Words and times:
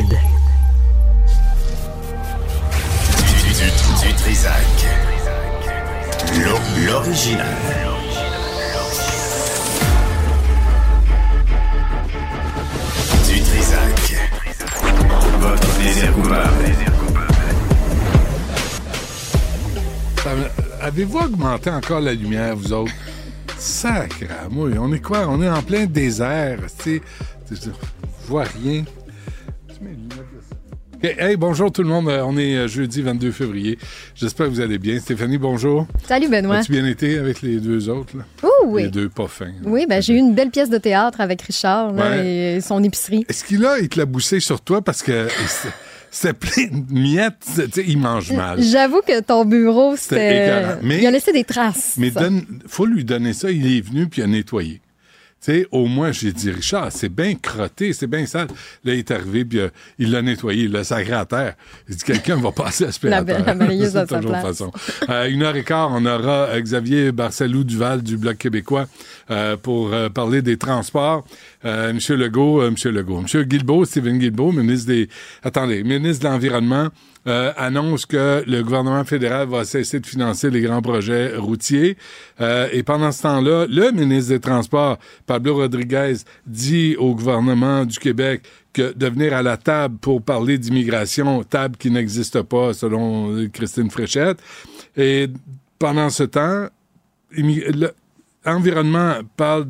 Du, 0.00 0.16
du, 3.52 4.08
du, 4.08 4.14
Trisac. 4.14 4.54
L'o- 6.42 6.86
L'original. 6.86 7.46
Du 13.28 13.40
Trisac. 13.40 14.16
Votre 15.40 15.68
plaisir 15.78 16.12
coupable. 16.14 16.64
Avez-vous 20.82 21.18
augmenté 21.18 21.70
encore 21.70 22.00
la 22.00 22.14
lumière, 22.14 22.56
vous 22.56 22.72
autres? 22.72 22.92
Sacre 23.58 24.24
moi. 24.50 24.68
On 24.78 24.92
est 24.92 25.00
quoi? 25.00 25.26
On 25.28 25.42
est 25.42 25.48
en 25.48 25.62
plein 25.62 25.84
désert. 25.86 26.58
Tu 26.82 27.00
vois 28.26 28.44
rien. 28.62 28.84
OK. 31.02 31.14
Hey, 31.18 31.36
bonjour 31.36 31.72
tout 31.72 31.82
le 31.82 31.88
monde. 31.88 32.08
Euh, 32.08 32.22
On 32.24 32.36
est 32.36 32.56
euh, 32.56 32.68
jeudi 32.68 33.00
22 33.02 33.30
février. 33.32 33.78
J'espère 34.14 34.46
que 34.46 34.50
vous 34.52 34.60
allez 34.60 34.78
bien. 34.78 34.98
Stéphanie, 35.00 35.38
bonjour. 35.38 35.86
Salut 36.06 36.28
Benoît. 36.28 36.56
As-tu 36.58 36.72
bien 36.72 36.84
été 36.86 37.18
avec 37.18 37.40
les 37.42 37.56
deux 37.58 37.88
autres? 37.88 38.16
Là? 38.18 38.24
Oh 38.42 38.66
oui. 38.66 38.82
Les 38.84 38.88
deux 38.90 39.08
pas 39.08 39.26
fins. 39.28 39.52
Oui, 39.64 39.86
ben 39.88 40.02
j'ai 40.02 40.14
eu 40.14 40.18
une 40.18 40.34
belle 40.34 40.50
pièce 40.50 40.68
de 40.68 40.78
théâtre 40.78 41.20
avec 41.20 41.40
Richard 41.42 41.92
là, 41.92 42.10
Ouais. 42.10 42.56
et 42.56 42.60
son 42.60 42.82
épicerie. 42.84 43.24
Est-ce 43.28 43.44
qu'il 43.44 43.64
a 43.64 43.78
éclaboussé 43.78 44.40
sur 44.40 44.60
toi 44.60 44.82
parce 44.82 45.02
que 45.02 45.28
c'est- 45.46 45.68
c'est 46.10 46.32
plein 46.34 46.66
de 46.70 46.92
miettes? 46.92 47.46
Il 47.86 47.98
mange 47.98 48.32
mal. 48.32 48.60
J'avoue 48.62 49.00
que 49.06 49.20
ton 49.20 49.44
bureau, 49.44 49.94
C'était 49.96 50.76
c'était. 50.82 50.98
Il 51.00 51.06
a 51.06 51.10
laissé 51.10 51.32
des 51.32 51.44
traces. 51.44 51.94
Mais 51.98 52.10
donne, 52.10 52.44
faut 52.66 52.84
lui 52.84 53.04
donner 53.04 53.32
ça. 53.32 53.50
Il 53.50 53.74
est 53.74 53.80
venu 53.80 54.06
puis 54.06 54.20
il 54.20 54.24
a 54.24 54.26
nettoyé. 54.26 54.80
Tu 55.42 55.52
sais, 55.52 55.66
au 55.70 55.86
moins, 55.86 56.12
j'ai 56.12 56.32
dit, 56.32 56.50
Richard, 56.50 56.92
c'est 56.92 57.08
bien 57.08 57.34
crotté, 57.34 57.94
c'est 57.94 58.06
bien 58.06 58.26
sale. 58.26 58.48
Là, 58.84 58.92
il 58.92 58.98
est 58.98 59.10
arrivé, 59.10 59.44
puis 59.46 59.58
euh, 59.60 59.68
il 59.98 60.10
l'a 60.10 60.20
nettoyé, 60.20 60.64
il 60.64 60.72
l'a 60.72 60.84
sacré 60.84 61.14
à 61.14 61.24
terre. 61.24 61.54
Il 61.88 61.96
dit, 61.96 62.04
quelqu'un 62.04 62.36
va 62.36 62.52
passer 62.52 62.84
l'aspirateur. 62.84 63.46
La- 63.46 63.54
balayeuse 63.54 63.96
à 63.96 64.06
sa 64.06 64.18
place. 64.18 64.42
façon. 64.42 64.70
Euh, 65.08 65.30
une 65.30 65.42
heure 65.42 65.56
et 65.56 65.64
quart, 65.64 65.90
on 65.92 66.04
aura 66.04 66.48
euh, 66.48 66.60
Xavier 66.60 67.10
Barcelou-Duval 67.10 68.02
du 68.02 68.18
Bloc 68.18 68.36
québécois 68.36 68.86
euh, 69.30 69.56
pour 69.56 69.94
euh, 69.94 70.10
parler 70.10 70.42
des 70.42 70.58
transports. 70.58 71.24
Euh, 71.64 71.92
Monsieur 71.94 72.16
Legault, 72.16 72.60
euh, 72.60 72.70
Monsieur 72.72 72.90
Legault. 72.90 73.22
Monsieur 73.22 73.44
Guilbeault, 73.44 73.86
Stephen 73.86 74.18
Guilbeault, 74.18 74.52
ministre 74.52 74.88
des... 74.88 75.08
Attendez, 75.42 75.82
ministre 75.84 76.24
de 76.26 76.28
l'Environnement, 76.32 76.88
euh, 77.26 77.52
annonce 77.56 78.06
que 78.06 78.42
le 78.46 78.62
gouvernement 78.62 79.04
fédéral 79.04 79.48
va 79.48 79.64
cesser 79.64 80.00
de 80.00 80.06
financer 80.06 80.48
les 80.50 80.62
grands 80.62 80.80
projets 80.80 81.36
routiers. 81.36 81.96
Euh, 82.40 82.68
et 82.72 82.82
pendant 82.82 83.12
ce 83.12 83.22
temps-là, 83.22 83.66
le 83.68 83.90
ministre 83.92 84.30
des 84.32 84.40
Transports, 84.40 84.98
Pablo 85.26 85.54
Rodriguez, 85.56 86.14
dit 86.46 86.96
au 86.98 87.14
gouvernement 87.14 87.84
du 87.84 87.98
Québec 87.98 88.42
que 88.72 88.92
de 88.96 89.06
venir 89.08 89.34
à 89.34 89.42
la 89.42 89.56
table 89.56 89.98
pour 90.00 90.22
parler 90.22 90.56
d'immigration, 90.56 91.42
table 91.44 91.76
qui 91.76 91.90
n'existe 91.90 92.40
pas 92.42 92.72
selon 92.72 93.48
Christine 93.52 93.90
Fréchette. 93.90 94.38
Et 94.96 95.28
pendant 95.78 96.08
ce 96.08 96.22
temps, 96.24 96.68
immi- 97.36 97.64
le- 97.76 97.92
Environnement 98.46 99.16
parle 99.36 99.66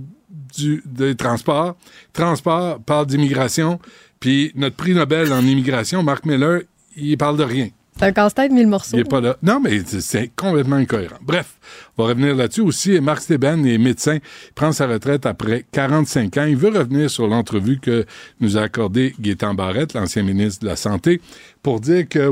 des 0.87 1.17
transports, 1.17 1.77
transport 2.13 2.79
parle 2.81 3.07
d'immigration, 3.07 3.81
puis 4.21 4.53
notre 4.55 4.77
prix 4.77 4.95
Nobel 4.95 5.33
en 5.33 5.41
immigration, 5.41 6.03
Mark 6.05 6.25
Miller, 6.25 6.63
il 6.97 7.17
parle 7.19 7.37
de 7.37 7.45
rien. 7.45 7.69
C'est 7.99 8.07
un 8.07 8.13
casse-tête 8.13 8.51
mille 8.51 8.67
morceaux. 8.69 8.97
Il 8.97 9.01
est 9.01 9.05
pas 9.05 9.21
là. 9.21 9.37
Non, 9.43 9.61
mais 9.61 9.81
c'est- 9.85 10.31
complètement 10.35 10.77
incohérent. 10.77 11.19
Bref, 11.21 11.59
on 11.99 12.03
va 12.05 12.09
revenir 12.11 12.35
là-dessus 12.35 12.63
aussi. 12.63 12.99
Marc 12.99 13.21
Steben 13.21 13.67
est 13.67 13.77
médecin. 13.77 14.15
Il 14.15 14.53
prend 14.55 14.73
sa 14.73 14.87
retraite 14.87 15.27
après 15.27 15.67
45 15.71 16.35
ans. 16.39 16.45
Il 16.49 16.57
veut 16.57 16.71
revenir 16.71 17.11
sur 17.11 17.27
l'entrevue 17.27 17.79
que 17.79 18.07
nous 18.41 18.57
a 18.57 18.63
accordée 18.63 19.13
Gaétan 19.21 19.53
Barrette, 19.53 19.93
l'ancien 19.93 20.23
ministre 20.23 20.63
de 20.63 20.67
la 20.69 20.77
Santé, 20.77 21.21
pour 21.63 21.81
dire 21.81 22.09
que 22.09 22.31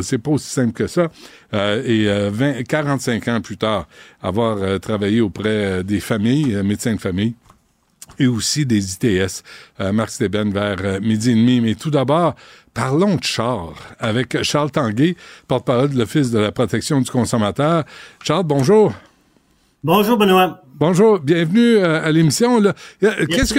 c'est 0.00 0.18
pas 0.18 0.30
aussi 0.30 0.48
simple 0.48 0.72
que 0.72 0.86
ça. 0.86 1.08
Euh, 1.52 1.82
et 1.84 2.08
euh, 2.08 2.30
20, 2.32 2.62
45 2.62 3.28
ans 3.28 3.40
plus 3.42 3.58
tard, 3.58 3.86
avoir 4.22 4.56
euh, 4.62 4.78
travaillé 4.78 5.20
auprès 5.20 5.48
euh, 5.48 5.82
des 5.82 6.00
familles, 6.00 6.54
euh, 6.54 6.62
médecins 6.62 6.94
de 6.94 7.00
famille, 7.00 7.34
et 8.18 8.26
aussi 8.26 8.66
des 8.66 8.94
ITS. 8.94 9.42
Euh, 9.80 9.92
Marc 9.92 10.10
Steben 10.10 10.52
vers 10.52 10.76
euh, 10.80 11.00
midi 11.00 11.30
et 11.30 11.34
demi. 11.34 11.60
Mais 11.60 11.74
tout 11.74 11.90
d'abord, 11.90 12.34
Parlons 12.76 13.16
de 13.16 13.24
chars 13.24 13.72
avec 13.98 14.42
Charles 14.42 14.70
Tanguay, 14.70 15.16
porte-parole 15.48 15.88
de 15.88 15.98
l'Office 15.98 16.30
de 16.30 16.38
la 16.38 16.52
protection 16.52 17.00
du 17.00 17.10
consommateur. 17.10 17.84
Charles, 18.22 18.44
bonjour. 18.44 18.92
Bonjour, 19.82 20.18
Benoît. 20.18 20.60
Bonjour, 20.74 21.18
bienvenue 21.18 21.76
euh, 21.76 22.04
à 22.04 22.12
l'émission. 22.12 22.60
Qu'est-ce 23.00 23.54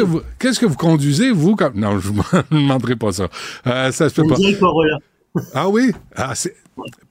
que 0.60 0.66
vous 0.68 0.76
conduisez 0.76 1.32
vous 1.32 1.56
comme 1.56 1.80
non 1.80 2.00
je 2.00 2.12
ne 2.52 2.60
demanderai 2.60 2.96
pas 2.96 3.12
ça. 3.12 3.28
Ça 3.66 4.08
se 4.08 4.22
peut 4.22 4.28
pas. 4.28 4.36
Ah 5.54 5.68
oui, 5.68 5.92
ah, 6.16 6.34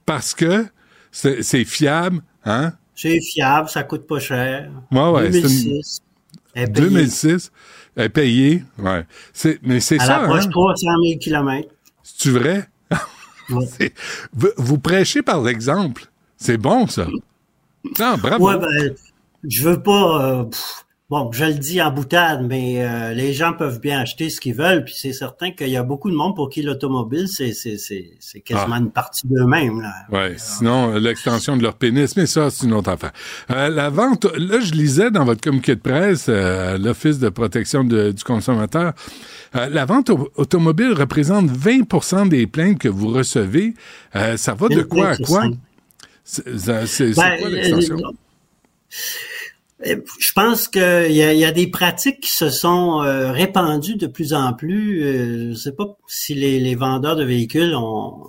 parce 0.05 0.33
que 0.33 0.65
c'est 1.11 1.63
fiable, 1.65 2.21
hein? 2.45 2.73
C'est 2.95 3.19
fiable, 3.21 3.69
ça 3.69 3.83
coûte 3.83 4.07
pas 4.07 4.19
cher. 4.19 4.69
Ouais, 4.91 5.09
ouais, 5.11 5.31
2006, 6.65 7.51
elle 7.95 8.05
est 8.05 8.09
payée. 8.09 8.63
Ouais. 8.79 9.05
C'est, 9.33 9.59
mais 9.61 9.79
c'est 9.79 9.99
ça. 9.99 10.17
Elle 10.17 10.25
approche 10.25 10.45
hein? 10.45 10.49
300 10.49 10.87
000 11.05 11.19
km. 11.19 11.69
C'est-tu 12.03 12.31
vrai? 12.31 12.67
Vous, 14.57 14.77
prêchez 14.79 15.21
par 15.21 15.41
l'exemple. 15.41 16.05
C'est 16.37 16.57
bon, 16.57 16.87
ça. 16.87 17.07
Non, 17.99 18.17
bravo. 18.17 18.47
Ouais, 18.47 18.57
ben, 18.57 18.95
je 19.47 19.69
veux 19.69 19.81
pas. 19.81 20.41
Euh, 20.41 20.45
bon, 21.09 21.31
je 21.31 21.45
le 21.45 21.53
dis 21.53 21.81
en 21.81 21.89
boutade, 21.91 22.45
mais 22.45 22.83
euh, 22.85 23.13
les 23.13 23.31
gens 23.33 23.53
peuvent 23.53 23.79
bien 23.79 24.01
acheter 24.01 24.29
ce 24.29 24.41
qu'ils 24.41 24.53
veulent, 24.55 24.83
puis 24.83 24.93
c'est 24.97 25.13
certain 25.13 25.51
qu'il 25.51 25.69
y 25.69 25.77
a 25.77 25.83
beaucoup 25.83 26.09
de 26.11 26.15
monde 26.15 26.35
pour 26.35 26.49
qui 26.49 26.61
l'automobile, 26.61 27.27
c'est 27.29 27.53
c'est 27.53 27.77
c'est 27.77 28.11
c'est 28.19 28.41
quasiment 28.41 28.75
Ah. 28.75 28.79
une 28.79 28.91
partie 28.91 29.25
d'eux-mêmes. 29.25 29.81
Là. 29.81 29.93
Ouais, 30.11 30.35
sinon, 30.37 30.93
euh, 30.95 30.99
l'extension 30.99 31.55
de 31.55 31.63
leur 31.63 31.75
pénis, 31.75 32.15
mais 32.17 32.25
ça, 32.25 32.49
c'est 32.49 32.65
une 32.65 32.73
autre 32.73 32.89
affaire. 32.89 33.13
Euh, 33.51 33.69
la 33.69 33.89
vente, 33.89 34.25
là, 34.37 34.59
je 34.59 34.73
lisais 34.73 35.09
dans 35.11 35.23
votre 35.23 35.39
communiqué 35.41 35.75
de 35.75 35.81
presse, 35.81 36.27
l'Office 36.27 37.19
de 37.19 37.29
protection 37.29 37.83
de- 37.85 38.11
du 38.11 38.23
consommateur, 38.23 38.93
la 39.53 39.85
vente 39.85 40.09
au- 40.09 40.29
automobile 40.35 40.91
représente 40.93 41.49
20% 41.49 42.25
des 42.25 42.47
plaintes 42.47 42.79
que 42.79 42.89
vous 42.89 43.07
recevez. 43.07 43.73
Ça 44.35 44.53
va 44.55 44.67
de 44.67 44.81
quoi 44.81 45.09
à 45.11 45.17
quoi? 45.17 45.45
C'est 46.25 46.43
Ben, 46.45 46.85
quoi 47.39 47.49
l'extension? 47.49 47.97
Euh, 49.85 50.01
Je 50.19 50.31
pense 50.33 50.67
qu'il 50.67 51.11
y 51.11 51.17
y 51.17 51.45
a 51.45 51.51
des 51.51 51.67
pratiques 51.67 52.21
qui 52.21 52.31
se 52.31 52.49
sont 52.49 53.01
euh, 53.03 53.31
répandues 53.31 53.95
de 53.95 54.07
plus 54.07 54.33
en 54.33 54.53
plus. 54.53 55.03
Euh, 55.03 55.37
je 55.43 55.49
ne 55.49 55.55
sais 55.55 55.71
pas 55.73 55.97
si 56.07 56.33
les 56.33 56.75
vendeurs 56.75 57.15
de 57.15 57.23
véhicules 57.23 57.75
ont, 57.75 58.23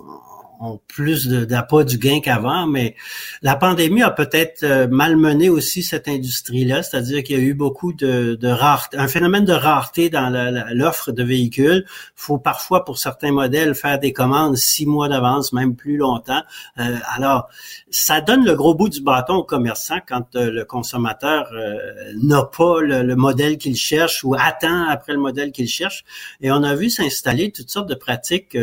ont 0.59 0.79
plus 0.87 1.27
d'appât 1.27 1.83
du 1.83 1.97
gain 1.97 2.19
qu'avant, 2.21 2.67
mais 2.67 2.95
la 3.41 3.55
pandémie 3.55 4.03
a 4.03 4.11
peut-être 4.11 4.63
euh, 4.63 4.87
malmené 4.87 5.49
aussi 5.49 5.83
cette 5.83 6.07
industrie-là, 6.07 6.83
c'est-à-dire 6.83 7.23
qu'il 7.23 7.37
y 7.37 7.39
a 7.39 7.43
eu 7.43 7.53
beaucoup 7.53 7.93
de, 7.93 8.37
rareté, 8.43 8.97
un 8.97 9.07
phénomène 9.07 9.45
de 9.45 9.53
rareté 9.53 10.09
dans 10.09 10.29
l'offre 10.71 11.11
de 11.11 11.23
véhicules. 11.23 11.85
Faut 12.15 12.37
parfois, 12.37 12.83
pour 12.85 12.97
certains 12.97 13.31
modèles, 13.31 13.75
faire 13.75 13.99
des 13.99 14.13
commandes 14.13 14.57
six 14.57 14.85
mois 14.85 15.07
d'avance, 15.07 15.53
même 15.53 15.75
plus 15.75 15.97
longtemps. 15.97 16.41
Euh, 16.79 16.97
alors, 17.15 17.49
ça 17.89 18.21
donne 18.21 18.45
le 18.45 18.55
gros 18.55 18.75
bout 18.75 18.89
du 18.89 19.01
bâton 19.01 19.35
aux 19.35 19.43
commerçants 19.43 19.99
quand 20.07 20.35
euh, 20.35 20.51
le 20.51 20.65
consommateur 20.65 21.49
euh, 21.53 21.77
n'a 22.21 22.43
pas 22.43 22.81
le, 22.81 23.03
le 23.03 23.15
modèle 23.15 23.57
qu'il 23.57 23.75
cherche 23.75 24.23
ou 24.23 24.35
attend 24.35 24.87
après 24.89 25.13
le 25.13 25.19
modèle 25.19 25.51
qu'il 25.51 25.67
cherche. 25.67 26.03
Et 26.41 26.51
on 26.51 26.63
a 26.63 26.75
vu 26.75 26.89
s'installer 26.89 27.51
toutes 27.51 27.69
sortes 27.69 27.89
de 27.89 27.95
pratiques 27.95 28.57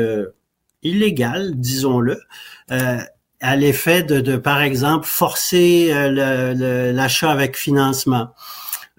illégales, 0.86 1.52
disons-le, 1.56 2.20
euh, 2.70 2.98
à 3.40 3.56
l'effet 3.56 4.02
de, 4.02 4.20
de, 4.20 4.36
par 4.36 4.62
exemple, 4.62 5.06
forcer 5.06 5.90
euh, 5.92 6.92
l'achat 6.92 7.30
avec 7.30 7.56
financement. 7.56 8.28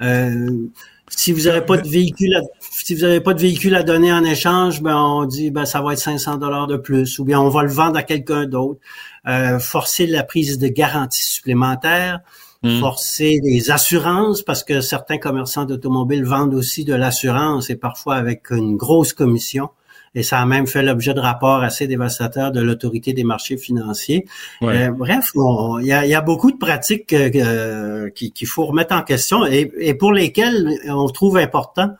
Euh, 0.01 0.67
si 1.09 1.31
vous 1.31 1.43
n'avez 1.43 1.61
pas 1.61 1.77
de 1.77 1.87
véhicule, 1.87 2.35
à, 2.35 2.41
si 2.59 2.93
vous 2.93 3.01
n'avez 3.01 3.21
pas 3.21 3.33
de 3.33 3.41
véhicule 3.41 3.75
à 3.75 3.83
donner 3.83 4.11
en 4.11 4.23
échange, 4.23 4.81
ben 4.81 4.97
on 4.97 5.25
dit 5.25 5.51
ben 5.51 5.65
ça 5.65 5.81
va 5.81 5.93
être 5.93 5.99
500 5.99 6.37
dollars 6.37 6.67
de 6.67 6.77
plus, 6.77 7.17
ou 7.19 7.23
bien 7.23 7.39
on 7.39 7.49
va 7.49 7.63
le 7.63 7.69
vendre 7.69 7.97
à 7.97 8.03
quelqu'un 8.03 8.45
d'autre. 8.45 8.79
Euh, 9.27 9.57
forcer 9.59 10.05
la 10.05 10.23
prise 10.23 10.59
de 10.59 10.67
garantie 10.67 11.23
supplémentaire, 11.23 12.19
Mm. 12.63 12.79
forcer 12.79 13.39
les 13.43 13.69
assurances 13.69 14.41
parce 14.41 14.63
que 14.63 14.81
certains 14.81 15.19
commerçants 15.19 15.65
d'automobiles 15.65 16.25
vendent 16.25 16.55
aussi 16.55 16.85
de 16.85 16.95
l'assurance 16.95 17.69
et 17.69 17.75
parfois 17.75 18.15
avec 18.15 18.49
une 18.49 18.75
grosse 18.75 19.13
commission. 19.13 19.69
Et 20.15 20.23
ça 20.23 20.39
a 20.39 20.45
même 20.45 20.67
fait 20.67 20.81
l'objet 20.83 21.13
de 21.13 21.19
rapports 21.19 21.61
assez 21.61 21.87
dévastateurs 21.87 22.51
de 22.51 22.61
l'autorité 22.61 23.13
des 23.13 23.23
marchés 23.23 23.57
financiers. 23.57 24.25
Ouais. 24.61 24.87
Euh, 24.87 24.91
bref, 24.91 25.31
il 25.35 25.85
y 25.85 25.91
a, 25.91 26.05
il 26.05 26.09
y 26.09 26.15
a 26.15 26.21
beaucoup 26.21 26.51
de 26.51 26.57
pratiques 26.57 27.13
euh, 27.13 28.09
qui- 28.09 28.31
qu'il 28.31 28.47
faut 28.47 28.65
remettre 28.65 28.95
en 28.95 29.03
question 29.03 29.45
et, 29.45 29.71
et 29.79 29.93
pour 29.93 30.11
lesquelles 30.13 30.69
on 30.87 31.07
trouve 31.07 31.37
important 31.37 31.91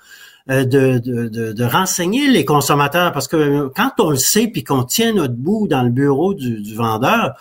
euh, 0.49 0.63
de, 0.63 0.97
de, 0.99 1.27
de, 1.27 1.51
de 1.53 1.63
renseigner 1.63 2.29
les 2.29 2.45
consommateurs 2.45 3.11
parce 3.11 3.27
que 3.27 3.67
quand 3.75 3.91
on 3.99 4.09
le 4.11 4.15
sait 4.17 4.47
puis 4.47 4.63
qu'on 4.63 4.83
tient 4.83 5.13
notre 5.13 5.35
bout 5.35 5.67
dans 5.67 5.83
le 5.83 5.89
bureau 5.89 6.33
du, 6.33 6.61
du 6.61 6.73
vendeur, 6.73 7.33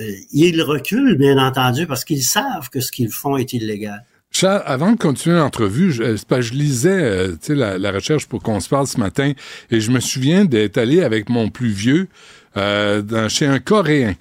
euh, 0.00 0.10
ils 0.32 0.60
reculent 0.62 1.16
bien 1.16 1.38
entendu 1.38 1.86
parce 1.86 2.04
qu'ils 2.04 2.24
savent 2.24 2.70
que 2.70 2.80
ce 2.80 2.90
qu'ils 2.90 3.10
font 3.10 3.36
est 3.36 3.52
illégal. 3.52 4.04
Avant 4.42 4.92
de 4.92 4.98
continuer 4.98 5.36
l'entrevue, 5.36 5.92
je, 5.92 6.16
je 6.16 6.52
lisais 6.52 6.90
euh, 6.90 7.36
la, 7.48 7.92
recherche 7.92 8.26
pour 8.26 8.42
qu'on 8.42 8.60
se 8.60 8.68
parle 8.68 8.86
ce 8.86 8.98
matin 8.98 9.32
et 9.70 9.80
je 9.80 9.90
me 9.90 10.00
souviens 10.00 10.44
d'être 10.44 10.76
allé 10.76 11.02
avec 11.02 11.28
mon 11.28 11.48
plus 11.48 11.68
vieux 11.68 12.08
euh, 12.56 13.28
chez 13.28 13.46
un 13.46 13.58
Coréen. 13.58 14.14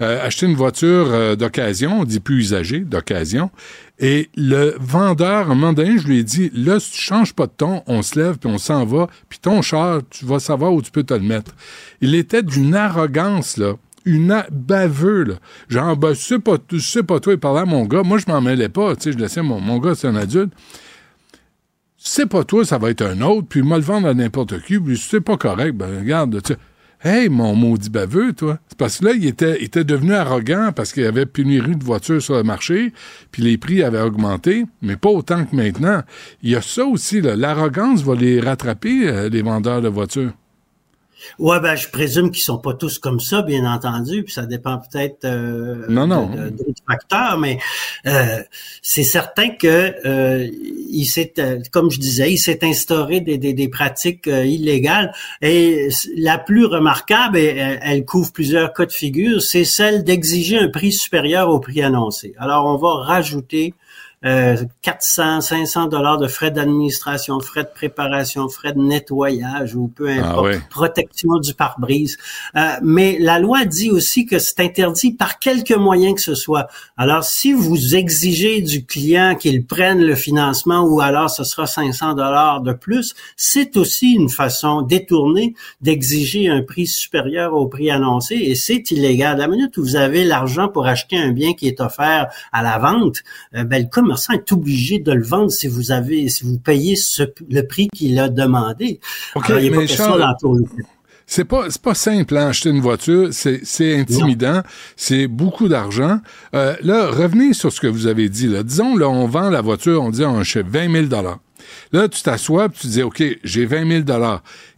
euh, 0.00 0.26
acheter 0.26 0.46
une 0.46 0.56
voiture 0.56 1.06
euh, 1.10 1.36
d'occasion, 1.36 2.00
on 2.00 2.04
dit 2.04 2.20
plus 2.20 2.38
usagée, 2.38 2.80
d'occasion. 2.80 3.50
Et 4.00 4.28
le 4.34 4.74
vendeur, 4.80 5.50
un 5.50 5.74
je 5.74 6.06
lui 6.06 6.18
ai 6.18 6.24
dit, 6.24 6.50
là, 6.52 6.80
si 6.80 6.90
tu 6.92 7.00
changes 7.00 7.32
pas 7.32 7.46
de 7.46 7.52
ton, 7.56 7.82
on 7.86 8.02
se 8.02 8.18
lève 8.18 8.38
puis 8.38 8.50
on 8.50 8.58
s'en 8.58 8.84
va, 8.84 9.08
puis 9.28 9.38
ton 9.38 9.62
char, 9.62 10.00
tu 10.10 10.24
vas 10.24 10.40
savoir 10.40 10.72
où 10.72 10.82
tu 10.82 10.90
peux 10.90 11.04
te 11.04 11.14
le 11.14 11.20
mettre. 11.20 11.52
Il 12.00 12.14
était 12.14 12.42
d'une 12.42 12.74
arrogance, 12.74 13.56
là. 13.56 13.74
Une 14.04 14.44
baveux, 14.50 15.24
là. 15.24 15.34
Genre, 15.68 15.96
ben, 15.96 16.12
je 16.12 16.20
sais 16.20 16.38
pas, 16.38 16.58
pas 16.58 17.20
toi, 17.20 17.32
il 17.32 17.38
parlait 17.38 17.60
à 17.60 17.64
mon 17.64 17.84
gars. 17.86 18.02
Moi, 18.02 18.18
je 18.18 18.30
m'en 18.30 18.40
mêlais 18.40 18.68
pas, 18.68 18.94
tu 18.96 19.02
sais, 19.02 19.12
je 19.12 19.18
laissais 19.18 19.42
mon, 19.42 19.60
mon 19.60 19.78
gars, 19.78 19.94
c'est 19.94 20.08
un 20.08 20.16
adulte. 20.16 20.52
C'est 21.96 22.26
pas 22.26 22.44
toi, 22.44 22.66
ça 22.66 22.76
va 22.76 22.90
être 22.90 23.00
un 23.00 23.22
autre, 23.22 23.48
puis 23.48 23.62
moi 23.62 23.78
le 23.78 23.82
vendre 23.82 24.06
à 24.06 24.12
n'importe 24.12 24.60
qui, 24.62 24.78
puis 24.78 24.98
c'est 24.98 25.22
pas 25.22 25.38
correct, 25.38 25.74
ben 25.74 26.00
regarde, 26.00 26.42
tu. 26.42 26.52
Hey, 27.02 27.28
mon 27.28 27.54
maudit 27.54 27.90
baveux, 27.90 28.32
toi. 28.32 28.58
C'est 28.68 28.78
parce 28.78 28.98
que 28.98 29.06
là, 29.06 29.12
il 29.12 29.26
était, 29.26 29.62
était 29.62 29.84
devenu 29.84 30.14
arrogant 30.14 30.70
parce 30.74 30.92
qu'il 30.92 31.02
y 31.02 31.06
avait 31.06 31.26
pénurie 31.26 31.76
de 31.76 31.84
voitures 31.84 32.22
sur 32.22 32.34
le 32.34 32.42
marché, 32.42 32.92
puis 33.30 33.42
les 33.42 33.58
prix 33.58 33.82
avaient 33.82 34.00
augmenté, 34.00 34.64
mais 34.80 34.96
pas 34.96 35.10
autant 35.10 35.44
que 35.44 35.54
maintenant. 35.54 36.02
Il 36.42 36.50
y 36.50 36.56
a 36.56 36.62
ça 36.62 36.84
aussi, 36.86 37.20
là. 37.20 37.36
L'arrogance 37.36 38.02
va 38.02 38.14
les 38.14 38.40
rattraper, 38.40 39.08
euh, 39.08 39.28
les 39.28 39.42
vendeurs 39.42 39.82
de 39.82 39.88
voitures. 39.88 40.32
Ouais, 41.38 41.60
ben 41.60 41.74
je 41.76 41.88
présume 41.88 42.30
qu'ils 42.30 42.42
sont 42.44 42.58
pas 42.58 42.74
tous 42.74 42.98
comme 42.98 43.20
ça, 43.20 43.42
bien 43.42 43.64
entendu, 43.70 44.22
puis 44.24 44.32
ça 44.32 44.46
dépend 44.46 44.78
peut-être 44.78 45.24
euh, 45.24 45.86
Non, 45.88 46.06
non. 46.06 46.26
de- 46.30 46.36
de- 46.44 46.50
d'autres 46.50 46.82
facteurs, 46.86 47.38
mais 47.38 47.58
euh, 48.06 48.42
c'est 48.82 49.04
certain 49.04 49.50
que 49.50 49.94
euh, 50.06 50.48
il 50.90 51.06
s'est, 51.06 51.34
euh, 51.38 51.60
comme 51.72 51.90
je 51.90 51.98
disais, 51.98 52.32
il 52.32 52.38
s'est 52.38 52.64
instauré 52.64 53.20
des, 53.20 53.38
des, 53.38 53.52
des 53.54 53.68
pratiques 53.68 54.28
euh, 54.28 54.44
illégales. 54.44 55.12
Et 55.42 55.88
la 56.16 56.38
plus 56.38 56.66
remarquable, 56.66 57.38
et 57.38 57.46
elle, 57.56 57.80
elle 57.82 58.04
couvre 58.04 58.32
plusieurs 58.32 58.72
cas 58.72 58.86
de 58.86 58.92
figure, 58.92 59.42
c'est 59.42 59.64
celle 59.64 60.04
d'exiger 60.04 60.58
un 60.58 60.68
prix 60.68 60.92
supérieur 60.92 61.48
au 61.48 61.58
prix 61.60 61.82
annoncé. 61.82 62.34
Alors 62.38 62.66
on 62.66 62.76
va 62.76 63.02
rajouter 63.04 63.74
euh, 64.24 64.56
400, 64.82 65.40
500 65.40 65.86
dollars 65.86 66.18
de 66.18 66.28
frais 66.28 66.50
d'administration, 66.50 67.40
frais 67.40 67.64
de 67.64 67.68
préparation, 67.74 68.48
frais 68.48 68.72
de 68.72 68.80
nettoyage 68.80 69.74
ou 69.74 69.88
peu 69.88 70.08
importe, 70.08 70.32
Ah 70.34 70.42
ouais. 70.42 70.60
protection 70.70 71.38
du 71.38 71.54
pare-brise. 71.54 72.16
Euh, 72.56 72.60
mais 72.82 73.18
la 73.20 73.38
loi 73.38 73.64
dit 73.64 73.90
aussi 73.90 74.26
que 74.26 74.38
c'est 74.38 74.60
interdit 74.60 75.12
par 75.12 75.38
quelque 75.38 75.74
moyen 75.74 76.14
que 76.14 76.20
ce 76.20 76.34
soit. 76.34 76.68
Alors, 76.96 77.24
si 77.24 77.52
vous 77.52 77.94
exigez 77.94 78.62
du 78.62 78.84
client 78.84 79.34
qu'il 79.34 79.64
prenne 79.64 80.00
le 80.02 80.14
financement 80.14 80.82
ou 80.84 81.00
alors 81.00 81.30
ce 81.30 81.44
sera 81.44 81.66
500 81.66 82.14
dollars 82.14 82.60
de 82.60 82.72
plus, 82.72 83.14
c'est 83.36 83.76
aussi 83.76 84.12
une 84.12 84.28
façon 84.28 84.82
détournée 84.82 85.54
d'exiger 85.80 86.48
un 86.48 86.62
prix 86.62 86.86
supérieur 86.86 87.54
au 87.54 87.66
prix 87.66 87.90
annoncé 87.90 88.34
et 88.36 88.54
c'est 88.54 88.90
illégal. 88.90 89.38
La 89.38 89.48
minute 89.48 89.76
où 89.76 89.82
vous 89.82 89.96
avez 89.96 90.24
l'argent 90.24 90.68
pour 90.68 90.86
acheter 90.86 91.16
un 91.16 91.32
bien 91.32 91.52
qui 91.54 91.68
est 91.68 91.80
offert 91.80 92.28
à 92.52 92.62
la 92.62 92.78
vente, 92.78 93.22
euh, 93.54 93.64
ben, 93.64 93.82
le 93.82 93.88
commerçant 94.16 94.32
est 94.34 94.52
obligé 94.52 94.98
de 94.98 95.12
le 95.12 95.22
vendre 95.24 95.50
si 95.50 95.66
vous 95.66 95.90
avez, 95.92 96.28
si 96.28 96.44
vous 96.44 96.58
payez 96.58 96.96
ce- 96.96 97.22
le 97.50 97.62
prix 97.62 97.88
qu'il 97.88 98.18
a 98.18 98.28
demandé. 98.28 99.00
OK, 99.34 99.44
Alors, 99.50 99.60
il 99.60 99.70
mais 99.70 99.76
pas 99.78 99.86
question. 99.86 100.04
C'est 101.26 101.44
pas, 101.44 101.70
c'est 101.70 101.80
pas 101.80 101.94
simple, 101.94 102.36
hein, 102.36 102.48
acheter 102.48 102.68
une 102.68 102.80
voiture. 102.80 103.28
C'est, 103.32 103.60
c'est 103.64 103.98
intimidant. 103.98 104.62
C'est 104.94 105.26
beaucoup 105.26 105.68
d'argent. 105.68 106.20
Euh, 106.54 106.76
là, 106.82 107.06
revenez 107.10 107.54
sur 107.54 107.72
ce 107.72 107.80
que 107.80 107.86
vous 107.86 108.06
avez 108.06 108.28
dit, 108.28 108.46
là. 108.46 108.62
Disons, 108.62 108.94
là, 108.96 109.08
on 109.08 109.26
vend 109.26 109.48
la 109.48 109.62
voiture, 109.62 110.02
on 110.02 110.10
dit, 110.10 110.24
on 110.24 110.38
achète 110.38 110.66
20 110.68 111.08
000 111.08 111.22
Là, 111.92 112.08
tu 112.08 112.22
t'assois, 112.22 112.68
tu 112.68 112.88
dis, 112.88 113.02
OK, 113.02 113.22
j'ai 113.42 113.64
20 113.64 114.04
000 114.04 114.18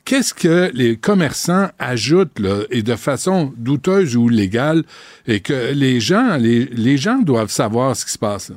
Qu'est-ce 0.05 0.33
que 0.35 0.71
les 0.73 0.97
commerçants 0.97 1.69
ajoutent, 1.81 2.39
là, 2.39 2.61
et 2.71 2.83
de 2.83 2.95
façon 2.95 3.53
douteuse 3.57 4.17
ou 4.17 4.29
légale, 4.29 4.85
et 5.27 5.41
que 5.41 5.73
les 5.73 5.99
gens, 5.99 6.37
les, 6.37 6.67
les 6.67 6.97
gens 6.97 7.19
doivent 7.19 7.51
savoir 7.51 7.97
ce 7.97 8.05
qui 8.05 8.13
se 8.13 8.19
passe, 8.19 8.51
là? 8.51 8.57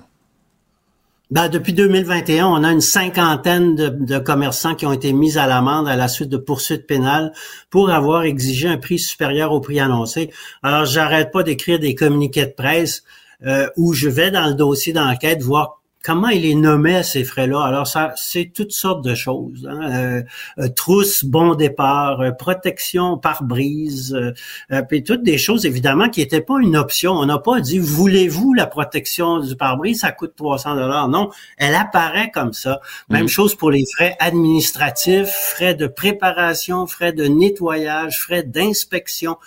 Ben, 1.32 1.48
depuis 1.48 1.74
2021, 1.74 2.48
on 2.48 2.64
a 2.64 2.72
une 2.72 2.82
cinquantaine 2.82 3.76
de, 3.76 4.18
commerçants 4.18 4.74
qui 4.74 4.88
ont 4.88 4.94
été 4.94 5.14
mis 5.14 5.38
à 5.38 5.46
l'amende 5.46 5.88
à 5.88 5.96
la 5.96 6.08
suite 6.08 6.30
de 6.30 6.38
poursuites 6.38 6.88
pénales 6.88 7.34
pour 7.70 7.92
avoir 7.92 8.24
exigé 8.24 8.68
un 8.68 8.78
prix 8.78 8.98
supérieur 8.98 9.52
au 9.52 9.62
prix 9.62 9.80
annoncé. 9.80 10.32
Alors, 10.64 10.86
j'arrête 10.86 11.32
pas 11.32 11.44
d'écrire 11.44 11.78
des 11.78 11.94
communiqués 11.94 12.48
de 12.48 12.52
presse 12.52 13.04
euh, 13.46 13.70
où 13.78 13.94
je 13.94 14.10
vais 14.10 14.32
dans 14.32 14.48
le 14.48 14.56
dossier 14.56 14.92
d'enquête 14.92 15.44
voir 15.44 15.79
comment 16.04 16.30
il 16.30 16.46
est 16.46 16.56
nommé 16.56 17.04
ces 17.04 17.24
frais-là? 17.24 17.62
Alors, 17.62 17.88
ça, 17.88 18.14
c'est 18.16 18.52
toutes 18.54 18.72
sortes 18.72 19.04
de 19.04 19.16
choses. 19.16 19.68
hein. 19.70 19.80
Euh, 19.92 20.24
euh, 20.60 20.70
trousse, 20.70 21.26
bon 21.26 21.56
départ, 21.56 22.22
euh, 22.22 22.32
protection 22.32 23.18
par 23.18 23.44
brise, 23.44 24.14
euh, 24.14 24.34
euh, 24.72 24.82
puis 24.82 25.04
toutes 25.04 25.24
des 25.24 25.38
choses 25.38 25.66
évidemment 25.66 26.10
qui 26.10 26.22
n'étaient 26.22 26.42
pas 26.42 26.56
une 26.62 26.78
option. 26.78 27.14
On 27.14 27.26
n'a 27.26 27.38
pas 27.38 27.60
dit 27.60 27.80
voulez-vous 27.80 28.54
la 28.54 28.68
protection 28.68 29.40
du 29.40 29.56
pare-brise, 29.56 30.02
ça 30.02 30.12
coûte 30.12 30.34
300 30.36 30.76
dollars. 30.76 31.08
Non, 31.10 31.30
elle 31.58 31.76
apparaît 31.76 32.32
comme 32.32 32.54
ça. 32.54 32.80
Même 33.10 33.28
chose 33.28 33.56
pour 33.56 33.72
les 33.72 33.84
frais 33.96 34.16
administratifs, 34.20 35.30
frais 35.30 35.76
de 35.76 35.88
préparation, 35.88 36.88
frais 36.88 37.14
de 37.14 37.26
nettoyage, 37.26 38.20
frais 38.20 38.44
d'inspection. 38.44 39.38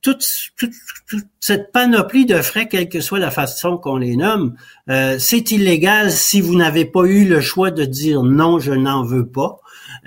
Toute, 0.00 0.24
cette 1.40 1.72
panoplie 1.72 2.24
de 2.24 2.40
frais, 2.40 2.68
quelle 2.68 2.88
que 2.88 3.00
soit 3.00 3.18
la 3.18 3.32
façon 3.32 3.78
qu'on 3.78 3.96
les 3.96 4.16
nomme, 4.16 4.54
euh, 4.88 5.16
c'est 5.18 5.50
illégal 5.50 6.12
si 6.12 6.40
vous 6.40 6.54
n'avez 6.54 6.84
pas 6.84 7.02
eu 7.02 7.24
le 7.24 7.40
choix 7.40 7.70
de 7.70 7.84
dire 7.84 8.22
non, 8.22 8.60
je 8.60 8.72
n'en 8.72 9.02
veux 9.02 9.26
pas. 9.26 9.58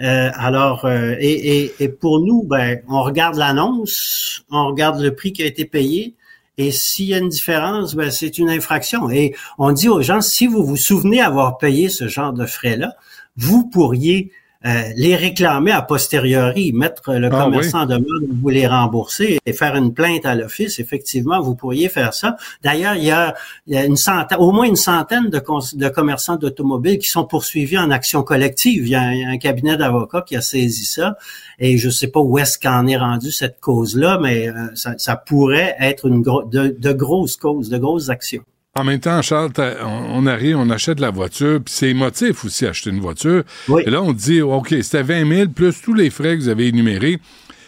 Euh, 0.02 0.32
alors, 0.34 0.86
euh, 0.86 1.16
et, 1.20 1.64
et, 1.64 1.74
et 1.80 1.90
pour 1.90 2.22
nous, 2.22 2.44
ben, 2.44 2.80
on 2.88 3.04
regarde 3.04 3.36
l'annonce, 3.36 4.46
on 4.50 4.68
regarde 4.68 5.02
le 5.02 5.14
prix 5.14 5.34
qui 5.34 5.44
a 5.44 5.46
été 5.46 5.66
payé, 5.66 6.16
et 6.58 6.72
s'il 6.72 7.08
y 7.08 7.14
a 7.14 7.18
une 7.18 7.30
différence, 7.30 7.96
ben, 7.96 8.12
c'est 8.12 8.38
une 8.38 8.50
infraction. 8.50 9.10
Et 9.10 9.36
on 9.58 9.72
dit 9.72 9.90
aux 9.90 10.02
gens, 10.02 10.22
si 10.22 10.48
vous 10.48 10.66
vous 10.66 10.78
souvenez 10.78 11.22
avoir 11.22 11.58
payé 11.58 11.90
ce 11.90 12.08
genre 12.08 12.34
de 12.34 12.46
frais-là, 12.46 12.96
vous 13.38 13.68
pourriez 13.68 14.32
euh, 14.66 14.84
les 14.96 15.16
réclamer 15.16 15.72
a 15.72 15.82
posteriori, 15.82 16.72
mettre 16.74 17.14
le 17.14 17.30
Ah, 17.32 17.44
commerçant 17.44 17.82
en 17.82 17.86
demande 17.86 18.06
de 18.30 18.42
vous 18.42 18.50
les 18.50 18.68
rembourser 18.68 19.40
et 19.46 19.54
faire 19.54 19.76
une 19.76 19.94
plainte 19.94 20.26
à 20.26 20.36
l'office. 20.36 20.80
Effectivement, 20.80 21.42
vous 21.42 21.56
pourriez 21.56 21.90
faire 21.90 22.14
ça. 22.14 22.36
D'ailleurs, 22.64 22.96
il 22.96 23.06
y 23.06 23.12
a, 23.12 23.34
il 23.68 23.74
y 23.74 23.78
a 23.78 23.86
une 23.86 23.96
centaine, 23.96 24.38
au 24.40 24.52
moins 24.52 24.66
une 24.66 24.76
centaine 24.76 25.30
de, 25.30 25.90
commerçants 25.90 26.36
d'automobiles 26.36 27.00
qui 27.00 27.08
sont 27.10 27.26
poursuivis 27.26 27.78
en 27.80 27.90
action 27.90 28.24
collective. 28.24 28.84
Il 28.86 28.90
y 28.92 28.96
a 28.96 29.02
un, 29.02 29.32
un 29.34 29.38
cabinet 29.38 29.78
d'avocats 29.78 30.22
qui 30.22 30.36
a 30.36 30.42
saisi 30.42 30.86
ça. 30.86 31.18
Et 31.58 31.78
je 31.78 31.88
ne 31.88 31.92
sais 31.92 32.08
pas 32.08 32.20
où 32.20 32.38
est-ce 32.38 32.58
qu'en 32.60 32.86
est 32.88 32.98
rendu 32.98 33.32
cette 33.32 33.60
cause-là, 33.60 34.20
mais 34.22 34.48
euh, 34.50 34.54
ça, 34.76 34.94
ça 34.98 35.16
pourrait 35.16 35.76
être 35.80 36.08
une 36.08 36.22
gro- 36.22 36.44
de, 36.44 36.76
de 36.78 36.92
grosses 36.92 37.36
causes, 37.36 37.70
de 37.70 37.78
grosses 37.78 38.10
actions. 38.10 38.44
En 38.74 38.86
même 38.86 39.02
temps, 39.02 39.22
Charles, 39.22 39.52
on, 39.84 40.26
arrive, 40.28 40.58
on 40.58 40.70
achète 40.70 41.02
la 41.02 41.12
voiture, 41.12 41.62
puis 41.62 41.74
c'est 41.74 41.90
émotif 41.90 42.46
aussi 42.46 42.66
acheter 42.66 42.90
une 42.90 43.02
voiture. 43.02 43.44
Oui. 43.68 43.84
Et 43.86 43.90
là, 43.90 44.02
on 44.02 44.14
dit, 44.14 44.42
OK, 44.42 44.74
c'était 44.82 45.04
20 45.04 45.28
000 45.28 45.50
plus 45.50 45.82
tous 45.82 45.94
les 45.94 46.10
frais 46.10 46.38
que 46.38 46.44
vous 46.44 46.50
avez 46.50 46.68
énumérés. 46.68 47.20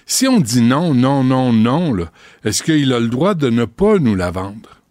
Si 0.06 0.28
on 0.28 0.40
dit 0.40 0.62
non, 0.62 0.94
non, 0.94 1.24
non, 1.24 1.52
non, 1.52 1.94
là, 1.94 2.06
est-ce 2.46 2.64
qu'il 2.64 2.94
a 2.94 3.00
le 3.00 3.10
droit 3.10 3.36
de 3.36 3.50
ne 3.50 3.66
pas 3.66 4.00
nous 4.00 4.16
la 4.16 4.32
vendre? 4.32 4.82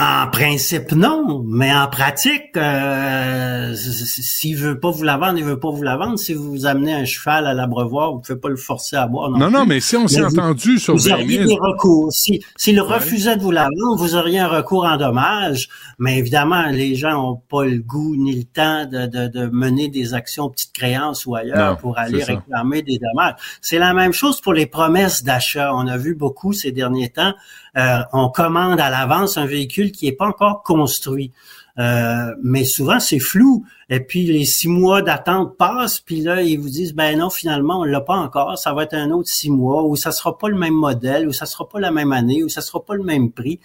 En 0.00 0.28
principe, 0.30 0.92
non, 0.92 1.42
mais 1.44 1.74
en 1.74 1.88
pratique, 1.88 2.56
euh, 2.56 3.74
s'il 3.74 4.56
veut 4.56 4.78
pas 4.78 4.92
vous 4.92 5.02
la 5.02 5.16
vendre, 5.16 5.38
il 5.38 5.44
veut 5.44 5.58
pas 5.58 5.70
vous 5.72 5.82
la 5.82 5.96
vendre. 5.96 6.16
Si 6.20 6.34
vous 6.34 6.66
amenez 6.66 6.94
un 6.94 7.04
cheval 7.04 7.48
à 7.48 7.52
l'abreuvoir, 7.54 8.12
vous 8.12 8.20
pouvez 8.20 8.38
pas 8.38 8.48
le 8.48 8.54
forcer 8.56 8.94
à 8.94 9.08
boire. 9.08 9.28
Non, 9.30 9.38
Non, 9.38 9.50
non, 9.50 9.66
mais 9.66 9.80
si 9.80 9.96
on 9.96 10.06
s'est 10.06 10.22
entendu 10.22 10.78
sur 10.78 10.94
Vous 10.94 11.08
20 11.08 11.14
auriez 11.14 11.38
000, 11.38 11.48
des 11.48 11.58
recours. 11.58 12.12
Si, 12.12 12.40
s'il 12.56 12.80
refusait 12.80 13.36
de 13.36 13.42
vous 13.42 13.50
la 13.50 13.64
vendre, 13.64 13.96
vous 13.96 14.14
auriez 14.14 14.38
un 14.38 14.46
recours 14.46 14.84
en 14.84 14.98
dommage. 14.98 15.68
Mais 15.98 16.16
évidemment, 16.18 16.66
les 16.70 16.94
gens 16.94 17.32
ont 17.32 17.42
pas 17.48 17.64
le 17.64 17.78
goût 17.78 18.14
ni 18.14 18.36
le 18.36 18.44
temps 18.44 18.86
de, 18.86 19.06
de, 19.06 19.26
de 19.26 19.46
mener 19.46 19.88
des 19.88 20.14
actions 20.14 20.48
petites 20.48 20.74
créances 20.74 21.26
ou 21.26 21.34
ailleurs 21.34 21.70
Non, 21.72 21.76
pour 21.76 21.98
aller 21.98 22.22
réclamer 22.22 22.82
des 22.82 22.98
dommages. 22.98 23.34
C'est 23.60 23.78
la 23.78 23.94
même 23.94 24.12
chose 24.12 24.40
pour 24.40 24.52
les 24.52 24.66
promesses 24.66 25.24
d'achat. 25.24 25.74
On 25.74 25.88
a 25.88 25.96
vu 25.96 26.14
beaucoup 26.14 26.52
ces 26.52 26.70
derniers 26.70 27.08
temps. 27.08 27.34
Euh, 27.76 28.00
on 28.12 28.28
commande 28.28 28.80
à 28.80 28.90
l'avance 28.90 29.36
un 29.36 29.46
véhicule 29.46 29.92
qui 29.92 30.06
n'est 30.06 30.12
pas 30.12 30.26
encore 30.26 30.62
construit. 30.62 31.32
Euh, 31.78 32.34
mais 32.42 32.64
souvent 32.64 32.98
c'est 32.98 33.20
flou. 33.20 33.64
Et 33.88 34.00
puis 34.00 34.24
les 34.24 34.44
six 34.44 34.66
mois 34.66 35.00
d'attente 35.00 35.56
passent, 35.56 36.00
puis 36.00 36.22
là 36.22 36.42
ils 36.42 36.58
vous 36.58 36.68
disent 36.68 36.92
ben 36.92 37.16
non 37.16 37.30
finalement 37.30 37.80
on 37.80 37.84
l'a 37.84 38.00
pas 38.00 38.16
encore, 38.16 38.58
ça 38.58 38.72
va 38.72 38.82
être 38.82 38.94
un 38.94 39.10
autre 39.12 39.28
six 39.28 39.48
mois, 39.48 39.84
ou 39.84 39.94
ça 39.94 40.10
sera 40.10 40.36
pas 40.36 40.48
le 40.48 40.56
même 40.56 40.74
modèle, 40.74 41.28
ou 41.28 41.32
ça 41.32 41.46
sera 41.46 41.68
pas 41.68 41.78
la 41.78 41.92
même 41.92 42.10
année, 42.10 42.42
ou 42.42 42.48
ça 42.48 42.62
sera 42.62 42.84
pas 42.84 42.96
le 42.96 43.04
même 43.04 43.30
prix. 43.30 43.60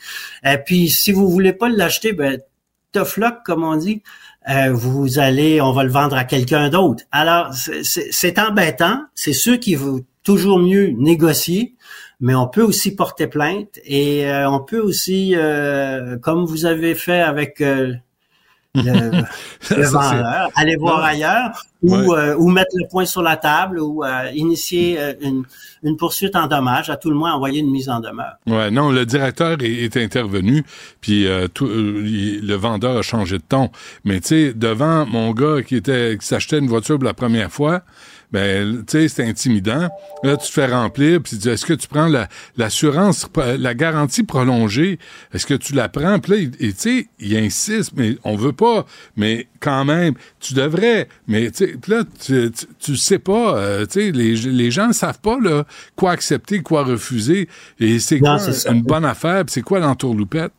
Et 0.46 0.58
puis 0.64 0.90
si 0.92 1.12
vous 1.12 1.28
voulez 1.28 1.54
pas 1.54 1.70
l'acheter, 1.70 2.14
ben 2.14 2.40
tough 2.92 3.18
luck 3.18 3.38
comme 3.44 3.64
on 3.64 3.76
dit. 3.78 4.04
Euh, 4.48 4.74
vous 4.74 5.20
allez, 5.20 5.62
on 5.62 5.72
va 5.72 5.84
le 5.84 5.90
vendre 5.90 6.16
à 6.16 6.26
quelqu'un 6.26 6.70
d'autre. 6.70 7.04
Alors 7.12 7.52
c'est- 7.54 8.40
embêtant. 8.40 9.02
C'est 9.16 9.34
sûr 9.34 9.60
qu'il 9.60 9.78
vaut 9.78 10.02
toujours 10.22 10.60
mieux 10.60 10.90
négocier 10.90 11.76
mais 12.26 12.34
on 12.36 12.48
peut 12.48 12.64
aussi 12.64 12.96
porter 12.96 13.28
plainte 13.28 13.80
et 13.86 14.26
euh, 14.32 14.50
on 14.50 14.60
peut 14.62 14.80
aussi, 14.80 15.34
euh, 15.36 16.18
comme 16.18 16.46
vous 16.46 16.66
avez 16.66 16.96
fait 16.96 17.20
avec 17.22 17.60
euh, 17.62 17.94
le, 18.76 19.12
le 19.78 19.86
vendeur, 19.86 20.50
aller 20.56 20.78
voir 20.78 21.00
Non. 21.00 21.04
ailleurs 21.04 21.64
ou, 21.84 21.94
Ouais. 21.96 22.18
euh, 22.18 22.36
ou 22.38 22.50
mettre 22.50 22.72
le 22.76 22.88
point 22.90 23.06
sur 23.06 23.22
la 23.22 23.36
table 23.36 23.78
ou 23.80 24.04
euh, 24.06 24.32
initier 24.34 24.96
euh, 24.98 25.14
une, 25.22 25.44
une 25.84 25.98
poursuite 25.98 26.36
en 26.38 26.48
dommage, 26.48 26.90
à 26.90 26.96
tout 26.96 27.10
le 27.10 27.16
moins 27.16 27.34
envoyer 27.34 27.60
une 27.60 27.70
mise 27.72 27.90
en 27.90 28.00
demeure. 28.00 28.36
Ouais, 28.48 28.72
non, 28.72 28.90
le 28.90 29.06
directeur 29.06 29.58
est, 29.62 29.84
est 29.84 29.98
intervenu, 29.98 30.64
puis 31.02 31.28
euh, 31.28 31.48
tout, 31.54 31.68
le 31.68 32.54
vendeur 32.56 32.98
a 32.98 33.02
changé 33.02 33.38
de 33.38 33.44
ton. 33.48 33.70
Mais 34.06 34.22
tu 34.22 34.28
sais, 34.30 34.54
devant 34.54 35.06
mon 35.06 35.32
gars 35.34 35.62
qui 35.62 35.76
était 35.76 36.18
qui 36.18 36.26
s'achetait 36.26 36.60
une 36.60 36.68
voiture 36.70 36.96
pour 36.98 37.06
la 37.06 37.14
première 37.14 37.52
fois, 37.52 37.82
ben 38.34 38.84
tu 38.86 38.92
sais, 38.92 39.08
c'était 39.08 39.24
intimidant. 39.24 39.90
Là, 40.24 40.38
tu 40.38 40.48
te 40.48 40.52
fais 40.52 40.66
remplir, 40.66 41.22
puis 41.22 41.32
tu 41.32 41.36
dis, 41.38 41.50
est-ce 41.50 41.66
que 41.66 41.74
tu 41.74 41.88
prends 41.88 42.08
la 42.08 42.28
l'assurance, 42.58 43.30
la 43.36 43.74
garantie 43.76 44.24
prolongée, 44.24 45.00
est-ce 45.34 45.46
que 45.46 45.54
tu 45.54 45.74
la 45.74 45.88
prends? 45.88 46.20
Puis 46.20 46.46
là, 46.46 46.52
tu 46.60 46.74
sais, 46.76 47.08
il 47.20 47.38
insiste, 47.38 47.92
mais 47.96 48.18
on 48.24 48.36
veut 48.36 48.52
pas, 48.52 48.86
mais 49.16 49.48
quand 49.60 49.86
même, 49.86 50.16
tu 50.40 50.56
devrais. 50.56 51.08
Mais 51.28 51.52
tu 51.52 51.78
là, 51.88 52.04
tu, 52.20 52.52
tu, 52.52 52.66
tu 52.80 52.96
sais 52.98 53.20
pas, 53.20 53.58
euh, 53.58 53.86
tu 53.86 54.02
sais, 54.02 54.12
les, 54.12 54.36
les 54.36 54.72
gens 54.72 54.88
ne 54.88 54.94
savent 54.94 55.20
pas 55.20 55.40
là, 55.40 55.66
quoi 55.96 56.12
accepter, 56.12 56.62
quoi 56.62 56.84
refuser. 56.84 57.48
Et 57.80 58.00
c'est 58.00 58.20
quoi 58.20 58.40
c'est 58.40 58.72
une 58.72 58.82
bonne 58.82 59.06
affaire, 59.06 59.46
puis 59.46 59.54
c'est 59.54 59.62
quoi 59.62 59.80
l'entourloupette? 59.80 60.54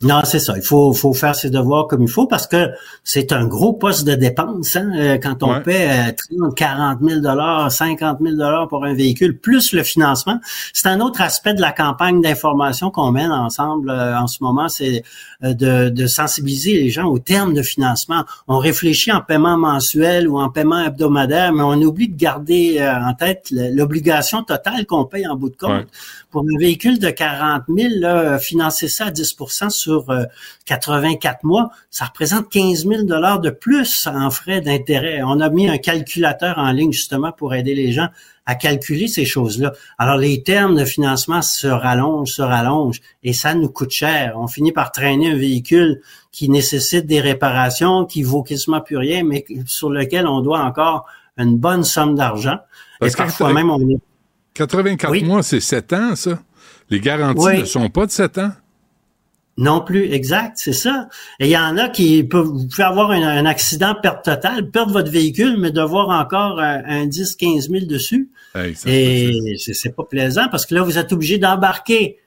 Non, 0.00 0.20
c'est 0.22 0.38
ça. 0.38 0.54
Il 0.56 0.62
faut, 0.62 0.92
faut 0.92 1.12
faire 1.12 1.34
ses 1.34 1.50
devoirs 1.50 1.88
comme 1.88 2.02
il 2.02 2.08
faut 2.08 2.28
parce 2.28 2.46
que 2.46 2.68
c'est 3.02 3.32
un 3.32 3.46
gros 3.46 3.72
poste 3.72 4.06
de 4.06 4.14
dépense. 4.14 4.76
Hein? 4.76 4.92
euh, 4.96 5.18
Quand 5.20 5.42
on 5.42 5.54
Ouais. 5.54 5.60
paie 5.62 5.88
euh, 5.90 6.12
30, 6.38 6.54
40 6.54 6.98
000 7.02 7.20
dollars, 7.20 7.72
50 7.72 8.18
000 8.20 8.36
dollars 8.36 8.68
pour 8.68 8.84
un 8.84 8.94
véhicule, 8.94 9.36
plus 9.36 9.72
le 9.72 9.82
financement, 9.82 10.38
c'est 10.72 10.86
un 10.88 11.00
autre 11.00 11.20
aspect 11.20 11.52
de 11.52 11.60
la 11.60 11.72
campagne 11.72 12.20
d'information 12.22 12.92
qu'on 12.92 13.10
mène 13.10 13.32
ensemble 13.32 13.90
euh, 13.90 14.16
en 14.16 14.28
ce 14.28 14.38
moment, 14.44 14.68
c'est 14.68 15.02
euh, 15.42 15.52
de, 15.54 15.88
de 15.88 16.06
sensibiliser 16.06 16.74
les 16.74 16.90
gens 16.90 17.06
aux 17.06 17.18
termes 17.18 17.52
de 17.52 17.62
financement. 17.62 18.24
On 18.46 18.58
réfléchit 18.58 19.10
en 19.10 19.20
paiement 19.20 19.56
mensuel 19.58 20.28
ou 20.28 20.38
en 20.38 20.48
paiement 20.48 20.78
hebdomadaire, 20.78 21.52
mais 21.52 21.62
on 21.64 21.72
oublie 21.82 22.08
de 22.08 22.16
garder 22.16 22.76
euh, 22.78 22.94
en 23.04 23.14
tête 23.14 23.46
l'obligation 23.50 24.44
totale 24.44 24.86
qu'on 24.86 25.06
paye 25.06 25.26
en 25.26 25.34
bout 25.34 25.50
de 25.50 25.56
compte. 25.56 25.70
Ouais. 25.70 25.86
Pour 26.30 26.42
un 26.42 26.58
véhicule 26.58 26.98
de 26.98 27.08
40 27.08 27.62
000, 27.74 27.88
là, 28.00 28.38
financer 28.38 28.88
ça 28.88 29.06
à 29.06 29.10
10% 29.10 29.70
sur 29.70 30.10
euh, 30.10 30.24
84 30.66 31.44
mois, 31.44 31.70
ça 31.90 32.04
représente 32.04 32.50
15 32.50 32.86
000 32.86 33.02
dollars 33.04 33.40
de 33.40 33.48
plus 33.48 34.06
en 34.06 34.30
frais 34.30 34.60
d'intérêt. 34.60 35.22
On 35.22 35.40
a 35.40 35.48
mis 35.48 35.68
un 35.68 35.78
calculateur 35.78 36.58
en 36.58 36.70
ligne 36.72 36.92
justement 36.92 37.32
pour 37.32 37.54
aider 37.54 37.74
les 37.74 37.92
gens 37.92 38.08
à 38.44 38.54
calculer 38.54 39.08
ces 39.08 39.24
choses-là. 39.24 39.72
Alors 39.98 40.16
les 40.16 40.42
termes 40.42 40.74
de 40.74 40.84
financement 40.84 41.42
se 41.42 41.66
rallongent, 41.66 42.32
se 42.32 42.42
rallongent, 42.42 43.00
et 43.22 43.32
ça 43.32 43.54
nous 43.54 43.68
coûte 43.68 43.90
cher. 43.90 44.34
On 44.36 44.48
finit 44.48 44.72
par 44.72 44.90
traîner 44.92 45.32
un 45.32 45.36
véhicule 45.36 46.00
qui 46.32 46.48
nécessite 46.48 47.06
des 47.06 47.20
réparations, 47.20 48.06
qui 48.06 48.22
vaut 48.22 48.42
quasiment 48.42 48.80
plus 48.80 48.96
rien, 48.96 49.22
mais 49.22 49.44
sur 49.66 49.90
lequel 49.90 50.26
on 50.26 50.40
doit 50.40 50.60
encore 50.60 51.06
une 51.36 51.56
bonne 51.56 51.84
somme 51.84 52.14
d'argent. 52.14 52.58
Et 53.02 53.10
parfois 53.10 53.52
même 53.52 53.70
on 53.70 53.80
est 53.80 53.98
84 54.66 55.10
Oui. 55.12 55.24
mois, 55.24 55.42
c'est 55.42 55.60
7 55.60 55.92
ans, 55.92 56.16
ça. 56.16 56.38
Les 56.90 57.00
garanties 57.00 57.40
Oui. 57.44 57.60
ne 57.60 57.64
sont 57.64 57.88
pas 57.90 58.06
de 58.06 58.10
7 58.10 58.38
ans. 58.38 58.50
Non 59.56 59.80
plus, 59.80 60.12
exact, 60.12 60.52
c'est 60.56 60.72
ça. 60.72 61.08
Et 61.40 61.46
il 61.46 61.50
y 61.50 61.56
en 61.58 61.76
a 61.78 61.88
qui 61.88 62.22
peuvent, 62.22 62.46
vous 62.46 62.68
pouvez 62.68 62.84
avoir 62.84 63.10
un, 63.10 63.22
un 63.22 63.44
accident 63.44 63.94
perte 64.00 64.24
totale, 64.24 64.70
perdre 64.70 64.92
votre 64.92 65.10
véhicule, 65.10 65.56
mais 65.58 65.72
devoir 65.72 66.08
encore 66.10 66.60
un, 66.60 66.82
un 66.86 67.06
10, 67.06 67.34
15 67.34 67.68
000 67.68 67.86
dessus. 67.86 68.28
Hey, 68.54 68.74
Et 68.86 69.56
c'est- 69.58 69.94
pas 69.94 70.04
plaisant 70.04 70.46
parce 70.50 70.64
que 70.64 70.74
là, 70.76 70.82
vous 70.82 70.96
êtes 70.96 71.12
obligé 71.12 71.38
d'embarquer 71.38 72.18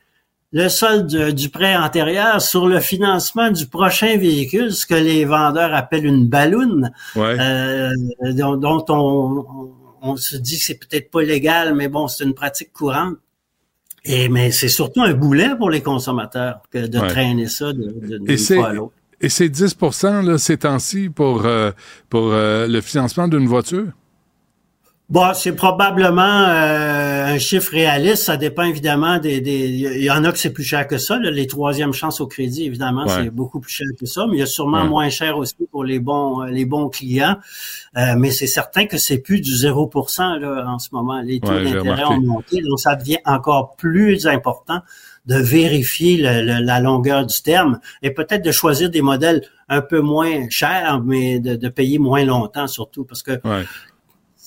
le 0.51 0.67
solde 0.67 1.31
du, 1.33 1.47
prêt 1.47 1.77
antérieur 1.77 2.41
sur 2.41 2.67
le 2.67 2.81
financement 2.81 3.49
du 3.49 3.65
prochain 3.65 4.17
véhicule, 4.17 4.73
ce 4.73 4.85
que 4.85 4.95
les 4.95 5.23
vendeurs 5.23 5.73
appellent 5.73 6.05
une 6.05 6.27
balloune. 6.27 6.91
Ouais. 7.15 7.37
euh, 7.39 7.91
dont, 8.33 8.57
dont 8.57 8.83
on, 8.89 9.45
on, 9.47 9.71
on 10.01 10.15
se 10.15 10.35
dit 10.35 10.57
que 10.57 10.63
c'est 10.63 10.79
peut-être 10.79 11.09
pas 11.11 11.21
légal, 11.21 11.75
mais 11.75 11.87
bon, 11.87 12.07
c'est 12.07 12.23
une 12.23 12.33
pratique 12.33 12.73
courante. 12.73 13.15
Et 14.03 14.29
mais 14.29 14.51
c'est 14.51 14.67
surtout 14.69 15.01
un 15.01 15.13
boulet 15.13 15.55
pour 15.57 15.69
les 15.69 15.81
consommateurs 15.81 16.61
que 16.71 16.87
de 16.87 16.99
Ouais. 16.99 17.07
traîner 17.07 17.47
ça 17.47 17.71
de, 17.71 17.83
de, 17.83 18.17
d'une 18.17 18.37
fois 18.37 18.69
à 18.69 18.73
l'autre. 18.73 18.93
Et 19.21 19.29
c'est 19.29 19.49
10 19.49 19.77
là, 20.23 20.37
ces 20.39 20.57
temps-ci 20.57 21.09
pour, 21.09 21.45
euh, 21.45 21.71
pour 22.09 22.31
euh, 22.33 22.67
le 22.67 22.81
financement 22.81 23.27
d'une 23.27 23.45
voiture? 23.47 23.87
Bon, 25.11 25.33
c'est 25.33 25.51
probablement 25.51 26.21
euh, 26.47 27.25
un 27.35 27.37
chiffre 27.37 27.69
réaliste. 27.73 28.23
Ça 28.23 28.37
dépend 28.37 28.63
évidemment 28.63 29.17
des. 29.19 29.41
des- 29.41 29.67
Il 29.67 30.03
y 30.03 30.09
en 30.09 30.23
a 30.23 30.31
que 30.31 30.37
c'est 30.39 30.53
plus 30.53 30.63
cher 30.63 30.87
que 30.87 30.97
ça. 30.97 31.19
là. 31.19 31.29
Les 31.31 31.47
troisièmes 31.47 31.91
chances 31.91 32.21
au 32.21 32.27
crédit, 32.27 32.63
évidemment, 32.65 33.03
Ouais. 33.03 33.09
c'est 33.25 33.29
beaucoup 33.29 33.59
plus 33.59 33.73
cher 33.73 33.87
que 33.99 34.05
ça. 34.05 34.25
Mais 34.29 34.37
il 34.37 34.39
y 34.39 34.43
a 34.43 34.45
sûrement 34.45 34.83
Ouais. 34.83 34.87
moins 34.87 35.09
cher 35.09 35.37
aussi 35.37 35.55
pour 35.69 35.83
les 35.83 35.99
bons 35.99 36.43
les 36.43 36.63
bons 36.63 36.87
clients. 36.87 37.35
Euh, 37.97 38.15
mais 38.17 38.31
c'est 38.31 38.47
certain 38.47 38.85
que 38.85 38.97
c'est 38.97 39.17
plus 39.17 39.41
du 39.41 39.51
0% 39.51 40.37
là, 40.37 40.63
en 40.65 40.79
ce 40.79 40.87
moment. 40.93 41.19
Les 41.21 41.41
taux 41.41 41.49
Ouais, 41.51 41.65
d'intérêt 41.65 42.05
ont 42.05 42.21
monté, 42.21 42.61
donc 42.61 42.79
ça 42.79 42.95
devient 42.95 43.19
encore 43.25 43.75
plus 43.75 44.27
important 44.27 44.79
de 45.25 45.35
vérifier 45.35 46.17
le- 46.17 46.41
le- 46.41 46.63
la 46.65 46.79
longueur 46.79 47.25
du 47.25 47.41
terme 47.41 47.79
et 48.01 48.11
peut-être 48.11 48.45
de 48.45 48.51
choisir 48.51 48.89
des 48.89 49.01
modèles 49.01 49.41
un 49.67 49.81
peu 49.81 49.99
moins 49.99 50.47
chers, 50.49 51.01
mais 51.05 51.39
de, 51.41 51.55
de 51.57 51.67
payer 51.69 51.99
moins 51.99 52.23
longtemps 52.23 52.67
surtout 52.67 53.03
parce 53.03 53.21
que 53.23 53.33
Ouais. 53.43 53.65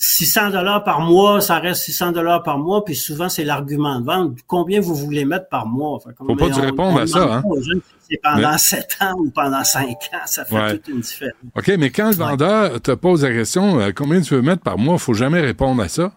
600 0.07 0.51
dollars 0.51 0.85
par 0.85 1.01
mois, 1.01 1.41
ça 1.41 1.59
reste 1.59 1.85
600 1.85 2.13
dollars 2.13 2.43
par 2.43 2.59
mois, 2.59 2.85
puis 2.85 2.95
souvent 2.95 3.29
c'est 3.31 3.45
l'argument 3.45 4.01
de 4.01 4.05
vente. 4.05 4.37
Combien 4.47 4.81
vous 4.81 4.95
voulez 4.95 5.25
mettre 5.25 5.49
par 5.49 5.67
mois? 5.67 5.99
Comme- 6.17 6.27
Faut 6.29 6.37
pas 6.37 6.51
tu 6.51 6.59
on- 6.61 6.63
répondre 6.63 6.95
on 6.95 7.03
à 7.03 7.07
ça, 7.07 7.35
hein. 7.37 7.43
C'est 8.09 8.21
pendant 8.23 8.53
Mais- 8.53 8.59
7 8.59 8.99
ans 9.01 9.15
ou 9.19 9.31
pendant 9.31 9.65
5 9.65 9.89
ans, 9.89 10.19
ça 10.27 10.45
fait 10.45 10.55
Ouais. 10.55 10.73
toute 10.77 10.89
une 10.89 11.01
différence. 11.01 11.33
OK, 11.57 11.73
mais 11.79 11.89
quand 11.91 12.09
le 12.11 12.17
vendeur 12.17 12.81
te 12.83 12.91
pose 12.93 13.23
la 13.23 13.33
question 13.33 13.81
euh, 13.81 13.93
combien 13.97 14.21
tu 14.21 14.35
veux 14.35 14.43
mettre 14.43 14.63
par 14.63 14.77
mois, 14.77 14.99
faut 14.99 15.15
jamais 15.15 15.41
répondre 15.41 15.83
à 15.83 15.89
ça? 15.89 16.13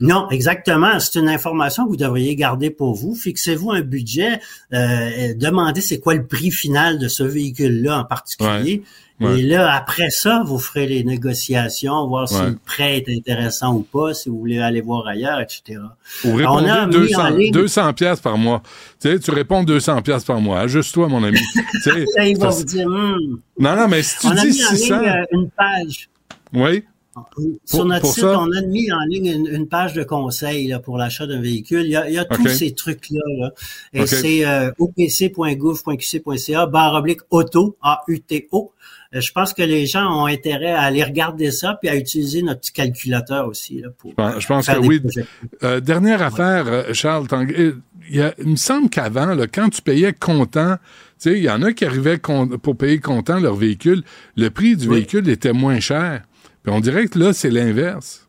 Non, 0.00 0.28
exactement. 0.30 0.98
C'est 0.98 1.20
une 1.20 1.28
information 1.28 1.84
que 1.84 1.90
vous 1.90 1.96
devriez 1.96 2.34
garder 2.34 2.70
pour 2.70 2.94
vous. 2.96 3.14
Fixez-vous 3.14 3.70
un 3.70 3.80
budget. 3.80 4.40
euh, 4.72 5.34
demandez 5.36 5.80
c'est 5.80 6.00
quoi 6.00 6.14
le 6.14 6.26
prix 6.26 6.50
final 6.50 6.98
de 6.98 7.06
ce 7.06 7.22
véhicule-là 7.22 8.00
en 8.00 8.04
particulier. 8.04 8.80
Ouais, 8.80 8.82
ouais. 9.20 9.38
Et 9.40 9.42
là, 9.42 9.72
après 9.74 10.10
ça, 10.10 10.42
vous 10.44 10.58
ferez 10.58 10.86
les 10.86 11.04
négociations, 11.04 12.06
voir 12.08 12.28
si 12.28 12.40
le 12.40 12.56
prêt 12.64 12.96
est 12.98 13.08
intéressant 13.08 13.74
ou 13.74 13.82
pas, 13.82 14.12
si 14.14 14.28
vous 14.28 14.38
voulez 14.38 14.58
aller 14.58 14.80
voir 14.80 15.06
ailleurs, 15.06 15.40
etc. 15.40 15.80
Ou 16.24 16.34
répondez 16.34 16.70
a 16.70 16.86
mis 16.86 16.92
200, 16.92 17.20
en 17.22 17.28
ligne- 17.30 17.52
200 17.52 17.92
pièces 17.92 18.20
par 18.20 18.36
mois. 18.38 18.62
Tu 19.00 19.10
sais, 19.10 19.18
tu 19.18 19.30
réponds 19.30 19.62
200 19.62 20.02
pièces 20.02 20.24
par 20.24 20.40
mois. 20.40 20.60
Ajuste-toi, 20.60 21.08
mon 21.08 21.22
ami. 21.22 21.38
Tu 21.72 21.80
sais, 21.80 22.04
Là, 22.16 22.26
il 22.28 22.38
va 22.38 22.50
ça- 22.50 22.58
vous 22.58 22.64
dire, 22.64 22.88
Hmm, 22.88 23.38
non, 23.58 23.76
non, 23.76 23.88
mais 23.88 24.02
si 24.02 24.18
tu 24.18 24.26
on 24.26 24.30
a 24.30 24.34
dis 24.40 24.46
mis 24.48 24.64
en 24.64 24.68
600, 24.70 25.00
ligne 25.00 25.08
euh, 25.10 25.24
une 25.32 25.50
page. 25.50 26.08
oui, 26.52 26.82
Sur 27.64 27.78
Pour- 27.78 27.84
notre 27.86 28.00
pour 28.00 28.12
site, 28.12 28.24
ça? 28.24 28.40
on 28.40 28.50
a 28.50 28.60
mis 28.62 28.90
en 28.90 28.98
ligne 29.08 29.26
une, 29.26 29.46
une 29.46 29.68
page 29.68 29.92
de 29.94 30.02
conseil 30.02 30.66
là, 30.66 30.80
pour 30.80 30.98
l'achat 30.98 31.28
d'un 31.28 31.40
véhicule. 31.40 31.82
Il 31.84 31.90
y 31.90 31.96
a, 31.96 32.08
il 32.08 32.14
y 32.14 32.18
a 32.18 32.24
tous 32.24 32.48
ces 32.48 32.72
trucs-là. 32.74 33.20
là. 33.38 33.52
Et 33.92 34.04
c'est 34.06 34.44
euh, 34.44 34.72
opc.gouv.qc.ca, 34.80 36.66
barre 36.66 36.94
oblique 36.94 37.20
auto, 37.30 37.76
A-U-T-O. 37.82 38.72
Euh, 39.14 39.20
Je 39.20 39.32
pense 39.32 39.52
que 39.54 39.62
les 39.62 39.86
gens 39.86 40.06
ont 40.22 40.26
intérêt 40.26 40.72
à 40.72 40.82
aller 40.82 41.02
regarder 41.04 41.50
ça 41.50 41.78
puis 41.80 41.88
à 41.90 41.96
utiliser 41.96 42.42
notre 42.42 42.60
petit 42.60 42.72
calculateur 42.72 43.46
aussi. 43.46 43.80
Là, 43.80 43.88
pour, 43.96 44.10
Je 44.10 44.14
pense- 44.16 44.40
je 44.42 44.46
pense 44.46 44.66
faire 44.66 44.76
que 44.76 44.80
des 44.82 44.88
oui. 44.88 45.00
Euh, 45.62 45.80
dernière 45.80 46.22
affaire, 46.22 46.64
euh, 46.66 46.92
Charles 46.92 47.26
il, 48.10 48.16
y 48.16 48.20
a- 48.20 48.34
il 48.38 48.48
me 48.50 48.56
semble 48.56 48.90
qu'avant, 48.90 49.34
quand 49.52 49.68
tu 49.70 49.80
payais 49.82 50.12
comptant, 50.12 50.76
tu 50.76 51.30
sais, 51.30 51.38
il 51.38 51.44
y 51.44 51.50
en 51.50 51.62
a 51.62 51.72
qui 51.72 51.84
arrivaient 51.84 52.18
pour 52.18 52.76
payer 52.76 52.98
comptant 52.98 53.38
leur 53.40 53.54
véhicule, 53.54 54.02
le 54.36 54.48
prix 54.50 54.76
du 54.76 54.88
Oui. 54.88 54.96
véhicule 54.96 55.28
était 55.28 55.52
moins 55.52 55.80
cher. 55.80 56.22
Puis 56.62 56.72
on 56.72 56.80
dirait 56.80 57.06
que 57.06 57.18
là, 57.18 57.32
c'est 57.32 57.50
l'inverse. 57.50 58.23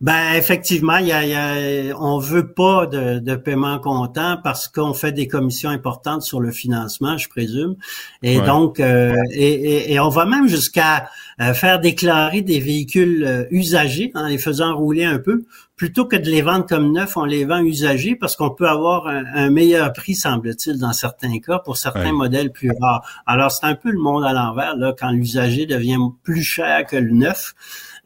Ben 0.00 0.34
effectivement, 0.36 0.98
y 0.98 1.10
a, 1.10 1.24
il 1.24 1.30
y 1.30 1.90
a- 1.90 1.96
on 2.00 2.20
veut 2.20 2.52
pas 2.52 2.86
de, 2.86 3.18
de 3.18 3.34
paiement 3.34 3.80
comptant 3.80 4.36
parce 4.44 4.68
qu'on 4.68 4.94
fait 4.94 5.10
des 5.10 5.26
commissions 5.26 5.70
importantes 5.70 6.22
sur 6.22 6.38
le 6.40 6.52
financement, 6.52 7.18
je 7.18 7.28
présume, 7.28 7.74
et 8.22 8.38
Ouais. 8.38 8.46
donc 8.46 8.78
euh, 8.78 9.16
et, 9.32 9.52
et- 9.52 9.92
et 9.94 9.98
on 9.98 10.08
va 10.08 10.24
même 10.24 10.46
jusqu'à 10.46 11.10
euh, 11.40 11.52
faire 11.52 11.80
déclarer 11.80 12.42
des 12.42 12.60
véhicules 12.60 13.24
euh, 13.26 13.44
usagés 13.50 14.12
en 14.14 14.26
les 14.28 14.38
faisant 14.38 14.76
rouler 14.76 15.04
un 15.04 15.18
peu, 15.18 15.42
plutôt 15.74 16.04
que 16.06 16.14
de 16.14 16.30
les 16.30 16.42
vendre 16.42 16.66
comme 16.66 16.92
neufs, 16.92 17.16
on 17.16 17.24
les 17.24 17.44
vend 17.44 17.58
usagés 17.60 18.14
parce 18.14 18.36
qu'on 18.36 18.50
peut 18.50 18.68
avoir 18.68 19.08
un, 19.08 19.24
un 19.34 19.50
meilleur 19.50 19.92
prix, 19.92 20.14
semble-t-il, 20.14 20.78
dans 20.78 20.92
certains 20.92 21.40
cas 21.40 21.58
pour 21.58 21.76
certains 21.76 22.06
Ouais. 22.06 22.12
modèles 22.12 22.52
plus 22.52 22.70
rares. 22.80 23.02
Alors 23.26 23.50
c'est 23.50 23.66
un 23.66 23.74
peu 23.74 23.90
le 23.90 23.98
monde 23.98 24.22
à 24.24 24.32
l'envers 24.32 24.76
là, 24.76 24.94
quand 24.96 25.10
l'usager 25.10 25.66
devient 25.66 25.98
plus 26.22 26.42
cher 26.44 26.86
que 26.86 26.94
le 26.96 27.10
neuf. 27.10 27.54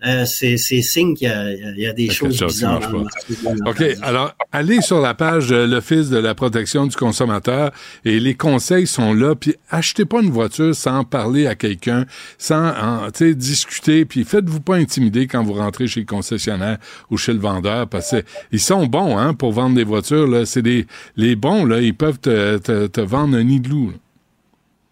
Euh, 0.05 0.25
c'est 0.25 0.57
c'est 0.57 0.83
signe 0.83 1.15
qu'il 1.15 1.29
y 1.29 1.31
a, 1.31 1.53
il 1.53 1.79
y 1.79 1.87
a 1.87 1.93
des 1.93 2.11
choses 2.11 2.43
bizarres 2.43 2.81
dans 2.81 2.99
le 2.99 3.71
OK, 3.71 3.99
alors, 4.03 4.35
allez 4.51 4.81
sur 4.81 5.01
la 5.01 5.15
page 5.15 5.49
de 5.49 5.57
l'Office 5.57 6.09
de 6.09 6.19
la 6.19 6.35
protection 6.35 6.87
du 6.87 6.97
consommateur 6.97 7.71
et 8.05 8.19
les 8.19 8.35
conseils 8.35 8.87
sont 8.87 9.15
là. 9.15 9.35
Puis 9.35 9.55
achetez 9.71 10.05
pas 10.05 10.21
une 10.21 10.31
voiture 10.31 10.75
sans 10.75 11.05
parler 11.05 11.47
à 11.47 11.55
quelqu'un, 11.55 12.07
sans 12.37 12.69
en, 12.71 13.11
tu 13.13 13.29
sais, 13.29 13.35
discuter. 13.35 14.05
Puis 14.05 14.25
faites-vous 14.25 14.61
pas 14.61 14.77
intimider 14.77 15.27
quand 15.27 15.45
vous 15.45 15.55
rentrez 15.55 15.87
chez 15.87 16.01
le 16.01 16.07
concessionnaire 16.07 16.79
ou 17.11 17.17
chez 17.17 17.33
le 17.33 17.39
vendeur 17.39 17.89
parce 17.89 18.11
que 18.11 18.23
ils 18.51 18.61
sont 18.61 18.87
bons 18.87 19.17
hein, 19.19 19.35
pour 19.35 19.53
vendre 19.53 19.77
des 19.77 19.85
voitures. 19.85 20.27
Là. 20.27 20.47
C'est 20.47 20.63
des, 20.63 20.87
les 21.17 21.37
bons, 21.37 21.65
là, 21.65 21.81
ils 21.81 21.95
peuvent 21.95 22.19
te, 22.19 22.59
te, 22.59 22.87
te 22.87 23.01
vendre 23.01 23.37
un 23.37 23.45
nid 23.45 23.61
de 23.61 23.69
loup. 23.69 23.93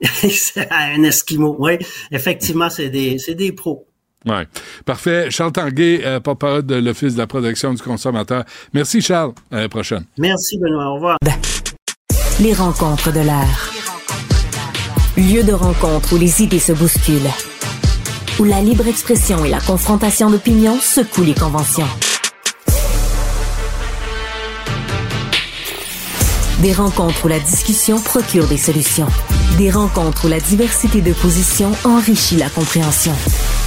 un 0.71 1.02
Esquimau, 1.02 1.57
oui. 1.59 1.79
Effectivement, 2.11 2.71
c'est 2.71 2.88
des, 2.88 3.19
c'est 3.19 3.35
des 3.35 3.52
pros. 3.52 3.87
Ouais. 4.27 4.47
Parfait. 4.85 5.31
Charles 5.31 5.53
Tanguay, 5.53 6.03
euh, 6.05 6.21
porte-parole 6.21 6.67
de 6.67 6.77
l'Office 6.77 7.15
de 7.15 7.19
la 7.19 7.27
protection 7.27 7.73
du 7.73 7.83
consommateur. 7.83 8.45
Merci, 8.75 9.00
Charles. 9.00 9.33
À 9.50 9.61
la 9.61 9.69
prochaine. 9.69 10.05
Merci, 10.19 10.59
Benoît. 10.59 10.91
Au 10.91 10.95
revoir. 10.95 11.17
Les 12.41 12.53
rencontres 12.53 13.12
de 13.12 13.21
l'art. 13.21 13.71
Lieu 15.17 15.43
de 15.43 15.53
rencontre 15.53 16.15
où 16.15 16.19
les 16.19 16.43
idées 16.43 16.59
se 16.59 16.73
bousculent. 16.73 17.31
Où 18.39 18.45
la 18.45 18.61
libre 18.61 18.87
expression 18.87 19.45
et 19.45 19.50
la 19.50 19.61
confrontation 19.61 20.31
d'opinions 20.31 20.79
secouent 20.81 21.25
les 21.25 21.35
conventions. 21.35 21.89
Des 26.62 26.75
rencontres 26.75 27.25
où 27.25 27.29
la 27.29 27.38
discussion 27.38 27.99
procure 27.99 28.47
des 28.47 28.59
solutions. 28.59 29.07
Des 29.57 29.71
rencontres 29.71 30.26
où 30.26 30.29
la 30.29 30.40
diversité 30.40 31.00
de 31.00 31.14
positions 31.14 31.73
enrichit 31.87 32.37
la 32.37 32.50
compréhension. 32.50 33.12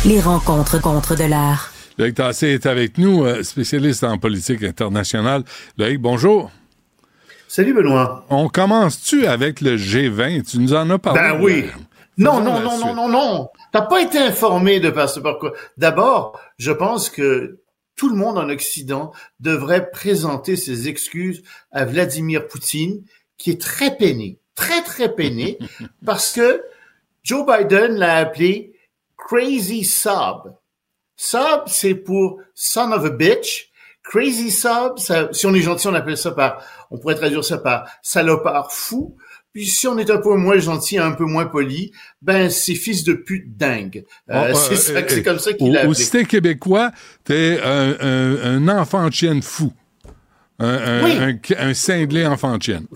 Les 0.05 0.21
rencontres 0.21 0.79
contre 0.79 1.15
de 1.15 1.23
l'art. 1.23 1.71
Loïc 1.97 2.13
Tassé 2.13 2.49
est 2.49 2.67
avec 2.67 2.99
nous, 2.99 3.25
euh, 3.25 3.41
spécialiste 3.41 4.03
en 4.03 4.19
politique 4.19 4.61
internationale. 4.61 5.43
Loïc, 5.79 5.99
bonjour. 5.99 6.51
Salut 7.47 7.73
Benoît. 7.73 8.25
On 8.29 8.47
commence-tu 8.47 9.25
avec 9.25 9.61
le 9.61 9.75
G20? 9.75 10.43
Tu 10.43 10.59
nous 10.59 10.75
en 10.75 10.87
as 10.91 10.99
parlé. 10.99 11.19
Ben 11.19 11.41
oui. 11.41 11.65
Non, 12.19 12.41
non, 12.41 12.59
non, 12.59 12.77
non, 12.77 12.93
non, 12.93 13.09
non. 13.09 13.49
T'as 13.71 13.81
pas 13.81 14.03
été 14.03 14.19
informé 14.19 14.79
de 14.79 14.91
par 14.91 15.09
ce. 15.09 15.19
D'abord, 15.77 16.39
je 16.59 16.71
pense 16.71 17.09
que 17.09 17.57
tout 18.03 18.09
le 18.09 18.17
monde 18.17 18.37
en 18.37 18.49
Occident 18.49 19.13
devrait 19.39 19.89
présenter 19.89 20.57
ses 20.57 20.89
excuses 20.89 21.41
à 21.71 21.85
Vladimir 21.85 22.49
Poutine, 22.49 23.01
qui 23.37 23.49
est 23.49 23.61
très 23.61 23.95
peiné, 23.95 24.39
très, 24.55 24.83
très 24.83 25.15
peiné, 25.15 25.57
parce 26.05 26.33
que 26.33 26.61
Joe 27.23 27.45
Biden 27.45 27.95
l'a 27.95 28.17
appelé 28.17 28.73
Crazy 29.15 29.85
Sob. 29.85 30.53
Sob, 31.15 31.63
c'est 31.67 31.95
pour 31.95 32.41
son 32.53 32.91
of 32.91 33.05
a 33.05 33.09
bitch. 33.09 33.71
Crazy 34.03 34.51
Sob, 34.51 34.99
ça, 34.99 35.29
si 35.31 35.45
on 35.45 35.53
est 35.53 35.61
gentil, 35.61 35.87
on 35.87 35.93
appelle 35.93 36.17
ça 36.17 36.31
par, 36.31 36.61
on 36.91 36.97
pourrait 36.97 37.15
traduire 37.15 37.45
ça 37.45 37.57
par 37.57 37.89
salopard 38.01 38.73
fou. 38.73 39.15
Puis 39.53 39.67
si 39.67 39.87
on 39.87 39.97
est 39.99 40.09
un 40.09 40.17
peu 40.17 40.35
moins 40.35 40.57
gentil, 40.57 40.97
un 40.97 41.11
peu 41.11 41.25
moins 41.25 41.45
poli, 41.45 41.91
ben 42.21 42.49
c'est 42.49 42.73
fils 42.75 43.03
de 43.03 43.13
pute 43.13 43.55
dingue. 43.55 44.03
Euh, 44.31 44.51
Oh, 44.53 44.57
c'est 44.57 44.73
euh, 44.73 45.03
c'est 45.07 45.19
euh, 45.19 45.23
comme 45.23 45.39
ça 45.39 45.53
qu'il 45.53 45.69
au- 45.69 45.73
l'a 45.73 45.81
Au 45.81 45.91
appelé. 45.91 46.03
cité 46.03 46.25
québécois, 46.25 46.91
t'es 47.23 47.59
un, 47.63 47.95
un, 47.99 48.35
un 48.67 48.67
enfant 48.79 49.07
de 49.07 49.13
chienne 49.13 49.41
fou. 49.43 49.71
Un, 50.59 51.03
Oui. 51.03 51.11
un, 51.17 51.69
un 51.69 51.73
cinglé 51.73 52.25
enfant 52.25 52.57
de 52.57 52.63
chienne. 52.63 52.87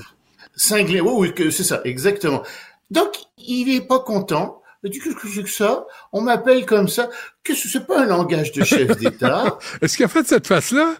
Cinglé, 0.56 1.00
oui, 1.02 1.32
oui, 1.38 1.52
c'est 1.52 1.64
ça, 1.64 1.82
exactement. 1.86 2.42
Donc, 2.90 3.10
il 3.38 3.70
est 3.76 3.82
pas 3.88 4.00
content. 4.00 4.62
Il 4.84 4.92
dit, 4.92 5.00
qu'est-ce 5.00 5.16
que 5.16 5.28
c'est 5.28 5.44
que 5.44 5.50
ça? 5.50 5.86
On 6.14 6.22
m'appelle 6.22 6.66
comme 6.66 6.88
ça. 6.88 7.10
Qu'est-ce 7.44 7.64
que 7.64 7.70
c'est 7.70 7.86
pas 7.88 8.02
un 8.04 8.06
langage 8.06 8.52
de 8.54 8.64
chef 8.64 8.96
d'État? 8.98 9.58
Est-ce 9.82 9.98
qu'il 9.98 10.06
a 10.06 10.08
fait 10.08 10.26
cette 10.26 10.48
face-là? 10.48 10.96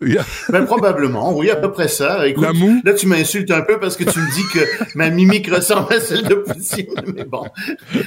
Ben, 0.50 0.64
probablement, 0.64 1.36
oui, 1.36 1.50
à 1.50 1.56
peu 1.56 1.72
près 1.72 1.88
ça. 1.88 2.26
Écoute, 2.26 2.46
là, 2.84 2.94
tu 2.94 3.06
m'insultes 3.06 3.50
un 3.50 3.62
peu 3.62 3.78
parce 3.78 3.96
que 3.96 4.04
tu 4.04 4.18
me 4.18 4.34
dis 4.34 4.44
que 4.52 4.96
ma 4.96 5.10
mimique 5.10 5.48
ressemble 5.48 5.92
à 5.92 6.00
celle 6.00 6.24
de 6.24 6.34
Poutine, 6.34 6.94
mais 7.14 7.24
bon. 7.24 7.44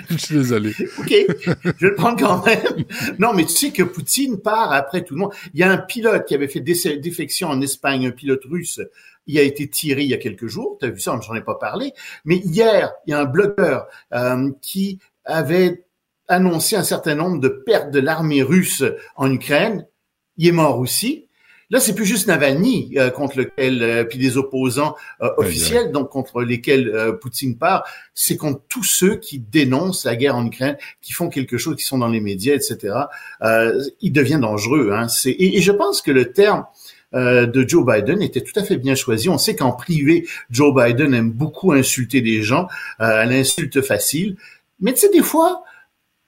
Je 0.09 0.17
suis 0.17 0.35
désolé. 0.35 0.73
OK, 0.99 1.09
je 1.09 1.51
vais 1.51 1.89
le 1.89 1.95
prendre 1.95 2.19
quand 2.19 2.45
même. 2.45 2.85
Non, 3.19 3.33
mais 3.33 3.45
tu 3.45 3.53
sais 3.53 3.71
que 3.71 3.83
Poutine 3.83 4.37
part 4.39 4.71
après 4.71 5.03
tout 5.03 5.15
le 5.15 5.21
monde. 5.21 5.33
Il 5.53 5.59
y 5.59 5.63
a 5.63 5.71
un 5.71 5.77
pilote 5.77 6.25
qui 6.25 6.35
avait 6.35 6.47
fait 6.47 6.59
défection 6.59 7.49
en 7.49 7.61
Espagne, 7.61 8.07
un 8.07 8.11
pilote 8.11 8.43
russe. 8.45 8.81
Il 9.25 9.37
a 9.39 9.41
été 9.41 9.67
tiré 9.67 10.03
il 10.03 10.09
y 10.09 10.13
a 10.13 10.17
quelques 10.17 10.47
jours. 10.47 10.77
Tu 10.79 10.85
as 10.85 10.89
vu 10.89 10.99
ça, 10.99 11.17
j'en 11.21 11.35
ai 11.35 11.41
pas 11.41 11.55
parlé. 11.55 11.93
Mais 12.23 12.37
hier, 12.37 12.93
il 13.05 13.11
y 13.11 13.13
a 13.13 13.19
un 13.19 13.25
blogueur 13.25 13.87
euh, 14.13 14.51
qui 14.61 14.99
avait 15.25 15.83
annoncé 16.29 16.75
un 16.75 16.83
certain 16.83 17.15
nombre 17.15 17.39
de 17.39 17.49
pertes 17.49 17.91
de 17.91 17.99
l'armée 17.99 18.41
russe 18.41 18.83
en 19.15 19.31
Ukraine. 19.31 19.85
Il 20.37 20.47
est 20.47 20.51
mort 20.51 20.79
aussi. 20.79 21.26
Là, 21.69 21.81
c'est 21.81 21.93
plus 21.93 22.05
juste 22.05 22.27
Navalny 22.27 22.93
euh, 22.97 23.09
contre 23.09 23.37
lequel, 23.37 23.83
euh, 23.83 24.03
puis 24.05 24.17
des 24.17 24.37
opposants 24.37 24.95
euh, 25.21 25.29
officiels, 25.37 25.91
donc 25.91 26.09
contre 26.09 26.41
lesquels 26.41 26.87
euh, 26.87 27.11
Poutine 27.11 27.57
part, 27.57 27.85
c'est 28.13 28.37
contre 28.37 28.61
tous 28.69 28.85
ceux 28.85 29.17
qui 29.17 29.39
dénoncent 29.39 30.05
la 30.05 30.15
guerre 30.15 30.37
en 30.37 30.45
Ukraine, 30.45 30.77
qui 31.01 31.11
font 31.11 31.27
quelque 31.27 31.57
chose, 31.57 31.75
qui 31.75 31.83
sont 31.83 31.97
dans 31.97 32.07
les 32.07 32.21
médias, 32.21 32.55
etc. 32.55 32.95
Euh, 33.41 33.83
il 33.99 34.13
devient 34.13 34.39
dangereux. 34.41 34.91
Hein. 34.93 35.09
C'est, 35.09 35.31
et, 35.31 35.57
et 35.57 35.61
je 35.61 35.73
pense 35.73 36.01
que 36.01 36.11
le 36.11 36.31
terme 36.31 36.65
euh, 37.13 37.45
de 37.45 37.67
Joe 37.67 37.85
Biden 37.85 38.21
était 38.21 38.41
tout 38.41 38.57
à 38.59 38.63
fait 38.63 38.77
bien 38.77 38.95
choisi. 38.95 39.29
On 39.29 39.37
sait 39.37 39.55
qu'en 39.55 39.71
privé, 39.71 40.27
Joe 40.49 40.73
Biden 40.75 41.13
aime 41.13 41.31
beaucoup 41.31 41.71
insulter 41.71 42.21
les 42.21 42.43
gens, 42.43 42.67
euh, 43.01 43.05
à 43.05 43.25
l'insulte 43.25 43.81
facile. 43.81 44.35
Mais 44.79 44.93
tu 44.93 44.99
sais, 44.99 45.09
des 45.09 45.21
fois, 45.21 45.63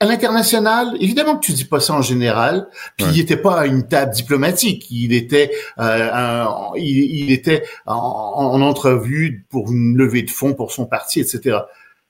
à 0.02 0.06
l'international, 0.06 0.96
évidemment 1.02 1.36
que 1.38 1.46
tu 1.46 1.52
dis 1.52 1.66
pas 1.66 1.80
ça 1.82 1.94
en 1.94 2.02
général. 2.02 2.68
Puis 2.98 3.06
Ouais. 3.06 3.12
il 3.16 3.20
était 3.20 3.36
pas 3.38 3.60
à 3.60 3.66
une 3.66 3.88
table 3.88 4.14
diplomatique. 4.14 4.88
Il 4.92 5.12
était, 5.14 5.52
euh, 5.80 6.10
un- 6.14 6.72
il, 6.78 6.98
il 7.26 7.32
était 7.32 7.64
en, 7.86 7.96
en 7.96 8.62
entrevue 8.62 9.46
pour 9.50 9.72
une 9.72 9.98
levée 9.98 10.22
de 10.24 10.32
fonds 10.32 10.54
pour 10.54 10.72
son 10.72 10.86
parti, 10.86 11.20
etc. 11.20 11.58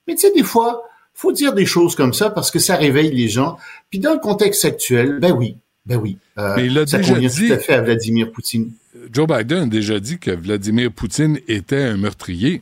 Mais 0.08 0.14
tu 0.16 0.22
sais, 0.22 0.32
des 0.34 0.44
fois, 0.44 0.84
faut 1.16 1.32
dire 1.32 1.54
des 1.54 1.66
choses 1.66 1.96
comme 1.96 2.14
ça 2.14 2.30
parce 2.30 2.52
que 2.52 2.60
ça 2.60 2.76
réveille 2.76 3.12
les 3.12 3.28
gens. 3.28 3.58
Puis 3.90 4.00
dans 4.00 4.14
le 4.14 4.20
contexte 4.20 4.66
actuel, 4.66 5.18
ben 5.20 5.32
oui, 5.32 5.58
ben 5.86 5.98
oui, 5.98 6.18
euh, 6.38 6.54
Mais 6.58 6.68
il 6.68 6.74
l'a 6.76 6.86
ça 6.86 6.98
déjà 7.00 7.14
convient 7.16 7.28
dit. 7.30 7.48
tout 7.48 7.54
à 7.54 7.58
fait 7.58 7.74
à 7.74 7.82
Vladimir 7.82 8.32
Poutine. 8.32 8.72
Joe 9.12 9.26
Biden 9.28 9.64
a 9.64 9.66
déjà 9.66 10.00
dit 10.00 10.20
que 10.20 10.30
Vladimir 10.32 10.92
Poutine 10.92 11.40
était 11.48 11.82
un 11.82 11.98
meurtrier. 11.98 12.62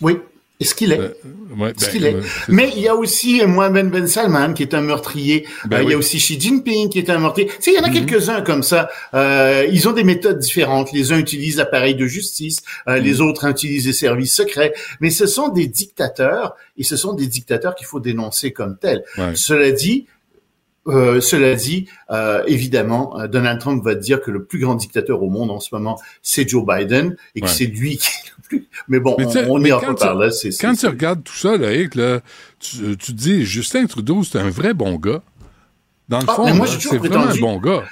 Oui, 0.00 0.16
est-ce 0.60 0.74
qu'il 0.74 0.92
est? 0.92 0.98
Euh, 1.00 1.08
ouais, 1.58 1.72
Ce 1.76 1.86
ben, 1.86 1.90
qu'il 1.92 2.04
est. 2.06 2.14
euh, 2.14 2.22
Mais 2.48 2.70
il 2.76 2.82
y 2.82 2.88
a 2.88 2.94
aussi 2.94 3.40
euh, 3.42 3.46
Mohamed 3.46 3.90
Ben 3.90 4.06
Salman 4.06 4.52
qui 4.54 4.62
est 4.62 4.72
un 4.74 4.80
meurtrier. 4.82 5.46
Ben 5.66 5.78
Euh, 5.78 5.82
Il 5.82 5.90
y 5.90 5.94
a 5.94 5.98
aussi 5.98 6.18
Xi 6.18 6.40
Jinping 6.40 6.88
qui 6.90 6.98
est 7.00 7.10
un 7.10 7.18
meurtrier. 7.18 7.48
Tu 7.48 7.54
sais, 7.60 7.70
il 7.72 7.76
y 7.76 7.80
en 7.80 7.84
a 7.84 7.88
Mhm. 7.88 7.94
quelques-uns 8.06 8.40
comme 8.42 8.62
ça. 8.62 8.88
Euh, 9.14 9.66
ils 9.70 9.88
ont 9.88 9.92
des 9.92 10.04
méthodes 10.04 10.38
différentes. 10.38 10.92
Les 10.92 11.12
uns 11.12 11.18
utilisent 11.18 11.56
l'appareil 11.56 11.96
de 11.96 12.06
justice, 12.06 12.58
Mhm. 12.86 12.94
les 12.96 13.20
autres 13.20 13.44
utilisent 13.48 13.86
les 13.86 13.92
services 13.92 14.32
secrets. 14.34 14.72
Mais 15.00 15.10
ce 15.10 15.26
sont 15.26 15.48
des 15.48 15.66
dictateurs 15.66 16.54
et 16.78 16.84
ce 16.84 16.96
sont 16.96 17.14
des 17.14 17.26
dictateurs 17.26 17.74
qu'il 17.74 17.86
faut 17.86 18.00
dénoncer 18.00 18.52
comme 18.52 18.78
tels. 18.78 19.02
Ouais. 19.18 19.32
Cela 19.34 19.72
dit, 19.72 20.06
euh, 20.86 21.20
cela 21.20 21.54
dit, 21.54 21.88
euh, 22.10 22.42
évidemment, 22.46 23.16
Donald 23.26 23.58
Trump 23.58 23.82
va 23.82 23.94
dire 23.94 24.20
que 24.20 24.30
le 24.30 24.44
plus 24.44 24.58
grand 24.58 24.74
dictateur 24.74 25.22
au 25.22 25.30
monde 25.30 25.50
en 25.50 25.58
ce 25.60 25.70
moment, 25.74 25.98
c'est 26.22 26.48
Joe 26.48 26.64
Biden 26.66 27.16
et 27.34 27.40
que 27.40 27.46
Ouais. 27.46 27.52
c'est 27.52 27.64
lui 27.66 27.96
qui 27.96 28.06
est 28.08 28.28
le 28.36 28.42
plus. 28.48 28.68
Mais 28.88 29.00
bon, 29.00 29.16
Mais 29.18 29.26
on 29.46 29.52
on 29.54 29.58
n'ira 29.58 29.80
quand 29.80 29.94
pas 29.94 30.06
par 30.06 30.14
tu- 30.14 30.20
là. 30.22 30.30
c'est- 30.30 30.50
c'est- 30.52 30.66
Quand 30.66 30.74
tu 30.74 30.86
regardes 30.86 31.22
tout 31.24 31.34
ça, 31.36 31.56
Loïc, 31.56 31.94
là, 31.94 32.20
tu, 32.60 32.96
tu 32.96 33.12
te 33.12 33.12
dis, 33.12 33.44
Justin 33.44 33.86
Trudeau, 33.86 34.22
c'est 34.24 34.38
un 34.38 34.50
vrai 34.50 34.74
bon 34.74 34.96
gars. 34.96 35.22
Dans 36.08 36.18
le 36.18 36.26
Ah, 36.28 36.34
fond, 36.34 36.44
c'est 36.66 36.96
vraiment 36.98 37.22
un 37.24 37.36
bon 37.36 37.58
gars. 37.58 37.82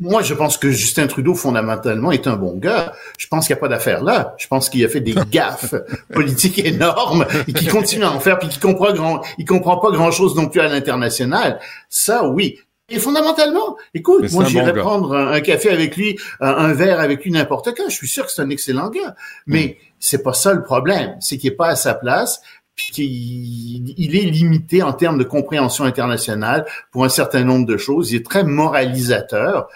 Moi, 0.00 0.22
je 0.22 0.32
pense 0.34 0.56
que 0.58 0.70
Justin 0.70 1.08
Trudeau, 1.08 1.34
fondamentalement, 1.34 2.12
est 2.12 2.28
un 2.28 2.36
bon 2.36 2.56
gars. 2.56 2.92
Je 3.18 3.26
pense 3.26 3.46
qu'il 3.48 3.54
n'y 3.54 3.58
a 3.58 3.60
pas 3.60 3.66
d'affaire 3.68 4.02
là. 4.04 4.34
Je 4.38 4.46
pense 4.46 4.68
qu'il 4.70 4.84
a 4.84 4.88
fait 4.88 5.00
des 5.00 5.12
gaffes 5.30 5.74
politiques 6.12 6.60
énormes 6.60 7.26
et 7.48 7.52
qu'il 7.52 7.68
continue 7.68 8.04
à 8.04 8.12
en 8.12 8.20
faire, 8.20 8.38
puis 8.38 8.48
qu'il 8.48 8.60
comprend 8.60 8.92
grand, 8.92 9.22
il 9.38 9.44
comprend 9.44 9.78
pas 9.78 9.90
grand 9.90 10.12
chose 10.12 10.36
non 10.36 10.46
plus 10.48 10.60
à 10.60 10.68
l'international. 10.68 11.58
Ça, 11.88 12.28
oui. 12.28 12.60
Et 12.90 12.98
fondamentalement, 12.98 13.76
écoute, 13.92 14.22
Mais 14.22 14.28
moi, 14.32 14.44
bon 14.44 14.48
j'irais 14.48 14.72
prendre 14.72 15.14
un, 15.14 15.32
un 15.32 15.40
café 15.40 15.70
avec 15.70 15.96
lui, 15.96 16.18
un, 16.40 16.48
un 16.50 16.72
verre 16.72 17.00
avec 17.00 17.22
lui 17.24 17.30
n'importe 17.30 17.74
quand. 17.76 17.88
Je 17.88 17.94
suis 17.94 18.08
sûr 18.08 18.24
que 18.24 18.32
c'est 18.32 18.40
un 18.42 18.50
excellent 18.50 18.88
gars. 18.88 19.14
Mais 19.46 19.76
Mm. 19.80 19.84
c'est 20.00 20.22
pas 20.22 20.32
ça 20.32 20.54
le 20.54 20.62
problème. 20.62 21.16
C'est 21.20 21.36
qu'il 21.38 21.50
est 21.52 21.56
pas 21.56 21.68
à 21.68 21.76
sa 21.76 21.92
place, 21.94 22.40
puis 22.74 22.86
qu'il 22.92 23.94
il 23.98 24.16
est 24.16 24.30
limité 24.30 24.82
en 24.82 24.92
termes 24.92 25.18
de 25.18 25.24
compréhension 25.24 25.84
internationale 25.84 26.64
pour 26.92 27.04
un 27.04 27.08
certain 27.08 27.44
nombre 27.44 27.66
de 27.66 27.76
choses. 27.76 28.12
Il 28.12 28.16
est 28.16 28.24
très 28.24 28.44
moralisateur. 28.44 29.68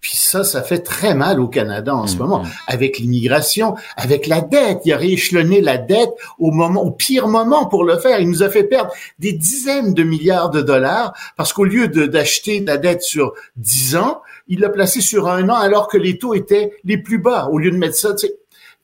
Puis 0.00 0.16
ça, 0.16 0.44
ça 0.44 0.62
fait 0.62 0.78
très 0.78 1.14
mal 1.14 1.40
au 1.40 1.48
Canada 1.48 1.94
en 1.94 2.06
ce 2.06 2.14
Mhm. 2.14 2.18
moment, 2.20 2.42
avec 2.68 2.98
l'immigration, 2.98 3.74
avec 3.96 4.26
la 4.28 4.40
dette. 4.40 4.80
Il 4.84 4.92
a 4.92 4.96
rééchelonné 4.96 5.60
la 5.60 5.76
dette 5.76 6.10
au 6.38 6.50
moment, 6.52 6.82
au 6.82 6.90
pire 6.92 7.26
moment 7.26 7.66
pour 7.66 7.82
le 7.84 7.98
faire. 7.98 8.20
Il 8.20 8.28
nous 8.28 8.42
a 8.44 8.48
fait 8.48 8.64
perdre 8.64 8.92
des 9.18 9.32
dizaines 9.32 9.94
de 9.94 10.02
milliards 10.04 10.50
de 10.50 10.60
dollars 10.60 11.12
parce 11.36 11.52
qu'au 11.52 11.64
lieu 11.64 11.88
de- 11.88 12.06
d'acheter 12.06 12.60
la 12.60 12.76
dette 12.76 13.02
sur 13.02 13.34
10 13.56 13.96
ans, 13.96 14.22
il 14.46 14.60
l'a 14.60 14.68
placé 14.68 15.00
sur 15.00 15.28
un 15.28 15.48
an 15.48 15.54
alors 15.56 15.88
que 15.88 15.98
les 15.98 16.16
taux 16.16 16.32
étaient 16.34 16.72
les 16.84 16.98
plus 16.98 17.18
bas. 17.18 17.48
Au 17.50 17.58
lieu 17.58 17.70
de 17.72 17.76
mettre 17.76 17.96
ça, 17.96 18.14
tu 18.14 18.28
sais, 18.28 18.34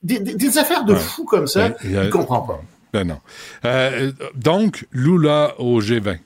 des, 0.03 0.19
des- 0.19 0.35
des 0.35 0.57
affaires 0.57 0.83
de 0.83 0.93
Ouais. 0.93 0.99
fous 0.99 1.25
comme 1.25 1.47
ça, 1.47 1.69
il 1.83 1.97
a- 1.97 2.03
il 2.03 2.09
comprend 2.09 2.41
pas. 2.41 2.61
Ben 2.93 3.07
non. 3.07 3.17
Euh, 3.65 4.11
donc, 4.35 4.85
Lula 4.91 5.55
au 5.59 5.81
G20. 5.81 6.17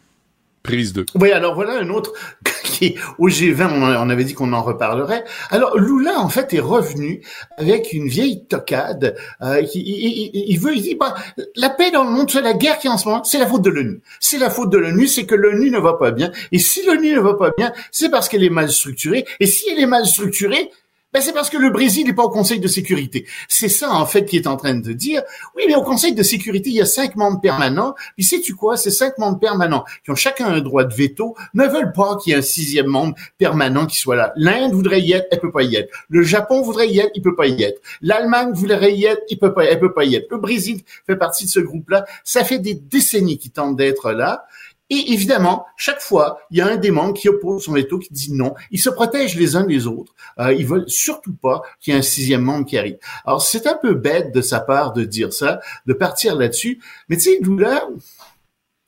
Prise 0.63 0.93
2. 0.93 1.05
Oui, 1.15 1.31
alors 1.31 1.55
voilà 1.55 1.77
un 1.79 1.89
autre 1.89 2.13
qui 2.63 2.95
au 3.17 3.29
G20, 3.29 3.69
on, 3.71 4.09
avait 4.09 4.23
dit 4.25 4.33
qu'on 4.33 4.51
en 4.53 4.61
reparlerait. 4.61 5.23
Alors 5.49 5.77
Lula, 5.77 6.19
en 6.19 6.29
fait, 6.29 6.53
est 6.53 6.59
revenu 6.59 7.21
avec 7.57 7.93
une 7.93 8.07
vieille 8.07 8.45
tocade. 8.45 9.15
Euh, 9.41 9.61
il, 9.73 9.81
il- 9.81 10.31
il 10.33 10.59
veut, 10.59 10.75
il 10.75 10.81
dit, 10.81 10.95
bah, 10.95 11.15
la 11.55 11.69
paix 11.69 11.91
dans 11.91 12.03
le 12.03 12.11
monde, 12.11 12.29
c'est 12.29 12.41
la 12.41 12.53
guerre 12.53 12.77
qui 12.77 12.87
est 12.87 12.89
en 12.89 12.97
ce 12.97 13.07
moment, 13.07 13.23
c'est 13.23 13.39
la 13.39 13.47
faute 13.47 13.61
de 13.61 13.69
l'ONU. 13.69 14.01
C'est 14.19 14.37
la 14.37 14.49
faute 14.49 14.69
de 14.69 14.77
l'ONU, 14.77 15.07
c'est 15.07 15.25
que 15.25 15.35
l'ONU 15.35 15.71
ne 15.71 15.79
va 15.79 15.93
pas 15.93 16.11
bien. 16.11 16.31
Et 16.51 16.59
si 16.59 16.85
l'ONU 16.85 17.13
ne 17.13 17.19
va 17.19 17.35
pas 17.35 17.51
bien, 17.57 17.71
c'est 17.91 18.09
parce 18.09 18.27
qu'elle 18.29 18.43
est 18.43 18.49
mal 18.49 18.69
structurée. 18.71 19.25
Et 19.39 19.47
si 19.47 19.65
elle 19.71 19.79
est 19.79 19.87
mal 19.87 20.05
structurée, 20.05 20.69
Ben 21.11 21.21
c'est 21.21 21.33
parce 21.33 21.49
que 21.49 21.57
le 21.57 21.71
Brésil 21.71 22.05
n'est 22.05 22.13
pas 22.13 22.23
au 22.23 22.29
Conseil 22.29 22.59
de 22.59 22.67
sécurité. 22.67 23.25
C'est 23.47 23.67
ça 23.67 23.91
en 23.91 24.05
fait 24.05 24.25
qui 24.25 24.37
est 24.37 24.45
en 24.45 24.57
train 24.57 24.75
de 24.75 24.93
dire. 24.93 25.23
Oui, 25.55 25.63
mais 25.67 25.73
au 25.73 25.81
Conseil 25.81 26.13
de 26.13 26.21
sécurité, 26.21 26.69
il 26.69 26.75
y 26.75 26.81
a 26.81 26.85
cinq 26.85 27.15
membres 27.15 27.41
permanents. 27.41 27.95
Puis 28.15 28.25
sais-tu 28.25 28.53
quoi? 28.53 28.77
Ces 28.77 28.91
cinq 28.91 29.17
membres 29.17 29.39
permanents 29.39 29.85
qui 30.03 30.11
ont 30.11 30.15
chacun 30.15 30.45
un 30.45 30.61
droit 30.61 30.83
de 30.83 30.93
veto 30.93 31.35
ne 31.55 31.65
veulent 31.65 31.93
pas 31.93 32.15
qu'il 32.17 32.31
y 32.31 32.35
ait 32.35 32.39
un 32.39 32.43
sixième 32.43 32.85
membre 32.85 33.15
permanent 33.39 33.87
qui 33.87 33.97
soit 33.97 34.15
là. 34.15 34.33
L'Inde 34.35 34.73
voudrait 34.73 35.01
y 35.01 35.13
être, 35.13 35.25
elle 35.31 35.39
peut 35.39 35.51
pas 35.51 35.63
y 35.63 35.75
être. 35.77 35.89
Le 36.09 36.21
Japon 36.21 36.61
voudrait 36.61 36.89
y 36.89 36.99
être, 36.99 37.11
il 37.15 37.23
peut 37.23 37.35
pas 37.35 37.47
y 37.47 37.63
être. 37.63 37.81
L'Allemagne 38.01 38.51
voudrait 38.53 38.93
y 38.93 39.05
être, 39.05 39.21
il 39.29 39.39
peut 39.39 39.53
pas, 39.53 39.65
elle 39.65 39.79
peut 39.79 39.93
pas 39.93 40.03
y 40.03 40.13
être. 40.13 40.27
Le 40.29 40.37
Brésil 40.37 40.81
fait 41.07 41.15
partie 41.15 41.45
de 41.45 41.49
ce 41.49 41.59
groupe-là. 41.59 42.05
Ça 42.23 42.43
fait 42.43 42.59
des 42.59 42.75
décennies 42.75 43.39
qu'ils 43.39 43.51
tentent 43.51 43.77
d'être 43.77 44.11
là. 44.11 44.45
Et 44.89 45.13
évidemment, 45.13 45.65
chaque 45.77 46.01
fois, 46.01 46.39
il 46.49 46.57
y 46.57 46.61
a 46.61 46.67
un 46.67 46.77
des 46.77 46.91
membres 46.91 47.13
qui 47.13 47.29
oppose 47.29 47.63
son 47.63 47.73
veto, 47.73 47.99
qui 47.99 48.11
dit 48.11 48.33
non. 48.33 48.55
Ils 48.71 48.81
se 48.81 48.89
protègent 48.89 49.35
les 49.35 49.55
uns 49.55 49.63
des 49.63 49.85
autres. 49.85 50.13
Euh, 50.39 50.53
ils 50.53 50.65
veulent 50.65 50.89
surtout 50.89 51.33
pas 51.33 51.61
qu'il 51.79 51.93
y 51.93 51.95
ait 51.95 51.99
un 51.99 52.03
sixième 52.03 52.41
membre 52.41 52.65
qui 52.65 52.77
arrive. 52.77 52.97
Alors, 53.25 53.41
c'est 53.41 53.67
un 53.67 53.75
peu 53.75 53.93
bête 53.93 54.33
de 54.33 54.41
sa 54.41 54.59
part 54.59 54.93
de 54.93 55.03
dire 55.03 55.31
ça, 55.31 55.59
de 55.85 55.93
partir 55.93 56.35
là-dessus. 56.35 56.79
Mais 57.07 57.17
tu 57.17 57.23
sais, 57.23 57.39
là, 57.57 57.87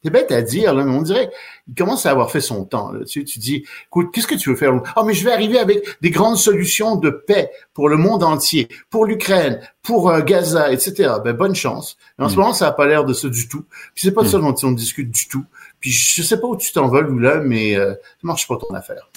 c'est 0.03 0.09
bête 0.09 0.31
à 0.31 0.41
dire, 0.41 0.73
là, 0.73 0.83
mais 0.83 0.91
on 0.91 1.03
dirait 1.03 1.29
il 1.67 1.75
commence 1.75 2.05
à 2.05 2.11
avoir 2.11 2.31
fait 2.31 2.41
son 2.41 2.65
temps. 2.65 2.91
Là. 2.91 3.05
Tu, 3.05 3.23
tu 3.23 3.39
dis, 3.39 3.63
écoute, 3.87 4.09
qu'est-ce 4.11 4.27
que 4.27 4.35
tu 4.35 4.49
veux 4.49 4.55
faire? 4.55 4.73
Oh, 4.97 5.03
mais 5.05 5.13
je 5.13 5.23
vais 5.23 5.31
arriver 5.31 5.57
avec 5.59 5.85
des 6.01 6.09
grandes 6.09 6.37
solutions 6.37 6.95
de 6.95 7.09
paix 7.09 7.51
pour 7.73 7.87
le 7.87 7.97
monde 7.97 8.23
entier, 8.23 8.67
pour 8.89 9.05
l'Ukraine, 9.05 9.59
pour 9.83 10.09
euh, 10.09 10.21
Gaza, 10.21 10.71
etc. 10.71 11.13
Ben 11.23 11.33
bonne 11.33 11.55
chance. 11.55 11.97
Mais 12.17 12.25
en 12.25 12.29
ce 12.29 12.35
mm. 12.35 12.39
moment, 12.39 12.53
ça 12.53 12.65
n'a 12.65 12.71
pas 12.71 12.87
l'air 12.87 13.05
de 13.05 13.13
ça 13.13 13.29
du 13.29 13.47
tout. 13.47 13.63
Puis 13.93 14.03
c'est 14.03 14.11
pas 14.11 14.23
de 14.23 14.27
ça 14.27 14.39
dont 14.39 14.55
on 14.63 14.71
discute 14.71 15.11
du 15.11 15.27
tout. 15.27 15.45
Puis 15.81 15.91
je 15.91 16.21
sais 16.21 16.39
pas 16.39 16.47
où 16.47 16.55
tu 16.55 16.71
t'envoles 16.71 17.09
ou 17.09 17.19
là, 17.19 17.41
mais 17.43 17.75
euh, 17.75 17.93
ça 17.93 18.19
marche 18.23 18.47
pas 18.47 18.55
ton 18.57 18.73
affaire. 18.73 19.09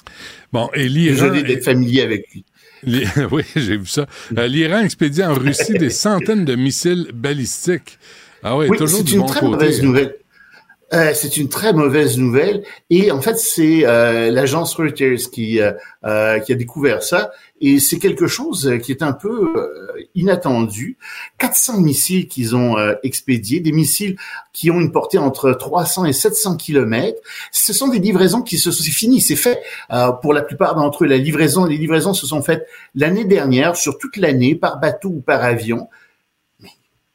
Bon, 0.52 0.70
et 0.74 0.88
l'Iran... 0.88 1.14
Désolé 1.14 1.42
d'être 1.42 1.64
familier 1.64 2.02
avec 2.02 2.26
lui. 2.32 2.44
oui, 3.30 3.44
j'ai 3.54 3.76
vu 3.76 3.86
ça. 3.86 4.06
Euh, 4.36 4.46
L'Iran 4.46 4.80
expédie 4.80 5.22
en 5.22 5.34
Russie 5.34 5.74
des 5.74 5.90
centaines 5.90 6.44
de 6.44 6.54
missiles 6.54 7.10
balistiques. 7.14 7.98
Ah 8.42 8.56
oui, 8.56 8.68
toujours 8.76 9.02
c'est 9.06 9.12
une 9.12 9.26
très 9.26 9.42
mauvaise 9.42 9.82
nouvelle. 9.82 10.16
Euh, 10.92 11.12
c'est 11.14 11.38
une 11.38 11.48
très 11.48 11.72
mauvaise 11.72 12.18
nouvelle 12.18 12.62
et 12.90 13.10
en 13.10 13.20
fait 13.22 13.38
c'est 13.38 13.86
euh, 13.86 14.30
l'agence 14.30 14.74
Reuters 14.74 15.30
qui 15.32 15.60
euh, 15.60 15.72
euh, 16.04 16.38
qui 16.40 16.52
a 16.52 16.56
découvert 16.56 17.02
ça 17.02 17.32
et 17.60 17.80
c'est 17.80 17.98
quelque 17.98 18.26
chose 18.26 18.78
qui 18.82 18.92
est 18.92 19.02
un 19.02 19.14
peu 19.14 19.48
inattendu. 20.14 20.98
400 21.38 21.80
missiles 21.80 22.28
qu'ils 22.28 22.54
ont 22.54 22.76
expédiés, 23.02 23.60
des 23.60 23.72
missiles 23.72 24.16
qui 24.52 24.70
ont 24.70 24.80
une 24.80 24.92
portée 24.92 25.16
entre 25.16 25.52
300 25.52 26.04
et 26.04 26.12
700 26.12 26.56
kilomètres. 26.56 27.22
Ce 27.52 27.72
sont 27.72 27.88
des 27.88 28.00
livraisons 28.00 28.42
qui 28.42 28.58
se 28.58 28.70
sont 28.70 28.82
finies, 28.82 29.20
c'est 29.20 29.36
fait 29.36 29.62
pour 30.20 30.34
la 30.34 30.42
plupart 30.42 30.74
d'entre 30.74 31.04
eux. 31.04 31.06
La 31.06 31.16
livraison, 31.16 31.64
les 31.64 31.78
livraisons 31.78 32.12
se 32.12 32.26
sont 32.26 32.42
faites 32.42 32.66
l'année 32.94 33.24
dernière 33.24 33.76
sur 33.76 33.96
toute 33.96 34.18
l'année 34.18 34.54
par 34.54 34.78
bateau 34.78 35.08
ou 35.08 35.20
par 35.20 35.42
avion 35.42 35.88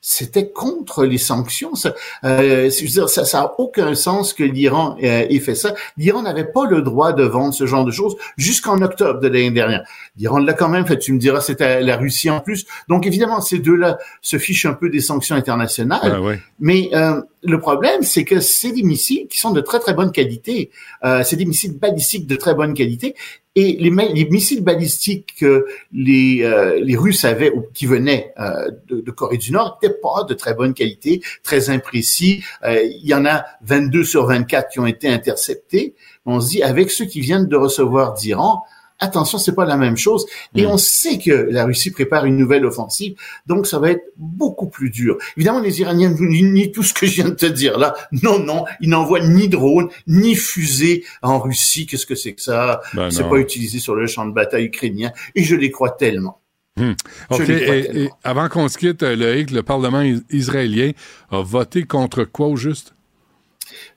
c'était 0.09 0.49
contre 0.49 1.05
les 1.05 1.19
sanctions. 1.19 1.75
Ça, 1.75 1.93
euh, 2.23 2.71
ça, 2.71 3.25
ça 3.25 3.41
a 3.41 3.53
aucun 3.59 3.93
sens 3.93 4.33
que 4.33 4.43
l'Iran 4.43 4.97
euh, 5.03 5.27
ait 5.29 5.39
fait 5.39 5.53
ça. 5.53 5.75
L'Iran 5.97 6.23
n'avait 6.23 6.45
pas 6.51 6.65
le 6.65 6.81
droit 6.81 7.13
de 7.13 7.23
vendre 7.23 7.53
ce 7.53 7.67
genre 7.67 7.85
de 7.85 7.91
choses 7.91 8.15
jusqu'en 8.35 8.81
octobre 8.81 9.19
de 9.19 9.27
l'année 9.27 9.51
dernière. 9.51 9.83
L'Iran 10.17 10.39
l'a 10.39 10.53
quand 10.53 10.67
même 10.67 10.87
fait. 10.87 10.97
Tu 10.97 11.13
me 11.13 11.19
diras, 11.19 11.41
c'était 11.41 11.81
la 11.83 11.95
Russie 11.95 12.31
en 12.31 12.39
plus. 12.39 12.65
Donc 12.87 13.05
évidemment, 13.05 13.39
ces 13.39 13.59
deux-là 13.59 13.99
se 14.21 14.39
fichent 14.39 14.65
un 14.65 14.73
peu 14.73 14.89
des 14.89 14.99
sanctions 14.99 15.35
internationales. 15.35 16.19
Ah 16.19 16.35
Mais 16.59 16.89
euh, 16.93 17.21
le 17.41 17.59
problème, 17.59 18.03
c'est 18.03 18.25
que 18.25 18.39
c'est 18.39 18.71
des 18.71 18.83
missiles 18.83 19.27
qui 19.27 19.39
sont 19.39 19.51
de 19.51 19.61
très 19.61 19.79
très 19.79 19.93
bonne 19.93 20.11
qualité. 20.11 20.71
Euh, 21.03 21.23
c'est 21.23 21.35
des 21.35 21.45
missiles 21.45 21.77
balistiques 21.77 22.27
de 22.27 22.35
très 22.35 22.53
bonne 22.53 22.73
qualité. 22.73 23.15
Et 23.55 23.77
les, 23.79 23.89
les 23.89 24.25
missiles 24.29 24.63
balistiques 24.63 25.35
que 25.39 25.65
les, 25.91 26.43
euh, 26.43 26.79
les 26.81 26.95
Russes 26.95 27.25
avaient 27.25 27.51
ou 27.51 27.65
qui 27.73 27.87
venaient 27.87 28.33
euh, 28.39 28.69
de, 28.87 29.01
de, 29.01 29.11
Corée 29.11 29.37
du 29.37 29.51
Nord 29.51 29.79
n'étaient 29.81 29.95
pas 30.01 30.23
de 30.23 30.33
très 30.33 30.53
bonne 30.53 30.73
qualité, 30.73 31.21
très 31.43 31.69
imprécis. 31.69 32.43
Euh, 32.63 32.81
il 32.83 33.07
y 33.07 33.13
en 33.13 33.25
a 33.25 33.45
22 33.63 34.03
sur 34.03 34.27
24 34.27 34.69
qui 34.69 34.79
ont 34.79 34.85
été 34.85 35.09
interceptés. 35.09 35.95
On 36.25 36.39
se 36.39 36.49
dit, 36.49 36.63
avec 36.63 36.91
ceux 36.91 37.05
qui 37.05 37.21
viennent 37.21 37.47
de 37.47 37.55
recevoir 37.57 38.13
d'Iran, 38.13 38.63
attention, 38.99 39.37
c'est 39.37 39.55
pas 39.55 39.65
la 39.65 39.77
même 39.77 39.97
chose. 39.97 40.25
Et 40.55 40.65
mm. 40.65 40.69
on 40.69 40.77
sait 40.77 41.17
que 41.17 41.31
la 41.31 41.65
Russie 41.65 41.91
prépare 41.91 42.25
une 42.25 42.37
nouvelle 42.37 42.65
offensive, 42.65 43.15
donc 43.47 43.67
ça 43.67 43.79
va 43.79 43.91
être 43.91 44.03
beaucoup 44.17 44.67
plus 44.67 44.89
dur. 44.89 45.17
Évidemment, 45.37 45.59
les 45.59 45.81
Iraniens 45.81 46.13
ni 46.19 46.71
tout 46.71 46.83
ce 46.83 46.93
que 46.93 47.05
je 47.05 47.15
viens 47.15 47.29
de 47.29 47.35
te 47.35 47.45
dire 47.45 47.77
là. 47.77 47.95
Non, 48.23 48.39
non, 48.39 48.65
ils 48.81 48.89
n'envoient 48.89 49.21
ni 49.21 49.47
drones, 49.47 49.89
ni 50.07 50.35
fusées 50.35 51.03
en 51.21 51.39
Russie. 51.39 51.85
Qu'est-ce 51.85 52.05
que 52.05 52.15
c'est 52.15 52.33
que 52.33 52.41
ça? 52.41 52.81
Ben 52.93 53.09
C'est 53.11 53.27
pas 53.27 53.37
utilisé 53.37 53.79
sur 53.79 53.95
le 53.95 54.07
champ 54.07 54.25
de 54.25 54.33
bataille 54.33 54.65
ukrainien. 54.65 55.11
Et 55.35 55.43
je 55.43 55.55
les 55.55 55.71
crois 55.71 55.91
tellement. 55.91 56.41
Hmm. 56.77 56.93
OK. 57.29 57.49
Et, 57.49 58.09
avant 58.23 58.47
qu'on 58.49 58.67
se 58.67 58.77
quitte, 58.77 59.03
le, 59.03 59.41
le 59.41 59.63
Parlement 59.63 60.03
israélien 60.29 60.91
a 61.31 61.41
voté 61.41 61.83
contre 61.83 62.23
quoi 62.23 62.47
au 62.47 62.55
juste? 62.55 62.93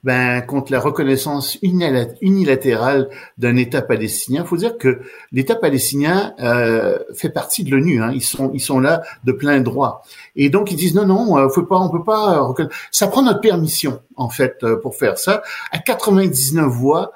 Ben, 0.05 0.41
contre 0.43 0.73
la 0.73 0.81
reconnaissance 0.81 1.59
unilatérale 1.63 3.09
d'un 3.39 3.57
État 3.57 3.83
palestinien. 3.83 4.43
Il 4.45 4.49
faut 4.49 4.57
dire 4.57 4.79
que 4.79 5.01
l'État 5.31 5.55
palestinien 5.55 6.35
euh, 6.41 6.99
fait 7.15 7.31
partie 7.31 7.65
de 7.65 7.71
l'ONU. 7.71 8.03
Hein. 8.03 8.11
Ils 8.15 8.23
sont 8.23 8.51
ils 8.53 8.61
sont 8.61 8.81
là 8.81 9.03
de 9.25 9.33
plein 9.33 9.61
droit. 9.61 10.03
Et 10.37 10.49
donc 10.49 10.71
ils 10.71 10.77
disent 10.77 10.95
non 10.95 11.07
non, 11.07 11.39
euh, 11.39 11.49
faut 11.49 11.63
pas, 11.63 11.79
on 11.79 11.89
peut 11.89 12.05
pas. 12.05 12.41
reconnaître. 12.41 12.75
Ça 12.91 13.07
prend 13.07 13.23
notre 13.23 13.41
permission 13.41 14.01
en 14.17 14.29
fait 14.29 14.59
euh, 14.63 14.81
pour 14.81 14.97
faire 14.97 15.19
ça. 15.19 15.43
À 15.71 15.79
99 15.79 16.67
voix 16.67 17.13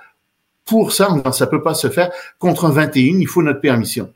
pour 0.65 0.93
ça, 0.93 1.09
ça 1.33 1.47
peut 1.47 1.63
pas 1.63 1.75
se 1.75 1.89
faire. 1.89 2.11
Contre 2.39 2.69
21, 2.69 3.21
il 3.21 3.29
faut 3.29 3.43
notre 3.43 3.61
permission. 3.61 4.13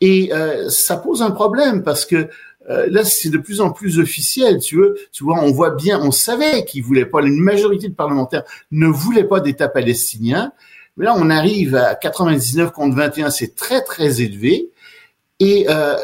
Et 0.00 0.32
euh, 0.32 0.68
ça 0.68 0.96
pose 0.96 1.22
un 1.22 1.30
problème 1.30 1.82
parce 1.82 2.04
que 2.04 2.28
euh, 2.70 2.86
là, 2.88 3.04
c'est 3.04 3.28
de 3.28 3.38
plus 3.38 3.60
en 3.60 3.70
plus 3.70 3.98
officiel, 3.98 4.58
tu 4.58 4.76
veux. 4.76 4.96
Tu 5.12 5.24
vois, 5.24 5.38
on 5.42 5.52
voit 5.52 5.70
bien, 5.74 6.00
on 6.00 6.10
savait 6.10 6.64
qu'ils 6.64 6.82
voulaient 6.82 7.06
pas, 7.06 7.20
une 7.22 7.40
majorité 7.40 7.88
de 7.88 7.94
parlementaires 7.94 8.44
ne 8.70 8.86
voulaient 8.86 9.24
pas 9.24 9.40
d'État 9.40 9.68
palestinien. 9.68 10.52
Mais 10.96 11.06
là, 11.06 11.14
on 11.16 11.28
arrive 11.28 11.74
à 11.74 11.94
99 11.94 12.72
contre 12.72 12.96
21, 12.96 13.30
c'est 13.30 13.54
très, 13.54 13.82
très 13.82 14.20
élevé. 14.22 14.70
Et 15.40 15.66
euh, 15.68 15.96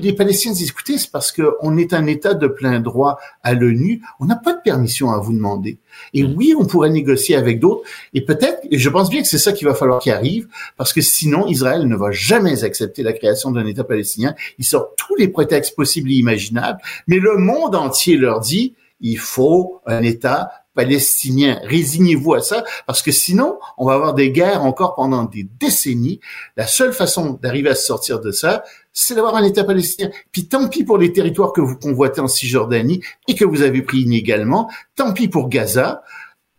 les 0.00 0.12
Palestiniens 0.12 0.54
disent, 0.54 0.70
écoutez, 0.70 0.98
c'est 0.98 1.10
parce 1.10 1.32
qu'on 1.32 1.76
est 1.76 1.92
un 1.92 2.06
État 2.06 2.34
de 2.34 2.46
plein 2.46 2.80
droit 2.80 3.18
à 3.42 3.54
l'ONU, 3.54 4.02
on 4.18 4.26
n'a 4.26 4.36
pas 4.36 4.52
de 4.52 4.60
permission 4.62 5.10
à 5.10 5.18
vous 5.18 5.32
demander. 5.32 5.78
Et 6.14 6.24
oui, 6.24 6.54
on 6.58 6.64
pourrait 6.64 6.90
négocier 6.90 7.36
avec 7.36 7.60
d'autres, 7.60 7.82
et 8.14 8.24
peut-être, 8.24 8.60
et 8.70 8.78
je 8.78 8.88
pense 8.88 9.10
bien 9.10 9.22
que 9.22 9.28
c'est 9.28 9.38
ça 9.38 9.52
qu'il 9.52 9.66
va 9.66 9.74
falloir 9.74 10.00
qu'il 10.00 10.12
arrive, 10.12 10.48
parce 10.76 10.92
que 10.92 11.00
sinon, 11.00 11.46
Israël 11.46 11.86
ne 11.86 11.96
va 11.96 12.10
jamais 12.10 12.64
accepter 12.64 13.02
la 13.02 13.12
création 13.12 13.50
d'un 13.50 13.66
État 13.66 13.84
palestinien. 13.84 14.34
Il 14.58 14.64
sort 14.64 14.94
tous 14.96 15.16
les 15.16 15.28
prétextes 15.28 15.74
possibles 15.76 16.10
et 16.10 16.14
imaginables, 16.14 16.80
mais 17.06 17.18
le 17.18 17.36
monde 17.36 17.74
entier 17.74 18.16
leur 18.16 18.40
dit, 18.40 18.74
il 19.00 19.18
faut 19.18 19.80
un 19.86 20.02
État 20.02 20.50
palestinien. 20.80 21.60
Résignez-vous 21.64 22.32
à 22.32 22.40
ça, 22.40 22.64
parce 22.86 23.02
que 23.02 23.12
sinon, 23.12 23.58
on 23.76 23.86
va 23.86 23.92
avoir 23.92 24.14
des 24.14 24.30
guerres 24.30 24.64
encore 24.64 24.94
pendant 24.94 25.24
des 25.24 25.46
décennies. 25.60 26.20
La 26.56 26.66
seule 26.66 26.94
façon 26.94 27.38
d'arriver 27.42 27.68
à 27.68 27.74
se 27.74 27.84
sortir 27.84 28.18
de 28.18 28.30
ça, 28.30 28.64
c'est 28.94 29.14
d'avoir 29.14 29.36
un 29.36 29.44
État 29.44 29.62
palestinien. 29.62 30.10
Puis 30.32 30.48
tant 30.48 30.68
pis 30.68 30.84
pour 30.84 30.96
les 30.96 31.12
territoires 31.12 31.52
que 31.52 31.60
vous 31.60 31.76
convoitez 31.76 32.22
en 32.22 32.28
Cisjordanie 32.28 33.02
et 33.28 33.34
que 33.34 33.44
vous 33.44 33.60
avez 33.60 33.82
pris 33.82 34.00
inégalement. 34.00 34.70
Tant 34.96 35.12
pis 35.12 35.28
pour 35.28 35.50
Gaza. 35.50 36.02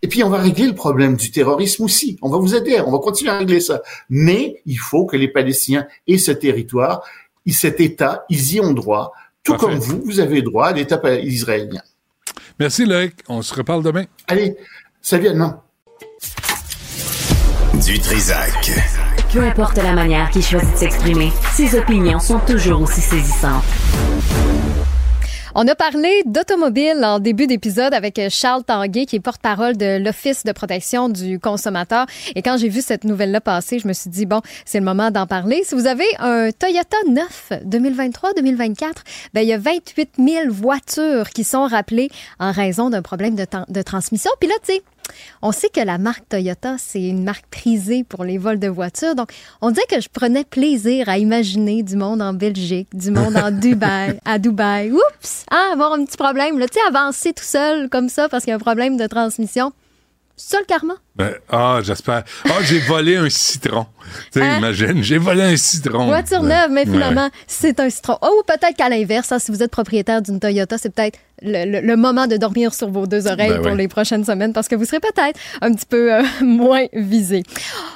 Et 0.04 0.08
puis 0.08 0.24
on 0.24 0.30
va 0.30 0.38
régler 0.38 0.68
le 0.68 0.76
problème 0.76 1.16
du 1.16 1.32
terrorisme 1.32 1.84
aussi. 1.84 2.20
On 2.22 2.30
va 2.30 2.38
vous 2.38 2.54
aider, 2.54 2.80
on 2.80 2.92
va 2.92 3.00
continuer 3.00 3.32
à 3.32 3.40
régler 3.40 3.60
ça. 3.60 3.82
Mais 4.08 4.62
il 4.68 4.78
faut 4.78 5.08
que 5.08 5.18
les 5.18 5.30
Palestiniens 5.30 5.88
aient 6.08 6.20
ce 6.20 6.32
territoire, 6.32 7.04
cet 7.48 7.80
État, 7.80 8.24
ils 8.30 8.54
y 8.54 8.60
ont 8.62 8.74
droit. 8.74 9.14
Tout 9.44 9.56
comme 9.56 9.80
vous, 9.80 10.00
vous 10.06 10.20
avez 10.20 10.44
droit 10.44 10.68
à 10.68 10.74
l'État 10.74 11.02
israélien. 11.22 11.82
Merci 12.62 12.86
Loïc, 12.86 13.16
on 13.28 13.42
se 13.42 13.56
reparle 13.56 13.82
demain. 13.82 14.04
Allez, 14.28 14.56
salut 15.02 15.30
Anna. 15.30 15.64
Du 17.84 17.98
Trisac. 17.98 18.72
Peu 19.34 19.42
importe 19.42 19.78
la 19.78 19.94
manière 19.94 20.30
qu'il 20.30 20.44
choisit 20.44 20.72
de 20.72 20.78
s'exprimer, 20.78 21.32
ses 21.56 21.76
opinions 21.76 22.20
sont 22.20 22.38
toujours 22.38 22.84
aussi 22.84 23.02
saisissantes. 23.02 23.64
On 25.54 25.68
a 25.68 25.76
parlé 25.76 26.24
d'automobile 26.26 27.04
en 27.04 27.20
début 27.20 27.46
d'épisode 27.46 27.94
avec 27.94 28.22
Charles 28.30 28.64
Tanguay, 28.64 29.06
qui 29.06 29.18
est 29.18 29.20
porte-parole 29.20 29.76
de 29.76 30.02
l'Office 30.02 30.46
de 30.46 30.54
protection 30.54 31.10
du 31.10 31.40
consommateur. 31.40 32.06
Et 32.36 32.42
quand 32.42 32.56
j'ai 32.56 32.70
vu 32.70 32.82
cette 32.82 33.04
nouvelle-là 33.04 33.42
passer, 33.42 33.78
je 33.78 33.86
me 33.86 33.92
suis 33.92 34.10
dit, 34.10 34.26
bon, 34.26 34.42
c'est 34.64 34.80
le 34.80 34.86
moment 34.86 35.12
d'en 35.12 35.28
parler. 35.28 35.64
Si 35.66 35.76
vous 35.76 35.88
avez 35.88 36.06
un 36.20 36.52
Toyota 36.52 36.96
9 37.06 37.52
2023-2024, 37.66 38.94
ben, 39.34 39.42
il 39.42 39.50
y 39.50 39.54
a 39.54 39.58
28 39.58 40.12
000 40.18 40.54
voitures 40.54 41.30
qui 41.32 41.44
sont 41.44 41.66
rappelées 41.66 42.10
en 42.40 42.54
raison 42.54 42.90
d'un 42.90 43.02
problème 43.02 43.36
de, 43.36 43.82
transmission. 43.82 44.32
Puis 44.40 44.50
on 45.42 45.52
sait 45.52 45.70
que 45.70 45.80
la 45.82 45.98
marque 45.98 46.28
Toyota, 46.30 46.76
c'est 46.78 47.02
une 47.02 47.24
marque 47.24 47.46
prisée 47.52 48.04
pour 48.04 48.24
les 48.24 48.38
vols 48.38 48.60
de 48.60 48.68
voitures. 48.68 49.16
Donc, 49.16 49.32
on 49.62 49.70
disait 49.72 49.86
que 49.90 50.00
je 50.02 50.10
prenais 50.10 50.44
plaisir 50.44 51.10
à 51.10 51.18
imaginer 51.18 51.84
du 51.84 51.96
monde 51.96 52.22
en 52.22 52.34
Belgique, 52.34 52.88
du 52.94 53.12
monde 53.12 53.38
en 53.38 53.52
Dubaï, 53.62 54.20
à 54.26 54.38
Dubaï. 54.40 54.92
Oups! 54.92 55.46
Ah, 55.50 55.70
avoir 55.74 55.94
un 55.94 56.06
petit 56.06 56.18
problème. 56.18 56.60
Là, 56.60 56.68
tu 56.68 56.80
sais, 56.80 56.86
avancer 56.88 57.34
tout 57.34 57.44
seul 57.44 57.90
comme 57.90 58.10
ça 58.10 58.30
parce 58.30 58.44
qu'il 58.44 58.52
y 58.52 58.54
a 58.54 58.58
un 58.58 58.60
problème 58.60 58.98
de 58.98 59.08
transmission. 59.08 59.72
Ça, 60.38 60.58
le 60.60 60.66
karma? 60.66 60.96
Ben, 61.16 61.36
ah, 61.50 61.82
j'espère. 61.84 62.24
Ah, 62.46 62.64
j'ai 62.64 62.80
volé 62.80 63.16
un 63.16 63.30
citron. 63.30 63.86
Tu 64.32 64.40
sais, 64.40 64.42
Hein? 64.42 64.58
imagine, 64.58 65.04
j'ai 65.04 65.20
volé 65.20 65.44
un 65.44 65.56
citron. 65.58 66.08
Voiture 66.08 66.42
neuve, 66.42 66.72
mais 66.72 66.88
Ouais. 66.88 66.92
finalement, 66.94 67.30
c'est 67.46 67.80
un 67.80 67.90
citron. 67.92 68.18
Oh, 68.24 68.40
ou 68.40 68.44
peut-être 68.48 68.76
qu'à 68.76 68.90
l'inverse, 68.90 69.32
hein, 69.32 69.38
si 69.38 69.52
vous 69.52 69.62
êtes 69.62 69.70
propriétaire 69.70 70.22
d'une 70.24 70.40
Toyota, 70.40 70.80
c'est 70.80 70.90
peut-être 70.90 71.20
le, 71.42 71.66
le- 71.66 71.82
le 71.86 71.96
moment 71.96 72.28
de 72.28 72.38
dormir 72.38 72.74
sur 72.74 72.90
vos 72.90 73.08
deux 73.08 73.28
oreilles 73.28 73.50
Ben 73.52 73.62
pour 73.62 73.72
les 73.72 73.88
prochaines 73.88 74.24
semaines 74.26 74.54
parce 74.54 74.68
que 74.68 74.76
vous 74.76 74.86
serez 74.86 75.00
peut-être 75.00 75.40
un 75.62 75.74
petit 75.74 75.86
peu 75.86 76.14
euh, 76.14 76.22
moins 76.42 76.86
visé. 76.94 77.44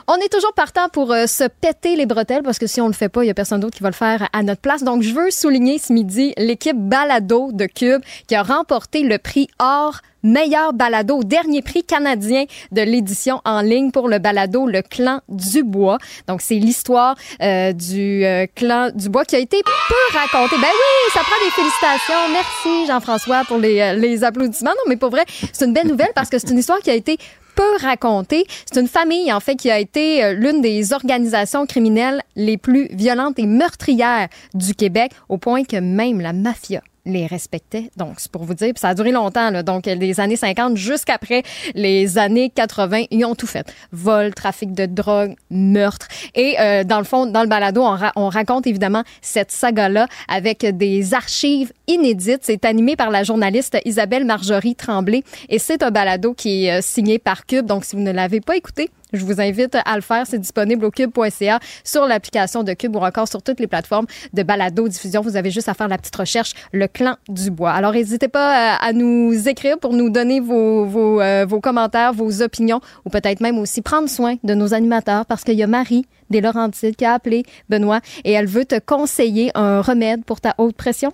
On 0.07 0.15
est 0.15 0.29
toujours 0.31 0.53
partant 0.53 0.89
pour 0.89 1.11
euh, 1.11 1.27
se 1.27 1.43
péter 1.61 1.95
les 1.95 2.05
bretelles 2.05 2.43
parce 2.43 2.59
que 2.59 2.67
si 2.67 2.81
on 2.81 2.87
le 2.87 2.93
fait 2.93 3.09
pas, 3.09 3.23
il 3.23 3.27
y 3.27 3.31
a 3.31 3.33
personne 3.33 3.59
d'autre 3.59 3.75
qui 3.77 3.83
va 3.83 3.89
le 3.89 3.95
faire 3.95 4.29
à 4.33 4.43
notre 4.43 4.61
place. 4.61 4.83
Donc, 4.83 5.01
je 5.01 5.13
veux 5.13 5.31
souligner 5.31 5.77
ce 5.79 5.93
midi 5.93 6.33
l'équipe 6.37 6.77
Balado 6.77 7.51
de 7.51 7.65
Cube 7.65 8.01
qui 8.27 8.35
a 8.35 8.43
remporté 8.43 9.01
le 9.03 9.17
prix 9.17 9.47
Or 9.59 9.99
meilleur 10.23 10.73
balado, 10.73 11.23
dernier 11.23 11.61
prix 11.61 11.83
canadien 11.83 12.45
de 12.71 12.81
l'édition 12.81 13.41
en 13.45 13.61
ligne 13.61 13.91
pour 13.91 14.09
le 14.09 14.17
balado 14.17 14.65
Le 14.65 14.81
Clan 14.81 15.19
du 15.29 15.61
Bois. 15.63 15.99
Donc, 16.27 16.41
c'est 16.41 16.55
l'histoire 16.55 17.15
euh, 17.43 17.73
du 17.73 18.25
euh, 18.25 18.47
Clan 18.55 18.89
du 18.95 19.09
Bois 19.09 19.23
qui 19.23 19.35
a 19.35 19.39
été 19.39 19.61
peu 19.61 20.17
racontée. 20.17 20.55
Ben 20.59 20.67
oui, 20.67 21.11
ça 21.13 21.19
prend 21.19 21.45
des 21.45 21.51
félicitations. 21.51 22.33
Merci, 22.33 22.87
Jean-François, 22.87 23.34
pour 23.43 23.57
les, 23.57 23.79
euh, 23.81 23.93
les 23.93 24.23
applaudissements. 24.23 24.71
Non, 24.71 24.89
mais 24.89 24.97
pour 24.97 25.09
vrai, 25.09 25.25
c'est 25.51 25.65
une 25.65 25.73
belle 25.73 25.87
nouvelle 25.87 26.11
parce 26.15 26.29
que 26.29 26.39
c'est 26.39 26.49
une 26.49 26.59
histoire 26.59 26.79
qui 26.79 26.89
a 26.89 26.95
été 26.95 27.17
peu 27.55 27.75
racontée. 27.81 28.45
C'est 28.71 28.79
une 28.79 28.87
famille, 28.87 29.31
en 29.33 29.39
fait, 29.39 29.55
qui 29.55 29.71
a 29.71 29.79
été 29.79 30.23
euh, 30.23 30.33
l'une 30.33 30.61
des 30.61 30.93
organisations 30.93 31.65
criminelles 31.65 32.21
les 32.35 32.57
plus 32.57 32.87
violentes 32.91 33.39
et 33.39 33.47
meurtrières 33.47 34.27
du 34.53 34.75
Québec, 34.75 35.11
au 35.29 35.37
point 35.37 35.63
que 35.63 35.77
même 35.77 36.21
la 36.21 36.33
mafia 36.33 36.81
les 37.05 37.27
respectait. 37.27 37.89
Donc, 37.97 38.15
c'est 38.17 38.31
pour 38.31 38.43
vous 38.43 38.53
dire, 38.53 38.73
puis 38.73 38.79
ça 38.79 38.89
a 38.89 38.95
duré 38.95 39.11
longtemps, 39.11 39.51
là, 39.51 39.63
donc 39.63 39.83
des 39.83 40.19
années 40.19 40.35
50 40.35 40.77
jusqu'après 40.77 41.43
les 41.73 42.17
années 42.17 42.49
80, 42.49 43.05
ils 43.11 43.25
ont 43.25 43.35
tout 43.35 43.47
fait. 43.47 43.71
Vol, 43.91 44.33
trafic 44.33 44.73
de 44.73 44.85
drogue, 44.85 45.35
meurtre. 45.49 46.07
Et 46.33 46.55
euh, 46.59 46.83
dans 46.83 46.99
le 46.99 47.03
fond, 47.03 47.25
dans 47.25 47.41
le 47.41 47.47
balado, 47.47 47.83
on, 47.83 47.97
on 48.15 48.29
raconte 48.29 48.67
évidemment 48.67 49.03
cette 49.21 49.51
saga-là 49.51 50.07
avec 50.27 50.65
des 50.65 51.13
archives 51.13 51.71
inédites. 51.87 52.41
C'est 52.41 52.65
animé 52.65 52.95
par 52.95 53.09
la 53.09 53.23
journaliste 53.23 53.77
Isabelle 53.85 54.25
Marjorie 54.25 54.75
Tremblay 54.75 55.23
et 55.49 55.59
c'est 55.59 55.83
un 55.83 55.91
balado 55.91 56.33
qui 56.33 56.65
est 56.65 56.79
euh, 56.79 56.81
signé 56.81 57.19
par 57.19 57.45
Cube. 57.45 57.65
Donc, 57.65 57.85
si 57.85 57.95
vous 57.95 58.01
ne 58.01 58.11
l'avez 58.11 58.41
pas 58.41 58.55
écouté, 58.55 58.89
je 59.15 59.25
vous 59.25 59.41
invite 59.41 59.77
à 59.85 59.95
le 59.95 60.01
faire. 60.01 60.25
C'est 60.27 60.39
disponible 60.39 60.85
au 60.85 60.91
cube.ca, 60.91 61.59
sur 61.83 62.05
l'application 62.05 62.63
de 62.63 62.73
Cube 62.73 62.95
ou 62.95 62.99
encore 62.99 63.27
sur 63.27 63.41
toutes 63.41 63.59
les 63.59 63.67
plateformes 63.67 64.05
de 64.33 64.43
balado 64.43 64.87
diffusion. 64.87 65.21
Vous 65.21 65.35
avez 65.35 65.51
juste 65.51 65.69
à 65.69 65.73
faire 65.73 65.87
la 65.87 65.97
petite 65.97 66.15
recherche, 66.15 66.53
le 66.71 66.87
clan 66.87 67.15
du 67.27 67.51
bois. 67.51 67.71
Alors, 67.71 67.93
n'hésitez 67.93 68.27
pas 68.27 68.73
euh, 68.73 68.77
à 68.81 68.93
nous 68.93 69.47
écrire 69.47 69.77
pour 69.79 69.93
nous 69.93 70.09
donner 70.09 70.41
euh, 70.41 71.45
vos 71.47 71.59
commentaires, 71.59 72.13
vos 72.13 72.41
opinions 72.41 72.81
ou 73.05 73.09
peut-être 73.09 73.41
même 73.41 73.57
aussi 73.57 73.81
prendre 73.81 74.09
soin 74.09 74.35
de 74.43 74.53
nos 74.53 74.73
animateurs 74.73 75.25
parce 75.25 75.43
qu'il 75.43 75.55
y 75.55 75.63
a 75.63 75.67
Marie 75.67 76.05
des 76.29 76.41
Laurentides 76.41 76.95
qui 76.95 77.05
a 77.05 77.13
appelé 77.13 77.43
Benoît 77.69 78.01
et 78.23 78.31
elle 78.31 78.47
veut 78.47 78.65
te 78.65 78.79
conseiller 78.79 79.51
un 79.55 79.81
remède 79.81 80.23
pour 80.25 80.41
ta 80.41 80.55
haute 80.57 80.75
pression. 80.75 81.13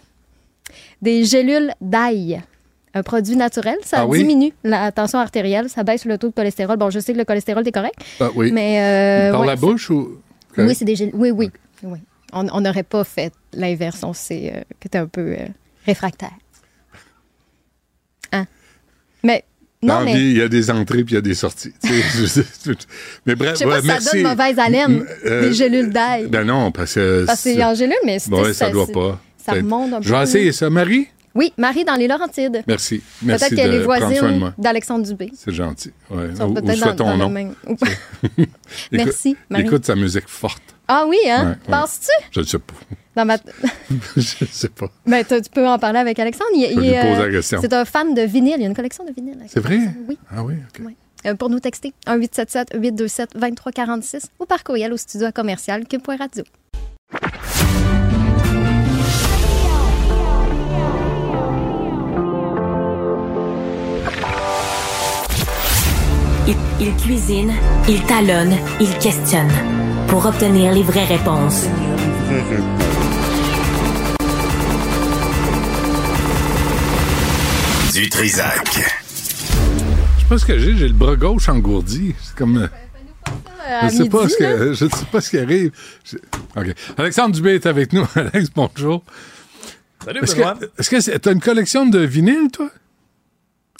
Des 1.01 1.25
gélules 1.25 1.73
d'ail. 1.81 2.41
Un 2.93 3.03
produit 3.03 3.37
naturel, 3.37 3.77
ça 3.83 3.99
Ah 4.01 4.05
oui? 4.05 4.17
diminue 4.19 4.51
la 4.65 4.91
tension 4.91 5.17
artérielle, 5.19 5.69
ça 5.69 5.83
baisse 5.83 6.03
le 6.05 6.17
taux 6.17 6.27
de 6.27 6.33
cholestérol. 6.33 6.75
Bon, 6.77 6.89
je 6.89 6.99
sais 6.99 7.13
que 7.13 7.17
le 7.17 7.23
cholestérol 7.25 7.65
est 7.65 7.71
correct, 7.71 7.95
Ah, 8.19 8.29
oui. 8.35 8.51
mais 8.51 8.81
euh, 8.81 9.31
Par 9.31 9.41
ouais, 9.41 9.47
la 9.47 9.55
bouche 9.55 9.89
ou. 9.89 10.19
Oui, 10.57 10.75
c'est 10.75 10.83
des 10.85 10.95
gélules. 10.97 11.15
Oui, 11.15 11.31
oui, 11.31 11.49
oui. 11.83 11.99
On 12.33 12.61
n'aurait 12.61 12.83
pas 12.83 13.03
fait 13.03 13.31
l'inverse. 13.53 14.03
On 14.03 14.13
sait 14.13 14.51
euh, 14.55 14.61
que 14.79 14.87
t'es 14.89 14.97
un 14.97 15.07
peu 15.07 15.35
euh, 15.37 15.47
réfractaire. 15.85 16.31
Hein? 18.33 18.45
Mais 19.23 19.43
Dans 19.83 19.93
non, 19.95 19.99
la 19.99 20.05
mais 20.05 20.13
vie, 20.15 20.31
il 20.31 20.37
y 20.37 20.41
a 20.41 20.47
des 20.49 20.71
entrées 20.71 21.03
puis 21.03 21.13
il 21.13 21.15
y 21.15 21.17
a 21.17 21.21
des 21.21 21.33
sorties. 21.33 21.73
Tu 21.83 21.89
mais 23.25 23.35
bref, 23.35 23.51
je 23.53 23.55
sais 23.59 23.65
pas 23.65 23.71
ouais, 23.75 23.81
si 23.81 23.87
ça 23.87 23.93
merci. 23.93 24.21
donne 24.23 24.31
mauvaise 24.31 24.59
haleine, 24.59 25.05
Euh, 25.25 25.41
des 25.49 25.53
gélules 25.53 25.89
d'ail. 25.91 26.27
Ben 26.27 26.43
non, 26.45 26.71
parce 26.71 26.93
que. 26.95 27.25
Parce 27.25 27.43
que 27.43 27.53
c'est 27.53 27.63
en 27.63 27.73
gélule, 27.73 27.95
mais 28.05 28.19
c'est 28.19 28.31
Ouais, 28.33 28.53
ça 28.53 28.69
doit 28.69 28.85
c'est- 28.85 28.91
pas. 28.93 29.19
Ça 29.45 29.53
remonte 29.53 29.93
un 29.93 29.97
peu. 30.01 30.07
Je 30.07 30.13
vais 30.13 30.23
essayer 30.23 30.51
ça. 30.51 30.69
Marie? 30.69 31.07
Oui, 31.33 31.53
Marie 31.57 31.85
dans 31.85 31.95
les 31.95 32.07
Laurentides. 32.07 32.61
Merci. 32.67 33.01
Merci 33.21 33.45
Peut-être 33.45 33.55
qu'elle 33.55 33.73
est 33.73 33.83
voisine 33.83 34.53
d'Alexandre 34.57 35.05
Dubé. 35.05 35.31
C'est 35.33 35.53
gentil. 35.53 35.91
Ouais. 36.09 36.29
Ou, 36.41 36.57
ou 36.57 36.73
soit 36.75 36.93
ton 36.93 37.15
nom. 37.17 37.29
même. 37.29 37.53
Merci, 38.91 39.37
Marie. 39.49 39.63
Écoute 39.63 39.85
sa 39.85 39.95
musique 39.95 40.27
forte. 40.27 40.61
Ah 40.87 41.05
oui, 41.07 41.17
hein? 41.29 41.43
Ouais, 41.43 41.49
ouais. 41.51 41.55
Penses-tu? 41.69 42.11
Je 42.31 42.39
ne 42.41 42.45
sais 42.45 42.59
pas. 42.59 42.73
Dans 43.15 43.25
ma... 43.25 43.37
je 44.17 44.19
ne 44.19 44.21
sais 44.49 44.69
pas. 44.69 44.87
Ben, 45.05 45.23
tu 45.23 45.35
peux 45.53 45.65
en 45.67 45.77
parler 45.79 45.99
avec 45.99 46.19
Alexandre. 46.19 46.49
Il, 46.53 46.63
il 46.63 46.95
euh, 46.95 47.27
la 47.27 47.31
question. 47.31 47.59
C'est 47.61 47.71
un 47.73 47.85
fan 47.85 48.13
de 48.13 48.21
vinyle. 48.23 48.55
Il 48.57 48.61
y 48.61 48.65
a 48.65 48.67
une 48.67 48.75
collection 48.75 49.05
de 49.05 49.13
vinyle. 49.13 49.37
C'est 49.47 49.61
vrai? 49.61 49.79
Oui. 50.07 50.17
Ah 50.29 50.43
oui, 50.43 50.55
OK. 50.55 50.81
Euh, 51.25 51.35
pour 51.35 51.49
nous 51.49 51.59
texter, 51.59 51.93
1-877-827-2346 52.07 54.23
ou 54.39 54.45
par 54.45 54.63
courriel 54.63 54.91
au 54.91 54.97
studio 54.97 55.27
à 55.27 55.31
commercial 55.31 55.87
cube.radio. 55.87 56.43
Il, 66.51 66.87
il 66.87 66.95
cuisine, 66.97 67.53
il 67.87 68.01
talonne, 68.05 68.53
il 68.79 68.89
questionne 68.97 69.51
pour 70.07 70.25
obtenir 70.25 70.73
les 70.73 70.83
vraies 70.83 71.05
réponses. 71.05 71.65
Du 77.93 78.09
Trisac. 78.09 78.69
Je 78.73 80.21
sais 80.21 80.27
pas 80.29 80.37
ce 80.37 80.45
que 80.45 80.57
j'ai. 80.57 80.75
J'ai 80.77 80.87
le 80.87 80.93
bras 80.93 81.15
gauche 81.15 81.49
engourdi. 81.49 82.15
C'est 82.23 82.35
comme. 82.35 82.57
euh, 82.57 82.67
À 83.67 83.89
Je 83.89 83.97
sais 83.97 84.09
pas 84.09 84.21
midi, 84.23 84.33
ce 84.37 84.43
là. 84.43 84.53
que, 84.53 84.73
je 84.73 84.85
sais 84.87 85.05
pas 85.11 85.21
ce 85.21 85.29
qui 85.29 85.37
arrive. 85.39 85.71
Je-. 86.05 86.17
Alexandre 86.97 87.35
Dubé 87.35 87.55
est 87.55 87.65
avec 87.65 87.91
nous. 87.93 88.05
Alex, 88.15 88.49
bonjour. 88.55 89.03
Salut, 90.05 90.19
Est-ce 90.23 90.35
que, 90.35 90.41
est-ce 90.79 90.89
que 90.89 90.99
c'est- 91.01 91.19
t'as 91.19 91.33
une 91.33 91.41
collection 91.41 91.85
de 91.85 91.99
vinyles, 91.99 92.49
toi? 92.51 92.69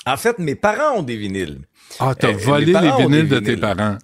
En 0.06 0.18
fait, 0.18 0.40
mes 0.40 0.56
parents 0.56 0.98
ont 1.00 1.04
des 1.04 1.18
vinyles. 1.18 1.60
Ah, 2.00 2.16
t'as 2.18 2.30
Euh, 2.30 2.38
volé 2.38 2.66
les 2.74 2.92
vinyles 2.98 3.28
de 3.30 3.40
tes 3.40 3.58
parents. 3.58 3.98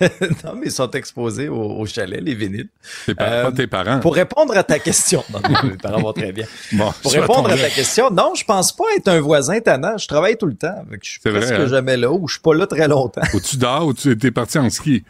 non, 0.44 0.54
mais 0.56 0.66
ils 0.66 0.70
sont 0.72 0.90
exposés 0.92 1.48
au, 1.48 1.56
au 1.80 1.86
chalet, 1.86 2.20
les 2.22 2.34
vinyles. 2.34 2.68
Tes 3.06 3.14
parents, 3.14 3.30
Euh, 3.32 3.42
pas 3.44 3.52
tes 3.52 3.66
parents. 3.66 4.00
Pour 4.00 4.14
répondre 4.14 4.56
à 4.56 4.62
ta 4.62 4.78
question, 4.78 5.24
non, 5.32 5.40
mes 5.64 5.76
parents 5.76 6.00
vont 6.00 6.12
très 6.12 6.32
bien. 6.32 6.46
Bon, 6.72 6.92
Pour 7.02 7.12
je 7.12 7.18
répondre 7.20 7.50
à 7.50 7.56
ta 7.56 7.68
question, 7.70 8.10
non, 8.10 8.32
je 8.36 8.44
pense 8.44 8.72
pas 8.72 8.84
être 8.96 9.08
un 9.08 9.20
voisin 9.20 9.58
tannant. 9.60 9.96
Je 9.98 10.06
travaille 10.06 10.36
tout 10.36 10.46
le 10.46 10.54
temps. 10.54 10.84
Je 11.02 11.08
suis 11.10 11.20
C'est 11.22 11.30
vrai, 11.30 11.40
presque 11.40 11.54
hein? 11.60 11.66
jamais 11.66 11.96
là 11.96 12.10
ou 12.12 12.28
je 12.28 12.34
suis 12.34 12.42
pas 12.42 12.54
là 12.54 12.66
très 12.66 12.86
longtemps. 12.88 13.22
Ou 13.34 13.40
tu 13.40 13.56
dors 13.56 13.86
ou 13.86 13.94
tu 13.94 14.10
étais 14.10 14.30
parti 14.30 14.58
en 14.58 14.70
ski. 14.70 15.02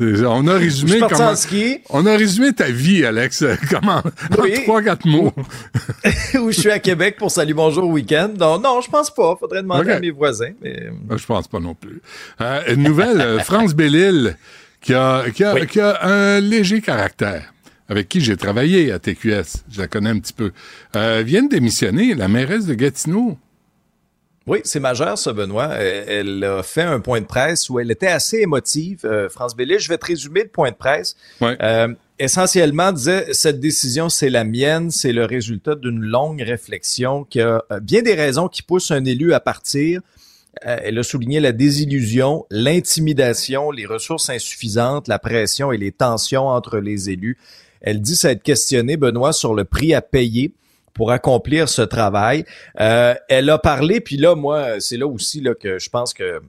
On 0.00 0.46
a 0.48 0.52
Je 0.54 0.58
résumé 0.64 0.90
suis 0.92 1.00
parti 1.00 1.14
comment. 1.16 1.30
en 1.30 1.36
ski 1.36 1.78
On 1.90 2.06
a 2.06 2.16
résumé 2.16 2.52
ta 2.52 2.66
vie, 2.70 3.04
Alex. 3.04 3.44
Comment? 3.70 4.02
Oui. 4.38 4.54
En 4.58 4.62
trois, 4.62 4.82
quatre 4.82 5.06
mots. 5.06 5.32
ou 6.40 6.50
je 6.50 6.60
suis 6.60 6.70
à 6.70 6.78
Québec 6.78 7.16
pour 7.18 7.30
Salut 7.30 7.54
Bonjour 7.54 7.88
Week-end. 7.88 8.30
Non, 8.38 8.58
non, 8.58 8.80
je 8.80 8.90
pense 8.90 9.12
pas. 9.12 9.36
Faudrait 9.38 9.62
demander 9.62 9.92
à 9.92 10.00
mes 10.00 10.10
voisins. 10.10 10.52
Mais... 10.62 10.84
Euh, 11.10 11.16
Je 11.16 11.26
pense 11.26 11.48
pas 11.48 11.60
non 11.60 11.74
plus. 11.74 12.00
Euh, 12.40 12.60
une 12.74 12.82
nouvelle, 12.82 13.20
euh, 13.20 13.38
France 13.40 13.74
Bellil, 13.74 14.35
qui 14.80 14.94
a, 14.94 15.24
qui, 15.30 15.44
a, 15.44 15.54
Oui. 15.54 15.66
qui 15.66 15.80
a 15.80 16.04
un 16.04 16.40
léger 16.40 16.80
caractère, 16.80 17.52
avec 17.88 18.08
qui 18.08 18.20
j'ai 18.20 18.36
travaillé 18.36 18.92
à 18.92 18.98
TQS, 18.98 19.64
je 19.70 19.80
la 19.80 19.88
connais 19.88 20.10
un 20.10 20.18
petit 20.18 20.32
peu, 20.32 20.52
euh, 20.96 21.22
vient 21.24 21.42
de 21.42 21.48
démissionner, 21.48 22.14
la 22.14 22.28
mairesse 22.28 22.66
de 22.66 22.74
Gatineau. 22.74 23.38
Oui, 24.46 24.60
c'est 24.62 24.78
majeur, 24.78 25.18
ça, 25.18 25.32
Benoît. 25.32 25.70
Euh, 25.72 26.04
Elle 26.06 26.44
a 26.44 26.62
fait 26.62 26.82
un 26.82 27.00
point 27.00 27.20
de 27.20 27.26
presse 27.26 27.68
où 27.68 27.80
elle 27.80 27.90
était 27.90 28.06
assez 28.06 28.38
émotive. 28.38 29.00
Euh, 29.04 29.28
France 29.28 29.56
Bellil, 29.56 29.80
je 29.80 29.88
vais 29.88 29.98
te 29.98 30.06
résumer 30.06 30.44
le 30.44 30.48
point 30.48 30.70
de 30.70 30.76
presse. 30.76 31.16
Ouais. 31.40 31.56
Euh, 31.60 31.88
essentiellement, 32.20 32.92
disait 32.92 33.26
cette 33.32 33.58
décision, 33.58 34.08
c'est 34.08 34.30
la 34.30 34.44
mienne, 34.44 34.92
c'est 34.92 35.12
le 35.12 35.24
résultat 35.24 35.74
d'une 35.74 36.00
longue 36.00 36.40
réflexion 36.42 37.24
qui 37.24 37.40
a 37.40 37.60
euh, 37.72 37.80
bien 37.80 38.02
des 38.02 38.14
raisons 38.14 38.46
qui 38.46 38.62
poussent 38.62 38.92
un 38.92 39.04
élu 39.04 39.32
à 39.34 39.40
partir. 39.40 40.00
Euh, 40.64 40.78
elle 40.82 40.98
a 40.98 41.02
souligné 41.02 41.40
la 41.40 41.52
désillusion, 41.52 42.46
l'intimidation, 42.50 43.70
les 43.70 43.86
ressources 43.86 44.30
insuffisantes, 44.30 45.08
la 45.08 45.18
pression 45.18 45.72
et 45.72 45.76
les 45.76 45.92
tensions 45.92 46.48
entre 46.48 46.78
les 46.78 47.10
élus. 47.10 47.36
Elle 47.80 48.00
dit 48.00 48.16
s'être 48.16 48.42
questionnée, 48.42 48.96
Benoît, 48.96 49.32
sur 49.32 49.54
le 49.54 49.64
prix 49.64 49.94
à 49.94 50.00
payer 50.00 50.54
pour 50.94 51.12
accomplir 51.12 51.68
ce 51.68 51.82
travail. 51.82 52.44
Euh, 52.80 53.14
elle 53.28 53.50
a 53.50 53.58
parlé, 53.58 54.00
puis 54.00 54.16
là, 54.16 54.34
moi, 54.34 54.80
c'est 54.80 54.96
là 54.96 55.06
aussi 55.06 55.40
là, 55.40 55.54
que 55.54 55.78
je 55.78 55.90
pense 55.90 56.14
que 56.14 56.40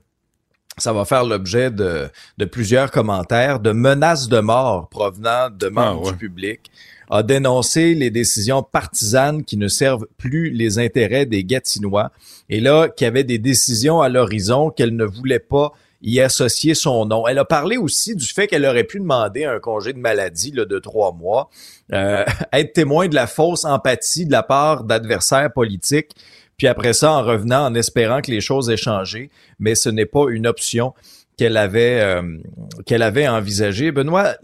ça 0.78 0.94
va 0.94 1.06
faire 1.06 1.26
l'objet 1.26 1.70
de, 1.70 2.08
de 2.38 2.46
plusieurs 2.46 2.92
commentaires, 2.92 3.60
de 3.60 3.72
menaces 3.72 4.30
de 4.30 4.40
mort 4.40 4.88
provenant 4.90 5.50
de 5.50 5.68
membres 5.68 6.06
ouais. 6.06 6.12
du 6.12 6.18
public, 6.18 6.72
a 7.10 7.24
dénoncé 7.24 7.94
les 7.94 8.12
décisions 8.12 8.64
partisanes 8.64 9.44
qui 9.44 9.58
ne 9.58 9.68
servent 9.68 10.08
plus 10.18 10.50
les 10.50 10.80
intérêts 10.80 11.26
des 11.26 11.44
Gatinois, 11.44 12.12
et 12.50 12.60
là, 12.60 12.90
qu'il 12.90 13.06
y 13.06 13.08
avait 13.08 13.24
des 13.24 13.40
décisions 13.40 14.02
à 14.02 14.10
l'horizon 14.10 14.70
qu'elle 14.70 14.96
ne 14.96 15.06
voulait 15.06 15.40
pas 15.40 15.72
y 16.02 16.20
associer 16.20 16.76
son 16.76 17.06
nom. 17.06 17.28
Elle 17.28 17.40
a 17.40 17.46
parlé 17.46 17.78
aussi 17.78 18.16
du 18.16 18.26
fait 18.26 18.48
qu'elle 18.48 18.66
aurait 18.66 18.84
pu 18.84 19.00
demander 19.00 19.46
un 19.46 19.60
congé 19.60 19.94
de 19.94 19.98
maladie 19.98 20.52
là, 20.52 20.66
de 20.66 20.78
trois 20.80 21.12
mois, 21.12 21.50
euh, 21.94 22.24
être 22.54 22.74
témoin 22.74 23.08
de 23.08 23.16
la 23.16 23.26
fausse 23.26 23.66
empathie 23.66 24.26
de 24.26 24.32
la 24.32 24.44
part 24.44 24.84
d'adversaires 24.84 25.52
politiques 25.52 26.12
puis 26.58 26.68
après 26.68 26.94
ça, 26.94 27.12
en 27.12 27.24
revenant, 27.24 27.66
en 27.66 27.76
espérant 27.76 28.22
que 28.22 28.32
les 28.32 28.42
choses 28.42 28.70
aient 28.70 28.78
changé, 28.78 29.30
mais 29.60 29.76
ce 29.76 29.90
n'est 29.90 30.08
pas 30.08 30.26
une 30.30 30.48
option 30.48 30.94
qu'elle 31.38 31.56
avait, 31.56 32.02
euh, 32.02 32.40
qu'elle 32.86 33.04
avait 33.04 33.28
envisagée. 33.28 33.92
Benoît, 33.92 34.36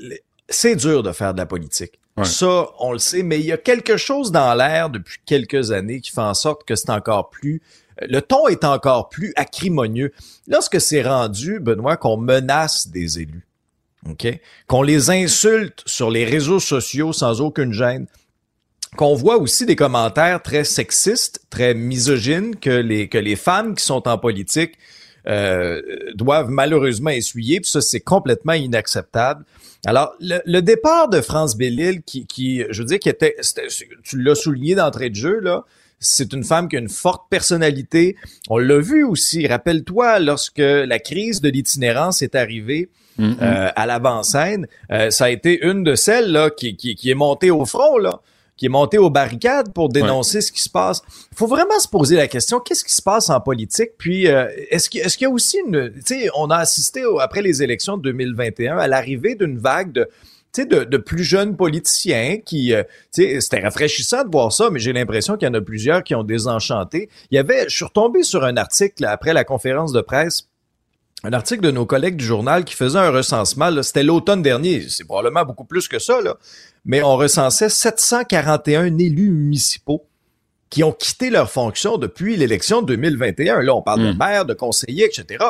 c'est 0.47 0.76
dur 0.76 1.02
de 1.02 1.12
faire 1.12 1.34
de 1.34 1.39
la 1.39 1.47
politique. 1.47 1.99
Ça, 2.21 2.67
on 2.78 2.91
le 2.91 2.99
sait, 2.99 3.23
mais 3.23 3.39
il 3.39 3.45
y 3.45 3.52
a 3.52 3.58
quelque 3.58 3.97
chose 3.97 4.32
dans 4.32 4.54
l'air 4.54 4.91
depuis 4.91 5.17
quelques 5.26 5.71
années 5.71 5.99
qui 5.99 6.12
fait 6.12 6.21
en 6.21 6.36
sorte 6.36 6.63
que 6.63 6.76
c'est 6.76 6.91
encore 6.91 7.32
plus 7.32 7.62
le 8.02 8.21
ton 8.21 8.47
est 8.47 8.63
encore 8.63 9.10
plus 9.10 9.34
acrimonieux. 9.36 10.12
Lorsque 10.47 10.82
c'est 10.82 11.04
rendu, 11.04 11.60
Benoît, 11.60 11.97
qu'on 11.97 12.17
menace 12.17 12.88
des 12.88 13.19
élus? 13.19 13.45
Qu'on 14.67 14.82
les 14.82 15.10
insulte 15.10 15.82
sur 15.86 16.10
les 16.10 16.26
réseaux 16.26 16.60
sociaux 16.60 17.13
sans 17.13 17.39
aucune 17.39 17.71
gêne, 17.71 18.08
qu'on 18.97 19.15
voit 19.15 19.38
aussi 19.38 19.65
des 19.65 19.76
commentaires 19.76 20.41
très 20.41 20.65
sexistes, 20.65 21.45
très 21.49 21.73
misogynes 21.73 22.56
que 22.58 22.69
les, 22.69 23.08
que 23.08 23.17
les 23.17 23.36
femmes 23.36 23.76
qui 23.76 23.84
sont 23.84 24.08
en 24.08 24.17
politique 24.17 24.78
euh, 25.28 25.82
doivent 26.15 26.49
malheureusement 26.49 27.12
essuyer. 27.12 27.62
Puis 27.62 27.71
ça, 27.71 27.82
c'est 27.82 28.02
complètement 28.02 28.54
inacceptable. 28.54 29.45
Alors, 29.85 30.13
le, 30.21 30.61
départ 30.61 31.09
de 31.09 31.19
France 31.21 31.57
Bellil, 31.57 32.03
qui, 32.03 32.25
qui, 32.25 32.63
je 32.69 32.81
veux 32.81 32.87
dire, 32.87 32.99
qui 32.99 33.09
était, 33.09 33.35
tu 34.03 34.21
l'as 34.21 34.35
souligné 34.35 34.75
d'entrée 34.75 35.09
de 35.09 35.15
jeu, 35.15 35.39
là, 35.39 35.65
c'est 35.99 36.33
une 36.33 36.43
femme 36.43 36.69
qui 36.69 36.77
a 36.77 36.79
une 36.79 36.89
forte 36.89 37.23
personnalité. 37.29 38.15
On 38.49 38.57
l'a 38.57 38.79
vu 38.79 39.03
aussi. 39.03 39.45
Rappelle-toi, 39.47 40.19
lorsque 40.19 40.59
la 40.59 40.99
crise 40.99 41.41
de 41.41 41.49
l'itinérance 41.49 42.21
est 42.21 42.35
arrivée, 42.35 42.89
mm-hmm. 43.19 43.35
euh, 43.41 43.69
à 43.75 43.85
l'avant-scène, 43.85 44.67
euh, 44.91 45.09
ça 45.09 45.25
a 45.25 45.29
été 45.29 45.65
une 45.65 45.83
de 45.83 45.95
celles 45.95 46.31
là 46.31 46.49
qui, 46.49 46.75
qui, 46.75 46.95
qui 46.95 47.09
est 47.09 47.15
montée 47.15 47.51
au 47.51 47.65
front 47.65 47.97
là 47.97 48.21
qui 48.57 48.67
est 48.67 48.69
montée 48.69 48.97
aux 48.97 49.09
barricades 49.09 49.73
pour 49.73 49.89
dénoncer 49.89 50.41
ce 50.41 50.51
qui 50.51 50.61
se 50.61 50.69
passe. 50.69 51.01
Il 51.31 51.37
faut 51.37 51.47
vraiment 51.47 51.79
se 51.79 51.87
poser 51.87 52.15
la 52.15 52.27
question, 52.27 52.59
qu'est-ce 52.59 52.83
qui 52.83 52.93
se 52.93 53.01
passe 53.01 53.29
en 53.29 53.39
politique? 53.41 53.91
Puis, 53.97 54.27
euh, 54.27 54.47
est-ce 54.69 54.89
qu'il 54.89 55.01
est 55.01 55.21
y 55.21 55.25
a 55.25 55.29
aussi 55.29 55.57
une... 55.65 55.91
Tu 55.93 56.01
sais, 56.05 56.29
on 56.35 56.49
a 56.49 56.57
assisté, 56.57 57.03
après 57.19 57.41
les 57.41 57.63
élections 57.63 57.97
de 57.97 58.03
2021, 58.03 58.77
à 58.77 58.87
l'arrivée 58.87 59.35
d'une 59.35 59.57
vague 59.57 59.91
de 59.91 60.09
de, 60.61 60.83
de 60.83 60.97
plus 60.97 61.23
jeunes 61.23 61.55
politiciens 61.55 62.37
qui, 62.45 62.73
euh, 62.73 62.83
c'était 63.09 63.59
rafraîchissant 63.59 64.23
de 64.23 64.29
voir 64.31 64.51
ça, 64.53 64.69
mais 64.69 64.79
j'ai 64.79 64.93
l'impression 64.93 65.35
qu'il 65.35 65.47
y 65.47 65.51
en 65.51 65.53
a 65.55 65.61
plusieurs 65.61 66.03
qui 66.03 66.13
ont 66.13 66.23
désenchanté. 66.23 67.09
Il 67.31 67.35
y 67.35 67.39
avait, 67.39 67.63
je 67.67 67.75
suis 67.75 67.85
retombé 67.85 68.23
sur 68.23 68.43
un 68.43 68.55
article 68.57 69.05
après 69.05 69.33
la 69.33 69.43
conférence 69.43 69.91
de 69.93 70.01
presse 70.01 70.47
un 71.23 71.33
article 71.33 71.62
de 71.62 71.71
nos 71.71 71.86
collègues 71.86 72.17
du 72.17 72.25
journal 72.25 72.65
qui 72.65 72.75
faisait 72.75 72.99
un 72.99 73.09
recensement, 73.09 73.81
c'était 73.81 74.03
l'automne 74.03 74.41
dernier, 74.41 74.88
c'est 74.89 75.05
probablement 75.05 75.45
beaucoup 75.45 75.63
plus 75.63 75.88
que 75.88 75.99
ça, 75.99 76.21
là, 76.21 76.38
mais 76.86 77.01
on 77.01 77.15
recensait 77.15 77.69
741 77.69 78.97
élus 78.97 79.31
municipaux 79.31 80.05
qui 80.69 80.83
ont 80.83 80.91
quitté 80.91 81.29
leur 81.29 81.49
fonction 81.49 81.97
depuis 81.97 82.36
l'élection 82.36 82.81
de 82.81 82.88
2021. 82.88 83.62
Là, 83.62 83.75
on 83.75 83.81
parle 83.81 84.01
de 84.01 84.12
hmm. 84.12 84.17
maires, 84.17 84.45
de 84.45 84.53
conseillers, 84.53 85.05
etc. 85.05 85.45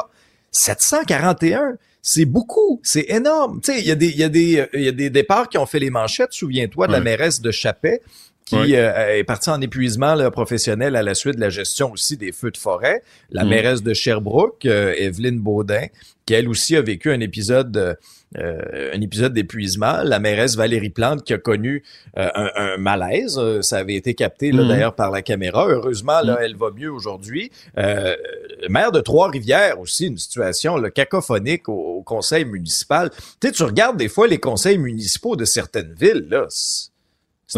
741 0.51 1.77
c'est 2.05 2.25
beaucoup, 2.25 2.81
c'est 2.83 3.05
énorme. 3.07 3.61
Tu 3.61 3.71
sais, 3.71 3.79
il 3.79 3.87
y 3.87 3.91
a 3.91 3.95
des, 3.95 4.09
il 4.09 4.17
y 4.17 4.23
a 4.23 4.29
des, 4.29 4.67
il 4.73 4.81
y 4.81 4.89
a 4.89 4.91
des 4.91 5.09
départs 5.09 5.47
qui 5.47 5.57
ont 5.57 5.65
fait 5.65 5.79
les 5.79 5.89
manchettes. 5.89 6.33
Souviens-toi 6.33 6.87
de 6.87 6.91
la 6.91 6.99
mairesse 6.99 7.39
de 7.39 7.49
Chappet 7.49 8.01
qui 8.45 8.75
euh, 8.75 9.17
est 9.17 9.23
partie 9.23 9.49
en 9.49 9.61
épuisement 9.61 10.29
professionnel 10.31 10.95
à 10.95 11.03
la 11.03 11.15
suite 11.15 11.35
de 11.35 11.41
la 11.41 11.49
gestion 11.49 11.91
aussi 11.91 12.17
des 12.17 12.31
feux 12.31 12.51
de 12.51 12.57
forêt. 12.57 13.01
La 13.31 13.45
mairesse 13.45 13.83
de 13.83 13.93
Sherbrooke, 13.93 14.65
euh, 14.65 14.93
Evelyne 14.97 15.39
Baudin, 15.39 15.87
qui 16.25 16.33
elle 16.33 16.47
aussi 16.47 16.75
a 16.75 16.81
vécu 16.81 17.11
un 17.11 17.19
épisode 17.19 17.97
euh, 18.39 18.91
un 18.93 19.01
épisode 19.01 19.33
d'épuisement. 19.33 20.01
La 20.03 20.19
mairesse 20.19 20.55
Valérie 20.55 20.89
Plante 20.89 21.23
qui 21.23 21.33
a 21.33 21.37
connu 21.37 21.83
euh, 22.17 22.29
un, 22.33 22.77
malaise. 22.77 23.39
Ça 23.61 23.77
avait 23.77 23.93
été 23.95 24.15
capté 24.15 24.51
là, 24.51 24.63
mhm. 24.63 24.69
d'ailleurs 24.69 24.95
par 24.95 25.11
la 25.11 25.21
caméra. 25.21 25.67
Heureusement, 25.67 26.21
là, 26.21 26.33
mhm. 26.33 26.39
elle 26.41 26.55
va 26.55 26.71
mieux 26.71 26.91
aujourd'hui. 26.91 27.51
Euh, 27.77 28.15
le 28.61 28.69
maire 28.69 28.91
de 28.91 29.01
Trois-Rivières 29.01 29.79
aussi, 29.79 30.07
une 30.07 30.17
situation 30.17 30.77
là, 30.77 30.89
cacophonique 30.89 31.69
au, 31.69 32.01
conseil 32.03 32.43
municipal. 32.43 33.09
Tu 33.39 33.47
sais, 33.47 33.53
tu 33.53 33.63
regardes 33.63 33.97
des 33.97 34.09
fois 34.09 34.27
les 34.27 34.37
conseils 34.37 34.77
municipaux 34.77 35.37
de 35.37 35.45
certaines 35.45 35.93
villes, 35.93 36.27
là. 36.29 36.47
C'est 36.49 36.89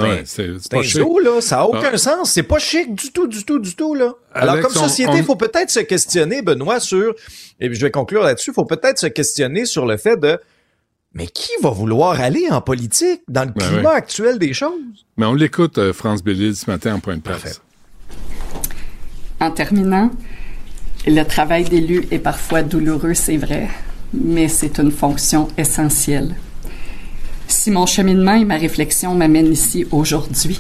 un, 0.02 0.82
show, 0.84 1.20
là. 1.20 1.42
Ça 1.42 1.58
n'a 1.58 1.68
aucun 1.68 1.92
ah. 1.94 1.98
sens. 1.98 2.32
C'est 2.32 2.44
pas 2.44 2.60
chic 2.60 2.94
du 2.94 3.12
tout, 3.12 3.28
du 3.28 3.44
tout, 3.44 3.60
du 3.60 3.76
tout, 3.76 3.94
là. 3.96 4.14
Alors, 4.34 4.60
comme 4.60 4.72
société, 4.72 5.18
il 5.18 5.24
faut 5.24 5.36
peut-être 5.36 5.70
se 5.70 5.80
questionner, 5.80 6.42
Benoît, 6.42 6.80
sur, 6.80 7.16
et 7.60 7.74
je 7.74 7.82
vais 7.82 7.92
conclure 7.92 8.24
là-dessus, 8.24 8.52
il 8.52 8.54
faut 8.54 8.66
peut-être 8.66 9.00
se 9.00 9.08
questionner 9.08 9.66
sur 9.66 9.86
le 9.86 9.98
fait 9.98 10.18
de, 10.18 10.40
mais 11.14 11.28
qui 11.28 11.52
va 11.62 11.70
vouloir 11.70 12.20
aller 12.20 12.48
en 12.52 12.62
politique 12.62 13.22
dans 13.30 13.46
le 13.46 13.52
ben 13.52 13.68
climat 13.68 13.92
actuel 13.92 14.38
des 14.38 14.54
choses? 14.54 15.06
Mais 15.18 15.26
on 15.26 15.34
l'écoute, 15.34 15.78
euh, 15.78 15.94
France 15.94 16.22
Bellil, 16.22 16.56
ce 16.56 16.70
matin 16.70 16.96
en 16.96 17.00
point 17.00 17.16
de 17.16 17.22
presse. 17.22 17.62
En 19.40 19.52
terminant, 19.52 20.12
le 21.08 21.24
travail 21.24 21.64
d'élu 21.64 22.06
est 22.12 22.20
parfois 22.20 22.64
douloureux, 22.64 23.14
c'est 23.14 23.38
vrai, 23.38 23.70
mais 24.14 24.50
c'est 24.50 24.78
une 24.78 24.92
fonction 24.92 25.48
essentielle. 25.58 26.36
Si 27.48 27.72
mon 27.72 27.86
cheminement 27.86 28.36
et 28.36 28.46
ma 28.46 28.58
réflexion 28.58 29.14
m'amènent 29.16 29.52
ici 29.52 29.86
aujourd'hui, 29.92 30.60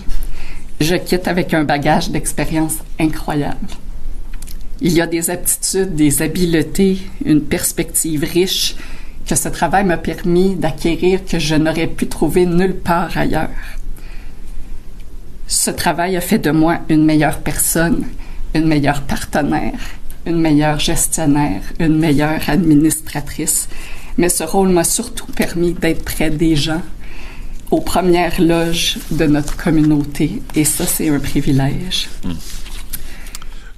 je 0.79 0.95
quitte 0.95 1.27
avec 1.27 1.53
un 1.53 1.63
bagage 1.63 2.09
d'expérience 2.09 2.77
incroyable. 2.99 3.67
Il 4.81 4.91
y 4.93 5.01
a 5.01 5.07
des 5.07 5.29
aptitudes, 5.29 5.95
des 5.95 6.21
habiletés, 6.21 6.99
une 7.23 7.41
perspective 7.41 8.23
riche 8.23 8.75
que 9.27 9.35
ce 9.35 9.49
travail 9.49 9.85
m'a 9.85 9.97
permis 9.97 10.55
d'acquérir 10.55 11.25
que 11.25 11.39
je 11.39 11.55
n'aurais 11.55 11.87
pu 11.87 12.07
trouver 12.07 12.45
nulle 12.45 12.75
part 12.75 13.17
ailleurs. 13.17 13.49
Ce 15.47 15.71
travail 15.71 16.15
a 16.17 16.21
fait 16.21 16.39
de 16.39 16.51
moi 16.51 16.79
une 16.89 17.05
meilleure 17.05 17.39
personne, 17.39 18.05
une 18.53 18.67
meilleure 18.67 19.01
partenaire, 19.01 19.79
une 20.25 20.39
meilleure 20.39 20.79
gestionnaire, 20.79 21.61
une 21.79 21.97
meilleure 21.97 22.49
administratrice. 22.49 23.69
Mais 24.17 24.29
ce 24.29 24.43
rôle 24.43 24.69
m'a 24.69 24.83
surtout 24.83 25.27
permis 25.27 25.73
d'être 25.73 26.03
près 26.03 26.29
des 26.29 26.55
gens, 26.55 26.81
aux 27.71 27.81
premières 27.81 28.39
loges 28.41 28.97
de 29.11 29.25
notre 29.25 29.57
communauté. 29.57 30.41
Et 30.55 30.63
ça, 30.63 30.85
c'est 30.85 31.09
un 31.09 31.19
privilège. 31.19 32.09
Hmm. 32.23 32.33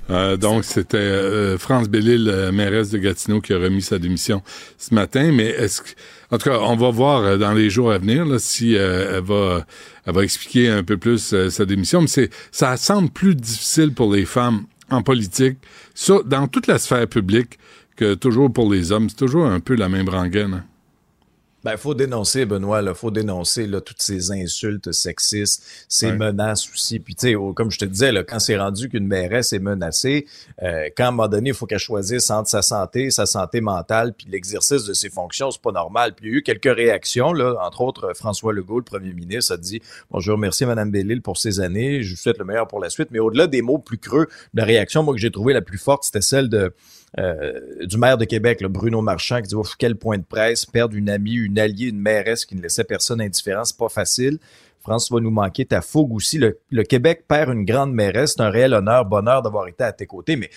Euh, 0.10 0.38
donc, 0.38 0.63
c'était 0.63 0.97
euh, 0.97 1.58
France 1.58 1.89
Bellil, 1.89 2.30
euh, 2.30 2.52
mairesse 2.52 2.91
de 2.91 2.97
Gatineau, 2.97 3.41
qui 3.41 3.54
a 3.54 3.58
remis 3.58 3.82
sa 3.82 4.00
démission 4.00 4.41
ce 4.78 4.93
matin. 4.93 5.32
Mais 5.32 5.47
est-ce 5.47 5.82
que, 5.82 5.89
en 6.32 6.38
tout 6.38 6.50
cas, 6.50 6.60
on 6.62 6.76
va 6.76 6.89
voir 6.91 7.38
dans 7.38 7.54
les 7.54 7.69
jours 7.69 7.91
à 7.91 7.97
venir 7.97 8.26
si 8.39 8.73
elle 8.73 9.23
va, 9.23 9.65
elle 10.06 10.13
va 10.13 10.23
expliquer 10.23 10.69
un 10.69 10.84
peu 10.84 10.97
plus 10.97 11.36
sa 11.50 11.65
démission. 11.65 12.02
Mais 12.02 12.08
c'est, 12.08 12.30
ça 12.52 12.78
semble 12.78 13.10
plus 13.10 13.36
difficile 13.36 13.93
pour 13.93 14.13
les 14.13 14.26
femmes 14.26 14.63
en 14.89 15.02
politique, 15.02 15.58
ça, 15.93 16.19
dans 16.26 16.47
toute 16.47 16.67
la 16.67 16.80
sphère 16.80 17.08
publique, 17.08 17.60
que 17.98 18.14
toujours 18.14 18.54
pour 18.54 18.72
les 18.72 18.94
hommes. 18.94 19.10
C'est 19.10 19.18
toujours 19.18 19.46
un 19.46 19.60
peu 19.60 19.76
la 19.76 19.90
même 19.90 20.08
rengaine. 20.08 20.54
Hein. 20.54 20.66
Ben, 21.64 21.76
faut 21.76 21.96
dénoncer, 21.96 22.46
Benoît, 22.46 22.82
il 22.82 22.94
faut 22.94 23.12
dénoncer 23.12 23.66
là, 23.66 23.82
toutes 23.82 24.02
ces 24.02 24.32
insultes 24.32 24.92
sexistes, 24.94 25.86
ces 25.90 26.14
menaces 26.14 26.70
aussi. 26.72 27.00
Puis, 27.00 27.16
tu 27.16 27.30
sais, 27.30 27.36
comme 27.56 27.72
je 27.72 27.80
te 27.80 27.84
disais, 27.84 28.12
là, 28.12 28.24
quand 28.24 28.40
c'est 28.40 28.58
rendu 28.58 28.88
qu'une 28.88 29.08
mairesse 29.08 29.52
est 29.52 29.60
menacée, 29.60 30.28
euh, 30.62 30.88
quand 30.96 31.06
à 31.06 31.08
un 31.08 31.12
moment 31.12 31.28
donné, 31.28 31.50
il 31.50 31.56
faut 31.56 31.66
qu'elle 31.66 31.80
choisisse 31.80 32.30
entre 32.30 32.48
sa 32.48 32.62
santé, 32.62 33.10
sa 33.10 33.26
santé 33.26 33.60
mentale, 33.60 34.14
puis 34.14 34.28
l'exercice 34.30 34.86
de 34.86 34.94
ses 34.94 35.10
fonctions, 35.10 35.52
c'est 35.52 35.62
pas 35.62 35.74
normal. 35.74 36.14
Puis, 36.16 36.28
il 36.28 36.32
y 36.32 36.36
a 36.36 36.38
eu 36.38 36.44
quelques 36.44 36.74
réactions, 36.74 37.34
là, 37.34 37.56
entre 37.62 37.82
autres, 37.82 38.14
François 38.16 38.54
Legault, 38.54 38.78
le 38.78 38.86
premier 38.86 39.12
ministre, 39.12 39.56
a 39.56 39.58
dit 39.58 39.82
Bon, 40.12 40.20
je 40.20 40.32
remercie 40.32 40.66
Mme 40.66 40.92
Bellil 40.92 41.22
pour 41.22 41.38
ces 41.38 41.60
années, 41.60 42.02
je 42.02 42.12
vous 42.12 42.18
souhaite 42.18 42.38
le 42.38 42.46
meilleur 42.46 42.68
pour 42.68 42.80
la 42.80 42.90
suite. 42.90 43.10
Mais 43.12 43.20
au-delà 43.20 43.48
des 43.48 43.64
mots 43.64 43.80
plus 43.80 43.98
creux, 43.98 44.28
la 44.54 44.64
réaction, 44.64 45.04
moi, 45.04 45.14
que 45.14 45.20
j'ai 45.20 45.32
trouvé 45.32 45.54
la 45.54 45.62
plus 45.62 45.80
forte, 45.80 46.04
c'était 46.04 46.22
celle 46.22 46.48
de 46.48 46.72
euh, 47.17 47.86
du 47.86 47.98
maire 47.98 48.17
de 48.17 48.26
Québec, 48.26 48.63
Bruno 48.63 49.02
Marchand, 49.02 49.41
qui 49.41 49.50
dit 49.50 49.56
oh, 49.56 49.63
quel 49.78 49.96
point 49.96 50.17
de 50.17 50.24
presse, 50.24 50.65
perdre 50.65 50.96
une 50.96 51.10
amie, 51.10 51.36
une 51.36 51.58
alliée, 51.58 51.88
une 51.88 52.00
mairesse 52.00 52.46
qui 52.46 52.56
ne 52.56 52.62
laissait 52.62 52.84
personne 52.84 53.22
indifférent, 53.22 53.63
c'est 53.63 53.78
pas 53.78 53.89
facile. 53.89 54.39
France 54.82 55.12
va 55.12 55.20
nous 55.20 55.32
manquer 55.32 55.65
ta 55.65 55.82
fougue 55.82 56.13
aussi. 56.13 56.38
Le, 56.38 56.84
Québec 56.84 57.26
perd 57.28 57.52
une 57.52 57.65
grande 57.65 57.91
mairesse. 57.91 58.36
C'est 58.38 58.41
un 58.41 58.50
réel 58.50 58.74
honneur, 58.74 59.04
bonheur 59.04 59.41
d'avoir 59.41 59.67
été 59.67 59.84
à 59.84 59.91
tes 59.91 60.06
côtés. 60.06 60.38
Mais 60.38 60.50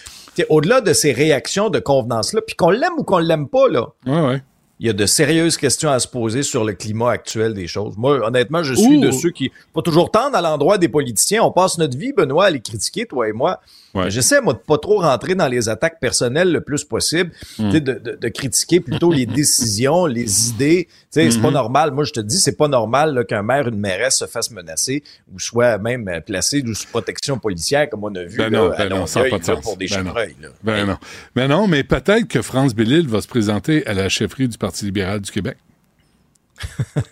au-delà 0.48 0.80
de 0.80 0.92
ces 0.92 1.10
réactions 1.10 1.68
de 1.68 1.80
convenance-là, 1.80 2.40
puis 2.46 2.54
qu'on 2.54 2.70
l'aime 2.70 2.92
ou 2.96 3.02
qu'on 3.02 3.18
l'aime 3.18 3.48
pas, 3.48 3.68
là, 3.68 3.88
ouais, 4.06 4.20
ouais 4.20 4.42
il 4.80 4.86
y 4.86 4.90
a 4.90 4.94
de 4.94 5.04
sérieuses 5.04 5.58
questions 5.58 5.90
à 5.90 5.98
se 5.98 6.08
poser 6.08 6.42
sur 6.42 6.64
le 6.64 6.72
climat 6.72 7.10
actuel 7.10 7.52
des 7.52 7.66
choses. 7.66 7.98
Moi, 7.98 8.26
honnêtement, 8.26 8.62
je 8.62 8.72
suis 8.72 8.98
de 8.98 9.10
ceux 9.10 9.30
qui 9.30 9.52
pas 9.74 9.82
toujours 9.82 10.10
tendre 10.10 10.34
à 10.34 10.40
l'endroit 10.40 10.78
des 10.78 10.88
politiciens. 10.88 11.42
On 11.42 11.52
passe 11.52 11.76
notre 11.76 11.98
vie, 11.98 12.14
Benoît, 12.14 12.46
à 12.46 12.50
les 12.50 12.60
critiquer, 12.60 13.04
toi 13.04 13.28
et 13.28 13.32
moi. 13.32 13.60
J'essaie, 14.08 14.40
moi, 14.40 14.52
de 14.52 14.58
pas 14.58 14.78
trop 14.78 15.00
rentrer 15.00 15.34
dans 15.34 15.48
les 15.48 15.68
attaques 15.68 15.98
personnelles 16.00 16.52
le 16.52 16.60
plus 16.60 16.84
possible, 16.84 17.32
mm. 17.58 17.70
de, 17.70 17.78
de, 17.78 18.18
de, 18.20 18.28
critiquer 18.28 18.80
plutôt 18.80 19.12
les 19.12 19.26
décisions, 19.40 20.06
les 20.06 20.48
idées. 20.48 20.88
C'est 21.10 21.28
pas 21.40 21.48
mm-hmm. 21.48 21.52
normal. 21.52 21.90
Moi, 21.90 22.04
je 22.04 22.12
te 22.12 22.20
dis, 22.20 22.38
c'est 22.38 22.56
pas 22.56 22.68
normal 22.68 23.24
qu'un 23.28 23.42
maire, 23.42 23.68
une 23.68 23.78
mairesse 23.78 24.18
se 24.18 24.26
fasse 24.26 24.50
menacer 24.50 25.02
ou 25.32 25.38
soit 25.38 25.78
même 25.78 26.08
placé 26.24 26.62
sous 26.72 26.86
protection 26.88 27.38
policière, 27.38 27.90
comme 27.90 28.04
on 28.04 28.14
a 28.14 28.22
vu 28.22 28.38
ben 28.38 28.50
là, 28.50 28.58
non, 28.58 28.70
ben 28.70 28.88
non, 28.88 29.04
pas 29.06 29.38
de 29.38 29.60
pour 29.60 29.76
des 29.76 29.86
ben 29.86 29.96
chevreuils. 29.96 30.36
Ben 30.62 30.86
non. 30.86 30.96
Ben 31.34 31.48
non, 31.48 31.66
mais 31.66 31.82
peut-être 31.84 32.28
que 32.28 32.42
France 32.42 32.74
Bellil 32.74 33.08
va 33.08 33.20
se 33.20 33.28
présenter 33.28 33.86
à 33.86 33.94
la 33.94 34.08
chefferie 34.08 34.48
du 34.48 34.58
Parti 34.58 34.84
libéral 34.84 35.20
du 35.20 35.30
Québec. 35.30 35.56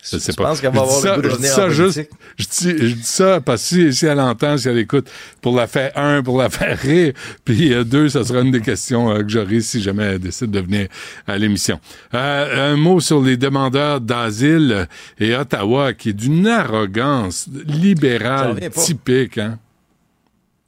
Je 0.02 0.18
sais 0.18 0.32
pas. 0.32 0.44
Je 0.44 0.48
pense 0.48 0.60
qu'elle 0.60 0.72
va 0.72 0.80
avoir 0.82 1.02
le 1.02 1.14
goût 1.14 1.22
de 1.22 1.28
revenir 1.28 1.50
ça, 1.50 1.68
juste, 1.68 2.08
je, 2.38 2.44
dis, 2.44 2.78
je 2.78 2.94
dis 2.94 3.02
ça 3.02 3.40
parce 3.40 3.62
que 3.62 3.90
si, 3.90 3.94
si 3.94 4.06
elle 4.06 4.20
entend, 4.20 4.56
si 4.56 4.68
elle 4.68 4.78
écoute, 4.78 5.08
pour 5.40 5.56
la 5.56 5.66
faire 5.66 5.92
un, 5.96 6.22
pour 6.22 6.38
la 6.38 6.50
faire 6.50 6.78
rire, 6.78 7.12
puis 7.44 7.72
euh, 7.72 7.84
deux, 7.84 8.08
ça 8.08 8.24
sera 8.24 8.40
une 8.40 8.50
des 8.50 8.60
questions 8.60 9.10
euh, 9.10 9.22
que 9.22 9.28
j'aurai 9.28 9.60
si 9.60 9.80
jamais 9.82 10.04
elle 10.04 10.18
décide 10.18 10.50
de 10.50 10.60
venir 10.60 10.88
à 11.26 11.38
l'émission. 11.38 11.80
Euh, 12.14 12.72
un 12.72 12.76
mot 12.76 13.00
sur 13.00 13.22
les 13.22 13.36
demandeurs 13.36 14.00
d'asile 14.00 14.88
et 15.18 15.34
Ottawa, 15.34 15.92
qui 15.92 16.10
est 16.10 16.14
d'une 16.14 16.46
arrogance 16.46 17.48
libérale 17.66 18.58
typique. 18.70 19.38
Hein? 19.38 19.58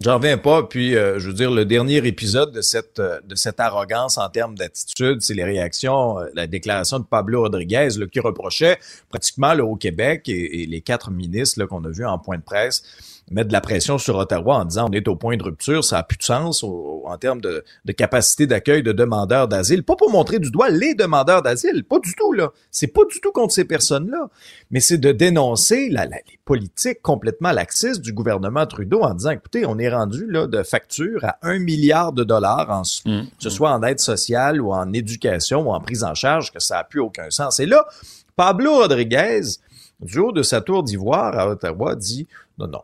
J'en 0.02 0.14
reviens 0.14 0.38
pas. 0.38 0.62
Puis, 0.62 0.96
euh, 0.96 1.18
je 1.18 1.26
veux 1.26 1.34
dire, 1.34 1.50
le 1.50 1.66
dernier 1.66 1.98
épisode 1.98 2.52
de 2.52 2.62
cette 2.62 2.98
euh, 3.00 3.20
de 3.22 3.34
cette 3.34 3.60
arrogance 3.60 4.16
en 4.16 4.30
termes 4.30 4.56
d'attitude, 4.56 5.20
c'est 5.20 5.34
les 5.34 5.44
réactions, 5.44 6.18
euh, 6.18 6.26
la 6.34 6.46
déclaration 6.46 7.00
de 7.00 7.04
Pablo 7.04 7.42
Rodriguez 7.42 7.90
là, 7.98 8.06
qui 8.06 8.18
reprochait 8.18 8.78
pratiquement 9.10 9.52
là, 9.52 9.62
au 9.62 9.76
Québec 9.76 10.26
et, 10.26 10.64
les 10.64 10.80
quatre 10.80 11.10
ministres 11.10 11.66
qu'on 11.66 11.84
a 11.84 11.90
vus 11.90 12.06
en 12.06 12.18
point 12.18 12.38
de 12.38 12.42
presse 12.42 12.82
mettre 13.30 13.48
de 13.48 13.52
la 13.52 13.60
pression 13.60 13.96
sur 13.96 14.16
Ottawa 14.16 14.58
en 14.58 14.64
disant 14.64 14.88
on 14.88 14.92
est 14.92 15.06
au 15.08 15.16
point 15.16 15.36
de 15.36 15.42
rupture, 15.42 15.84
ça 15.84 15.98
a 15.98 16.02
plus 16.02 16.18
de 16.18 16.22
sens 16.22 16.64
en 16.64 17.16
termes 17.18 17.40
de, 17.40 17.64
de 17.84 17.92
capacité 17.92 18.46
d'accueil 18.46 18.82
de 18.82 18.92
demandeurs 18.92 19.48
d'asile. 19.48 19.84
Pas 19.84 19.96
pour 19.96 20.10
montrer 20.10 20.38
du 20.38 20.50
doigt 20.50 20.68
les 20.68 20.94
demandeurs 20.94 21.42
d'asile, 21.42 21.84
pas 21.84 22.00
du 22.00 22.14
tout 22.14 22.32
là. 22.32 22.50
C'est 22.70 22.88
pas 22.88 23.04
du 23.10 23.20
tout 23.20 23.32
contre 23.32 23.54
ces 23.54 23.64
personnes-là, 23.64 24.28
mais 24.70 24.80
c'est 24.80 24.98
de 24.98 25.12
dénoncer 25.12 25.88
la, 25.88 26.06
les 26.06 26.38
politiques 26.44 27.02
complètement 27.02 27.52
laxistes 27.52 28.00
du 28.00 28.12
gouvernement 28.12 28.66
Trudeau 28.66 29.02
en 29.02 29.14
disant 29.14 29.30
écoutez, 29.30 29.64
on 29.66 29.78
est 29.78 29.88
rendu 29.88 30.30
là 30.30 30.46
de 30.46 30.62
facture 30.62 31.24
à 31.24 31.38
un 31.42 31.58
milliard 31.58 32.12
de 32.12 32.24
dollars, 32.24 32.70
en, 32.70 32.82
mmh, 32.82 33.22
que 33.22 33.26
ce 33.38 33.48
mmh. 33.48 33.50
soit 33.50 33.72
en 33.72 33.82
aide 33.82 34.00
sociale 34.00 34.60
ou 34.60 34.72
en 34.72 34.92
éducation 34.92 35.68
ou 35.68 35.72
en 35.72 35.80
prise 35.80 36.04
en 36.04 36.14
charge, 36.14 36.52
que 36.52 36.60
ça 36.60 36.78
a 36.78 36.84
plus 36.84 37.00
aucun 37.00 37.30
sens. 37.30 37.60
Et 37.60 37.66
là, 37.66 37.86
Pablo 38.36 38.76
Rodriguez, 38.76 39.42
du 40.00 40.18
haut 40.18 40.32
de 40.32 40.42
sa 40.42 40.60
tour 40.60 40.82
d'ivoire 40.82 41.38
à 41.38 41.48
Ottawa, 41.48 41.94
dit 41.94 42.26
non, 42.58 42.68
non, 42.68 42.82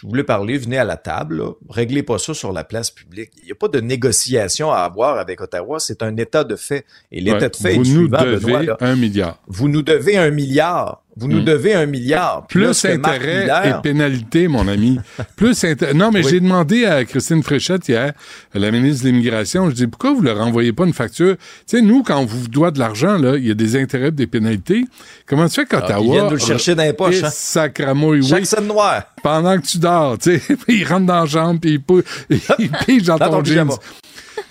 si 0.00 0.06
vous 0.06 0.12
voulez 0.12 0.24
parler, 0.24 0.56
venez 0.56 0.78
à 0.78 0.84
la 0.84 0.96
table. 0.96 1.44
Réglez 1.68 2.02
pas 2.02 2.16
ça 2.16 2.32
sur 2.32 2.54
la 2.54 2.64
place 2.64 2.90
publique. 2.90 3.32
Il 3.42 3.44
n'y 3.44 3.52
a 3.52 3.54
pas 3.54 3.68
de 3.68 3.80
négociation 3.80 4.72
à 4.72 4.78
avoir 4.78 5.18
avec 5.18 5.42
Ottawa. 5.42 5.78
C'est 5.78 6.02
un 6.02 6.16
état 6.16 6.42
de 6.42 6.56
fait. 6.56 6.86
Et 7.12 7.20
l'état 7.20 7.50
de 7.50 7.56
fait 7.56 7.74
vous 7.74 7.82
est 7.86 7.94
nous 7.94 8.08
devez 8.08 8.70
un 8.80 8.96
milliard. 8.96 9.42
Vous 9.46 9.68
nous 9.68 9.82
devez 9.82 10.16
un 10.16 10.30
milliard. 10.30 11.02
Vous 11.16 11.26
nous 11.26 11.40
hmm. 11.40 11.44
devez 11.44 11.74
un 11.74 11.86
milliard. 11.86 12.46
Plus 12.46 12.84
intérêt 12.84 13.48
et 13.66 13.72
pénalité, 13.82 14.48
mon 14.48 14.68
ami. 14.68 14.98
Plus 15.36 15.64
Non, 15.94 16.10
mais 16.12 16.22
j'ai 16.22 16.40
demandé 16.40 16.84
à 16.84 17.04
Christine 17.04 17.42
Fréchette 17.42 17.88
hier, 17.88 18.12
la 18.54 18.70
ministre 18.70 19.04
de 19.04 19.10
l'Immigration, 19.10 19.68
je 19.70 19.74
dis 19.74 19.86
pourquoi 19.86 20.12
vous 20.12 20.22
leur 20.22 20.40
envoyez 20.40 20.72
pas 20.72 20.84
une 20.86 20.92
facture? 20.92 21.36
Tu 21.36 21.42
sais, 21.66 21.82
nous, 21.82 22.02
quand 22.02 22.18
on 22.18 22.26
vous 22.26 22.48
doit 22.48 22.70
de 22.70 22.78
l'argent, 22.78 23.18
là, 23.18 23.36
il 23.36 23.46
y 23.46 23.50
a 23.50 23.54
des 23.54 23.76
intérêts 23.76 24.12
des 24.12 24.26
pénalités. 24.26 24.84
Comment 25.26 25.48
tu 25.48 25.56
fais 25.56 25.66
qu'Ottawa. 25.66 25.96
Ah, 25.96 26.00
ils 26.00 26.10
viennent 26.10 26.24
nous 26.24 26.30
le 26.30 26.38
chercher 26.38 26.74
dans 26.74 26.84
les 26.84 26.92
poches. 26.92 27.24
Hein? 27.24 27.30
Sacramouille, 27.30 28.20
oui. 28.22 28.66
noir. 28.66 29.02
Pendant 29.22 29.58
que 29.60 29.66
tu 29.66 29.78
dors, 29.78 30.16
tu 30.16 30.38
sais. 30.38 30.56
puis 30.66 30.80
ils 30.80 30.84
rentrent 30.84 31.06
dans 31.06 31.20
la 31.20 31.26
chambre, 31.26 31.60
puis 31.60 31.82
ils, 32.30 32.70
pigent 32.86 33.06
dans, 33.06 33.18
ton, 33.18 33.44
jeans. 33.44 33.70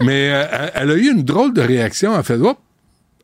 Mais 0.01 0.30
euh, 0.32 0.68
elle 0.74 0.91
a 0.91 0.95
eu 0.95 1.12
une 1.12 1.24
drôle 1.24 1.53
de 1.53 1.62
réaction. 1.62 2.14
Elle 2.14 2.20
a 2.20 2.24
fait, 2.24 2.36
Hop! 2.36 2.57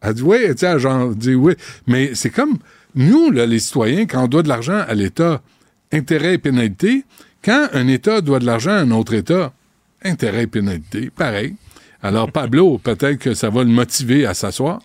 Elle 0.01 0.13
dit 0.13 0.21
oui, 0.21 0.37
tu 0.49 0.57
sais, 0.57 0.79
genre, 0.79 1.09
dit 1.09 1.35
oui. 1.35 1.53
Mais 1.87 2.11
c'est 2.13 2.29
comme, 2.29 2.57
nous, 2.95 3.29
là, 3.31 3.45
les 3.45 3.59
citoyens, 3.59 4.05
quand 4.05 4.23
on 4.23 4.27
doit 4.27 4.43
de 4.43 4.47
l'argent 4.47 4.83
à 4.87 4.93
l'État, 4.93 5.41
intérêt 5.91 6.35
et 6.35 6.37
pénalité, 6.37 7.03
quand 7.43 7.67
un 7.73 7.87
État 7.87 8.21
doit 8.21 8.39
de 8.39 8.45
l'argent 8.45 8.71
à 8.71 8.79
un 8.79 8.91
autre 8.91 9.13
État, 9.13 9.53
intérêt 10.03 10.43
et 10.43 10.47
pénalité, 10.47 11.09
pareil. 11.09 11.55
Alors, 12.01 12.31
Pablo, 12.31 12.77
peut-être 12.83 13.17
que 13.17 13.33
ça 13.33 13.49
va 13.49 13.63
le 13.63 13.69
motiver 13.69 14.25
à 14.25 14.33
s'asseoir. 14.33 14.81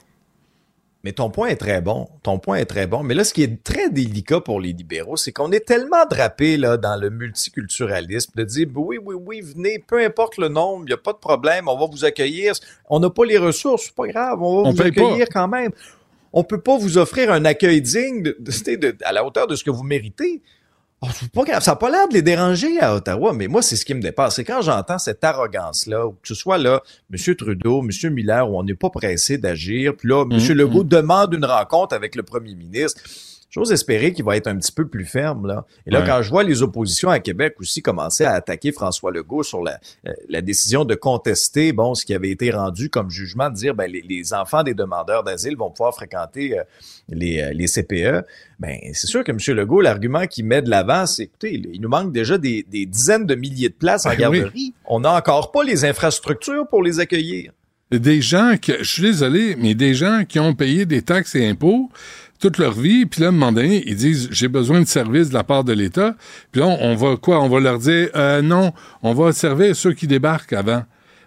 Mais 1.02 1.12
ton 1.12 1.30
point 1.30 1.48
est 1.48 1.56
très 1.56 1.80
bon. 1.80 2.08
Ton 2.22 2.38
point 2.38 2.58
est 2.58 2.66
très 2.66 2.86
bon. 2.86 3.02
Mais 3.02 3.14
là, 3.14 3.24
ce 3.24 3.32
qui 3.32 3.42
est 3.42 3.62
très 3.64 3.88
délicat 3.88 4.40
pour 4.40 4.60
les 4.60 4.74
libéraux, 4.74 5.16
c'est 5.16 5.32
qu'on 5.32 5.50
est 5.50 5.64
tellement 5.64 6.04
drapé 6.10 6.58
là, 6.58 6.76
dans 6.76 7.00
le 7.00 7.08
multiculturalisme 7.08 8.32
de 8.36 8.44
dire 8.44 8.66
oui, 8.74 8.98
oui, 9.02 9.14
oui, 9.18 9.40
venez, 9.40 9.78
peu 9.78 10.04
importe 10.04 10.36
le 10.36 10.48
nombre, 10.48 10.82
il 10.84 10.88
n'y 10.88 10.92
a 10.92 10.98
pas 10.98 11.14
de 11.14 11.18
problème, 11.18 11.68
on 11.68 11.78
va 11.78 11.86
vous 11.90 12.04
accueillir. 12.04 12.52
On 12.90 13.00
n'a 13.00 13.08
pas 13.08 13.24
les 13.24 13.38
ressources, 13.38 13.84
c'est 13.84 13.94
pas 13.94 14.08
grave, 14.08 14.42
on 14.42 14.62
va 14.64 14.70
vous 14.70 14.82
accueillir 14.82 15.26
quand 15.32 15.48
même 15.48 15.70
on 16.32 16.44
peut 16.44 16.60
pas 16.60 16.78
vous 16.78 16.98
offrir 16.98 17.32
un 17.32 17.44
accueil 17.44 17.80
digne 17.80 18.22
de, 18.22 18.96
à 19.04 19.12
la 19.12 19.24
hauteur 19.24 19.46
de 19.46 19.56
ce 19.56 19.64
que 19.64 19.70
vous 19.70 19.82
méritez. 19.82 20.42
Oh, 21.02 21.06
ça 21.60 21.70
n'a 21.70 21.76
pas 21.76 21.90
l'air 21.90 22.08
de 22.08 22.14
les 22.14 22.20
déranger 22.20 22.78
à 22.78 22.94
Ottawa, 22.94 23.32
mais 23.32 23.48
moi, 23.48 23.62
c'est 23.62 23.76
ce 23.76 23.86
qui 23.86 23.94
me 23.94 24.02
dépasse. 24.02 24.36
C'est 24.36 24.44
quand 24.44 24.60
j'entends 24.60 24.98
cette 24.98 25.24
arrogance-là, 25.24 26.10
que 26.10 26.28
ce 26.28 26.34
soit 26.34 26.58
là, 26.58 26.82
M. 27.10 27.34
Trudeau, 27.36 27.82
M. 27.82 28.12
Miller, 28.12 28.50
où 28.50 28.58
on 28.58 28.62
n'est 28.62 28.74
pas 28.74 28.90
pressé 28.90 29.38
d'agir, 29.38 29.96
puis 29.96 30.08
là, 30.10 30.26
M. 30.30 30.36
Mmh, 30.36 30.52
Legault 30.52 30.84
mmh. 30.84 30.88
demande 30.88 31.34
une 31.34 31.46
rencontre 31.46 31.94
avec 31.94 32.14
le 32.16 32.22
premier 32.22 32.54
ministre. 32.54 33.00
J'ose 33.50 33.72
espérer 33.72 34.12
qu'il 34.12 34.24
va 34.24 34.36
être 34.36 34.46
un 34.46 34.56
petit 34.56 34.70
peu 34.70 34.86
plus 34.86 35.04
ferme. 35.04 35.46
Là. 35.46 35.66
Et 35.84 35.90
là, 35.90 36.02
quand 36.02 36.22
je 36.22 36.30
vois 36.30 36.44
les 36.44 36.62
oppositions 36.62 37.10
à 37.10 37.18
Québec 37.18 37.56
aussi 37.58 37.82
commencer 37.82 38.24
à 38.24 38.32
attaquer 38.32 38.70
François 38.70 39.10
Legault 39.10 39.42
sur 39.42 39.60
la, 39.62 39.80
euh, 40.06 40.12
la 40.28 40.40
décision 40.40 40.84
de 40.84 40.94
contester 40.94 41.72
bon 41.72 41.94
ce 41.96 42.04
qui 42.04 42.14
avait 42.14 42.30
été 42.30 42.52
rendu 42.52 42.90
comme 42.90 43.10
jugement, 43.10 43.50
de 43.50 43.56
dire 43.56 43.74
ben, 43.74 43.90
les, 43.90 44.34
enfants 44.34 44.62
des 44.62 44.74
demandeurs 44.74 45.24
d'asile 45.24 45.56
vont 45.56 45.70
pouvoir 45.70 45.94
fréquenter 45.94 46.58
euh, 46.58 46.62
les, 47.08 47.40
euh, 47.40 47.52
les 47.52 47.66
CPE, 47.66 48.24
ben 48.60 48.78
c'est 48.92 49.08
sûr 49.08 49.24
que 49.24 49.32
M. 49.32 49.38
Legault, 49.56 49.80
l'argument 49.80 50.26
qu'il 50.26 50.44
met 50.44 50.62
de 50.62 50.70
l'avant, 50.70 51.06
c'est 51.06 51.24
écoutez, 51.24 51.60
il 51.72 51.80
nous 51.80 51.88
manque 51.88 52.12
déjà 52.12 52.38
des, 52.38 52.64
des, 52.68 52.86
dizaines 52.86 53.26
de 53.26 53.34
milliers 53.34 53.68
de 53.68 53.74
places 53.74 54.06
en 54.06 54.10
ben 54.10 54.18
garderie. 54.18 54.74
On 54.84 55.00
n'a 55.00 55.16
encore 55.16 55.50
pas 55.50 55.64
les 55.64 55.84
infrastructures 55.84 56.68
pour 56.68 56.82
les 56.82 57.00
accueillir 57.00 57.52
des 57.90 58.22
gens 58.22 58.54
qui, 58.60 58.72
je 58.78 58.84
suis 58.84 59.02
désolé, 59.02 59.56
mais 59.56 59.74
des 59.74 59.94
gens 59.94 60.22
qui 60.24 60.38
ont 60.38 60.54
payé 60.54 60.86
des 60.86 61.02
taxes 61.02 61.34
et 61.34 61.48
impôts, 61.48 61.90
toute 62.40 62.58
leur 62.58 62.72
vie, 62.72 63.06
puis 63.06 63.20
là, 63.20 63.28
un 63.28 63.32
moment 63.32 63.52
donné, 63.52 63.84
ils 63.86 63.96
disent 63.96 64.28
j'ai 64.30 64.48
besoin 64.48 64.80
de 64.80 64.86
services 64.86 65.28
de 65.28 65.34
la 65.34 65.44
part 65.44 65.62
de 65.62 65.72
l'État. 65.72 66.16
Puis 66.50 66.60
là, 66.60 66.66
on, 66.66 66.96
va 66.96 67.16
quoi? 67.16 67.40
On 67.42 67.48
va 67.48 67.60
leur 67.60 67.78
dire 67.78 68.08
euh, 68.16 68.42
non, 68.42 68.72
on 69.02 69.12
va 69.12 69.32
servir 69.32 69.76
ceux 69.76 69.92
qui 69.92 70.06
débarquent 70.06 70.54
avant. 70.54 70.84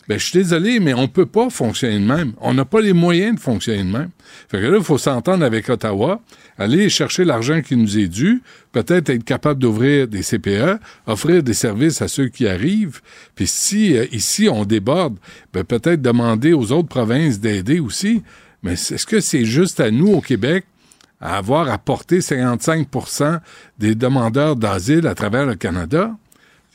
Ben, 0.10 0.20
je 0.20 0.26
suis 0.26 0.40
désolé, 0.40 0.82
mais 0.82 0.94
on 0.94 1.08
peut 1.08 1.26
pas 1.26 1.50
fonctionner 1.50 1.98
de 1.98 2.06
même. 2.06 2.34
On 2.42 2.54
n'a 2.54 2.66
pas 2.66 2.82
les 2.82 2.92
moyens 2.92 3.36
de 3.36 3.40
fonctionner 3.40 3.84
de 3.84 3.98
même. 3.98 4.10
Fait 4.50 4.60
que 4.60 4.66
là, 4.66 4.78
il 4.78 4.84
faut 4.84 4.98
s'entendre 4.98 5.46
avec 5.46 5.70
Ottawa, 5.70 6.20
aller 6.58 6.90
chercher 6.90 7.24
l'argent 7.24 7.62
qui 7.62 7.78
nous 7.78 7.98
est 7.98 8.10
dû, 8.10 8.42
peut-être 8.74 9.10
être 9.10 9.24
capable 9.24 9.62
d'ouvrir 9.62 10.10
des 10.10 10.22
CPE, 10.22 10.80
offrir 11.08 11.42
des 11.42 11.54
services 11.54 12.02
à 12.02 12.10
ceux 12.10 12.28
qui 12.28 12.48
arrivent. 12.48 13.00
Puis 13.36 13.48
si 13.48 13.96
euh, 13.96 14.06
ici 14.12 14.50
on 14.50 14.66
déborde, 14.66 15.18
ben, 15.54 15.64
peut-être 15.64 16.02
demander 16.02 16.52
aux 16.52 16.74
autres 16.74 16.90
provinces 16.90 17.40
d'aider 17.40 17.80
aussi. 17.80 18.24
Mais 18.62 18.74
est-ce 18.74 19.06
que 19.06 19.22
c'est 19.22 19.46
juste 19.46 19.80
à 19.80 19.90
nous 19.90 20.12
au 20.12 20.22
Québec 20.22 20.66
à 21.24 21.38
avoir 21.38 21.70
apporté 21.72 22.20
55% 22.20 23.40
des 23.80 23.96
demandeurs 23.96 24.58
d'asile 24.58 25.08
à 25.08 25.16
travers 25.16 25.46
le 25.46 25.56
Canada. 25.56 26.12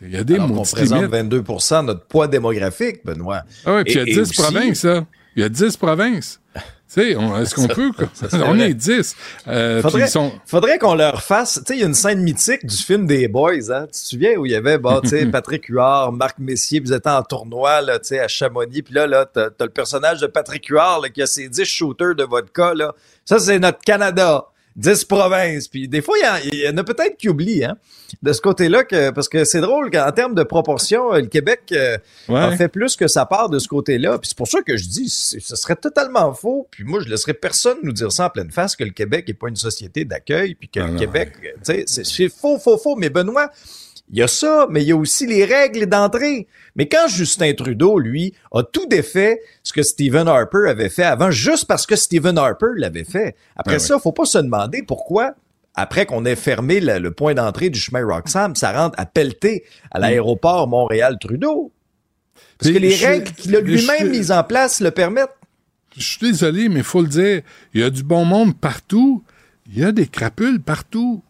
Il 0.00 0.10
y 0.10 0.16
a 0.16 0.24
des 0.24 0.36
Alors 0.36 0.48
qu'on 0.48 0.62
présente 0.62 1.04
22 1.04 1.42
de 1.42 1.82
notre 1.82 2.06
poids 2.06 2.28
démographique, 2.28 3.04
Benoît. 3.04 3.42
Ah 3.66 3.74
oui, 3.76 3.84
puis 3.84 3.94
il 3.94 4.14
y 4.14 4.18
a 4.18 4.24
10 4.24 4.32
provinces, 4.32 4.78
ça. 4.78 5.04
Il 5.36 5.42
y 5.42 5.44
a 5.44 5.50
10 5.50 5.76
provinces. 5.76 6.40
Tu 6.92 7.02
sais, 7.02 7.10
est-ce 7.10 7.54
qu'on 7.54 7.68
peut? 7.68 7.90
on 8.32 8.58
est 8.58 8.72
10. 8.72 9.16
Euh, 9.46 9.82
faudrait, 9.82 10.08
faudrait 10.46 10.78
qu'on 10.78 10.94
leur 10.94 11.22
fasse. 11.22 11.54
Tu 11.54 11.60
sais, 11.66 11.76
il 11.76 11.80
y 11.80 11.82
a 11.82 11.86
une 11.86 11.94
scène 11.94 12.20
mythique 12.20 12.64
du 12.64 12.76
film 12.76 13.06
des 13.06 13.28
Boys, 13.28 13.70
hein. 13.70 13.86
Tu 13.86 13.92
te 13.92 14.06
souviens 14.06 14.36
où 14.36 14.46
il 14.46 14.52
y 14.52 14.54
avait, 14.54 14.78
bon, 14.78 15.00
tu 15.02 15.10
sais, 15.10 15.26
Patrick 15.30 15.66
Huard, 15.66 16.12
Marc 16.12 16.38
Messier, 16.38 16.80
puis 16.80 16.88
vous 16.88 16.96
étiez 16.96 17.10
en 17.10 17.22
tournoi, 17.22 17.82
là, 17.82 17.98
tu 17.98 18.08
sais, 18.08 18.20
à 18.20 18.28
Chamonix, 18.28 18.82
puis 18.82 18.94
là, 18.94 19.06
là, 19.06 19.26
t'as, 19.26 19.48
as 19.58 19.64
le 19.64 19.68
personnage 19.68 20.20
de 20.20 20.26
Patrick 20.26 20.66
Huard, 20.68 21.02
là, 21.02 21.10
qui 21.10 21.20
a 21.20 21.26
ses 21.26 21.50
10 21.50 21.64
shooters 21.64 22.14
de 22.14 22.24
vodka, 22.24 22.72
là. 22.72 22.94
Ça, 23.26 23.38
c'est 23.38 23.58
notre 23.58 23.80
Canada. 23.84 24.46
10 24.78 25.04
provinces. 25.04 25.68
Puis 25.68 25.88
des 25.88 26.00
fois, 26.00 26.14
il 26.44 26.54
y, 26.54 26.68
en 26.68 26.76
a 26.76 26.84
peut-être 26.84 27.16
qui 27.16 27.28
oublient, 27.28 27.64
hein, 27.64 27.76
de 28.22 28.32
ce 28.32 28.40
côté-là, 28.40 28.84
que, 28.84 29.10
parce 29.10 29.28
que 29.28 29.44
c'est 29.44 29.60
drôle 29.60 29.90
qu'en 29.90 30.10
termes 30.12 30.34
de 30.34 30.44
proportion, 30.44 31.12
euh, 31.12 31.20
le 31.20 31.26
Québec 31.26 31.62
euh, 31.72 31.98
a 32.28 32.56
fait 32.56 32.68
plus 32.68 32.96
que 32.96 33.08
sa 33.08 33.26
part 33.26 33.50
de 33.50 33.58
ce 33.58 33.68
côté-là. 33.68 34.18
Puis 34.18 34.28
c'est 34.28 34.36
pour 34.36 34.48
ça 34.48 34.62
que 34.62 34.76
je 34.76 34.88
dis, 34.88 35.08
ce 35.08 35.56
serait 35.56 35.76
totalement 35.76 36.32
faux. 36.32 36.68
Puis 36.70 36.84
moi, 36.84 37.00
je 37.04 37.08
laisserai 37.08 37.34
personne 37.34 37.78
nous 37.82 37.92
dire 37.92 38.12
ça 38.12 38.26
en 38.26 38.30
pleine 38.30 38.50
face, 38.50 38.76
que 38.76 38.84
le 38.84 38.90
Québec 38.90 39.26
n'est 39.26 39.34
pas 39.34 39.48
une 39.48 39.56
société 39.56 40.04
d'accueil, 40.04 40.54
puis 40.54 40.68
que 40.68 40.80
le 40.80 40.96
Québec, 40.96 41.32
tu 41.42 41.50
sais, 41.64 41.84
c'est 41.86 42.28
faux, 42.28 42.58
faux, 42.58 42.78
faux. 42.78 42.94
Mais 42.94 43.10
Benoît, 43.10 43.50
il 44.10 44.18
y 44.18 44.22
a 44.22 44.28
ça, 44.28 44.66
mais 44.70 44.82
il 44.82 44.88
y 44.88 44.92
a 44.92 44.96
aussi 44.96 45.26
les 45.26 45.44
règles 45.44 45.86
d'entrée. 45.86 46.46
Mais 46.76 46.88
quand 46.88 47.08
Justin 47.08 47.52
Trudeau, 47.52 47.98
lui, 47.98 48.32
a 48.52 48.62
tout 48.62 48.86
défait 48.86 49.40
ce 49.62 49.72
que 49.72 49.82
Stephen 49.82 50.28
Harper 50.28 50.68
avait 50.68 50.88
fait 50.88 51.04
avant, 51.04 51.30
juste 51.30 51.66
parce 51.66 51.86
que 51.86 51.94
Stephen 51.94 52.38
Harper 52.38 52.72
l'avait 52.76 53.04
fait. 53.04 53.36
Après 53.56 53.74
ben 53.74 53.80
ça, 53.80 53.98
faut 53.98 54.12
pas 54.12 54.24
se 54.24 54.38
demander 54.38 54.82
pourquoi, 54.82 55.34
après 55.74 56.06
qu'on 56.06 56.24
ait 56.24 56.36
fermé 56.36 56.80
le, 56.80 57.10
point 57.10 57.34
d'entrée 57.34 57.68
du 57.68 57.78
chemin 57.78 58.04
Roxham, 58.04 58.56
ça 58.56 58.72
rentre 58.72 58.98
à 58.98 59.04
pelleter 59.04 59.64
à 59.90 59.98
l'aéroport 59.98 60.68
Montréal-Trudeau. 60.68 61.70
Parce 62.58 62.72
que 62.72 62.78
les 62.78 62.96
règles 62.96 63.30
qu'il 63.32 63.54
a 63.54 63.60
lui-même 63.60 64.10
mises 64.10 64.32
en 64.32 64.42
place 64.42 64.80
le 64.80 64.90
permettent. 64.90 65.36
Je 65.96 66.02
suis 66.02 66.30
désolé, 66.30 66.68
mais 66.68 66.82
faut 66.82 67.02
le 67.02 67.08
dire, 67.08 67.42
il 67.74 67.80
y 67.80 67.84
a 67.84 67.90
du 67.90 68.02
bon 68.02 68.24
monde 68.24 68.56
partout. 68.56 69.22
Il 69.70 69.78
y 69.78 69.84
a 69.84 69.92
des 69.92 70.06
crapules 70.06 70.60
partout. 70.60 71.22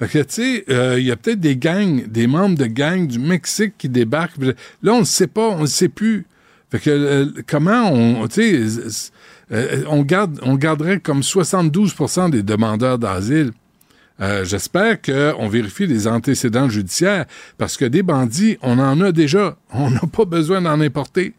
Fait 0.00 0.08
que, 0.08 0.18
tu 0.20 0.24
sais, 0.30 0.64
euh, 0.70 0.98
il 0.98 1.06
y 1.06 1.10
a 1.10 1.16
peut-être 1.16 1.40
des 1.40 1.56
gangs, 1.56 2.06
des 2.06 2.26
membres 2.26 2.56
de 2.56 2.64
gangs 2.64 3.06
du 3.06 3.18
Mexique 3.18 3.74
qui 3.76 3.90
débarquent. 3.90 4.38
Là, 4.82 4.94
on 4.94 5.00
ne 5.00 5.04
sait 5.04 5.26
pas, 5.26 5.48
on 5.50 5.62
ne 5.62 5.66
sait 5.66 5.90
plus. 5.90 6.26
Fait 6.70 6.78
que, 6.78 6.90
euh, 6.90 7.26
comment 7.46 7.92
on, 7.92 8.26
tu 8.26 8.66
sais, 8.68 9.10
euh, 9.52 9.82
on, 9.88 10.02
garde, 10.02 10.38
on 10.42 10.54
garderait 10.54 11.00
comme 11.00 11.20
72% 11.20 12.30
des 12.30 12.42
demandeurs 12.42 12.98
d'asile. 12.98 13.52
Euh, 14.22 14.44
J'espère 14.44 15.02
qu'on 15.02 15.48
vérifie 15.48 15.86
les 15.86 16.06
antécédents 16.06 16.68
judiciaires 16.68 17.26
parce 17.58 17.76
que 17.76 17.84
des 17.84 18.02
bandits, 18.02 18.56
on 18.62 18.78
en 18.78 19.00
a 19.02 19.12
déjà. 19.12 19.56
On 19.72 19.90
n'a 19.90 20.00
pas 20.00 20.24
besoin 20.24 20.62
d'en 20.62 20.80
importer. 20.80 21.34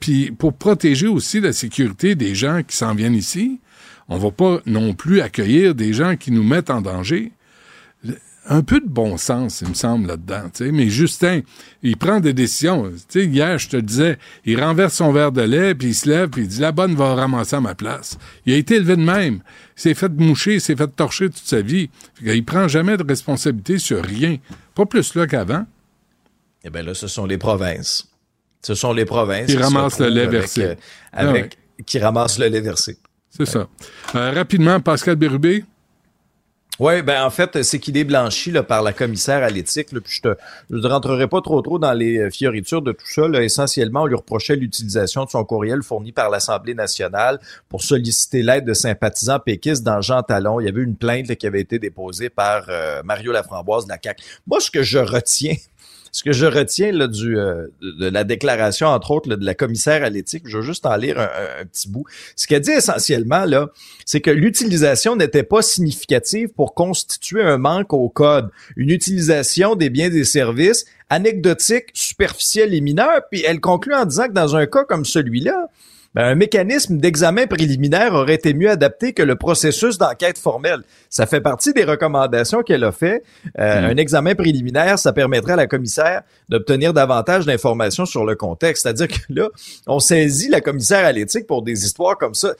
Puis 0.00 0.30
pour 0.32 0.52
protéger 0.52 1.08
aussi 1.08 1.40
la 1.40 1.52
sécurité 1.52 2.14
des 2.14 2.34
gens 2.34 2.62
qui 2.62 2.76
s'en 2.76 2.94
viennent 2.94 3.14
ici, 3.14 3.60
on 4.08 4.18
va 4.18 4.30
pas 4.30 4.60
non 4.66 4.94
plus 4.94 5.20
accueillir 5.20 5.74
des 5.74 5.92
gens 5.92 6.16
qui 6.16 6.30
nous 6.30 6.44
mettent 6.44 6.70
en 6.70 6.80
danger 6.80 7.32
un 8.48 8.62
peu 8.62 8.80
de 8.80 8.88
bon 8.88 9.16
sens, 9.16 9.60
il 9.60 9.68
me 9.68 9.74
semble, 9.74 10.08
là-dedans. 10.08 10.50
Mais 10.72 10.88
Justin, 10.88 11.40
il 11.82 11.96
prend 11.96 12.20
des 12.20 12.32
décisions. 12.32 12.92
hier, 13.14 13.58
je 13.58 13.68
te 13.68 13.76
disais, 13.76 14.18
il 14.44 14.62
renverse 14.62 14.94
son 14.94 15.12
verre 15.12 15.32
de 15.32 15.42
lait, 15.42 15.74
puis 15.74 15.88
il 15.88 15.94
se 15.94 16.08
lève, 16.08 16.30
puis 16.30 16.42
il 16.42 16.48
dit, 16.48 16.60
la 16.60 16.72
bonne 16.72 16.94
va 16.94 17.14
ramasser 17.14 17.56
à 17.56 17.60
ma 17.60 17.74
place. 17.74 18.18
Il 18.44 18.54
a 18.54 18.56
été 18.56 18.76
élevé 18.76 18.96
de 18.96 19.02
même. 19.02 19.40
Il 19.76 19.80
s'est 19.80 19.94
fait 19.94 20.12
moucher, 20.12 20.54
il 20.54 20.60
s'est 20.60 20.76
fait 20.76 20.88
torcher 20.88 21.26
toute 21.26 21.46
sa 21.46 21.60
vie. 21.60 21.90
Il 22.22 22.44
prend 22.44 22.68
jamais 22.68 22.96
de 22.96 23.04
responsabilité 23.06 23.78
sur 23.78 24.02
rien. 24.04 24.36
Pas 24.74 24.86
plus 24.86 25.14
là 25.14 25.26
qu'avant. 25.26 25.66
Eh 26.64 26.70
bien 26.70 26.82
là, 26.82 26.94
ce 26.94 27.06
sont 27.06 27.26
les 27.26 27.38
provinces. 27.38 28.08
Ce 28.62 28.74
sont 28.74 28.92
les 28.92 29.04
provinces. 29.04 29.46
Qui, 29.46 29.56
ramassent 29.56 30.00
le 30.00 30.08
lait 30.08 30.26
versé. 30.26 30.64
Euh, 30.64 30.74
avec, 31.12 31.58
ah 31.60 31.82
Qui 31.84 31.98
ramassent 31.98 32.38
le 32.38 32.48
lait 32.48 32.60
versé. 32.60 32.98
C'est 33.30 33.46
ça. 33.46 33.68
Euh, 34.14 34.32
rapidement, 34.32 34.80
Pascal 34.80 35.16
Bérubé. 35.16 35.64
Oui, 36.78 37.00
ben 37.00 37.24
en 37.24 37.30
fait, 37.30 37.62
c'est 37.62 37.78
qu'il 37.78 37.96
est 37.96 38.04
blanchi 38.04 38.50
là, 38.50 38.62
par 38.62 38.82
la 38.82 38.92
commissaire 38.92 39.42
à 39.42 39.48
l'éthique. 39.48 39.88
Puis 39.88 40.16
je, 40.16 40.20
te, 40.20 40.36
je 40.68 40.76
ne 40.76 40.86
rentrerai 40.86 41.26
pas 41.26 41.40
trop 41.40 41.62
trop 41.62 41.78
dans 41.78 41.94
les 41.94 42.18
euh, 42.18 42.30
fioritures 42.30 42.82
de 42.82 42.92
tout 42.92 43.06
ça. 43.06 43.26
Là. 43.28 43.42
Essentiellement, 43.42 44.02
on 44.02 44.06
lui 44.06 44.14
reprochait 44.14 44.56
l'utilisation 44.56 45.24
de 45.24 45.30
son 45.30 45.42
courriel 45.44 45.82
fourni 45.82 46.12
par 46.12 46.28
l'Assemblée 46.28 46.74
nationale 46.74 47.40
pour 47.70 47.82
solliciter 47.82 48.42
l'aide 48.42 48.66
de 48.66 48.74
sympathisants 48.74 49.38
péquistes 49.38 49.84
dans 49.84 50.02
Jean 50.02 50.22
Talon. 50.22 50.60
Il 50.60 50.66
y 50.66 50.68
avait 50.68 50.82
une 50.82 50.96
plainte 50.96 51.34
qui 51.34 51.46
avait 51.46 51.62
été 51.62 51.78
déposée 51.78 52.28
par 52.28 52.66
euh, 52.68 53.02
Mario 53.04 53.32
Laframboise 53.32 53.86
de 53.86 53.90
la 53.90 53.98
CAQ. 54.02 54.22
Moi, 54.46 54.60
ce 54.60 54.70
que 54.70 54.82
je 54.82 54.98
retiens 54.98 55.56
ce 56.16 56.24
que 56.24 56.32
je 56.32 56.46
retiens 56.46 56.92
là, 56.92 57.08
du, 57.08 57.38
euh, 57.38 57.66
de 57.82 58.08
la 58.08 58.24
déclaration, 58.24 58.86
entre 58.86 59.10
autres, 59.10 59.36
de 59.36 59.44
la 59.44 59.54
commissaire 59.54 60.02
à 60.02 60.08
l'éthique, 60.08 60.44
je 60.46 60.56
vais 60.56 60.64
juste 60.64 60.86
en 60.86 60.96
lire 60.96 61.20
un, 61.20 61.66
petit 61.66 61.90
bout. 61.90 62.06
Ce 62.36 62.46
qu'elle 62.46 62.62
dit 62.62 62.70
essentiellement, 62.70 63.44
là, 63.44 63.68
c'est 64.06 64.22
que 64.22 64.30
l'utilisation 64.30 65.14
n'était 65.14 65.42
pas 65.42 65.60
significative 65.60 66.48
pour 66.48 66.72
constituer 66.72 67.42
un 67.42 67.58
manque 67.58 67.92
au 67.92 68.08
code. 68.08 68.48
Une 68.76 68.88
utilisation 68.88 69.74
des 69.74 69.90
biens 69.90 70.06
et 70.06 70.10
des 70.10 70.24
services 70.24 70.86
anecdotique, 71.10 71.90
superficielle 71.92 72.72
et 72.72 72.80
mineure. 72.80 73.20
Puis 73.30 73.44
elle 73.46 73.60
conclut 73.60 73.94
en 73.94 74.06
disant 74.06 74.28
que 74.28 74.32
dans 74.32 74.56
un 74.56 74.64
cas 74.64 74.84
comme 74.84 75.04
celui-là, 75.04 75.68
un 76.16 76.34
mécanisme 76.34 76.96
d'examen 76.96 77.46
préliminaire 77.46 78.14
aurait 78.14 78.34
été 78.34 78.54
mieux 78.54 78.70
adapté 78.70 79.12
que 79.12 79.22
le 79.22 79.36
processus 79.36 79.98
d'enquête 79.98 80.38
formelle. 80.38 80.80
Ça 81.10 81.26
fait 81.26 81.40
partie 81.40 81.72
des 81.72 81.84
recommandations 81.84 82.62
qu'elle 82.62 82.84
a 82.84 82.92
fait. 82.92 83.22
Euh, 83.58 83.82
hmm. 83.82 83.84
Un 83.84 83.96
examen 83.96 84.34
préliminaire, 84.34 84.98
ça 84.98 85.12
permettrait 85.12 85.52
à 85.52 85.56
la 85.56 85.66
commissaire 85.66 86.22
d'obtenir 86.48 86.92
davantage 86.92 87.44
d'informations 87.44 88.06
sur 88.06 88.24
le 88.24 88.34
contexte. 88.34 88.82
C'est-à-dire 88.84 89.08
que 89.08 89.20
là, 89.28 89.48
on 89.86 90.00
saisit 90.00 90.48
la 90.48 90.60
commissaire 90.60 91.04
à 91.04 91.12
l'éthique 91.12 91.46
pour 91.46 91.62
des 91.62 91.84
histoires 91.84 92.16
comme 92.16 92.34
ça. 92.34 92.54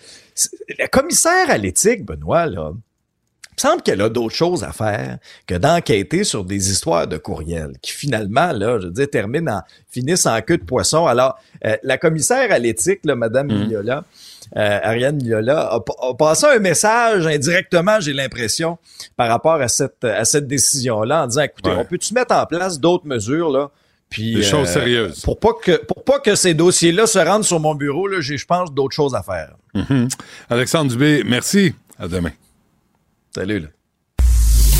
La 0.79 0.89
commissaire 0.89 1.49
à 1.49 1.57
l'éthique, 1.57 2.05
Benoît, 2.05 2.47
là, 2.47 2.73
il 3.57 3.61
semble 3.61 3.83
qu'elle 3.83 4.03
a 4.03 4.09
d'autres 4.09 4.35
choses 4.35 4.65
à 4.65 4.73
faire 4.73 5.19
que 5.47 5.55
d'enquêter 5.55 6.25
sur 6.25 6.45
des 6.45 6.71
histoires 6.71 7.07
de 7.07 7.17
courriels 7.17 7.73
qui 7.81 7.93
finalement, 7.93 8.53
là, 8.53 8.79
je 8.81 8.87
veux 8.87 8.93
dire, 8.93 9.09
terminent 9.09 9.51
en, 9.51 9.63
finissent 9.89 10.27
en 10.27 10.41
queue 10.43 10.59
de 10.59 10.65
poisson. 10.65 11.07
Alors, 11.07 11.39
euh, 11.65 11.77
la 11.83 11.97
commissaire 11.97 12.53
à 12.53 12.59
l'éthique, 12.59 13.01
là, 13.05 13.15
Madame 13.15 13.47
mmh. 13.47 13.59
Mignola, 13.59 14.05
euh, 14.57 14.79
Ariane 14.83 15.17
Mignola, 15.17 15.73
a, 15.73 16.15
passé 16.15 16.47
un 16.47 16.59
message 16.59 17.27
indirectement, 17.27 17.99
j'ai 18.01 18.13
l'impression, 18.13 18.79
par 19.17 19.29
rapport 19.29 19.61
à 19.61 19.69
cette, 19.69 20.05
à 20.05 20.25
cette 20.25 20.47
décision-là, 20.47 21.25
en 21.25 21.27
disant, 21.27 21.43
écoutez, 21.43 21.71
on 21.71 21.85
peut-tu 21.85 22.13
mettre 22.13 22.35
en 22.35 22.45
place 22.45 22.79
d'autres 22.79 23.07
mesures, 23.07 23.51
là? 23.51 23.71
Puis, 24.09 24.35
Des 24.37 24.43
choses 24.43 24.69
euh, 24.69 24.73
sérieuses. 24.73 25.21
Pour 25.23 25.41
pas 25.41 25.53
que 25.61 25.85
pour 25.85 26.05
pas 26.05 26.21
que 26.21 26.37
ces 26.37 26.55
dossiers-là 26.55 27.09
se 27.09 27.19
rendent 27.19 27.45
sur 27.45 27.59
mon 27.59 27.75
bureau, 27.75 28.09
j'ai, 28.21 28.37
je 28.37 28.47
pense, 28.47 28.73
d'autres 28.73 28.95
choses 28.95 29.17
à 29.17 29.23
faire. 29.23 29.57
Mmh. 29.75 30.07
Alexandre 30.49 30.93
Dubé, 30.93 31.25
merci. 31.25 31.75
À 31.99 32.07
demain. 32.07 32.31
Salut. 33.37 33.61
Là. 33.61 33.69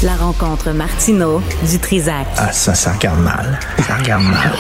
La 0.03 0.17
rencontre 0.17 0.71
Martino 0.71 1.43
du 1.71 1.79
Trisac. 1.79 2.27
Ah, 2.39 2.51
ça, 2.53 2.75
ça 2.75 2.95
regarde 2.95 3.21
mal. 3.21 3.61
Ça 3.87 3.99
regarde 3.99 4.23
mal. 4.23 4.55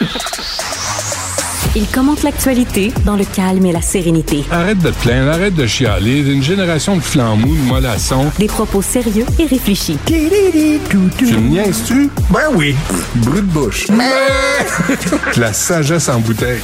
Il 1.76 1.86
commente 1.88 2.22
l'actualité 2.22 2.94
dans 3.04 3.14
le 3.14 3.26
calme 3.26 3.66
et 3.66 3.72
la 3.72 3.82
sérénité. 3.82 4.42
Arrête 4.50 4.78
de 4.78 4.88
te 4.88 4.98
plaindre, 5.02 5.32
arrête 5.32 5.54
de 5.54 5.66
chialer. 5.66 6.22
D'une 6.22 6.42
génération 6.42 6.96
de 6.96 7.02
flambous, 7.02 7.54
de 7.54 7.68
mollassons. 7.68 8.32
Des 8.38 8.46
propos 8.46 8.80
sérieux 8.80 9.26
et 9.38 9.44
réfléchis. 9.44 9.98
Tu 10.06 10.14
me 10.14 11.48
niaises-tu? 11.50 12.08
Ben 12.30 12.48
oui. 12.54 12.74
Brut 13.16 13.46
de 13.46 13.52
bouche. 13.52 13.88
la 15.36 15.52
sagesse 15.52 16.08
en 16.08 16.20
bouteille. 16.20 16.62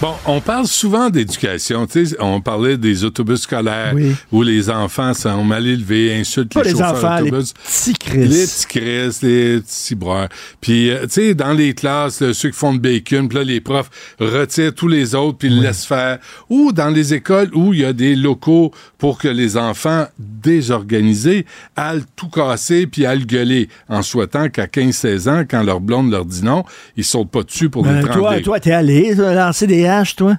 Bon, 0.00 0.14
on 0.26 0.40
parle 0.40 0.68
souvent 0.68 1.10
d'éducation. 1.10 1.84
On 2.20 2.40
parlait 2.40 2.76
des 2.76 3.02
autobus 3.02 3.40
scolaires 3.40 3.94
où 4.30 4.42
les 4.44 4.70
enfants 4.70 5.12
sont 5.12 5.42
mal 5.42 5.66
élevés, 5.66 6.14
insultent 6.14 6.54
les, 6.54 6.70
chauffeurs 6.70 6.94
enfants, 6.94 7.18
d'autobus. 7.18 7.52
Les 7.56 7.92
petits 7.92 7.98
Chris. 7.98 8.28
Les 8.28 8.46
petits 8.46 8.66
Chris, 8.68 9.18
les 9.22 9.60
petits 9.60 9.94
breurs. 9.96 10.28
Puis, 10.60 10.90
euh, 10.90 11.02
tu 11.02 11.08
sais, 11.10 11.34
dans 11.34 11.52
les 11.52 11.74
classes, 11.74 12.22
ceux 12.32 12.50
qui 12.50 12.56
font 12.56 12.74
de 12.74 12.78
bacon, 12.78 13.28
puis 13.28 13.38
là, 13.38 13.44
les 13.44 13.60
profs 13.60 13.90
retirent 14.20 14.72
tous 14.72 14.86
les 14.86 15.16
autres 15.16 15.38
puis 15.38 15.48
laissent 15.48 15.84
faire. 15.84 16.18
Ou 16.48 16.70
dans 16.70 16.90
les 16.90 17.14
écoles 17.14 17.50
où 17.52 17.74
il 17.74 17.80
y 17.80 17.84
a 17.84 17.92
des 17.92 18.14
locaux 18.14 18.70
pour 18.98 19.18
que 19.18 19.28
les 19.28 19.56
enfants 19.56 20.06
désorganisés 20.18 21.44
aillent 21.74 22.04
tout 22.14 22.28
casser 22.28 22.86
puis 22.86 23.04
aillent 23.04 23.26
gueuler 23.26 23.68
en 23.88 24.02
souhaitant 24.02 24.48
qu'à 24.48 24.66
15-16 24.66 25.28
ans, 25.28 25.44
quand 25.48 25.64
leur 25.64 25.80
blonde 25.80 26.12
leur 26.12 26.24
dit 26.24 26.44
non, 26.44 26.62
ils 26.96 27.04
sautent 27.04 27.30
pas 27.30 27.42
dessus 27.42 27.68
pour 27.68 27.82
ben, 27.82 27.96
les 27.96 28.02
prendre. 28.02 28.20
Toi, 28.20 28.40
toi, 28.40 28.60
t'es 28.60 28.72
allé 28.72 29.14
lancer 29.14 29.66
des 29.66 29.87
toi? 30.16 30.38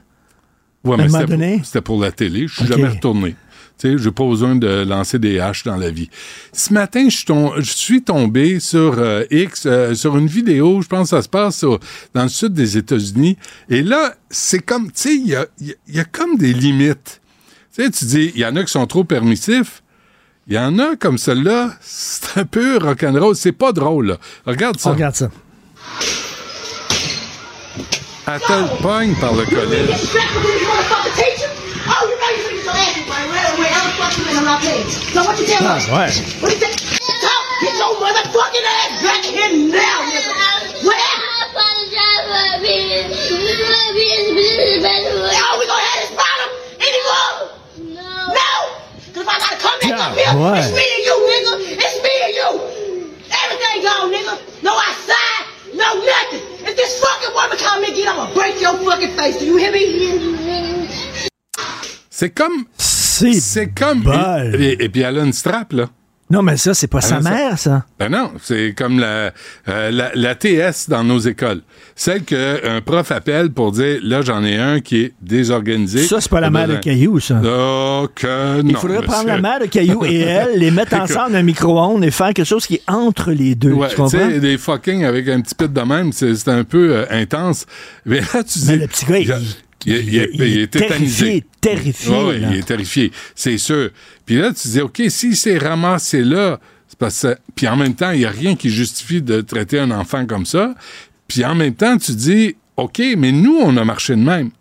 Oui, 0.83 0.95
mais 0.97 1.09
c'était 1.63 1.81
pour, 1.81 2.01
la 2.01 2.11
télé. 2.11 2.47
Je 2.47 2.55
suis 2.55 2.67
jamais 2.67 2.87
retourné. 2.87 3.35
Tu 3.77 3.97
sais, 3.97 4.03
j'ai 4.03 4.11
pas 4.11 4.25
besoin 4.25 4.55
de 4.55 4.83
lancer 4.83 5.19
des 5.19 5.39
haches 5.39 5.63
dans 5.63 5.77
la 5.77 5.89
vie. 5.89 6.09
Ce 6.51 6.73
matin, 6.73 7.07
je, 7.07 7.61
suis 7.61 8.01
tombé 8.01 8.59
sur 8.59 8.95
euh, 8.97 9.23
X, 9.31 9.63
euh, 9.65 9.93
sur 9.93 10.17
une 10.17 10.27
vidéo, 10.27 10.81
je 10.81 10.87
pense 10.87 11.09
que 11.11 11.15
ça 11.15 11.21
se 11.21 11.29
passe 11.29 11.63
dans 12.13 12.23
le 12.23 12.29
sud 12.29 12.53
des 12.53 12.77
États-Unis. 12.77 13.37
Et 13.69 13.81
là, 13.81 14.15
c'est 14.29 14.59
comme, 14.59 14.87
tu 14.87 14.91
sais, 14.95 15.15
il 15.15 15.27
y 15.27 15.35
a, 15.35 15.45
y 15.87 15.99
a, 15.99 16.03
comme 16.03 16.37
des 16.37 16.53
limites. 16.53 17.21
Tu 17.73 17.83
sais, 17.83 17.89
tu 17.89 18.05
dis, 18.05 18.31
il 18.35 18.41
y 18.41 18.45
en 18.45 18.55
a 18.57 18.63
qui 18.63 18.71
sont 18.71 18.85
trop 18.85 19.05
permissifs. 19.05 19.81
Il 20.47 20.55
y 20.55 20.59
en 20.59 20.77
a 20.79 20.95
comme 20.97 21.17
celle-là, 21.17 21.73
c'est 21.79 22.37
un 22.39 22.45
peu 22.45 22.79
rock'n'roll. 22.79 23.35
C'est 23.35 23.51
pas 23.51 23.71
drôle, 23.71 24.07
là. 24.07 24.17
Regarde 24.45 24.79
ça. 24.79 24.91
Regarde 24.91 25.15
ça. 25.15 25.29
Attends 28.29 28.61
le 28.61 28.67
pogne 28.83 29.15
par 29.15 29.33
le 29.33 29.43
collège. 29.43 29.89
Ah, 35.61 35.79
ouais. 35.91 36.11
Get 37.59 37.75
your 37.77 37.91
motherfucking 37.99 38.67
ass 38.69 39.01
back 39.01 39.25
here 39.25 39.49
now, 39.49 40.05
nigga. 40.05 40.31
Where? 40.85 41.19
Yo, 45.33 45.57
we 45.57 45.65
gonna 45.65 45.81
have 45.81 45.99
this 45.99 46.13
problem 46.13 46.49
anymore? 46.85 47.33
No. 47.97 48.29
No? 48.29 48.53
Cause 49.11 49.23
if 49.23 49.27
I 49.27 49.39
gotta 49.39 49.57
come 49.57 49.79
back 49.81 49.99
up 49.99 50.13
here, 50.15 50.37
what? 50.39 50.59
it's 50.59 50.69
me 50.71 50.85
and 50.85 51.03
you, 51.03 51.15
nigga. 51.33 51.53
It's 51.81 51.97
me 52.05 52.13
and 52.25 52.33
you. 52.37 52.49
Everything 53.33 53.81
gone, 53.81 54.13
nigga. 54.13 54.37
No 54.61 54.77
outside, 54.77 55.45
no 55.79 55.89
nothing. 56.03 56.43
If 56.67 56.75
this 56.75 56.99
fucking 56.99 57.33
woman 57.33 57.57
come 57.57 57.83
and 57.83 57.95
get, 57.95 58.07
I'm 58.07 58.17
gonna 58.17 58.35
break 58.35 58.61
your 58.61 58.75
fucking 58.85 59.15
face. 59.15 59.39
Do 59.39 59.45
you 59.45 59.57
hear 59.57 59.71
me? 59.71 60.87
C'est 62.09 62.31
comme. 62.31 62.65
C'est 62.77 63.73
comme. 63.73 64.03
Et, 64.59 64.83
et, 64.83 64.89
puis 64.89 65.01
elle 65.01 65.19
a 65.19 65.23
une 65.23 65.33
strap, 65.33 65.73
là. 65.73 65.89
Non, 66.31 66.43
mais 66.43 66.57
ça, 66.57 66.75
c'est 66.75 66.87
pas 66.87 67.01
sa 67.01 67.19
mère, 67.21 67.57
ça. 67.57 67.85
Ben 67.97 68.09
non, 68.09 68.31
c'est 68.39 68.75
comme 68.77 68.99
la, 68.99 69.33
euh, 69.67 69.89
la, 69.89 70.11
la, 70.13 70.35
TS 70.35 70.87
dans 70.87 71.03
nos 71.03 71.17
écoles. 71.17 71.61
Celle 71.95 72.21
qu'un 72.23 72.81
prof 72.85 73.11
appelle 73.11 73.49
pour 73.49 73.71
dire, 73.71 73.99
là, 74.03 74.21
j'en 74.21 74.43
ai 74.43 74.57
un 74.57 74.79
qui 74.79 75.01
est 75.01 75.13
désorganisé. 75.21 76.03
Ça, 76.03 76.21
c'est 76.21 76.29
pas 76.29 76.39
la 76.39 76.51
mère 76.51 76.67
de 76.67 76.75
Caillou, 76.75 77.19
ça. 77.19 77.41
Oh, 77.43 78.07
que 78.13 78.61
non, 78.61 78.69
Il 78.69 78.75
faudrait 78.75 79.01
prendre 79.01 79.27
la 79.27 79.41
mère 79.41 79.59
de 79.59 79.65
Caillou 79.65 80.05
et 80.05 80.19
elle, 80.19 80.59
les 80.59 80.69
mettre 80.69 80.93
ensemble 80.95 81.31
dans 81.31 81.39
un 81.39 81.43
micro-ondes 81.43 82.03
et 82.03 82.11
faire 82.11 82.33
quelque 82.33 82.45
chose 82.45 82.67
qui 82.67 82.75
est 82.75 82.83
entre 82.87 83.31
les 83.31 83.55
deux. 83.55 83.71
Ouais, 83.71 83.87
tu 83.89 83.95
comprends? 83.95 84.27
des 84.27 84.59
fucking 84.59 85.05
avec 85.05 85.27
un 85.29 85.41
petit 85.41 85.55
peu 85.55 85.67
de 85.67 85.81
même, 85.81 86.11
c'est 86.11 86.47
un 86.47 86.63
peu 86.63 86.91
euh, 86.95 87.05
intense. 87.09 87.65
Mais 88.05 88.19
là, 88.19 88.43
tu 88.43 88.59
dis... 88.59 88.67
Mais 88.67 88.75
le 88.77 88.87
petit 88.87 89.05
gars, 89.05 89.17
il 89.17 89.33
il, 89.85 90.15
est 90.17 90.67
terrifié, 90.67 91.45
terrifié. 91.61 92.15
il 92.37 92.57
est 92.57 92.67
terrifié, 92.67 93.11
c'est 93.35 93.57
sûr. 93.57 93.89
Puis 94.25 94.35
là, 94.35 94.51
tu 94.53 94.67
dis, 94.67 94.81
OK, 94.81 95.01
si 95.09 95.35
c'est 95.35 95.57
ramassé 95.57 96.23
là, 96.23 96.59
c'est 96.87 96.97
parce 96.97 97.21
que... 97.21 97.37
Puis 97.55 97.67
en 97.67 97.77
même 97.77 97.95
temps, 97.95 98.11
il 98.11 98.19
n'y 98.19 98.25
a 98.25 98.31
rien 98.31 98.55
qui 98.55 98.69
justifie 98.69 99.21
de 99.21 99.41
traiter 99.41 99.79
un 99.79 99.91
enfant 99.91 100.25
comme 100.25 100.45
ça. 100.45 100.73
Puis 101.27 101.45
en 101.45 101.55
même 101.55 101.75
temps, 101.75 101.97
tu 101.97 102.11
dis, 102.13 102.55
OK, 102.77 103.01
mais 103.17 103.31
nous, 103.31 103.57
on 103.61 103.77
a 103.77 103.85
marché 103.85 104.15
de 104.15 104.21
même. 104.21 104.51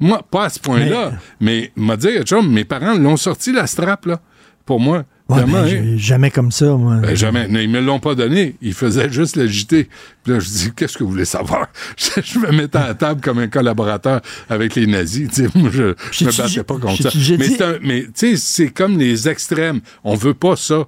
Moi, 0.00 0.24
pas 0.30 0.46
à 0.46 0.48
ce 0.50 0.60
point-là, 0.60 1.12
mais, 1.40 1.72
m'a 1.76 1.96
dit, 1.96 2.08
mes 2.48 2.64
parents 2.64 2.94
l'ont 2.94 3.16
sorti, 3.16 3.52
la 3.52 3.66
strap, 3.66 4.06
là, 4.06 4.20
pour 4.66 4.80
moi. 4.80 5.04
Ouais, 5.34 5.42
Vraiment, 5.42 5.62
ben, 5.62 5.94
hein? 5.94 5.94
jamais 5.96 6.30
comme 6.30 6.52
ça, 6.52 6.66
moi. 6.76 6.96
Ben, 6.96 7.14
jamais. 7.14 7.48
Non, 7.48 7.60
ils 7.60 7.68
me 7.68 7.80
l'ont 7.80 8.00
pas 8.00 8.14
donné. 8.14 8.56
Ils 8.62 8.74
faisaient 8.74 9.10
juste 9.10 9.36
l'agiter. 9.36 9.88
Puis 10.22 10.32
là, 10.32 10.40
je 10.40 10.48
dis, 10.48 10.72
qu'est-ce 10.74 10.96
que 10.98 11.04
vous 11.04 11.10
voulez 11.10 11.24
savoir? 11.24 11.68
Je, 11.96 12.38
me 12.38 12.50
mettais 12.52 12.78
à 12.78 12.88
la 12.88 12.94
table 12.94 13.20
comme 13.20 13.38
un 13.38 13.48
collaborateur 13.48 14.20
avec 14.48 14.74
les 14.74 14.86
nazis. 14.86 15.28
Tu 15.28 15.44
sais, 15.44 15.48
moi, 15.54 15.70
je, 15.72 15.94
je 16.12 16.24
me 16.24 16.30
battais 16.36 16.62
pas 16.62 16.78
contre 16.78 17.02
ça. 17.02 17.10
Mais 17.82 18.04
tu 18.04 18.10
sais, 18.14 18.36
c'est 18.36 18.68
comme 18.68 18.98
les 18.98 19.28
extrêmes. 19.28 19.80
On 20.02 20.14
veut 20.14 20.34
pas 20.34 20.56
ça. 20.56 20.84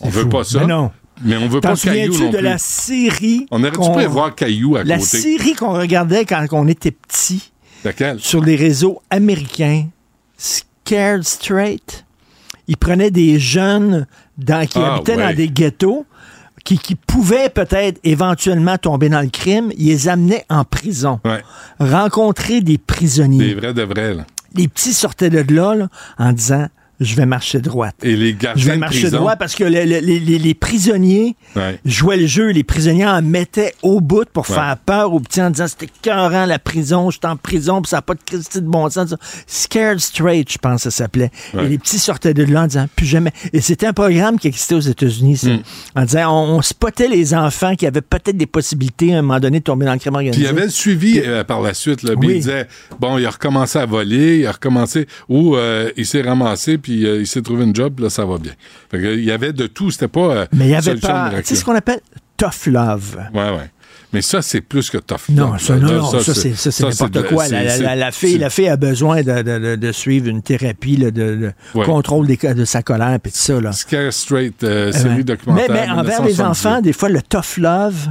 On 0.00 0.08
veut 0.08 0.22
fou. 0.22 0.28
pas 0.28 0.44
ça. 0.44 0.60
Mais 0.60 0.66
non. 0.66 0.90
Mais 1.24 1.36
on 1.36 1.48
veut 1.48 1.60
pas 1.60 1.74
Caillou 1.76 2.16
non 2.16 2.30
de 2.30 2.36
plus. 2.36 2.44
la 2.44 2.58
série? 2.58 3.46
On 3.50 3.62
aurait 3.62 3.72
dû 3.72 3.90
prévoir 3.92 4.34
Caillou 4.34 4.76
à 4.76 4.84
La 4.84 4.98
côté. 4.98 5.18
série 5.18 5.54
qu'on 5.54 5.72
regardait 5.72 6.24
quand 6.24 6.46
on 6.52 6.68
était 6.68 6.92
petit 6.92 7.52
sur 8.18 8.42
les 8.42 8.56
réseaux 8.56 9.00
américains, 9.10 9.86
Scared 10.36 11.22
Straight. 11.24 12.04
Ils 12.68 12.76
prenaient 12.76 13.10
des 13.10 13.38
jeunes 13.40 14.06
dans- 14.36 14.66
qui 14.66 14.78
Ah, 14.78 14.94
habitaient 14.96 15.16
ouais. 15.16 15.28
dans 15.30 15.34
des 15.36 15.48
ghettos, 15.48 16.06
qui, 16.64 16.78
qui 16.78 16.94
pouvaient 16.94 17.48
peut-être 17.48 17.98
éventuellement 18.04 18.76
tomber 18.76 19.08
dans 19.08 19.22
le 19.22 19.30
crime. 19.30 19.70
Ils 19.78 19.86
les 19.88 20.08
amenaient 20.08 20.44
en 20.50 20.64
prison. 20.64 21.18
Ouais. 21.24 21.42
Rencontrer 21.80 22.60
des 22.60 22.78
prisonniers. 22.78 23.38
Des 23.38 23.54
vrais 23.54 23.74
de 23.74 23.82
vrais, 23.82 24.14
là. 24.14 24.24
Les 24.54 24.68
petits 24.68 24.92
sortaient 24.92 25.30
de 25.30 25.44
là, 25.54 25.74
là, 25.74 25.88
en 26.18 26.32
disant 26.32 26.66
je 27.00 27.14
vais 27.16 27.26
marcher 27.26 27.60
droite. 27.60 27.94
Et 28.02 28.16
les 28.16 28.30
Je 28.32 28.36
gardiens 28.36 28.64
vais 28.66 28.74
de 28.74 28.80
marcher 28.80 29.00
prison? 29.02 29.18
droit 29.18 29.36
parce 29.36 29.54
que 29.54 29.64
le- 29.64 29.84
le- 29.84 30.00
les, 30.00 30.18
les- 30.20 30.38
les 30.38 30.54
prisonniers 30.54 31.36
Ouais. 31.56 31.78
jouaient 31.84 32.16
le 32.16 32.26
jeu. 32.26 32.48
Les 32.50 32.64
prisonniers 32.64 33.06
en 33.06 33.22
mettaient 33.22 33.74
au 33.82 34.00
bout 34.00 34.24
pour 34.32 34.48
Ouais. 34.48 34.54
faire 34.56 34.76
peur 34.84 35.12
aux 35.12 35.20
petits 35.20 35.40
en 35.42 35.50
disant 35.50 35.66
c'était 35.68 35.86
écœurant 35.86 36.44
la 36.46 36.58
prison, 36.58 37.10
je 37.10 37.18
suis 37.18 37.26
en 37.26 37.36
prison, 37.36 37.82
puis 37.82 37.90
ça 37.90 37.98
n'a 37.98 38.02
pas 38.02 38.14
de 38.14 38.20
Christy 38.24 38.60
de 38.60 38.66
bon 38.66 38.88
sens. 38.90 39.14
Scared 39.46 39.98
Straight, 40.00 40.50
je 40.52 40.58
pense 40.58 40.84
que 40.84 40.90
ça 40.90 41.04
s'appelait. 41.04 41.30
Ouais. 41.54 41.64
Et 41.64 41.68
les 41.68 41.78
petits 41.78 41.98
sortaient 41.98 42.34
de 42.34 42.42
là 42.44 42.62
en 42.62 42.66
disant 42.66 42.86
plus 42.96 43.06
jamais. 43.06 43.32
Et 43.52 43.60
c'était 43.60 43.86
un 43.86 43.92
programme 43.92 44.38
qui 44.38 44.48
existait 44.48 44.74
aux 44.74 44.80
États-Unis, 44.80 45.36
ça. 45.36 45.48
Mm. 45.50 45.62
En 45.96 46.02
disant 46.04 46.32
on, 46.44 46.56
on 46.58 46.62
spottait 46.62 47.08
les 47.08 47.34
enfants 47.34 47.74
qui 47.76 47.86
avaient 47.86 48.00
peut-être 48.02 48.36
des 48.36 48.46
possibilités 48.46 49.14
à 49.14 49.18
un 49.18 49.22
moment 49.22 49.40
donné 49.40 49.60
de 49.60 49.64
tomber 49.64 49.86
dans 49.86 49.92
le 49.92 49.98
crime 49.98 50.12
Puis 50.14 50.28
organisé. 50.28 50.40
il 50.42 50.44
y 50.46 50.48
avait 50.48 50.64
le 50.64 50.70
suivi 50.70 51.20
euh, 51.24 51.44
par 51.44 51.60
la 51.60 51.74
suite. 51.74 52.02
Là, 52.02 52.14
Puis 52.18 52.28
Oui. 52.28 52.34
il 52.34 52.40
disait, 52.40 52.66
bon, 53.00 53.18
il 53.18 53.26
a 53.26 53.30
recommencé 53.30 53.78
à 53.78 53.86
voler, 53.86 54.38
il 54.40 54.46
a 54.46 54.52
recommencé, 54.52 55.06
ou 55.28 55.56
euh, 55.56 55.90
il 55.96 56.06
s'est 56.06 56.22
ramassé, 56.22 56.78
puis 56.78 56.87
euh, 57.06 57.20
il 57.20 57.26
s'est 57.26 57.42
trouvé 57.42 57.64
une 57.64 57.74
job, 57.74 57.94
puis 57.96 58.04
là, 58.04 58.10
ça 58.10 58.24
va 58.24 58.38
bien. 58.38 58.52
Fait 58.90 58.98
que, 59.00 59.14
il 59.16 59.24
y 59.24 59.30
avait 59.30 59.52
de 59.52 59.66
tout, 59.66 59.90
c'était 59.90 60.08
pas 60.08 60.20
euh, 60.20 60.46
Mais 60.52 60.66
il 60.66 60.70
y 60.70 60.74
avait 60.74 60.94
pas. 60.96 60.98
Tu 60.98 61.06
sais 61.06 61.12
miraculeuse. 61.30 61.58
ce 61.60 61.64
qu'on 61.64 61.74
appelle 61.74 62.00
tough 62.36 62.66
love. 62.66 63.16
Ouais, 63.34 63.50
ouais. 63.50 63.70
Mais 64.12 64.22
ça, 64.22 64.40
c'est 64.40 64.62
plus 64.62 64.88
que 64.88 64.96
tough. 64.98 65.28
Non, 65.28 65.50
love, 65.52 65.60
ça, 65.60 65.76
non, 65.76 66.10
ça, 66.20 66.34
c'est, 66.34 66.54
ça, 66.54 66.70
c'est 66.70 66.82
n'importe 66.84 67.28
quoi. 67.28 67.44
c'est- 67.44 67.52
La, 67.52 67.64
la- 67.64 67.70
c'est- 67.76 67.82
la- 67.82 67.96
la 67.96 68.10
fille, 68.12 68.32
c'est- 68.32 68.38
la 68.38 68.48
fille 68.50 68.68
a 68.68 68.76
besoin 68.76 69.22
de, 69.22 69.42
de- 69.42 69.58
de- 69.58 69.76
de 69.76 69.92
suivre 69.92 70.28
une 70.28 70.40
thérapie 70.40 70.96
là, 70.96 71.10
de, 71.10 71.34
de 71.36 71.52
Ouais. 71.74 71.84
contrôle 71.84 72.26
des, 72.26 72.36
de 72.36 72.64
sa 72.64 72.82
colère 72.82 73.14
et 73.14 73.18
tout 73.30 73.30
ça. 73.34 73.60
Là. 73.60 73.72
Scare 73.72 74.12
Straight, 74.12 74.64
euh, 74.64 74.92
série 74.92 75.24
documentaire. 75.24 75.66
mais, 75.68 75.86
mais 75.86 75.90
envers 75.90 76.22
les 76.22 76.28
1978. 76.32 76.40
enfants, 76.50 76.80
des 76.80 76.92
fois, 76.94 77.08
le 77.10 77.20
tough 77.20 77.58
love. 77.58 78.08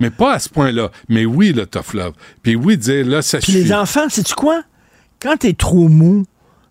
Mais 0.00 0.10
pas 0.10 0.34
à 0.34 0.38
ce 0.38 0.48
point-là. 0.50 0.90
Mais 1.08 1.24
oui, 1.24 1.52
le 1.54 1.64
tough 1.64 1.94
love. 1.94 2.12
Puis 2.42 2.54
oui, 2.56 2.76
dire, 2.76 3.06
là, 3.06 3.22
ça 3.22 3.38
Puis 3.38 3.52
les 3.52 3.72
enfants, 3.72 4.08
sais-tu 4.10 4.34
quoi? 4.34 4.62
Quand 5.20 5.36
t'es 5.38 5.52
trop 5.54 5.88
mou, 5.88 6.24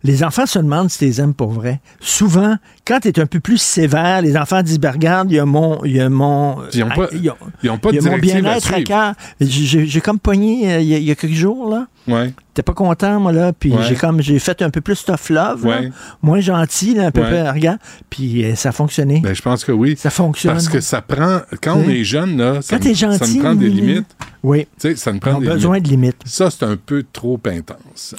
les 0.04 0.24
enfants 0.24 0.46
se 0.46 0.58
demandent 0.60 0.90
si 0.90 0.98
tu 1.00 1.06
les 1.06 1.22
aimes 1.22 1.34
pour 1.34 1.52
vrai. 1.52 1.80
Souvent, 2.00 2.56
quand 2.88 3.00
tu 3.02 3.10
es 3.10 3.20
un 3.20 3.26
peu 3.28 3.40
plus 3.40 3.58
sévère, 3.60 4.22
les 4.22 4.36
enfants 4.36 4.62
disent, 4.64 4.80
ben, 4.80 4.92
regarde, 4.92 5.32
il 5.32 5.36
y 5.36 5.40
a 5.40 5.46
mon... 5.46 5.84
Y 5.86 6.00
a 6.00 6.10
mon 6.10 6.58
Ils 6.74 6.84
ont 6.84 6.90
pas- 6.90 7.08
il 7.12 7.24
y 7.24 7.30
a- 7.30 7.36
ils 7.64 7.70
ont 7.70 7.78
pas 7.78 7.92
de 7.92 7.98
il 7.98 8.04
y 8.04 8.08
a 8.08 8.10
mon 8.10 8.16
à 8.18 8.20
bien-être 8.20 8.74
à 8.74 8.82
cœur. 8.82 9.14
J'ai 9.40 10.02
comme 10.02 10.20
pogné 10.20 10.72
euh, 10.74 10.80
il 10.82 10.88
y, 10.88 10.96
a- 10.96 10.98
il 10.98 11.04
y 11.04 11.12
a 11.12 11.16
quelques 11.16 11.34
jours, 11.34 11.70
là. 11.70 11.88
Ouais. 12.08 12.34
T'es 12.56 12.64
pas 12.64 12.74
content, 12.74 13.20
moi, 13.20 13.32
là. 13.32 13.54
Puis 13.54 13.72
Ouais. 13.72 13.84
j'ai 13.88 13.96
comme, 13.96 14.22
j'ai 14.22 14.40
fait 14.40 14.62
un 14.64 14.72
peu 14.72 14.82
plus 14.82 15.06
tough 15.06 15.30
love, 15.30 15.66
là. 15.68 15.82
Moins 16.22 16.40
gentil, 16.40 16.96
là, 16.96 17.06
un 17.08 17.12
peu 17.12 17.22
Ouais. 17.22 17.28
plus, 17.44 17.50
regarde. 17.50 17.78
Puis 18.10 18.44
euh, 18.44 18.56
ça 18.56 18.70
a 18.70 18.72
fonctionné. 18.72 19.20
Ben, 19.22 19.36
je 19.36 19.42
pense 19.42 19.64
que 19.64 19.72
oui. 19.72 19.96
ça 19.98 20.10
fonctionne. 20.10 20.54
Parce 20.54 20.68
que 20.68 20.82
ça 20.82 21.02
prend, 21.02 21.42
quand 21.62 21.76
on 21.78 21.88
est 21.88 22.04
jeune, 22.04 22.38
là, 22.38 22.62
ça, 22.62 22.78
Quand 22.78 22.86
me- 22.90 22.94
ça 22.94 23.12
gentil, 23.18 23.38
me 23.38 23.44
prend 23.44 23.56
des 23.56 23.70
limites. 23.70 24.16
oui, 24.44 24.68
Tu 24.80 24.90
sais, 24.90 24.96
ça 24.96 25.14
me 25.14 25.20
prend 25.20 25.36
ont 25.36 25.40
des 25.40 25.48
besoin 25.48 25.76
limites. 25.78 25.86
de 25.86 25.90
limites. 25.92 26.22
Ça, 26.26 26.50
c'est 26.50 26.64
un 26.66 26.76
peu 26.76 27.06
trop 27.14 27.40
intense. 27.46 28.16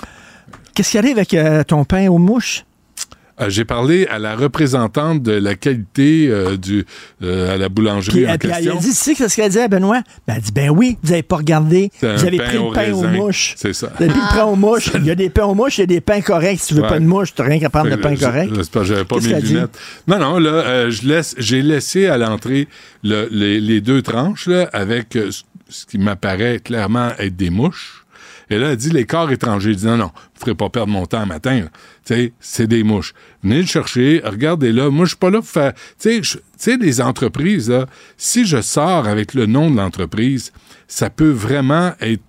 Qu'est-ce 0.75 0.91
qui 0.93 0.99
arrive 0.99 1.17
avec 1.19 1.35
euh, 1.35 1.63
ton 1.65 1.85
pain 1.85 2.09
aux 2.09 2.19
mouches? 2.19 2.65
Euh, 3.41 3.49
J'ai 3.49 3.65
parlé 3.65 4.07
à 4.09 4.19
la 4.19 4.37
représentante 4.37 5.23
de 5.23 5.33
la 5.33 5.55
qualité 5.55 6.29
euh, 6.29 6.57
du, 6.59 6.85
euh, 7.23 7.55
à 7.55 7.57
la 7.57 7.71
boulangerie 7.71 8.25
Puis, 8.25 8.31
en 8.31 8.37
puis 8.37 8.49
elle 8.55 8.69
a 8.69 8.75
dit, 8.77 8.89
tu 8.89 8.93
sais 8.95 9.15
ce 9.15 9.35
qu'elle 9.35 9.51
dit 9.51 9.59
à 9.59 9.69
Benoît? 9.69 10.03
Ben, 10.29 10.35
elle 10.37 10.43
dit, 10.43 10.53
ben 10.53 10.69
oui, 10.71 10.99
vous 11.03 11.13
avez 11.13 11.23
pas 11.23 11.37
regardé. 11.37 11.91
Vous 12.01 12.07
avez 12.07 12.37
pris 12.37 12.59
le 12.59 12.73
pain 12.75 12.93
aux 12.93 13.03
mouches. 13.07 13.55
C'est 13.57 13.73
ça. 13.73 13.91
Vous 13.97 14.05
avez 14.05 14.13
pris 14.13 14.21
le 14.21 14.37
pain 14.37 14.45
aux 14.45 14.55
mouches. 14.57 14.91
Il 14.95 15.07
y 15.07 15.11
a 15.11 15.15
des 15.15 15.31
pains 15.31 15.45
aux 15.47 15.55
mouches, 15.55 15.79
il 15.79 15.81
y 15.81 15.85
a 15.85 15.87
des 15.87 16.01
pains 16.03 16.21
corrects. 16.21 16.61
Si 16.61 16.69
tu 16.69 16.75
veux 16.75 16.83
Ouais. 16.83 16.89
pas 16.89 17.01
de 17.01 17.07
mouches, 17.07 17.35
tu 17.35 17.41
n'as 17.43 17.49
rien 17.49 17.59
qu'à 17.59 17.71
prendre 17.71 17.91
de 17.91 17.97
pain 17.97 18.15
correct. 18.17 18.53
j'avais 18.83 19.05
pas 19.05 19.17
mes 19.19 19.41
lunettes. 19.41 19.79
Non, 20.07 20.19
non, 20.19 20.39
là, 20.39 20.51
euh, 20.51 20.91
je 20.91 21.07
laisse, 21.09 21.35
j'ai 21.39 21.63
laissé 21.63 22.07
à 22.07 22.19
l'entrée 22.19 22.69
le- 23.03 23.29
les, 23.31 23.61
les 23.61 23.81
deux 23.81 24.03
tranches 24.03 24.47
là, 24.47 24.69
avec 24.75 25.17
euh, 25.17 25.31
ce 25.71 25.87
qui 25.87 25.97
m'apparaît 25.97 26.61
clairement 26.63 27.11
être 27.19 27.35
des 27.37 27.49
mouches. 27.51 28.02
Et 28.53 28.59
là, 28.59 28.71
elle 28.73 28.77
dit 28.77 28.91
les 28.91 29.07
corps 29.07 29.31
étrangers. 29.33 29.73
Je 29.73 29.79
dis 29.79 29.87
non, 29.87 29.97
non, 29.97 30.11
vous 30.15 30.41
ferez 30.41 30.55
pas 30.55 30.69
perdre 30.69 30.93
mon 30.93 31.07
temps 31.07 31.25
matin. 31.27 31.63
Tu 32.05 32.15
sais, 32.15 32.33
c'est 32.41 32.67
des 32.67 32.83
mouches. 32.83 33.15
Venez 33.43 33.61
le 33.63 33.67
chercher, 33.67 34.21
regardez-là. 34.25 34.91
Moi, 34.91 35.05
je 35.07 35.11
suis 35.11 35.17
pas 35.19 35.31
là 35.31 35.39
pour 35.39 35.49
faire. 35.49 35.73
Tu 35.99 36.23
sais, 36.57 36.77
les 36.77 37.01
entreprises, 37.01 37.71
là, 37.71 37.87
si 38.17 38.45
je 38.47 38.61
sors 38.61 39.09
avec 39.09 39.35
le 39.35 39.47
nom 39.47 39.71
de 39.71 39.77
l'entreprise, 39.77 40.53
ça 40.87 41.09
peut 41.11 41.31
vraiment 41.31 41.93
être. 42.01 42.23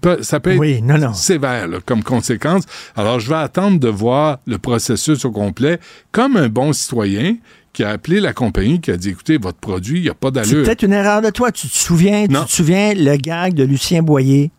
Peut- 0.00 0.18
ça 0.22 0.38
peut 0.38 0.50
être 0.52 0.58
Oui, 0.58 0.80
non, 0.82 0.98
non. 0.98 1.12
sévère 1.14 1.66
là, 1.66 1.78
comme 1.84 2.02
conséquence. 2.02 2.64
Alors, 2.94 3.18
je 3.20 3.28
vais 3.28 3.34
attendre 3.36 3.80
de 3.80 3.88
voir 3.88 4.38
le 4.46 4.58
processus 4.58 5.24
au 5.24 5.30
complet 5.32 5.80
comme 6.12 6.36
un 6.36 6.48
bon 6.48 6.72
citoyen 6.72 7.36
qui 7.72 7.82
a 7.82 7.90
appelé 7.90 8.20
la 8.20 8.32
compagnie, 8.32 8.80
qui 8.80 8.90
a 8.90 8.96
dit, 8.96 9.10
écoutez, 9.10 9.38
votre 9.38 9.58
produit, 9.58 9.98
il 9.98 10.02
n'y 10.04 10.08
a 10.08 10.14
pas 10.14 10.28
C'est 10.28 10.32
d'allure. 10.50 10.64
peut-être 10.64 10.82
une 10.82 10.92
erreur 10.92 11.20
de 11.20 11.30
toi. 11.30 11.52
Tu 11.52 11.68
te 11.68 11.76
souviens, 11.76 12.26
Non. 12.28 12.42
tu 12.42 12.46
te 12.46 12.52
souviens 12.52 12.94
le 12.94 13.16
gag 13.16 13.54
de 13.54 13.64
Lucien 13.64 14.02
Boyer? 14.02 14.50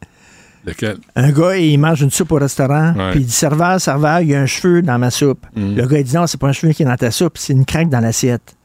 Lequel? 0.67 0.97
Un 1.15 1.31
gars, 1.31 1.55
il 1.55 1.77
mange 1.77 2.01
une 2.01 2.11
soupe 2.11 2.33
au 2.33 2.35
restaurant, 2.35 2.93
puis 3.11 3.21
il 3.21 3.25
dit 3.25 3.31
Serveur, 3.31 3.79
serveur, 3.79 4.19
il 4.19 4.29
y 4.29 4.35
a 4.35 4.41
un 4.41 4.45
cheveu 4.45 4.81
dans 4.81 4.99
ma 4.99 5.09
soupe. 5.09 5.45
Mm. 5.55 5.75
Le 5.75 5.87
gars, 5.87 5.99
il 5.99 6.03
dit 6.03 6.15
Non, 6.15 6.27
c'est 6.27 6.39
pas 6.39 6.47
un 6.47 6.51
cheveu 6.51 6.73
qui 6.73 6.83
est 6.83 6.85
dans 6.85 6.97
ta 6.97 7.09
soupe, 7.09 7.37
c'est 7.37 7.53
une 7.53 7.65
craque 7.65 7.89
dans 7.89 8.01
l'assiette. 8.01 8.56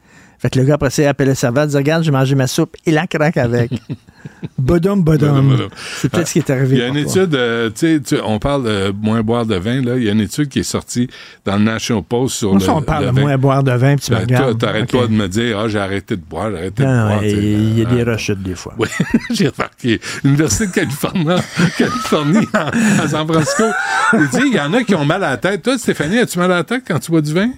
Fait 0.43 0.49
que 0.49 0.59
le 0.59 0.65
gars, 0.65 0.73
après 0.75 0.89
ça, 0.89 1.01
il 1.01 1.05
appelle 1.05 1.29
le 1.29 1.35
serveur, 1.35 1.63
il 1.63 1.69
dit 1.69 1.77
Regarde, 1.77 2.03
j'ai 2.03 2.11
mangé 2.11 2.35
ma 2.35 2.47
soupe, 2.47 2.75
et 2.85 2.91
la 2.91 3.07
craque 3.07 3.37
avec. 3.37 3.71
bodum, 4.57 5.01
Bodum. 5.03 5.69
C'est 5.97 6.09
peut-être 6.09 6.27
ce 6.27 6.33
qui 6.33 6.39
est 6.39 6.49
arrivé. 6.49 6.75
Il 6.75 6.79
y 6.79 6.83
a 6.83 6.87
une 6.89 6.97
étude, 6.97 7.33
euh, 7.33 7.69
tu 7.73 8.01
sais, 8.05 8.19
on 8.25 8.39
parle 8.39 8.65
de 8.65 8.93
moins 9.01 9.21
boire 9.21 9.45
de 9.45 9.55
vin, 9.55 9.81
là. 9.81 9.95
Il 9.95 10.03
y 10.03 10.09
a 10.09 10.11
une 10.11 10.19
étude 10.19 10.49
qui 10.49 10.59
est 10.59 10.63
sortie 10.63 11.07
dans 11.45 11.55
le 11.57 11.63
National 11.63 12.03
Post 12.03 12.35
sur 12.35 12.49
Moi, 12.53 12.59
le, 12.61 12.69
on 12.69 12.81
parle 12.81 13.05
le 13.05 13.11
de 13.11 13.15
vin. 13.15 13.21
moins 13.21 13.37
boire 13.37 13.63
de 13.63 13.71
vin, 13.71 13.95
puis 13.95 14.05
tu 14.05 14.11
me 14.11 14.17
Ben, 14.17 14.23
regardes. 14.23 14.57
t'arrêtes 14.59 14.91
pas 14.91 15.07
de 15.07 15.13
me 15.13 15.27
dire, 15.29 15.59
ah, 15.59 15.67
j'ai 15.69 15.79
arrêté 15.79 16.17
de 16.17 16.21
boire, 16.21 16.49
j'ai 16.51 16.57
arrêté 16.57 16.83
de 16.83 16.87
Non, 16.89 17.07
boire. 17.07 17.23
il 17.23 17.79
y 17.79 17.81
a 17.81 17.85
des 17.85 18.01
Ah. 18.01 18.11
rechutes 18.11 18.43
des 18.43 18.55
fois. 18.55 18.73
Oui, 18.77 18.89
j'ai 19.31 19.47
remarqué. 19.47 20.01
L'Université 20.25 20.67
de 20.67 20.71
Californie, 20.71 21.25
Californie 21.77 22.47
en- 22.53 23.01
à 23.03 23.07
San 23.07 23.25
Francisco, 23.25 23.63
il 24.13 24.27
dit, 24.29 24.47
il 24.47 24.53
y 24.55 24.59
en 24.59 24.73
a 24.73 24.83
qui 24.83 24.93
ont 24.95 25.05
mal 25.05 25.23
à 25.23 25.31
la 25.31 25.37
tête. 25.37 25.61
Toi, 25.63 25.77
Stéphanie, 25.77 26.19
as-tu 26.19 26.37
mal 26.37 26.51
à 26.51 26.55
la 26.55 26.63
tête 26.65 26.83
quand 26.85 26.99
tu 26.99 27.11
bois 27.11 27.21
du 27.21 27.33
vin? 27.33 27.49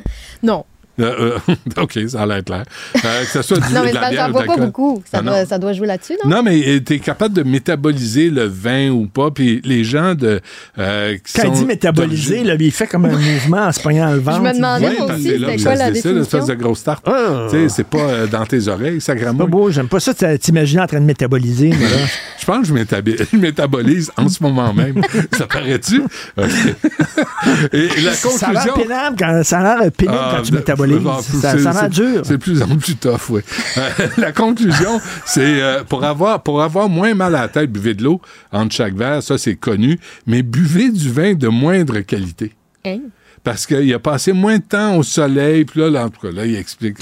Non. 0.43 0.65
Euh, 0.99 1.37
euh, 1.49 1.55
OK, 1.81 1.99
ça 2.07 2.21
a 2.21 2.25
l'air 2.25 2.43
clair. 2.43 2.63
Euh, 3.03 3.23
que 3.23 3.29
ce 3.29 3.41
soit 3.41 3.57
du, 3.59 3.63
Non, 3.73 3.81
mais 3.83 3.91
de 3.91 3.93
c'est 3.95 4.01
la 4.01 4.09
bière 4.09 4.25
ou 4.25 4.27
de 4.27 4.31
bois 4.33 4.55
pas 4.55 4.57
beaucoup. 4.65 5.03
Ça, 5.11 5.17
Ah, 5.19 5.21
doit, 5.21 5.45
ça 5.45 5.57
doit 5.59 5.73
jouer 5.73 5.87
là-dessus, 5.87 6.13
non? 6.23 6.29
Non, 6.37 6.43
mais 6.43 6.81
tu 6.85 6.93
es 6.93 6.99
capable 6.99 7.33
de 7.35 7.43
métaboliser 7.43 8.29
le 8.29 8.45
vin 8.45 8.89
ou 8.89 9.05
pas. 9.07 9.29
Puis 9.31 9.61
les 9.65 9.83
gens 9.83 10.15
de, 10.15 10.39
euh, 10.79 11.17
qui 11.17 11.33
Quand 11.33 11.47
il 11.47 11.51
dit 11.53 11.65
métaboliser, 11.65 12.43
là, 12.43 12.55
il 12.59 12.71
fait 12.71 12.87
comme 12.87 13.05
un 13.05 13.17
mouvement 13.17 13.65
en 13.67 13.71
se 13.71 13.79
pognant 13.81 14.11
le 14.11 14.19
ventre. 14.19 14.41
me 14.41 14.53
demandais, 14.53 14.85
Ouais, 14.87 14.95
moi 14.99 15.13
aussi, 15.15 15.23
c'est 15.23 15.31
c'était 15.39 15.45
quoi 15.45 15.57
ça 15.57 15.75
la 15.75 15.91
définition? 15.91 16.21
espèce 16.21 16.45
de 16.45 16.53
grosse 16.55 16.83
tarte. 16.83 17.05
Ah. 17.07 17.47
Tu 17.49 17.57
sais, 17.57 17.69
c'est 17.69 17.87
pas 17.87 17.97
euh, 17.99 18.27
dans 18.27 18.45
tes 18.45 18.67
oreilles, 18.67 19.01
ça 19.01 19.13
Pas 19.15 19.19
gramouille. 19.21 19.47
beau, 19.49 19.71
j'aime 19.71 19.87
pas 19.89 19.99
ça, 19.99 20.13
t'imaginer 20.37 20.81
en 20.81 20.87
train 20.87 20.99
de 21.01 21.05
métaboliser. 21.05 21.69
moi, 21.69 21.77
là. 21.89 22.05
Je 22.39 22.45
pense 22.45 22.69
que 22.69 22.75
je 22.77 23.25
je 23.31 23.37
métabolise 23.37 24.11
en 24.17 24.29
ce 24.29 24.41
moment 24.41 24.73
même. 24.73 25.01
ça 25.37 25.47
paraît-tu? 25.47 26.01
Et 27.73 27.87
la 28.01 28.13
Ça 28.13 28.47
a 28.47 28.51
l'air 28.53 28.63
conclusion... 28.63 28.73
pénible 28.75 29.15
quand, 29.19 29.41
ça 29.43 29.59
a 29.59 29.79
l'air 29.81 29.91
pénible 29.91 30.17
Ah, 30.19 30.33
quand 30.37 30.41
tu 30.43 30.51
de- 30.51 30.57
métabolises. 30.57 30.97
Ça, 31.41 31.51
c'est- 31.51 31.59
ça 31.59 31.69
a 31.71 31.73
l'air 31.81 31.89
dur. 31.89 32.21
C'est 32.23 32.33
de 32.33 32.37
plus 32.37 32.61
en 32.61 32.77
plus 32.77 32.95
tough, 32.95 33.29
oui. 33.29 33.41
Euh, 33.77 33.89
la 34.17 34.31
conclusion, 34.31 34.99
c'est 35.25 35.61
euh, 35.61 35.83
pour 35.83 36.03
avoir 36.03 36.41
pour 36.43 36.61
avoir 36.61 36.89
moins 36.89 37.13
mal 37.13 37.35
à 37.35 37.41
la 37.41 37.47
tête, 37.47 37.71
buvez 37.71 37.93
de 37.93 38.03
l'eau 38.03 38.21
entre 38.51 38.73
chaque 38.75 38.95
verre, 38.95 39.21
ça 39.23 39.37
c'est 39.37 39.55
connu, 39.55 39.99
mais 40.27 40.41
buvez 40.43 40.91
du 40.91 41.09
vin 41.11 41.33
de 41.33 41.47
moindre 41.47 41.99
qualité. 41.99 42.53
Hein? 42.85 42.99
Parce 43.43 43.67
qu'il 43.67 43.93
a 43.93 43.99
passé 43.99 44.33
moins 44.33 44.57
de 44.57 44.63
temps 44.63 44.95
au 44.97 45.03
soleil, 45.03 45.65
puis 45.65 45.79
là, 45.79 45.89
là, 45.91 46.05
en 46.05 46.09
tout 46.09 46.19
cas, 46.19 46.31
là, 46.33 46.47
il 46.47 46.55
explique 46.55 46.97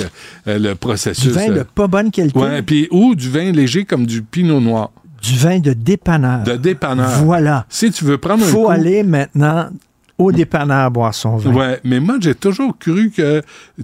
euh, 0.48 0.60
le 0.60 0.76
processus. 0.76 1.24
Du 1.28 1.32
vin 1.32 1.50
euh, 1.52 1.60
de 1.60 1.64
pas 1.64 1.88
bonne 1.88 2.12
qualité. 2.12 2.38
ouais, 2.38 2.62
puis 2.62 2.88
ou 2.92 3.16
du 3.16 3.30
vin 3.30 3.52
léger 3.54 3.86
comme 3.86 4.06
du 4.06 4.22
pinot 4.24 4.60
noir, 4.60 4.92
Du 5.22 5.38
vin 5.38 5.60
de 5.60 5.72
dépanneur. 5.72 6.44
de 6.44 6.58
dépanneur. 6.58 7.10
Voilà. 7.24 7.66
Si 7.70 7.92
tu 7.92 8.04
veux 8.04 8.18
prendre 8.18 8.44
un 8.44 8.48
faut 8.48 8.64
coup- 8.66 8.70
aller 8.72 9.04
maintenant 9.04 9.70
au 10.18 10.32
dépanneur 10.32 10.92
boire 10.92 11.14
son 11.14 11.38
vin. 11.38 11.52
Ouais, 11.54 11.80
mais 11.84 12.00
moi, 12.00 12.18
j'ai 12.20 12.36
toujours 12.36 12.78
cru 12.78 13.10
que 13.12 13.42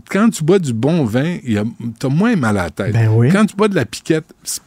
quand 0.09 0.30
tu 0.30 0.43
bois 0.43 0.59
du 0.59 0.73
bon 0.73 1.03
vin, 1.05 1.38
tu 1.43 1.57
as 2.05 2.09
moins 2.09 2.36
mal 2.36 2.57
à 2.57 2.63
la 2.63 2.69
tête. 2.69 2.93
Ben 2.93 3.09
oui. 3.13 3.30
Quand 3.32 3.45
tu 3.45 3.55
bois 3.55 3.67
de 3.67 3.75
la 3.75 3.86
piquette, 3.86 4.25
c'est- 4.43 4.61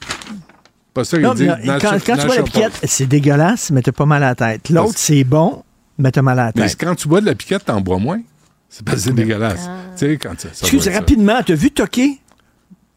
Pas 0.95 1.05
ça 1.05 1.19
Non, 1.19 1.31
mais 1.35 1.47
disent. 1.47 1.47
quand, 1.47 1.79
tu 1.79 1.87
vois 1.87 1.97
la 1.97 1.99
National 2.17 2.45
piquette, 2.45 2.81
c'est 2.85 3.07
dégueulasse, 3.07 3.71
mais 3.71 3.81
t'as 3.81 3.93
pas 3.93 4.05
mal 4.05 4.23
à 4.23 4.29
la 4.29 4.35
tête. 4.35 4.69
L'autre, 4.69 4.93
c'est 4.97 5.25
bon, 5.25 5.63
mais 5.99 6.11
t'as 6.11 6.21
mal 6.21 6.39
à 6.39 6.47
la 6.47 6.53
Mais 6.55 6.69
tête. 6.69 6.77
quand 6.79 6.95
tu 6.95 7.09
bois 7.09 7.23
de 7.23 7.27
la 7.27 7.35
piquette, 7.35 7.65
t'en 7.65 7.81
bois 7.81 7.99
moins. 7.99 8.21
C'est 8.69 8.85
pas 8.85 8.97
c'est 8.99 9.13
dégueulasse. 9.13 9.71
Tu 9.97 10.07
sais, 10.07 10.17
quand 10.19 10.39
ça, 10.39 10.49
ça 10.53 10.67
Excuse, 10.67 10.89
rapidement, 10.89 11.41
t'as 11.47 11.55
vu 11.55 11.71
Toqué? 11.71 12.19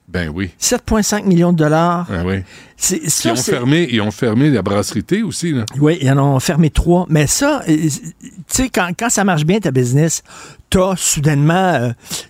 Ben 0.08 0.30
oui. 0.34 0.52
7,5 0.62 1.26
millions 1.26 1.52
de 1.52 1.58
dollars. 1.58 2.06
Ben 2.10 2.26
oui. 2.26 2.44
Ils 2.92 3.32
ont, 3.32 3.36
fermé, 3.36 3.88
ils 3.92 4.02
ont 4.02 4.12
fermé 4.12 4.50
la 4.50 4.62
brasserie 4.62 5.24
aussi. 5.24 5.52
Là. 5.52 5.66
Oui, 5.80 5.98
ils 6.02 6.12
en 6.12 6.18
ont 6.20 6.40
fermé 6.40 6.70
trois. 6.70 7.06
Mais 7.10 7.26
ça, 7.28 7.64
euh, 7.68 7.76
tu 7.76 8.32
sais, 8.48 8.70
quand, 8.70 8.90
quand 8.98 9.10
ça 9.10 9.24
marche 9.24 9.46
bien 9.46 9.60
ta 9.60 9.72
business, 9.72 10.22
t'as 10.70 10.96
soudainement, 10.96 11.54
euh, 11.74 11.90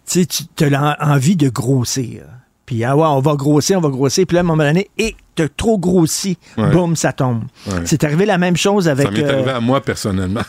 tu 0.09 0.23
sais, 0.23 0.45
tu 0.55 0.73
as 0.75 0.97
envie 1.01 1.35
de 1.35 1.49
grossir. 1.49 2.23
Puis, 2.65 2.83
ah 2.83 2.95
ouais, 2.95 3.05
on 3.05 3.19
va 3.19 3.35
grossir, 3.35 3.77
on 3.77 3.81
va 3.81 3.89
grossir. 3.89 4.25
Puis 4.25 4.35
là, 4.35 4.39
à 4.39 4.43
un 4.43 4.47
moment 4.47 4.63
donné, 4.63 4.89
et 4.97 5.15
t'as 5.35 5.47
trop 5.49 5.77
grossi, 5.77 6.37
Ouais. 6.57 6.71
boum, 6.71 6.95
ça 6.95 7.11
tombe. 7.13 7.43
Ouais. 7.67 7.81
C'est 7.85 8.03
arrivé 8.03 8.25
la 8.25 8.37
même 8.39 8.57
chose 8.57 8.87
avec... 8.87 9.05
ça 9.07 9.11
m'est 9.11 9.23
euh, 9.23 9.33
arrivé 9.33 9.51
à 9.51 9.59
moi 9.59 9.81
personnellement. 9.81 10.41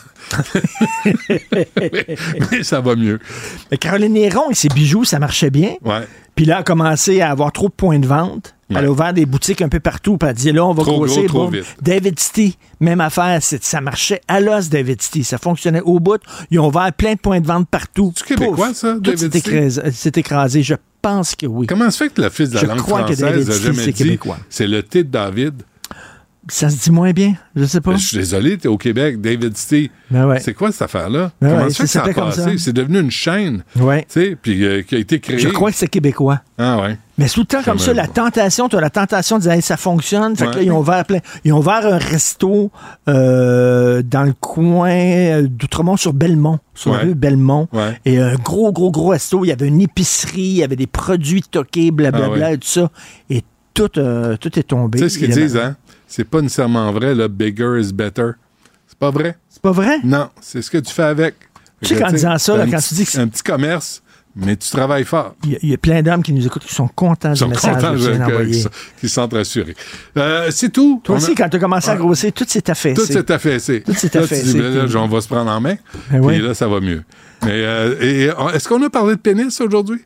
mais, 1.29 1.67
mais 2.51 2.63
ça 2.63 2.81
va 2.81 2.95
mieux. 2.95 3.19
mais 3.69 3.77
Caroline 3.77 4.13
Néron 4.13 4.49
et 4.49 4.55
ses 4.55 4.69
bijoux, 4.69 5.03
ça 5.03 5.19
marchait 5.19 5.51
bien. 5.51 5.75
Ouais. 5.83 6.07
Puis 6.37 6.45
là, 6.45 6.55
elle 6.55 6.59
a 6.61 6.63
commencé 6.63 7.19
à 7.19 7.31
avoir 7.31 7.51
trop 7.51 7.67
de 7.67 7.73
points 7.73 7.99
de 7.99 8.07
vente. 8.07 8.53
Ouais. 8.69 8.77
Elle 8.79 8.85
a 8.85 8.91
ouvert 8.91 9.13
des 9.13 9.25
boutiques 9.25 9.61
un 9.61 9.69
peu 9.69 9.79
partout. 9.79 10.17
Puis 10.17 10.29
elle 10.29 10.35
dit 10.35 10.51
là, 10.53 10.65
on 10.65 10.73
va 10.73 10.83
Trop 10.83 10.97
grossir. 10.99 11.23
gros, 11.25 11.39
trop 11.45 11.49
vite. 11.49 11.65
David 11.81 12.19
City, 12.19 12.57
même 12.79 13.01
affaire. 13.01 13.39
Ça 13.41 13.81
marchait 13.81 14.21
à 14.27 14.39
l'os, 14.39 14.69
David 14.69 15.01
City. 15.01 15.23
Ça 15.25 15.37
fonctionnait 15.37 15.81
au 15.81 15.99
bout. 15.99 16.21
Ils 16.51 16.59
ont 16.59 16.67
ouvert 16.67 16.91
plein 16.93 17.13
de 17.15 17.19
points 17.19 17.39
de 17.41 17.47
vente 17.47 17.67
partout. 17.69 18.13
C'est 18.15 18.25
québécois, 18.35 18.73
ça, 18.73 18.93
Tout 18.95 18.99
David 19.01 19.19
s'est 19.19 19.31
City? 19.31 19.49
écrasé, 19.49 19.91
s'est 19.91 20.11
écrasé. 20.15 20.63
Je 20.63 20.75
pense 21.01 21.35
que 21.35 21.45
oui. 21.47 21.65
Comment 21.67 21.89
se 21.89 21.97
fait 22.03 22.09
que 22.09 22.21
le 22.21 22.29
fils 22.29 22.49
de 22.49 22.55
la 22.55 22.61
Je 22.61 22.65
langue 22.67 22.77
crois 22.79 23.03
que 23.03 23.13
David 23.13 23.43
française 23.43 23.47
n'a 23.49 23.65
jamais 23.71 23.83
c'est 23.83 23.91
dit 23.93 24.03
québécois. 24.03 24.37
c'est 24.49 24.67
le 24.67 24.83
thé 24.83 25.03
de 25.03 25.09
David? 25.09 25.63
Ça 26.49 26.69
se 26.69 26.81
dit 26.83 26.91
moins 26.91 27.11
bien. 27.11 27.33
Je 27.55 27.65
sais 27.65 27.81
pas. 27.81 27.91
Ben, 27.91 27.97
je 27.97 28.05
suis 28.07 28.17
désolé, 28.17 28.57
t'es 28.57 28.67
au 28.67 28.77
Québec, 28.77 29.19
David 29.19 29.57
City. 29.57 29.91
Ben 30.09 30.25
ouais. 30.27 30.39
C'est 30.39 30.53
quoi 30.53 30.71
cette 30.71 30.83
affaire-là? 30.83 31.31
Ben 31.41 31.49
Comment 31.49 31.63
ouais, 31.65 31.69
ça 31.71 31.99
que 32.01 32.09
a 32.09 32.13
passé? 32.13 32.57
C'est 32.57 32.73
devenu 32.73 32.99
une 32.99 33.11
chaîne, 33.11 33.63
Ouais. 33.77 34.03
tu 34.11 34.21
sais, 34.21 34.37
puis 34.41 34.63
euh, 34.63 34.81
qui 34.81 34.95
a 34.95 34.97
été 34.99 35.19
créée. 35.19 35.39
Je 35.39 35.49
crois 35.49 35.71
que 35.71 35.77
c'est 35.77 35.87
québécois. 35.87 36.41
Ah 36.57 36.81
ouais. 36.81 36.97
Mais 37.17 37.27
tout 37.27 37.41
le 37.41 37.45
temps 37.47 37.63
comme 37.63 37.79
ça, 37.79 37.93
la 37.93 38.07
tentation, 38.07 38.69
tu 38.69 38.77
as 38.77 38.81
la 38.81 38.89
tentation 38.89 39.37
de 39.37 39.41
dire 39.43 39.51
hey, 39.53 39.61
ça 39.61 39.75
fonctionne. 39.75 40.35
Fait 40.35 40.45
que 40.45 40.55
là, 40.57 40.61
ils 40.61 40.71
ont 40.71 40.79
ouvert 40.79 41.03
plein. 41.03 41.19
Ils 41.43 41.51
ont 41.51 41.57
ouvert 41.59 41.85
un 41.85 41.97
resto 41.97 42.71
euh, 43.09 44.01
dans 44.03 44.23
le 44.23 44.33
coin 44.33 45.41
d'Outremont 45.43 45.97
sur 45.97 46.13
Belmont, 46.13 46.59
sur 46.75 46.93
la 46.93 46.99
rue 46.99 47.15
Belmont. 47.15 47.67
Ouais. 47.73 47.99
Et 48.05 48.19
un 48.19 48.35
gros, 48.35 48.71
gros, 48.71 48.91
gros 48.91 49.09
resto. 49.09 49.43
Il 49.43 49.47
y 49.49 49.51
avait 49.51 49.67
une 49.67 49.81
épicerie, 49.81 50.41
il 50.41 50.57
y 50.57 50.63
avait 50.63 50.75
des 50.75 50.87
produits 50.87 51.41
toqués, 51.41 51.91
blablabla, 51.91 52.45
Ah 52.47 52.51
et 52.53 52.57
tout 52.57 52.67
ça. 52.67 52.91
Et 53.29 53.43
tout, 53.73 53.89
euh, 53.97 54.37
tout 54.37 54.57
est 54.57 54.63
tombé. 54.63 54.99
Tu 54.99 55.03
sais 55.05 55.09
ce 55.09 55.19
qu'ils 55.19 55.29
disent, 55.29 55.57
hein? 55.57 55.75
C'est 56.07 56.23
pas 56.23 56.41
nécessairement 56.41 56.91
vrai, 56.91 57.13
le 57.13 57.27
bigger 57.27 57.79
is 57.79 57.91
better. 57.93 58.31
C'est 58.87 58.97
pas 58.97 59.11
vrai? 59.11 59.37
C'est 59.49 59.61
pas 59.61 59.71
vrai? 59.71 59.97
Non, 60.03 60.29
c'est 60.41 60.61
ce 60.61 60.71
que 60.71 60.77
tu 60.77 60.93
fais 60.93 61.03
avec. 61.03 61.35
Tu 61.81 61.93
sais 61.93 62.01
qu'en 62.01 62.11
disant 62.11 62.37
ça, 62.37 62.57
là, 62.57 62.65
quand 62.69 62.79
tu 62.79 62.93
dis 62.95 63.05
que 63.05 63.11
c'est- 63.11 63.19
Un 63.19 63.27
petit 63.27 63.43
commerce, 63.43 64.01
mais 64.35 64.55
tu 64.55 64.69
travailles 64.69 65.03
fort. 65.03 65.35
Il 65.43 65.51
y, 65.51 65.55
a- 65.55 65.59
il 65.61 65.69
y 65.69 65.73
a 65.73 65.77
plein 65.77 66.01
d'hommes 66.01 66.23
qui 66.23 66.31
nous 66.33 66.45
écoutent 66.45 66.63
qui 66.65 66.73
sont 66.73 66.87
contents 66.87 67.29
Ils 67.31 67.33
du 67.33 67.39
sont 67.39 67.47
message 67.49 67.75
contents 67.75 67.93
que 67.93 67.99
tu 67.99 68.11
que- 68.11 68.17
d'envoyer. 68.17 68.65
qu'ils 68.99 69.09
sont- 69.09 69.27
rassurés. 69.27 69.75
Euh, 70.17 70.47
c'est 70.51 70.69
tout. 70.69 71.01
Toi 71.03 71.15
On 71.15 71.17
aussi, 71.17 71.31
a- 71.31 71.35
quand 71.35 71.49
tu 71.49 71.57
as 71.57 71.59
commencé 71.59 71.89
à 71.89 71.93
Ah. 71.93 71.95
grossir, 71.97 72.31
tout 72.33 72.45
s'est 72.47 72.67
affaissé. 72.69 72.95
Tout 72.99 73.05
s'est 73.05 73.31
affaissé. 73.31 73.81
Tout 73.81 73.93
s'est 73.93 74.17
affaissé, 74.17 74.53
ben 74.57 74.87
là, 74.87 74.99
on 75.01 75.07
va 75.07 75.21
se 75.21 75.27
prendre 75.27 75.51
en 75.51 75.59
main. 75.61 75.75
Ben 76.09 76.19
oui. 76.23 76.39
là, 76.39 76.53
ça 76.53 76.67
va 76.67 76.79
mieux. 76.79 77.03
Mais, 77.45 77.59
et, 77.59 77.63
euh, 78.31 78.49
est-ce 78.55 78.67
qu'on 78.67 78.81
a 78.81 78.89
parlé 78.89 79.15
de 79.15 79.19
pénis 79.21 79.59
aujourd'hui? 79.61 80.03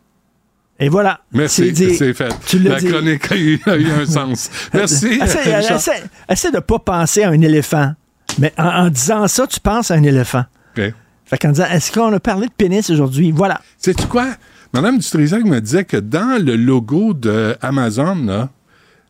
Et 0.81 0.89
voilà. 0.89 1.21
Merci, 1.31 1.73
C'est 1.95 2.13
fait. 2.13 2.33
Tu 2.47 2.59
La 2.59 2.79
dit. 2.79 2.87
chronique 2.87 3.31
a 3.31 3.35
eu, 3.37 3.59
a 3.67 3.75
eu 3.77 3.89
un 3.91 4.05
sens. 4.07 4.49
Merci. 4.73 5.19
Essaie, 5.21 5.55
Richard. 5.57 5.77
essaie- 5.77 6.03
essaie 6.27 6.51
de 6.51 6.59
pas 6.59 6.79
penser 6.79 7.23
à 7.23 7.29
un 7.29 7.39
éléphant. 7.41 7.93
Mais 8.39 8.51
en, 8.57 8.65
en 8.85 8.89
disant 8.89 9.27
ça, 9.27 9.45
tu 9.47 9.59
penses 9.59 9.91
à 9.91 9.93
un 9.93 10.03
éléphant. 10.03 10.43
OK. 10.75 10.83
Fait 11.25 11.37
qu'en 11.37 11.49
disant, 11.49 11.67
est-ce 11.71 11.91
qu'on 11.91 12.11
a 12.11 12.19
parlé 12.19 12.47
de 12.47 12.51
pénis 12.53 12.89
aujourd'hui? 12.89 13.31
Voilà. 13.31 13.61
Sais-tu 13.77 14.07
quoi? 14.07 14.27
Madame 14.73 14.97
Dutrisac 14.97 15.43
me 15.43 15.61
disait 15.61 15.85
que 15.85 15.97
dans 15.97 16.43
le 16.43 16.55
logo 16.55 17.13
de 17.13 17.55
Amazon, 17.61 18.15
là, 18.25 18.49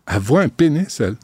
elle 0.08 0.20
voit 0.20 0.42
un 0.42 0.50
pénis, 0.50 1.00
elle. 1.00 1.16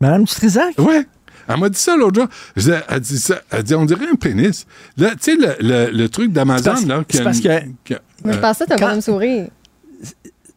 Madame 0.00 0.24
Dutrisac? 0.24 0.78
Ouais. 0.78 1.06
Elle 1.52 1.60
m'a 1.60 1.68
dit 1.68 1.78
ça 1.78 1.96
l'autre 1.96 2.20
jour. 2.20 2.28
Je 2.56 2.60
disais- 2.62 2.82
Elle 2.88 3.00
dit 3.00 3.18
ça. 3.18 3.40
Elle 3.50 3.62
dit, 3.62 3.74
on 3.74 3.84
dirait 3.84 4.06
un 4.10 4.14
pénis. 4.16 4.66
Là, 4.96 5.10
tu 5.10 5.16
sais, 5.20 5.36
le, 5.36 5.56
le- 5.60 5.90
le 5.90 6.08
truc 6.08 6.32
d'Amazon, 6.32 6.74
là. 6.86 7.02
qui 7.08 7.16
c'est 7.16 7.24
parce 7.24 7.40
que- 7.40 7.62
qui 7.84 7.94
a- 7.94 8.00
Je 8.24 8.30
euh, 8.30 8.36
pensais 8.40 8.64
que 8.64 8.70
t'as 8.70 8.76
quand- 8.76 8.86
pas 8.88 8.94
me 8.96 9.00
sourire. 9.00 9.48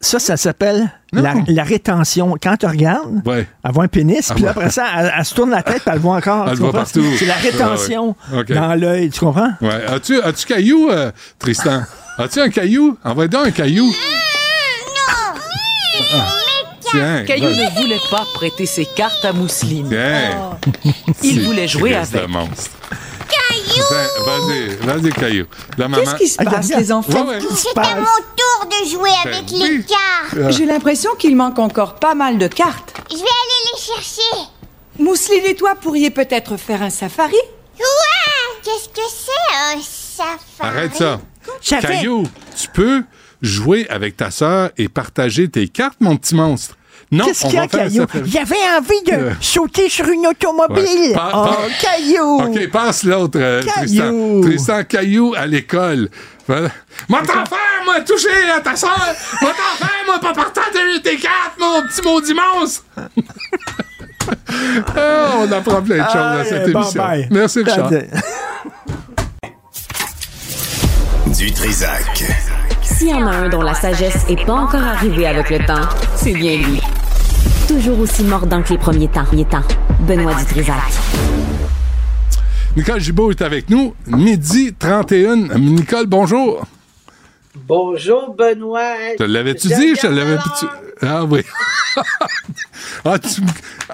Ça, 0.02 0.20
ça 0.20 0.36
s'appelle 0.36 0.92
la, 1.14 1.34
la 1.48 1.64
rétention. 1.64 2.36
Quand 2.44 2.58
tu 2.58 2.66
regardes, 2.66 3.26
ouais. 3.26 3.48
elle 3.64 3.72
voit 3.72 3.86
un 3.86 3.88
pénis, 3.88 4.28
Ah 4.30 4.34
puis 4.36 4.44
ouais. 4.44 4.50
après 4.50 4.70
ça, 4.70 4.86
elle, 4.98 5.14
elle 5.18 5.24
se 5.24 5.34
tourne 5.34 5.50
la 5.50 5.64
tête, 5.64 5.76
puis 5.82 5.84
elle 5.88 5.94
le 5.94 6.00
voit 6.02 6.18
encore. 6.18 6.46
Elle 6.50 6.58
tu 6.58 6.64
le 6.64 6.70
voit 6.70 6.74
partout. 6.82 7.06
C'est 7.18 7.26
la 7.26 7.36
rétention 7.36 8.14
Ah 8.30 8.36
ouais. 8.38 8.44
Dans 8.44 8.76
l'œil, 8.76 9.10
tu 9.12 9.22
comprends? 9.22 9.52
Ouais. 9.62 9.86
As-tu, 9.88 10.20
as-tu 10.22 10.46
caillou, 10.46 10.90
euh, 10.92 11.10
Tristan? 11.40 11.84
As-tu 12.18 12.42
un 12.42 12.50
caillou? 12.50 12.98
Envoie 13.06 13.30
donc 13.30 13.48
un 13.48 13.52
caillou. 13.52 13.90
Ah. 15.08 16.36
Tiens. 16.94 17.24
Caillou 17.26 17.50
ne 17.50 17.82
voulait 17.82 18.00
pas 18.10 18.24
prêter 18.34 18.66
ses 18.66 18.86
cartes 18.86 19.24
à 19.26 19.34
Mousseline. 19.34 19.88
Tiens. 19.90 20.58
Il 21.24 21.42
voulait 21.46 21.68
jouer 21.68 21.96
avec. 21.96 22.28
monstre. 22.30 22.72
Caillou! 23.30 23.84
Vas-y, 24.26 24.76
vas-y, 24.86 25.12
caillou. 25.12 25.46
La 25.78 25.88
maman. 25.88 26.04
Qu'est-ce 26.04 26.16
qui 26.16 26.28
se 26.28 26.36
Ah, 26.40 26.46
passe, 26.46 26.70
les 26.70 26.92
enfants? 26.92 27.26
Ouais, 27.26 27.38
ouais. 27.38 27.48
C'est 27.56 27.78
à 27.78 27.96
mon 27.96 28.06
tour 28.06 28.70
de 28.70 28.90
jouer 28.90 29.10
Ben 29.24 29.34
avec 29.34 29.46
oui. 29.52 29.60
les 29.80 29.84
cartes. 29.84 30.52
J'ai 30.52 30.66
l'impression 30.66 31.12
qu'il 31.18 31.36
manque 31.36 31.58
encore 31.60 31.96
pas 31.96 32.14
mal 32.14 32.38
de 32.38 32.48
cartes. 32.48 32.94
Je 33.10 33.16
vais 33.16 33.22
aller 33.22 33.72
les 33.74 33.80
chercher. 33.82 34.50
Mousseline 35.00 35.46
et 35.46 35.56
toi 35.56 35.74
pourriez 35.80 36.12
peut-être 36.12 36.58
faire 36.58 36.84
un 36.84 36.90
safari? 36.92 37.34
Ouais! 37.34 38.62
Qu'est-ce 38.64 38.90
que 38.90 39.02
c'est 39.10 39.76
un 39.76 39.82
safari? 39.82 40.38
Arrête 40.78 40.96
ça. 40.96 41.20
Caillou, 41.82 42.24
tu 42.56 42.68
peux 42.70 43.04
jouer 43.42 43.88
avec 43.90 44.16
ta 44.16 44.30
sœur 44.32 44.70
et 44.78 44.88
partager 44.88 45.50
tes 45.50 45.68
cartes, 45.68 45.98
mon 46.00 46.16
petit 46.16 46.36
monstre. 46.36 46.78
Non, 47.14 47.26
Qu'est-ce 47.26 47.42
qu'il 47.46 47.54
y 47.54 47.58
a, 47.58 47.68
Caillou? 47.68 48.06
J'avais 48.26 48.56
envie 48.78 49.04
de 49.06 49.14
Euh. 49.14 49.32
sauter 49.40 49.88
sur 49.88 50.08
une 50.10 50.26
automobile. 50.28 51.16
Oh, 51.34 51.46
Caillou! 51.82 52.42
OK, 52.42 52.72
passe 52.72 53.04
l'autre, 53.04 53.38
euh, 53.40 53.62
Tristan. 53.62 54.02
Caillou. 54.02 54.42
Tristan 54.44 54.84
Caillou 54.84 55.34
à 55.38 55.46
l'école. 55.46 56.10
Voilà. 56.48 56.70
Moi, 57.08 57.20
t'en 57.22 57.46
faire, 57.46 57.58
moi, 57.86 58.02
toucher 58.02 58.30
à 58.56 58.60
ta 58.62 58.76
soeur. 58.76 58.98
Moi, 59.42 59.52
t'en 59.52 59.86
faire, 59.86 59.96
moi, 60.08 60.20
pas 60.20 60.34
partager 60.34 61.02
tes 61.04 61.18
cartes, 61.18 61.54
mon 61.60 61.84
petit 61.84 62.02
maudit 62.04 62.34
monstre. 62.34 62.84
Ah, 64.96 65.32
on 65.40 65.52
apprend 65.52 65.82
plein 65.82 65.98
de 65.98 66.04
choses 66.10 66.16
à 66.16 66.46
cette 66.46 66.72
bye 66.72 66.82
émission. 66.82 67.04
bye. 67.04 67.28
Merci, 67.30 67.60
Richard. 67.60 67.90
Du 71.38 71.52
Trisac. 71.52 72.24
S'il 72.82 73.10
y 73.10 73.14
en 73.14 73.28
a 73.28 73.32
un 73.32 73.50
dont 73.50 73.62
la 73.62 73.74
sagesse 73.74 74.24
est 74.30 74.46
pas 74.46 74.54
encore 74.54 74.84
arrivée 74.84 75.28
avec 75.28 75.50
le 75.50 75.60
temps, 75.66 75.90
c'est 76.16 76.32
bien 76.32 76.56
lui. 76.58 76.82
Toujours 77.68 78.00
aussi 78.00 78.24
mordant 78.24 78.62
que 78.62 78.70
les 78.70 78.78
premiers 78.78 79.08
temps. 79.08 79.24
Temps. 79.50 79.64
Benoîd 80.02 80.36
Dutrisac. 80.36 80.76
Nicole 82.76 83.00
Gibault 83.00 83.32
est 83.32 83.42
avec 83.42 83.70
nous. 83.70 83.94
Midi 84.08 84.74
31. 84.78 85.58
Nicole, 85.58 86.08
bonjour. 86.08 86.66
Bonjour, 87.56 88.34
Benoît. 88.34 89.16
Te 89.18 89.24
l'avais-tu 89.24 89.70
Je 89.70 89.76
dit? 89.76 89.96
Je 89.96 90.02
te 90.02 90.08
regarde 90.08 90.16
l'avais 90.20 90.36
l'heure. 90.36 90.58
tu- 90.60 91.06
Ah 91.06 91.24
oui. 91.24 91.42
ah, 93.06 93.20
tu... 93.20 93.42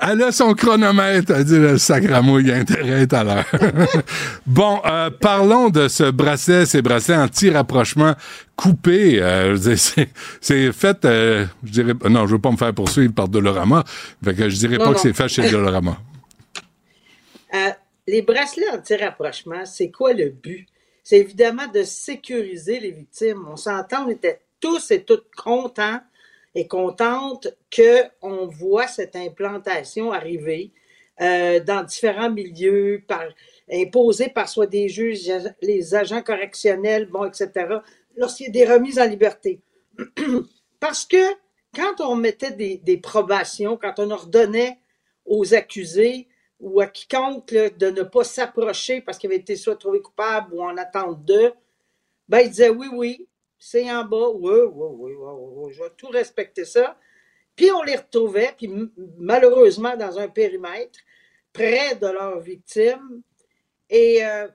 Elle 0.01 0.23
a 0.23 0.31
son 0.31 0.53
chronomètre. 0.53 1.33
Elle 1.35 1.43
dit 1.43 1.57
le 1.57 1.77
sacramouille 1.77 2.51
a 2.51 2.55
intérêt 2.55 3.05
à 3.13 3.23
l'heure. 3.23 3.45
bon, 4.45 4.79
euh, 4.85 5.09
parlons 5.09 5.69
de 5.69 5.89
ce 5.89 6.09
bracelet, 6.09 6.65
ces 6.65 6.81
bracelets 6.81 7.17
anti-rapprochement 7.17 8.13
coupés. 8.55 9.21
Euh, 9.21 9.57
je 9.57 9.75
c'est, 9.75 10.09
c'est 10.39 10.71
fait, 10.71 11.03
euh, 11.03 11.45
je 11.65 11.71
dirais, 11.71 11.93
non, 12.09 12.27
je 12.27 12.33
veux 12.35 12.39
pas 12.41 12.51
me 12.51 12.57
faire 12.57 12.73
poursuivre 12.73 13.13
par 13.13 13.27
Dolorama. 13.27 13.83
Fait 14.23 14.33
que 14.35 14.47
je 14.47 14.55
dirais 14.55 14.77
Non, 14.77 14.85
pas 14.85 14.89
non. 14.91 14.93
que 14.95 15.01
c'est 15.01 15.13
fait 15.13 15.27
chez 15.27 15.49
Dolorama. 15.51 15.97
Euh, 17.53 17.69
les 18.07 18.21
bracelets 18.21 18.69
anti-rapprochement, 18.73 19.65
c'est 19.65 19.91
quoi 19.91 20.13
le 20.13 20.29
but? 20.29 20.65
C'est 21.09 21.17
évidemment 21.17 21.65
de 21.65 21.81
sécuriser 21.81 22.79
les 22.79 22.91
victimes. 22.91 23.47
On 23.51 23.55
s'entend, 23.55 24.05
on 24.05 24.09
était 24.09 24.41
tous 24.59 24.91
et 24.91 25.03
toutes 25.03 25.33
contents 25.35 25.99
et 26.53 26.67
contentes 26.67 27.47
qu'on 27.75 28.45
voit 28.45 28.85
cette 28.85 29.15
implantation 29.15 30.11
arriver 30.11 30.71
euh, 31.19 31.61
dans 31.61 31.83
différents 31.83 32.29
milieux, 32.29 33.03
par, 33.07 33.23
imposée 33.73 34.29
par 34.29 34.47
soit 34.47 34.67
des 34.67 34.87
juges, 34.87 35.31
les 35.63 35.95
agents 35.95 36.21
correctionnels, 36.21 37.07
bon, 37.07 37.25
etc., 37.25 37.77
lorsqu'il 38.15 38.45
y 38.45 38.49
a 38.49 38.65
des 38.65 38.71
remises 38.71 38.99
en 38.99 39.07
liberté. 39.07 39.61
Parce 40.79 41.05
que 41.05 41.25
quand 41.73 42.01
on 42.01 42.15
mettait 42.15 42.51
des, 42.51 42.77
des 42.77 42.97
probations, 42.97 43.79
quand 43.81 43.95
on 43.97 44.11
ordonnait 44.11 44.77
aux 45.25 45.55
accusés 45.55 46.27
ou 46.59 46.81
à 46.81 46.87
quiconque 46.87 47.51
là, 47.51 47.69
de 47.69 47.89
ne 47.89 48.03
pas 48.03 48.23
s'approcher 48.23 49.01
parce 49.01 49.17
qu'il 49.17 49.29
avait 49.29 49.39
été 49.39 49.55
soit 49.55 49.75
trouvé 49.77 50.01
coupable 50.01 50.53
ou 50.53 50.63
en 50.63 50.75
attente 50.77 51.23
de, 51.25 51.53
ben 52.27 52.39
il 52.39 52.49
disait 52.49 52.69
oui, 52.69 52.87
oui, 52.93 53.27
c'est 53.57 53.89
en 53.91 54.03
bas, 54.03 54.29
oui, 54.29 54.51
oui, 54.51 54.87
oui, 54.99 55.13
oui, 55.13 55.13
oui, 55.17 55.51
oui, 55.55 55.73
je 55.73 55.83
vais 55.83 55.89
tout 55.97 56.07
respecter 56.09 56.65
ça. 56.65 56.97
Puis 57.55 57.71
on 57.71 57.83
les 57.83 57.95
retrouvait, 57.95 58.53
puis 58.57 58.69
malheureusement 59.17 59.95
dans 59.97 60.17
un 60.17 60.27
périmètre 60.29 60.99
près 61.53 61.95
de 61.95 62.07
leurs 62.07 62.39
victimes. 62.39 63.21
Et 63.89 64.23
euh, 64.23 64.47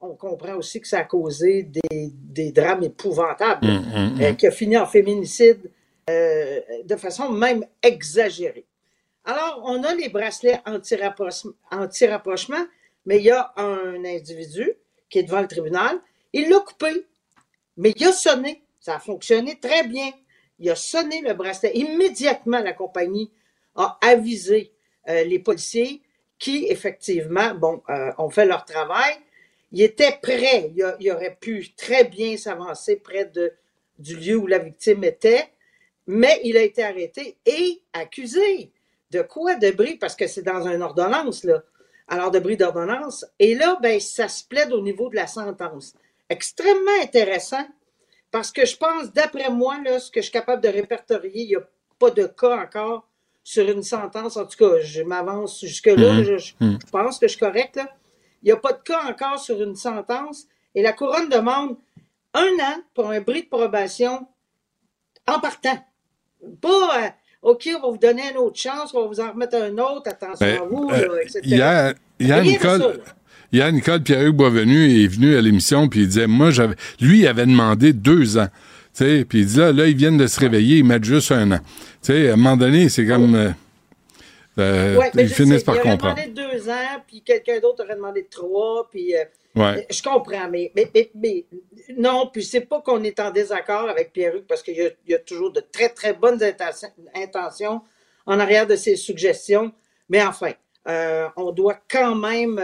on 0.00 0.14
comprend 0.16 0.54
aussi 0.56 0.80
que 0.80 0.88
ça 0.88 1.00
a 1.00 1.04
causé 1.04 1.64
des, 1.64 2.10
des 2.14 2.50
drames 2.50 2.82
épouvantables, 2.82 3.66
Hum, 3.66 3.84
hum, 3.94 4.20
euh, 4.20 4.30
hum. 4.30 4.36
qui 4.36 4.46
a 4.46 4.50
fini 4.50 4.76
en 4.78 4.86
féminicide 4.86 5.70
euh, 6.08 6.60
de 6.84 6.96
façon 6.96 7.30
même 7.30 7.66
exagérée. 7.82 8.64
Alors, 9.24 9.62
on 9.64 9.82
a 9.84 9.94
les 9.94 10.08
bracelets 10.08 10.60
anti-rapprochement, 10.66 12.66
mais 13.06 13.18
il 13.18 13.24
y 13.24 13.30
a 13.30 13.52
un 13.56 14.04
individu 14.04 14.72
qui 15.08 15.20
est 15.20 15.22
devant 15.22 15.40
le 15.40 15.48
tribunal. 15.48 15.98
Il 16.32 16.48
l'a 16.50 16.60
coupé, 16.60 17.06
mais 17.76 17.92
il 17.96 18.04
a 18.06 18.12
sonné. 18.12 18.62
Ça 18.80 18.96
a 18.96 19.00
fonctionné 19.00 19.58
très 19.58 19.84
bien. 19.86 20.10
Il 20.58 20.70
a 20.70 20.76
sonné 20.76 21.22
le 21.22 21.32
bracelet. 21.34 21.72
Immédiatement, 21.74 22.58
la 22.58 22.72
compagnie 22.74 23.30
a 23.76 23.98
avisé 24.02 24.72
euh, 25.08 25.24
les 25.24 25.38
policiers 25.38 26.02
qui, 26.38 26.66
effectivement, 26.68 27.54
euh, 27.88 28.12
ont 28.18 28.30
fait 28.30 28.44
leur 28.44 28.64
travail. 28.64 29.14
Il 29.72 29.80
était 29.82 30.18
prêt. 30.22 30.70
Il, 30.76 30.82
a- 30.82 31.14
aurait 31.14 31.36
pu 31.40 31.72
très 31.76 32.04
bien 32.04 32.36
s'avancer 32.36 32.96
près 32.96 33.30
du 33.98 34.16
lieu 34.16 34.36
où 34.36 34.46
la 34.46 34.58
victime 34.58 35.02
était, 35.04 35.48
mais 36.06 36.40
il 36.44 36.56
a 36.58 36.62
été 36.62 36.82
arrêté 36.84 37.36
et 37.46 37.80
accusé. 37.92 38.70
De 39.14 39.22
quoi? 39.22 39.54
De 39.54 39.70
bris, 39.70 39.96
parce 39.96 40.16
que 40.16 40.26
c'est 40.26 40.42
dans 40.42 40.66
une 40.66 40.82
ordonnance, 40.82 41.44
là. 41.44 41.62
Alors, 42.08 42.30
de 42.32 42.38
bris 42.40 42.56
d'ordonnance. 42.56 43.24
Et 43.38 43.54
là, 43.54 43.78
ben, 43.80 43.98
ça 44.00 44.28
se 44.28 44.44
plaide 44.44 44.72
au 44.72 44.82
niveau 44.82 45.08
de 45.08 45.14
la 45.14 45.26
sentence. 45.28 45.94
Extrêmement 46.28 47.00
intéressant, 47.02 47.64
parce 48.32 48.50
que 48.50 48.66
je 48.66 48.76
pense, 48.76 49.12
d'après 49.12 49.50
moi, 49.50 49.76
là, 49.84 50.00
ce 50.00 50.10
que 50.10 50.20
je 50.20 50.24
suis 50.24 50.32
capable 50.32 50.62
de 50.62 50.68
répertorier, 50.68 51.42
il 51.42 51.48
n'y 51.48 51.56
a 51.56 51.62
pas 51.98 52.10
de 52.10 52.26
cas 52.26 52.58
encore 52.60 53.06
sur 53.44 53.68
une 53.70 53.82
sentence. 53.84 54.36
En 54.36 54.46
tout 54.46 54.58
cas, 54.58 54.80
je 54.80 55.02
m'avance 55.02 55.60
jusque-là. 55.64 56.12
Mhm. 56.14 56.24
Je, 56.24 56.36
je 56.38 56.54
Mhm. 56.60 56.78
pense 56.90 57.18
que 57.18 57.26
je 57.28 57.32
suis 57.32 57.40
correct, 57.40 57.76
là. 57.76 57.88
Il 58.42 58.46
n'y 58.46 58.52
a 58.52 58.56
pas 58.56 58.72
de 58.72 58.82
cas 58.82 59.02
encore 59.08 59.38
sur 59.38 59.62
une 59.62 59.76
sentence. 59.76 60.46
Et 60.74 60.82
la 60.82 60.92
couronne 60.92 61.28
demande 61.28 61.76
un 62.34 62.52
an 62.60 62.82
pour 62.94 63.08
un 63.10 63.20
bris 63.20 63.44
de 63.44 63.48
probation 63.48 64.26
en 65.28 65.38
partant. 65.40 65.78
Pas, 66.60 67.04
euh, 67.04 67.08
OK, 67.44 67.68
on 67.76 67.80
va 67.80 67.88
vous 67.88 67.98
donner 67.98 68.22
une 68.30 68.38
autre 68.38 68.58
chance, 68.58 68.92
on 68.94 69.02
va 69.02 69.06
vous 69.06 69.20
en 69.20 69.30
remettre 69.32 69.56
un 69.56 69.76
autre, 69.78 70.02
attention 70.06 70.46
Ben, 70.46 70.62
à 70.62 70.64
vous, 70.64 70.90
euh, 70.90 70.96
là, 70.96 71.22
etc. 71.22 71.40
Hier, 71.44 71.94
hier, 72.18 72.42
Nicole, 72.42 73.00
hier, 73.52 73.70
Nicole 73.70 74.02
Pierre-Hugues 74.02 74.34
Boisvenu 74.34 75.04
est 75.04 75.06
venu 75.06 75.36
à 75.36 75.42
l'émission 75.42 75.86
puis 75.88 76.00
il 76.00 76.08
disait, 76.08 76.26
moi, 76.26 76.50
j'avais, 76.50 76.74
lui, 77.00 77.20
il 77.20 77.26
avait 77.26 77.46
demandé 77.46 77.92
deux 77.92 78.38
ans. 78.38 78.48
Puis 78.96 79.26
il 79.32 79.46
dit 79.46 79.58
là, 79.58 79.72
là, 79.72 79.86
ils 79.86 79.96
viennent 79.96 80.16
de 80.16 80.26
se 80.26 80.40
réveiller, 80.40 80.78
ils 80.78 80.84
mettent 80.84 81.04
juste 81.04 81.32
un 81.32 81.52
an. 81.52 81.60
À 82.08 82.12
un 82.12 82.36
moment 82.36 82.56
donné, 82.56 82.88
c'est 82.88 83.06
comme, 83.06 83.34
euh, 83.34 83.50
euh, 84.58 84.96
Ouais, 84.96 85.10
ils 85.14 85.28
finissent 85.28 85.58
sais, 85.58 85.64
par 85.64 85.74
il 85.76 85.80
aurait 85.80 85.90
comprendre. 85.90 86.14
demandé 86.14 86.32
deux 86.32 86.68
ans, 86.70 87.02
puis 87.06 87.20
quelqu'un 87.22 87.58
d'autre 87.60 87.84
aurait 87.84 87.96
demandé 87.96 88.26
trois, 88.30 88.88
puis 88.90 89.14
euh, 89.14 89.24
Ouais. 89.56 89.86
je 89.90 90.02
comprends, 90.02 90.48
mais, 90.50 90.72
mais, 90.74 90.90
mais, 90.94 91.10
mais 91.14 91.44
non, 91.96 92.28
puis 92.32 92.42
c'est 92.44 92.62
pas 92.62 92.80
qu'on 92.80 93.02
est 93.04 93.20
en 93.20 93.30
désaccord 93.30 93.88
avec 93.88 94.12
Pierre-Hugues, 94.12 94.46
parce 94.48 94.62
qu'il 94.62 94.74
y, 94.76 95.10
y 95.10 95.14
a 95.14 95.18
toujours 95.20 95.52
de 95.52 95.60
très, 95.60 95.90
très 95.90 96.12
bonnes 96.12 96.42
intentions, 97.14 97.82
en 98.26 98.40
arrière 98.40 98.66
de 98.66 98.74
ses 98.76 98.96
suggestions, 98.96 99.72
mais 100.08 100.22
enfin, 100.24 100.52
euh, 100.88 101.28
on 101.36 101.52
doit 101.52 101.78
quand 101.88 102.14
même 102.14 102.58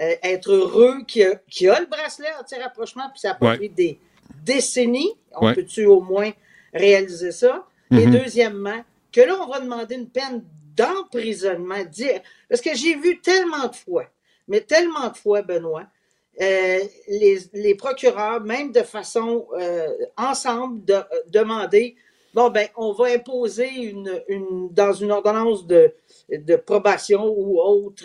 euh, 0.00 0.14
être 0.22 0.52
heureux 0.52 1.02
qu'il 1.08 1.40
y, 1.60 1.64
y 1.64 1.68
a 1.68 1.80
le 1.80 1.86
bracelet 1.86 2.28
anti-rapprochement, 2.40 3.08
puis 3.10 3.20
ça 3.20 3.30
a 3.32 3.34
pas 3.34 3.46
Ouais. 3.50 3.56
pris 3.56 3.68
des 3.70 3.98
décennies. 4.44 5.14
On 5.32 5.46
Ouais. 5.46 5.54
peut-tu 5.54 5.86
au 5.86 6.00
moins 6.00 6.30
réaliser 6.74 7.32
ça? 7.32 7.66
Et 7.90 8.06
Mhm. 8.06 8.10
deuxièmement, 8.18 8.84
que 9.12 9.20
là, 9.22 9.34
on 9.42 9.46
va 9.48 9.60
demander 9.60 9.94
une 9.94 10.08
peine 10.08 10.44
d'emprisonnement. 10.76 11.82
Dire- 11.84 12.20
Parce 12.48 12.60
que 12.60 12.74
j'ai 12.74 12.94
vu 12.96 13.20
tellement 13.20 13.66
de 13.68 13.74
fois, 13.74 14.04
mais 14.48 14.60
tellement 14.60 15.08
de 15.08 15.16
fois, 15.16 15.42
Benoît, 15.42 15.84
euh, 16.40 16.80
les, 17.08 17.74
procureurs, 17.74 18.40
même 18.42 18.70
de 18.72 18.82
façon 18.82 19.46
euh, 19.58 19.88
ensemble, 20.16 20.84
de, 20.84 20.94
euh, 20.94 21.04
demander 21.28 21.96
bon, 22.34 22.50
ben, 22.50 22.68
on 22.76 22.92
va 22.92 23.06
imposer 23.06 23.68
une, 23.68 24.20
dans 24.70 24.92
une 24.92 25.10
ordonnance 25.10 25.66
de, 25.66 25.94
probation 26.66 27.24
ou 27.26 27.58
autre 27.60 28.04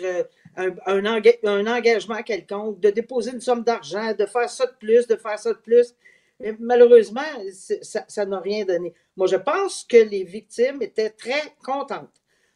un, 0.56 0.70
un, 0.86 1.02
enga- 1.02 1.38
un 1.44 1.66
engagement 1.66 2.22
quelconque, 2.22 2.80
de 2.80 2.90
déposer 2.90 3.32
une 3.32 3.40
somme 3.40 3.62
d'argent, 3.62 4.14
de 4.18 4.24
faire 4.24 4.48
ça 4.48 4.66
de 4.66 4.74
plus, 4.80 5.06
de 5.06 5.16
faire 5.16 5.38
ça 5.38 5.52
de 5.52 5.58
plus. 5.58 5.94
Malheureusement, 6.58 7.20
ça 7.82 8.26
n'a 8.26 8.40
rien 8.40 8.64
donné. 8.64 8.94
Moi, 9.16 9.26
je 9.26 9.36
pense 9.36 9.84
que 9.84 9.98
les 9.98 10.24
victimes 10.24 10.80
étaient 10.80 11.10
très 11.10 11.54
contentes 11.62 12.08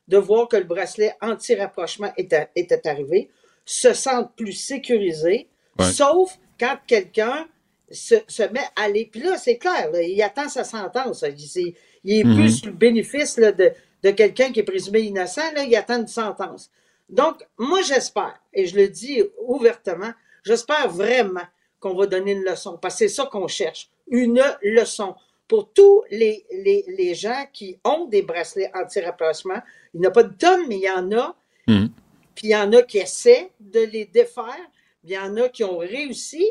de 0.08 0.16
voir 0.16 0.48
que 0.48 0.56
le 0.56 0.64
bracelet 0.64 1.14
anti-rapprochement 1.20 2.12
était, 2.16 2.48
était 2.56 2.88
arrivé, 2.88 3.28
se 3.64 3.92
sentent 3.92 4.34
plus 4.36 4.52
sécurisés, 4.52 5.48
Ouais. 5.78 5.92
sauf 5.92 6.38
quand 6.58 6.76
quelqu'un 6.86 7.46
se, 7.90 8.16
se 8.26 8.42
met 8.44 8.60
à 8.76 8.82
aller. 8.84 9.08
Puis 9.10 9.20
là, 9.22 9.36
c'est 9.38 9.58
clair, 9.58 9.90
là, 9.92 10.02
il 10.02 10.20
attend 10.22 10.48
sa 10.48 10.64
sentence. 10.64 11.22
là. 11.22 11.28
Il, 11.28 11.74
il 12.04 12.20
est 12.20 12.24
Mhm. 12.24 12.34
plus 12.36 12.58
sur 12.58 12.66
le 12.66 12.72
bénéfice 12.72 13.36
là, 13.38 13.52
de, 13.52 13.70
de 14.02 14.10
quelqu'un 14.10 14.50
qui 14.52 14.60
est 14.60 14.64
présumé 14.64 15.00
innocent, 15.00 15.52
là, 15.54 15.64
il 15.64 15.74
attend 15.76 15.98
une 16.00 16.06
sentence. 16.08 16.70
Donc, 17.08 17.36
moi, 17.58 17.82
j'espère, 17.82 18.40
et 18.52 18.66
je 18.66 18.74
le 18.76 18.88
dis 18.88 19.22
ouvertement, 19.46 20.12
j'espère 20.44 20.88
vraiment 20.88 21.44
qu'on 21.78 21.94
va 21.94 22.06
donner 22.06 22.32
une 22.32 22.42
leçon, 22.44 22.78
parce 22.80 22.94
que 22.94 22.98
c'est 23.00 23.14
ça 23.14 23.26
qu'on 23.26 23.46
cherche, 23.46 23.88
une 24.08 24.42
leçon 24.62 25.14
pour 25.46 25.72
tous 25.72 26.02
les, 26.10 26.44
les, 26.50 26.84
les 26.88 27.14
gens 27.14 27.44
qui 27.52 27.78
ont 27.84 28.06
des 28.06 28.22
bracelets 28.22 28.70
anti-rapprochement. 28.74 29.60
Il 29.94 30.00
n'y 30.00 30.06
en 30.06 30.10
a 30.10 30.12
pas 30.12 30.24
de 30.24 30.34
tonnes, 30.34 30.66
mais 30.68 30.76
il 30.76 30.82
y 30.82 30.90
en 30.90 31.12
a. 31.12 31.36
Mhm. 31.68 31.90
Puis 32.34 32.48
il 32.48 32.50
y 32.50 32.56
en 32.56 32.72
a 32.72 32.82
qui 32.82 32.98
essaient 32.98 33.50
de 33.60 33.80
les 33.80 34.06
défaire. 34.06 34.58
Il 35.06 35.12
y 35.12 35.18
en 35.18 35.36
a 35.36 35.48
qui 35.48 35.64
ont 35.64 35.78
réussi. 35.78 36.44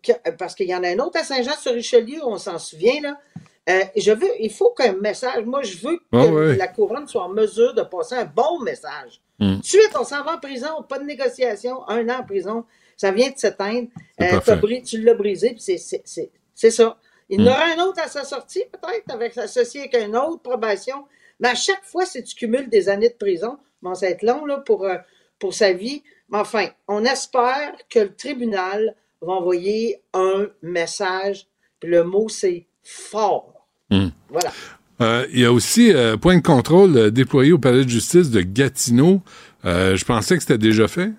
que- 0.00 0.30
parce 0.38 0.54
qu'il 0.54 0.68
y 0.68 0.74
en 0.76 0.84
a 0.84 0.88
un 0.90 0.98
autre 1.00 1.18
à 1.18 1.24
Saint-Jean-sur-Richelieu, 1.24 2.20
on 2.24 2.38
s'en 2.38 2.56
souvient, 2.60 3.00
là. 3.02 3.18
Euh, 3.68 3.82
je 3.96 4.12
veux, 4.12 4.30
il 4.38 4.52
faut 4.52 4.70
qu'un 4.70 4.92
message, 4.92 5.44
moi, 5.44 5.62
je 5.62 5.76
veux 5.78 5.96
que 5.98 6.52
Ah 6.52 6.56
la 6.56 6.68
couronne 6.68 7.08
soit 7.08 7.24
en 7.24 7.28
mesure 7.30 7.74
de 7.74 7.82
passer 7.82 8.14
un 8.14 8.24
bon 8.24 8.60
message. 8.60 9.20
Mm. 9.40 9.56
De 9.58 9.64
suite, 9.64 9.90
on 9.98 10.04
s'en 10.04 10.22
va 10.22 10.36
en 10.36 10.38
prison, 10.38 10.68
pas 10.88 11.00
de 11.00 11.04
négociation, 11.04 11.86
un 11.88 12.08
an 12.10 12.20
en 12.20 12.24
prison, 12.24 12.64
ça 12.96 13.10
vient 13.10 13.28
de 13.30 13.36
s'éteindre. 13.38 13.88
Euh, 14.20 14.38
tu 14.86 15.02
l'as 15.02 15.14
brisé, 15.14 15.50
puis 15.50 15.60
c'est- 15.60 15.78
ça. 16.70 16.98
Il 17.28 17.40
y 17.40 17.42
en 17.42 17.44
Mm. 17.44 17.48
aura 17.48 17.64
un 17.64 17.84
autre 17.88 18.00
à 18.00 18.06
sa 18.06 18.22
sortie, 18.22 18.62
peut-être, 18.70 19.10
avec 19.12 19.36
associé 19.36 19.80
avec 19.80 19.96
une 19.96 20.16
autre 20.16 20.42
probation. 20.42 21.04
Mais 21.40 21.48
à 21.48 21.54
chaque 21.56 21.82
fois, 21.84 22.06
si 22.06 22.22
tu 22.22 22.36
cumules 22.36 22.68
des 22.70 22.88
années 22.88 23.10
de 23.10 23.14
prison, 23.16 23.58
bon, 23.82 23.94
ça 23.96 24.06
va 24.06 24.12
être 24.12 24.22
long 24.22 24.46
là, 24.46 24.58
pour, 24.58 24.84
euh, 24.84 24.96
pour 25.40 25.52
sa 25.54 25.72
vie. 25.72 26.04
Mais 26.30 26.38
enfin, 26.38 26.68
on 26.88 27.04
espère 27.04 27.74
que 27.88 28.00
le 28.00 28.14
tribunal 28.14 28.94
va 29.20 29.32
envoyer 29.34 30.02
un 30.12 30.48
message. 30.62 31.46
Le 31.82 32.02
mot, 32.04 32.28
c'est 32.28 32.66
fort. 32.82 33.66
Mm. 33.90 34.08
Voilà. 34.28 34.52
Euh, 35.00 35.26
il 35.32 35.40
y 35.40 35.44
a 35.44 35.52
aussi 35.52 35.92
euh, 35.92 36.16
point 36.16 36.36
de 36.36 36.42
contrôle 36.42 36.96
euh, 36.96 37.10
déployé 37.10 37.52
au 37.52 37.58
palais 37.58 37.84
de 37.84 37.88
justice 37.88 38.30
de 38.30 38.40
Gatineau. 38.42 39.22
Euh, 39.64 39.96
je 39.96 40.04
pensais 40.04 40.34
que 40.36 40.42
c'était 40.42 40.58
déjà 40.58 40.88
fait. 40.88 41.10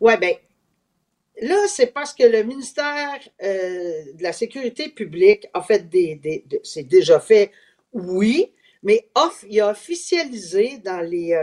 Ouais, 0.00 0.16
ben, 0.16 0.34
là, 1.42 1.56
c'est 1.68 1.92
parce 1.92 2.14
que 2.14 2.24
le 2.24 2.42
ministère 2.42 3.18
de 3.40 4.22
la 4.22 4.32
Sécurité 4.32 4.88
publique 4.88 5.46
a 5.52 5.62
fait 5.62 5.88
des. 5.88 6.14
des- 6.16 6.44
de- 6.48 6.60
c'est 6.64 6.84
déjà 6.84 7.20
fait, 7.20 7.50
oui, 7.92 8.50
mais 8.82 9.08
off, 9.14 9.44
il 9.48 9.60
a 9.60 9.70
officialisé 9.70 10.78
dans 10.84 11.00
les. 11.00 11.38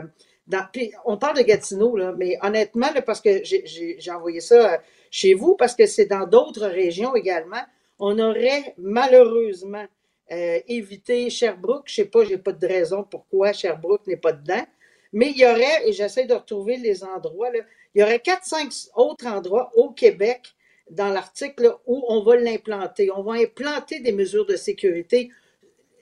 On 1.06 1.18
parle 1.18 1.38
de 1.38 1.44
Gatineau, 1.44 1.96
là, 1.98 2.14
mais 2.18 2.38
honnêtement, 2.42 2.88
parce 3.06 3.22
que 3.22 3.44
j'ai- 3.44 3.98
envoyé 4.12 4.40
ça 4.40 4.74
euh, 4.74 4.78
chez 5.12 5.34
vous, 5.34 5.56
parce 5.56 5.76
que 5.76 5.86
c'est 5.86 6.06
dans 6.06 6.26
d'autres 6.26 6.68
régions 6.68 7.16
également, 7.16 7.62
on 8.00 8.18
aurait 8.20 8.74
malheureusement 8.78 9.86
euh, 10.32 10.60
évité 10.68 11.30
Sherbrooke. 11.30 11.84
Je 11.88 11.96
sais 11.96 12.06
pas, 12.06 12.24
j'ai 12.26 12.38
pas 12.38 12.52
de 12.52 12.68
raison 12.68 13.04
pourquoi 13.04 13.54
Sherbrooke 13.54 14.06
n'est 14.08 14.18
pas 14.18 14.34
dedans. 14.34 14.66
Mais 15.14 15.32
il 15.32 15.38
y 15.38 15.46
aurait, 15.46 15.88
et 15.88 15.94
j'essaie 15.94 16.26
de 16.26 16.34
retrouver 16.34 16.78
les 16.78 17.04
endroits, 17.04 17.50
il 17.96 18.02
y 18.02 18.04
aurait 18.04 18.20
4-5 18.20 18.90
autres 18.96 19.26
endroits 19.26 19.72
au 19.76 19.92
Québec 19.92 20.54
dans 20.90 21.10
l'article 21.10 21.76
où 21.86 22.04
on 22.10 22.22
va 22.24 22.36
l'implanter. 22.36 23.10
On 23.12 23.24
va 23.24 23.34
implanter 23.34 24.00
des 24.00 24.12
mesures 24.12 24.46
de 24.46 24.56
sécurité. 24.56 25.30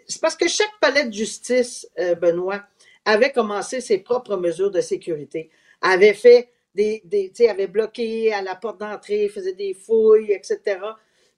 C'est 0.07 0.21
parce 0.21 0.35
que 0.35 0.47
chaque 0.47 0.73
palais 0.81 1.05
de 1.05 1.13
justice, 1.13 1.87
euh, 1.99 2.15
Benoît, 2.15 2.63
avait 3.05 3.31
commencé 3.31 3.81
ses 3.81 3.99
propres 3.99 4.35
mesures 4.37 4.71
de 4.71 4.81
sécurité, 4.81 5.49
avait 5.81 6.13
fait 6.13 6.49
des, 6.73 7.01
des 7.05 7.29
tu 7.29 7.43
sais, 7.43 7.49
avait 7.49 7.67
bloqué 7.67 8.33
à 8.33 8.41
la 8.41 8.55
porte 8.55 8.79
d'entrée, 8.79 9.29
faisait 9.29 9.53
des 9.53 9.73
fouilles, 9.73 10.31
etc. 10.33 10.79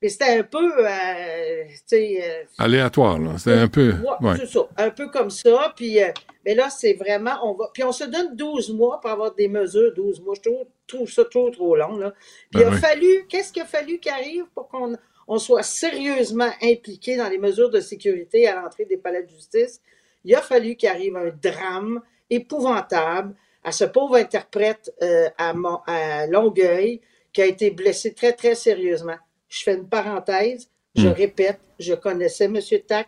Mais 0.02 0.10
c'était 0.10 0.38
un 0.38 0.44
peu, 0.44 0.86
euh, 0.86 1.64
tu 1.68 1.74
sais, 1.88 2.20
euh, 2.24 2.44
Aléatoire, 2.60 3.18
là. 3.20 3.38
C'était 3.38 3.58
un 3.58 3.68
peu. 3.68 3.94
Ouais, 3.94 4.28
ouais. 4.30 4.36
C'est 4.38 4.46
ça, 4.46 4.68
un 4.78 4.92
peu 4.92 5.10
comme 5.10 5.32
ça. 5.32 5.74
Puis, 5.76 6.02
euh, 6.04 6.10
mais 6.46 6.54
là, 6.54 6.70
c'est 6.70 6.94
vraiment, 6.94 7.34
on 7.44 7.54
va, 7.54 7.70
puis 7.74 7.84
on 7.84 7.92
se 7.92 8.04
donne 8.04 8.36
12 8.36 8.74
mois 8.74 9.00
pour 9.02 9.10
avoir 9.10 9.34
des 9.34 9.48
mesures, 9.48 9.92
12 9.96 10.22
mois. 10.22 10.36
Je 10.36 10.42
trouve, 10.50 10.66
trouve 10.86 11.10
ça 11.10 11.26
trop, 11.26 11.50
trop 11.50 11.76
long. 11.76 11.98
Là. 11.98 12.12
Puis 12.52 12.62
Ben 12.62 12.62
il 12.62 12.66
a 12.66 12.70
oui. 12.70 12.78
fallu, 12.78 13.26
qu'est-ce 13.28 13.52
qu'il 13.52 13.64
a 13.64 13.66
fallu 13.66 13.98
qu'il 14.00 14.12
arrive 14.12 14.46
pour 14.54 14.68
qu'on 14.68 14.96
on 15.28 15.40
soit 15.40 15.64
sérieusement 15.64 16.50
impliqué 16.62 17.18
dans 17.18 17.28
les 17.28 17.40
mesures 17.40 17.72
de 17.72 17.80
sécurité 17.80 18.48
à 18.48 18.56
l'entrée 18.62 18.86
des 18.86 18.98
palais 18.98 19.24
de 19.24 19.30
justice? 19.30 19.82
Il 20.28 20.36
a 20.36 20.42
fallu 20.42 20.76
qu'il 20.76 20.90
arrive 20.90 21.16
un 21.16 21.32
drame 21.42 22.02
épouvantable 22.30 23.34
à 23.64 23.72
ce 23.72 23.86
pauvre 23.86 24.16
interprète 24.18 24.94
euh, 25.02 25.30
à, 25.38 25.54
Mon- 25.54 25.80
à 25.88 26.28
Longueuil 26.28 27.00
qui 27.34 27.42
a 27.42 27.46
été 27.46 27.72
blessé 27.72 28.14
très, 28.14 28.34
très 28.34 28.54
sérieusement. 28.56 29.18
Je 29.48 29.64
fais 29.64 29.76
une 29.76 29.88
parenthèse, 29.88 30.70
je 30.96 31.08
Mm. 31.08 31.12
répète, 31.14 31.60
je 31.80 31.94
connaissais 31.94 32.46
M. 32.46 32.60
Tac 32.86 33.08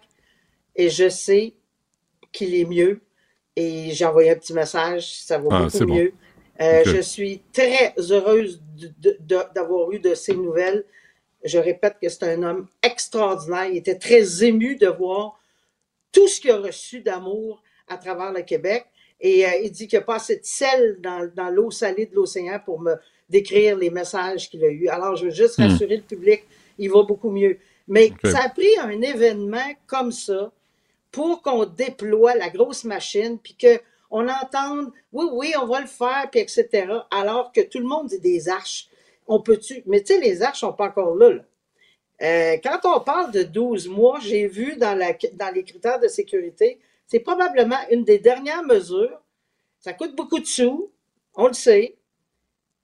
et 0.76 0.90
je 0.90 1.10
sais 1.10 1.54
qu'il 2.32 2.56
est 2.56 2.66
mieux. 2.66 3.02
Et 3.56 3.92
j'ai 3.92 4.06
envoyé 4.06 4.32
un 4.32 4.36
petit 4.36 4.54
message, 4.54 5.14
ça 5.16 5.38
va 5.38 5.48
Ah, 5.52 5.64
beaucoup 5.66 5.86
bon. 5.86 5.96
mieux. 5.96 6.14
Euh. 6.62 6.84
Je 6.86 7.02
suis 7.02 7.42
très 7.52 7.94
heureuse 7.98 8.62
d'avoir 9.54 9.92
eu 9.92 10.00
de 10.00 10.14
ces 10.14 10.34
nouvelles. 10.36 10.86
Je 11.44 11.58
répète 11.58 11.96
que 12.02 12.10
c'est 12.10 12.24
un 12.24 12.44
homme 12.44 12.68
extraordinaire. 12.84 13.66
Il 13.66 13.78
était 13.78 13.96
très 13.98 14.44
ému 14.44 14.76
de 14.76 14.88
voir 14.88 15.39
tout 16.12 16.28
ce 16.28 16.40
qu'il 16.42 16.52
a 16.52 16.58
reçu 16.58 17.02
d'amour 17.02 17.62
à 17.88 17.98
travers 17.98 18.32
le 18.32 18.42
Québec. 18.42 18.86
Et 19.22 19.46
euh, 19.46 19.50
il 19.64 19.72
dit 19.72 19.88
qu'il 19.88 19.98
n'y 20.00 20.04
a 20.04 20.06
pas 20.06 20.16
assez 20.16 20.38
de 20.38 20.46
sel 20.46 20.98
dans, 21.02 21.30
dans 21.36 21.50
l'eau 21.50 21.72
salée 21.72 22.06
de 22.06 22.16
l'océan 22.16 22.60
pour 22.64 22.80
me 22.80 22.96
décrire 23.30 23.78
les 23.78 23.90
messages 23.90 24.50
qu'il 24.50 24.64
a 24.64 24.70
eus. 24.70 24.88
Alors, 24.88 25.16
je 25.16 25.26
veux 25.26 25.32
juste 25.32 25.58
Hmm. 25.58 25.64
rassurer 25.64 25.98
le 25.98 26.04
public, 26.04 26.44
il 26.78 26.90
va 26.90 27.04
beaucoup 27.04 27.30
mieux. 27.30 27.58
Mais 27.88 28.12
ça 28.24 28.44
a 28.46 28.50
pris 28.50 28.78
un 28.80 29.02
événement 29.02 29.74
comme 29.88 30.12
ça 30.12 30.52
pour 31.12 31.42
qu'on 31.42 31.66
déploie 31.66 32.36
la 32.36 32.50
grosse 32.50 32.84
machine, 32.84 33.40
puis 33.40 33.58
qu'on 33.60 34.28
entende, 34.30 34.92
oui, 35.12 35.26
oui, 35.32 35.54
on 35.62 35.66
va 35.66 35.82
le 35.82 35.88
faire, 35.88 36.28
puis 36.32 36.40
etc., 36.40 36.88
alors 37.10 37.52
que 37.52 37.62
tout 37.62 37.80
le 37.80 37.86
monde 37.86 38.08
dit 38.08 38.20
des 38.20 38.48
arches. 38.48 38.88
On 39.28 39.42
peut-tu... 39.42 39.84
Mais 39.88 40.02
tu 40.02 40.14
sais, 40.14 40.20
les 40.20 40.42
arches 40.44 40.60
sont 40.60 40.74
pas 40.74 40.86
encore 40.86 41.16
là, 41.16 41.32
là. 41.32 41.42
Euh, 42.22 42.58
quand 42.64 42.80
on 42.84 43.00
parle 43.02 43.32
de 43.32 43.44
12 43.44 43.88
mois, 43.88 44.20
j'ai 44.22 44.48
vu 44.48 44.76
dans, 44.76 44.94
la, 44.98 45.14
dans 45.34 45.54
les 45.54 45.64
critères 45.64 46.00
de 46.00 46.08
sécurité, 46.08 46.80
c'est 47.08 47.20
probablement 47.20 47.78
une 47.92 48.04
des 48.04 48.20
dernières 48.20 48.64
mesures. 48.64 49.22
Ça 49.80 49.94
coûte 49.94 50.16
beaucoup 50.16 50.40
de 50.40 50.46
sous, 50.46 50.92
on 51.36 51.48
le 51.48 51.54
sait, 51.54 51.96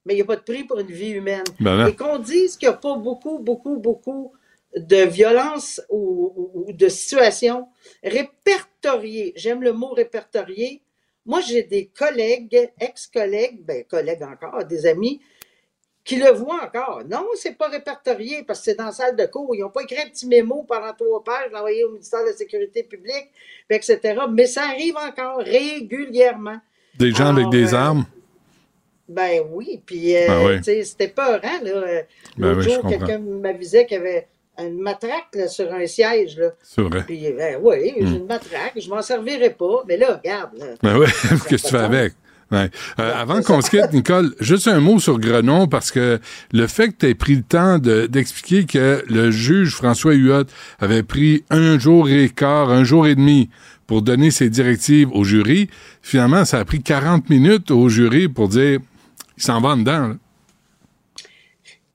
mais 0.06 0.14
il 0.14 0.18
n'y 0.18 0.22
a 0.22 0.26
pas 0.26 0.38
de 0.38 0.42
prix 0.42 0.64
pour 0.64 0.80
une 0.80 0.88
vie 0.88 1.10
humaine. 1.10 1.44
Ben. 1.60 1.88
Et 1.88 1.96
qu'on 1.96 2.20
dise 2.20 2.56
qu'il 2.58 2.70
n'y 2.70 2.74
a 2.74 2.78
pas 2.78 2.96
beaucoup, 2.96 3.40
beaucoup, 3.40 3.78
beaucoup 3.78 4.32
de 4.76 4.98
violence 5.06 5.82
ou, 5.90 6.32
ou- 6.36 6.64
ou 6.68 6.72
de 6.72 6.88
situations 6.88 7.68
répertoriées. 8.04 9.34
J'aime 9.36 9.62
le 9.64 9.74
mot 9.74 9.90
répertorié. 9.94 10.82
Moi, 11.26 11.42
j'ai 11.42 11.64
des 11.64 11.88
collègues, 11.88 12.72
ex-collègues, 12.80 13.64
ben, 13.64 13.84
collègues 13.84 14.24
encore, 14.24 14.64
des 14.66 14.86
amis, 14.86 15.20
qui 16.06 16.18
le 16.18 16.30
voient 16.32 16.64
encore. 16.64 17.02
Non, 17.10 17.26
c'est 17.34 17.58
pas 17.58 17.68
répertorié 17.68 18.44
parce 18.44 18.60
que 18.60 18.66
c'est 18.66 18.76
dans 18.76 18.86
la 18.86 18.92
salle 18.92 19.16
de 19.16 19.26
cours. 19.26 19.56
Ils 19.56 19.62
n'ont 19.62 19.70
pas 19.70 19.82
écrit 19.82 19.98
un 19.98 20.08
petit 20.08 20.28
mémo 20.28 20.64
pendant 20.68 20.94
trois 20.94 21.24
pages, 21.24 21.50
l'envoyer 21.52 21.84
au 21.84 21.90
ministère 21.90 22.22
de 22.22 22.28
la 22.30 22.34
Sécurité 22.34 22.84
publique, 22.84 23.32
etc. 23.72 24.00
Mais 24.32 24.46
ça 24.46 24.64
arrive 24.70 24.96
encore 24.98 25.40
régulièrement. 25.40 26.58
Des 26.98 27.12
gens 27.12 27.36
avec 27.36 27.50
des 27.50 27.74
euh, 27.74 27.78
armes? 27.78 28.06
Ben 29.10 29.42
oui, 29.52 29.82
puis 29.86 30.16
euh, 30.16 30.28
Ben 30.28 30.62
oui. 30.66 30.84
c'était 30.86 31.08
peurant. 31.10 31.60
Là. 31.62 31.72
Euh, 31.72 32.02
Ben 32.38 32.48
L'autre 32.50 32.58
oui, 32.60 32.64
je 32.64 32.70
jour, 32.82 32.88
quelqu'un 32.90 33.20
m'avisait 33.20 33.86
qu'il 33.86 33.98
y 33.98 34.00
avait 34.00 34.28
une 34.58 34.80
matraque 34.80 35.28
là, 35.34 35.48
sur 35.48 35.72
un 35.74 35.86
siège. 35.86 36.38
Là. 36.38 36.52
C'est 36.64 36.82
vrai. 36.82 37.04
Puis, 37.06 37.32
ben 37.34 37.60
oui, 37.62 37.94
j'ai 37.98 38.04
Hmm. 38.04 38.16
une 38.16 38.26
matraque, 38.26 38.74
je 38.78 38.90
m'en 38.90 39.02
servirai 39.02 39.50
pas. 39.52 39.84
Mais 39.88 39.98
là, 39.98 40.16
regarde. 40.16 40.58
Là. 40.58 40.66
Ben 40.82 40.98
oui, 40.98 41.08
qu'est-ce 41.50 41.64
que 41.64 41.68
tu 41.68 41.76
fais 41.76 41.84
avec? 41.84 42.14
Euh, 42.54 42.68
avant 42.98 43.42
qu'on 43.42 43.60
se 43.62 43.70
quitte, 43.70 43.92
Nicole, 43.92 44.34
juste 44.40 44.68
un 44.68 44.80
mot 44.80 45.00
sur 45.00 45.20
Grenon, 45.20 45.68
parce 45.68 45.92
que 45.92 46.20
le 46.54 46.68
fait 46.68 46.90
que 46.90 46.98
tu 47.00 47.06
aies 47.08 47.16
pris 47.16 47.36
le 47.36 47.42
temps 47.42 47.80
de- 47.80 48.06
d'expliquer 48.06 48.66
que 48.66 49.04
le 49.10 49.32
juge 49.32 49.74
François 49.76 50.14
Huot 50.14 50.46
avait 50.80 51.04
pris 51.04 51.44
un 51.50 51.78
jour 51.80 52.08
et 52.08 52.30
quart, 52.30 52.70
un 52.70 52.84
jour 52.84 53.08
et 53.08 53.16
demi 53.16 53.50
pour 53.88 54.02
donner 54.02 54.32
ses 54.32 54.50
directives 54.50 55.10
au 55.12 55.24
jury, 55.24 55.70
finalement, 56.02 56.46
ça 56.46 56.60
a 56.60 56.66
pris 56.66 56.82
40 56.82 57.30
minutes 57.30 57.72
au 57.72 57.90
jury 57.90 58.28
pour 58.30 58.48
dire 58.48 58.80
il 59.38 59.44
s'en 59.44 59.60
va 59.60 59.76
dedans. 59.76 60.08
là. 60.10 60.16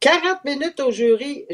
40 0.01 0.44
minutes 0.46 0.80
au 0.80 0.90
jury, 0.90 1.44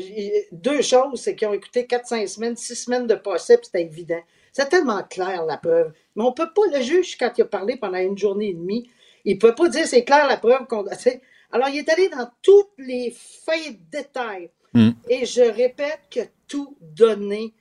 deux 0.52 0.80
choses, 0.80 1.20
c'est 1.20 1.34
qu'ils 1.34 1.48
ont 1.48 1.52
écouté 1.54 1.84
4-5 1.88 2.28
semaines, 2.28 2.56
6 2.56 2.76
semaines 2.76 3.06
de 3.06 3.14
procès, 3.16 3.56
puis 3.56 3.66
c'était 3.66 3.82
évident. 3.84 4.22
C'est 4.56 4.70
tellement 4.70 5.02
clair, 5.02 5.44
la 5.44 5.58
preuve. 5.58 5.92
Mais 6.14 6.24
on 6.24 6.32
peut 6.32 6.48
pas, 6.54 6.62
le 6.72 6.80
juge, 6.80 7.18
quand 7.18 7.30
il 7.36 7.42
a 7.42 7.44
parlé 7.44 7.76
pendant 7.76 7.98
une 7.98 8.16
journée 8.16 8.48
et 8.48 8.54
demie, 8.54 8.88
il 9.26 9.38
peut 9.38 9.54
pas 9.54 9.68
dire 9.68 9.86
c'est 9.86 10.02
clair 10.02 10.26
la 10.26 10.38
preuve 10.38 10.66
qu'on. 10.66 10.82
Alors, 11.52 11.68
il 11.68 11.80
est 11.80 11.88
allé 11.90 12.08
dans 12.08 12.26
tous 12.40 12.70
les 12.78 13.14
fins 13.14 13.70
de 13.70 13.76
détail. 13.90 14.48
Mm. 14.72 14.92
Et 15.10 15.26
je 15.26 15.42
répète 15.42 16.00
que 16.10 16.20
tout 16.48 16.74
donné 16.80 17.52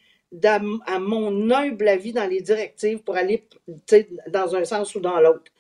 à 0.42 1.00
mon 1.00 1.52
humble 1.52 1.86
avis 1.86 2.14
dans 2.14 2.30
les 2.30 2.40
directives 2.40 3.00
pour 3.00 3.18
aller 3.18 3.46
dans 4.30 4.56
un 4.56 4.64
sens 4.64 4.96
ou 4.96 5.02
dans 5.02 5.20
l'autre. 5.20 5.52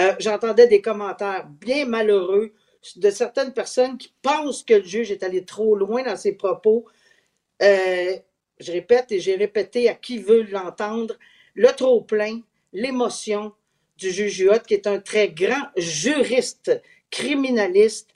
Euh, 0.00 0.14
J'entendais 0.18 0.66
des 0.66 0.82
commentaires 0.82 1.46
bien 1.48 1.86
malheureux 1.86 2.54
de 2.96 3.10
certaines 3.10 3.52
personnes 3.52 3.98
qui 3.98 4.12
pensent 4.20 4.64
que 4.64 4.74
le 4.74 4.84
juge 4.84 5.12
est 5.12 5.22
allé 5.22 5.44
trop 5.44 5.76
loin 5.76 6.02
dans 6.02 6.16
ses 6.16 6.32
propos. 6.32 6.86
Euh, 7.62 8.16
je 8.62 8.72
répète 8.72 9.12
et 9.12 9.20
j'ai 9.20 9.36
répété 9.36 9.88
à 9.88 9.94
qui 9.94 10.18
veut 10.18 10.42
l'entendre, 10.50 11.14
le 11.54 11.68
trop-plein, 11.68 12.40
l'émotion 12.72 13.52
du 13.98 14.10
juge 14.10 14.40
Huot, 14.40 14.60
qui 14.66 14.74
est 14.74 14.86
un 14.86 14.98
très 15.00 15.28
grand 15.28 15.68
juriste, 15.76 16.80
criminaliste. 17.10 18.10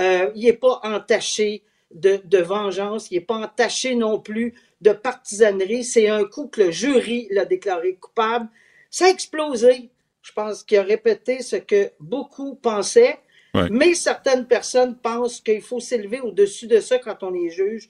Euh, 0.00 0.30
il 0.34 0.44
n'est 0.44 0.52
pas 0.54 0.80
entaché 0.82 1.62
de, 1.94 2.20
de 2.24 2.38
vengeance, 2.38 3.10
il 3.10 3.14
n'est 3.14 3.20
pas 3.24 3.36
entaché 3.36 3.94
non 3.94 4.20
plus 4.20 4.54
de 4.80 4.92
partisanerie. 4.92 5.84
C'est 5.84 6.08
un 6.08 6.24
coup 6.24 6.48
que 6.48 6.62
le 6.62 6.70
jury 6.70 7.28
l'a 7.30 7.44
déclaré 7.44 7.94
coupable. 7.94 8.48
Ça 8.90 9.06
a 9.06 9.08
explosé. 9.08 9.90
Je 10.22 10.32
pense 10.32 10.62
qu'il 10.62 10.78
a 10.78 10.82
répété 10.82 11.42
ce 11.42 11.56
que 11.56 11.90
beaucoup 12.00 12.54
pensaient, 12.54 13.18
Ouais. 13.54 13.68
mais 13.70 13.94
certaines 13.94 14.46
personnes 14.46 14.94
pensent 14.96 15.40
qu'il 15.40 15.62
faut 15.62 15.80
s'élever 15.80 16.20
au-dessus 16.20 16.66
de 16.66 16.80
ça 16.80 16.98
quand 16.98 17.22
on 17.22 17.32
est 17.34 17.48
juge. 17.48 17.88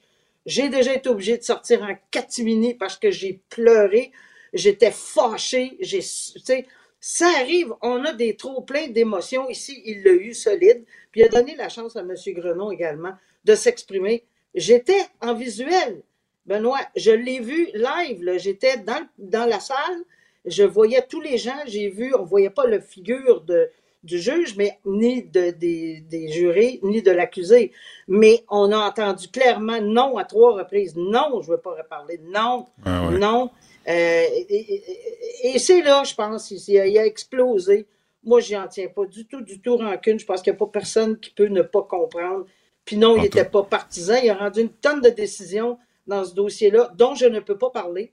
J'ai 0.48 0.70
déjà 0.70 0.94
été 0.94 1.10
obligé 1.10 1.36
de 1.36 1.42
sortir 1.42 1.82
en 1.82 1.94
catimini 2.10 2.72
parce 2.72 2.96
que 2.96 3.10
j'ai 3.10 3.42
pleuré, 3.50 4.12
j'étais 4.54 4.90
fâché, 4.90 5.76
j'ai, 5.78 5.98
tu 5.98 6.40
sais, 6.42 6.66
ça 7.00 7.28
arrive, 7.38 7.74
on 7.82 8.02
a 8.06 8.14
des 8.14 8.34
trop 8.34 8.62
pleins 8.62 8.88
d'émotions 8.88 9.50
ici, 9.50 9.82
il 9.84 10.02
l'a 10.02 10.12
eu 10.12 10.32
solide, 10.32 10.86
puis 11.12 11.20
il 11.20 11.24
a 11.24 11.28
donné 11.28 11.54
la 11.54 11.68
chance 11.68 11.96
à 11.96 12.00
M. 12.00 12.14
Grenon 12.28 12.70
également 12.70 13.12
de 13.44 13.54
s'exprimer. 13.54 14.24
J'étais 14.54 15.02
en 15.20 15.34
visuel, 15.34 16.00
Benoît, 16.46 16.80
je 16.96 17.10
l'ai 17.10 17.40
vu 17.40 17.68
live, 17.74 18.38
j'étais 18.38 18.78
dans, 18.78 19.06
dans 19.18 19.44
la 19.44 19.60
salle, 19.60 20.02
je 20.46 20.62
voyais 20.62 21.04
tous 21.06 21.20
les 21.20 21.36
gens, 21.36 21.60
j'ai 21.66 21.90
vu, 21.90 22.14
on 22.14 22.24
voyait 22.24 22.48
pas 22.48 22.66
la 22.66 22.80
figure 22.80 23.42
de, 23.42 23.70
du 24.08 24.18
juge, 24.18 24.56
mais 24.56 24.78
ni 24.84 25.22
de, 25.22 25.50
des, 25.50 26.00
des 26.00 26.28
jurés, 26.32 26.80
ni 26.82 27.02
de 27.02 27.10
l'accusé. 27.12 27.72
Mais 28.08 28.42
on 28.48 28.72
a 28.72 28.78
entendu 28.78 29.28
clairement 29.28 29.80
non 29.80 30.16
à 30.16 30.24
trois 30.24 30.52
reprises. 30.56 30.94
Non, 30.96 31.40
je 31.42 31.50
veux 31.52 31.58
pas 31.58 31.74
reparler. 31.76 32.18
Non, 32.24 32.66
Ah 32.84 33.08
ouais. 33.08 33.18
non. 33.18 33.50
Euh, 33.86 33.92
et 33.92 34.46
et- 34.50 34.74
et- 34.74 35.54
et 35.54 35.58
c'est 35.58 35.82
là, 35.82 36.02
je 36.04 36.14
pense, 36.14 36.50
il, 36.50 36.58
il 36.68 36.78
a, 36.80 36.86
il 36.86 36.98
a 36.98 37.06
explosé. 37.06 37.86
Moi, 38.24 38.40
j'y 38.40 38.56
en 38.56 38.66
tiens 38.68 38.88
pas 38.88 39.06
du 39.06 39.26
tout, 39.26 39.40
du 39.42 39.60
tout 39.60 39.76
rancune. 39.76 40.18
Je 40.18 40.26
pense 40.26 40.42
qu'il 40.42 40.52
n'y 40.52 40.56
a 40.56 40.58
pas 40.58 40.66
personne 40.66 41.18
qui 41.18 41.30
peut 41.30 41.46
ne 41.46 41.62
pas 41.62 41.82
comprendre. 41.82 42.44
Puis 42.84 42.96
non, 42.96 43.16
il 43.16 43.22
n'était 43.22 43.44
pas 43.44 43.62
partisan. 43.62 44.16
Il 44.22 44.30
a 44.30 44.34
rendu 44.34 44.62
une 44.62 44.70
tonne 44.70 45.00
de 45.00 45.10
décisions 45.10 45.78
dans 46.06 46.24
ce 46.24 46.34
dossier-là, 46.34 46.90
dont 46.96 47.14
je 47.14 47.26
ne 47.26 47.38
peux 47.40 47.56
pas 47.58 47.70
parler, 47.70 48.12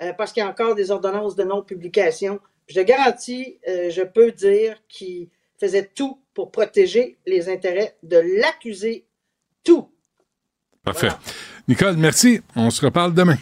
euh, 0.00 0.12
parce 0.12 0.32
qu'il 0.32 0.42
y 0.42 0.46
a 0.46 0.48
encore 0.48 0.74
des 0.74 0.90
ordonnances 0.92 1.34
de 1.36 1.42
non-publication. 1.44 2.38
Je 2.72 2.80
te 2.80 2.86
garantis, 2.86 3.58
euh, 3.68 3.90
je 3.90 4.00
peux 4.00 4.32
dire 4.32 4.78
qu'il 4.88 5.28
faisait 5.60 5.90
tout 5.94 6.18
pour 6.32 6.50
protéger 6.50 7.18
les 7.26 7.50
intérêts 7.50 7.96
de 8.02 8.16
l'accusé. 8.40 9.04
Tout. 9.62 9.90
Parfait. 10.82 11.10
Nicole, 11.68 11.98
merci. 11.98 12.40
On 12.56 12.70
se 12.70 12.82
reparle 12.82 13.12
demain. 13.12 13.36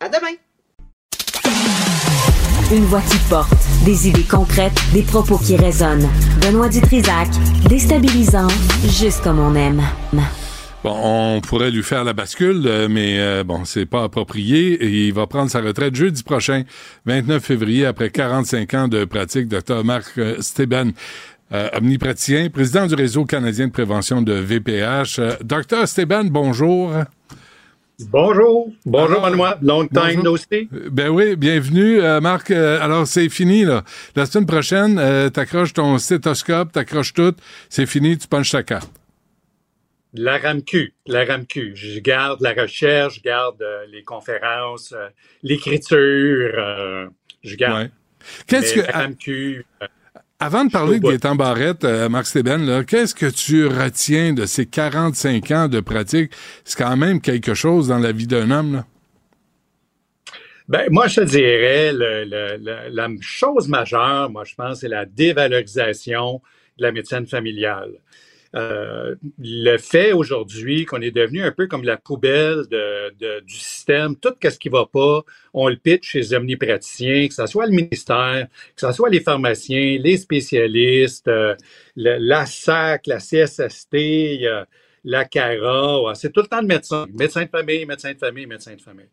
À 0.00 0.10
demain. 0.10 0.36
Une 2.70 2.84
voix 2.84 3.00
qui 3.00 3.16
porte, 3.30 3.54
des 3.86 4.08
idées 4.08 4.28
concrètes, 4.30 4.78
des 4.92 5.02
propos 5.02 5.38
qui 5.38 5.56
résonnent. 5.56 6.10
Benoît 6.42 6.68
Dutrisac, 6.68 7.28
déstabilisant, 7.70 8.48
juste 8.86 9.22
comme 9.22 9.38
on 9.38 9.54
aime. 9.54 9.82
Bon, 10.84 11.00
on 11.02 11.40
pourrait 11.40 11.70
lui 11.70 11.82
faire 11.82 12.04
la 12.04 12.12
bascule, 12.12 12.62
euh, 12.66 12.88
mais 12.90 13.18
euh, 13.18 13.42
bon, 13.42 13.64
c'est 13.64 13.86
pas 13.86 14.04
approprié. 14.04 14.74
Et 14.74 15.06
il 15.06 15.14
va 15.14 15.26
prendre 15.26 15.50
sa 15.50 15.62
retraite 15.62 15.94
jeudi 15.94 16.22
prochain, 16.22 16.64
29 17.06 17.42
février, 17.42 17.86
après 17.86 18.10
45 18.10 18.74
ans 18.74 18.88
de 18.88 19.06
pratique. 19.06 19.48
Dr. 19.48 19.82
Marc 19.82 20.18
euh, 20.18 20.36
Steben, 20.40 20.92
euh, 21.52 21.70
omnipraticien, 21.72 22.50
président 22.50 22.86
du 22.86 22.94
réseau 22.94 23.24
canadien 23.24 23.68
de 23.68 23.72
prévention 23.72 24.20
de 24.20 24.34
VPH. 24.34 25.18
Euh, 25.18 25.32
Dr. 25.42 25.88
Steben, 25.88 26.28
bonjour. 26.28 26.92
Bonjour. 28.10 28.70
Bonjour, 28.84 29.20
Benoît. 29.20 29.56
Long 29.62 29.86
time 29.86 30.22
no 30.22 30.36
see. 30.36 30.68
Ben 30.90 31.08
oui, 31.08 31.36
bienvenue, 31.36 32.00
euh, 32.00 32.20
Marc. 32.20 32.50
Euh, 32.50 32.82
alors, 32.82 33.06
c'est 33.06 33.28
fini, 33.28 33.64
là. 33.64 33.84
La 34.16 34.26
semaine 34.26 34.46
prochaine, 34.46 34.98
euh, 34.98 35.30
t'accroches 35.30 35.72
ton 35.72 35.96
stéthoscope, 35.98 36.72
t'accroches 36.72 37.14
tout, 37.14 37.34
c'est 37.68 37.86
fini, 37.86 38.18
tu 38.18 38.26
punches 38.26 38.50
ta 38.50 38.62
carte. 38.62 38.90
La 40.16 40.38
RAMQ, 40.38 40.94
la 41.06 41.24
RAMQ. 41.24 41.72
Je 41.74 41.98
garde 41.98 42.40
la 42.40 42.52
recherche, 42.52 43.16
je 43.16 43.20
garde 43.22 43.60
euh, 43.62 43.84
les 43.90 44.02
conférences, 44.04 44.92
euh, 44.92 45.08
l'écriture, 45.42 46.52
euh, 46.56 47.06
je 47.42 47.56
garde. 47.56 47.90
Qu'est-ce 48.46 48.74
que- 48.74 48.80
la 48.80 48.92
RAMQ, 48.92 49.66
Avant 50.40 50.64
de 50.64 50.70
parler 50.70 51.00
de. 51.00 51.08
Gaétan 51.08 51.34
Barrette, 51.36 51.84
euh, 51.84 52.08
Marc 52.08 52.26
Steben, 52.26 52.84
qu'est-ce 52.84 53.14
que 53.14 53.26
tu 53.26 53.66
retiens 53.66 54.32
de 54.34 54.46
ces 54.46 54.66
45 54.66 55.50
ans 55.50 55.68
de 55.68 55.80
pratique? 55.80 56.32
C'est 56.64 56.78
quand 56.78 56.96
même 56.96 57.20
quelque 57.20 57.54
chose 57.54 57.88
dans 57.88 57.98
la 57.98 58.12
vie 58.12 58.26
d'un 58.26 58.50
homme, 58.50 58.72
là. 58.74 58.86
Ben, 60.68 60.86
moi, 60.90 61.08
je 61.08 61.16
te 61.20 61.26
dirais, 61.26 61.92
le- 61.92 62.24
le- 62.24 62.56
le- 62.58 62.88
la 62.90 63.08
chose 63.20 63.68
majeure, 63.68 64.30
moi, 64.30 64.44
je 64.44 64.54
pense, 64.54 64.80
c'est 64.80 64.88
la 64.88 65.04
dévalorisation 65.04 66.40
de 66.78 66.82
la 66.82 66.92
médecine 66.92 67.26
familiale. 67.26 67.92
Euh, 68.54 69.16
le 69.38 69.78
fait 69.78 70.12
aujourd'hui 70.12 70.84
qu'on 70.84 71.00
est 71.00 71.10
devenu 71.10 71.42
un 71.42 71.52
peu 71.52 71.66
comme 71.66 71.84
la 71.84 71.96
poubelle 71.96 72.62
de, 72.70 73.10
de- 73.18 73.40
du 73.40 73.54
système, 73.54 74.16
tout 74.16 74.34
ce 74.42 74.58
qui 74.58 74.68
va 74.68 74.86
pas, 74.86 75.22
on 75.54 75.68
le 75.68 75.76
pitch 75.76 76.10
chez 76.10 76.20
les 76.20 76.34
omnipraticiens, 76.34 77.28
que 77.28 77.34
ce 77.34 77.46
soit 77.46 77.66
le 77.66 77.72
ministère, 77.72 78.48
que 78.76 78.80
ce 78.86 78.92
soit 78.92 79.10
les 79.10 79.20
pharmaciens, 79.20 79.98
les 80.00 80.16
spécialistes, 80.18 81.28
euh, 81.28 81.56
la 82.20 82.46
SAC, 82.46 83.06
la 83.08 83.18
CSST, 83.18 83.94
euh, 84.44 84.64
la 85.04 85.24
CARA, 85.24 86.14
c'est 86.14 86.32
tout 86.32 86.42
le 86.42 86.46
temps 86.48 86.60
le 86.60 86.66
médecin. 86.68 87.06
Médecin 87.12 87.44
de 87.44 87.50
famille, 87.50 87.86
médecin 87.86 88.12
de 88.12 88.18
famille, 88.18 88.46
médecin 88.46 88.74
de 88.76 88.80
famille. 88.80 89.08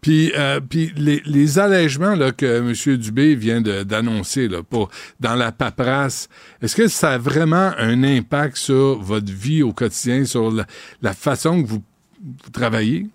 Puis, 0.00 0.32
euh, 0.36 0.60
les, 0.96 1.22
les 1.24 1.58
allègements 1.58 2.14
là, 2.14 2.32
que 2.32 2.58
M. 2.58 2.96
Dubé 2.96 3.34
vient 3.34 3.60
d'annoncer 3.60 4.48
dans 4.48 5.34
la 5.34 5.52
paperasse, 5.52 6.28
est-ce 6.62 6.76
que 6.76 6.88
ça 6.88 7.12
a 7.12 7.18
vraiment 7.18 7.72
un 7.78 8.02
impact 8.02 8.56
sur 8.56 9.00
votre 9.00 9.32
vie 9.32 9.62
au 9.62 9.72
quotidien, 9.72 10.24
sur 10.24 10.50
la, 10.50 10.66
la 11.02 11.12
façon 11.12 11.62
que 11.62 11.68
vous, 11.68 11.82
vous 12.22 12.50
travaillez? 12.50 13.06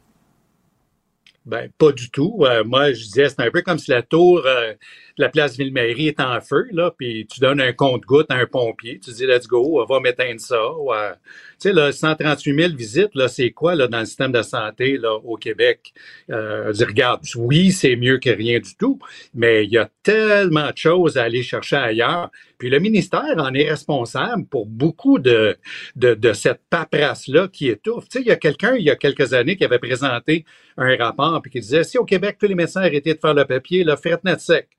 Ben, 1.45 1.70
pas 1.78 1.91
du 1.91 2.10
tout. 2.10 2.39
Euh, 2.41 2.64
moi, 2.64 2.91
je 2.91 3.03
disais, 3.03 3.30
c'est 3.30 3.41
un 3.41 3.51
peu 3.51 3.62
comme 3.62 3.78
si 3.78 3.91
la 3.91 4.01
tour 4.01 4.41
euh, 4.45 4.74
la 5.18 5.30
place 5.30 5.57
Ville-Marie 5.57 6.07
est 6.07 6.20
en 6.20 6.41
feu, 6.41 6.68
là, 6.72 6.91
puis 6.97 7.28
tu 7.32 7.39
donnes 7.39 7.61
un 7.61 7.74
compte-goutte 7.74 8.30
à 8.30 8.36
un 8.36 8.45
pompier. 8.45 8.99
Tu 8.99 9.11
dis, 9.11 9.26
let's 9.26 9.47
go, 9.47 9.86
va 9.86 9.99
m'éteindre 9.99 10.41
ça. 10.41 10.74
Ouais. 10.74 11.11
Tu 11.59 11.70
sais, 11.70 11.74
là, 11.74 11.91
138 11.91 12.53
000 12.53 12.76
visites, 12.76 13.16
là, 13.16 13.28
c'est 13.28 13.51
quoi, 13.51 13.76
là, 13.76 13.88
dans 13.88 13.99
le 13.99 14.05
système 14.05 14.32
de 14.32 14.41
santé, 14.41 14.97
là, 14.97 15.16
au 15.16 15.38
Québec? 15.38 15.93
Euh, 16.30 16.68
je 16.68 16.78
dis, 16.80 16.84
regarde, 16.84 17.22
oui, 17.36 17.72
c'est 17.72 17.95
mieux 17.95 18.18
que 18.18 18.30
rien 18.30 18.59
du 18.59 18.76
tout, 18.76 18.99
mais 19.34 19.63
il 19.63 19.72
y 19.72 19.78
a 19.78 19.89
tellement 20.03 20.70
de 20.72 20.78
choses 20.78 21.18
à 21.18 21.24
aller 21.24 21.43
chercher 21.43 21.78
ailleurs. 21.78 22.30
Puis 22.57 22.70
le 22.70 22.80
ministère 22.80 23.38
en 23.38 23.53
est 23.53 23.70
responsable 23.70 24.45
pour 24.47 24.66
beaucoup 24.66 25.20
de, 25.20 25.57
de, 25.95 26.13
de 26.13 26.34
cette 26.34 26.61
paperasse-là 26.70 27.47
qui 27.47 27.70
étouffe. 27.70 28.07
Tu 28.09 28.20
sais, 28.20 28.22
il 28.22 28.28
y 28.28 28.32
a 28.32 28.38
quelqu'un, 28.38 28.76
il 28.76 28.84
y 28.84 28.89
a 28.89 28.95
quelques 28.95 29.34
années, 29.34 29.55
qui 29.55 29.66
avait 29.66 29.80
présenté 29.80 30.45
un 30.78 30.95
rapport 30.97 31.41
puis 31.41 31.51
qui 31.51 31.59
disait, 31.59 31.84
si 31.84 31.97
au 31.97 32.05
Québec, 32.05 32.38
tous 32.39 32.47
les 32.47 32.55
médecins 32.55 32.82
arrêtaient 32.82 33.13
de 33.13 33.20
faire 33.20 33.34
le 33.34 33.45
papier, 33.45 33.84
là, 33.84 33.97
fret 33.97 34.20
net 34.24 34.39
sec. 34.39 34.70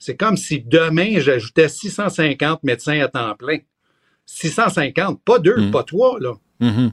C'est 0.00 0.16
comme 0.16 0.38
si 0.38 0.60
demain, 0.60 1.20
j'ajoutais 1.20 1.68
650 1.68 2.64
médecins 2.64 2.98
à 3.00 3.08
temps 3.08 3.34
plein. 3.36 3.58
650, 4.24 5.22
pas 5.22 5.38
deux, 5.38 5.70
pas 5.70 5.84
trois, 5.84 6.18
là. 6.18 6.32
Mhm. 6.60 6.92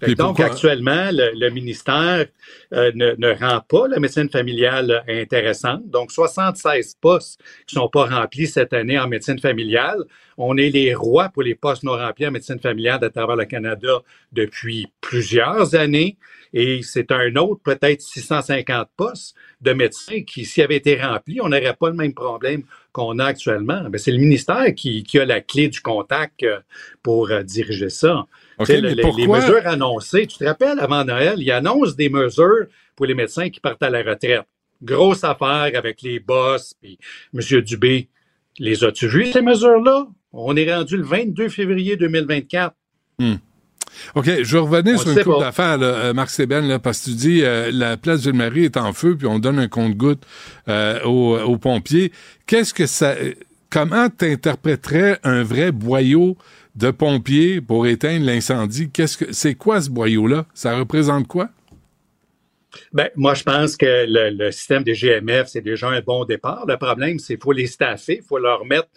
Puis 0.00 0.14
donc, 0.14 0.36
pourquoi- 0.36 0.46
actuellement, 0.46 1.10
le, 1.12 1.30
le 1.34 1.50
ministère 1.50 2.26
euh, 2.72 2.92
ne, 2.94 3.14
ne 3.18 3.32
rend 3.34 3.60
pas 3.60 3.88
la 3.88 3.98
médecine 4.00 4.28
familiale 4.30 5.04
intéressante. 5.08 5.88
Donc, 5.88 6.12
76 6.12 6.96
postes 7.00 7.40
qui 7.66 7.74
sont 7.74 7.88
pas 7.88 8.04
remplis 8.06 8.46
cette 8.46 8.72
année 8.72 8.98
en 8.98 9.08
médecine 9.08 9.38
familiale. 9.38 9.98
On 10.36 10.56
est 10.56 10.70
les 10.70 10.94
rois 10.94 11.28
pour 11.28 11.42
les 11.42 11.54
postes 11.54 11.82
non 11.84 11.92
remplis 11.92 12.26
en 12.26 12.30
médecine 12.32 12.58
familiale 12.58 13.04
à 13.04 13.10
travers 13.10 13.36
le 13.36 13.44
Canada 13.44 14.00
depuis 14.32 14.88
plusieurs 15.00 15.74
années. 15.74 16.16
Et 16.52 16.82
c'est 16.82 17.10
un 17.10 17.34
autre, 17.36 17.60
peut-être 17.64 18.00
650 18.00 18.88
postes 18.96 19.34
de 19.60 19.72
médecins 19.72 20.22
qui, 20.22 20.44
s'ils 20.44 20.62
avaient 20.62 20.76
été 20.76 21.00
remplis, 21.00 21.40
on 21.40 21.48
n'aurait 21.48 21.74
pas 21.78 21.88
le 21.88 21.96
même 21.96 22.14
problème 22.14 22.62
qu'on 22.92 23.18
a 23.18 23.24
actuellement. 23.26 23.84
Mais 23.90 23.98
c'est 23.98 24.12
le 24.12 24.18
ministère 24.18 24.72
qui, 24.74 25.02
qui 25.02 25.18
a 25.18 25.24
la 25.24 25.40
clé 25.40 25.68
du 25.68 25.80
contact 25.80 26.42
euh, 26.44 26.60
pour 27.02 27.30
euh, 27.30 27.42
diriger 27.42 27.88
ça. 27.90 28.26
Mais 28.68 28.80
les, 28.80 29.02
pourquoi- 29.02 29.20
les 29.20 29.26
mesures 29.46 29.66
annoncées, 29.66 30.26
tu 30.26 30.38
te 30.38 30.44
rappelles, 30.44 30.78
avant 30.80 31.04
Noël, 31.04 31.34
il 31.38 31.50
annonce 31.50 31.96
des 31.96 32.08
mesures 32.08 32.66
pour 32.96 33.06
les 33.06 33.14
médecins 33.14 33.50
qui 33.50 33.60
partent 33.60 33.82
à 33.82 33.90
la 33.90 34.02
retraite. 34.02 34.42
Grosse 34.82 35.24
affaire 35.24 35.70
avec 35.74 36.02
les 36.02 36.20
boss, 36.20 36.74
puis 36.80 36.98
M. 37.34 37.60
Dubé. 37.62 38.08
Les 38.58 38.84
as-tu 38.84 39.08
vues, 39.08 39.26
ces 39.32 39.42
mesures-là? 39.42 40.06
On 40.32 40.54
est 40.56 40.72
rendu 40.72 40.96
le 40.96 41.04
22 41.04 41.48
février 41.48 41.96
2024. 41.96 42.74
Hmm. 43.18 43.34
OK, 44.16 44.24
je 44.42 44.56
On 44.58 44.98
sur 44.98 45.08
une 45.10 45.24
pas. 45.24 45.38
d'affaires, 45.40 45.78
euh, 45.80 46.12
Marc 46.12 46.30
Sébène, 46.30 46.66
là, 46.68 46.78
parce 46.78 47.00
que 47.00 47.04
tu 47.10 47.16
dis 47.16 47.40
euh, 47.44 47.70
la 47.72 47.96
place 47.96 48.22
Ville-Marie 48.22 48.64
est 48.64 48.76
en 48.76 48.92
feu, 48.92 49.16
puis 49.16 49.26
on 49.26 49.38
donne 49.38 49.58
un 49.58 49.68
compte-goutte 49.68 50.22
euh, 50.68 51.00
aux, 51.04 51.38
aux 51.38 51.58
pompiers. 51.58 52.12
Qu'est-ce 52.46 52.74
que 52.74 52.86
ça... 52.86 53.14
Comment 53.70 54.08
t'interpréterais 54.08 55.18
un 55.24 55.42
vrai 55.42 55.72
boyau 55.72 56.36
de 56.74 56.90
pompiers 56.90 57.60
pour 57.60 57.86
éteindre 57.86 58.26
l'incendie? 58.26 58.90
Qu'est-ce 58.90 59.18
que 59.18 59.32
c'est 59.32 59.54
quoi 59.54 59.80
ce 59.80 59.90
boyau-là? 59.90 60.46
Ça 60.54 60.76
représente 60.76 61.26
quoi? 61.26 61.48
Ben, 62.92 63.08
moi, 63.14 63.34
je 63.34 63.42
pense 63.44 63.76
que 63.76 64.04
le, 64.08 64.50
système 64.50 64.82
des 64.82 64.94
GMF, 64.94 65.48
c'est 65.48 65.60
déjà 65.60 65.88
un 65.88 66.00
bon 66.00 66.24
départ. 66.24 66.64
Le 66.66 66.76
problème, 66.76 67.18
c'est 67.18 67.34
qu'il 67.34 67.42
faut 67.42 67.52
les 67.52 67.66
staffer, 67.66 68.18
il 68.20 68.26
faut 68.26 68.38
leur 68.38 68.64
mettre 68.64 68.88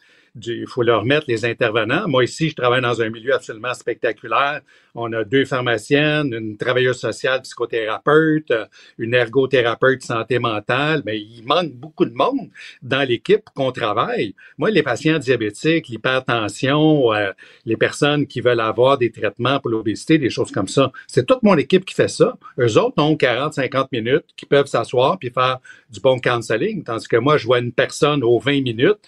il 0.46 0.68
faut 0.68 0.84
leur 0.84 1.06
mettre 1.06 1.26
les 1.28 1.46
intervenants. 1.46 2.08
Moi, 2.08 2.24
ici, 2.26 2.50
je 2.50 2.56
travaille 2.56 2.82
dans 2.82 3.02
un 3.02 3.10
milieu 3.10 3.34
absolument 3.34 3.74
spectaculaire. 3.74 4.62
On 4.96 5.12
a 5.14 5.24
deux 5.24 5.46
pharmaciennes, 5.46 6.34
une 6.34 6.58
travailleuse 6.58 7.00
sociale 7.00 7.42
psychothérapeute, 7.42 8.52
une 8.98 9.14
ergothérapeute 9.14 10.04
santé 10.04 10.40
mentale. 10.40 11.04
Mais 11.06 11.20
il 11.20 11.44
manque 11.46 11.74
beaucoup 11.74 12.06
de 12.06 12.14
monde 12.14 12.50
dans 12.82 13.08
l'équipe 13.08 13.44
qu'on 13.56 13.72
travaille. 13.72 14.34
Moi, 14.58 14.72
les 14.72 14.84
patients 14.84 15.20
diabétiques, 15.20 15.88
l'hypertension, 15.88 17.14
euh, 17.14 17.32
les 17.66 17.78
personnes 17.78 18.26
qui 18.26 18.42
veulent 18.42 18.60
avoir 18.60 18.98
des 18.98 19.12
traitements 19.12 19.60
pour 19.60 19.72
l'obésité, 19.72 20.18
des 20.18 20.30
choses 20.30 20.52
comme 20.52 20.68
ça, 20.68 20.92
c'est 21.08 21.26
toute 21.26 21.44
mon 21.44 21.58
équipe 21.58 21.86
qui 21.86 21.94
fait 21.94 22.08
ça. 22.08 22.38
Eux 22.60 22.78
autres 22.78 23.02
ont 23.02 23.16
40, 23.16 23.54
50 23.54 23.92
minutes 23.92 24.26
qui 24.36 24.46
peuvent 24.46 24.68
s'asseoir 24.68 25.18
puis 25.20 25.30
faire 25.30 25.60
du 25.90 26.00
bon 26.00 26.20
counseling, 26.20 26.84
tandis 26.84 27.08
que 27.08 27.18
moi, 27.18 27.38
je 27.38 27.46
vois 27.46 27.60
une 27.60 27.72
personne 27.72 28.24
aux 28.24 28.40
20 28.40 28.62
minutes, 28.62 29.00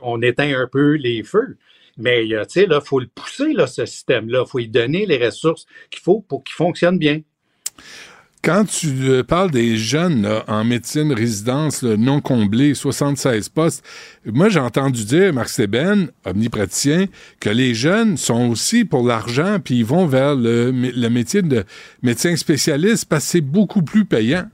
on 0.00 0.22
éteint 0.22 0.60
un 0.60 0.61
peu 0.66 0.94
les 0.94 1.22
feux. 1.22 1.56
Mais 1.98 2.32
euh, 2.32 2.44
tu 2.44 2.60
sais, 2.60 2.68
il 2.70 2.80
faut 2.84 3.00
le 3.00 3.06
pousser, 3.06 3.54
ce 3.66 3.86
système-là. 3.86 4.44
Il 4.46 4.50
faut 4.50 4.58
lui 4.58 4.68
donner 4.68 5.06
les 5.06 5.24
ressources 5.24 5.66
qu'il 5.90 6.02
faut 6.02 6.20
pour 6.20 6.42
qu'il 6.44 6.54
fonctionne 6.54 6.98
bien. 6.98 7.20
Quand 8.42 8.64
tu 8.64 8.88
euh, 9.02 9.22
parles 9.22 9.52
des 9.52 9.76
jeunes 9.76 10.28
en 10.48 10.64
médecine 10.64 11.12
résidence 11.12 11.84
non 11.84 12.20
comblés, 12.20 12.74
76 12.74 13.50
postes, 13.50 13.84
moi 14.26 14.48
j'ai 14.48 14.58
entendu 14.58 15.04
dire, 15.04 15.32
Marc 15.32 15.48
Sében, 15.48 16.10
omnipraticien, 16.24 17.06
que 17.38 17.50
les 17.50 17.72
jeunes 17.72 18.16
sont 18.16 18.48
aussi 18.48 18.84
pour 18.84 19.06
l'argent, 19.06 19.58
puis 19.62 19.78
ils 19.78 19.84
vont 19.84 20.06
vers 20.06 20.34
le, 20.34 20.72
le 20.72 21.08
métier 21.08 21.42
de 21.42 21.64
médecin 22.02 22.34
spécialiste 22.34 23.04
parce 23.04 23.26
que 23.26 23.30
c'est 23.30 23.40
beaucoup 23.40 23.82
plus 23.82 24.06
payant. 24.06 24.48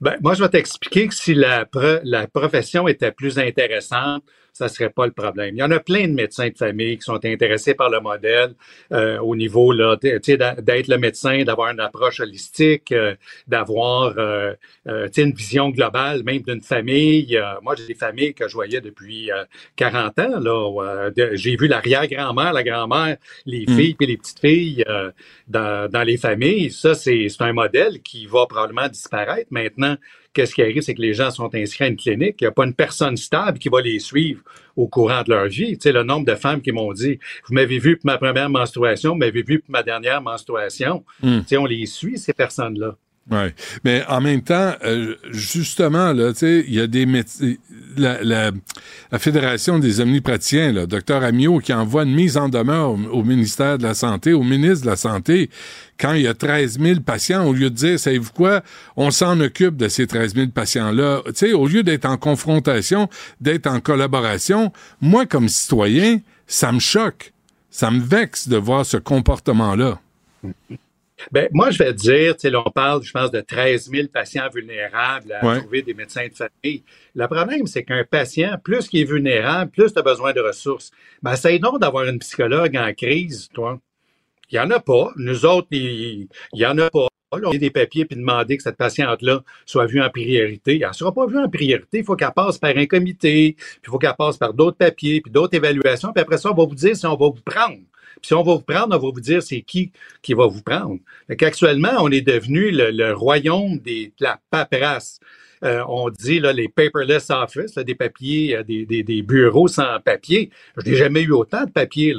Ben, 0.00 0.16
moi, 0.20 0.34
je 0.34 0.42
vais 0.42 0.48
t'expliquer 0.48 1.08
que 1.08 1.14
si 1.14 1.34
la, 1.34 1.66
la 2.04 2.26
profession 2.26 2.86
était 2.86 3.12
plus 3.12 3.38
intéressante, 3.38 4.22
ça 4.58 4.68
serait 4.68 4.90
pas 4.90 5.06
le 5.06 5.12
problème. 5.12 5.54
Il 5.54 5.58
y 5.58 5.62
en 5.62 5.70
a 5.70 5.80
plein 5.80 6.06
de 6.08 6.12
médecins 6.14 6.48
de 6.48 6.56
famille 6.56 6.96
qui 6.98 7.02
sont 7.02 7.24
intéressés 7.24 7.74
par 7.74 7.90
le 7.90 8.00
modèle 8.00 8.54
euh, 8.92 9.18
au 9.20 9.36
niveau 9.36 9.72
là, 9.72 9.96
tu 10.00 10.10
sais, 10.22 10.36
d'a- 10.36 10.54
d'être 10.54 10.88
le 10.88 10.98
médecin, 10.98 11.42
d'avoir 11.44 11.70
une 11.70 11.80
approche 11.80 12.20
holistique, 12.20 12.92
euh, 12.92 13.14
d'avoir 13.46 14.14
euh, 14.18 14.54
euh, 14.88 15.08
une 15.16 15.32
vision 15.32 15.70
globale, 15.70 16.22
même 16.24 16.42
d'une 16.42 16.60
famille. 16.62 17.36
Euh, 17.36 17.54
moi, 17.62 17.74
j'ai 17.76 17.86
des 17.86 17.94
familles 17.94 18.34
que 18.34 18.48
je 18.48 18.54
voyais 18.54 18.80
depuis 18.80 19.30
euh, 19.30 19.44
40 19.76 20.18
ans. 20.18 20.40
Là, 20.40 21.10
euh, 21.16 21.30
j'ai 21.34 21.56
vu 21.56 21.66
l'arrière-grand-mère, 21.68 22.52
la 22.52 22.62
grand-mère, 22.62 23.16
les 23.44 23.66
Mm. 23.66 23.76
filles 23.76 23.94
puis 23.94 24.06
les 24.06 24.16
petites 24.16 24.40
filles 24.40 24.84
euh, 24.88 25.10
dans, 25.48 25.90
dans 25.90 26.02
les 26.02 26.16
familles. 26.16 26.70
Ça, 26.70 26.94
c'est 26.94 27.28
c'est 27.28 27.42
un 27.42 27.52
modèle 27.52 28.00
qui 28.02 28.26
va 28.26 28.46
probablement 28.46 28.88
disparaître 28.88 29.48
maintenant 29.50 29.96
qu'est-ce 30.36 30.54
qui 30.54 30.62
arrive, 30.62 30.82
c'est 30.82 30.94
que 30.94 31.00
les 31.00 31.14
gens 31.14 31.30
sont 31.30 31.52
inscrits 31.54 31.84
à 31.84 31.88
une 31.88 31.96
clinique. 31.96 32.36
Il 32.40 32.44
n'y 32.44 32.48
a 32.48 32.52
pas 32.52 32.64
une 32.64 32.74
personne 32.74 33.16
stable 33.16 33.58
qui 33.58 33.70
va 33.70 33.80
les 33.80 33.98
suivre 33.98 34.42
au 34.76 34.86
courant 34.86 35.22
de 35.22 35.30
leur 35.30 35.46
vie. 35.46 35.78
Tu 35.78 35.84
sais, 35.84 35.92
le 35.92 36.02
nombre 36.02 36.26
de 36.26 36.34
femmes 36.34 36.60
qui 36.60 36.72
m'ont 36.72 36.92
dit, 36.92 37.18
vous 37.48 37.54
m'avez 37.54 37.78
vu 37.78 37.96
pour 37.96 38.06
ma 38.06 38.18
première 38.18 38.50
menstruation, 38.50 39.12
vous 39.12 39.18
m'avez 39.18 39.42
vu 39.42 39.60
pour 39.60 39.70
ma 39.70 39.82
dernière 39.82 40.20
menstruation. 40.20 41.04
Mm. 41.22 41.40
Tu 41.40 41.46
sais, 41.46 41.56
on 41.56 41.64
les 41.64 41.86
suit, 41.86 42.18
ces 42.18 42.34
personnes-là. 42.34 42.96
Ouais. 43.28 43.54
Mais 43.84 44.04
en 44.08 44.20
même 44.20 44.42
temps, 44.42 44.74
euh, 44.84 45.16
justement, 45.32 46.12
là, 46.12 46.32
tu 46.32 46.38
sais, 46.40 46.64
il 46.68 46.74
y 46.74 46.80
a 46.80 46.86
des. 46.86 47.06
La, 47.96 48.22
la, 48.22 48.52
la 49.10 49.18
Fédération 49.18 49.78
des 49.80 50.00
omnipraticiens, 50.00 50.72
là, 50.72 50.86
docteur 50.86 51.24
Amiot, 51.24 51.58
qui 51.58 51.72
envoie 51.72 52.04
une 52.04 52.14
mise 52.14 52.36
en 52.36 52.48
demeure 52.48 52.90
au, 52.90 53.24
ministère 53.24 53.78
de 53.78 53.82
la 53.82 53.94
Santé, 53.94 54.32
au 54.32 54.44
ministre 54.44 54.84
de 54.84 54.90
la 54.90 54.96
Santé, 54.96 55.50
quand 55.98 56.12
il 56.12 56.22
y 56.22 56.28
a 56.28 56.34
13 56.34 56.78
000 56.78 57.00
patients, 57.00 57.44
au 57.46 57.52
lieu 57.52 57.70
de 57.70 57.74
dire, 57.74 57.98
savez-vous 57.98 58.32
quoi, 58.32 58.62
on 58.96 59.10
s'en 59.10 59.40
occupe 59.40 59.76
de 59.76 59.88
ces 59.88 60.06
13 60.06 60.34
000 60.34 60.48
patients-là. 60.48 61.22
Tu 61.26 61.32
sais, 61.34 61.52
au 61.52 61.66
lieu 61.66 61.82
d'être 61.82 62.04
en 62.04 62.18
confrontation, 62.18 63.08
d'être 63.40 63.66
en 63.66 63.80
collaboration, 63.80 64.72
moi, 65.00 65.26
comme 65.26 65.48
citoyen, 65.48 66.20
ça 66.46 66.70
me 66.70 66.80
choque. 66.80 67.32
Ça 67.70 67.90
me 67.90 68.00
vexe 68.00 68.48
de 68.48 68.56
voir 68.56 68.86
ce 68.86 68.98
comportement-là. 68.98 69.98
Ben, 71.32 71.48
moi, 71.52 71.70
je 71.70 71.78
vais 71.78 71.92
te 71.94 71.98
dire, 71.98 72.36
tu 72.36 72.48
sais, 72.48 72.54
on 72.56 72.62
parle, 72.70 73.02
je 73.02 73.10
pense, 73.10 73.30
de 73.30 73.40
13 73.40 73.90
000 73.90 74.08
patients 74.08 74.48
vulnérables 74.54 75.32
à 75.32 75.44
Ouais. 75.46 75.60
trouver 75.60 75.82
des 75.82 75.94
médecins 75.94 76.26
de 76.28 76.34
famille. 76.34 76.82
Le 77.14 77.26
problème, 77.26 77.66
c'est 77.66 77.84
qu'un 77.84 78.04
patient, 78.04 78.56
plus 78.62 78.86
qu'il 78.88 79.00
est 79.00 79.04
vulnérable, 79.04 79.70
plus 79.70 79.92
tu 79.92 79.98
as 79.98 80.02
besoin 80.02 80.32
de 80.32 80.40
ressources. 80.40 80.90
Ben, 81.22 81.32
essaye 81.32 81.58
donc 81.60 81.80
d'avoir 81.80 82.04
une 82.04 82.18
psychologue 82.18 82.76
en 82.76 82.92
crise, 82.92 83.48
toi. 83.54 83.78
Il 84.50 84.54
n'y 84.54 84.60
en 84.60 84.70
a 84.70 84.78
pas. 84.78 85.10
Nous 85.16 85.44
autres, 85.46 85.68
il 85.72 86.28
n'y 86.52 86.66
en 86.66 86.78
a 86.78 86.90
pas. 86.90 87.08
Là, 87.32 87.48
on 87.48 87.54
a 87.54 87.58
des 87.58 87.70
papiers 87.70 88.04
puis 88.04 88.16
demander 88.16 88.56
que 88.56 88.62
cette 88.62 88.76
patiente-là 88.76 89.42
soit 89.66 89.86
vue 89.86 90.00
en 90.00 90.08
priorité. 90.08 90.78
Elle 90.80 90.88
ne 90.88 90.92
sera 90.92 91.12
pas 91.12 91.26
vue 91.26 91.38
en 91.38 91.48
priorité. 91.50 91.98
Il 91.98 92.04
faut 92.04 92.14
qu'elle 92.14 92.30
passe 92.30 92.56
par 92.56 92.70
un 92.76 92.86
comité, 92.86 93.56
puis 93.58 93.80
il 93.82 93.90
faut 93.90 93.98
qu'elle 93.98 94.14
passe 94.16 94.36
par 94.36 94.54
d'autres 94.54 94.76
papiers, 94.76 95.20
puis 95.20 95.32
d'autres 95.32 95.54
évaluations. 95.56 96.12
Puis 96.12 96.22
après 96.22 96.38
ça, 96.38 96.52
on 96.52 96.54
va 96.54 96.64
vous 96.64 96.74
dire 96.76 96.96
si 96.96 97.04
on 97.04 97.16
va 97.16 97.26
vous 97.26 97.42
prendre. 97.44 97.78
Puis 98.20 98.28
si 98.28 98.34
on 98.34 98.42
va 98.42 98.54
vous 98.54 98.62
prendre, 98.62 98.96
on 98.96 98.98
va 98.98 99.10
vous 99.12 99.20
dire 99.20 99.42
c'est 99.42 99.62
qui 99.62 99.92
qui 100.22 100.34
va 100.34 100.46
vous 100.46 100.62
prendre. 100.62 100.98
Fait 101.26 101.36
qu'actuellement, 101.36 101.96
on 102.00 102.10
est 102.10 102.20
devenu 102.20 102.70
le, 102.70 103.12
royaume 103.12 103.78
des, 103.78 104.12
de 104.18 104.24
la 104.24 104.40
paperasse. 104.50 105.20
Euh, 105.64 105.82
on 105.88 106.10
dit 106.10 106.38
là, 106.38 106.52
les 106.52 106.68
paperless 106.68 107.30
office, 107.30 107.76
des 107.76 107.94
papiers, 107.94 108.56
euh, 108.56 108.62
des, 108.62 109.22
bureaux 109.22 109.68
sans 109.68 110.00
papier. 110.00 110.50
Je 110.76 110.90
n'ai 110.90 110.96
jamais 110.96 111.22
eu 111.22 111.32
autant 111.32 111.64
de 111.64 111.70
papier. 111.70 112.14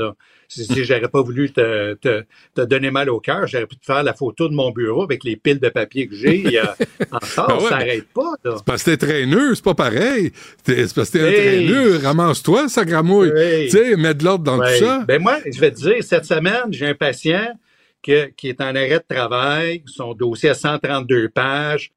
Si, 0.49 0.85
j'aurais 0.85 1.09
pas 1.09 1.21
voulu 1.21 1.51
te, 1.51 1.95
te, 1.95 2.23
te 2.55 2.61
donner 2.61 2.89
mal 2.89 3.09
au 3.09 3.19
cœur, 3.19 3.47
j'aurais 3.47 3.67
pu 3.67 3.75
te 3.75 3.85
faire 3.85 4.01
la 4.03 4.13
photo 4.13 4.47
de 4.47 4.53
mon 4.53 4.71
bureau 4.71 5.03
avec 5.03 5.23
les 5.25 5.35
piles 5.35 5.59
de 5.59 5.67
papier 5.69 6.07
que 6.07 6.15
j'ai. 6.15 6.57
Euh, 6.59 6.63
encore, 7.11 7.47
Ben 7.47 7.55
ouais, 7.57 7.63
ça 7.69 7.77
n'arrête 7.79 8.07
pas. 8.13 8.31
Là. 8.45 8.53
C'est 8.55 8.65
parce 8.65 8.83
que 8.83 8.91
t'es 8.91 8.97
traîneux, 8.97 9.55
c'est 9.55 9.63
pas 9.63 9.75
pareil. 9.75 10.31
C'est 10.65 10.93
parce 10.95 11.09
que 11.09 11.17
t'es 11.17 11.27
Hey! 11.59 11.65
traîneux. 11.67 11.97
Ramasse-toi, 11.97 12.69
ça 12.69 12.85
gramouille. 12.85 13.31
Hey! 13.35 13.65
Tu 13.69 13.77
sais, 13.77 13.95
mets 13.97 14.13
de 14.13 14.23
l'ordre 14.23 14.45
dans 14.45 14.57
Ouais. 14.59 14.79
tout 14.79 14.85
ça. 14.85 15.03
Ben 15.07 15.21
moi, 15.21 15.37
je 15.51 15.59
vais 15.59 15.71
te 15.71 15.77
dire, 15.77 16.01
cette 16.03 16.25
semaine, 16.25 16.71
j'ai 16.71 16.87
un 16.87 16.95
patient 16.95 17.51
que- 18.01 18.27
qui 18.37 18.47
est 18.47 18.61
en 18.61 18.69
arrêt 18.75 18.99
de 19.09 19.15
travail, 19.15 19.83
son 19.85 20.13
dossier 20.13 20.49
a 20.49 20.53
132 20.53 21.27
pages. 21.29 21.91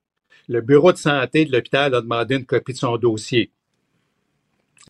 Le 0.49 0.61
bureau 0.61 0.93
de 0.93 0.99
santé 0.99 1.45
de 1.45 1.53
l'hôpital 1.53 1.95
a 1.95 2.01
demandé 2.01 2.35
une 2.35 2.47
copie 2.47 2.73
de 2.73 2.79
son 2.79 2.97
dossier. 2.97 3.53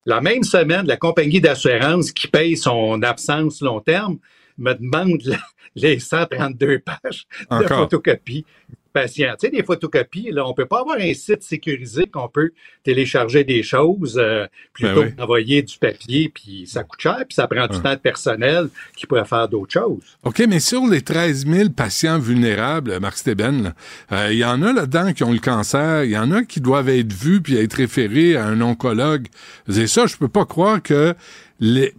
La 0.06 0.20
même 0.20 0.43
semaine, 0.43 0.86
la 0.86 0.97
compagnie 0.97 1.40
d'assurance 1.40 2.12
qui 2.12 2.27
paye 2.27 2.56
son 2.56 3.02
absence 3.02 3.60
long 3.60 3.81
terme 3.81 4.18
me 4.59 4.72
demande 4.74 5.20
la- 5.24 5.39
les 5.77 5.98
132 6.01 6.81
pages 6.81 7.27
de 7.51 7.56
Encore. 7.56 7.78
photocopie 7.81 8.44
patient. 8.93 9.33
Tu 9.39 9.47
sais, 9.47 9.51
des 9.51 9.62
photocopies, 9.62 10.31
là, 10.33 10.47
on 10.47 10.55
peut 10.55 10.67
pas 10.67 10.81
avoir 10.81 10.97
un 10.99 11.15
site 11.15 11.43
sécurisé 11.43 12.05
qu'on 12.07 12.29
peut 12.29 12.51
télécharger 12.85 13.45
des 13.45 13.62
choses 13.62 14.19
euh, 14.21 14.47
plutôt 14.73 14.95
Ben 14.95 15.01
oui. 15.07 15.11
que 15.12 15.17
d'envoyer 15.17 15.62
du 15.62 15.79
papier, 15.79 16.29
puis 16.35 16.67
ça 16.67 16.83
coûte 16.85 17.01
cher, 17.01 17.19
puis 17.29 17.35
ça 17.35 17.47
prend 17.47 17.67
du 17.67 17.77
Ouais. 17.77 17.83
temps 17.83 17.93
de 17.95 17.99
personnel 17.99 18.69
qui 18.97 19.07
pourrait 19.07 19.25
faire 19.25 19.49
d'autres 19.49 19.73
choses. 19.73 20.17
OK, 20.25 20.43
mais 20.49 20.61
sur 20.61 20.87
les 20.87 21.03
13 21.03 21.47
000 21.47 21.71
patients 21.71 22.19
vulnérables, 22.19 22.99
Marc 23.01 23.19
Steben, 23.19 23.62
là, 23.62 23.73
euh, 24.12 24.33
il 24.33 24.39
y 24.39 24.45
en 24.45 24.62
a 24.62 24.73
là-dedans 24.73 25.12
qui 25.12 25.25
ont 25.25 25.33
le 25.33 25.39
cancer, 25.39 26.05
il 26.05 26.11
y 26.11 26.19
en 26.19 26.31
a 26.33 26.43
qui 26.45 26.61
doivent 26.61 26.89
être 26.89 27.12
vus 27.12 27.41
puis 27.41 27.57
être 27.57 27.75
référés 27.75 28.37
à 28.37 28.45
un 28.47 28.61
oncologue. 28.61 29.27
C'est 29.69 29.87
ça, 29.87 30.07
je 30.07 30.17
peux 30.17 30.29
pas 30.29 30.45
croire 30.47 30.83
que 30.83 31.15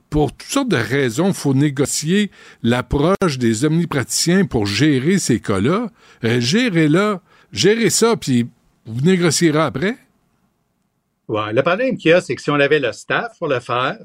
pour 0.10 0.32
toutes 0.32 0.50
sortes 0.50 0.70
de 0.70 0.78
raisons, 0.78 1.28
il 1.28 1.34
faut 1.34 1.54
négocier 1.54 2.32
l'approche 2.64 3.38
des 3.38 3.66
omnipraticiens 3.66 4.46
pour 4.46 4.66
gérer 4.66 5.20
ces 5.20 5.40
cas-là. 5.40 5.90
Euh, 6.24 6.40
gérez-la, 6.40 7.22
gérez 7.52 7.90
ça, 7.90 8.16
puis 8.16 8.48
vous 8.86 9.02
négocierez 9.02 9.60
après. 9.60 9.98
Ouais, 11.28 11.54
le 11.54 11.62
problème 11.62 11.98
qu'il 11.98 12.12
y 12.12 12.14
a, 12.14 12.22
c'est 12.22 12.36
que 12.36 12.42
si 12.42 12.50
on 12.50 12.60
avait 12.60 12.80
le 12.80 12.92
staff 12.92 13.38
pour 13.38 13.48
le 13.48 13.60
faire, 13.60 13.98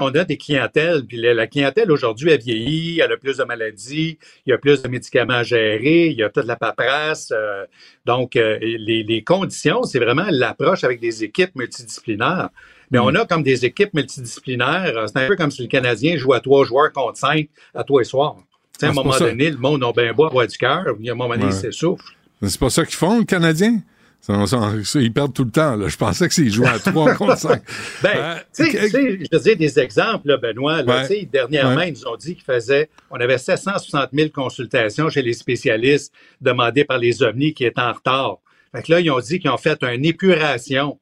on 0.00 0.14
a 0.14 0.24
des 0.24 0.36
clientèles, 0.36 1.04
puis 1.06 1.16
la, 1.16 1.46
clientèle 1.46 1.90
aujourd'hui, 1.90 2.30
elle 2.30 2.40
vieillit, 2.40 3.00
elle 3.00 3.12
a 3.12 3.16
plus 3.16 3.36
de 3.36 3.44
maladies, 3.44 4.18
il 4.44 4.50
y 4.50 4.52
a 4.52 4.58
plus 4.58 4.82
de 4.82 4.88
médicaments 4.88 5.34
à 5.34 5.42
gérer, 5.42 6.08
il 6.08 6.16
y 6.16 6.22
a 6.22 6.30
toute 6.30 6.46
la 6.46 6.56
paperasse. 6.56 7.30
euh, 7.32 7.64
donc, 8.04 8.36
euh, 8.36 8.58
les, 8.60 9.02
les 9.02 9.22
conditions, 9.22 9.84
c'est 9.84 9.98
vraiment 9.98 10.26
l'approche 10.30 10.84
avec 10.84 11.00
des 11.00 11.24
équipes 11.24 11.54
multidisciplinaires. 11.54 12.50
Mais 12.90 12.98
on 12.98 13.08
a 13.08 13.24
comme 13.26 13.42
des 13.42 13.64
équipes 13.64 13.94
multidisciplinaires, 13.94 14.92
euh, 14.96 15.06
c'est 15.06 15.18
un 15.24 15.26
peu 15.28 15.36
comme 15.36 15.50
si 15.50 15.62
le 15.62 15.68
Canadien 15.68 16.16
jouait 16.16 16.36
à 16.36 16.40
trois 16.40 16.64
joueurs 16.64 16.92
contre 16.92 17.18
cinq 17.18 17.48
à 17.74 17.82
toi 17.84 18.00
et 18.00 18.04
soir. 18.04 18.36
Tu 18.38 18.80
sais, 18.80 18.86
à 18.86 18.88
Ah, 18.88 18.90
un 18.92 18.94
moment 18.94 19.16
donné, 19.18 19.50
le 19.50 19.56
monde 19.56 19.82
a 19.84 19.92
bien 19.92 20.12
beau 20.12 20.26
avoir 20.26 20.46
du 20.46 20.56
cœur, 20.56 20.84
puis 20.96 21.08
à 21.08 21.12
un 21.12 21.14
moment 21.14 21.30
donné, 21.34 21.46
Ouais. 21.46 21.50
il 21.50 21.54
s'essouffle. 21.56 22.04
C'est 22.42 22.60
pas 22.60 22.70
ça 22.70 22.84
qu'ils 22.84 22.96
font, 22.96 23.18
le 23.18 23.24
Canadien? 23.24 23.80
Ils 24.28 25.12
perdent 25.12 25.32
tout 25.32 25.44
le 25.44 25.50
temps. 25.50 25.76
Là. 25.76 25.86
Je 25.88 25.96
pensais 25.96 26.26
que 26.26 26.34
c'est 26.34 26.48
jouent 26.50 26.66
à 26.66 26.78
3 26.80 27.14
contre 27.16 27.38
5. 27.38 27.62
Ben, 28.02 28.40
tu 28.54 28.64
sais, 28.64 28.70
tu 28.70 28.88
sais, 28.90 29.18
je 29.20 29.26
te 29.26 29.36
dis 29.36 29.54
des 29.56 29.78
exemples, 29.78 30.26
là, 30.28 30.36
Benoît. 30.36 30.82
Là, 30.82 30.96
Ouais. 30.96 31.02
tu 31.02 31.14
sais, 31.14 31.28
Dernièrement, 31.32 31.76
Ouais. 31.76 31.88
ils 31.90 31.92
nous 31.92 32.06
ont 32.08 32.16
dit 32.16 32.34
qu'ils 32.34 32.42
faisaient, 32.44 32.88
on 33.10 33.16
avait 33.20 33.38
760 33.38 34.10
000 34.12 34.30
consultations 34.30 35.08
chez 35.10 35.22
les 35.22 35.32
spécialistes 35.32 36.12
demandées 36.40 36.84
par 36.84 36.98
les 36.98 37.22
OVNI 37.22 37.54
qui 37.54 37.64
étaient 37.64 37.80
en 37.80 37.92
retard. 37.92 38.38
Fait 38.74 38.82
que 38.82 38.92
là, 38.92 39.00
ils 39.00 39.10
ont 39.10 39.20
dit 39.20 39.38
qu'ils 39.38 39.50
ont 39.50 39.56
fait 39.58 39.80
une 39.84 40.04
épuration. 40.04 40.98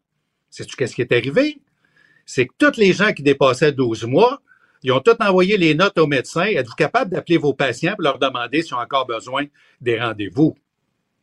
Sais-tu 0.51 0.77
qu'est-ce 0.77 0.95
qui 0.95 1.01
est 1.01 1.13
arrivé? 1.13 1.61
C'est 2.27 2.47
que 2.47 2.53
tous 2.59 2.79
les 2.79 2.93
gens 2.93 3.13
qui 3.13 3.23
dépassaient 3.23 3.73
12 3.73 4.05
mois, 4.05 4.41
ils 4.83 4.93
ont 4.93 5.01
tous 5.01 5.17
envoyé 5.21 5.57
les 5.57 5.75
notes 5.75 5.99
aux 5.99 6.07
médecins. 6.07 6.45
Êtes-vous 6.47 6.75
capable 6.75 7.11
d'appeler 7.13 7.39
vos 7.39 7.55
patients 7.55 7.93
pour 7.95 8.03
leur 8.03 8.19
demander 8.19 8.63
s'ils 8.63 8.75
ont 8.75 8.79
encore 8.79 9.07
besoin 9.07 9.45
des 9.81 9.99
rendez-vous? 10.01 10.55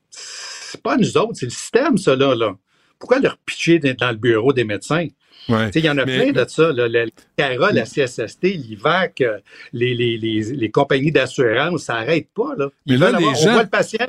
C'est 0.09 0.81
pas 0.81 0.97
nous 0.97 1.17
autres, 1.17 1.33
c'est 1.35 1.45
le 1.45 1.51
système, 1.51 1.97
ça, 1.97 2.15
là. 2.15 2.35
là. 2.35 2.55
Pourquoi 2.99 3.19
leur 3.19 3.37
pitcher 3.37 3.79
dans 3.79 4.11
le 4.11 4.17
bureau 4.17 4.53
des 4.53 4.63
médecins? 4.63 5.07
Ouais. 5.49 5.69
Il 5.73 5.83
y 5.83 5.89
en 5.89 5.97
a 5.97 6.05
Mais- 6.05 6.31
plein 6.31 6.43
de 6.43 6.47
ça. 6.47 6.71
Là. 6.71 6.87
Le 6.87 7.09
CARA, 7.35 7.71
la 7.71 7.85
CSST, 7.85 8.43
l'IVAC, 8.43 9.21
euh, 9.21 9.39
les, 9.73 9.95
les, 9.95 10.17
les, 10.17 10.43
les 10.53 10.71
compagnies 10.71 11.11
d'assurance, 11.11 11.83
ça 11.85 11.93
n'arrête 11.95 12.29
pas. 12.33 12.53
Là. 12.57 12.69
Ils 12.85 12.93
Mais 12.93 12.99
là, 12.99 13.09
les 13.11 13.15
avoir- 13.17 13.35
gens- 13.35 13.49
On 13.49 13.53
voit 13.53 13.63
le 13.63 13.69
patient. 13.69 14.05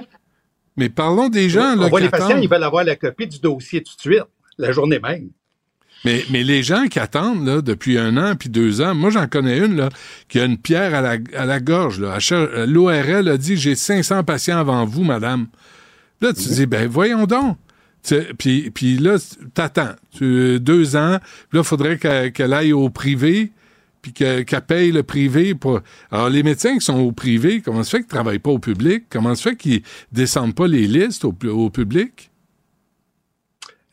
Mais 0.76 0.88
parlons 0.90 1.28
des 1.30 1.48
gens 1.48 1.72
on 1.74 1.80
là, 1.80 1.88
voit 1.88 2.00
les 2.00 2.08
patients, 2.10 2.38
ils 2.38 2.48
veulent 2.48 2.62
avoir 2.64 2.84
la 2.84 2.96
copie 2.96 3.26
du 3.26 3.38
dossier 3.40 3.82
tout 3.82 3.94
de 3.96 4.00
suite, 4.00 4.24
la 4.58 4.72
journée 4.72 4.98
même. 4.98 5.30
Mais, 6.04 6.24
mais 6.30 6.42
les 6.42 6.62
gens 6.64 6.86
qui 6.88 6.98
attendent 6.98 7.46
là, 7.46 7.60
depuis 7.62 7.96
un 7.96 8.16
an 8.16 8.34
puis 8.34 8.48
deux 8.48 8.80
ans, 8.80 8.94
moi 8.94 9.10
j'en 9.10 9.28
connais 9.28 9.58
une 9.58 9.76
là, 9.76 9.88
qui 10.28 10.40
a 10.40 10.44
une 10.44 10.58
pierre 10.58 10.94
à 10.94 11.00
la, 11.00 11.16
à 11.36 11.44
la 11.46 11.60
gorge. 11.60 12.02
cher- 12.18 12.66
L'ORL 12.66 13.28
a 13.28 13.36
dit 13.36 13.56
j'ai 13.56 13.74
500 13.76 14.24
patients 14.24 14.58
avant 14.58 14.84
vous, 14.84 15.04
madame. 15.04 15.46
Là, 16.20 16.32
tu 16.32 16.48
dis 16.48 16.66
ben 16.66 16.88
voyons 16.88 17.24
donc. 17.26 17.56
Puis, 18.36 18.70
puis 18.70 18.98
là, 18.98 19.16
t'attends. 19.54 19.92
Deux 20.20 20.96
ans. 20.96 21.18
Là, 21.18 21.20
il 21.52 21.62
faudrait 21.62 21.98
qu'elle 21.98 22.52
aille 22.52 22.72
au 22.72 22.90
privé, 22.90 23.52
puis 24.02 24.12
que- 24.12 24.42
qu'elle 24.42 24.60
paye 24.62 24.90
le 24.90 25.04
privé. 25.04 25.54
pour. 25.54 25.80
Alors, 26.10 26.28
les 26.28 26.42
médecins 26.42 26.74
qui 26.74 26.84
sont 26.84 26.98
au 26.98 27.12
privé, 27.12 27.62
comment 27.64 27.84
se 27.84 27.90
fait 27.90 27.98
qu'ils 27.98 28.06
ne 28.06 28.10
travaillent 28.10 28.38
pas 28.40 28.50
au 28.50 28.58
public? 28.58 29.04
Comment 29.08 29.36
se 29.36 29.42
fait 29.50 29.54
qu'ils 29.56 29.82
descendent 30.10 30.56
pas 30.56 30.66
les 30.66 30.88
listes 30.88 31.24
au, 31.24 31.32
au 31.52 31.70
public? 31.70 32.31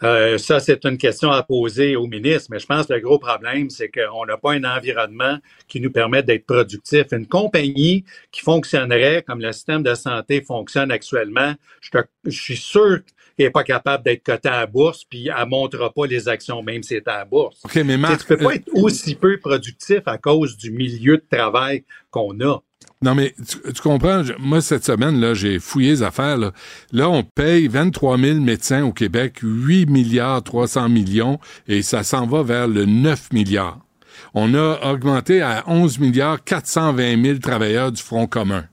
Euh, 0.04 0.38
ça, 0.38 0.60
c'est 0.60 0.86
une 0.86 0.98
question 0.98 1.32
à 1.32 1.44
poser 1.44 1.96
au 1.96 2.08
ministre, 2.08 2.48
mais 2.52 2.60
je 2.60 2.66
pense 2.66 2.88
que 2.88 2.94
le 2.94 3.02
gros 3.02 3.20
problème, 3.20 3.70
c'est 3.70 3.90
qu'on 3.90 4.26
n'a 4.26 4.38
pas 4.38 4.54
un 4.54 4.64
environnement 4.64 5.38
qui 5.68 5.82
nous 5.82 5.92
permet 5.92 6.24
d'être 6.24 6.46
productif. 6.46 7.06
Une 7.12 7.28
compagnie 7.28 8.06
qui 8.32 8.42
fonctionnerait 8.42 9.24
comme 9.24 9.42
le 9.42 9.52
système 9.52 9.84
de 9.84 9.94
santé 9.96 10.42
fonctionne 10.42 10.92
actuellement, 10.92 11.54
je, 11.82 11.92
te- 11.92 12.08
je 12.26 12.42
suis 12.42 12.56
sûr 12.58 13.00
qu'elle 13.38 13.48
n'est 13.48 13.52
pas 13.52 13.64
capable 13.64 14.04
d'être 14.04 14.24
cotée 14.24 14.50
à 14.50 14.62
la 14.62 14.68
bourse, 14.68 15.04
puis 15.04 15.28
elle 15.28 15.44
ne 15.44 15.50
montrera 15.50 15.92
pas 15.92 16.06
les 16.06 16.30
actions, 16.30 16.64
même 16.64 16.84
si 16.84 16.90
c'est 16.90 17.08
à 17.08 17.18
la 17.20 17.26
bourse. 17.26 17.60
OK, 17.66 17.76
mais 17.86 17.98
Marc, 17.98 18.22
tu 18.22 18.26
peux 18.28 18.38
pas 18.38 18.52
euh, 18.52 18.56
être 18.56 18.70
aussi 18.74 19.16
peu 19.16 19.38
productif 19.38 20.02
à 20.06 20.18
cause 20.18 20.56
du 20.58 20.72
milieu 20.72 21.18
de 21.18 21.26
travail 21.30 21.84
qu'on 22.10 22.40
a. 22.42 22.62
Non, 23.01 23.15
mais 23.15 23.34
tu, 23.47 23.81
comprends, 23.81 24.23
je- 24.23 24.34
moi, 24.39 24.60
cette 24.61 24.84
semaine, 24.85 25.19
là, 25.22 25.34
j'ai 25.34 25.60
fouillé 25.60 25.91
les 25.91 26.03
affaires. 26.03 26.38
Là. 26.38 26.51
là, 26.91 27.10
on 27.10 27.23
paye 27.23 27.68
23 27.68 28.18
000 28.18 28.39
médecins 28.41 28.84
au 28.84 28.91
Québec, 28.91 29.38
8 29.41 29.85
milliards 29.89 30.43
300 30.43 30.89
millions, 30.89 31.39
et 31.68 31.81
ça 31.81 32.03
s'en 32.03 32.26
va 32.27 32.43
vers 32.43 32.68
le 32.68 32.85
9 32.85 33.31
milliards. 33.31 33.80
On 34.34 34.53
a 34.53 34.80
augmenté 34.91 35.41
à 35.41 35.64
11 35.68 35.99
milliards 35.99 36.43
420 36.43 37.23
000 37.23 37.38
travailleurs 37.39 37.91
du 37.93 38.01
Front 38.01 38.27
commun. 38.27 38.65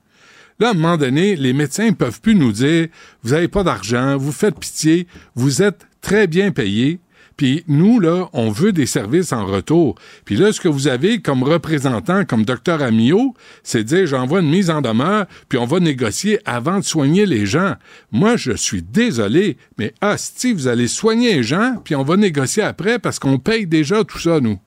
Là, 0.59 0.69
à 0.69 0.71
un 0.71 0.73
moment 0.73 0.97
donné, 0.97 1.35
les 1.37 1.53
médecins 1.53 1.87
ne 1.87 1.95
peuvent 1.95 2.19
plus 2.19 2.35
nous 2.35 2.51
dire, 2.51 2.87
vous 3.23 3.31
n'avez 3.31 3.47
pas 3.47 3.63
d'argent, 3.63 4.17
vous 4.17 4.31
faites 4.33 4.59
pitié, 4.59 5.07
vous 5.35 5.61
êtes 5.61 5.87
très 6.01 6.27
bien 6.27 6.51
payés, 6.51 6.99
puis 7.37 7.63
nous, 7.67 7.99
là, 7.99 8.29
on 8.33 8.49
veut 8.49 8.71
des 8.71 8.87
services 8.87 9.31
en 9.31 9.45
retour. 9.45 9.95
Puis 10.25 10.35
là, 10.35 10.51
ce 10.51 10.59
que 10.59 10.67
vous 10.67 10.87
avez 10.87 11.21
comme 11.21 11.43
représentant, 11.43 12.25
comme 12.25 12.43
docteur 12.43 12.81
Amio, 12.81 13.35
c'est 13.63 13.83
de 13.83 13.87
dire, 13.87 14.07
j'envoie 14.07 14.41
une 14.41 14.49
mise 14.49 14.71
en 14.71 14.81
demeure, 14.81 15.27
puis 15.47 15.59
on 15.59 15.65
va 15.65 15.79
négocier 15.79 16.39
avant 16.45 16.79
de 16.79 16.83
soigner 16.83 17.27
les 17.27 17.45
gens. 17.45 17.75
Moi, 18.11 18.37
je 18.37 18.53
suis 18.53 18.81
désolé, 18.81 19.57
mais 19.77 19.93
hostie, 20.01 20.53
vous 20.53 20.67
allez 20.67 20.87
soigner 20.87 21.35
les 21.35 21.43
gens, 21.43 21.75
puis 21.83 21.95
on 21.95 22.03
va 22.03 22.17
négocier 22.17 22.63
après 22.63 22.97
parce 22.97 23.19
qu'on 23.19 23.37
paye 23.37 23.67
déjà 23.67 24.03
tout 24.03 24.19
ça, 24.19 24.39
nous. 24.39 24.57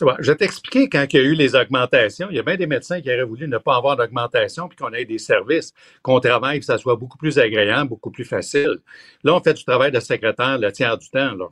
Je 0.00 0.30
vais 0.30 0.36
t'expliquer 0.36 0.88
quand 0.88 1.04
il 1.12 1.16
y 1.16 1.18
a 1.20 1.22
eu 1.22 1.34
les 1.34 1.54
augmentations. 1.54 2.28
Il 2.30 2.36
y 2.36 2.38
a 2.38 2.42
bien 2.42 2.56
des 2.56 2.66
médecins 2.66 3.00
qui 3.00 3.08
auraient 3.12 3.24
voulu 3.24 3.46
ne 3.46 3.58
pas 3.58 3.76
avoir 3.76 3.96
d'augmentation 3.96 4.68
puis 4.68 4.76
qu'on 4.76 4.92
ait 4.92 5.04
des 5.04 5.18
services, 5.18 5.72
qu'on 6.02 6.18
travaille, 6.18 6.60
que 6.60 6.64
ça 6.64 6.78
soit 6.78 6.96
beaucoup 6.96 7.18
plus 7.18 7.38
agréable, 7.38 7.90
beaucoup 7.90 8.10
plus 8.10 8.24
facile. 8.24 8.78
Là, 9.22 9.34
on 9.34 9.40
fait 9.40 9.54
du 9.54 9.64
travail 9.64 9.92
de 9.92 10.00
secrétaire 10.00 10.58
le 10.58 10.72
tiers 10.72 10.96
du 10.96 11.08
temps. 11.10 11.34
Là. 11.34 11.46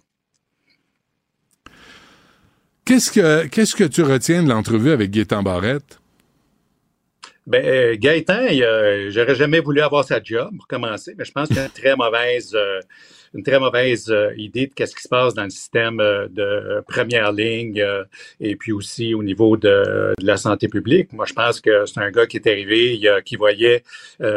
Qu'est-ce 2.84 3.12
que, 3.12 3.46
qu'est-ce 3.46 3.76
que 3.76 3.84
tu 3.84 4.02
retiens 4.02 4.42
de 4.42 4.48
l'entrevue 4.48 4.90
avec 4.90 5.10
Gaétan 5.10 5.42
Barrette? 5.42 6.00
Ben, 7.46 7.64
euh, 7.64 7.96
Gaëtan, 7.98 8.48
j'aurais 9.10 9.34
jamais 9.34 9.60
voulu 9.60 9.80
avoir 9.80 10.04
sa 10.04 10.22
job 10.22 10.50
pour 10.56 10.66
commencer, 10.66 11.14
mais 11.16 11.24
je 11.24 11.32
pense 11.32 11.48
qu'il 11.48 11.58
a 11.58 11.64
une 11.64 11.70
très 11.70 11.96
mauvaise, 11.96 12.54
euh, 12.54 12.80
une 13.34 13.42
très 13.42 13.60
mauvaise 13.60 14.10
euh, 14.10 14.32
idée 14.36 14.66
de 14.66 14.74
qu'est-ce 14.74 14.94
qui 14.94 15.02
se 15.02 15.08
passe 15.08 15.34
dans 15.34 15.44
le 15.44 15.50
système 15.50 16.00
euh, 16.00 16.26
de 16.28 16.82
première 16.88 17.32
ligne 17.32 17.80
euh, 17.80 18.04
et 18.40 18.56
puis 18.56 18.72
aussi 18.72 19.14
au 19.14 19.22
niveau 19.22 19.56
de, 19.56 20.14
de, 20.18 20.26
la 20.26 20.36
santé 20.36 20.68
publique. 20.68 21.12
Moi, 21.12 21.26
je 21.26 21.32
pense 21.32 21.60
que 21.60 21.86
c'est 21.86 22.00
un 22.00 22.10
gars 22.10 22.26
qui 22.26 22.38
est 22.38 22.46
arrivé, 22.46 23.00
qui 23.24 23.36
voyait 23.36 23.82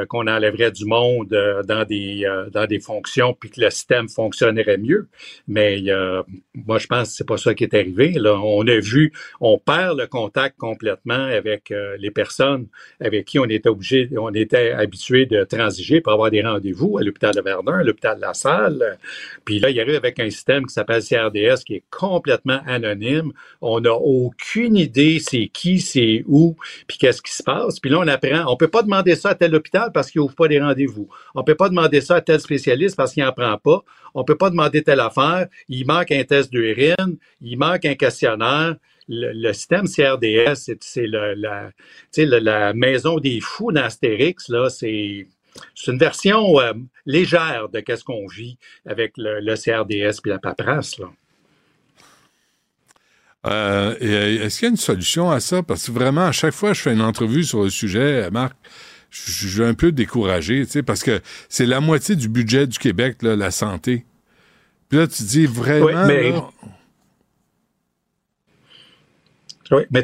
qu'on 0.10 0.28
enlèverait 0.28 0.72
du 0.72 0.86
monde 0.86 1.30
dans 1.68 1.86
des 1.86 2.26
dans 2.52 2.65
des 2.65 2.80
fonctions 2.80 3.34
puis 3.34 3.49
que 3.49 3.61
le 3.61 3.70
système 3.70 4.10
fonctionnerait 4.10 4.78
mieux. 4.78 5.07
Mais 5.48 5.84
moi, 6.53 6.78
je 6.78 6.88
pense 6.88 7.10
que 7.10 7.15
c'est 7.15 7.28
pas 7.28 7.38
ça 7.38 7.53
qui 7.53 7.64
est 7.64 7.74
arrivé. 7.74 8.14
Là, 8.14 8.40
on 8.40 8.68
a 8.68 8.80
vu, 8.80 9.11
on 9.40 9.57
perd 9.57 9.99
le 9.99 10.07
contact 10.07 10.57
complètement 10.57 11.14
avec 11.26 11.74
les 11.99 12.11
personnes 12.11 12.68
avec 12.99 13.26
qui 13.26 13.40
on 13.40 13.45
était 13.45 13.70
obligé, 13.70 14.10
on 14.18 14.34
était 14.34 14.72
habitué 14.72 15.26
de 15.26 15.44
transiger 15.44 16.02
pour 16.02 16.14
avoir 16.14 16.32
des 16.32 16.41
rendez-vous 16.41 16.98
à 16.98 17.03
l'hôpital 17.03 17.34
de 17.34 17.41
Verdun, 17.41 17.80
à 17.80 17.84
l'hôpital 17.84 18.18
de 18.18 18.22
La 18.22 18.34
Salle, 18.34 18.82
puis 19.45 19.60
là, 19.60 19.69
il 19.69 19.80
arrive 19.80 19.95
avec 19.95 20.19
un 20.19 20.30
système 20.30 20.65
qui 20.65 20.73
s'appelle 20.73 21.03
CRDS 21.03 21.64
qui 21.65 21.76
est 21.76 21.84
complètement 21.89 22.60
anonyme. 22.65 23.31
On 23.61 23.80
n'a 23.80 23.93
aucune 23.93 24.76
idée 24.76 25.19
c'est 25.19 25.47
qui, 25.47 25.80
c'est 25.80 26.23
où, 26.27 26.55
puis 26.88 26.97
qu'est-ce 26.97 27.22
qui 27.22 27.34
se 27.34 27.43
passe. 27.43 27.80
Puis 27.80 27.89
là, 27.89 27.99
on 27.99 28.07
apprend. 28.07 28.51
On 28.51 28.57
peut 28.57 28.68
pas 28.68 28.84
demander 28.84 29.15
ça 29.15 29.30
à 29.30 29.35
tel 29.35 29.53
hôpital 29.55 29.91
parce 29.93 30.11
qu'il 30.11 30.22
ouvre 30.22 30.35
pas 30.35 30.47
des 30.47 30.60
rendez-vous. 30.60 31.07
On 31.35 31.43
peut 31.43 31.55
pas 31.55 31.69
demander 31.69 32.01
ça 32.01 32.15
à 32.15 32.22
tel 32.22 32.39
spécialiste 32.39 32.95
parce 32.95 33.14
qu'il 33.14 33.23
n'en 33.23 33.31
prend 33.31 33.57
pas. 33.57 33.84
On 34.14 34.23
peut 34.23 34.38
pas 34.38 34.49
demander 34.49 34.84
telle 34.84 34.99
affaire. 34.99 35.47
Il 35.69 35.85
manque 35.88 36.11
un 36.11 36.23
test 36.23 36.51
d'urine. 36.51 37.18
Il 37.41 37.57
manque 37.57 37.85
un 37.85 37.95
questionnaire. 37.95 38.76
Le, 39.10 39.51
système 39.51 39.85
CRDS, 39.85 40.72
c'est 40.80 41.07
la 41.07 42.73
maison 42.73 43.19
des 43.19 43.41
fous 43.41 43.73
d'Astérix, 43.73 44.47
là, 44.47 44.69
c'est 44.69 45.27
c'est 45.75 45.91
une 45.91 45.97
version 45.97 46.59
euh, 46.59 46.73
légère 47.05 47.69
de 47.69 47.84
ce 47.95 48.03
qu'on 48.03 48.27
vit 48.27 48.57
avec 48.85 49.13
le, 49.17 49.55
CRDS 49.55 50.19
et 50.25 50.30
la 50.30 50.39
paperasse. 50.39 50.95
Euh, 53.45 53.95
est-ce 53.99 54.59
qu'il 54.59 54.67
y 54.67 54.69
a 54.69 54.71
une 54.71 54.77
solution 54.77 55.30
à 55.30 55.39
ça? 55.39 55.63
Parce 55.63 55.88
que 55.88 55.91
vraiment, 55.91 56.25
à 56.25 56.31
chaque 56.31 56.53
fois 56.53 56.69
que 56.71 56.77
je 56.77 56.81
fais 56.81 56.93
une 56.93 57.01
entrevue 57.01 57.43
sur 57.43 57.63
le 57.63 57.69
sujet, 57.69 58.30
Marc, 58.31 58.55
je 59.09 59.47
suis 59.47 59.63
un 59.63 59.73
peu 59.73 59.91
découragé, 59.91 60.65
parce 60.85 61.03
que 61.03 61.21
c'est 61.49 61.65
la 61.65 61.80
moitié 61.80 62.15
du 62.15 62.30
budget 62.30 62.65
du 62.65 62.80
Québec, 62.80 63.17
la 63.21 63.51
santé. 63.51 64.05
Puis 64.89 64.97
là, 64.97 65.07
tu 65.07 65.23
dis 65.23 65.45
vraiment... 65.45 65.85
Oui, 65.85 65.93
mais 66.07 66.34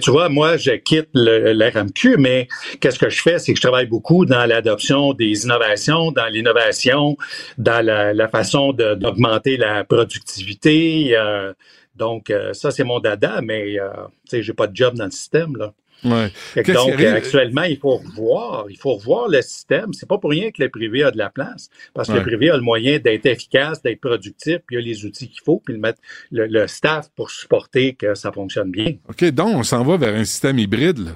tu 0.02 0.12
vois, 0.12 0.30
moi, 0.30 0.58
je 0.58 0.72
quitte 0.72 1.10
l'RMQ, 1.14 2.18
mais 2.18 2.48
qu'est-ce 2.80 3.00
que 3.00 3.10
je 3.10 3.22
fais? 3.22 3.40
C'est 3.40 3.54
que 3.54 3.58
je 3.58 3.62
travaille 3.62 3.88
beaucoup 3.88 4.26
dans 4.26 4.46
l'adoption 4.46 5.14
des 5.14 5.44
innovations, 5.44 6.12
dans 6.12 6.28
l'innovation, 6.28 7.18
dans 7.58 7.86
la, 7.86 8.28
façon 8.30 8.74
d'augmenter 8.74 9.58
la 9.58 9.84
productivité. 9.84 11.18
Euh, 11.18 11.54
donc, 11.96 12.30
euh, 12.30 12.54
ça, 12.54 12.72
c'est 12.72 12.84
mon 12.84 13.00
dada, 13.00 13.42
mais 13.42 13.80
euh, 13.80 13.90
sais, 14.26 14.42
j'ai 14.42 14.54
pas 14.54 14.68
de 14.68 14.76
job 14.76 14.96
dans 14.96 15.06
le 15.06 15.12
système, 15.12 15.56
là. 15.58 15.74
Ouais. 16.04 16.32
Donc, 16.56 17.02
actuellement, 17.02 17.64
il 17.64 17.78
faut 17.78 17.98
revoir, 17.98 18.66
il 18.70 18.78
faut 18.78 18.96
revoir 18.96 19.28
le 19.28 19.42
système. 19.42 19.94
C'est 19.94 20.08
pas 20.08 20.18
pour 20.18 20.30
rien 20.30 20.52
que 20.52 20.62
le 20.62 20.70
privé 20.70 21.04
a 21.04 21.12
de 21.12 21.18
la 21.18 21.30
place, 21.30 21.70
parce 21.94 22.08
que 22.08 22.14
le 22.14 22.22
privé 22.22 22.50
a 22.50 22.56
le 22.56 22.62
moyen 22.62 23.00
d'être 23.00 23.26
efficace, 23.26 23.82
d'être 23.82 24.00
productif, 24.00 24.60
puis 24.66 24.78
il 24.78 24.80
a 24.80 24.82
les 24.82 25.06
outils 25.06 25.30
qu'il 25.30 25.42
faut, 25.44 25.62
puis 25.64 25.74
le, 25.74 25.80
mettre, 25.80 26.00
le, 26.32 26.68
staff 26.68 27.10
pour 27.16 27.32
supporter 27.32 27.96
que 27.96 28.16
ça 28.16 28.32
fonctionne 28.32 28.72
bien. 28.72 28.96
OK, 29.10 29.24
donc 29.26 29.56
on 29.56 29.64
s'en 29.64 29.84
va 29.84 29.98
vers 29.98 30.16
un 30.16 30.24
système 30.24 30.60
hybride, 30.60 31.00
là. 31.00 31.12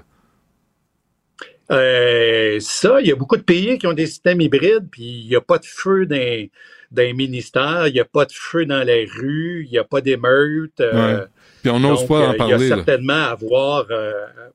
Euh, 1.72 2.60
ça, 2.60 2.99
il 2.99 3.07
y 3.07 3.11
a 3.11 3.15
beaucoup 3.15 3.38
de 3.38 3.41
pays 3.41 3.77
qui 3.77 3.88
ont 3.88 3.93
des 3.93 4.05
systèmes 4.05 4.41
hybrides, 4.41 4.89
puis 4.91 5.22
il 5.23 5.27
n'y 5.27 5.35
a 5.35 5.41
pas 5.41 5.57
de 5.57 5.65
feu 5.65 6.05
dans, 6.05 6.15
les 6.15 7.14
ministères, 7.14 7.88
il 7.88 7.93
n'y 7.93 7.99
a 7.99 8.05
pas 8.05 8.26
de 8.26 8.34
feu 8.34 8.65
dans 8.65 8.84
les 8.84 9.05
rues, 9.05 9.64
il 9.65 9.72
n'y 9.72 9.77
a 9.77 9.84
pas 9.84 10.01
d'émeutes. 10.01 10.81
Euh, 10.81 11.26
puis 11.64 11.72
on 11.72 11.80
n'ose 11.80 12.06
pas 12.06 12.27
en 12.27 12.34
parler. 12.34 12.65
Il 12.65 12.69
y 12.69 12.72
a 12.73 12.76
certainement 12.76 13.14
à 13.14 13.31
avoir, 13.31 13.85
euh, 13.90 14.11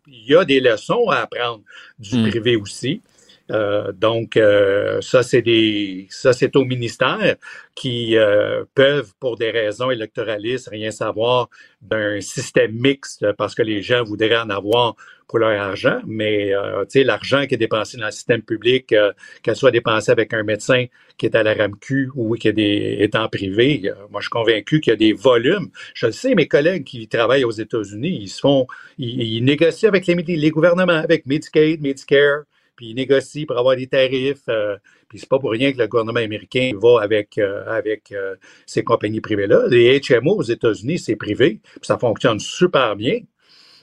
il 0.06 0.26
y 0.26 0.36
a 0.36 0.44
des 0.44 0.60
leçons 0.60 1.08
à 1.08 1.20
apprendre 1.20 1.62
du 1.98 2.18
hmm. 2.18 2.28
privé 2.28 2.56
aussi. 2.56 3.00
Euh, 3.50 3.92
donc, 3.92 4.36
euh, 4.36 5.00
ça, 5.00 5.22
c'est 5.22 6.56
au 6.56 6.64
ministère 6.64 7.36
qui 7.74 8.16
euh, 8.16 8.64
peuvent, 8.74 9.12
pour 9.20 9.36
des 9.36 9.50
raisons 9.50 9.90
électoralistes, 9.90 10.68
rien 10.68 10.90
savoir 10.90 11.48
d'un 11.80 12.20
système 12.20 12.72
mixte 12.72 13.32
parce 13.32 13.54
que 13.54 13.62
les 13.62 13.82
gens 13.82 14.04
voudraient 14.04 14.36
en 14.36 14.50
avoir 14.50 14.96
pour 15.28 15.38
leur 15.38 15.60
argent. 15.60 16.00
Mais, 16.06 16.52
tu 16.82 17.00
sais, 17.00 17.04
l'argent 17.04 17.46
qui 17.46 17.54
est 17.54 17.58
dépensé 17.58 17.98
dans 17.98 18.06
le 18.06 18.12
système 18.12 18.40
public, 18.40 18.94
qu'elle 19.42 19.56
soit 19.56 19.70
dépensée 19.70 20.10
avec 20.10 20.32
un 20.32 20.42
médecin 20.42 20.86
qui 21.18 21.26
est 21.26 21.36
à 21.36 21.42
la 21.42 21.52
RAMQ 21.52 22.10
ou 22.14 22.34
qui 22.36 22.48
est 22.48 23.14
en 23.14 23.28
privé, 23.28 23.92
moi, 24.10 24.20
je 24.20 24.24
suis 24.24 24.30
convaincu 24.30 24.80
qu'il 24.80 24.90
y 24.90 24.94
a 24.94 24.96
des 24.96 25.12
volumes. 25.12 25.68
Je 25.92 26.06
le 26.06 26.12
sais, 26.12 26.34
mes 26.34 26.48
collègues 26.48 26.84
qui 26.84 27.06
travaillent 27.08 27.44
aux 27.44 27.50
États-Unis, 27.50 28.18
ils 28.22 28.28
se 28.28 28.40
font, 28.40 28.66
ils, 28.96 29.44
négocient 29.44 29.88
avec 29.88 30.06
les, 30.06 30.14
les 30.14 30.50
gouvernements, 30.50 30.92
avec 30.92 31.26
Medicaid, 31.26 31.82
Medicare, 31.82 32.44
puis 32.78 32.90
ils 32.90 32.94
négocient 32.94 33.44
pour 33.44 33.58
avoir 33.58 33.74
des 33.74 33.88
tarifs. 33.88 34.44
Euh, 34.48 34.76
puis 35.08 35.18
c'est 35.18 35.28
pas 35.28 35.40
pour 35.40 35.50
rien 35.50 35.72
que 35.72 35.78
le 35.78 35.88
gouvernement 35.88 36.20
américain 36.20 36.70
va 36.80 37.02
avec 37.02 37.36
euh, 37.36 37.64
avec 37.66 38.12
euh, 38.12 38.36
ces 38.66 38.84
compagnies 38.84 39.20
privées-là. 39.20 39.64
Les 39.68 40.00
HMO 40.00 40.36
aux 40.36 40.42
États-Unis, 40.42 41.00
c'est 41.00 41.16
privé, 41.16 41.60
puis 41.64 41.80
ça 41.82 41.98
fonctionne 41.98 42.38
super 42.38 42.94
bien. 42.94 43.18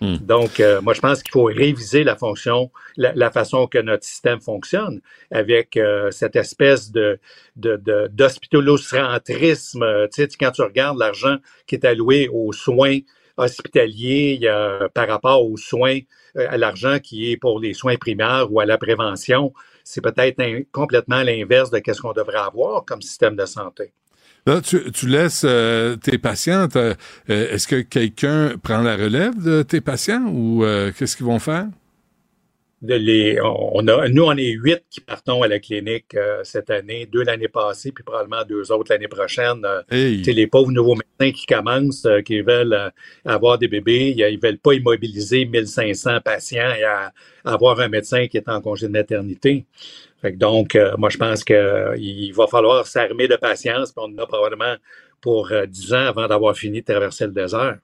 Hmm. 0.01 0.17
Donc, 0.17 0.61
moi, 0.81 0.93
je 0.93 0.99
pense 0.99 1.23
qu'il 1.23 1.31
faut 1.31 1.45
réviser 1.45 2.03
la 2.03 2.17
fonction, 2.17 2.69
la, 2.97 3.31
façon 3.31 3.65
que 3.65 3.77
notre 3.77 4.03
système 4.03 4.41
fonctionne 4.41 4.99
avec 5.31 5.79
cette 6.11 6.35
espèce 6.35 6.91
de, 6.91 7.17
de, 7.55 7.77
de 7.77 8.09
d'hospitalocentrisme. 8.11 10.07
tu 10.13 10.23
sais, 10.23 10.27
quand 10.37 10.51
tu 10.51 10.63
regardes 10.63 10.97
l'argent 10.97 11.37
qui 11.65 11.75
est 11.75 11.85
alloué 11.85 12.27
aux 12.27 12.51
soins 12.51 12.99
hospitaliers 13.37 14.39
par 14.93 15.07
rapport 15.07 15.45
aux 15.45 15.57
soins 15.57 15.99
euh, 16.37 16.47
à 16.49 16.57
l'argent 16.57 16.99
qui 16.99 17.31
est 17.31 17.37
pour 17.37 17.59
les 17.59 17.73
soins 17.73 17.95
primaires 17.95 18.51
ou 18.51 18.59
à 18.59 18.65
la 18.65 18.77
prévention. 18.77 19.53
C'est 19.83 20.01
peut-être 20.01 20.41
complètement 20.71 21.21
l'inverse 21.21 21.71
de 21.71 21.81
ce 21.85 22.01
qu'on 22.01 22.11
devrait 22.11 22.39
avoir 22.39 22.83
comme 22.83 23.01
système 23.01 23.35
de 23.35 23.45
santé. 23.45 23.93
Là, 24.45 24.61
tu, 24.61 25.07
laisses 25.07 25.43
euh, 25.45 25.95
tes 25.95 26.17
patientes. 26.17 26.75
Euh, 26.75 26.93
est-ce 27.27 27.67
que 27.67 27.81
quelqu'un 27.81 28.57
prend 28.61 28.81
la 28.81 28.95
relève 28.95 29.41
de 29.41 29.63
tes 29.63 29.81
patients 29.81 30.25
ou 30.27 30.63
qu'est-ce 30.97 31.15
qu'ils 31.15 31.25
vont 31.25 31.39
faire? 31.39 31.67
Les, 32.81 33.39
on 33.41 33.87
a, 33.87 34.07
nous, 34.09 34.23
on 34.23 34.35
est 34.35 34.51
huit 34.51 34.83
qui 34.89 35.01
partons 35.01 35.41
à 35.43 35.47
la 35.47 35.59
clinique 35.59 36.13
euh, 36.15 36.41
cette 36.43 36.69
année, 36.69 37.05
deux 37.05 37.23
l'année 37.23 37.47
passée, 37.47 37.91
puis 37.91 38.03
probablement 38.03 38.43
deux 38.43 38.71
autres 38.71 38.91
l'année 38.91 39.07
prochaine. 39.07 39.63
Euh, 39.65 39.81
c'est 39.89 40.33
les 40.33 40.47
pauvres 40.47 40.71
nouveaux 40.71 40.95
médecins 40.95 41.35
qui 41.35 41.45
commencent, 41.45 42.05
euh, 42.05 42.21
qui 42.21 42.41
veulent 42.41 42.91
avoir 43.23 43.57
des 43.57 43.67
bébés, 43.67 44.13
ils 44.17 44.39
veulent 44.39 44.57
pas 44.57 44.73
immobiliser 44.73 45.45
1500 45.45 46.19
patients 46.23 46.71
et 46.77 46.83
avoir 47.43 47.79
un 47.79 47.87
médecin 47.87 48.27
qui 48.27 48.37
est 48.37 48.49
en 48.49 48.61
congé 48.61 48.87
de 48.87 48.91
maternité. 48.91 49.65
donc, 50.33 50.77
moi, 50.97 51.09
je 51.09 51.17
pense 51.17 51.43
qu'il 51.43 52.33
va 52.33 52.47
falloir 52.47 52.85
s'armer 52.87 53.27
de 53.27 53.35
patience, 53.35 53.91
puis 53.91 54.03
on 54.05 54.13
en 54.13 54.23
a 54.23 54.25
probablement 54.25 54.75
pour 55.21 55.51
dix 55.67 55.93
ans 55.93 56.07
avant 56.07 56.27
d'avoir 56.27 56.55
fini 56.55 56.81
de 56.81 56.85
traverser 56.85 57.25
le 57.25 57.31
désert. 57.31 57.77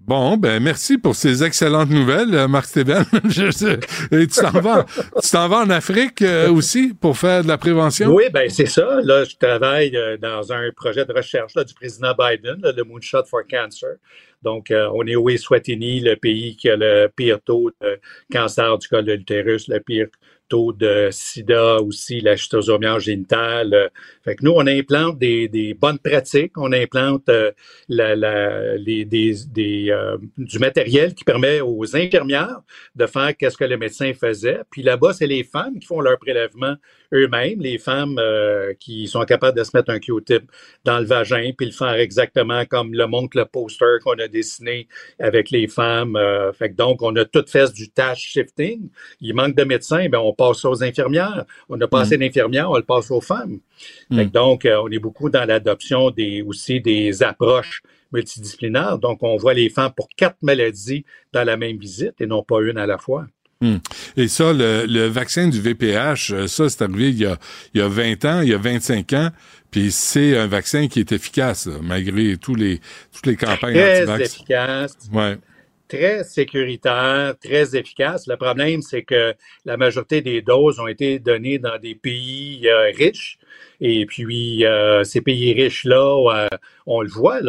Bon, 0.00 0.36
ben 0.36 0.62
merci 0.62 0.98
pour 0.98 1.14
ces 1.14 1.42
excellentes 1.42 1.90
nouvelles, 1.90 2.34
euh, 2.34 2.48
Marc. 2.48 2.76
Et 2.76 4.26
tu 4.26 4.40
t'en 4.40 4.50
vas, 4.60 4.84
tu 5.22 5.30
t'en 5.30 5.48
vas 5.48 5.58
en 5.58 5.70
Afrique 5.70 6.22
euh, 6.22 6.50
aussi 6.50 6.94
pour 6.94 7.16
faire 7.16 7.42
de 7.42 7.48
la 7.48 7.58
prévention? 7.58 8.14
Oui, 8.14 8.24
ben 8.32 8.48
c'est 8.50 8.66
ça. 8.66 9.00
Là, 9.02 9.24
je 9.24 9.36
travaille 9.36 9.96
euh, 9.96 10.16
dans 10.16 10.52
un 10.52 10.70
projet 10.74 11.04
de 11.04 11.12
recherche 11.12 11.54
là, 11.54 11.64
du 11.64 11.74
président 11.74 12.12
Biden, 12.18 12.60
le 12.62 12.82
Moonshot 12.84 13.24
for 13.24 13.42
Cancer. 13.50 13.96
Donc, 14.42 14.70
on 14.70 15.04
est 15.06 15.16
au 15.16 15.28
Eswatini, 15.28 16.00
le 16.00 16.14
pays 16.14 16.56
qui 16.56 16.68
a 16.68 16.76
le 16.76 17.08
pire 17.08 17.40
taux 17.40 17.70
de 17.80 17.98
cancer 18.30 18.78
du 18.78 18.86
col 18.86 19.04
de 19.04 19.14
l'utérus, 19.14 19.66
le 19.66 19.80
pire 19.80 20.06
taux 20.48 20.72
de 20.72 21.08
sida 21.10 21.80
aussi, 21.80 22.20
la 22.20 22.36
schistosomiase 22.36 23.02
génitale. 23.04 23.74
Euh, 23.74 23.88
fait 24.24 24.36
que 24.36 24.44
nous, 24.44 24.52
on 24.52 24.66
implante 24.66 25.18
des, 25.18 25.48
des 25.48 25.74
bonnes 25.74 25.98
pratiques, 25.98 26.56
on 26.56 26.72
implante 26.72 27.28
euh, 27.28 27.52
euh, 27.90 28.78
du 30.38 30.58
matériel 30.58 31.14
qui 31.14 31.24
permet 31.24 31.60
aux 31.60 31.96
infirmières 31.96 32.60
de 32.94 33.06
faire 33.06 33.36
qu'est-ce 33.36 33.56
que 33.56 33.64
le 33.64 33.76
médecin 33.76 34.12
faisait. 34.12 34.60
Puis 34.70 34.82
là-bas, 34.82 35.12
c'est 35.12 35.26
les 35.26 35.44
femmes 35.44 35.78
qui 35.78 35.86
font 35.86 36.00
leur 36.00 36.18
prélèvement 36.18 36.76
eux-mêmes, 37.12 37.60
les 37.60 37.78
femmes 37.78 38.20
qui 38.78 39.06
sont 39.06 39.24
capables 39.24 39.56
de 39.56 39.64
se 39.64 39.76
mettre 39.76 39.90
un 39.90 39.98
Q-tip 39.98 40.50
dans 40.84 40.98
le 40.98 41.04
vagin 41.04 41.52
puis 41.56 41.66
le 41.66 41.72
faire 41.72 41.94
exactement 41.94 42.64
comme 42.66 42.92
le 42.94 43.06
montre 43.06 43.36
le 43.36 43.44
poster 43.44 43.98
qu'on 44.02 44.18
a 44.18 44.28
dessiné 44.28 44.88
avec 45.18 45.50
les 45.50 45.68
femmes. 45.68 46.18
fait 46.54 46.70
que 46.70 46.76
donc, 46.76 47.02
on 47.02 47.14
a 47.16 47.24
tout 47.24 47.44
fait 47.46 47.72
du 47.72 47.90
task 47.90 48.20
shifting. 48.20 48.88
Il 49.20 49.34
manque 49.34 49.56
de 49.56 49.64
médecins, 49.64 50.08
ben 50.08 50.18
on 50.18 50.32
passe 50.32 50.64
aux 50.64 50.82
infirmières. 50.82 51.44
On 51.68 51.80
a 51.80 51.88
passé 51.88 52.16
d'infirmières, 52.16 52.68
mm. 52.68 52.72
on 52.72 52.76
le 52.76 52.82
passe 52.82 53.10
aux 53.10 53.20
femmes. 53.20 53.58
Mm. 54.10 54.24
donc, 54.24 54.64
euh, 54.64 54.80
on 54.82 54.90
est 54.90 54.98
beaucoup 54.98 55.30
dans 55.30 55.44
l'adoption 55.44 56.10
des 56.10 56.42
aussi 56.42 56.80
des 56.80 57.22
approches 57.22 57.82
multidisciplinaire. 58.12 58.98
Donc, 58.98 59.22
on 59.22 59.36
voit 59.36 59.54
les 59.54 59.68
femmes 59.68 59.92
pour 59.94 60.08
quatre 60.16 60.38
maladies 60.42 61.04
dans 61.32 61.44
la 61.44 61.56
même 61.56 61.76
visite 61.76 62.20
et 62.20 62.26
non 62.26 62.42
pas 62.42 62.60
une 62.62 62.78
à 62.78 62.86
la 62.86 62.98
fois. 62.98 63.26
Hmm. 63.60 63.76
Et 64.16 64.28
ça, 64.28 64.52
le, 64.52 65.06
vaccin 65.06 65.48
du 65.48 65.60
VPH, 65.60 66.30
euh, 66.32 66.46
ça, 66.46 66.68
c'est 66.68 66.82
arrivé 66.82 67.08
il 67.08 67.18
y, 67.18 67.26
a, 67.26 67.38
il 67.72 67.80
y 67.80 67.82
a 67.82 67.88
20 67.88 68.24
ans, 68.26 68.40
il 68.42 68.50
y 68.50 68.54
a 68.54 68.58
25 68.58 69.12
ans, 69.14 69.30
puis 69.70 69.90
c'est 69.90 70.36
un 70.36 70.46
vaccin 70.46 70.88
qui 70.88 71.00
est 71.00 71.10
efficace, 71.12 71.66
malgré 71.82 72.36
tous 72.36 72.54
les, 72.54 72.80
toutes 73.14 73.26
les 73.26 73.36
campagnes 73.36 73.74
Très 73.74 74.22
efficace. 74.22 74.96
Ouais 75.12 75.38
très 75.88 76.24
sécuritaire, 76.24 77.34
très 77.42 77.76
efficace. 77.76 78.26
Le 78.26 78.36
problème, 78.36 78.82
c'est 78.82 79.02
que 79.02 79.34
la 79.64 79.76
majorité 79.76 80.20
des 80.20 80.42
doses 80.42 80.80
ont 80.80 80.86
été 80.86 81.18
données 81.18 81.58
dans 81.58 81.78
des 81.78 81.94
pays 81.94 82.68
euh, 82.68 82.90
riches. 82.96 83.38
Et 83.80 84.06
puis, 84.06 84.64
euh, 84.64 85.04
ces 85.04 85.20
pays 85.20 85.52
riches-là, 85.52 86.48
euh, 86.52 86.56
on 86.86 87.02
le 87.02 87.08
voit, 87.08 87.40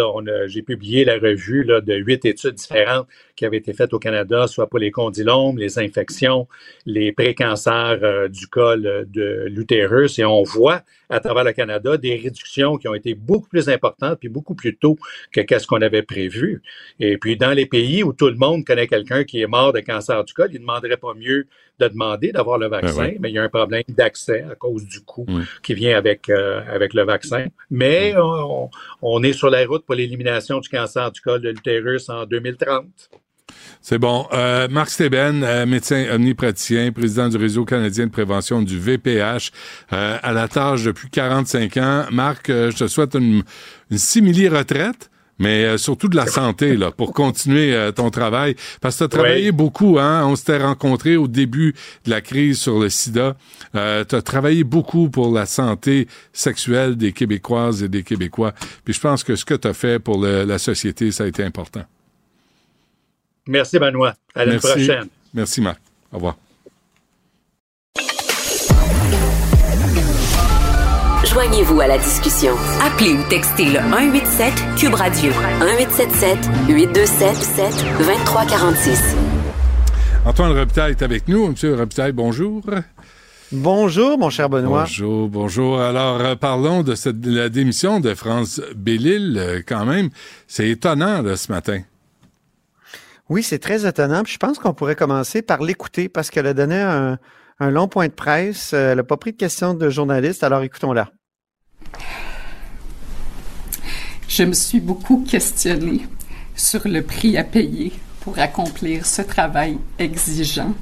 j'ai 0.48 0.61
publié 0.61 1.06
la 1.06 1.15
revue 1.15 1.65
de 1.65 1.95
huit 1.95 2.26
études 2.26 2.56
différentes 2.56 3.07
qui 3.36 3.45
avaient 3.45 3.57
été 3.57 3.74
faites 3.74 3.94
au 3.94 3.99
Canada, 3.99 4.48
soit 4.48 4.68
pour 4.68 4.80
les 4.80 4.91
condylomes, 4.91 5.57
les 5.57 5.80
infections, 5.80 6.48
les 6.86 7.11
précancers 7.11 7.99
euh, 8.02 8.28
du 8.28 8.48
col 8.48 9.07
de 9.10 9.45
l'utérus. 9.48 10.19
Et 10.19 10.26
on 10.26 10.44
voit 10.44 10.82
à 11.10 11.19
travers 11.19 11.44
le 11.44 11.53
Canada 11.53 11.98
des 11.98 12.15
réductions 12.15 12.78
qui 12.78 12.88
ont 12.88 12.95
été 12.95 13.14
beaucoup 13.14 13.48
plus 13.48 13.69
importantes 13.69 14.19
puis 14.19 14.28
beaucoup 14.28 14.56
plus 14.56 14.76
tôt 14.76 14.98
que 15.32 15.41
qu'est-ce 15.41 15.68
qu'on 15.68 15.82
avait 15.82 16.02
prévu. 16.02 16.61
Et 16.99 17.18
puis, 17.18 17.38
dans 17.38 17.52
les 17.52 17.65
pays 17.65 18.03
où 18.03 18.11
tout 18.11 18.28
le 18.28 18.36
monde 18.36 18.65
connaît 18.65 18.88
quelqu'un 18.88 19.24
qui 19.24 19.40
est 19.40 19.48
mort 19.48 19.72
de 19.72 19.80
cancer 19.80 20.24
du 20.24 20.34
col, 20.34 20.49
il 20.52 20.56
ne 20.56 20.60
demanderait 20.60 20.98
pas 20.98 21.14
mieux 21.14 21.48
de 21.80 21.88
demander 21.88 22.32
d'avoir 22.32 22.58
le 22.58 22.70
ben 22.70 22.82
vaccin, 22.82 23.14
mais 23.20 23.30
il 23.30 23.36
y 23.36 23.40
a 23.40 23.44
un 23.44 23.49
problème 23.49 23.84
d'accès 23.90 24.45
à 24.49 24.56
cause 24.56 24.86
du 24.86 25.02
coût 25.02 25.26
qui 25.64 25.74
vient 25.74 25.98
avec, 25.98 26.30
euh, 26.30 26.62
avec 26.72 26.94
le 26.94 27.04
vaccin. 27.04 27.45
Mais 27.70 28.16
on, 28.18 28.70
on 29.02 29.24
est 29.24 29.34
sur 29.34 29.49
la 29.49 29.66
route 29.66 29.86
pour 29.86 29.95
l'élimination 29.95 30.60
du 30.60 30.70
cancer 30.70 31.12
du 31.12 31.22
col 31.22 31.41
de 31.41 31.49
l'utérus 31.49 32.10
en 32.10 32.26
2030. 32.26 32.86
C'est 33.82 33.99
bon. 33.99 34.28
Euh, 34.34 34.68
Marc 34.70 34.90
Steben, 34.90 35.44
euh, 35.44 35.66
médecin 35.66 36.08
omnipraticien, 36.12 36.91
président 36.91 37.30
du 37.30 37.38
Réseau 37.38 37.64
canadien 37.64 38.08
de 38.08 38.12
prévention 38.12 38.62
du 38.62 38.78
VPH, 38.80 39.52
à 39.90 40.34
la 40.34 40.48
tâche 40.48 40.84
depuis 40.84 41.10
45 41.10 41.78
ans. 41.78 42.06
Marc, 42.12 42.48
je 42.48 42.76
te 42.76 42.88
souhaite 42.88 43.16
une, 43.16 43.44
une 43.91 43.98
simili-retraite 43.98 45.10
mais 45.40 45.78
surtout 45.78 46.08
de 46.08 46.16
la 46.16 46.28
santé 46.28 46.76
là 46.78 46.92
pour 46.92 47.14
continuer 47.14 47.92
ton 47.96 48.10
travail 48.10 48.56
parce 48.82 48.96
que 48.96 49.00
tu 49.00 49.04
as 49.04 49.08
travaillé 49.08 49.52
beaucoup 49.52 50.00
hein 50.00 50.26
on 50.26 50.36
s'était 50.36 50.58
rencontrés 50.58 51.18
au 51.18 51.28
début 51.28 51.74
de 52.06 52.10
la 52.10 52.22
crise 52.22 52.60
sur 52.60 52.80
le 52.80 52.90
sida 52.90 53.36
euh, 53.76 54.04
tu 54.04 54.16
as 54.16 54.22
travaillé 54.22 54.64
beaucoup 54.64 55.10
pour 55.10 55.32
la 55.32 55.46
santé 55.46 56.08
sexuelle 56.34 56.96
des 56.96 57.12
Québécoises 57.12 57.84
et 57.84 57.90
des 57.90 58.04
Québécois 58.04 58.54
puis 58.84 58.94
je 58.94 59.00
pense 59.00 59.24
que 59.24 59.36
ce 59.36 59.46
que 59.46 59.54
tu 59.54 59.68
as 59.68 59.74
fait 59.74 60.00
pour 60.00 60.20
la 60.22 60.58
société 60.58 61.12
ça 61.12 61.24
a 61.24 61.28
été 61.28 61.44
important 61.44 61.84
Merci, 63.48 63.80
Benoît. 63.80 64.14
À 64.36 64.46
la 64.46 64.58
prochaine. 64.60 65.08
Merci, 65.34 65.62
Marc. 65.62 65.82
Au 66.12 66.18
revoir. 66.18 66.38
Joignez-vous 71.38 71.82
à 71.82 71.86
la 71.86 72.00
discussion. 72.00 72.54
Appelez 72.82 73.14
ou 73.14 73.22
textez 73.30 73.66
le 73.66 73.78
187 73.78 74.54
Cube 74.76 74.96
Radio 74.96 75.32
1877 75.60 76.36
827 76.68 77.86
2346. 78.00 79.16
Antoine 80.26 80.58
Robitaille 80.58 80.92
est 80.94 81.04
avec 81.04 81.28
nous. 81.28 81.50
Monsieur 81.50 81.76
Robitaille, 81.76 82.12
bonjour. 82.12 82.64
Bonjour, 83.52 84.18
mon 84.18 84.32
cher 84.32 84.50
Benoît. 84.50 84.86
Bonjour, 84.86 85.30
bonjour. 85.30 85.80
Alors, 85.80 86.20
euh, 86.22 86.36
parlons 86.36 86.82
de, 86.82 86.96
cette, 86.96 87.24
la 87.24 87.50
démission 87.50 88.00
de 88.00 88.16
France 88.16 88.60
Bellil, 88.76 89.38
euh, 89.38 89.62
quand 89.64 89.86
même. 89.86 90.10
C'est 90.48 90.68
étonnant, 90.68 91.22
là, 91.22 91.38
ce 91.38 91.52
matin. 91.52 91.82
Oui, 93.30 93.44
c'est 93.44 93.60
très 93.60 93.86
étonnant. 93.86 94.24
je 94.26 94.38
pense 94.38 94.58
qu'on 94.58 94.74
pourrait 94.74 94.96
commencer 94.96 95.44
par 95.44 95.62
l'écouter 95.62 96.10
parce 96.10 96.32
qu'elle 96.32 96.48
a 96.48 96.56
donné 96.56 96.82
un, 96.82 97.20
long 97.60 97.88
point 97.88 98.08
de 98.08 98.14
presse. 98.14 98.72
Euh, 98.74 98.94
elle 98.94 98.98
n'a 98.98 99.04
pas 99.04 99.18
pris 99.18 99.34
de 99.34 99.38
questions 99.38 99.76
de 99.76 99.88
journalistes, 99.92 100.44
alors 100.44 100.64
écoutons-la. 100.64 101.12
Je 104.28 104.44
me 104.44 104.54
suis 104.54 104.82
beaucoup 104.82 105.24
questionnée 105.28 106.06
sur 106.56 106.86
le 106.86 107.02
prix 107.02 107.38
à 107.38 107.44
payer 107.44 107.94
pour 108.20 108.38
accomplir 108.40 109.06
ce 109.06 109.22
travail 109.22 109.78
exigeant 109.98 110.74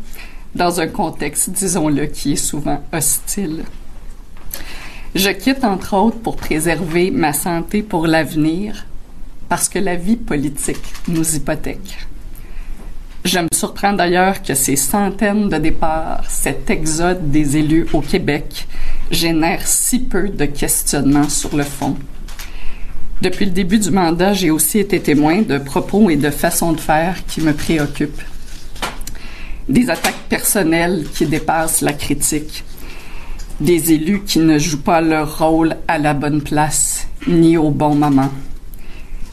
dans 0.56 0.80
un 0.80 0.88
contexte, 0.88 1.52
disons-le, 1.52 2.08
qui 2.08 2.34
est 2.34 2.38
souvent 2.38 2.82
hostile. 2.92 3.64
Je 5.14 5.30
quitte 5.30 5.64
entre 5.64 5.96
autres 5.96 6.20
pour 6.20 6.38
préserver 6.38 7.12
ma 7.12 7.34
santé 7.34 7.84
pour 7.84 8.08
l'avenir 8.08 8.88
parce 9.48 9.70
que 9.70 9.80
la 9.80 9.96
vie 9.96 10.16
politique 10.16 10.94
nous 11.08 11.36
hypothèque. 11.36 12.00
Je 13.24 13.40
me 13.40 13.48
surprends 13.54 13.94
d'ailleurs 13.94 14.42
que 14.42 14.56
ces 14.56 14.76
centaines 14.76 15.50
de 15.50 15.58
départs, 15.58 16.24
cet 16.30 16.70
exode 16.70 17.32
des 17.32 17.58
élus 17.58 17.88
au 17.94 18.02
Québec, 18.02 18.68
génèrent 19.12 19.68
si 19.68 20.00
peu 20.00 20.30
de 20.30 20.46
questionnements 20.46 21.30
sur 21.30 21.56
le 21.56 21.64
fond. 21.64 21.96
Depuis 23.22 23.46
le 23.46 23.52
début 23.52 23.80
du 23.80 23.92
mandat, 23.92 24.34
j'ai 24.34 24.52
aussi 24.52 24.80
été 24.80 25.00
témoin 25.00 25.42
de 25.42 25.58
propos 25.58 26.10
et 26.10 26.18
de 26.18 26.30
façons 26.30 26.74
de 26.74 26.80
faire 26.80 27.26
qui 27.26 27.42
me 27.42 27.54
préoccupent. 27.54 28.22
Des 29.70 29.90
attaques 29.90 30.28
personnelles 30.30 31.06
qui 31.14 31.26
dépassent 31.26 31.82
la 31.82 31.94
critique. 31.94 32.64
Des 33.62 33.94
élus 33.94 34.24
qui 34.24 34.40
ne 34.40 34.60
jouent 34.60 34.82
pas 34.82 35.02
leur 35.02 35.40
rôle 35.40 35.78
à 35.88 35.98
la 35.98 36.14
bonne 36.14 36.42
place 36.42 37.08
ni 37.28 37.58
au 37.58 37.72
bon 37.72 37.96
moment. 37.96 38.32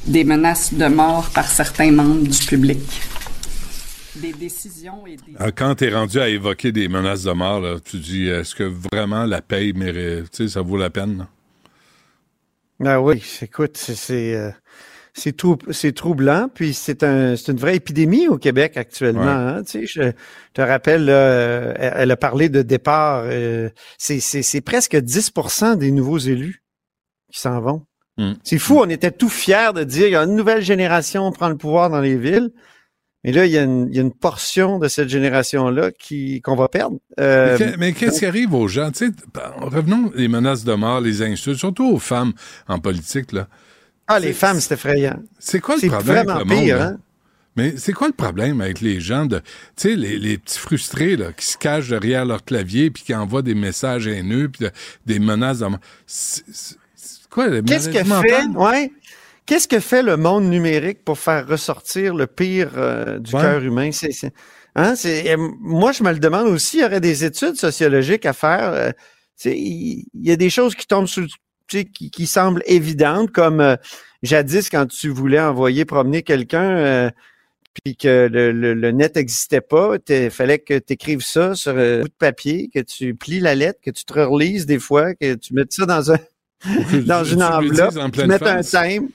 Des 0.06 0.24
menaces 0.24 0.72
de 0.72 0.86
mort 0.86 1.28
par 1.34 1.48
certains 1.48 1.90
membres 1.90 2.28
du 2.28 2.44
public 2.46 2.80
des 4.22 4.32
décisions 4.32 5.06
et 5.06 5.16
des... 5.16 5.34
Ah, 5.38 5.50
quand 5.50 5.74
tu 5.74 5.84
es 5.84 5.94
rendu 5.94 6.20
à 6.20 6.28
évoquer 6.28 6.70
des 6.72 6.88
menaces 6.88 7.24
de 7.24 7.32
mort, 7.32 7.80
tu 7.82 7.98
dis 7.98 8.28
est-ce 8.28 8.54
que 8.54 8.64
vraiment 8.92 9.24
la 9.24 9.42
paye 9.42 9.72
mérite, 9.72 10.48
ça 10.48 10.62
vaut 10.62 10.76
la 10.76 10.90
peine? 10.90 11.26
Ah 12.84 13.00
oui, 13.00 13.22
écoute, 13.42 13.76
c'est 13.76 14.34
euh, 14.34 14.50
c'est 15.14 15.36
c'est 15.70 15.92
troublant, 15.92 16.48
puis 16.52 16.74
c'est 16.74 17.02
un, 17.02 17.34
une 17.34 17.56
vraie 17.56 17.76
épidémie 17.76 18.28
au 18.28 18.38
Québec 18.38 18.76
actuellement. 18.76 19.22
Hein, 19.22 19.62
tu 19.62 19.86
sais, 19.86 19.86
je 19.86 20.12
te 20.54 20.62
rappelle, 20.62 21.08
elle 21.08 22.10
a 22.10 22.16
parlé 22.16 22.48
de 22.48 22.62
départ. 22.62 23.24
Euh, 23.26 23.68
c'est 23.98 24.60
presque 24.62 24.94
10% 24.94 25.76
des 25.76 25.90
nouveaux 25.90 26.18
élus 26.18 26.62
qui 27.32 27.40
s'en 27.40 27.60
vont. 27.60 27.86
Hmm. 28.18 28.32
C'est 28.44 28.58
fou, 28.58 28.78
on 28.78 28.88
était 28.88 29.10
tout 29.10 29.30
fiers 29.30 29.72
de 29.74 29.84
dire 29.84 30.06
il 30.06 30.12
y 30.12 30.16
a 30.16 30.22
une 30.22 30.36
nouvelle 30.36 30.62
génération 30.62 31.30
prend 31.32 31.48
le 31.48 31.56
pouvoir 31.56 31.88
dans 31.88 32.00
les 32.00 32.16
villes. 32.16 32.50
Mais 33.24 33.30
là, 33.30 33.46
il 33.46 33.52
y, 33.52 33.58
a 33.58 33.62
une, 33.62 34.12
portion 34.12 34.78
de 34.80 34.88
cette 34.88 35.08
génération-là 35.08 35.92
qui 35.92 36.40
qu'on 36.40 36.56
va 36.56 36.68
perdre. 36.68 36.98
Euh, 37.20 37.56
mais 37.78 37.92
qu'est-ce 37.92 38.18
qui 38.18 38.26
arrive 38.26 38.52
aux 38.52 38.66
gens? 38.66 38.90
Revenons 39.58 40.10
les 40.16 40.26
menaces 40.26 40.64
de 40.64 40.74
mort, 40.74 41.00
les 41.00 41.22
insultes, 41.22 41.58
surtout 41.58 41.88
aux 41.88 42.00
femmes 42.00 42.32
en 42.66 42.80
politique. 42.80 43.30
Là. 43.30 43.46
Ah, 44.08 44.18
les 44.18 44.32
femmes, 44.32 44.60
c'est 44.60 44.74
effrayant. 44.74 45.20
C'est 45.38 45.60
quoi 45.60 45.76
le 45.80 45.88
problème? 45.88 46.24
C'est 46.26 46.32
vraiment 46.32 46.44
pire, 46.44 46.82
hein? 46.82 46.96
Mais 47.56 47.74
c'est 47.76 47.92
quoi 47.92 48.06
le 48.06 48.14
problème 48.14 48.60
avec 48.62 48.80
les 48.80 48.98
gens 48.98 49.26
de, 49.26 49.38
tu 49.76 49.90
sais, 49.90 49.96
les, 49.96 50.38
petits 50.38 50.58
frustrés 50.58 51.16
là, 51.16 51.32
qui 51.32 51.44
se 51.44 51.58
cachent 51.58 51.90
derrière 51.90 52.24
leur 52.24 52.44
clavier 52.44 52.90
puis 52.90 53.02
qui 53.02 53.14
envoient 53.14 53.42
des 53.42 53.54
messages 53.54 54.06
haineux 54.06 54.48
puis 54.48 54.68
des 55.04 55.18
menaces 55.18 55.58
de 55.58 55.66
mort? 55.66 55.80
C'est 56.06 56.46
quoi 57.28 57.48
le 57.48 57.60
Qu'est-ce 57.60 57.90
que 57.90 58.02
fait, 58.02 58.46
ouais, 58.56 58.90
Qu'est-ce 59.46 59.66
que 59.66 59.80
fait 59.80 60.02
le 60.02 60.16
monde 60.16 60.44
numérique 60.44 61.04
pour 61.04 61.18
faire 61.18 61.46
ressortir 61.46 62.14
le 62.14 62.26
pire 62.26 62.72
euh, 62.76 63.18
du 63.18 63.32
cœur 63.32 63.62
humain? 63.62 63.90
C'est, 63.90 64.12
hein, 64.76 64.94
c'est, 64.94 65.36
moi, 65.36 65.92
je 65.92 66.04
me 66.04 66.12
le 66.12 66.20
demande 66.20 66.46
aussi. 66.46 66.78
Il 66.78 66.80
y 66.82 66.84
aurait 66.84 67.00
des 67.00 67.24
études 67.24 67.56
sociologiques 67.56 68.24
à 68.24 68.32
faire. 68.32 68.72
Euh, 68.72 68.90
il 69.44 70.04
y, 70.14 70.30
a 70.30 70.36
des 70.36 70.50
choses 70.50 70.76
qui 70.76 70.86
tombent 70.86 71.08
sur, 71.08 71.26
qui, 71.66 71.90
qui 71.90 72.26
semblent 72.26 72.62
évidentes, 72.66 73.32
comme 73.32 73.60
euh, 73.60 73.74
jadis 74.22 74.70
quand 74.70 74.86
tu 74.86 75.08
voulais 75.08 75.40
envoyer 75.40 75.84
promener 75.84 76.22
quelqu'un. 76.22 77.10
puis 77.82 77.96
que 77.96 78.28
le, 78.30 78.90
net 78.92 79.16
n'existait 79.16 79.60
pas, 79.60 79.96
il 80.08 80.30
fallait 80.30 80.60
que 80.60 80.78
tu 80.78 80.92
écrives 80.92 81.22
ça 81.22 81.56
sur 81.56 81.76
un 81.76 82.02
bout 82.02 82.08
de 82.08 82.14
papier, 82.16 82.70
que 82.72 82.80
tu 82.80 83.16
plies 83.16 83.40
la 83.40 83.56
lettre, 83.56 83.80
que 83.82 83.90
tu 83.90 84.04
te 84.04 84.12
relises 84.12 84.66
des 84.66 84.78
fois, 84.78 85.14
que 85.14 85.34
tu 85.34 85.54
mettes 85.54 85.72
ça 85.72 85.86
dans 85.86 86.12
un 86.12 86.18
dans 87.06 87.24
une 87.24 87.42
enveloppe, 87.42 88.12
tu 88.12 88.26
mettes 88.26 88.42
un 88.42 88.62
thème. 88.62 89.08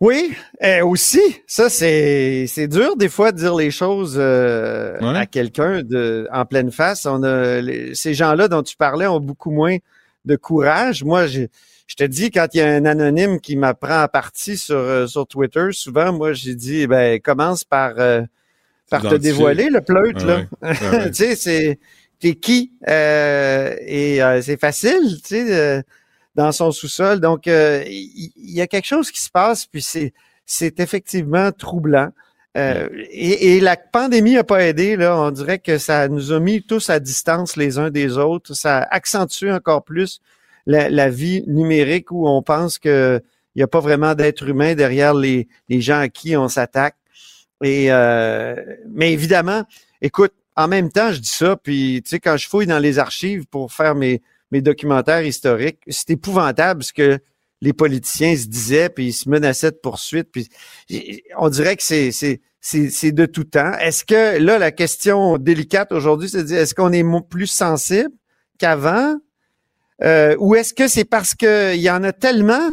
Oui, 0.00 0.32
euh, 0.62 0.82
aussi, 0.82 1.20
ça 1.46 1.68
c'est 1.68 2.46
c'est 2.48 2.68
dur 2.68 2.96
des 2.96 3.10
fois 3.10 3.32
de 3.32 3.36
dire 3.36 3.54
les 3.54 3.70
choses 3.70 4.16
euh, 4.18 4.98
à 4.98 5.26
quelqu'un 5.26 5.82
de 5.82 6.26
en 6.32 6.46
pleine 6.46 6.70
face. 6.70 7.04
On 7.04 7.22
a 7.22 7.60
ces 7.92 8.14
gens-là 8.14 8.48
dont 8.48 8.62
tu 8.62 8.78
parlais 8.78 9.06
ont 9.06 9.20
beaucoup 9.20 9.50
moins 9.50 9.76
de 10.24 10.36
courage. 10.36 11.04
Moi, 11.04 11.26
je, 11.26 11.42
je 11.86 11.96
te 11.96 12.04
dis 12.04 12.30
quand 12.30 12.46
il 12.54 12.58
y 12.58 12.60
a 12.62 12.68
un 12.68 12.86
anonyme 12.86 13.40
qui 13.40 13.56
m'apprend 13.56 14.00
à 14.00 14.08
partie 14.08 14.56
sur 14.56 14.78
euh, 14.78 15.06
sur 15.06 15.26
Twitter, 15.26 15.68
souvent 15.72 16.14
moi 16.14 16.32
j'ai 16.32 16.54
dit 16.54 16.86
ben 16.86 17.20
commence 17.20 17.64
par 17.64 17.92
par 18.88 19.02
te 19.02 19.16
dévoiler 19.16 19.68
le 19.68 19.82
pleut 19.82 20.12
là. 20.24 20.44
tu 21.08 21.12
sais 21.12 21.36
c'est 21.36 21.78
t'es 22.18 22.36
qui 22.36 22.72
et 22.86 24.20
c'est 24.40 24.58
facile, 24.58 25.20
tu 25.22 25.46
sais 25.46 25.84
dans 26.34 26.52
son 26.52 26.70
sous-sol. 26.70 27.20
Donc, 27.20 27.46
il 27.46 28.30
y, 28.36 28.60
a 28.60 28.66
quelque 28.66 28.86
chose 28.86 29.10
qui 29.10 29.20
se 29.20 29.30
passe, 29.30 29.66
puis 29.66 29.82
c'est, 29.82 30.12
c'est 30.46 30.80
effectivement 30.80 31.52
troublant. 31.52 32.10
Euh, 32.56 32.88
et, 33.10 33.56
et, 33.56 33.60
la 33.60 33.76
pandémie 33.76 34.34
n'a 34.34 34.44
pas 34.44 34.66
aidé. 34.66 34.96
Là, 34.96 35.16
on 35.16 35.30
dirait 35.30 35.60
que 35.60 35.78
ça 35.78 36.08
nous 36.08 36.32
a 36.32 36.40
mis 36.40 36.62
tous 36.62 36.90
à 36.90 36.98
distance 36.98 37.56
les 37.56 37.78
uns 37.78 37.90
des 37.90 38.18
autres. 38.18 38.54
Ça 38.54 38.80
accentue 38.90 39.50
encore 39.50 39.84
plus 39.84 40.20
la, 40.66 40.90
la 40.90 41.08
vie 41.08 41.44
numérique 41.46 42.10
où 42.10 42.26
on 42.26 42.42
pense 42.42 42.78
que 42.78 43.22
il 43.54 43.58
n'y 43.58 43.62
a 43.62 43.68
pas 43.68 43.80
vraiment 43.80 44.14
d'être 44.14 44.48
humain 44.48 44.74
derrière 44.74 45.12
les, 45.12 45.48
les, 45.68 45.80
gens 45.80 45.98
à 45.98 46.08
qui 46.08 46.36
on 46.36 46.48
s'attaque. 46.48 46.96
Et 47.62 47.90
euh, 47.90 48.54
mais 48.88 49.12
évidemment, 49.12 49.64
écoute, 50.00 50.32
en 50.56 50.68
même 50.68 50.90
temps, 50.90 51.12
je 51.12 51.18
dis 51.18 51.28
ça, 51.28 51.56
puis 51.56 52.00
tu 52.04 52.10
sais, 52.10 52.20
quand 52.20 52.36
je 52.36 52.48
fouille 52.48 52.66
dans 52.66 52.78
les 52.78 52.98
archives 52.98 53.46
pour 53.46 53.72
faire 53.72 53.94
mes, 53.94 54.22
mes 54.50 54.62
documentaires 54.62 55.24
historiques, 55.24 55.80
c'est 55.88 56.10
épouvantable 56.10 56.82
ce 56.82 56.92
que 56.92 57.18
les 57.62 57.72
politiciens 57.72 58.34
se 58.36 58.46
disaient, 58.46 58.88
puis 58.88 59.08
ils 59.08 59.12
se 59.12 59.28
menaçaient 59.28 59.70
de 59.70 59.76
poursuites. 59.76 60.30
Puis 60.32 60.48
on 61.36 61.48
dirait 61.48 61.76
que 61.76 61.82
c'est 61.82 62.10
c'est 62.60 63.12
de 63.12 63.26
tout 63.26 63.44
temps. 63.44 63.72
Est-ce 63.78 64.04
que 64.04 64.38
là 64.38 64.58
la 64.58 64.70
question 64.70 65.38
délicate 65.38 65.92
aujourd'hui, 65.92 66.28
c'est 66.28 66.38
de 66.38 66.42
dire 66.48 66.58
est-ce 66.58 66.74
qu'on 66.74 66.92
est 66.92 67.04
plus 67.28 67.46
sensible 67.46 68.10
qu'avant, 68.58 69.16
euh, 70.02 70.36
ou 70.38 70.54
est-ce 70.54 70.74
que 70.74 70.88
c'est 70.88 71.04
parce 71.04 71.34
qu'il 71.34 71.80
y 71.80 71.90
en 71.90 72.02
a 72.04 72.12
tellement? 72.12 72.70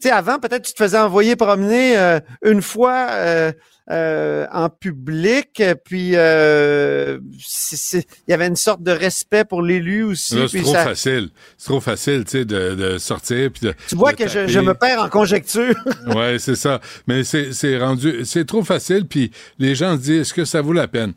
Tu 0.00 0.08
sais, 0.08 0.10
avant, 0.10 0.38
peut-être 0.38 0.62
tu 0.62 0.72
te 0.72 0.82
faisais 0.82 0.98
envoyer 0.98 1.36
promener 1.36 1.96
euh, 1.96 2.18
une 2.42 2.60
fois 2.60 3.08
euh, 3.10 3.52
euh, 3.90 4.46
en 4.52 4.68
public, 4.68 5.62
puis 5.84 6.10
il 6.10 6.12
y 6.12 8.32
avait 8.32 8.46
une 8.46 8.56
sorte 8.56 8.82
de 8.82 8.92
respect 8.92 9.44
pour 9.44 9.62
l'élu 9.62 10.04
aussi. 10.04 10.36
C'est 10.48 10.62
trop 10.62 10.74
facile. 10.74 11.30
C'est 11.58 11.66
trop 11.66 11.80
facile, 11.80 12.24
tu 12.24 12.30
sais, 12.30 12.44
de, 12.44 12.74
de, 12.74 12.98
sortir. 12.98 13.50
Puis 13.50 13.66
de, 13.66 13.74
tu 13.88 13.96
vois 13.96 14.12
que 14.12 14.28
je, 14.28 14.46
je, 14.46 14.60
me 14.60 14.74
perds 14.74 15.00
en 15.00 15.08
conjecture. 15.08 15.74
ouais, 16.14 16.38
c'est 16.38 16.54
ça. 16.54 16.80
Mais 17.06 17.24
c'est 17.24 17.78
rendu... 17.78 18.24
C'est 18.24 18.44
trop 18.44 18.62
facile, 18.62 19.06
puis 19.06 19.30
les 19.58 19.74
gens 19.74 19.96
se 19.96 20.02
disent, 20.02 20.20
est-ce 20.20 20.34
que 20.34 20.44
ça 20.44 20.60
vaut 20.60 20.72
la 20.72 20.88
peine? 20.88 21.14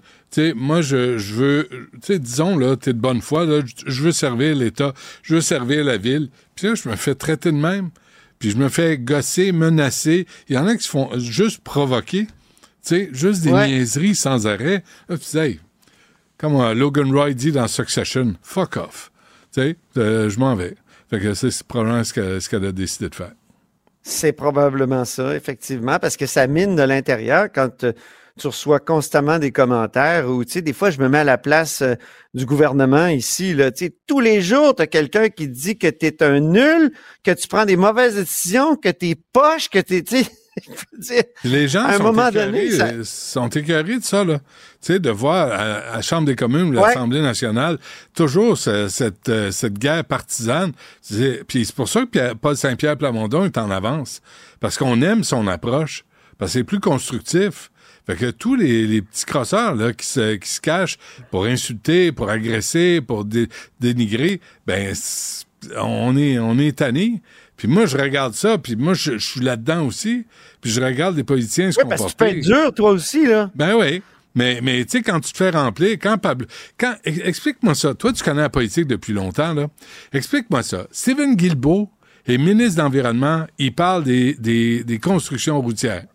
Moi, 0.55 0.81
je, 0.81 1.17
je 1.17 1.33
veux... 1.33 1.69
Tu 1.93 1.99
sais, 2.01 2.19
disons, 2.19 2.57
là, 2.57 2.75
t'es 2.75 2.93
de 2.93 2.99
bonne 2.99 3.21
foi, 3.21 3.45
là, 3.45 3.61
je 3.85 4.01
veux 4.01 4.11
servir 4.11 4.55
l'État, 4.55 4.93
je 5.21 5.35
veux 5.35 5.41
servir 5.41 5.85
la 5.85 5.97
ville. 5.97 6.29
Puis 6.55 6.67
là, 6.67 6.75
je 6.75 6.89
me 6.89 6.95
fais 6.95 7.15
traiter 7.15 7.51
de 7.51 7.57
même 7.57 7.91
puis 8.39 8.51
je 8.51 8.57
me 8.57 8.69
fais 8.69 8.97
gosser, 8.97 9.51
menacer. 9.51 10.27
Il 10.49 10.55
y 10.55 10.57
en 10.57 10.67
a 10.67 10.75
qui 10.75 10.83
se 10.83 10.89
font 10.89 11.09
juste 11.17 11.63
provoquer, 11.63 12.27
sais, 12.87 13.09
juste 13.11 13.43
des 13.43 13.51
niaiseries 13.51 14.15
sans 14.15 14.47
arrêt. 14.47 14.83
Là, 15.09 15.17
tu 15.17 15.23
sais, 15.23 15.59
comme 16.37 16.55
euh, 16.55 16.73
Logan 16.73 17.11
Roy 17.11 17.33
dit 17.33 17.51
dans 17.51 17.67
Succession, 17.67 18.35
fuck 18.41 18.77
off. 18.77 19.11
Tu 19.53 19.61
sais, 19.61 19.75
euh, 19.97 20.29
je 20.29 20.39
m'en 20.39 20.55
vais. 20.55 20.75
Fait 21.09 21.19
que 21.19 21.33
c'est 21.33 21.63
probablement 21.63 22.03
ce 22.03 22.49
qu'elle 22.49 22.65
a 22.65 22.71
décidé 22.71 23.09
de 23.09 23.15
faire. 23.15 23.33
C'est 24.01 24.33
probablement 24.33 25.05
ça, 25.05 25.35
effectivement, 25.35 25.97
parce 25.97 26.17
que 26.17 26.25
ça 26.25 26.45
mine 26.45 26.75
de 26.75 26.83
l'intérieur 26.83 27.47
quand 27.53 27.83
euh, 27.83 27.93
tu 28.39 28.47
reçois 28.47 28.79
constamment 28.79 29.39
des 29.39 29.51
commentaires 29.51 30.29
ou, 30.29 30.43
tu 30.43 30.51
sais, 30.51 30.61
des 30.61 30.73
fois, 30.73 30.91
je 30.91 30.99
me 30.99 31.09
mets 31.09 31.19
à 31.19 31.23
la 31.23 31.37
place 31.37 31.81
euh, 31.81 31.95
du 32.33 32.45
gouvernement 32.45 33.07
ici, 33.07 33.53
là, 33.53 33.71
tu 33.71 33.85
sais, 33.85 33.95
tous 34.05 34.19
les 34.19 34.41
jours, 34.41 34.75
tu 34.75 34.83
as 34.83 34.87
quelqu'un 34.87 35.29
qui 35.29 35.47
dit 35.47 35.77
que 35.77 35.87
tu 35.87 36.05
es 36.05 36.21
un 36.21 36.39
nul, 36.39 36.91
que 37.23 37.31
tu 37.31 37.47
prends 37.47 37.65
des 37.65 37.77
mauvaises 37.77 38.15
décisions, 38.15 38.75
que 38.75 38.89
tu 38.89 39.09
es 39.09 39.15
poche, 39.15 39.69
que 39.69 39.79
tu 39.79 40.03
tu 40.03 40.17
les 41.43 41.67
gens 41.67 41.83
à 41.83 41.93
un 41.93 41.97
sont, 41.97 42.03
moment 42.03 42.31
donné, 42.31 42.71
ça... 42.71 42.87
Euh, 42.87 43.03
sont 43.03 43.49
écœurés 43.49 43.99
de 43.99 44.03
ça, 44.03 44.23
là. 44.23 44.39
Tu 44.81 44.93
sais, 44.93 44.99
de 44.99 45.09
voir 45.09 45.51
à, 45.51 45.95
la 45.95 46.01
Chambre 46.01 46.25
des 46.27 46.35
communes, 46.35 46.73
l'Assemblée 46.73 47.21
nationale, 47.21 47.77
toujours 48.13 48.57
cette, 48.57 49.29
euh, 49.29 49.51
cette 49.51 49.77
guerre 49.77 50.05
partisane. 50.05 50.71
Puis 51.47 51.65
c'est 51.65 51.75
pour 51.75 51.89
ça 51.89 52.05
que 52.05 52.33
Paul 52.33 52.55
Saint-Pierre 52.55 52.97
Plamondon 52.97 53.45
est 53.45 53.57
en 53.57 53.71
avance. 53.71 54.21
Parce 54.59 54.77
qu'on 54.77 55.01
aime 55.01 55.23
son 55.23 55.47
approche. 55.47 56.05
Parce 56.37 56.53
que 56.53 56.59
c'est 56.59 56.63
plus 56.63 56.79
constructif. 56.79 57.71
Fait 58.05 58.15
que 58.15 58.29
tous 58.29 58.55
les, 58.55 59.01
petits 59.01 59.25
crosseurs 59.25 59.73
là, 59.75 59.91
qui, 59.91 60.05
se, 60.05 60.35
qui 60.35 60.49
se 60.49 60.61
cachent 60.61 60.97
pour 61.31 61.45
insulter, 61.45 62.11
pour 62.11 62.29
agresser, 62.29 63.01
pour 63.01 63.25
dénigrer, 63.79 64.41
ben 64.67 64.93
on 65.77 66.15
est 66.15 66.37
on 66.37 66.59
est 66.59 66.77
tanné. 66.77 67.21
Puis 67.57 67.67
moi, 67.67 67.85
je 67.85 67.97
regarde 67.97 68.33
ça, 68.33 68.57
puis 68.57 68.75
moi, 68.75 68.93
je, 68.93 69.17
suis 69.17 69.39
là-dedans 69.39 69.85
aussi. 69.85 70.25
Puis 70.61 70.71
je 70.71 70.81
regarde 70.81 71.15
les 71.15 71.23
politiciens 71.23 71.71
se 71.71 71.79
oui, 71.79 71.85
Parce 71.89 72.03
que 72.03 72.09
tu 72.09 72.15
peux 72.15 72.25
être 72.25 72.41
dur, 72.41 72.73
toi 72.73 72.91
aussi, 72.91 73.25
là. 73.25 73.49
Ben 73.55 73.75
oui. 73.75 74.01
Mais, 74.33 74.59
mais 74.61 74.83
tu 74.83 74.97
sais, 74.97 75.01
quand 75.01 75.21
tu 75.21 75.31
te 75.31 75.37
fais 75.37 75.51
remplir, 75.51 75.91
quand 75.93 76.17
Pablo... 76.17 76.45
Quand, 76.77 76.95
explique-moi 77.05 77.73
ça. 77.73 77.93
Toi, 77.93 78.11
tu 78.11 78.21
connais 78.21 78.41
la 78.41 78.49
politique 78.49 78.87
depuis 78.87 79.13
longtemps, 79.13 79.53
là. 79.53 79.67
Explique-moi 80.11 80.61
ça. 80.63 80.87
Stephen 80.91 81.35
Guilbeault 81.35 81.89
est 82.27 82.37
ministre 82.37 82.81
d'Environnement. 82.81 83.45
Il 83.57 83.73
parle 83.73 84.03
des, 84.03 84.33
des, 84.33 84.83
des 84.83 84.99
constructions 84.99 85.61
routières. 85.61 86.05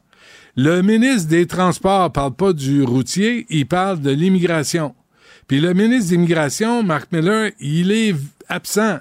Le 0.56 0.82
ministre 0.82 1.28
des 1.28 1.46
Transports 1.46 2.12
parle 2.12 2.34
pas 2.34 2.52
du 2.52 2.82
routier, 2.82 3.46
il 3.48 3.66
parle 3.66 4.00
de 4.00 4.10
l'immigration. 4.10 4.94
Puis 5.46 5.60
le 5.60 5.74
ministre 5.74 6.10
de 6.10 6.16
l'Immigration, 6.16 6.82
Marc 6.82 7.10
Miller, 7.10 7.50
il 7.58 7.90
est 7.90 8.14
absent. 8.48 8.98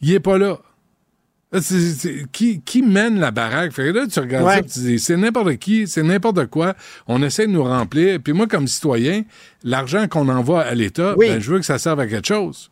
Il 0.00 0.12
est 0.12 0.20
pas 0.20 0.38
là. 0.38 0.58
Qui, 2.32 2.60
qui 2.60 2.82
mène 2.82 3.20
la 3.20 3.30
baraque? 3.30 3.72
Fait 3.72 3.92
là, 3.92 4.06
tu 4.06 4.20
regardes 4.20 4.50
ça, 4.50 4.62
tu 4.62 4.78
dis, 4.80 4.98
c'est 4.98 5.16
n'importe 5.16 5.56
qui, 5.56 5.86
c'est 5.86 6.02
n'importe 6.02 6.46
quoi. 6.46 6.74
On 7.06 7.22
essaie 7.22 7.46
de 7.46 7.52
nous 7.52 7.64
remplir. 7.64 8.20
Puis 8.22 8.32
moi, 8.32 8.46
comme 8.46 8.66
citoyen, 8.66 9.22
l'argent 9.62 10.08
qu'on 10.08 10.28
envoie 10.28 10.62
à 10.62 10.74
l'État, 10.74 11.14
ben, 11.18 11.40
je 11.40 11.50
veux 11.50 11.58
que 11.58 11.66
ça 11.66 11.78
serve 11.78 12.00
à 12.00 12.06
quelque 12.06 12.28
chose. 12.28 12.70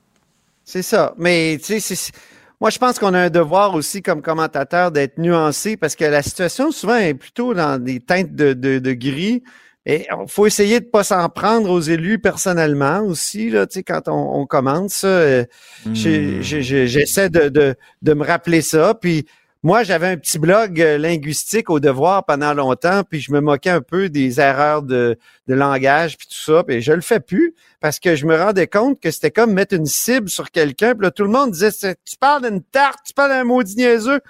C'est 0.64 0.82
ça. 0.82 1.14
Mais, 1.18 1.60
tu 1.62 1.78
sais, 1.80 2.12
moi, 2.60 2.70
je 2.70 2.78
pense 2.78 2.98
qu'on 2.98 3.12
a 3.12 3.20
un 3.20 3.30
devoir 3.30 3.74
aussi 3.74 4.00
comme 4.00 4.22
commentateur 4.22 4.90
d'être 4.90 5.18
nuancé 5.18 5.76
parce 5.76 5.96
que 5.96 6.04
la 6.04 6.22
situation 6.22 6.70
souvent 6.70 6.96
est 6.96 7.14
plutôt 7.14 7.52
dans 7.52 7.82
des 7.82 8.00
teintes 8.00 8.34
de, 8.34 8.54
de, 8.54 8.92
gris. 8.92 9.42
Et 9.86 10.06
il 10.10 10.28
faut 10.28 10.46
essayer 10.46 10.80
de 10.80 10.86
pas 10.86 11.04
s'en 11.04 11.28
prendre 11.28 11.70
aux 11.70 11.80
élus 11.80 12.18
personnellement 12.18 13.00
aussi, 13.00 13.50
là, 13.50 13.66
tu 13.66 13.74
sais, 13.74 13.82
quand 13.82 14.08
on, 14.08 14.40
on 14.40 14.46
commence. 14.46 15.02
Euh, 15.04 15.44
hmm. 15.84 15.94
J'essaie 15.94 17.28
de, 17.28 17.48
de, 17.50 17.74
de, 18.00 18.14
me 18.14 18.24
rappeler 18.24 18.62
ça. 18.62 18.94
Puis 18.94 19.26
moi, 19.62 19.82
j'avais 19.82 20.08
un 20.08 20.16
petit 20.16 20.38
blog 20.38 20.80
euh, 20.80 20.96
linguistique 20.96 21.68
au 21.68 21.80
devoir 21.80 22.24
pendant 22.24 22.52
longtemps, 22.52 23.02
puis 23.02 23.20
je 23.20 23.32
me 23.32 23.40
moquais 23.40 23.70
un 23.70 23.82
peu 23.82 24.08
des 24.10 24.40
erreurs 24.40 24.82
de, 24.82 25.18
de 25.48 25.54
langage, 25.54 26.16
puis 26.16 26.26
tout 26.28 26.52
ça, 26.52 26.62
puis 26.64 26.82
je 26.82 26.92
le 26.92 27.00
fais 27.00 27.20
plus 27.20 27.54
parce 27.80 27.98
que 27.98 28.14
je 28.14 28.26
me 28.26 28.36
rendais 28.36 28.66
compte 28.66 29.00
que 29.00 29.10
c'était 29.10 29.30
comme 29.30 29.52
mettre 29.52 29.74
une 29.74 29.86
cible 29.86 30.28
sur 30.28 30.50
quelqu'un, 30.50 30.94
puis 30.94 31.04
là, 31.04 31.10
tout 31.10 31.24
le 31.24 31.30
monde 31.30 31.50
disait 31.50 31.70
«Tu 32.04 32.16
parles 32.18 32.42
d'une 32.42 32.62
tarte, 32.62 33.00
tu 33.06 33.14
parles 33.14 33.30
d'un 33.30 33.44
maudit 33.44 33.76
niaiseux!» 33.76 34.20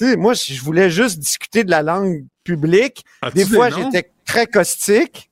Moi, 0.00 0.34
je 0.34 0.60
voulais 0.62 0.88
juste 0.90 1.18
discuter 1.18 1.64
de 1.64 1.70
la 1.70 1.82
langue 1.82 2.24
publique. 2.48 3.04
Des 3.34 3.44
fois, 3.44 3.70
j'étais 3.70 4.10
très 4.24 4.46
caustique. 4.46 5.30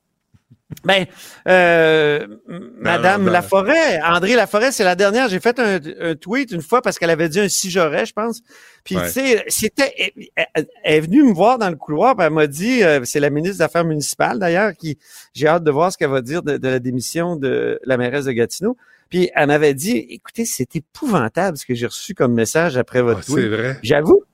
Ben, 0.85 1.07
euh, 1.47 2.27
Madame 2.49 3.29
Laforêt, 3.29 4.01
André 4.03 4.35
Laforêt, 4.35 4.73
c'est 4.73 4.83
la 4.83 4.97
dernière. 4.97 5.29
J'ai 5.29 5.39
fait 5.39 5.59
un, 5.61 6.15
tweet 6.17 6.51
une 6.51 6.61
fois 6.61 6.83
parce 6.83 6.99
qu'elle 6.99 7.11
avait 7.11 7.29
dit 7.29 7.39
un 7.39 7.49
si 7.49 7.71
j'aurais, 7.71 8.05
je 8.05 8.13
pense. 8.13 8.43
Puis 8.83 8.97
tu 8.97 9.09
sais, 9.11 9.45
c'était, 9.47 10.13
elle, 10.55 10.67
est 10.83 11.01
venue 11.01 11.23
me 11.23 11.33
voir 11.33 11.59
dans 11.59 11.71
le 11.71 11.77
couloir, 11.77 12.17
puis 12.17 12.27
elle 12.27 12.33
m'a 12.33 12.49
dit, 12.49 12.83
euh, 12.83 13.01
c'est 13.05 13.21
la 13.21 13.31
ministre 13.31 13.59
des 13.59 13.63
Affaires 13.63 13.85
municipales 13.85 14.41
d'ailleurs, 14.41 14.73
qui, 14.75 14.99
j'ai 15.35 15.47
hâte 15.47 15.63
de 15.63 15.71
voir 15.71 15.93
ce 15.93 15.99
qu'elle 15.99 16.11
va 16.11 16.21
dire 16.21 16.43
de, 16.43 16.59
la 16.61 16.79
démission 16.81 17.37
de 17.37 17.79
la 17.85 17.97
mairesse 17.97 18.25
de 18.25 18.33
Gatineau. 18.33 18.77
Puis 19.09 19.31
elle 19.37 19.47
m'avait 19.47 19.75
dit, 19.75 20.05
écoutez, 20.11 20.45
c'est 20.45 20.75
épouvantable 20.75 21.57
ce 21.57 21.65
que 21.65 21.75
j'ai 21.75 21.87
reçu 21.87 22.13
comme 22.15 22.35
message 22.35 22.77
après 22.77 23.03
votre 23.03 23.21
ah, 23.23 23.25
tweet. 23.25 23.45
C'est 23.45 23.49
vrai. 23.57 23.79
J'avoue. 23.85 24.25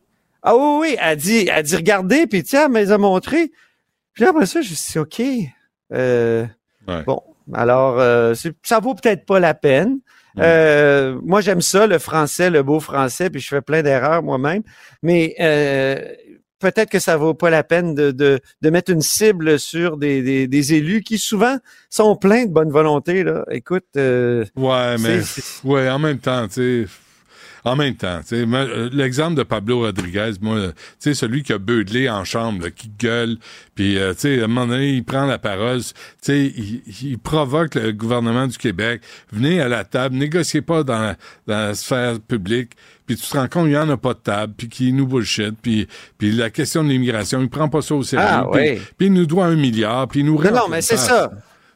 Ah 0.43 0.57
oui, 0.57 0.79
oui, 0.81 0.97
elle 1.01 1.17
dit, 1.17 1.49
elle 1.53 1.63
dit, 1.63 1.77
regardez, 1.77 2.27
puis 2.27 2.43
tiens, 2.43 2.73
elle 2.75 2.89
m'a 2.89 2.99
montré. 2.99 3.53
Puis 4.13 4.25
après 4.25 4.47
ça, 4.47 4.61
je 4.61 4.71
me 4.71 4.75
suis 4.75 4.93
dit, 4.93 4.99
OK. 4.99 5.23
Euh, 5.93 6.47
bon, 7.07 7.23
alors, 7.55 8.01
euh, 8.01 8.35
ça 8.63 8.81
vaut 8.81 8.95
peut-être 8.95 9.25
pas 9.25 9.39
la 9.39 9.55
peine. 9.55 9.99
Euh, 10.39 11.19
moi, 11.23 11.43
j'aime 11.43 11.61
ça, 11.61 11.87
le 11.87 11.99
français, 11.99 12.51
le 12.51 12.63
beau 12.63 12.81
français, 12.81 13.31
puis 13.31 13.41
je 13.41 13.49
fais 13.49 13.61
plein 13.61 13.83
d'erreurs 13.83 14.23
moi-même. 14.23 14.63
Mais 15.03 15.35
peut-être 16.59 16.91
que 16.91 16.99
ça 16.99 17.17
vaut 17.17 17.35
pas 17.35 17.51
la 17.51 17.63
peine 17.63 17.95
de, 17.95 18.11
de, 18.11 18.41
de 18.63 18.71
mettre 18.71 18.91
une 18.91 19.03
cible 19.03 19.59
sur 19.59 19.97
des, 19.97 20.23
des, 20.23 20.47
des, 20.49 20.75
élus 20.75 21.03
qui 21.03 21.19
souvent 21.19 21.59
sont 21.91 22.17
pleins 22.17 22.47
de 22.47 22.51
bonne 22.53 22.71
volonté. 22.71 23.25
Là. 23.25 23.45
Écoute. 23.51 23.87
ouais, 23.95 24.97
mais 24.99 25.21
ouais, 25.65 25.91
en 25.91 25.99
même 25.99 26.19
temps, 26.19 26.49
tu 26.49 26.87
sais 26.87 27.02
en 27.65 27.77
même 27.77 27.95
temps, 27.95 28.21
euh, 28.33 28.91
l'exemple 28.93 29.37
de 29.37 29.45
Pablo 29.45 29.81
Rodriguez, 29.81 30.33
moi, 30.41 30.69
tu 30.69 30.73
sais, 30.99 31.15
celui 31.15 31.43
qui 31.43 31.53
a 31.53 31.59
beuglé 31.59 32.11
en 32.11 32.25
chambre, 32.25 32.69
qui 32.71 32.91
gueule, 32.99 33.37
puis 33.75 33.99
euh, 33.99 34.15
tu 34.15 34.21
sais, 34.21 34.41
à 34.41 34.45
un 34.45 34.49
moment 34.49 34.67
donné, 34.67 34.91
il 34.95 35.05
prend 35.05 35.27
la 35.27 35.39
parole, 35.39 35.81
tu 35.81 35.93
sais, 36.21 36.53
il, 37.03 37.19
provoque 37.19 37.77
le 37.77 37.93
gouvernement 37.93 38.49
du 38.49 38.59
Québec. 38.59 39.03
Venez 39.31 39.61
à 39.61 39.69
la 39.69 39.85
table, 39.85 40.17
négociez 40.17 40.61
pas 40.61 40.83
dans 40.83 41.15
la, 41.47 41.75
sphère 41.75 42.19
publique 42.21 42.73
puis 43.07 43.17
tu 43.17 43.29
te 43.29 43.37
rends 43.37 43.49
compte 43.49 43.65
qu'il 43.65 43.73
n'y 43.73 43.77
en 43.77 43.89
a 43.91 43.97
pas 43.97 44.15
de 44.15 44.21
table, 44.21 44.55
puis 44.57 44.69
qu'il 44.69 44.95
nous 44.95 45.07
bullshit, 45.07 45.55
puis, 45.61 45.89
puis 46.19 46.33
la 46.33 46.51
question 46.51 46.85
de 46.85 46.89
l'immigration, 46.89 47.41
il 47.41 47.49
prend 47.49 47.69
pas 47.69 47.83
ça 47.83 47.95
au 47.95 48.03
sérieux, 48.03 48.25
ah, 48.27 48.47
puis, 48.53 48.79
il 49.01 49.13
nous 49.13 49.27
doit 49.27 49.47
un 49.47 49.57
milliard, 49.57 50.07
puis 50.07 50.21
il 50.21 50.27
nous... 50.27 50.41
Non, 50.41 50.53
non, 50.53 50.69
mais 50.71 50.83
c'est 50.83 50.97
ça. 50.97 51.31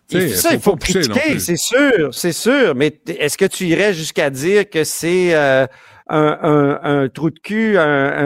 C'est 0.08 0.28
ça, 0.28 0.52
il 0.52 0.60
faut, 0.60 0.76
critiquer, 0.76 1.38
c'est 1.40 1.56
sûr, 1.56 2.12
c'est 2.12 2.32
sûr. 2.32 2.74
Mais 2.76 2.98
est-ce 3.08 3.36
que 3.36 3.44
tu 3.44 3.64
irais 3.66 3.92
jusqu'à 3.92 4.30
dire 4.30 4.68
que 4.70 4.84
c'est 4.84 5.34
euh, 5.34 5.66
un, 6.08 6.38
un, 6.42 7.02
un 7.02 7.08
trou 7.08 7.30
de 7.30 7.38
cul, 7.40 7.76
un, 7.76 7.82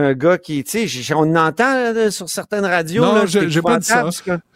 un 0.09 0.13
gars 0.13 0.37
qui, 0.37 0.63
tu 0.63 0.87
sais, 0.87 1.15
on 1.15 1.35
entend 1.37 1.93
là, 1.95 2.11
sur 2.11 2.29
certaines 2.29 2.67
radios. 2.67 3.03
Non, 3.03 3.25
j'ai 3.25 3.63
pas 3.63 3.79
dit 3.79 3.87
ça. 3.87 4.05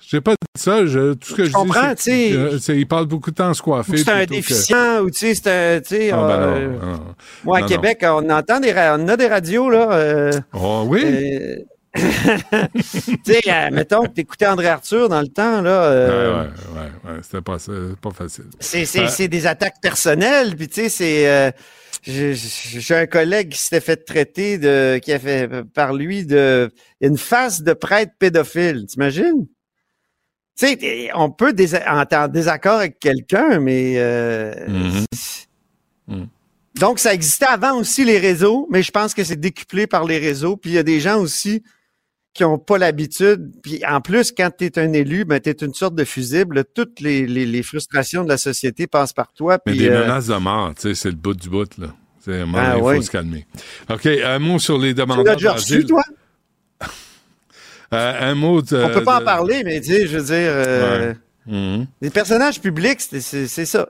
J'ai 0.06 0.20
pas 0.20 0.32
dit 0.32 0.60
ça. 0.60 0.84
Je, 0.84 1.14
tout 1.14 1.30
ce 1.30 1.34
que 1.34 1.44
je, 1.44 1.48
dis, 1.48 1.54
comprends, 1.54 1.94
tu 1.94 2.02
sais. 2.02 2.58
c'est- 2.60 2.76
il 2.76 2.86
passe 2.86 3.06
beaucoup 3.06 3.30
de 3.30 3.36
temps 3.36 3.48
à 3.48 3.54
se 3.54 3.62
coiffer. 3.62 3.92
ou 3.92 3.96
c'est 3.96 4.10
un 4.10 4.24
que- 4.26 4.30
déficient, 4.30 5.00
ou 5.00 5.10
tu 5.10 5.18
sais, 5.20 5.34
c'est 5.34 5.48
un, 5.76 5.80
tu 5.80 5.96
sais, 5.96 6.10
Ah, 6.12 6.16
ben 6.28 6.40
euh, 6.42 6.68
non. 6.68 7.00
moi, 7.44 7.56
à 7.56 7.60
Non, 7.62 7.66
Québec, 7.66 8.00
on 8.02 8.28
entend 8.28 8.60
des, 8.60 8.74
on 8.74 9.08
a 9.08 9.16
des 9.16 9.28
radios, 9.28 9.70
là. 9.70 9.92
euh, 9.92 10.32
Oh 10.52 10.84
oui? 10.86 11.00
tu 11.94 12.80
sais, 13.24 13.40
euh, 13.48 13.70
mettons 13.70 14.02
que 14.02 14.08
t'écoutais 14.08 14.46
André 14.46 14.66
Arthur 14.66 15.08
dans 15.08 15.20
le 15.20 15.28
temps, 15.28 15.60
là. 15.60 15.84
euh, 15.84 16.42
Ouais, 16.42 16.48
ouais, 16.48 16.80
ouais, 17.04 17.12
ouais, 17.12 17.20
c'était 17.22 17.40
pas, 17.40 17.56
pas 18.02 18.10
facile. 18.10 18.46
C'est, 18.58 18.84
Euh, 18.98 19.08
c'est 19.08 19.28
des 19.28 19.46
attaques 19.46 19.80
personnelles, 19.80 20.56
puis 20.56 20.68
tu 20.68 20.74
sais, 20.74 20.88
c'est... 20.88 21.28
euh, 21.28 21.50
j'ai, 22.02 22.34
un 22.96 23.06
collègue 23.06 23.50
qui 23.50 23.58
s'était 23.58 23.80
fait 23.80 23.96
traiter 24.04 24.58
de... 24.58 24.98
qui 24.98 25.12
a 25.12 25.18
fait 25.18 25.48
par 25.72 25.94
lui 25.94 26.26
de... 26.26 26.70
une 27.00 27.16
face 27.16 27.62
de 27.62 27.72
prêtre 27.72 28.12
pédophile, 28.18 28.86
t'imagines? 28.86 29.46
Tu 30.58 30.66
sais, 30.66 31.10
on 31.14 31.30
peut 31.30 31.52
dés- 31.52 31.74
être 31.76 32.12
en 32.12 32.28
désaccord 32.28 32.78
avec 32.80 32.98
quelqu'un, 32.98 33.60
mais... 33.60 33.94
Mhm. 34.68 35.04
Mhm. 36.08 36.28
Donc, 36.80 36.98
ça 36.98 37.14
existait 37.14 37.46
avant 37.46 37.78
aussi, 37.78 38.04
les 38.04 38.18
réseaux, 38.18 38.66
mais 38.70 38.82
je 38.82 38.90
pense 38.90 39.14
que 39.14 39.22
c'est 39.22 39.38
décuplé 39.38 39.86
par 39.86 40.04
les 40.04 40.18
réseaux. 40.18 40.56
Puis 40.56 40.70
il 40.72 40.74
y 40.74 40.78
a 40.78 40.82
des 40.82 40.98
gens 40.98 41.18
aussi 41.20 41.62
qui 42.34 42.44
ont 42.44 42.58
pas 42.58 42.76
l'habitude. 42.78 43.52
Puis 43.62 43.80
en 43.86 44.00
plus, 44.00 44.32
quand 44.32 44.50
tu 44.58 44.64
es 44.66 44.78
un 44.78 44.92
élu, 44.92 45.24
ben, 45.24 45.40
tu 45.40 45.48
es 45.50 45.52
une 45.52 45.72
sorte 45.72 45.94
de 45.94 46.04
fusible. 46.04 46.64
Toutes 46.74 47.00
les, 47.00 47.26
les, 47.26 47.46
les 47.46 47.62
frustrations 47.62 48.24
de 48.24 48.28
la 48.28 48.36
société 48.38 48.86
passent 48.86 49.12
par 49.12 49.32
toi. 49.32 49.58
Mais 49.66 49.72
puis, 49.72 49.78
des 49.82 49.88
euh, 49.90 50.02
menaces 50.02 50.26
de 50.26 50.34
mort, 50.36 50.74
tu 50.74 50.82
sais, 50.82 50.94
c'est 50.94 51.10
le 51.10 51.16
bout 51.16 51.34
du 51.34 51.48
bout, 51.48 51.78
là. 51.78 51.86
Un 52.26 52.46
moment 52.46 52.58
Ah, 52.58 52.72
il 52.76 52.80
faut 52.80 52.88
oui. 52.90 53.02
se 53.04 53.10
calmer. 53.10 53.46
OK, 53.90 54.06
un 54.06 54.38
mot 54.38 54.58
sur 54.58 54.78
les 54.78 54.94
demandeurs 54.94 55.36
d'asile. 55.36 55.86
toi? 55.86 56.02
Euh, 57.92 58.30
un 58.30 58.34
mot 58.34 58.60
de... 58.60 58.76
On 58.82 58.88
peut 58.90 59.04
pas 59.04 59.20
en 59.20 59.24
parler, 59.24 59.62
mais 59.62 59.80
tu 59.80 59.92
sais, 59.92 60.06
je 60.08 60.18
veux 60.18 60.24
dire, 60.24 60.50
euh, 60.52 61.10
Ouais. 61.10 61.16
Mhm. 61.46 61.86
les 62.00 62.10
personnages 62.10 62.60
publics, 62.60 63.00
c'est 63.00 63.46
ça. 63.66 63.88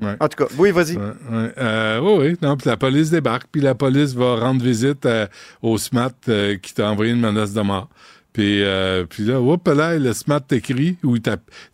Ouais. 0.00 0.16
En 0.18 0.28
tout 0.28 0.44
cas, 0.44 0.52
oui, 0.58 0.72
vas-y. 0.72 0.96
Ouais, 0.96 1.02
ouais. 1.30 1.52
Euh, 1.56 2.00
oui, 2.00 2.14
oui. 2.18 2.36
Non, 2.42 2.56
puis 2.56 2.68
la 2.68 2.76
police 2.76 3.10
débarque, 3.10 3.46
puis 3.52 3.60
la 3.60 3.76
police 3.76 4.12
va 4.14 4.36
rendre 4.36 4.62
visite 4.62 5.06
euh, 5.06 5.26
au 5.62 5.78
SMAT 5.78 6.10
euh, 6.28 6.56
qui 6.56 6.74
t'a 6.74 6.90
envoyé 6.90 7.12
une 7.12 7.20
menace 7.20 7.52
de 7.52 7.60
mort. 7.60 7.88
Puis, 8.34 8.64
euh, 8.64 9.04
puis 9.08 9.22
là, 9.22 9.40
hop 9.40 9.68
là, 9.68 9.96
le 9.96 10.12
SMAT 10.12 10.40
t'écrit, 10.40 10.98
ou 11.04 11.14
il 11.14 11.22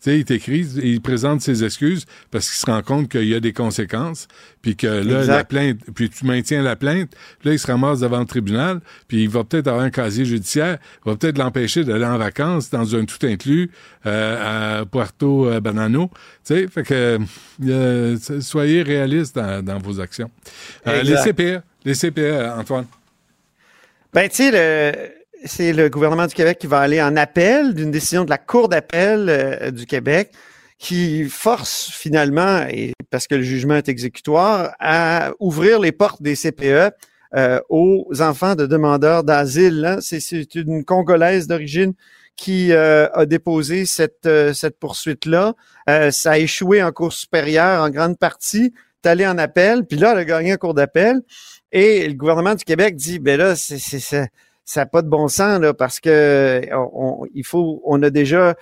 il 0.05 0.25
t'écrit, 0.25 0.61
il 0.83 1.01
présente 1.01 1.41
ses 1.41 1.63
excuses 1.63 2.05
parce 2.29 2.47
qu'il 2.51 2.59
se 2.59 2.65
rend 2.67 2.83
compte 2.83 3.09
qu'il 3.09 3.27
y 3.27 3.33
a 3.33 3.39
des 3.39 3.51
conséquences, 3.51 4.27
puis 4.61 4.75
que 4.75 4.85
là, 4.85 5.21
Exact. 5.21 5.27
la 5.35 5.43
plainte, 5.43 5.79
puis 5.95 6.11
tu 6.11 6.23
maintiens 6.23 6.61
la 6.61 6.75
plainte, 6.75 7.13
là, 7.43 7.53
il 7.53 7.57
se 7.57 7.65
ramasse 7.65 8.01
devant 8.01 8.19
le 8.19 8.25
tribunal, 8.27 8.79
puis 9.07 9.23
il 9.23 9.29
va 9.29 9.43
peut-être 9.43 9.67
avoir 9.69 9.83
un 9.83 9.89
casier 9.89 10.23
judiciaire, 10.23 10.77
va 11.03 11.15
peut-être 11.15 11.39
l'empêcher 11.39 11.83
d'aller 11.83 12.05
en 12.05 12.19
vacances 12.19 12.69
dans 12.69 12.95
un 12.95 13.05
tout 13.05 13.25
inclus 13.25 13.71
euh, 14.05 14.81
à 14.81 14.85
Puerto 14.85 15.47
euh, 15.47 15.59
Banano. 15.59 16.11
Tu 16.45 16.53
sais, 16.55 16.67
fait 16.67 16.83
que 16.83 17.17
euh, 17.67 18.17
soyez 18.39 18.83
réalistes 18.83 19.35
dans, 19.35 19.65
dans 19.65 19.79
vos 19.79 19.99
actions. 19.99 20.29
Euh, 20.85 21.01
les 21.01 21.11
Exact. 21.13 21.33
CPE, 21.35 21.61
les 21.85 21.95
CPE, 21.95 22.51
Antoine. 22.55 22.85
Ben, 24.13 24.29
tu 24.29 24.35
sais, 24.35 24.51
le- 24.51 25.20
c'est 25.45 25.73
le 25.73 25.89
gouvernement 25.89 26.27
du 26.27 26.33
Québec 26.33 26.57
qui 26.59 26.67
va 26.67 26.79
aller 26.79 27.01
en 27.01 27.15
appel 27.15 27.73
d'une 27.73 27.91
décision 27.91 28.23
de 28.25 28.29
la 28.29 28.37
Cour 28.37 28.69
d'appel 28.69 29.27
euh, 29.29 29.71
du 29.71 29.85
Québec 29.85 30.31
qui 30.77 31.25
force 31.25 31.89
finalement, 31.91 32.65
et 32.69 32.93
parce 33.11 33.27
que 33.27 33.35
le 33.35 33.43
jugement 33.43 33.75
est 33.75 33.87
exécutoire, 33.89 34.73
à 34.79 35.31
ouvrir 35.39 35.79
les 35.79 35.91
portes 35.91 36.21
des 36.23 36.35
CPE 36.35 36.91
euh, 37.35 37.59
aux 37.69 38.07
enfants 38.19 38.55
de 38.55 38.65
demandeurs 38.65 39.23
d'asile. 39.23 39.85
hein. 39.85 39.97
C'est, 40.01 40.55
une 40.55 40.83
Congolaise 40.83 41.47
d'origine 41.47 41.93
qui 42.35 42.71
euh, 42.71 43.07
a 43.13 43.25
déposé 43.27 43.85
cette, 43.85 44.27
cette 44.53 44.79
poursuite-là. 44.79 45.53
Ça 46.09 46.31
a 46.31 46.37
échoué 46.39 46.81
en 46.81 46.91
cours 46.91 47.13
supérieure 47.13 47.83
en 47.83 47.89
grande 47.91 48.17
partie. 48.17 48.73
C'est 49.03 49.09
allé 49.09 49.27
en 49.27 49.37
appel, 49.37 49.85
puis 49.85 49.99
là, 49.99 50.13
elle 50.13 50.19
a 50.19 50.25
gagné 50.25 50.51
un 50.53 50.57
cours 50.57 50.73
d'appel. 50.73 51.21
Et 51.71 52.07
le 52.07 52.13
gouvernement 52.15 52.55
du 52.55 52.63
Québec 52.63 52.95
dit, 52.95 53.19
ben 53.19 53.37
là, 53.37 53.55
c'est- 53.55 54.29
ça 54.71 54.81
n'a 54.81 54.85
pas 54.85 55.01
de 55.01 55.09
bon 55.09 55.27
sens 55.27 55.59
là, 55.59 55.73
parce 55.73 55.99
que 55.99 56.61
on, 56.73 57.23
on- 57.23 57.25
il 57.33 57.45
faut, 57.45 57.81
on 57.85 58.01
a 58.03 58.09
déjà 58.09 58.55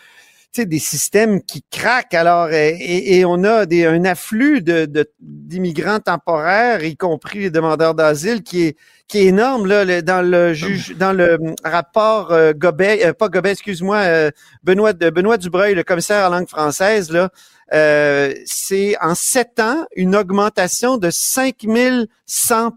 des 0.58 0.80
systèmes 0.80 1.42
qui 1.44 1.64
craquent. 1.72 2.14
Alors 2.16 2.52
et, 2.52 2.76
et- 3.20 3.26
on 3.26 3.44
a 3.44 3.66
des, 3.66 3.86
un 3.86 4.04
afflux 4.06 4.62
de, 4.62 4.86
d'immigrants 5.22 6.00
temporaires, 6.00 6.84
y 6.84 6.98
compris 6.98 7.40
les 7.40 7.50
demandeurs 7.52 7.96
d'asile, 7.96 8.44
qui 8.44 8.64
est 8.68 8.78
qui 9.08 9.20
est 9.20 9.26
énorme 9.28 9.66
là 9.68 10.02
dans 10.04 10.22
le 10.22 10.54
juge 10.54 10.96
dans 10.98 11.14
le 11.14 11.38
rapport 11.64 12.32
euh, 12.32 12.54
Gobet, 12.54 13.06
euh, 13.06 13.14
pas 13.14 13.30
Gobet, 13.30 13.52
excuse-moi, 13.54 13.98
euh, 13.98 14.32
Benoît 14.64 14.94
Benoît 14.94 15.38
Dubreuil, 15.38 15.74
le 15.76 15.84
commissaire 15.84 16.28
en 16.28 16.30
langue 16.30 16.48
française 16.50 17.12
là, 17.12 17.30
euh, 17.74 18.34
c'est 18.46 18.96
en 19.02 19.16
sept 19.16 19.60
ans 19.60 19.86
une 19.96 20.16
augmentation 20.16 20.98
de 20.98 21.10
5100 21.10 22.72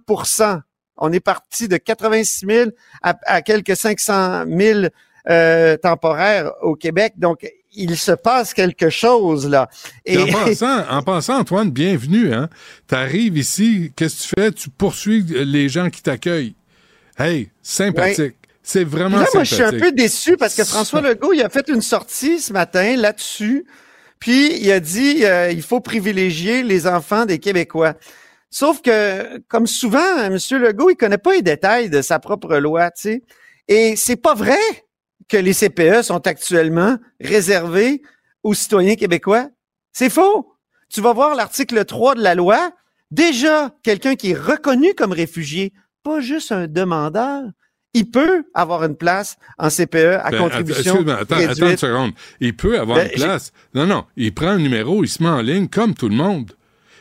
On 0.97 1.12
est 1.12 1.20
parti 1.20 1.69
de 1.69 1.77
86 1.77 2.47
000 2.47 2.70
à, 3.02 3.16
à 3.27 3.43
quelques 3.43 3.77
500 3.77 4.44
000 4.47 4.86
euh, 5.31 5.77
temporaires 5.77 6.52
au 6.62 6.74
Québec. 6.74 7.14
Donc, 7.16 7.47
il 7.74 7.97
se 7.97 8.12
passe 8.12 8.55
quelque 8.55 8.90
chose 8.90 9.48
là. 9.48 9.69
Et... 10.05 10.19
En, 10.19 10.27
passant, 10.27 10.89
en 10.89 11.02
passant, 11.02 11.39
Antoine, 11.39 11.70
bienvenue. 11.70 12.35
Hein? 12.35 12.48
Tu 12.89 12.94
arrives 12.94 13.39
ici, 13.39 13.93
qu'est-ce 13.97 14.16
que 14.16 14.23
tu 14.23 14.40
fais? 14.40 14.52
Tu 14.52 14.70
poursuis 14.70 15.23
les 15.23 15.69
gens 15.69 15.90
qui 15.90 16.02
t'accueillent. 16.02 16.55
Hey, 17.19 17.51
sympathique. 17.62 18.19
Ouais. 18.19 18.35
C'est 18.62 18.85
vraiment 18.85 19.19
là, 19.19 19.27
sympathique. 19.27 19.35
moi, 19.35 19.44
je 19.44 19.55
suis 19.55 19.64
un 19.64 19.78
peu 19.78 19.93
déçu 19.93 20.36
parce 20.36 20.55
que 20.55 20.64
François 20.64 21.01
Legault, 21.09 21.32
il 21.32 21.43
a 21.43 21.48
fait 21.48 21.69
une 21.69 21.82
sortie 21.82 22.40
ce 22.40 22.52
matin 22.52 22.97
là-dessus. 22.97 23.64
Puis, 24.19 24.56
il 24.60 24.70
a 24.70 24.81
dit 24.81 25.24
euh, 25.24 25.51
il 25.51 25.62
faut 25.62 25.81
privilégier 25.81 26.62
les 26.62 26.86
enfants 26.86 27.27
des 27.27 27.39
Québécois. 27.39 27.94
Sauf 28.53 28.83
que, 28.83 29.39
comme 29.49 29.66
souvent, 29.66 30.19
M. 30.19 30.37
Legault, 30.51 30.91
il 30.91 30.97
connaît 30.97 31.16
pas 31.16 31.33
les 31.33 31.43
détails 31.43 31.89
de 31.89 32.03
sa 32.03 32.19
propre 32.19 32.59
loi, 32.59 32.91
tu 32.91 33.03
sais. 33.03 33.23
Et 33.66 33.97
c'est 33.97 34.16
pas 34.16 34.35
vrai 34.35 34.59
que 35.27 35.39
les 35.39 35.55
CPE 35.55 36.03
sont 36.03 36.27
actuellement 36.27 36.99
réservés 37.19 38.03
aux 38.43 38.53
citoyens 38.53 38.95
québécois. 38.95 39.49
C'est 39.91 40.11
faux. 40.11 40.53
Tu 40.91 41.01
vas 41.01 41.15
voir 41.15 41.35
l'article 41.35 41.83
3 41.83 42.16
de 42.16 42.20
la 42.20 42.35
loi. 42.35 42.73
Déjà, 43.11 43.74
quelqu'un 43.83 44.16
qui 44.16 44.33
est 44.33 44.39
reconnu 44.39 44.93
comme 44.95 45.12
réfugié, 45.12 45.73
pas 46.03 46.20
juste 46.20 46.53
un 46.53 46.66
demandeur, 46.66 47.45
il 47.95 48.11
peut 48.11 48.45
avoir 48.53 48.85
une 48.85 48.97
place 48.97 49.39
en 49.57 49.70
CPE 49.70 50.20
à 50.23 50.31
ben, 50.31 50.39
contribution 50.39 50.97
attends, 50.97 51.37
attends, 51.37 51.37
attends 51.37 51.70
une 51.70 51.77
seconde. 51.79 52.12
Il 52.41 52.55
peut 52.55 52.79
avoir 52.79 52.99
ben, 52.99 53.09
une 53.09 53.15
place. 53.15 53.53
Non, 53.74 53.87
non. 53.87 54.05
Il 54.16 54.35
prend 54.35 54.49
un 54.49 54.59
numéro, 54.59 55.05
il 55.05 55.09
se 55.09 55.23
met 55.23 55.31
en 55.31 55.41
ligne 55.41 55.69
comme 55.69 55.95
tout 55.95 56.11
le 56.11 56.16
monde. 56.16 56.53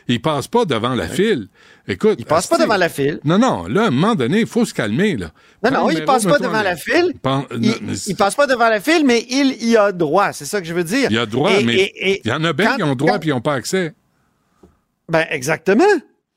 Il 0.08 0.20
passe 0.20 0.48
pas 0.48 0.64
devant 0.64 0.94
la 0.94 1.08
file. 1.08 1.48
Écoute. 1.86 2.16
Il 2.18 2.26
passe 2.26 2.46
pas 2.46 2.58
devant 2.58 2.76
la 2.76 2.88
file. 2.88 3.20
Non, 3.24 3.38
non. 3.38 3.66
Là, 3.66 3.84
à 3.84 3.86
un 3.86 3.90
moment 3.90 4.14
donné, 4.14 4.40
il 4.40 4.46
faut 4.46 4.64
se 4.64 4.74
calmer, 4.74 5.16
là. 5.16 5.32
Non, 5.64 5.70
non, 5.70 5.90
il 5.90 6.04
passe 6.04 6.24
pas 6.24 6.38
devant 6.38 6.62
la 6.62 6.76
file. 6.76 7.12
Il, 7.60 7.74
il, 8.06 8.16
passe 8.16 8.34
pas 8.34 8.46
devant 8.46 8.68
la 8.68 8.80
file, 8.80 9.04
mais 9.04 9.24
il 9.28 9.64
y 9.64 9.76
a 9.76 9.92
droit. 9.92 10.32
C'est 10.32 10.44
ça 10.44 10.60
que 10.60 10.66
je 10.66 10.74
veux 10.74 10.84
dire. 10.84 11.08
Il 11.10 11.16
y 11.16 11.18
a 11.18 11.26
droit, 11.26 11.52
et, 11.52 11.64
mais 11.64 11.92
il 12.24 12.28
y 12.28 12.32
en 12.32 12.44
a 12.44 12.52
bien 12.52 12.76
qui 12.76 12.82
ont 12.82 12.94
droit 12.94 13.18
puis 13.18 13.30
ils 13.30 13.32
n'ont 13.32 13.40
pas 13.40 13.54
accès. 13.54 13.94
Ben, 15.08 15.26
exactement. 15.30 15.84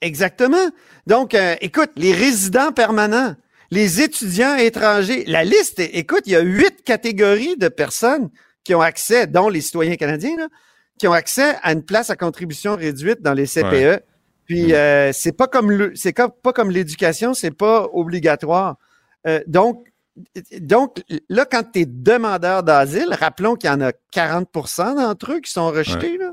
Exactement. 0.02 0.70
Donc, 1.08 1.34
euh, 1.34 1.56
écoute, 1.62 1.92
les 1.96 2.14
résidents 2.14 2.72
permanents, 2.72 3.36
les 3.72 4.02
étudiants 4.02 4.56
étrangers, 4.56 5.24
la 5.28 5.44
liste, 5.44 5.80
écoute, 5.80 6.24
il 6.26 6.34
y 6.34 6.36
a 6.36 6.42
huit 6.42 6.84
catégories 6.84 7.58
de 7.58 7.68
personnes 7.68 8.30
qui 8.64 8.76
ont 8.76 8.82
accès, 8.82 9.28
dont 9.28 9.50
les 9.50 9.62
citoyens 9.62 9.96
canadiens, 9.96 10.36
là, 10.38 10.48
qui 11.00 11.08
ont 11.08 11.14
accès 11.14 11.56
à 11.62 11.74
une 11.74 11.84
place 11.84 12.10
à 12.10 12.16
contribution 12.16 12.76
réduite 12.76 13.22
dans 13.22 13.34
les 13.34 13.46
CPE. 13.46 13.64
Ouais. 13.64 14.04
Puis 14.46 14.68
mmh. 14.68 14.74
euh, 14.74 15.12
c'est 15.14 15.32
pas 15.32 15.48
comme 15.48 15.72
le, 15.72 15.92
c'est 15.96 16.14
pas 16.14 16.54
comme 16.54 16.72
l'éducation, 16.72 17.34
c'est 17.34 17.52
pas 17.52 17.88
obligatoire. 17.94 18.78
Euh, 19.28 19.42
donc 19.48 19.86
donc 20.62 21.02
là 21.28 21.46
quand 21.50 21.64
tu 21.74 21.82
es 21.82 21.86
demandeur 21.86 22.64
d'asile, 22.64 23.08
rappelons 23.12 23.56
qu'il 23.56 23.70
y 23.70 23.74
en 23.74 23.82
a 23.82 23.92
40% 24.14 24.96
d'entre 24.96 25.34
eux 25.34 25.40
qui 25.42 25.52
sont 25.52 25.68
rejetés 25.68 26.12
ouais. 26.12 26.18
là. 26.18 26.32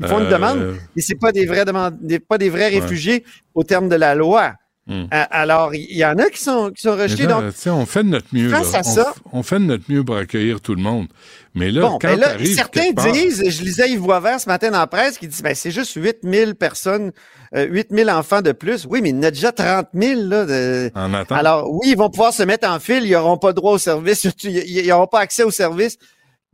Ils 0.00 0.06
font 0.08 0.20
une 0.20 0.28
demande, 0.28 0.58
Euh. 0.58 0.74
mais 0.94 1.02
c'est 1.02 1.14
pas 1.14 1.32
des 1.32 1.46
vrais 1.46 1.64
demande, 1.64 1.98
pas 2.28 2.36
des 2.38 2.50
vrais 2.50 2.68
réfugiés 2.68 3.24
au 3.54 3.62
terme 3.62 3.88
de 3.88 3.96
la 3.96 4.14
loi. 4.14 4.54
Mmh. 4.88 5.06
Alors, 5.10 5.74
il 5.74 5.96
y 5.96 6.04
en 6.04 6.16
a 6.18 6.30
qui 6.30 6.40
sont, 6.40 6.70
qui 6.70 6.82
sont 6.82 6.96
rejetés. 6.96 7.24
Là, 7.24 7.40
donc, 7.40 7.54
on 7.66 7.86
fait 7.86 8.04
de 8.04 8.08
notre 8.08 8.28
mieux. 8.32 8.50
Face 8.50 8.72
là. 8.72 8.78
à 8.78 8.82
ça, 8.84 9.14
on, 9.32 9.40
on, 9.40 9.42
fait 9.42 9.58
de 9.58 9.64
notre 9.64 9.82
mieux 9.88 10.04
pour 10.04 10.16
accueillir 10.16 10.60
tout 10.60 10.76
le 10.76 10.82
monde. 10.82 11.08
Mais 11.56 11.72
là, 11.72 11.80
bon, 11.80 11.98
quand 11.98 12.08
ben 12.08 12.20
là, 12.20 12.44
certains 12.54 12.92
part... 12.92 13.10
disent, 13.10 13.42
je 13.48 13.62
lisais 13.62 13.90
Yves 13.90 14.02
Boisvert 14.02 14.38
ce 14.38 14.48
matin 14.48 14.70
dans 14.70 14.78
la 14.78 14.86
presse, 14.86 15.18
qui 15.18 15.26
dit, 15.26 15.42
ben, 15.42 15.56
c'est 15.56 15.72
juste 15.72 15.94
8000 15.94 16.54
personnes, 16.54 17.10
euh, 17.56 17.66
8000 17.68 18.10
enfants 18.10 18.42
de 18.42 18.52
plus. 18.52 18.86
Oui, 18.88 19.00
mais 19.02 19.10
il 19.10 19.16
y 19.16 19.18
en 19.18 19.22
a 19.24 19.30
déjà 19.32 19.50
30 19.50 19.88
000, 19.92 20.20
là. 20.28 20.44
De... 20.44 20.92
En. 20.94 21.12
Alors, 21.34 21.68
oui, 21.68 21.88
ils 21.90 21.96
vont 21.96 22.10
pouvoir 22.10 22.32
se 22.32 22.44
mettre 22.44 22.68
en 22.68 22.78
file, 22.78 23.04
ils 23.04 23.12
n'auront 23.12 23.38
pas 23.38 23.52
droit 23.52 23.72
au 23.72 23.78
service, 23.78 24.28
ils 24.44 24.86
n'auront 24.86 25.08
pas 25.08 25.18
accès 25.18 25.42
au 25.42 25.50
service, 25.50 25.98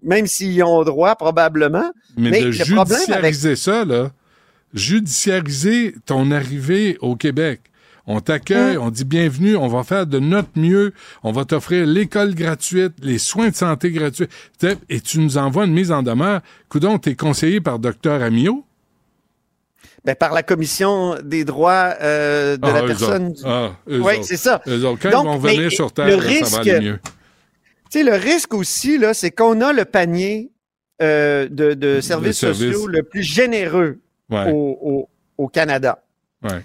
même 0.03 0.27
s'ils 0.27 0.63
ont 0.63 0.85
droit, 0.85 1.17
probablement. 1.17 1.93
Mais, 2.17 2.31
mais 2.31 2.41
de 2.41 2.47
le 2.47 2.53
judiciariser 2.53 3.13
avec... 3.13 3.59
ça, 3.59 3.85
là, 3.85 4.11
judiciariser 4.73 5.97
ton 6.07 6.31
arrivée 6.31 6.97
au 7.03 7.15
Québec. 7.15 7.61
On 8.07 8.21
t'accueille, 8.21 8.79
on 8.79 8.91
dit 8.91 9.05
bienvenue, 9.05 9.55
on 9.57 9.69
va 9.69 9.85
faire 9.85 10.07
de 10.07 10.19
notre 10.19 10.49
mieux, 10.57 10.93
on 11.23 11.31
va 11.31 11.45
t'offrir 11.45 11.87
l'école 11.87 12.35
gratuite, 12.35 12.95
les 13.01 13.19
soins 13.19 13.51
de 13.51 13.55
santé 13.55 13.93
gratuits. 13.93 14.27
Et 14.89 15.01
tu 15.01 15.21
nous 15.21 15.39
envoies 15.39 15.67
une 15.67 15.73
mise 15.73 15.93
en 15.93 16.03
demeure. 16.03 16.41
Coudon, 16.69 16.99
t'es 16.99 17.15
conseillé 17.15 17.61
par 17.61 17.79
docteur 17.79 18.21
Amio? 18.23 18.65
Ben, 20.05 20.17
par 20.17 20.33
la 20.33 20.43
commission 20.43 21.17
des 21.23 21.45
droits 21.45 21.95
euh, 22.01 22.57
de 22.57 22.67
Ah, 22.67 22.73
la 22.73 22.83
personne. 22.83 23.35
Ah, 23.45 23.71
oui, 23.87 24.15
c'est 24.23 24.37
ça. 24.37 24.61
Eux 24.67 24.85
autres. 24.85 25.01
Quand 25.03 25.11
Donc, 25.11 25.23
ils 25.23 25.29
vont 25.29 25.39
venir 25.39 25.61
mais 25.61 25.71
sur 25.71 25.93
Terre, 25.93 26.07
le 26.07 26.17
là, 26.17 26.23
ça 26.23 26.29
risque, 26.29 26.53
va 26.55 26.59
aller 26.61 26.81
mieux. 26.81 26.99
Le 27.95 28.17
risque 28.17 28.55
aussi, 28.55 28.99
là, 28.99 29.15
c'est 29.15 29.31
qu'on 29.31 29.61
a 29.61 29.73
le 29.73 29.85
panier 29.85 30.51
euh, 31.01 31.47
de, 31.49 31.75
de 31.75 32.01
services 32.01 32.39
sociaux 32.39 32.89
le 32.89 33.05
plus 33.05 33.23
généreux 33.23 34.01
Ouais. 34.31 34.51
au, 34.51 34.79
au- 34.83 35.09
au 35.39 35.47
Canada. 35.49 36.03
Ouais. 36.43 36.65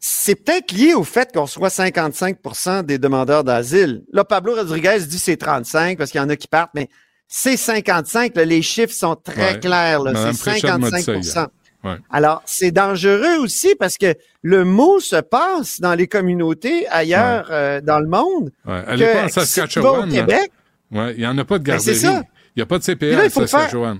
C'est 0.00 0.36
peut-être 0.36 0.72
lié 0.72 0.94
au 0.94 1.02
fait 1.04 1.32
qu'on 1.32 1.46
soit 1.46 1.70
55% 1.70 2.84
des 2.84 2.98
demandeurs 2.98 3.42
d'asile. 3.44 4.02
Là, 4.12 4.24
Pablo 4.24 4.54
Rodriguez 4.54 4.98
dit 5.08 5.18
c'est 5.18 5.36
35 5.36 5.98
parce 5.98 6.10
qu'il 6.12 6.20
y 6.20 6.24
en 6.24 6.28
a 6.28 6.36
qui 6.36 6.46
partent, 6.48 6.70
mais 6.74 6.88
c'est 7.26 7.56
55. 7.56 8.36
là, 8.36 8.44
les 8.44 8.62
chiffres 8.62 8.94
sont 8.94 9.16
très 9.16 9.54
Ouais. 9.54 9.60
clairs. 9.60 10.02
C'est 10.14 10.36
Fréchette 10.36 10.78
m'a 10.78 10.90
dit 10.90 11.02
ça 11.02 11.12
55 11.12 11.24
hier. 11.24 11.48
Ouais. 11.84 11.96
alors, 12.10 12.42
c'est 12.44 12.70
dangereux 12.72 13.38
aussi 13.40 13.74
parce 13.78 13.96
que 13.98 14.14
le 14.42 14.64
mot 14.64 14.98
se 14.98 15.16
passe 15.16 15.80
dans 15.80 15.94
les 15.94 16.06
communautés 16.08 16.88
ailleurs 16.88 17.48
euh, 17.50 17.80
dans 17.80 18.00
le 18.00 18.08
monde. 18.08 18.50
Ouais. 18.66 18.82
Allez 18.86 19.06
pas 19.06 19.22
en 19.22 19.26
que 19.26 19.32
si 19.32 19.40
Saskatchewan. 19.40 20.08
au. 20.08 20.12
Québec, 20.12 20.50
il 20.90 21.14
n'y 21.18 21.26
en 21.26 21.38
a 21.38 21.44
pas 21.44 21.58
de 21.58 21.64
Ben, 21.64 21.74
garderie. 21.76 21.96
ça. 21.96 22.22
Il 22.56 22.58
n'y 22.58 22.62
a 22.62 22.66
pas 22.66 22.78
de 22.78 22.82
CPA 22.84 23.06
là, 23.06 23.18
à 23.20 23.30
faire- 23.30 23.48
Saskatchewan. 23.48 23.98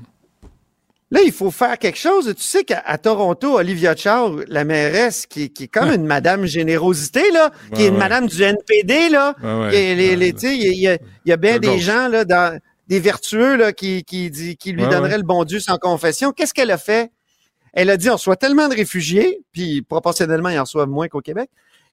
Là, 1.11 1.21
il 1.25 1.33
faut 1.33 1.51
faire 1.51 1.79
quelque 1.79 1.99
chose. 1.99 2.33
Tu 2.37 2.43
sais 2.43 2.65
qu'à 2.65 2.99
Toronto, 2.99 3.57
Olivia 3.59 3.95
Chow, 3.97 4.41
la 4.49 4.65
mairesse, 4.65 5.27
qui, 5.27 5.51
qui 5.53 5.65
est 5.65 5.69
comme 5.69 5.91
une 5.93 6.05
madame 6.07 6.45
générosité, 6.47 7.31
là, 7.33 7.51
qui 7.75 7.83
est 7.85 7.89
une 7.89 7.95
ouais. 7.95 7.99
madame 8.01 8.27
du 8.27 8.43
NPD, 8.43 9.09
là, 9.09 9.35
Ouais, 9.43 9.71
les- 9.71 10.17
les- 10.17 10.29
il 10.29 10.79
y 10.81 10.89
a- 10.89 10.99
y, 11.25 11.37
bien 11.37 11.55
De 11.55 11.59
des 11.61 11.69
gauche. 11.69 11.81
gens, 11.81 12.09
là, 12.09 12.25
dans, 12.25 12.59
des 12.89 13.01
vertueux, 13.01 13.57
là, 13.57 13.73
qui, 13.73 14.03
qui, 14.05 14.31
dit- 14.31 14.57
qui 14.57 14.73
lui 14.73 14.83
donneraient 14.89 15.19
le 15.19 15.23
bon 15.23 15.45
Dieu 15.45 15.61
sans 15.61 15.77
confession. 15.77 16.33
Qu'est-ce 16.33 16.55
qu'elle 16.55 16.71
a 16.71 16.79
fait? 16.79 17.11
Elle 17.75 17.91
a 17.91 17.97
dit, 17.99 18.09
on 18.09 18.15
reçoit 18.15 18.37
tellement 18.37 18.67
de 18.69 18.75
réfugiés, 18.75 19.41
puis 19.53 19.83
proportionnellement, 19.83 20.49
ils 20.49 20.59
en 20.59 20.63
reçoivent 20.63 20.89
moins 20.89 21.07
qu'au 21.09 21.21
Québec, 21.21 21.51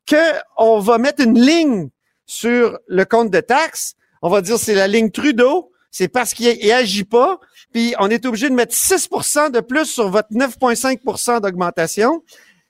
qu'on 0.09 0.79
va 0.79 0.97
mettre 0.97 1.21
une 1.21 1.39
ligne 1.39 1.89
sur 2.25 2.79
le 2.87 3.05
compte 3.05 3.29
de 3.29 3.39
taxes. 3.41 3.93
On 4.21 4.29
va 4.29 4.41
dire, 4.41 4.57
c'est 4.57 4.73
la 4.73 4.87
ligne 4.87 5.11
Trudeau. 5.11 5.71
C'est 5.91 6.07
parce 6.07 6.33
qu'il 6.33 6.47
il 6.61 6.71
agit 6.71 7.03
pas. 7.03 7.39
Puis 7.75 7.93
on 7.99 8.09
est 8.09 8.25
obligé 8.25 8.49
de 8.49 8.53
mettre 8.53 8.73
6% 8.73 9.51
de 9.51 9.59
plus 9.59 9.83
sur 9.83 10.07
votre 10.09 10.29
9,5% 10.29 11.41
d'augmentation. 11.41 12.23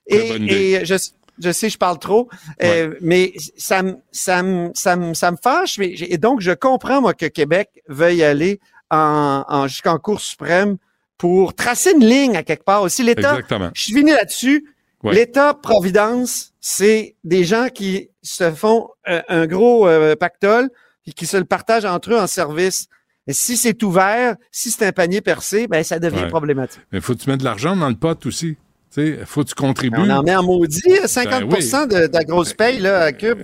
Et, 0.07 0.31
et 0.79 0.83
je, 0.83 0.95
je 1.39 1.51
sais, 1.51 1.69
je 1.69 1.77
parle 1.77 1.99
trop, 1.99 2.27
euh, 2.63 2.95
mais 3.01 3.33
ça 3.55 3.83
me, 3.83 3.97
ça 4.11 4.41
me, 4.41 4.71
ça 4.73 4.95
me, 4.95 5.13
ça 5.13 5.29
me 5.29 5.37
fâche. 5.37 5.77
Mais, 5.77 5.93
et 5.99 6.17
donc, 6.17 6.41
je 6.41 6.53
comprends, 6.53 7.01
moi, 7.01 7.13
que 7.13 7.27
Québec 7.27 7.83
veuille 7.87 8.23
aller 8.23 8.59
en, 8.89 9.45
en, 9.47 9.67
jusqu'en 9.67 9.99
Cour 9.99 10.19
suprême 10.19 10.77
pour 11.19 11.53
tracer 11.53 11.91
une 11.91 12.03
ligne 12.03 12.35
à 12.35 12.41
quelque 12.41 12.63
part. 12.63 12.81
Aussi, 12.81 13.03
l'État, 13.03 13.33
Exactement. 13.35 13.69
je 13.75 13.83
suis 13.83 13.93
venu 13.93 14.09
là-dessus. 14.09 14.73
Ouais. 15.03 15.13
L'État-providence, 15.13 16.53
c'est 16.61 17.15
des 17.23 17.43
gens 17.43 17.67
qui 17.71 18.09
se 18.23 18.49
font 18.49 18.89
euh, 19.07 19.21
un 19.29 19.45
gros 19.45 19.87
euh, 19.87 20.15
pactole 20.15 20.71
et 21.05 21.11
qui 21.11 21.27
se 21.27 21.37
le 21.37 21.45
partagent 21.45 21.85
entre 21.85 22.11
eux 22.11 22.19
en 22.19 22.25
service. 22.25 22.87
Si 23.27 23.57
c'est 23.57 23.81
ouvert, 23.83 24.35
si 24.51 24.69
c'est 24.71 24.85
un 24.85 24.91
panier 24.91 25.21
percé, 25.21 25.67
ben 25.67 25.83
ça 25.83 25.97
devient 25.99 26.21
Ouais. 26.23 26.27
problématique. 26.27 26.81
Mais 26.91 27.01
faut 27.01 27.15
que 27.15 27.19
tu 27.21 27.29
mettes 27.29 27.39
de 27.39 27.45
l'argent 27.45 27.75
dans 27.75 27.89
le 27.89 27.95
pot 27.95 28.23
aussi. 28.25 28.55
Tu 28.93 29.01
sais, 29.15 29.19
faut 29.25 29.43
que 29.43 29.49
tu 29.49 29.55
contribues. 29.55 29.97
On 29.99 30.09
en 30.09 30.23
met 30.23 30.35
en 30.35 30.43
maudit, 30.43 30.81
50 31.05 31.41
Ben 31.49 31.57
oui. 31.57 31.63
de, 31.87 32.07
de 32.07 32.13
la 32.13 32.23
grosse 32.23 32.53
paye 32.53 32.79
là, 32.79 33.01
à 33.01 33.11
Cube. 33.11 33.39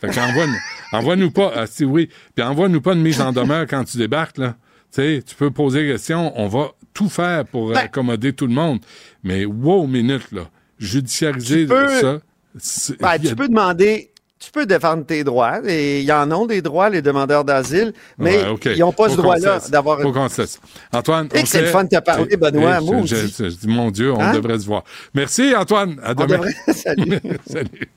Fait 0.00 0.08
qu'envoie- 0.10 0.46
envoie-nous 0.92 1.30
pas, 1.30 1.52
ah, 1.56 1.66
si 1.66 1.84
oui, 1.84 2.08
puis 2.34 2.44
envoie-nous 2.44 2.80
pas 2.80 2.92
une 2.92 3.02
mise 3.02 3.20
en 3.20 3.32
demeure 3.32 3.66
quand 3.66 3.84
tu 3.84 3.96
débarques, 3.98 4.38
là. 4.38 4.56
Tu 4.92 5.02
sais, 5.02 5.22
tu 5.26 5.34
peux 5.34 5.50
poser 5.50 5.82
des 5.86 5.92
questions, 5.92 6.32
on 6.40 6.46
va 6.46 6.70
tout 6.92 7.08
faire 7.08 7.44
pour 7.44 7.70
Ben- 7.70 7.78
accommoder 7.78 8.32
tout 8.32 8.46
le 8.46 8.52
monde. 8.54 8.78
Mais 9.24 9.44
wow, 9.44 9.86
minute, 9.88 10.30
là. 10.30 10.48
Judiciariser 10.78 11.62
Tu 11.62 11.68
peux- 11.68 12.00
ça. 12.00 12.18
Ben, 13.00 13.16
il 13.20 13.26
a- 13.26 13.30
tu 13.30 13.34
peux 13.36 13.48
demander, 13.48 14.12
tu 14.38 14.50
peux 14.50 14.66
défendre 14.66 15.04
tes 15.06 15.24
droits. 15.24 15.60
Et 15.66 16.02
ils 16.02 16.12
en 16.12 16.30
ont 16.32 16.46
des 16.46 16.60
droits, 16.60 16.90
les 16.90 17.00
demandeurs 17.02 17.44
d'asile, 17.44 17.92
mais 18.18 18.36
Ouais, 18.42 18.48
OK. 18.48 18.64
ils 18.66 18.78
n'ont 18.80 18.92
pas 18.92 19.08
ce 19.08 19.16
droit-là 19.16 19.60
d'avoir 19.70 20.00
Faut 20.00 20.12
qu'on 20.12 20.28
cesse. 20.28 20.60
Antoine, 20.92 21.28
Et 21.34 21.46
c'est 21.46 21.62
le 21.62 21.66
fun 21.68 21.84
de 21.84 21.88
te 21.88 22.00
parler, 22.00 22.36
Benoît, 22.36 22.80
maudit. 22.80 23.08
je- 23.08 23.26
je- 23.44 23.50
je 23.50 23.56
dis, 23.56 23.68
mon 23.68 23.90
Dieu, 23.90 24.12
on 24.12 24.20
Hein? 24.20 24.32
devrait 24.34 24.58
se 24.58 24.66
voir. 24.66 24.84
Merci, 25.14 25.54
Antoine. 25.56 25.96
À 26.02 26.10
On 26.10 26.14
demain. 26.14 26.26
devrait- 26.36 26.54
Salut. 26.74 27.20
Salut. 27.46 27.88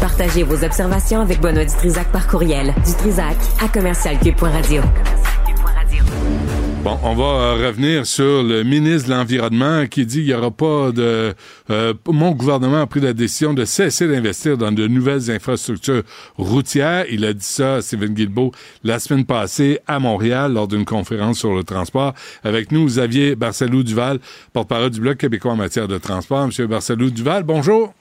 Partagez 0.00 0.42
vos 0.42 0.62
observations 0.62 1.20
avec 1.20 1.40
Benoît 1.40 1.64
Dutrisac 1.64 2.06
par 2.12 2.26
courriel. 2.28 2.74
Dutrisac 2.84 3.36
à 3.62 3.68
commercialcube.radio. 3.68 4.82
Bon, 6.84 6.98
on 7.02 7.14
va 7.14 7.24
euh, 7.24 7.66
revenir 7.66 8.04
sur 8.04 8.42
le 8.42 8.62
ministre 8.62 9.08
de 9.08 9.14
l'Environnement 9.14 9.86
qui 9.86 10.04
dit 10.04 10.18
qu'il 10.18 10.26
n'y 10.26 10.34
aura 10.34 10.50
pas 10.50 10.92
de... 10.92 11.32
euh, 11.70 11.94
mon 12.06 12.32
gouvernement 12.32 12.82
a 12.82 12.86
pris 12.86 13.00
la 13.00 13.14
décision 13.14 13.54
de 13.54 13.64
cesser 13.64 14.06
d'investir 14.06 14.58
dans 14.58 14.70
de 14.70 14.86
nouvelles 14.86 15.30
infrastructures 15.30 16.02
routières. 16.36 17.06
Il 17.10 17.24
a 17.24 17.32
dit 17.32 17.42
ça, 17.42 17.80
Stephen 17.80 18.12
Guilbeault, 18.12 18.52
la 18.82 18.98
semaine 18.98 19.24
passée 19.24 19.78
à 19.86 19.98
Montréal 19.98 20.52
lors 20.52 20.68
d'une 20.68 20.84
conférence 20.84 21.38
sur 21.38 21.54
le 21.54 21.64
transport. 21.64 22.12
Avec 22.42 22.70
nous, 22.70 22.84
Xavier 22.84 23.34
Barcelou-Duval, 23.34 24.18
porte-parole 24.52 24.90
du 24.90 25.00
Bloc 25.00 25.16
québécois 25.16 25.52
en 25.52 25.56
matière 25.56 25.88
de 25.88 25.96
transport. 25.96 26.48
Monsieur 26.48 26.66
Barcelou-Duval, 26.66 27.44
bonjour. 27.44 27.94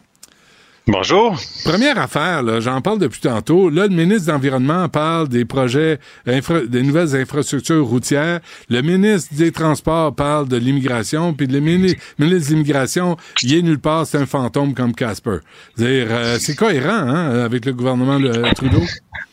Bonjour. 0.85 1.39
Première 1.63 1.97
affaire, 1.97 2.43
là, 2.43 2.59
j'en 2.59 2.81
parle 2.81 2.99
depuis 2.99 3.21
tantôt. 3.21 3.69
Là, 3.69 3.87
le 3.87 3.95
ministre 3.95 4.27
de 4.27 4.31
l'Environnement 4.33 4.89
parle 4.89 5.29
des 5.29 5.45
projets, 5.45 5.97
infra- 6.27 6.65
des 6.67 6.83
nouvelles 6.83 7.15
infrastructures 7.15 7.85
routières. 7.85 8.41
Le 8.69 8.81
ministre 8.81 9.33
des 9.33 9.53
Transports 9.53 10.13
parle 10.13 10.49
de 10.49 10.57
l'immigration. 10.57 11.33
Puis 11.33 11.47
le 11.47 11.61
mini- 11.61 11.95
ministre 12.19 12.49
de 12.49 12.55
l'Immigration, 12.55 13.15
il 13.43 13.53
est 13.55 13.61
nulle 13.61 13.79
part, 13.79 14.05
c'est 14.05 14.17
un 14.17 14.25
fantôme 14.25 14.73
comme 14.73 14.93
Casper. 14.93 15.37
C'est-à-dire, 15.77 16.07
euh, 16.09 16.37
c'est 16.37 16.55
cohérent 16.55 16.89
hein, 16.89 17.43
avec 17.45 17.63
le 17.65 17.71
gouvernement 17.73 18.19
de 18.19 18.53
Trudeau? 18.53 18.81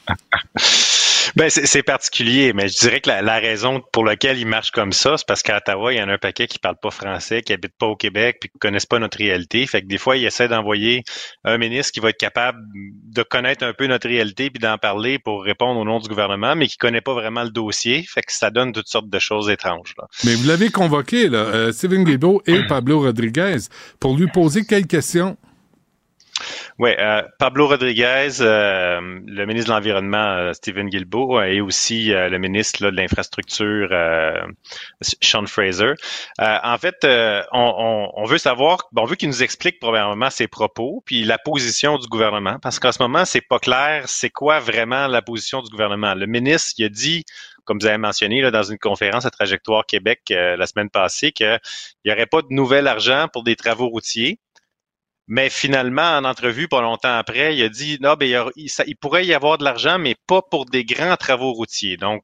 Ben, 1.36 1.48
c'est 1.50 1.82
particulier, 1.82 2.52
mais 2.52 2.68
je 2.68 2.78
dirais 2.78 3.00
que 3.00 3.08
la, 3.08 3.22
la 3.22 3.38
raison 3.38 3.82
pour 3.92 4.04
laquelle 4.04 4.38
il 4.38 4.46
marche 4.46 4.70
comme 4.70 4.92
ça, 4.92 5.16
c'est 5.16 5.26
parce 5.26 5.42
qu'à 5.42 5.58
Ottawa, 5.58 5.92
il 5.92 5.98
y 5.98 6.02
en 6.02 6.08
a 6.08 6.14
un 6.14 6.18
paquet 6.18 6.46
qui 6.46 6.58
parlent 6.58 6.80
pas 6.80 6.90
français, 6.90 7.42
qui 7.42 7.52
habitent 7.52 7.76
pas 7.78 7.86
au 7.86 7.96
Québec, 7.96 8.38
puis 8.40 8.50
qui 8.50 8.58
connaissent 8.58 8.86
pas 8.86 8.98
notre 8.98 9.18
réalité. 9.18 9.66
Fait 9.66 9.82
que 9.82 9.86
des 9.86 9.98
fois, 9.98 10.16
il 10.16 10.24
essaie 10.24 10.48
d'envoyer 10.48 11.02
un 11.44 11.58
ministre 11.58 11.92
qui 11.92 12.00
va 12.00 12.10
être 12.10 12.18
capable 12.18 12.58
de 12.74 13.22
connaître 13.22 13.64
un 13.64 13.72
peu 13.72 13.86
notre 13.86 14.08
réalité 14.08 14.50
puis 14.50 14.60
d'en 14.60 14.78
parler 14.78 15.18
pour 15.18 15.44
répondre 15.44 15.80
au 15.80 15.84
nom 15.84 15.98
du 15.98 16.08
gouvernement, 16.08 16.56
mais 16.56 16.66
qui 16.66 16.76
connaît 16.76 17.00
pas 17.00 17.14
vraiment 17.14 17.42
le 17.42 17.50
dossier. 17.50 18.04
Fait 18.08 18.22
que 18.22 18.32
ça 18.32 18.50
donne 18.50 18.72
toutes 18.72 18.88
sortes 18.88 19.08
de 19.08 19.18
choses 19.18 19.48
étranges. 19.50 19.94
Là. 19.98 20.06
Mais 20.24 20.34
vous 20.34 20.46
l'avez 20.46 20.70
convoqué, 20.70 21.28
là, 21.28 21.38
euh, 21.38 21.72
Stephen 21.72 22.04
Guilbeault 22.04 22.42
et 22.46 22.62
Pablo 22.66 23.00
Rodriguez, 23.00 23.58
pour 23.98 24.16
lui 24.16 24.26
poser 24.26 24.64
quelques 24.64 24.90
questions. 24.90 25.36
Oui, 26.78 26.90
euh, 26.98 27.22
Pablo 27.38 27.68
Rodriguez, 27.68 28.40
euh, 28.40 29.00
le 29.26 29.44
ministre 29.46 29.70
de 29.70 29.74
l'Environnement, 29.74 30.32
euh, 30.36 30.52
Stephen 30.52 30.88
Guilbeault, 30.88 31.42
et 31.42 31.60
aussi 31.60 32.06
le 32.08 32.38
ministre 32.38 32.90
de 32.90 32.96
l'Infrastructure, 32.96 33.90
Sean 35.20 35.46
Fraser. 35.46 35.94
En 36.38 36.76
fait, 36.78 37.06
on, 37.52 38.24
veut 38.26 38.38
savoir, 38.38 38.88
on 38.96 39.04
veut 39.04 39.16
qu'il 39.16 39.28
nous 39.28 39.42
explique 39.42 39.78
probablement 39.80 40.30
ses 40.30 40.48
propos, 40.48 41.02
puis 41.04 41.24
la 41.24 41.38
position 41.38 41.98
du 41.98 42.06
gouvernement, 42.08 42.58
parce 42.60 42.78
qu'en 42.78 42.92
ce 42.92 43.02
moment, 43.02 43.24
c'est 43.24 43.40
pas 43.40 43.58
clair, 43.58 44.04
c'est 44.06 44.30
quoi 44.30 44.60
vraiment 44.60 45.06
la 45.06 45.22
position 45.22 45.62
du 45.62 45.70
gouvernement. 45.70 46.14
Le 46.14 46.26
ministre, 46.26 46.74
il 46.78 46.86
a 46.86 46.88
dit, 46.88 47.24
comme 47.64 47.78
vous 47.78 47.86
avez 47.86 47.98
mentionné 47.98 48.48
dans 48.50 48.62
une 48.62 48.78
conférence 48.78 49.26
à 49.26 49.30
Trajectoire 49.30 49.84
Québec 49.86 50.22
la 50.30 50.66
semaine 50.66 50.90
passée, 50.90 51.32
qu'il 51.32 51.58
n'y 52.04 52.12
aurait 52.12 52.26
pas 52.26 52.42
de 52.42 52.48
nouvel 52.50 52.86
argent 52.86 53.26
pour 53.32 53.44
des 53.44 53.56
travaux 53.56 53.88
routiers. 53.88 54.38
Mais 55.30 55.48
finalement, 55.48 56.18
en 56.18 56.24
entrevue, 56.24 56.66
pas 56.68 56.82
longtemps 56.82 57.16
après, 57.16 57.56
il 57.56 57.62
a 57.62 57.68
dit 57.68 57.98
non, 58.00 58.14
ben, 58.14 58.26
il, 58.26 58.32
y 58.32 58.36
aura- 58.36 58.50
il- 58.56 58.68
ça- 58.68 58.84
il 58.86 58.96
pourrait 58.96 59.24
y 59.24 59.32
avoir 59.32 59.58
de 59.58 59.64
l'argent, 59.64 59.98
mais 59.98 60.16
pas 60.26 60.42
pour 60.42 60.66
des 60.66 60.84
grands 60.84 61.16
travaux 61.16 61.52
routiers. 61.52 61.96
Donc, 61.96 62.22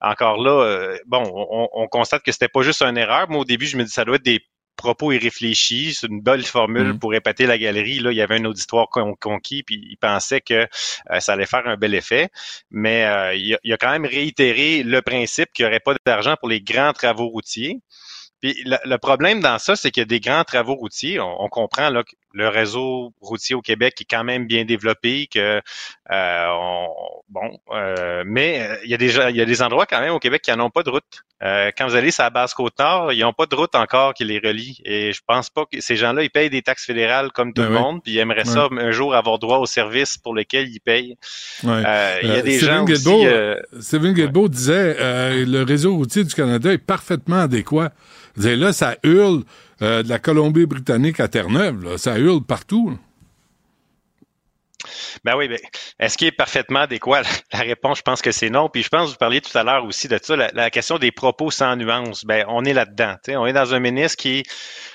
encore 0.00 0.36
là, 0.42 0.50
euh, 0.64 0.98
bon, 1.06 1.22
on, 1.34 1.68
on 1.72 1.86
constate 1.86 2.22
que 2.24 2.32
c'était 2.32 2.48
pas 2.48 2.62
juste 2.62 2.82
une 2.82 2.98
erreur. 2.98 3.30
Moi, 3.30 3.40
au 3.42 3.44
début, 3.44 3.66
je 3.66 3.76
me 3.76 3.84
dis 3.84 3.90
ça 3.90 4.04
doit 4.04 4.16
être 4.16 4.24
des 4.24 4.40
propos 4.76 5.10
irréfléchis, 5.12 5.94
c'est 5.94 6.06
une 6.08 6.20
belle 6.20 6.44
formule 6.44 6.88
Mhm. 6.92 6.98
pour 7.00 7.14
épater 7.14 7.46
la 7.46 7.58
galerie. 7.58 7.98
Là, 8.00 8.12
il 8.12 8.16
y 8.16 8.22
avait 8.22 8.36
un 8.40 8.44
auditoire 8.44 8.88
con- 8.88 9.16
conquis, 9.20 9.62
puis 9.64 9.80
il 9.90 9.96
pensait 9.96 10.40
que 10.40 10.54
euh, 11.10 11.20
ça 11.20 11.32
allait 11.34 11.46
faire 11.46 11.66
un 11.66 11.76
bel 11.76 11.94
effet. 11.94 12.28
Mais 12.70 13.04
euh, 13.04 13.34
il, 13.34 13.54
a, 13.54 13.58
il 13.64 13.72
a 13.72 13.76
quand 13.76 13.90
même 13.90 14.04
réitéré 14.06 14.82
le 14.84 15.00
principe 15.02 15.52
qu'il 15.52 15.64
n'y 15.64 15.70
aurait 15.70 15.80
pas 15.80 15.94
d'argent 16.06 16.34
pour 16.38 16.48
les 16.48 16.60
grands 16.60 16.92
travaux 16.92 17.28
routiers. 17.28 17.78
Puis 18.40 18.62
le, 18.64 18.76
le 18.84 18.98
problème 18.98 19.40
dans 19.40 19.58
ça, 19.58 19.74
c'est 19.74 19.90
qu'il 19.90 20.00
y 20.02 20.02
a 20.02 20.06
des 20.06 20.20
grands 20.20 20.44
travaux 20.44 20.76
routiers. 20.76 21.18
On, 21.18 21.42
on 21.42 21.48
comprend 21.48 21.90
là, 21.90 22.04
que 22.04 22.12
le 22.32 22.48
réseau 22.48 23.12
routier 23.20 23.54
au 23.54 23.62
Québec 23.62 23.94
est 24.00 24.06
quand 24.08 24.24
même 24.24 24.46
bien 24.46 24.64
développé, 24.64 25.28
que 25.32 25.60
euh, 26.10 26.46
on, 26.50 26.88
bon, 27.28 27.58
euh, 27.72 28.22
mais 28.26 28.60
euh, 28.60 28.76
il 28.84 28.90
y 28.90 28.94
a 28.94 28.96
déjà 28.96 29.30
il 29.30 29.36
y 29.36 29.40
a 29.40 29.44
des 29.44 29.62
endroits 29.62 29.86
quand 29.86 30.00
même 30.00 30.12
au 30.12 30.18
Québec 30.18 30.42
qui 30.42 30.50
n'en 30.50 30.66
ont 30.66 30.70
pas 30.70 30.82
de 30.82 30.90
route. 30.90 31.24
Euh, 31.42 31.70
quand 31.76 31.86
vous 31.86 31.94
allez 31.94 32.10
sur 32.10 32.24
la 32.24 32.30
basse 32.30 32.54
côte 32.54 32.78
nord, 32.78 33.12
ils 33.12 33.20
n'ont 33.20 33.32
pas 33.32 33.46
de 33.46 33.54
route 33.54 33.74
encore 33.74 34.14
qui 34.14 34.24
les 34.24 34.38
relie. 34.38 34.80
Et 34.84 35.12
je 35.12 35.20
pense 35.26 35.50
pas 35.50 35.64
que 35.70 35.80
ces 35.80 35.96
gens-là, 35.96 36.22
ils 36.22 36.30
payent 36.30 36.50
des 36.50 36.62
taxes 36.62 36.84
fédérales 36.84 37.30
comme 37.32 37.52
tout 37.52 37.62
Ben 37.62 37.68
le 37.68 37.76
oui. 37.76 37.82
monde, 37.82 38.02
puis 38.02 38.12
ils 38.14 38.18
aimeraient 38.18 38.44
ça 38.44 38.68
un 38.70 38.90
jour 38.90 39.14
avoir 39.14 39.38
droit 39.38 39.58
aux 39.58 39.66
services 39.66 40.18
pour 40.18 40.34
lesquels 40.34 40.68
ils 40.68 40.80
payent. 40.80 41.16
Il 41.62 41.68
y 41.68 41.72
a 41.72 42.42
des 42.42 42.58
Stephen 42.58 42.74
gens 42.74 42.84
aussi. 42.84 43.04
Guilbeault, 43.04 43.80
Stephen 43.80 44.12
Guilbeault 44.12 44.48
disait 44.48 44.96
le 45.44 45.62
réseau 45.62 45.94
routier 45.94 46.24
du 46.24 46.34
Canada 46.34 46.72
est 46.72 46.78
parfaitement 46.78 47.40
adéquat. 47.40 47.90
Disait, 48.36 48.56
là, 48.56 48.72
ça 48.72 48.96
hurle 49.02 49.42
euh, 49.82 50.02
de 50.02 50.08
la 50.08 50.18
Colombie-Britannique 50.18 51.20
à 51.20 51.28
Terre-Neuve. 51.28 51.96
Ça 51.96 52.18
hurle 52.18 52.42
partout. 52.42 52.98
Ben 55.24 55.36
oui, 55.36 55.48
ben, 55.48 55.58
est-ce 55.98 56.16
qu'il 56.16 56.28
est 56.28 56.32
parfaitement 56.32 56.80
adéquat? 56.80 57.22
La 57.52 57.60
réponse, 57.60 57.98
je 57.98 58.02
pense 58.02 58.22
que 58.22 58.30
c'est 58.30 58.50
non. 58.50 58.68
Puis 58.68 58.82
je 58.82 58.88
pense 58.88 59.06
que 59.06 59.10
vous 59.12 59.18
parliez 59.18 59.40
tout 59.40 59.56
à 59.56 59.64
l'heure 59.64 59.84
aussi 59.84 60.08
de 60.08 60.18
ça, 60.22 60.36
la, 60.36 60.70
question 60.70 60.98
des 60.98 61.10
propos 61.10 61.50
sans 61.50 61.76
nuance. 61.76 62.24
Ben, 62.24 62.44
on 62.48 62.64
est 62.64 62.72
là-dedans. 62.72 63.16
On 63.28 63.46
est 63.46 63.52
dans 63.52 63.74
un 63.74 63.80
ministre 63.80 64.16
qui 64.16 64.44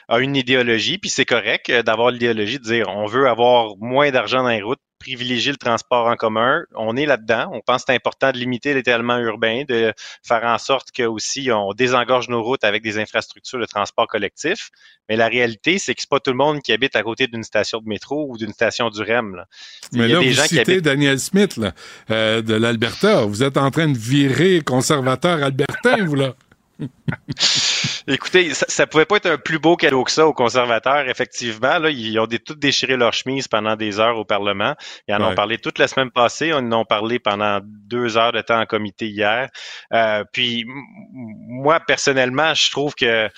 a 0.07 0.19
une 0.19 0.35
idéologie, 0.35 0.97
puis 0.97 1.09
c'est 1.09 1.25
correct 1.25 1.69
euh, 1.69 1.83
d'avoir 1.83 2.11
l'idéologie 2.11 2.59
de 2.59 2.63
dire 2.63 2.87
on 2.89 3.05
veut 3.05 3.27
avoir 3.27 3.75
moins 3.79 4.11
d'argent 4.11 4.43
dans 4.43 4.49
les 4.49 4.61
routes, 4.61 4.79
privilégier 5.03 5.51
le 5.51 5.57
transport 5.57 6.07
en 6.07 6.15
commun. 6.15 6.63
On 6.75 6.95
est 6.95 7.05
là-dedans. 7.05 7.49
On 7.51 7.59
pense 7.59 7.81
que 7.81 7.85
c'est 7.87 7.95
important 7.95 8.31
de 8.31 8.37
limiter 8.37 8.73
l'étalement 8.73 9.17
urbain, 9.17 9.63
de 9.67 9.93
faire 10.25 10.43
en 10.45 10.57
sorte 10.57 10.91
que 10.91 11.03
aussi 11.03 11.51
on 11.51 11.73
désengorge 11.73 12.29
nos 12.29 12.41
routes 12.41 12.63
avec 12.63 12.81
des 12.81 12.97
infrastructures 12.97 13.59
de 13.59 13.65
transport 13.65 14.07
collectif. 14.07 14.69
Mais 15.09 15.17
la 15.17 15.27
réalité, 15.27 15.77
c'est 15.77 15.93
que 15.93 16.01
c'est 16.01 16.09
pas 16.09 16.21
tout 16.21 16.31
le 16.31 16.37
monde 16.37 16.61
qui 16.61 16.71
habite 16.71 16.95
à 16.95 17.03
côté 17.03 17.27
d'une 17.27 17.43
station 17.43 17.79
de 17.79 17.87
métro 17.87 18.27
ou 18.29 18.37
d'une 18.37 18.53
station 18.53 18.89
du 18.89 19.01
REM. 19.01 19.35
Là. 19.35 19.45
Mais 19.91 20.05
Il 20.05 20.09
y 20.09 20.13
a 20.13 20.15
là, 20.15 20.21
des 20.21 20.29
vous 20.29 20.33
gens 20.35 20.43
qui 20.43 20.49
citez 20.49 20.61
habitent 20.61 20.85
Daniel 20.85 21.19
Smith 21.19 21.57
là, 21.57 21.73
euh, 22.09 22.41
de 22.41 22.53
l'Alberta. 22.53 23.25
Vous 23.25 23.43
êtes 23.43 23.57
en 23.57 23.69
train 23.71 23.89
de 23.89 23.97
virer 23.97 24.61
conservateur 24.61 25.43
albertain, 25.43 26.05
vous, 26.05 26.15
là. 26.15 26.35
Écoutez, 28.07 28.53
ça, 28.53 28.65
ça 28.67 28.87
pouvait 28.87 29.05
pas 29.05 29.17
être 29.17 29.25
un 29.27 29.37
plus 29.37 29.59
beau 29.59 29.75
cadeau 29.77 30.03
que 30.03 30.11
ça 30.11 30.27
aux 30.27 30.33
conservateurs, 30.33 31.07
effectivement. 31.09 31.79
Là, 31.79 31.89
ils 31.89 32.19
ont 32.19 32.27
des, 32.27 32.39
tout 32.39 32.55
déchiré 32.55 32.97
leur 32.97 33.13
chemise 33.13 33.47
pendant 33.47 33.75
des 33.75 33.99
heures 33.99 34.17
au 34.17 34.25
Parlement. 34.25 34.75
Ils 35.07 35.15
en 35.15 35.19
Ouais. 35.19 35.25
ont 35.31 35.35
parlé 35.35 35.57
toute 35.57 35.79
la 35.79 35.87
semaine 35.87 36.11
passée. 36.11 36.47
Ils 36.47 36.53
en 36.53 36.71
ont 36.73 36.85
parlé 36.85 37.19
pendant 37.19 37.59
deux 37.63 38.17
heures 38.17 38.33
de 38.33 38.41
temps 38.41 38.59
en 38.59 38.65
comité 38.65 39.07
hier. 39.07 39.49
Euh, 39.93 40.23
puis, 40.33 40.65
moi, 40.67 41.79
personnellement, 41.79 42.53
je 42.53 42.69
trouve 42.71 42.93
que 42.95 43.29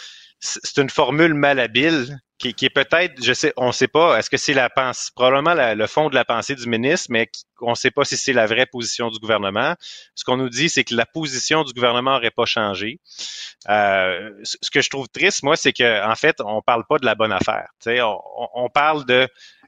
c'est 0.45 0.81
une 0.81 0.89
formule 0.89 1.33
malhabile 1.33 2.19
qui, 2.37 2.53
qui 2.53 2.65
est 2.65 2.69
peut-être, 2.69 3.23
je 3.23 3.31
sais, 3.33 3.53
on 3.57 3.71
sait 3.71 3.87
pas, 3.87 4.17
est-ce 4.19 4.29
que 4.29 4.37
c'est 4.37 4.53
la 4.53 4.69
pensée, 4.69 5.09
probablement 5.15 5.53
le 5.73 5.87
fond 5.87 6.09
de 6.09 6.15
la 6.15 6.25
pensée 6.25 6.53
du 6.55 6.67
ministre, 6.67 7.07
mais 7.09 7.29
on 7.61 7.75
sait 7.75 7.91
pas 7.91 8.03
si 8.03 8.17
c'est 8.17 8.33
la 8.33 8.45
vraie 8.45 8.65
position 8.65 9.09
du 9.09 9.19
gouvernement. 9.19 9.75
Ce 10.15 10.23
qu'on 10.25 10.37
nous 10.37 10.49
dit, 10.49 10.67
c'est 10.69 10.83
que 10.83 10.93
la 10.95 11.05
position 11.05 11.63
du 11.63 11.73
gouvernement 11.73 12.11
n'aurait 12.15 12.31
pas 12.31 12.45
changé. 12.45 12.99
Euh, 13.69 14.31
ce 14.43 14.69
que 14.69 14.81
je 14.81 14.89
trouve 14.89 15.07
triste, 15.07 15.43
moi, 15.43 15.55
c'est 15.55 15.73
que 15.73 16.05
en 16.05 16.15
fait, 16.15 16.37
on 16.41 16.61
parle 16.61 16.83
pas 16.87 16.97
de 16.99 17.05
la 17.05 17.15
bonne 17.15 17.31
affaire. 17.31 17.69
On, 17.87 18.19
on- 18.53 18.69
parle 18.69 19.05
de 19.05 19.27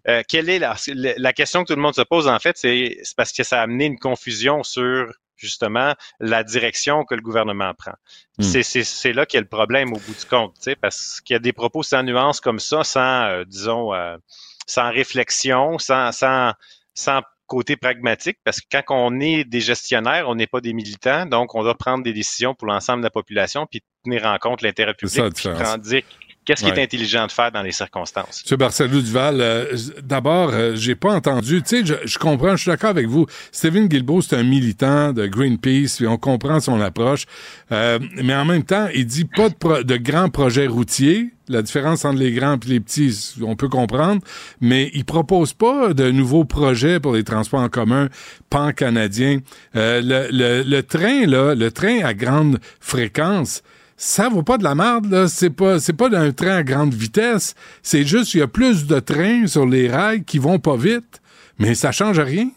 euh, 0.10 0.22
quelle 0.28 0.49
est 0.49 0.60
la, 0.60 0.76
la 0.95 1.34
question 1.34 1.64
que 1.64 1.68
tout 1.74 1.76
le 1.76 1.82
monde 1.82 1.95
se 1.95 2.02
pose, 2.02 2.28
en 2.28 2.40
fait, 2.40 2.58
c'est 2.58 2.98
parce 3.16 3.32
que 3.32 3.44
ça 3.44 3.60
a 3.60 3.64
amené 3.64 3.86
une 3.86 3.99
confusion 3.99 4.64
sur 4.64 5.12
justement 5.38 5.94
la 6.20 6.44
direction 6.44 7.04
que 7.06 7.16
le 7.16 7.22
gouvernement 7.22 7.74
prend. 7.74 7.94
Hmm. 8.38 8.44
C'est- 8.44 8.64
C'est 8.64 8.84
c'est 8.84 9.14
là 9.14 9.26
qu'il 9.26 9.38
y 9.38 9.40
a 9.40 9.42
le 9.42 9.48
problème 9.48 9.94
au 9.94 9.98
bout 10.00 10.14
du 10.20 10.26
compte, 10.26 10.54
tu 10.56 10.64
sais, 10.64 10.76
parce 10.76 11.22
qu'il 11.22 11.34
y 11.34 11.38
a 11.38 11.40
des 11.40 11.54
propos 11.54 11.84
sans 11.84 12.04
nuance 12.04 12.40
comme 12.42 12.60
ça, 12.60 12.84
sans, 12.84 13.24
euh, 13.26 13.44
disons, 13.46 13.94
euh, 13.94 14.18
sans 14.66 14.90
réflexion, 14.92 15.78
sans, 15.80 16.12
sans, 16.12 16.54
sans 16.94 17.22
côté 17.46 17.78
pragmatique, 17.78 18.38
parce 18.44 18.60
que 18.60 18.66
quand 18.70 18.84
on 18.90 19.22
est 19.22 19.46
des 19.46 19.62
gestionnaires, 19.62 20.28
on 20.28 20.36
n'est 20.36 20.48
pas 20.48 20.60
des 20.60 20.74
militants, 20.74 21.26
donc 21.26 21.56
on 21.56 21.64
doit 21.64 21.78
prendre 21.78 22.04
des 22.04 22.12
décisions 22.12 22.54
pour 22.54 22.68
l'ensemble 22.68 23.00
de 23.00 23.06
la 23.06 23.10
population, 23.10 23.66
puis 23.66 23.82
tenir 24.04 24.26
en 24.26 24.38
compte 24.38 24.62
l'intérêt 24.62 24.92
ça, 24.92 24.96
public, 24.96 25.24
puis 25.24 25.32
différence. 25.34 25.62
prendre- 25.62 25.84
dire 25.84 26.02
qu'est-ce 26.48 26.64
qui 26.64 26.72
Ouais. 26.72 26.80
est 26.80 26.84
intelligent 26.84 27.28
de 27.28 27.32
faire 27.32 27.52
dans 27.52 27.61
les 27.61 27.72
circonstances? 27.72 28.41
Monsieur 28.44 28.57
Barcelou 28.57 29.02
Duval, 29.02 29.41
euh, 29.41 29.65
d'abord, 30.02 30.49
euh, 30.53 30.76
j'ai 30.76 30.95
pas 30.95 31.14
entendu, 31.14 31.61
tu 31.61 31.82
sais, 31.82 31.86
je, 31.86 31.94
je 32.06 32.18
comprends, 32.18 32.56
je 32.56 32.61
suis 32.64 32.72
d'accord 32.72 32.90
avec 32.90 33.06
vous. 33.07 33.28
Stephen 33.52 33.88
Guilbeault, 33.88 34.22
c'est 34.22 34.36
un 34.38 34.44
militant 34.44 35.14
de 35.14 35.28
Greenpeace, 35.28 36.02
et 36.02 36.07
on 36.07 36.18
comprend 36.18 36.60
son 36.60 36.82
approche. 36.82 37.26
Euh, 37.72 37.99
mais 38.24 38.34
en 38.34 38.45
même 38.45 38.64
temps, 38.64 38.88
il 38.95 39.06
dit 39.06 39.26
pas 39.26 39.49
de, 39.49 39.56
pro- 39.56 39.84
de 39.84 39.98
grands 39.98 40.30
projets 40.30 40.68
routiers. 40.68 41.32
La 41.49 41.61
différence 41.61 42.03
entre 42.03 42.19
les 42.19 42.34
grands 42.34 42.56
et 42.56 42.68
les 42.68 42.80
petits, 42.82 43.36
on 43.41 43.56
peut 43.56 43.69
comprendre, 43.69 44.22
mais 44.60 44.91
il 44.94 45.06
propose 45.06 45.53
pas 45.53 45.94
de 45.94 46.11
nouveaux 46.11 46.44
projets 46.44 46.99
pour 46.99 47.14
les 47.14 47.24
transports 47.24 47.61
en 47.61 47.69
commun 47.69 48.10
pan-canadiens. 48.49 49.40
Euh, 49.76 50.02
le, 50.03 50.28
le, 50.32 50.64
le 50.64 50.84
train, 50.84 51.26
là, 51.26 51.56
le 51.56 51.72
train 51.72 51.99
à 52.03 52.14
grande 52.14 52.60
fréquence, 52.82 53.64
ça 53.98 54.30
vaut 54.30 54.44
pas 54.44 54.60
de 54.60 54.64
la 54.64 54.76
merde, 54.76 55.10
là. 55.10 55.28
C'est 55.28 55.49
pas, 55.49 55.78
pas 55.98 56.10
d'un 56.10 56.32
train 56.32 56.57
à 56.57 56.64
grande 56.64 56.94
vitesse. 56.94 57.56
C'est 57.82 58.06
juste, 58.06 58.36
il 58.36 58.40
y 58.40 58.44
a 58.44 58.48
plus 58.48 58.86
de 58.86 58.99
trains 58.99 59.48
sur 59.48 59.65
les 59.65 59.90
rails 59.90 60.24
qui 60.24 60.38
vont 60.38 60.60
pas 60.60 60.78
vite. 60.78 61.19
Mais 61.57 61.74
ça 61.74 61.91
change 61.91 62.19
rien. 62.19 62.49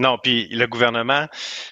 Non, 0.00 0.16
puis 0.16 0.48
le 0.50 0.66
gouvernement, 0.66 1.26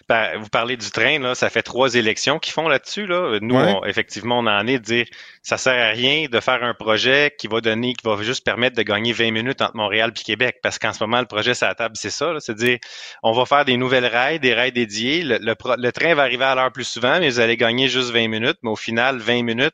ben, 0.09 0.37
vous 0.39 0.51
parlez 0.51 0.77
du 0.77 0.91
train, 0.91 1.19
là, 1.19 1.35
ça 1.35 1.49
fait 1.49 1.63
trois 1.63 1.95
élections 1.95 2.39
qu'ils 2.39 2.53
font 2.53 2.69
là-dessus. 2.69 3.07
Là. 3.07 3.39
Nous, 3.41 3.55
Ouais. 3.55 3.73
on- 3.73 3.85
effectivement, 3.87 4.39
on 4.41 4.47
en 4.47 4.67
est 4.67 4.79
de 4.79 4.85
dire 4.85 5.07
ça 5.43 5.57
sert 5.57 5.73
à 5.83 5.89
rien 5.93 6.27
de 6.31 6.39
faire 6.41 6.63
un 6.63 6.75
projet 6.75 7.35
qui 7.39 7.47
va 7.47 7.63
donner, 7.63 7.95
qui 7.95 8.07
va 8.07 8.21
juste 8.23 8.45
permettre 8.45 8.77
de 8.77 8.83
gagner 8.83 9.13
20 9.13 9.31
minutes 9.31 9.63
entre 9.63 9.77
Montréal 9.77 10.13
et 10.15 10.23
Québec. 10.23 10.59
Parce 10.63 10.79
qu'en 10.79 10.93
ce 10.93 11.03
moment, 11.03 11.21
le 11.21 11.27
projet 11.27 11.55
sur 11.55 11.67
la 11.67 11.75
table, 11.75 11.95
c'est 11.97 12.11
ça. 12.11 12.33
là, 12.35 12.41
C'est 12.41 12.53
de 12.55 12.59
dire 12.59 12.79
on 13.23 13.33
va 13.33 13.47
faire 13.47 13.65
des 13.65 13.79
nouvelles 13.79 14.07
rails, 14.07 14.39
des 14.41 14.53
rails 14.53 14.73
dédiés. 14.73 15.23
Le, 15.23 15.39
le 15.41 15.55
pro- 15.55 15.77
le 15.79 15.91
train 15.93 16.15
va 16.15 16.23
arriver 16.23 16.45
à 16.45 16.55
l'heure 16.55 16.71
plus 16.71 16.85
souvent, 16.85 17.19
mais 17.21 17.31
vous 17.31 17.41
allez 17.41 17.57
gagner 17.57 17.89
juste 17.89 18.11
20 18.11 18.29
minutes. 18.29 18.59
Mais 18.63 18.71
au 18.71 18.77
final, 18.77 19.19
20 19.19 19.43
minutes, 19.43 19.73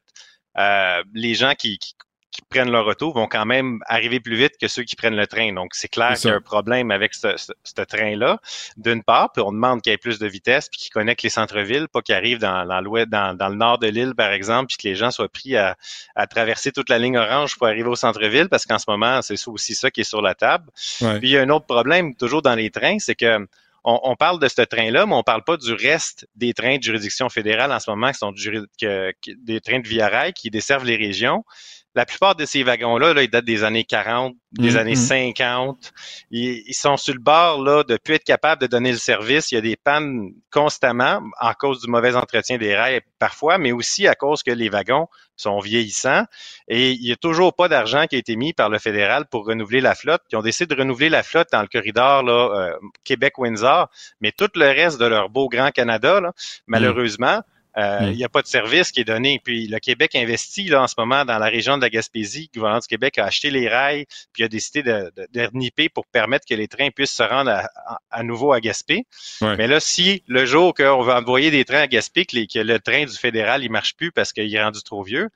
euh, 0.56 1.02
les 1.12 1.34
gens 1.34 1.54
qui, 1.58 1.78
qui, 1.78 1.93
qui 2.34 2.42
prennent 2.50 2.70
leur 2.72 2.84
auto 2.88 3.12
vont 3.12 3.28
quand 3.28 3.46
même 3.46 3.78
arriver 3.86 4.18
plus 4.18 4.34
vite 4.34 4.54
que 4.60 4.66
ceux 4.66 4.82
qui 4.82 4.96
prennent 4.96 5.14
le 5.14 5.28
train. 5.28 5.52
Donc, 5.52 5.74
c'est 5.76 5.86
clair 5.86 6.08
qu'il 6.16 6.30
y 6.30 6.32
a 6.32 6.36
un 6.36 6.40
problème 6.40 6.90
avec 6.90 7.14
ce, 7.14 7.36
ce- 7.36 7.52
ce 7.62 7.82
train-là, 7.82 8.40
d'une 8.76 9.04
part, 9.04 9.30
puis 9.32 9.40
on 9.40 9.52
demande 9.52 9.82
qu'il 9.82 9.92
y 9.92 9.94
ait 9.94 9.98
plus 9.98 10.18
de 10.18 10.26
vitesse, 10.26 10.68
puis 10.68 10.80
qu'il 10.80 10.90
connecte 10.90 11.22
les 11.22 11.30
centres-villes, 11.30 11.86
pas 11.86 12.02
qu'il 12.02 12.16
arrive 12.16 12.38
dans, 12.40 12.66
dans, 12.66 12.80
l'ouest- 12.80 13.08
dans, 13.08 13.36
dans 13.36 13.48
le 13.48 13.54
nord 13.54 13.78
de 13.78 13.86
l'île, 13.86 14.14
par 14.16 14.32
exemple, 14.32 14.66
puis 14.66 14.78
que 14.78 14.88
les 14.88 14.96
gens 14.96 15.12
soient 15.12 15.28
pris 15.28 15.56
à, 15.56 15.76
à 16.16 16.26
traverser 16.26 16.72
toute 16.72 16.88
la 16.88 16.98
ligne 16.98 17.16
orange 17.16 17.56
pour 17.56 17.68
arriver 17.68 17.88
au 17.88 17.94
centre-ville, 17.94 18.48
parce 18.48 18.66
qu'en 18.66 18.78
ce 18.80 18.86
moment, 18.88 19.22
c'est 19.22 19.38
aussi 19.46 19.76
ça 19.76 19.92
qui 19.92 20.00
est 20.00 20.04
sur 20.04 20.20
la 20.20 20.34
table. 20.34 20.68
Ouais. 21.02 21.20
Puis 21.20 21.28
il 21.28 21.32
y 21.32 21.38
a 21.38 21.42
un 21.42 21.50
autre 21.50 21.66
problème, 21.66 22.16
toujours 22.16 22.42
dans 22.42 22.56
les 22.56 22.70
trains, 22.70 22.98
c'est 22.98 23.14
que 23.14 23.46
on, 23.86 24.00
on 24.02 24.16
parle 24.16 24.40
de 24.40 24.48
ce 24.48 24.62
train-là, 24.62 25.04
mais 25.06 25.14
on 25.14 25.22
parle 25.22 25.44
pas 25.44 25.58
du 25.58 25.72
reste 25.74 26.26
des 26.34 26.54
trains 26.54 26.78
de 26.78 26.82
juridiction 26.82 27.28
fédérale 27.28 27.70
en 27.70 27.78
ce 27.78 27.90
moment, 27.90 28.10
qui 28.10 28.18
sont 28.18 28.32
du 28.32 28.42
juri- 28.42 28.66
que- 28.80 29.12
que- 29.24 29.32
des 29.44 29.60
trains 29.60 29.78
de 29.80 29.86
Via 29.86 30.08
Rail 30.08 30.32
qui 30.32 30.48
desservent 30.50 30.86
les 30.86 30.96
régions. 30.96 31.44
La 31.94 32.04
plupart 32.06 32.34
de 32.34 32.44
ces 32.44 32.64
wagons-là, 32.64 33.14
là, 33.14 33.22
ils 33.22 33.30
datent 33.30 33.44
des 33.44 33.62
années 33.62 33.84
40, 33.84 34.34
des 34.52 34.72
Mhm. 34.72 34.76
années 34.78 34.94
50. 34.96 35.92
Ils, 36.30 36.62
ils 36.66 36.74
sont 36.74 36.96
sur 36.96 37.14
le 37.14 37.20
bord 37.20 37.62
là, 37.62 37.84
de 37.84 37.96
plus 37.96 38.14
être 38.14 38.24
capables 38.24 38.60
de 38.60 38.66
donner 38.66 38.90
le 38.90 38.98
service. 38.98 39.52
Il 39.52 39.54
y 39.56 39.58
a 39.58 39.60
des 39.60 39.76
pannes 39.76 40.30
constamment 40.50 41.22
à 41.38 41.54
cause 41.54 41.80
du 41.80 41.88
mauvais 41.88 42.16
entretien 42.16 42.58
des 42.58 42.74
rails 42.74 43.00
parfois, 43.20 43.58
mais 43.58 43.70
aussi 43.72 44.08
à 44.08 44.14
cause 44.16 44.42
que 44.42 44.50
les 44.50 44.68
wagons 44.68 45.06
sont 45.36 45.58
vieillissants. 45.60 46.24
Et 46.68 46.92
il 46.92 47.00
n'y 47.00 47.12
a 47.12 47.16
toujours 47.16 47.54
pas 47.54 47.68
d'argent 47.68 48.06
qui 48.06 48.16
a 48.16 48.18
été 48.18 48.36
mis 48.36 48.52
par 48.52 48.70
le 48.70 48.78
fédéral 48.78 49.26
pour 49.26 49.46
renouveler 49.46 49.80
la 49.80 49.94
flotte. 49.94 50.22
Ils 50.32 50.36
ont 50.36 50.42
décidé 50.42 50.74
de 50.74 50.80
renouveler 50.80 51.08
la 51.08 51.22
flotte 51.22 51.48
dans 51.52 51.62
le 51.62 51.68
corridor 51.68 52.22
là, 52.22 52.32
euh, 52.32 52.78
Québec-Windsor, 53.04 53.88
mais 54.20 54.32
tout 54.32 54.50
le 54.54 54.66
reste 54.66 54.98
de 55.00 55.06
leur 55.06 55.28
beau 55.30 55.48
Grand 55.48 55.70
Canada, 55.70 56.20
là, 56.20 56.32
malheureusement, 56.66 57.40
euh, 57.76 57.98
il 58.10 58.16
n'y 58.16 58.24
a 58.24 58.28
pas 58.28 58.42
de 58.42 58.46
service 58.46 58.92
qui 58.92 59.00
est 59.00 59.04
donné. 59.04 59.40
Puis 59.42 59.66
le 59.66 59.78
Québec 59.78 60.14
investit 60.14 60.64
là, 60.68 60.82
en 60.82 60.86
ce 60.86 60.94
moment 60.96 61.24
dans 61.24 61.38
la 61.38 61.46
région 61.46 61.76
de 61.76 61.82
la 61.82 61.90
Gaspésie. 61.90 62.48
Le 62.54 62.58
gouvernement 62.60 62.80
du 62.80 62.86
Québec 62.86 63.18
a 63.18 63.24
acheté 63.24 63.50
les 63.50 63.68
rails, 63.68 64.06
puis 64.32 64.44
a 64.44 64.48
décidé 64.48 64.82
de, 64.82 65.12
de, 65.16 65.26
de 65.32 65.88
pour 65.88 66.06
permettre 66.06 66.46
que 66.48 66.54
les 66.54 66.68
trains 66.68 66.90
puissent 66.90 67.12
se 67.14 67.22
rendre 67.22 67.50
à, 67.50 67.68
à- 67.86 67.98
à 68.10 68.22
nouveau 68.22 68.52
à 68.52 68.60
Gaspé. 68.60 69.04
Ouais. 69.40 69.56
Mais 69.56 69.66
là, 69.66 69.80
si 69.80 70.22
le 70.28 70.44
jour 70.46 70.72
qu'on 70.74 71.02
va 71.02 71.18
envoyer 71.18 71.50
des 71.50 71.64
trains 71.64 71.80
à 71.80 71.86
Gaspé, 71.86 72.24
que, 72.26 72.36
les- 72.36 72.46
que 72.46 72.58
le 72.60 72.78
train 72.78 73.04
du 73.04 73.16
fédéral 73.16 73.64
il 73.64 73.70
marche 73.70 73.94
plus 73.96 74.12
parce 74.12 74.32
qu'il 74.32 74.54
est 74.54 74.62
rendu 74.62 74.82
trop 74.82 75.02
vieux, 75.02 75.28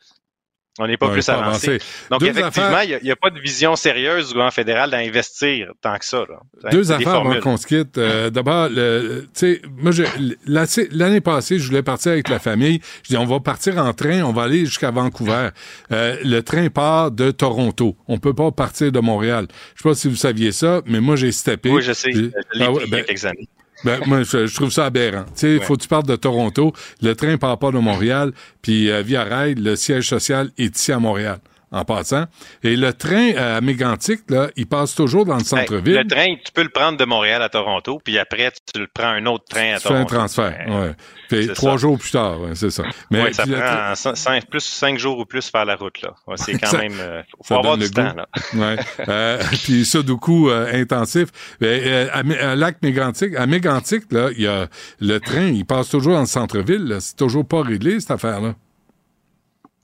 on 0.78 0.86
n'est 0.86 0.96
pas 0.96 1.06
Ouais, 1.06 1.12
plus 1.14 1.28
avancé. 1.28 1.68
avancé. 1.68 1.84
Donc, 2.10 2.20
Deux 2.20 2.26
effectivement, 2.28 2.68
affaires- 2.68 2.98
il 3.00 3.04
n'y 3.04 3.10
a, 3.10 3.16
pas 3.16 3.30
de 3.30 3.38
vision 3.40 3.76
sérieuse 3.76 4.26
du 4.28 4.32
gouvernement 4.34 4.50
fédéral 4.50 4.90
d'investir 4.90 5.72
tant 5.80 5.96
que 5.98 6.04
ça. 6.04 6.24
Là. 6.28 6.70
Deux 6.70 6.92
affaires 6.92 7.14
avant 7.16 7.40
qu'on 7.40 7.56
se 7.56 7.66
quitte. 7.66 7.98
Euh, 7.98 8.30
D'abord, 8.38 8.68
le- 8.68 9.22
tu 9.34 9.40
sais, 9.40 9.62
moi, 9.76 9.92
je- 9.92 10.02
la- 10.46 10.64
l'année 10.92 11.20
passée, 11.20 11.58
je 11.58 11.66
voulais 11.68 11.82
partir 11.82 12.12
avec 12.12 12.28
la 12.28 12.38
famille. 12.38 12.80
Je 13.02 13.08
dis, 13.08 13.16
on 13.16 13.24
va 13.26 13.40
partir 13.40 13.78
en 13.78 13.92
train, 13.92 14.22
on 14.22 14.32
va 14.32 14.42
aller 14.44 14.64
jusqu'à 14.66 14.90
Vancouver. 14.90 15.48
Euh, 15.92 16.16
le 16.24 16.40
train 16.40 16.68
part 16.68 17.10
de 17.10 17.30
Toronto. 17.30 17.96
On 18.06 18.18
peut 18.18 18.34
pas 18.34 18.50
partir 18.50 18.92
de 18.92 19.00
Montréal. 19.00 19.46
Je 19.74 19.82
sais 19.82 19.88
pas 19.88 19.94
si 19.94 20.08
vous 20.08 20.16
saviez 20.16 20.52
ça, 20.52 20.82
mais 20.86 21.00
moi, 21.00 21.16
j'ai 21.16 21.32
steppé. 21.32 21.70
Oui, 21.70 21.82
je 21.82 21.92
sais. 21.92 22.10
Je 22.12 22.20
l'ai 22.20 22.64
Ah 22.64 22.72
ouais, 22.72 22.84
ben, 22.88 23.04
quelques 23.04 23.24
années. 23.24 23.48
Ben, 23.84 24.00
moi, 24.06 24.22
je, 24.22 24.46
je 24.46 24.54
trouve 24.54 24.70
ça 24.70 24.86
aberrant. 24.86 25.24
Tu 25.24 25.30
sais, 25.34 25.58
Ouais. 25.58 25.64
faut 25.64 25.76
que 25.76 25.82
tu 25.82 25.88
partes 25.88 26.06
de 26.06 26.16
Toronto. 26.16 26.72
Le 27.02 27.14
train 27.14 27.36
part 27.38 27.58
pas 27.58 27.70
de 27.70 27.78
Montréal. 27.78 28.32
Puis, 28.62 28.90
euh, 28.90 29.02
Via 29.02 29.24
Rail, 29.24 29.54
le 29.54 29.76
siège 29.76 30.08
social 30.08 30.50
est 30.58 30.76
ici 30.76 30.92
à 30.92 30.98
Montréal. 30.98 31.38
En 31.72 31.84
passant. 31.84 32.24
Et 32.62 32.76
le 32.76 32.92
train 32.92 33.34
à 33.36 33.60
Mégantic, 33.60 34.20
là, 34.30 34.48
il 34.56 34.66
passe 34.66 34.94
toujours 34.94 35.24
dans 35.26 35.36
le 35.36 35.44
centre-ville. 35.44 35.94
le 35.96 36.06
train, 36.06 36.34
tu 36.44 36.52
peux 36.52 36.62
le 36.62 36.68
prendre 36.70 36.96
de 36.98 37.04
Montréal 37.04 37.42
à 37.42 37.48
Toronto, 37.48 38.00
puis 38.02 38.18
après, 38.18 38.50
tu 38.72 38.80
le 38.80 38.86
prends 38.92 39.08
un 39.08 39.26
autre 39.26 39.44
train 39.48 39.74
à 39.74 39.76
tu 39.78 39.84
Toronto. 39.88 40.08
fais 40.08 40.14
un 40.14 40.18
transfert, 40.18 40.66
ouais. 40.68 40.92
Fait 41.28 41.52
trois 41.52 41.72
ça. 41.72 41.76
jours 41.76 41.98
plus 41.98 42.10
tard, 42.10 42.40
ouais, 42.40 42.54
c'est 42.54 42.70
ça. 42.70 42.84
Mais 43.10 43.22
Oui, 43.24 43.34
ça 43.34 43.42
puis 43.42 43.52
prend 43.52 43.92
cin- 43.92 44.14
cinq, 44.14 44.46
plus 44.48 44.64
cinq 44.64 44.98
jours 44.98 45.18
ou 45.18 45.26
plus 45.26 45.50
faire 45.50 45.66
la 45.66 45.76
route. 45.76 46.00
là. 46.00 46.14
Ouais, 46.26 46.36
c'est 46.38 46.58
quand 46.58 46.68
Ça- 46.68 46.78
même... 46.78 46.98
euh, 46.98 47.22
faut 47.44 47.54
avoir 47.56 47.76
du 47.76 47.90
temps. 47.90 48.08
goût. 48.10 48.16
Là. 48.16 48.26
Ouais. 48.54 48.76
Euh, 49.08 49.38
puis 49.64 49.84
sudoku 49.84 50.48
euh, 50.50 50.70
intensif. 50.72 51.28
Ben, 51.60 51.80
euh, 51.84 52.08
à, 52.12 52.22
Mé- 52.22 52.38
à 52.38 52.56
lac 52.56 52.76
Mégantic, 52.82 53.34
à 53.36 53.46
Mégantic, 53.46 54.04
là, 54.10 54.28
il 54.36 54.42
y 54.42 54.46
a 54.46 54.66
le 55.00 55.18
train, 55.18 55.46
il 55.48 55.64
passe 55.64 55.88
toujours 55.90 56.14
dans 56.14 56.20
le 56.20 56.26
centre-ville. 56.26 56.96
C'est 57.00 57.16
toujours 57.16 57.46
pas 57.46 57.62
réglé 57.62 58.00
cette 58.00 58.10
affaire-là. 58.10 58.54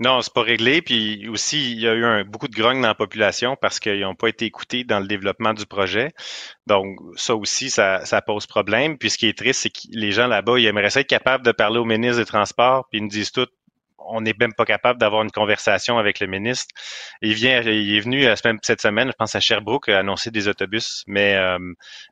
Non, 0.00 0.22
c'est 0.22 0.32
pas 0.32 0.42
réglé. 0.42 0.82
Puis 0.82 1.28
aussi, 1.28 1.72
il 1.72 1.80
y 1.80 1.88
a 1.88 1.94
eu 1.94 2.04
un, 2.04 2.24
beaucoup 2.24 2.48
de 2.48 2.54
grogne 2.54 2.80
dans 2.80 2.88
la 2.88 2.94
population 2.94 3.56
parce 3.56 3.78
qu'ils 3.78 4.00
n'ont 4.00 4.16
pas 4.16 4.28
été 4.28 4.44
écoutés 4.44 4.84
dans 4.84 4.98
le 4.98 5.06
développement 5.06 5.54
du 5.54 5.66
projet. 5.66 6.12
Donc, 6.66 6.98
ça 7.16 7.36
aussi, 7.36 7.70
ça, 7.70 8.02
pose 8.26 8.46
problème. 8.46 8.98
Puis 8.98 9.10
ce 9.10 9.18
qui 9.18 9.28
est 9.28 9.38
triste, 9.38 9.62
c'est 9.62 9.70
que 9.70 9.80
les 9.92 10.10
gens 10.12 10.26
là-bas, 10.26 10.58
ils 10.58 10.66
aimeraient 10.66 10.86
être 10.86 11.06
capables 11.06 11.44
de 11.44 11.52
parler 11.52 11.78
au 11.78 11.84
ministre 11.84 12.18
des 12.18 12.26
Transports, 12.26 12.86
puis 12.90 12.98
ils 12.98 13.02
nous 13.02 13.08
disent 13.08 13.32
tout. 13.32 13.46
On 14.08 14.20
n'est 14.20 14.34
même 14.38 14.52
pas 14.54 14.64
capable 14.64 14.98
d'avoir 15.00 15.22
une 15.22 15.30
conversation 15.30 15.98
avec 15.98 16.20
le 16.20 16.26
ministre. 16.26 16.74
Il 17.22 17.34
vient, 17.34 17.62
il 17.62 17.96
est 17.96 18.00
venu 18.00 18.26
euh, 18.26 18.34
cette 18.62 18.80
semaine, 18.80 19.08
je 19.08 19.14
pense 19.18 19.34
à 19.34 19.40
Sherbrooke, 19.40 19.88
à 19.88 19.98
annoncer 20.00 20.30
des 20.30 20.48
autobus, 20.48 21.04
mais, 21.06 21.34
euh, 21.36 21.58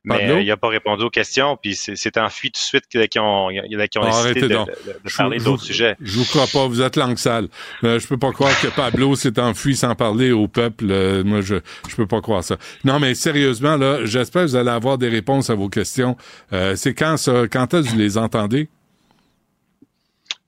mais 0.03 0.29
euh, 0.29 0.41
il 0.41 0.47
n'a 0.47 0.57
pas 0.57 0.69
répondu 0.69 1.03
aux 1.03 1.09
questions. 1.09 1.57
Puis 1.61 1.75
c'est 1.75 2.17
enfui 2.17 2.51
tout 2.51 2.59
de 2.59 2.63
suite 2.63 2.87
qu'ils 2.87 3.01
ont, 3.21 3.49
qu'ils 3.49 3.99
ont 3.99 4.03
arrêtez 4.03 4.41
de, 4.41 4.47
donc. 4.49 4.67
de- 4.67 4.73
de 5.03 5.15
parler 5.17 5.37
d'autres 5.39 5.63
sujets. 5.63 5.95
Je 6.01 6.17
vous 6.17 6.25
crois 6.25 6.47
pas, 6.47 6.67
vous 6.67 6.81
êtes 6.81 6.95
langue 6.95 7.17
sale. 7.17 7.47
Euh, 7.83 7.99
je 7.99 8.07
peux 8.07 8.17
pas 8.17 8.31
croire 8.31 8.51
que 8.61 8.67
Pablo 8.67 9.15
s'est 9.15 9.39
enfui 9.39 9.75
sans 9.75 9.95
parler 9.95 10.31
au 10.31 10.47
peuple. 10.47 10.85
Euh, 10.89 11.23
moi, 11.23 11.41
je 11.41 11.55
je 11.89 11.95
peux 11.95 12.07
pas 12.07 12.21
croire 12.21 12.43
ça. 12.43 12.57
Non, 12.83 12.99
mais 12.99 13.15
sérieusement, 13.15 13.77
là, 13.77 14.05
j'espère 14.05 14.43
que 14.43 14.47
vous 14.47 14.55
allez 14.55 14.69
avoir 14.69 14.97
des 14.97 15.09
réponses 15.09 15.49
à 15.49 15.55
vos 15.55 15.69
questions. 15.69 16.17
Euh, 16.51 16.75
c'est 16.75 16.93
quand 16.93 17.17
ça? 17.17 17.43
Quand 17.51 17.73
est-ce 17.73 17.87
que 17.87 17.91
vous 17.93 17.99
les 17.99 18.17
entendez? 18.17 18.69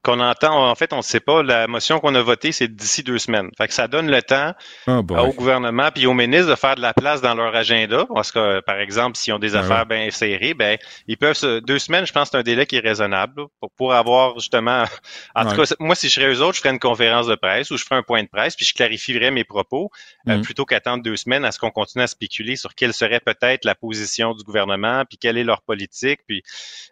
Qu'on 0.06 0.20
entend, 0.20 0.70
en 0.70 0.76
fait, 0.76 0.94
on 0.94 0.98
ne 0.98 1.02
sait 1.02 1.20
pas. 1.20 1.42
La 1.42 1.66
motion 1.68 2.00
qu'on 2.00 2.14
a 2.14 2.22
votée, 2.22 2.52
c'est 2.52 2.68
d'ici 2.68 3.02
deux 3.02 3.18
semaines. 3.18 3.50
Fait 3.58 3.68
que 3.68 3.74
ça 3.74 3.88
donne 3.88 4.10
le 4.10 4.22
temps 4.22 4.54
Ah, 4.86 5.00
au 5.00 5.34
gouvernement 5.34 5.90
puis 5.94 6.06
aux 6.06 6.14
ministres 6.14 6.50
de 6.50 6.56
faire 6.56 6.76
de 6.76 6.82
la 6.82 6.94
place 6.94 7.22
dans 7.22 7.34
leur 7.34 7.56
agenda. 7.56 8.06
Parce 8.14 8.32
que, 8.32 8.62
par 8.62 8.80
exemple, 8.80 9.18
s'ils 9.18 9.34
ont 9.34 9.40
des 9.40 9.56
Ah 9.56 9.60
affaires 9.60 9.86
bien 9.88 10.10
serrées, 10.12 10.54
ben, 10.54 10.78
ils 11.08 11.18
peuvent 11.18 11.36
se, 11.36 11.60
deux 11.60 11.80
semaines, 11.80 12.06
je 12.06 12.14
pense, 12.14 12.30
c'est 12.30 12.38
un 12.38 12.44
délai 12.44 12.68
qui 12.68 12.76
est 12.76 12.82
raisonnable 12.88 13.46
pour, 13.60 13.72
pour 13.72 13.94
avoir 13.94 14.38
justement. 14.40 14.86
En 15.36 15.46
tout 15.50 15.62
cas, 15.62 15.76
moi, 15.80 15.96
si 15.96 16.08
je 16.08 16.14
serais 16.14 16.34
eux 16.34 16.42
autres, 16.42 16.56
je 16.56 16.62
ferais 16.62 16.74
une 16.74 16.80
conférence 16.80 17.28
de 17.28 17.36
presse 17.36 17.70
ou 17.72 17.78
je 17.78 17.84
ferais 17.84 17.96
un 17.96 18.04
point 18.04 18.24
de 18.24 18.28
presse 18.28 18.56
puis 18.56 18.66
je 18.66 18.74
clarifierais 18.74 19.32
mes 19.32 19.44
propos 19.44 19.90
euh, 20.30 20.38
Mm. 20.38 20.42
plutôt 20.42 20.66
qu'attendre 20.66 21.04
deux 21.04 21.16
semaines 21.16 21.46
à 21.46 21.52
ce 21.52 21.60
qu'on 21.60 21.72
continue 21.72 22.04
à 22.04 22.08
spéculer 22.08 22.56
sur 22.56 22.76
quelle 22.76 22.94
serait 22.94 23.20
peut-être 23.20 23.66
la 23.66 23.76
position 23.76 24.34
du 24.34 24.44
gouvernement 24.44 25.04
puis 25.06 25.18
quelle 25.18 25.38
est 25.38 25.44
leur 25.44 25.62
politique. 25.62 26.22
Puis 26.28 26.44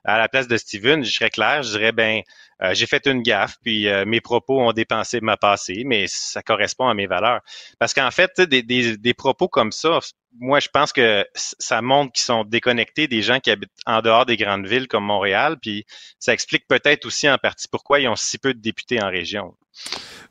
à 0.04 0.18
la 0.18 0.28
place 0.28 0.48
de 0.48 0.58
Steven, 0.58 1.04
je 1.04 1.12
serais 1.12 1.30
clair, 1.30 1.64
je 1.64 1.72
dirais 1.72 1.92
ben 1.92 2.22
euh, 2.62 2.74
j'ai 2.74 2.86
fait 2.86 3.03
une 3.08 3.22
gaffe, 3.22 3.58
puis 3.64 3.88
euh, 3.88 4.06
mes 4.06 4.22
propos 4.22 4.62
ont 4.62 4.74
dépensé 4.74 5.22
ma 5.22 5.38
passé, 5.38 5.84
mais 5.86 6.06
ça 6.08 6.42
correspond 6.42 6.88
à 6.88 6.94
mes 6.94 7.08
valeurs. 7.08 7.42
Parce 7.80 7.94
qu'en 7.94 8.12
fait, 8.12 8.42
des, 8.42 8.64
des, 8.64 8.98
des 8.98 9.14
propos 9.14 9.48
comme 9.48 9.72
ça, 9.72 10.00
moi, 10.40 10.60
je 10.60 10.70
pense 10.70 10.92
que 10.92 11.26
ça 11.34 11.82
montre 11.82 12.14
qu'ils 12.14 12.24
sont 12.24 12.44
déconnectés 12.44 13.08
des 13.08 13.22
gens 13.22 13.40
qui 13.40 13.52
habitent 13.52 13.72
en 13.86 14.02
dehors 14.02 14.26
des 14.26 14.38
grandes 14.38 14.66
villes 14.66 14.88
comme 14.88 15.06
Montréal, 15.06 15.58
puis 15.62 15.86
ça 16.20 16.34
explique 16.34 16.68
peut-être 16.68 17.06
aussi 17.06 17.30
en 17.30 17.38
partie 17.38 17.68
pourquoi 17.68 18.00
ils 18.00 18.08
ont 18.08 18.16
si 18.16 18.38
peu 18.38 18.54
de 18.54 18.60
députés 18.60 19.02
en 19.02 19.10
région. 19.10 19.56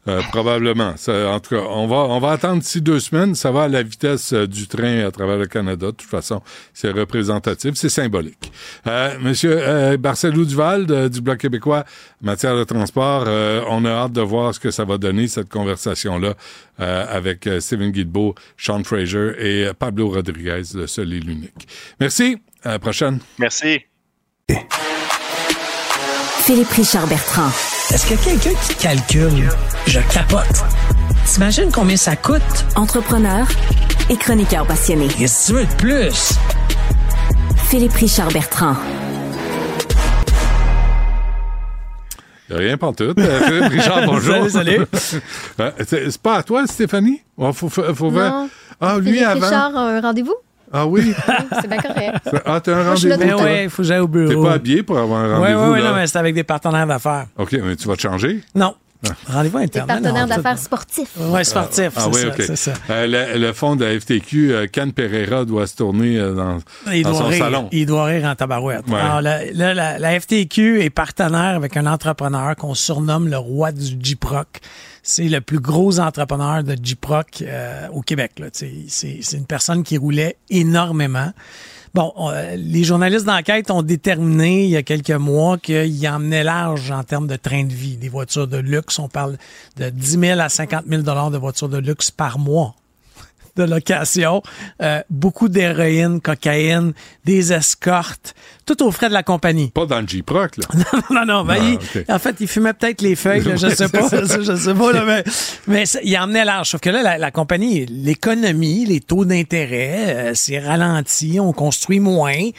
Euh, 0.08 0.20
probablement. 0.32 0.94
Ça, 0.96 1.30
en 1.30 1.38
tout 1.38 1.54
cas, 1.54 1.62
on 1.68 1.86
va, 1.86 1.98
on 1.98 2.18
va 2.18 2.32
attendre 2.32 2.60
d'ici 2.60 2.80
deux 2.80 2.98
semaines. 2.98 3.36
Ça 3.36 3.52
va 3.52 3.62
à 3.64 3.68
la 3.68 3.84
vitesse 3.84 4.32
euh, 4.32 4.48
du 4.48 4.66
train 4.66 5.06
à 5.06 5.12
travers 5.12 5.38
le 5.38 5.46
Canada. 5.46 5.86
De 5.86 5.90
toute 5.92 6.10
façon, 6.10 6.42
c'est 6.74 6.90
représentatif, 6.90 7.74
c'est 7.76 7.88
symbolique. 7.88 8.50
Euh, 8.88 9.16
Monsieur 9.20 9.56
euh, 9.60 9.96
Barcelou 9.96 10.44
Duval 10.44 10.86
de- 10.86 11.06
du 11.06 11.20
Bloc 11.20 11.38
québécois 11.38 11.84
en 12.20 12.26
matière 12.26 12.56
de 12.56 12.64
transport, 12.64 13.26
euh, 13.28 13.62
on 13.68 13.84
a 13.84 13.90
hâte 13.90 14.12
de 14.12 14.22
voir 14.22 14.52
ce 14.52 14.58
que 14.58 14.72
ça 14.72 14.84
va 14.84 14.98
donner, 14.98 15.28
cette 15.28 15.48
conversation-là, 15.48 16.34
euh, 16.80 17.06
avec 17.08 17.46
euh, 17.46 17.60
Stephen 17.60 17.92
Guilbeault, 17.92 18.34
Sean 18.56 18.82
Fraser 18.82 19.34
et 19.38 19.66
euh, 19.68 19.72
Pablo 19.72 20.08
Rodriguez, 20.08 20.62
le 20.74 20.88
seul 20.88 21.12
et 21.12 21.20
l'unique. 21.20 21.68
Merci. 22.00 22.38
À 22.64 22.70
la 22.70 22.78
prochaine. 22.80 23.20
Merci. 23.38 23.78
Philippe 26.44 26.70
Richard 26.70 27.06
Bertrand. 27.06 27.50
Est-ce 27.92 28.06
que 28.06 28.24
quelqu'un 28.24 28.58
qui 28.58 28.74
calcule? 28.76 29.50
Je 29.86 30.00
capote. 30.10 30.64
T'imagines 31.26 31.70
combien 31.70 31.98
ça 31.98 32.16
coûte? 32.16 32.40
Entrepreneur 32.74 33.46
et 34.08 34.16
chroniqueur 34.16 34.66
passionné. 34.66 35.08
Qu'est-ce 35.08 35.52
que 35.52 35.52
tu 35.52 35.58
veux 35.58 35.66
de 35.66 35.74
plus? 35.74 36.32
Philippe 37.68 37.92
Richard 37.92 38.32
Bertrand. 38.32 38.76
Rien 42.48 42.78
pour 42.78 42.96
tout. 42.96 43.12
Euh, 43.18 43.40
Philippe 43.44 43.72
Richard, 43.72 44.02
bonjour. 44.06 44.48
Salut, 44.48 44.50
salut. 44.50 45.22
Euh, 45.60 45.70
c'est 45.86 46.16
pas 46.18 46.36
à 46.36 46.42
toi, 46.42 46.66
Stéphanie? 46.66 47.20
Il 47.38 47.52
faut, 47.52 47.68
faut, 47.68 47.94
faut 47.94 48.10
Non. 48.10 48.48
Ah, 48.80 48.96
lui 48.98 49.12
Philippe 49.12 49.26
avant. 49.26 49.44
Richard, 49.46 49.76
un 49.76 50.00
rendez-vous? 50.00 50.36
Ah 50.72 50.86
oui? 50.86 51.12
C'est 51.60 51.68
bien 51.68 51.78
correct. 51.78 52.30
Ah, 52.46 52.60
t'as 52.60 52.74
un 52.76 52.88
rendez-vous? 52.88 53.18
temps. 53.38 53.46
il 53.62 53.68
faut 53.70 53.82
que 53.82 53.88
j'aille 53.88 53.98
au 54.00 54.08
bureau. 54.08 54.28
T'es 54.42 54.48
pas 54.48 54.54
habillé 54.54 54.82
pour 54.82 54.98
avoir 54.98 55.20
un 55.20 55.26
Oui, 55.28 55.34
rendez-vous? 55.52 55.62
oui, 55.64 55.70
oui, 55.74 55.82
là? 55.82 55.90
non, 55.90 55.96
mais 55.96 56.06
c'est 56.06 56.18
avec 56.18 56.34
des 56.34 56.44
partenaires 56.44 56.86
d'affaires. 56.86 57.26
OK, 57.38 57.52
mais 57.62 57.76
tu 57.76 57.86
vas 57.88 57.96
te 57.96 58.00
changer? 58.02 58.40
Non. 58.54 58.74
Ah. 59.04 59.32
Rendez-vous 59.32 59.58
Des 59.58 59.64
interne. 59.64 59.86
partenaires 59.88 60.26
non, 60.28 60.36
d'affaires 60.36 60.58
sportifs. 60.58 61.10
Oui, 61.18 61.44
sportif, 61.44 61.90
Ah 61.96 62.00
c'est 62.02 62.08
oui, 62.08 62.20
ça, 62.20 62.28
OK. 62.52 62.56
ça. 62.56 62.72
Euh, 62.90 63.06
le, 63.34 63.38
le 63.46 63.52
fond 63.52 63.74
de 63.74 63.84
la 63.84 63.98
FTQ, 63.98 64.52
euh, 64.52 64.66
Can 64.72 64.90
Pereira 64.90 65.44
doit 65.44 65.66
se 65.66 65.76
tourner 65.76 66.18
euh, 66.18 66.34
dans, 66.34 66.58
Il 66.92 67.02
dans 67.02 67.10
doit, 67.10 67.18
son 67.20 67.26
rire, 67.26 67.44
salon. 67.44 67.68
il 67.72 67.86
doit 67.86 68.04
rire 68.04 68.24
en 68.26 68.34
tabarouette. 68.36 68.86
Ouais. 68.88 69.00
Alors, 69.00 69.20
la, 69.20 69.44
la- 69.52 69.74
la- 69.74 69.98
la 69.98 70.20
FTQ 70.20 70.82
est 70.82 70.90
partenaire 70.90 71.56
avec 71.56 71.76
un 71.76 71.86
entrepreneur 71.86 72.54
qu'on 72.56 72.74
surnomme 72.74 73.28
le 73.28 73.38
roi 73.38 73.72
du 73.72 73.96
J-Proc. 74.00 74.60
C'est 75.02 75.24
le 75.28 75.40
plus 75.40 75.58
gros 75.58 75.98
entrepreneur 75.98 76.62
de 76.62 76.76
J-Proc 76.80 77.42
euh, 77.42 77.88
au 77.92 78.02
Québec. 78.02 78.32
c'est 78.52 79.32
une 79.32 79.46
personne 79.46 79.82
qui 79.82 79.96
roulait 79.98 80.36
énormément. 80.48 81.32
Bon, 81.94 82.10
on- 82.16 82.30
euh, 82.30 82.56
les 82.56 82.84
journalistes 82.84 83.26
d'enquête 83.26 83.70
ont 83.70 83.82
déterminé 83.82 84.64
il 84.64 84.70
y 84.70 84.76
a 84.76 84.82
quelques 84.82 85.10
mois 85.10 85.58
qu'il 85.58 86.08
emmenait 86.08 86.42
large 86.44 86.90
en 86.90 87.02
termes 87.04 87.26
de 87.26 87.36
train 87.36 87.64
de 87.64 87.72
vie. 87.72 87.96
Des 87.98 88.08
voitures 88.08 88.48
de 88.48 88.56
luxe, 88.56 88.98
on 88.98 89.08
parle 89.08 89.36
de 89.76 89.90
10 89.90 90.18
000 90.18 90.40
à 90.40 90.48
50 90.48 90.84
000 90.88 91.02
dollars 91.02 91.30
de 91.30 91.36
voitures 91.36 91.68
de 91.68 91.76
luxe 91.78 92.10
par 92.10 92.38
mois 92.38 92.74
de 93.56 93.64
location, 93.64 94.42
euh, 94.80 95.00
beaucoup 95.10 95.48
d'héroïne, 95.48 96.20
cocaïne, 96.20 96.92
des 97.24 97.52
escortes, 97.52 98.34
tout 98.66 98.82
aux 98.82 98.90
frais 98.90 99.08
de 99.08 99.12
la 99.14 99.22
compagnie. 99.22 99.70
Pas 99.70 99.86
dans 99.86 100.00
le 100.00 100.06
J-Proc, 100.06 100.56
là. 100.56 100.64
non, 101.10 101.26
non, 101.26 101.44
ben, 101.44 101.56
Ah, 101.60 101.98
il- 102.08 102.12
en 102.14 102.18
fait, 102.18 102.36
il 102.40 102.48
fumait 102.48 102.72
peut-être 102.72 103.02
les 103.02 103.14
feuilles, 103.16 103.42
là, 103.42 103.56
je 103.56 103.68
sais 103.68 103.88
pas, 103.88 104.08
je 104.12 104.56
sais 104.56 104.74
pas, 104.74 104.92
là, 104.92 105.04
mais, 105.04 105.24
mais 105.66 105.84
il 106.04 106.16
emmenait 106.18 106.44
large. 106.44 106.70
Sauf 106.70 106.80
que 106.80 106.90
là, 106.90 107.02
la, 107.02 107.18
la 107.18 107.30
compagnie, 107.30 107.84
l'économie, 107.86 108.86
les 108.86 109.00
taux 109.00 109.24
d'intérêt, 109.24 110.14
euh, 110.16 110.32
c'est 110.34 110.58
ralenti, 110.58 111.38
on 111.40 111.52
construit 111.52 112.00
moins. 112.00 112.50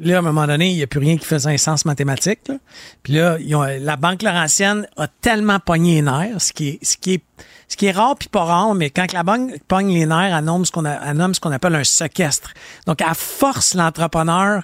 Là, 0.00 0.16
à 0.16 0.18
un 0.18 0.22
moment 0.22 0.46
donné, 0.46 0.68
il 0.70 0.76
n'y 0.76 0.82
a 0.82 0.86
plus 0.86 1.00
rien 1.00 1.16
qui 1.16 1.24
faisait 1.24 1.50
un 1.50 1.56
sens 1.56 1.84
mathématique. 1.86 2.40
là. 2.48 2.56
Puis 3.02 3.14
là, 3.14 3.38
ils 3.40 3.54
ont- 3.56 3.62
la 3.62 3.96
Banque 3.96 4.22
Laurentienne 4.22 4.86
a 4.98 5.08
tellement 5.08 5.58
pogné 5.60 5.96
les 5.96 6.02
nerfs, 6.02 6.40
ce 6.42 6.52
qui 6.52 6.68
est, 6.68 6.78
ce 6.84 6.96
qui 6.98 7.14
est, 7.14 7.22
ce 7.68 7.76
qui 7.76 7.86
est 7.86 7.92
rare 7.92 8.16
puis 8.16 8.28
pas 8.28 8.44
rare, 8.44 8.74
mais 8.74 8.90
quand 8.90 9.12
la 9.12 9.22
banque 9.22 9.58
pogne 9.68 9.92
les 9.92 10.06
nerfs, 10.06 10.36
elle 10.36 10.44
nomme 10.44 10.64
ce 10.64 11.40
qu'on 11.40 11.52
appelle 11.52 11.74
un 11.74 11.84
séquestre. 11.84 12.52
Donc, 12.86 13.00
elle 13.00 13.14
force 13.14 13.74
l'entrepreneur 13.74 14.62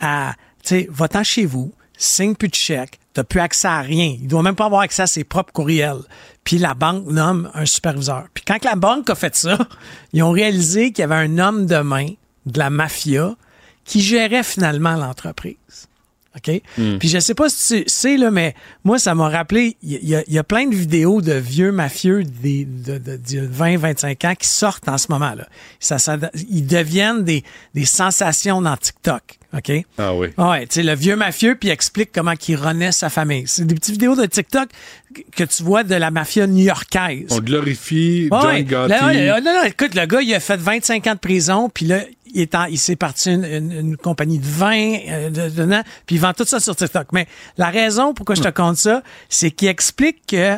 à, 0.00 0.34
tu 0.62 0.68
sais, 0.68 0.88
va-t'en 0.90 1.24
chez 1.24 1.46
vous, 1.46 1.72
signe 1.96 2.34
plus 2.34 2.48
de 2.48 2.54
chèque, 2.54 2.98
t'as 3.14 3.24
plus 3.24 3.40
accès 3.40 3.68
à 3.68 3.80
rien. 3.80 4.16
Il 4.20 4.28
doit 4.28 4.42
même 4.42 4.54
pas 4.56 4.66
avoir 4.66 4.82
accès 4.82 5.02
à 5.02 5.06
ses 5.06 5.24
propres 5.24 5.52
courriels. 5.52 6.02
Puis 6.44 6.58
la 6.58 6.74
banque 6.74 7.06
nomme 7.06 7.50
un 7.54 7.66
superviseur. 7.66 8.26
Puis 8.34 8.44
quand 8.46 8.64
la 8.64 8.74
banque 8.74 9.08
a 9.10 9.14
fait 9.14 9.34
ça, 9.34 9.58
ils 10.12 10.22
ont 10.22 10.32
réalisé 10.32 10.92
qu'il 10.92 11.02
y 11.02 11.04
avait 11.04 11.14
un 11.14 11.38
homme 11.38 11.66
de 11.66 11.78
main 11.78 12.08
de 12.46 12.58
la 12.58 12.70
mafia 12.70 13.34
qui 13.84 14.00
gérait 14.00 14.42
finalement 14.42 14.94
l'entreprise. 14.94 15.88
OK? 16.36 16.62
Mm. 16.78 16.98
Puis 16.98 17.08
je 17.08 17.18
sais 17.18 17.34
pas 17.34 17.48
si 17.50 17.82
tu 17.84 17.88
sais, 17.88 18.16
là, 18.16 18.30
mais 18.30 18.54
moi, 18.84 18.98
ça 18.98 19.14
m'a 19.14 19.28
rappelé, 19.28 19.76
il 19.82 19.92
y, 20.08 20.14
a- 20.14 20.22
il 20.26 20.32
y 20.32 20.38
a 20.38 20.44
plein 20.44 20.66
de 20.66 20.74
vidéos 20.74 21.20
de 21.20 21.32
vieux 21.34 21.72
mafieux 21.72 22.24
des, 22.24 22.64
de, 22.64 22.98
de, 22.98 23.16
de 23.16 23.40
20, 23.46 23.76
25 23.78 24.24
ans 24.24 24.34
qui 24.34 24.48
sortent 24.48 24.88
en 24.88 24.96
ce 24.98 25.06
moment, 25.10 25.34
là. 25.34 25.46
Ça, 25.80 25.98
ça- 25.98 26.16
ils 26.50 26.66
deviennent 26.66 27.24
des, 27.24 27.44
des 27.74 27.84
sensations 27.84 28.62
dans 28.62 28.76
TikTok. 28.76 29.22
OK? 29.54 29.70
Ah 29.98 30.14
oui. 30.14 30.28
Ouais, 30.38 30.62
tu 30.66 30.76
sais, 30.76 30.82
le 30.82 30.94
vieux 30.94 31.14
mafieux, 31.14 31.56
puis 31.60 31.68
il 31.68 31.72
explique 31.72 32.08
comment 32.14 32.32
il 32.48 32.56
renaît 32.56 32.90
sa 32.92 33.10
famille. 33.10 33.44
C'est 33.46 33.66
des 33.66 33.74
petites 33.74 33.92
vidéos 33.92 34.16
de 34.16 34.24
TikTok 34.24 34.70
que 35.36 35.44
tu 35.44 35.62
vois 35.62 35.84
de 35.84 35.94
la 35.94 36.10
mafia 36.10 36.46
new-yorkaise. 36.46 37.26
On 37.30 37.40
glorifie 37.40 38.28
John 38.30 38.46
ouais. 38.46 38.64
Gotti. 38.64 38.88
Là, 38.88 39.40
non, 39.42 39.52
non, 39.52 39.62
écoute, 39.64 39.94
le 39.94 40.06
gars, 40.06 40.22
il 40.22 40.32
a 40.34 40.40
fait 40.40 40.56
25 40.56 41.06
ans 41.06 41.12
de 41.14 41.18
prison, 41.18 41.68
puis 41.68 41.84
là, 41.84 42.00
il 42.34 42.40
est 42.42 42.54
en- 42.54 42.64
il 42.64 42.78
s'est 42.78 42.96
parti 42.96 43.30
une, 43.30 43.44
une- 43.44 43.72
une 43.72 43.96
compagnie 43.96 44.38
de 44.38 44.46
vin, 44.46 44.96
euh, 45.08 45.30
de, 45.30 45.48
de- 45.54 45.64
non, 45.64 45.82
puis 46.06 46.16
il 46.16 46.20
vend 46.20 46.32
tout 46.32 46.44
ça 46.44 46.60
sur 46.60 46.74
TikTok. 46.76 47.08
Mais 47.12 47.26
la 47.58 47.70
raison 47.70 48.14
pourquoi 48.14 48.34
je 48.34 48.42
te 48.42 48.48
compte 48.48 48.76
ça, 48.76 49.02
c'est 49.28 49.50
qu'il 49.50 49.68
explique 49.68 50.26
que 50.26 50.56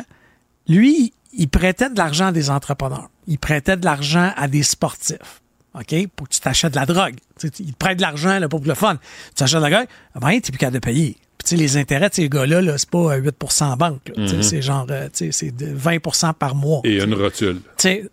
lui, 0.67 1.13
il 1.33 1.47
prêtait 1.49 1.89
de 1.89 1.97
l'argent 1.97 2.27
à 2.27 2.31
des 2.31 2.49
entrepreneurs. 2.49 3.09
Il 3.27 3.37
prêtait 3.39 3.77
de 3.77 3.85
l'argent 3.85 4.31
à 4.35 4.47
des 4.47 4.63
sportifs. 4.63 5.41
OK? 5.73 6.07
Pour 6.15 6.29
que 6.29 6.33
tu 6.33 6.39
t'achètes 6.39 6.71
de 6.73 6.79
la 6.79 6.85
drogue. 6.85 7.15
Tu 7.39 7.47
sais, 7.49 7.53
il 7.59 7.73
te 7.73 7.77
prête 7.77 7.97
de 7.97 8.01
l'argent 8.01 8.39
là, 8.39 8.47
pour 8.47 8.61
le 8.63 8.73
fun. 8.73 8.95
Tu 8.95 9.33
t'achètes 9.35 9.57
de 9.61 9.65
la 9.65 9.69
drogue, 9.69 9.87
ben, 10.19 10.39
tu 10.39 10.51
plus 10.51 10.57
capable 10.57 10.75
de 10.75 10.79
payer. 10.79 11.17
Puis, 11.45 11.55
les 11.57 11.77
intérêts 11.77 12.09
de 12.09 12.15
ces 12.15 12.29
gars-là, 12.29 12.61
-là, 12.61 12.77
c'est 12.77 12.89
pas 12.89 13.15
8 13.15 13.61
en 13.61 13.77
banque. 13.77 14.11
Mhm. 14.17 14.41
C'est 14.41 14.61
genre, 14.61 14.87
euh, 14.89 15.07
c'est 15.13 15.55
de 15.55 15.67
20% 15.73 16.33
par 16.33 16.55
mois. 16.55 16.81
Et 16.83 17.01
une 17.03 17.13
rotule. 17.13 17.61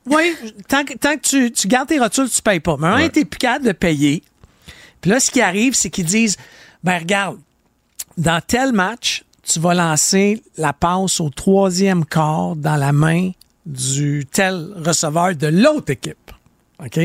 Oui, 0.07 0.35
tant 0.69 0.85
que, 0.85 0.95
tant 0.95 1.17
que 1.17 1.21
tu, 1.23 1.51
tu 1.53 1.67
gardes 1.69 1.89
tes 1.89 1.99
rotules, 1.99 2.29
tu 2.29 2.43
payes 2.43 2.61
pas. 2.61 2.77
Mais 2.79 2.87
un, 2.89 2.97
Ouais. 2.97 3.09
t'es 3.11 3.25
plus 3.25 3.39
capable 3.39 3.67
de 3.67 3.73
payer. 3.73 4.23
Puis 5.01 5.11
là, 5.11 5.19
ce 5.19 5.31
qui 5.31 5.41
arrive, 5.41 5.75
c'est 5.75 5.91
qu'ils 5.91 6.05
disent, 6.05 6.37
ben 6.85 6.99
regarde, 6.99 7.39
dans 8.19 8.41
tel 8.47 8.73
match, 8.73 9.25
tu 9.43 9.59
vas 9.59 9.75
lancer 9.75 10.43
la 10.57 10.73
passe 10.73 11.19
au 11.21 11.31
troisième 11.31 12.05
quart 12.05 12.55
dans 12.55 12.77
la 12.77 12.93
main 12.93 13.33
du 13.67 14.27
tel 14.31 14.69
receveur 14.77 15.35
de 15.35 15.47
l'autre 15.49 15.91
équipe. 15.91 16.31
OK? 16.85 16.99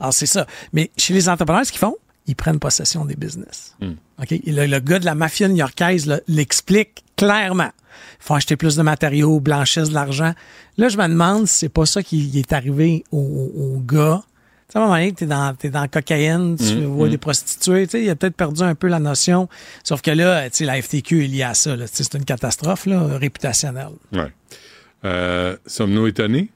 Alors, 0.00 0.12
c'est 0.12 0.26
ça. 0.26 0.46
Mais 0.72 0.90
chez 0.96 1.14
les 1.14 1.28
entrepreneurs, 1.28 1.64
ce 1.64 1.70
qu'ils 1.72 1.78
font, 1.78 1.96
ils 2.26 2.36
prennent 2.36 2.58
possession 2.58 3.04
des 3.04 3.16
business. 3.16 3.76
OK? 4.20 4.32
Et 4.32 4.42
le, 4.52 4.66
le 4.66 4.78
gars 4.80 4.98
de 4.98 5.04
la 5.04 5.14
mafia 5.14 5.48
new-yorkaise 5.48 6.22
l'explique 6.28 7.04
clairement. 7.16 7.70
Il 8.20 8.24
faut 8.24 8.34
acheter 8.34 8.56
plus 8.56 8.76
de 8.76 8.82
matériaux, 8.82 9.40
blanchissent 9.40 9.88
de 9.90 9.94
l'argent. 9.94 10.32
Là, 10.78 10.88
je 10.88 10.96
me 10.96 11.06
demande 11.08 11.46
si 11.46 11.58
c'est 11.58 11.68
pas 11.68 11.86
ça 11.86 12.02
qui 12.02 12.38
est 12.38 12.52
arrivé 12.52 13.04
au, 13.12 13.18
au- 13.18 13.74
au 13.76 13.78
gars. 13.80 14.22
Tu 14.68 14.72
sais, 14.72 14.78
à 14.78 14.82
un 14.82 14.84
moment 14.86 14.96
donné, 14.98 15.12
t'es 15.12 15.26
dans, 15.26 15.54
t'es 15.54 15.68
dans 15.68 15.80
la 15.82 15.88
cocaïne, 15.88 16.56
tu 16.56 16.76
Mm, 16.76 16.84
vois 16.86 17.08
mm. 17.08 17.10
des 17.10 17.18
prostituées, 17.18 17.86
tu 17.86 17.90
sais, 17.90 18.02
il 18.04 18.08
a 18.10 18.16
peut-être 18.16 18.36
perdu 18.36 18.62
un 18.62 18.74
peu 18.74 18.86
la 18.86 18.98
notion. 19.00 19.48
Sauf 19.84 20.00
que 20.00 20.10
là, 20.12 20.48
tu 20.48 20.58
sais, 20.58 20.64
la 20.64 20.80
FTQ 20.80 21.24
est 21.24 21.28
liée 21.28 21.42
à 21.42 21.54
ça, 21.54 21.76
c'est 21.90 22.14
une 22.14 22.24
catastrophe, 22.24 22.86
là, 22.86 23.18
réputationnelle. 23.18 23.90
Ouais. 24.12 24.32
Euh, 25.04 25.56
Sommes-nous 25.66 26.06
étonnés? 26.06 26.48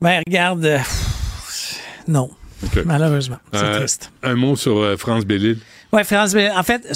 Ben, 0.00 0.22
regarde, 0.26 0.64
euh, 0.64 0.78
non. 2.06 2.30
Malheureusement. 2.84 3.38
C'est 3.52 3.58
Euh, 3.64 3.78
triste. 3.78 4.12
Un 4.22 4.34
mot 4.34 4.56
sur 4.56 4.78
euh, 4.78 4.96
France 4.96 5.24
Bellil. 5.24 5.58
Ouais, 5.92 6.04
France, 6.04 6.34
mais 6.34 6.50
en 6.50 6.62
fait, 6.62 6.86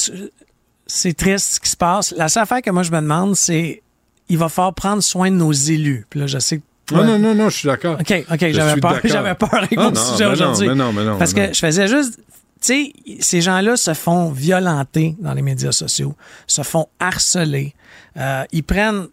c'est 0.87 1.15
triste 1.17 1.55
ce 1.55 1.61
qui 1.61 1.71
se 1.71 1.77
passe. 1.77 2.13
La 2.17 2.29
seule 2.29 2.43
affaire 2.43 2.63
que 2.63 2.71
moi 2.71 2.83
je 2.83 2.91
me 2.91 3.01
demande, 3.01 3.35
c'est 3.37 3.83
il 4.29 4.39
va 4.39 4.49
falloir 4.49 4.75
prendre 4.75 5.03
soin 5.03 5.31
de 5.31 5.37
nos 5.37 5.53
élus. 5.53 6.07
Puis 6.09 6.21
là, 6.21 6.27
je 6.27 6.39
sais 6.39 6.59
que 6.59 6.95
Non, 6.95 7.05
non, 7.05 7.19
non, 7.19 7.35
non, 7.35 7.49
je 7.49 7.57
suis 7.59 7.67
d'accord. 7.69 7.99
OK, 8.01 8.25
OK, 8.31 8.39
j'avais 8.53 8.81
peur, 8.81 9.01
j'avais 9.05 9.35
peur 9.35 9.55
avec 9.55 9.77
mon 9.77 9.95
sujet 9.95 10.27
aujourd'hui. 10.27 10.69
mais 10.69 10.75
non, 10.75 10.93
mais 10.93 11.05
non, 11.05 11.19
Parce 11.19 11.35
mais 11.35 11.49
que 11.49 11.55
je 11.55 11.59
faisais 11.61 11.89
juste, 11.89 12.17
tu 12.17 12.23
sais, 12.61 12.93
ces 13.21 13.41
gens-là 13.41 13.77
se 13.77 13.93
font 13.95 14.31
violenter 14.31 15.17
dans 15.19 15.35
les 15.35 15.43
médias 15.43 15.73
sociaux, 15.73 16.15
se 16.47 16.63
font 16.63 16.87
harceler. 16.99 17.75
Euh, 18.17 18.45
ils 18.53 18.63
prennent, 18.65 19.09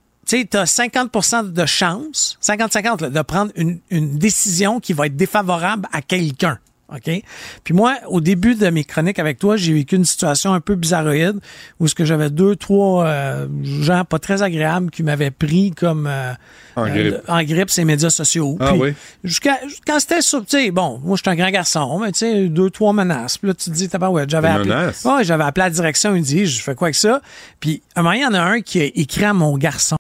tu 0.50 0.58
as 0.58 0.66
50% 0.66 1.52
de 1.52 1.66
chance, 1.66 2.38
50-50, 2.42 3.02
là, 3.02 3.10
de 3.10 3.22
prendre 3.22 3.52
une, 3.56 3.80
une 3.90 4.18
décision 4.18 4.80
qui 4.80 4.94
va 4.94 5.08
être 5.08 5.16
défavorable 5.16 5.88
à 5.92 6.02
quelqu'un. 6.02 6.60
OK? 6.94 7.24
Puis 7.64 7.74
moi, 7.74 7.96
au 8.08 8.20
début 8.20 8.56
de 8.56 8.70
mes 8.70 8.84
chroniques 8.84 9.20
avec 9.20 9.40
toi, 9.40 9.56
j'ai 9.56 9.74
vécu 9.74 9.96
une 9.96 10.06
situation 10.06 10.54
un 10.54 10.60
peu 10.60 10.76
bizarroïde 10.76 11.40
où 11.80 11.88
ce 11.88 11.96
que 11.96 12.04
j'avais 12.04 12.30
deux, 12.30 12.56
trois 12.56 13.06
euh, 13.06 13.48
gens 13.64 14.04
pas 14.04 14.20
très 14.20 14.44
agréables 14.44 14.92
qui 14.92 15.04
m'avaient 15.04 15.32
pris 15.32 15.72
comme 15.72 16.06
euh, 16.06 16.34
En 16.76 16.86
euh, 16.86 16.90
grippe. 16.90 17.16
en 17.30 17.44
grippe 17.44 17.70
ces 17.70 17.86
médias 17.86 18.10
sociaux. 18.10 18.58
Ah 18.60 18.74
oui? 18.76 18.94
Jusqu'à 19.24 19.60
quand 19.88 20.00
c'était 20.00 20.22
sur, 20.22 20.42
tu 20.46 20.58
sais, 20.58 20.72
bon, 20.72 21.00
moi 21.04 21.16
je 21.16 21.22
suis 21.22 21.30
un 21.30 21.42
grand 21.42 21.52
garçon, 21.52 22.00
mais 22.00 22.12
tu 22.12 22.20
sais, 22.20 22.48
deux, 22.48 22.70
trois 22.70 22.92
menaces. 22.92 23.38
Puis 23.38 23.48
là, 23.48 23.54
tu 23.54 23.70
te 23.70 23.76
dis, 23.76 23.88
t'as 23.88 24.10
ouais, 24.10 24.26
j'avais 24.28 24.50
appelé. 24.50 24.72
Ouais, 25.06 25.24
j'avais 25.24 25.44
appelé 25.46 25.66
la 25.66 25.70
direction, 25.70 26.16
il 26.16 26.24
dit, 26.24 26.46
je 26.46 26.62
fais 26.62 26.76
quoi 26.76 26.88
avec 26.88 26.96
ça? 26.96 27.22
Puis 27.62 27.82
un 27.96 28.02
moment, 28.02 28.14
il 28.14 28.22
y 28.22 28.26
en 28.26 28.34
a 28.34 28.42
un 28.42 28.62
qui 28.62 28.82
a 28.82 28.86
écrit 28.86 29.24
à 29.26 29.34
mon 29.34 29.58
garçon. 29.58 29.96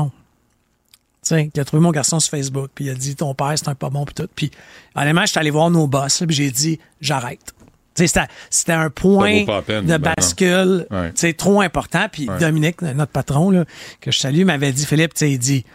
Sais, 1.36 1.48
qui 1.54 1.60
a 1.60 1.66
trouvé 1.66 1.82
mon 1.82 1.92
garçon 1.92 2.20
sur 2.20 2.30
Facebook, 2.32 2.70
puis 2.76 2.86
il 2.86 2.90
a 2.90 2.94
dit 2.94 3.16
ton 3.16 3.34
père 3.34 3.54
c'est 3.56 3.68
un 3.70 3.76
pas 3.76 3.90
bon 3.90 4.06
puis 4.06 4.14
tout. 4.16 4.28
Puis 4.36 4.52
honnêtement, 4.96 5.26
j'étais 5.26 5.40
allé 5.40 5.50
voir 5.52 5.70
nos 5.70 5.88
boss, 5.88 6.24
puis 6.28 6.36
j'ai 6.36 6.52
dit 6.52 6.80
j'arrête. 7.00 7.54
C'était- 7.94 8.28
c'était 8.50 8.72
un 8.72 8.90
point 8.90 9.46
peine, 9.66 9.86
de 9.86 9.98
ben 9.98 10.14
bascule, 10.18 10.88
Ouais. 10.90 11.34
trop 11.34 11.62
important. 11.62 12.08
Puis 12.12 12.30
Ouais. 12.30 12.40
Dominique, 12.40 12.82
notre 12.82 13.12
patron 13.12 13.50
là, 13.52 13.66
que 14.00 14.12
je 14.12 14.18
salue, 14.20 14.44
m'avait 14.46 14.72
dit 14.72 14.86
Philippe, 14.86 15.12
il 15.22 15.38
dit, 15.38 15.66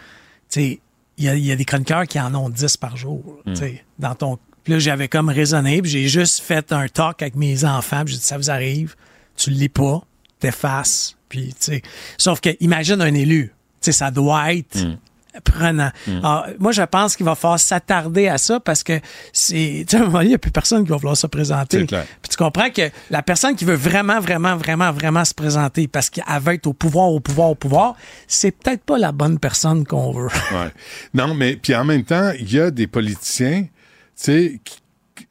il 0.57 0.79
y 1.19 1.25
y 1.25 1.53
a 1.53 1.57
des 1.57 1.65
chroniqueurs 1.65 2.07
qui 2.07 2.19
en 2.21 2.35
ont 2.35 2.49
10 2.51 2.77
par 2.77 2.97
jour, 2.97 3.23
Hmm. 3.47 3.55
dans 3.99 4.15
ton. 4.15 4.39
Puis 4.65 4.73
là, 4.73 4.79
j'avais 4.81 5.09
comme 5.09 5.29
raisonné, 5.29 5.81
puis 5.83 5.91
j'ai 5.91 6.09
juste 6.09 6.41
fait 6.41 6.73
un 6.73 6.89
talk 6.89 7.23
avec 7.23 7.37
mes 7.37 7.65
enfants, 7.65 8.05
puis 8.05 8.15
j'ai 8.15 8.21
dit 8.21 8.27
ça 8.27 8.37
vous 8.39 8.51
arrive, 8.51 8.97
tu 9.37 9.51
le 9.51 9.57
lis 9.57 9.69
pas, 9.69 10.01
t'effaces, 10.41 11.17
puis 11.29 11.49
tu 11.49 11.55
sais. 11.61 11.83
Sauf 12.19 12.41
que 12.41 12.51
imagine 12.61 13.01
un 13.01 13.15
élu, 13.15 13.53
tu 13.81 13.87
sais, 13.87 13.93
ça 13.93 14.11
doit 14.11 14.55
être 14.55 14.83
Hmm. 14.83 14.97
Prenant. 15.45 15.91
Alors, 16.07 16.47
moi, 16.59 16.73
je 16.73 16.83
pense 16.83 17.17
qu'il 17.17 17.27
va 17.27 17.35
falloir 17.35 17.59
s'attarder 17.59 18.29
à 18.29 18.39
ça 18.39 18.61
parce 18.61 18.83
que 18.83 19.01
c'est, 19.33 19.85
tu 19.89 19.97
sais, 19.97 19.97
à 19.97 20.01
un 20.01 20.05
moment 20.05 20.19
donné, 20.19 20.27
il 20.27 20.29
n'y 20.31 20.35
a 20.35 20.39
plus 20.39 20.51
personne 20.51 20.85
qui 20.85 20.91
va 20.91 20.97
vouloir 20.97 21.17
se 21.17 21.27
présenter. 21.27 21.87
Clair. 21.87 22.05
Puis 22.23 22.31
tu 22.31 22.37
comprends 22.37 22.71
que 22.71 22.91
la 23.11 23.23
personne 23.23 23.55
qui 23.57 23.65
veut 23.65 23.75
vraiment, 23.75 24.21
vraiment, 24.21 24.57
vraiment, 24.57 24.93
vraiment 24.93 25.25
se 25.25 25.35
présenter 25.35 25.89
parce 25.89 26.11
qu'elle 26.11 26.25
veut 26.41 26.55
être 26.55 26.67
au 26.67 26.73
pouvoir, 26.73 27.09
au 27.09 27.21
pouvoir, 27.21 27.51
au 27.51 27.55
pouvoir, 27.55 27.97
c'est 28.27 28.51
peut-être 28.51 28.83
pas 28.83 28.99
la 28.99 29.13
bonne 29.13 29.39
personne 29.39 29.85
qu'on 29.87 30.13
veut. 30.13 30.29
Ouais. 30.57 30.71
Non, 31.13 31.35
mais 31.35 31.57
puis 31.57 31.75
en 31.75 31.85
même 31.85 32.05
temps, 32.05 32.31
il 32.39 32.51
y 32.51 32.61
a 32.61 32.71
des 32.71 32.87
politiciens, 32.87 33.63
tu 33.63 33.69
sais, 34.15 34.61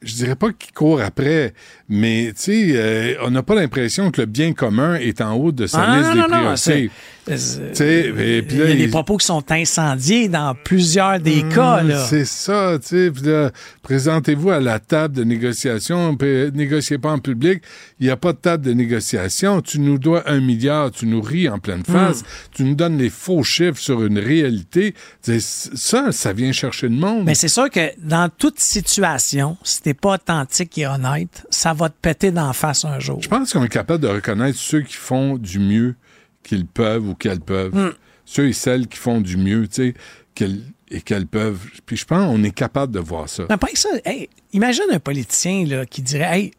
je 0.02 0.14
dirais 0.14 0.36
pas 0.36 0.52
qui 0.52 0.72
courent 0.72 1.00
après, 1.00 1.54
mais 1.88 2.32
tu 2.36 2.42
sais, 2.42 2.66
euh, 2.74 3.14
on 3.22 3.30
n'a 3.30 3.42
pas 3.42 3.54
l'impression 3.54 4.10
que 4.10 4.20
le 4.22 4.26
bien 4.26 4.52
commun 4.52 4.94
est 4.96 5.20
en 5.20 5.34
haut 5.34 5.52
de 5.52 5.66
sa 5.66 5.82
Ah, 5.82 5.96
liste 5.96 6.08
non, 6.08 6.14
des 6.14 6.20
non, 6.20 6.26
priorités. 6.28 6.90
Il 7.28 8.68
y 8.68 8.72
a 8.72 8.74
des 8.76 8.88
propos 8.88 9.16
qui 9.16 9.26
sont 9.26 9.42
incendiés 9.50 10.28
dans 10.28 10.54
plusieurs 10.54 11.18
des 11.18 11.42
Hum, 11.42 11.52
cas. 11.52 11.82
C'est 12.08 12.24
ça, 12.24 12.78
tu 12.80 13.12
sais. 13.12 13.50
Présentez-vous 13.82 14.50
à 14.50 14.60
la 14.60 14.78
table 14.78 15.14
de 15.16 15.24
négociation, 15.24 16.16
puis 16.16 16.50
négociez 16.54 16.98
pas 16.98 17.10
en 17.12 17.18
public. 17.18 17.62
Il 17.98 18.06
n'y 18.06 18.12
a 18.12 18.16
pas 18.16 18.32
de 18.32 18.38
table 18.38 18.64
de 18.64 18.72
négociation. 18.72 19.60
Tu 19.60 19.80
nous 19.80 19.98
dois 19.98 20.28
un 20.30 20.40
milliard, 20.40 20.90
tu 20.90 21.06
nous 21.06 21.20
ris 21.20 21.48
en 21.48 21.58
pleine 21.58 21.84
face, 21.84 22.22
tu 22.52 22.62
nous 22.64 22.74
donnes 22.74 22.98
les 22.98 23.10
faux 23.10 23.42
chiffres 23.42 23.78
sur 23.78 24.04
une 24.04 24.18
réalité. 24.18 24.94
Ça, 25.22 26.12
ça 26.12 26.32
vient 26.32 26.52
chercher 26.52 26.88
le 26.88 26.94
monde. 26.96 27.24
Mais 27.26 27.34
c'est 27.34 27.48
sûr 27.48 27.68
que 27.70 27.90
dans 27.98 28.28
toute 28.28 28.60
situation, 28.60 29.56
si 29.62 29.82
t'es 29.82 29.94
pas 29.94 30.14
authentique 30.14 30.78
et 30.78 30.86
honnête, 30.86 31.44
ça 31.50 31.72
va 31.76 31.88
te 31.88 31.94
péter 32.00 32.30
d'en 32.32 32.52
face 32.52 32.84
un 32.84 32.98
jour. 32.98 33.22
Je 33.22 33.28
pense 33.28 33.52
qu'on 33.52 33.62
est 33.64 33.68
capable 33.68 34.02
de 34.02 34.08
reconnaître 34.08 34.58
ceux 34.58 34.80
qui 34.82 34.94
font 34.94 35.36
du 35.38 35.58
mieux 35.60 35.94
qu'ils 36.42 36.66
peuvent 36.66 37.08
ou 37.08 37.14
qu'elles 37.14 37.40
peuvent. 37.40 37.74
Hmm. 37.74 37.92
Ceux 38.24 38.48
et 38.48 38.52
celles 38.52 38.88
qui 38.88 38.98
font 38.98 39.20
du 39.20 39.36
mieux, 39.36 39.68
tu 39.68 39.74
sais, 39.74 39.94
qu'elles- 40.34 40.62
et 40.90 41.00
qu'elles 41.00 41.26
peuvent. 41.26 41.60
Puis 41.86 41.96
je 41.96 42.04
pense 42.04 42.24
qu'on 42.26 42.42
est 42.42 42.50
capable 42.50 42.92
de 42.92 43.00
voir 43.00 43.28
ça. 43.28 43.44
Mais 43.48 43.54
après 43.54 43.74
ça, 43.74 43.88
hey, 44.04 44.28
imagine 44.52 44.84
un 44.92 44.98
politicien 45.00 45.64
là, 45.66 45.86
qui 45.86 46.02
dirait 46.02 46.38
Hey, 46.38 46.50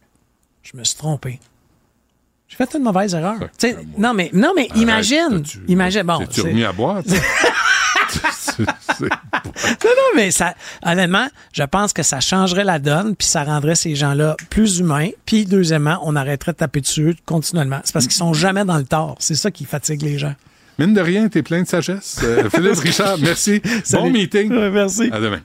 je 0.64 0.76
me 0.77 0.84
suis 0.84 0.95
trompé. 0.98 1.39
J'ai 2.49 2.56
fait 2.56 2.73
une 2.76 2.84
mauvaise 2.84 3.14
erreur. 3.14 3.39
Tu 3.57 3.73
non, 3.98 4.14
mais, 4.14 4.30
non, 4.34 4.53
mais 4.56 4.69
imagine. 4.76 5.44
imagine. 5.68 6.03
Bon, 6.03 6.19
remis 6.19 6.64
à 6.64 6.72
boire? 6.72 7.03
tu 7.07 7.10
sais? 7.10 7.22
C'est- 8.10 8.19
c'est- 8.31 8.47
non, 9.02 9.08
non, 9.84 10.16
mais 10.16 10.32
ça, 10.32 10.54
honnêtement, 10.84 11.28
je 11.54 11.64
pense 11.64 11.94
que 11.94 12.04
ça 12.04 12.20
changerait 12.20 12.64
la 12.64 12.80
donne, 12.80 13.16
puis 13.16 13.28
ça 13.28 13.44
rendrait 13.44 13.76
ces 13.76 13.96
gens-là 13.96 14.36
plus 14.50 14.80
humains. 14.80 15.10
Puis, 15.26 15.46
deuxièmement, 15.46 16.00
on 16.04 16.16
arrêterait 16.16 16.54
de 16.54 16.58
taper 16.58 16.82
dessus 16.82 17.16
continuellement. 17.26 17.82
C'est 17.84 17.94
parce 17.94 18.06
qu'ils 18.06 18.16
sont 18.16 18.34
jamais 18.34 18.66
dans 18.66 18.78
le 18.78 18.86
tort. 18.86 19.16
C'est 19.20 19.36
ça 19.36 19.52
qui 19.52 19.66
fatigue 19.66 20.02
les 20.02 20.18
gens. 20.18 20.36
Mine 20.80 20.94
de 20.94 21.02
rien, 21.02 21.28
t'es 21.28 21.42
plein 21.42 21.64
de 21.64 21.68
sagesse. 21.68 22.20
Euh, 22.24 22.50
Philippe 22.50 22.76
Richard, 22.84 23.18
merci. 23.20 23.62
Salut. 23.84 24.04
Bon 24.04 24.10
meeting. 24.12 24.54
merci. 24.72 25.10
À 25.12 25.20
demain. 25.20 25.40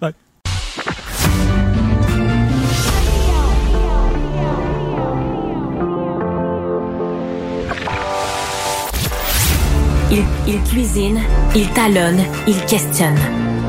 Il, 10.12 10.22
il 10.46 10.62
cuisine, 10.64 11.20
il 11.54 11.68
talonne, 11.70 12.20
il 12.46 12.60
questionne 12.66 13.18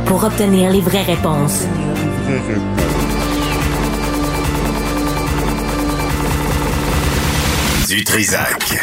pour 0.06 0.26
obtenir 0.26 0.72
les 0.72 0.82
vraies 0.82 1.03
réponses. 1.03 1.64
Du 7.88 8.03
Trisac. 8.03 8.74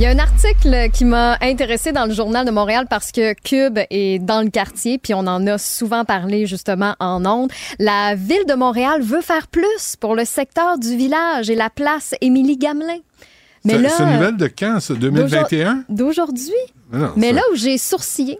Il 0.00 0.04
y 0.04 0.06
a 0.06 0.10
un 0.10 0.18
article 0.18 0.90
qui 0.92 1.04
m'a 1.04 1.36
intéressé 1.42 1.92
dans 1.92 2.06
le 2.06 2.12
journal 2.12 2.46
de 2.46 2.50
Montréal 2.50 2.86
parce 2.88 3.12
que 3.12 3.34
Cube 3.34 3.78
est 3.90 4.18
dans 4.18 4.42
le 4.42 4.50
quartier, 4.50 4.98
puis 4.98 5.12
on 5.12 5.26
en 5.26 5.46
a 5.46 5.58
souvent 5.58 6.04
parlé 6.04 6.46
justement 6.46 6.94
en 7.00 7.24
ondes. 7.26 7.50
La 7.78 8.14
ville 8.14 8.46
de 8.48 8.54
Montréal 8.54 9.02
veut 9.02 9.20
faire 9.20 9.48
plus 9.48 9.96
pour 10.00 10.14
le 10.14 10.24
secteur 10.24 10.78
du 10.78 10.96
village 10.96 11.50
et 11.50 11.54
la 11.54 11.68
place 11.68 12.14
Émilie 12.20 12.56
Gamelin. 12.56 13.00
Mais 13.64 13.74
C'est 13.74 13.78
là, 13.82 13.88
c'est 13.90 14.02
une 14.04 14.12
nouvelle 14.14 14.36
de 14.36 14.46
quand, 14.46 14.80
ça? 14.80 14.94
2021? 14.94 15.84
d'aujourd'hui? 15.88 16.52
Mais 17.16 17.28
ça- 17.28 17.32
là 17.34 17.42
où 17.52 17.56
j'ai 17.56 17.78
sourcillé, 17.78 18.38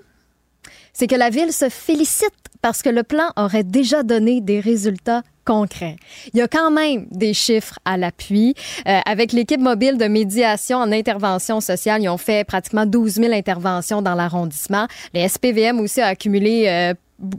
c'est 0.93 1.07
que 1.07 1.15
la 1.15 1.31
ville 1.31 1.53
se 1.53 1.69
félicite 1.69 2.33
parce 2.63 2.83
que 2.83 2.89
le 2.91 3.03
plan 3.03 3.31
aurait 3.37 3.65
déjà 3.65 4.03
donné 4.03 4.41
des 4.41 4.61
résultats 4.61 5.23
concret. 5.45 5.97
Il 6.33 6.39
y 6.39 6.43
a 6.43 6.49
quand 6.49 6.71
même 6.71 7.07
des 7.11 7.33
chiffres 7.35 7.79
à 7.85 7.97
l'appui. 7.97 8.55
Euh, 8.87 9.01
avec 9.07 9.33
l'équipe 9.33 9.61
mobile 9.61 9.97
de 9.99 10.05
médiation 10.07 10.79
en 10.79 10.93
intervention 10.93 11.61
sociale, 11.61 12.03
ils 12.03 12.09
ont 12.09 12.19
fait 12.19 12.45
pratiquement 12.47 12.87
12 12.87 13.15
000 13.15 13.33
interventions 13.33 14.03
dans 14.03 14.15
l'arrondissement. 14.15 14.87
Le 15.15 15.27
SPVM 15.27 15.81
aussi 15.81 16.01
a 16.03 16.09
accumulé 16.09 16.67
euh, 16.69 16.95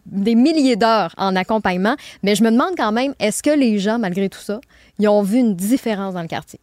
des 0.08 0.36
milliers 0.36 0.76
d'heures 0.76 1.14
en 1.18 1.36
accompagnement. 1.36 1.96
Mais 2.24 2.36
je 2.36 2.44
me 2.44 2.52
demande 2.52 2.74
quand 2.76 2.92
même, 2.92 3.14
est-ce 3.20 3.42
que 3.44 3.52
les 3.52 3.80
gens, 3.80 4.00
malgré 4.00 4.28
tout 4.30 4.40
ça, 4.42 4.60
ils 5.00 5.08
ont 5.08 5.22
vu 5.22 5.38
une 5.38 5.56
différence 5.56 6.14
dans 6.16 6.22
le 6.22 6.28
quartier? 6.28 6.60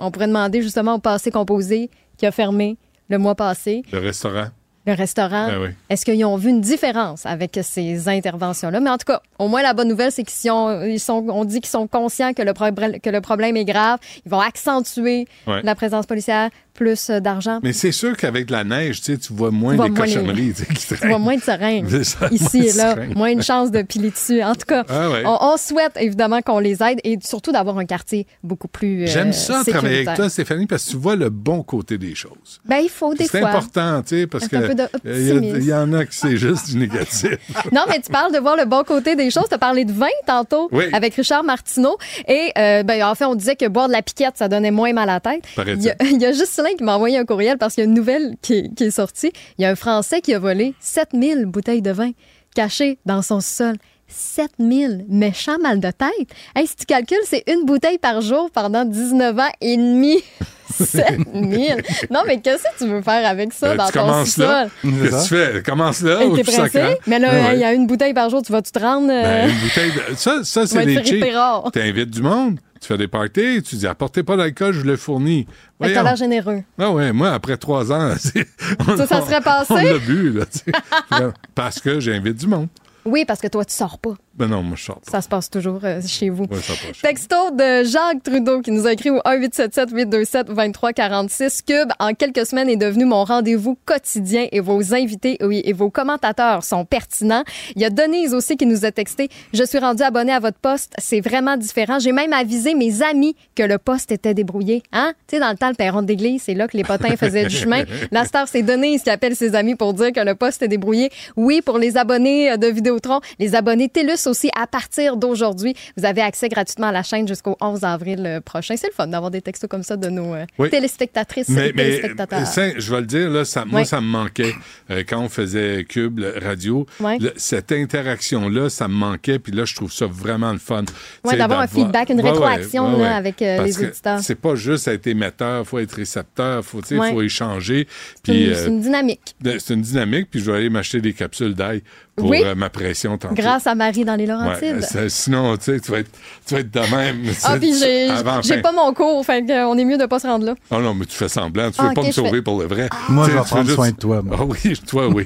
On 0.00 0.10
pourrait 0.10 0.26
demander 0.26 0.62
justement 0.62 0.94
au 0.94 0.98
passé 0.98 1.30
composé 1.30 1.90
qui 2.16 2.26
a 2.26 2.32
fermé 2.32 2.76
le 3.08 3.18
mois 3.18 3.34
passé. 3.34 3.82
Le 3.92 3.98
restaurant 3.98 4.48
le 4.88 4.94
restaurant. 4.94 5.48
Ben 5.48 5.60
oui. 5.60 5.68
Est-ce 5.90 6.04
qu'ils 6.04 6.24
ont 6.24 6.36
vu 6.36 6.48
une 6.50 6.60
différence 6.60 7.26
avec 7.26 7.58
ces 7.62 8.08
interventions-là? 8.08 8.80
Mais 8.80 8.90
en 8.90 8.96
tout 8.96 9.04
cas, 9.06 9.20
au 9.38 9.46
moins, 9.48 9.62
la 9.62 9.74
bonne 9.74 9.88
nouvelle, 9.88 10.10
c'est 10.10 10.24
qu'ils 10.24 10.50
ils 10.90 10.98
sont, 11.00 11.26
on 11.28 11.44
dit 11.44 11.60
qu'ils 11.60 11.68
sont 11.68 11.86
conscients 11.86 12.32
que 12.32 12.42
le, 12.42 12.54
problème, 12.54 12.98
que 12.98 13.10
le 13.10 13.20
problème 13.20 13.56
est 13.56 13.64
grave. 13.66 13.98
Ils 14.24 14.30
vont 14.30 14.40
accentuer 14.40 15.26
Ouais. 15.46 15.60
la 15.62 15.74
présence 15.74 16.06
policière, 16.06 16.50
plus 16.78 17.10
euh, 17.10 17.18
d'argent. 17.20 17.58
Mais 17.64 17.72
c'est 17.72 17.90
sûr 17.92 18.16
qu'avec 18.16 18.46
de 18.46 18.52
la 18.52 18.62
neige, 18.62 19.00
tu 19.00 19.12
sais, 19.12 19.18
tu 19.18 19.32
vois 19.32 19.50
moins 19.50 19.72
Tu 19.72 19.76
vois 19.78 19.88
les 19.88 19.94
cochonneries 19.94 20.52
tu 20.54 20.64
sais, 20.64 20.72
qui 20.74 20.86
Tu 21.00 21.08
vois 21.08 21.18
moins 21.18 21.36
de 21.36 21.42
seringues 21.42 21.86
C'est 21.90 22.04
ça, 22.04 22.28
ici 22.30 22.60
de 22.60 22.64
et 22.66 22.72
là. 22.74 22.94
seringues. 22.94 23.16
Moins 23.16 23.30
une 23.30 23.42
chance 23.42 23.70
de 23.70 23.82
piler 23.82 24.10
dessus. 24.10 24.42
En 24.42 24.54
tout 24.54 24.66
cas, 24.66 24.84
Ah 24.88 25.10
ouais. 25.10 25.22
on, 25.26 25.36
on 25.40 25.56
souhaite 25.56 25.92
évidemment 25.96 26.40
qu'on 26.40 26.60
les 26.60 26.80
aide 26.82 27.00
et 27.02 27.18
surtout 27.22 27.50
d'avoir 27.52 27.76
un 27.78 27.84
quartier 27.84 28.26
beaucoup 28.44 28.68
plus. 28.68 29.02
euh, 29.04 29.06
J'aime 29.06 29.32
ça 29.32 29.62
travailler 29.66 30.06
avec 30.06 30.14
toi, 30.16 30.28
Stéphanie, 30.28 30.66
parce 30.66 30.84
que 30.84 30.90
tu 30.92 30.96
vois 30.96 31.16
le 31.16 31.30
bon 31.30 31.62
côté 31.62 31.98
des 31.98 32.14
choses. 32.14 32.60
Ben, 32.64 32.78
il 32.82 32.88
faut 32.88 33.12
des 33.14 33.26
C'est 33.26 33.40
fois. 33.40 33.48
important, 33.50 34.02
tu 34.02 34.20
sais, 34.20 34.26
parce 34.28 34.46
que 34.48 34.56
il 35.04 35.64
y, 35.64 35.72
en 35.74 35.92
a 35.92 36.04
qui 36.04 36.16
c'est 36.16 36.36
juste 36.36 36.70
du 36.70 36.78
négatif. 36.78 37.36
Non, 37.72 37.82
mais 37.88 38.00
tu 38.00 38.10
parles 38.12 38.32
de 38.32 38.38
voir 38.38 38.56
le 38.56 38.64
bon 38.64 38.84
côté 38.84 39.16
des 39.16 39.30
choses. 39.30 39.44
Tu 39.48 39.54
as 39.54 39.58
parlé 39.58 39.84
de 39.84 39.92
vin 39.92 40.06
tantôt 40.26 40.68
Oui. 40.72 40.84
avec 40.92 41.14
Richard 41.14 41.44
Martineau. 41.44 41.96
Et 42.28 42.52
euh, 42.56 42.82
ben, 42.82 43.02
en 43.02 43.14
fait, 43.14 43.24
on 43.24 43.34
disait 43.34 43.56
que 43.56 43.66
boire 43.66 43.88
de 43.88 43.92
la 43.92 44.02
piquette, 44.02 44.34
ça 44.36 44.48
donnait 44.48 44.70
moins 44.70 44.92
mal 44.92 45.08
à 45.08 45.14
la 45.14 45.20
tête. 45.20 45.42
Il 45.66 45.82
y, 45.82 45.90
a, 45.90 45.94
il 46.02 46.20
y 46.20 46.26
a 46.26 46.32
Qui 46.76 46.84
m'a 46.84 46.96
envoyé 46.96 47.18
un 47.18 47.24
courriel 47.24 47.56
parce 47.58 47.74
qu'il 47.74 47.84
y 47.84 47.86
a 47.86 47.88
une 47.88 47.94
nouvelle 47.96 48.34
qui 48.42 48.54
est, 48.54 48.74
qui 48.74 48.84
est 48.84 48.90
sortie. 48.90 49.32
Il 49.58 49.62
y 49.62 49.64
a 49.64 49.70
un 49.70 49.74
Français 49.76 50.20
qui 50.20 50.34
a 50.34 50.38
volé 50.38 50.74
7000 50.80 51.46
bouteilles 51.46 51.82
de 51.82 51.90
vin 51.90 52.10
cachées 52.54 52.98
dans 53.06 53.22
son 53.22 53.40
sol. 53.40 53.74
7000 54.10 55.04
méchant 55.08 55.58
mal 55.58 55.80
de 55.80 55.90
tête. 55.90 56.28
Hey, 56.56 56.66
si 56.66 56.76
tu 56.76 56.86
calcules, 56.86 57.18
c'est 57.24 57.44
une 57.46 57.64
bouteille 57.66 57.98
par 57.98 58.20
jour 58.22 58.50
pendant 58.50 58.84
19 58.86 59.38
ans 59.38 59.50
et 59.60 59.76
demi. 59.76 60.16
7000. 60.70 61.82
Non, 62.10 62.20
mais 62.26 62.40
qu'est-ce 62.40 62.62
que 62.62 62.78
tu 62.84 62.86
veux 62.90 63.02
faire 63.02 63.26
avec 63.28 63.52
ça 63.52 63.68
Euh, 63.68 63.76
dans 63.76 63.86
tu 63.86 63.92
ton 63.92 64.00
commences 64.00 64.36
là. 64.38 64.68
sous-sol? 64.80 64.92
Qu'est-ce 65.02 65.10
que 65.10 65.22
tu 65.50 65.52
fais? 65.54 65.62
Commence 65.62 66.00
là. 66.02 66.18
T'es 66.34 66.42
pressé? 66.44 66.82
Mais 67.06 67.18
là, 67.18 67.30
ouais. 67.32 67.54
il 67.54 67.60
y 67.60 67.64
a 67.64 67.72
une 67.72 67.86
bouteille 67.86 68.14
par 68.14 68.28
jour, 68.30 68.42
tu 68.42 68.52
vas-tu 68.52 68.70
te 68.72 68.78
rendre? 68.78 69.08
euh, 69.10 69.22
Ben, 69.22 69.50
une 69.50 69.58
bouteille 69.58 69.92
de- 70.10 70.14
Ça, 70.16 70.40
ça 70.44 70.60
va 70.62 70.66
c'est 70.66 70.78
être 70.82 70.86
des 70.86 70.94
cheats. 71.04 71.14
Ripérard. 71.14 71.70
Tu 71.72 71.80
invites 71.80 72.10
du 72.10 72.22
monde, 72.22 72.58
tu 72.80 72.88
fais 72.88 72.98
des 72.98 73.08
parties, 73.08 73.62
tu 73.62 73.76
dis 73.76 73.86
apportez 73.86 74.22
pas 74.22 74.36
d'alcool, 74.36 74.72
je 74.72 74.82
le 74.82 74.96
fournis. 74.96 75.46
Que 75.80 75.92
t'as 75.92 76.02
l'air 76.02 76.16
généreux. 76.16 76.62
Ah 76.78 76.90
ouais, 76.92 77.12
moi, 77.12 77.30
après 77.32 77.56
trois 77.56 77.92
ans, 77.92 78.14
Ça, 78.96 79.06
ça 79.06 79.20
serait 79.22 79.40
passé? 79.40 79.72
On 79.74 79.76
l'a 79.76 79.98
bu, 79.98 80.32
là. 80.32 81.32
Parce 81.54 81.80
que 81.80 82.00
j'invite 82.00 82.36
du 82.36 82.46
monde. 82.46 82.68
Oui, 83.04 83.24
parce 83.24 83.40
que 83.40 83.46
toi, 83.46 83.64
tu 83.64 83.74
sors 83.74 83.98
pas. 83.98 84.14
Ben 84.38 84.46
non, 84.46 84.62
moi, 84.62 84.76
je 84.76 84.84
sors 84.84 85.00
pas. 85.00 85.10
Ça 85.10 85.20
se 85.20 85.28
passe 85.28 85.50
toujours 85.50 85.80
euh, 85.82 86.00
chez 86.06 86.28
vous. 86.28 86.44
Ouais, 86.44 86.60
ça. 86.60 86.74
Texto 87.02 87.34
de 87.50 87.82
Jacques 87.82 88.22
Trudeau 88.22 88.60
qui 88.60 88.70
nous 88.70 88.86
a 88.86 88.92
écrit 88.92 89.10
au 89.10 89.18
1-877-827-2346. 89.18 91.62
Cube, 91.66 91.88
en 91.98 92.14
quelques 92.14 92.46
semaines, 92.46 92.68
est 92.68 92.76
devenu 92.76 93.04
mon 93.04 93.24
rendez-vous 93.24 93.76
quotidien 93.84 94.46
et 94.52 94.60
vos 94.60 94.94
invités 94.94 95.38
oui, 95.40 95.60
et 95.64 95.72
vos 95.72 95.90
commentateurs 95.90 96.62
sont 96.62 96.84
pertinents. 96.84 97.42
Il 97.74 97.82
y 97.82 97.84
a 97.84 97.90
Denise 97.90 98.32
aussi 98.32 98.56
qui 98.56 98.66
nous 98.66 98.84
a 98.84 98.92
texté. 98.92 99.28
Je 99.52 99.64
suis 99.64 99.78
rendu 99.78 100.04
abonné 100.04 100.30
à 100.32 100.38
votre 100.38 100.58
poste. 100.58 100.92
C'est 100.98 101.20
vraiment 101.20 101.56
différent. 101.56 101.98
J'ai 101.98 102.12
même 102.12 102.32
avisé 102.32 102.74
mes 102.74 103.02
amis 103.02 103.34
que 103.56 103.64
le 103.64 103.78
poste 103.78 104.12
était 104.12 104.34
débrouillé. 104.34 104.84
Hein? 104.92 105.14
Tu 105.26 105.34
sais, 105.34 105.40
dans 105.40 105.50
le 105.50 105.56
temps, 105.56 105.70
le 105.70 105.74
perron 105.74 106.02
d'église, 106.02 106.42
c'est 106.44 106.54
là 106.54 106.68
que 106.68 106.76
les 106.76 106.84
potins 106.84 107.16
faisaient 107.16 107.46
du 107.46 107.56
chemin. 107.56 107.82
La 108.12 108.24
star, 108.24 108.46
c'est 108.46 108.62
Denise 108.62 109.02
qui 109.02 109.10
appelle 109.10 109.34
ses 109.34 109.56
amis 109.56 109.74
pour 109.74 109.94
dire 109.94 110.12
que 110.12 110.20
le 110.20 110.36
poste 110.36 110.62
est 110.62 110.68
débrouillé. 110.68 111.10
Oui, 111.36 111.60
pour 111.60 111.78
les 111.78 111.96
abonnés 111.96 112.56
de 112.56 112.68
Vidéotron, 112.68 113.18
les 113.40 113.56
abonnés 113.56 113.88
TELUS 113.88 114.27
aussi, 114.28 114.50
à 114.56 114.66
partir 114.66 115.16
d'aujourd'hui, 115.16 115.74
vous 115.96 116.04
avez 116.04 116.20
accès 116.20 116.48
gratuitement 116.48 116.88
à 116.88 116.92
la 116.92 117.02
chaîne 117.02 117.26
jusqu'au 117.26 117.56
11 117.60 117.84
avril 117.84 118.24
euh, 118.26 118.40
prochain. 118.40 118.76
C'est 118.76 118.88
le 118.88 118.92
fun 118.92 119.06
d'avoir 119.06 119.30
des 119.30 119.40
textos 119.42 119.68
comme 119.68 119.82
ça 119.82 119.96
de 119.96 120.08
nos 120.08 120.34
euh, 120.34 120.44
Oui. 120.58 120.70
téléspectatrices 120.70 121.48
Mais, 121.48 121.68
et 121.68 121.72
mais 121.72 121.84
téléspectateurs. 121.84 122.46
ça, 122.46 122.78
je 122.78 122.90
vais 122.94 123.00
le 123.00 123.06
dire, 123.06 123.30
là, 123.30 123.44
ça, 123.44 123.64
moi, 123.64 123.84
ça 123.84 124.00
me 124.00 124.06
manquait 124.06 124.54
euh, 124.90 125.02
quand 125.08 125.20
on 125.20 125.28
faisait 125.28 125.84
Cube 125.88 126.20
Radio. 126.42 126.86
Le- 127.00 127.32
cette 127.36 127.72
interaction-là, 127.72 128.68
ça 128.70 128.88
me 128.88 128.94
manquait. 128.94 129.38
Puis 129.38 129.52
là, 129.52 129.64
je 129.64 129.74
trouve 129.74 129.92
ça 129.92 130.06
vraiment 130.06 130.52
le 130.52 130.58
fun. 130.58 130.84
Sais, 131.24 131.36
d'avoir 131.36 131.60
un 131.60 131.66
feedback, 131.66 132.10
une 132.10 132.20
ouais, 132.20 132.30
rétroaction, 132.30 132.84
ouais, 132.94 132.98
là, 132.98 132.98
ouais. 133.10 133.14
avec, 133.14 133.42
euh, 133.42 133.62
les 133.62 133.78
auditeurs. 133.82 134.20
C'est 134.20 134.34
pas 134.34 134.54
juste 134.54 134.88
être 134.88 135.06
émetteur, 135.06 135.66
faut 135.66 135.78
être 135.78 135.92
récepteur, 135.94 136.64
faut, 136.64 136.80
Ouais. 136.90 137.10
faut 137.12 137.22
échanger. 137.22 137.86
C'est 138.24 138.34
une, 138.34 138.52
euh, 138.78 138.80
dynamique. 138.80 139.34
c'est 139.42 139.74
une 139.74 139.82
dynamique. 139.82 140.28
Puis 140.30 140.40
je 140.40 140.50
vais 140.50 140.56
aller 140.58 140.70
m'acheter 140.70 141.00
des 141.00 141.12
capsules 141.12 141.54
d'ail 141.54 141.82
pour 142.18 142.30
Oui. 142.30 142.42
euh, 142.44 142.54
ma 142.54 142.68
pression 142.70 143.16
tantôt. 143.18 143.34
Grâce 143.34 143.66
à 143.66 143.74
Marie 143.74 144.04
dans 144.04 144.16
les 144.16 144.26
Laurentides. 144.26 144.82
ça- 144.82 145.08
sinon, 145.08 145.56
tu 145.56 145.64
sais, 145.64 145.80
tu 145.80 145.90
vas 145.90 145.98
être, 146.00 146.10
tu 146.46 146.54
vas 146.54 146.60
être 146.60 146.70
de 146.70 146.80
même. 146.94 147.22
ah, 147.44 147.56
puis 147.58 147.72
j'ai 147.78 148.58
pas 148.62 148.72
mon 148.72 148.92
cours, 148.92 149.24
fait 149.24 149.44
euh, 149.50 149.64
on 149.66 149.76
est 149.78 149.84
mieux 149.84 149.98
de 149.98 150.06
pas 150.06 150.18
se 150.18 150.26
rendre 150.26 150.46
là. 150.46 150.54
Oh 150.70 150.78
non, 150.80 150.94
mais 150.94 151.06
tu 151.06 151.16
fais 151.16 151.28
semblant. 151.28 151.70
Tu 151.70 151.76
Ah, 151.78 151.88
veux 151.88 151.94
pas 151.94 152.02
me 152.02 152.12
sauver 152.12 152.30
fais- 152.30 152.42
pour 152.42 152.60
le 152.60 152.66
vrai. 152.66 152.88
Moi, 153.08 153.24
Tu 153.26 153.32
je 153.32 153.36
vais 153.38 153.44
prendre 153.44 153.70
soin 153.70 153.90
de 153.90 153.96
toi, 153.96 154.22
moi. 154.22 154.36
Ah 154.40 154.44
oui, 154.44 154.74
toi, 154.86 155.08
oui. 155.08 155.24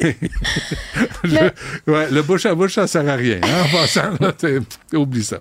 Je- 1.24 1.90
ouais, 1.90 2.10
le 2.10 2.22
bouche 2.22 2.46
à 2.46 2.54
bouche, 2.54 2.74
ça 2.74 2.86
sert 2.86 3.08
à 3.08 3.14
rien. 3.14 3.38
hein, 3.42 3.64
en 3.64 3.76
passant, 3.76 4.10
là, 4.20 4.32
oublie 4.98 5.24
ça. 5.24 5.38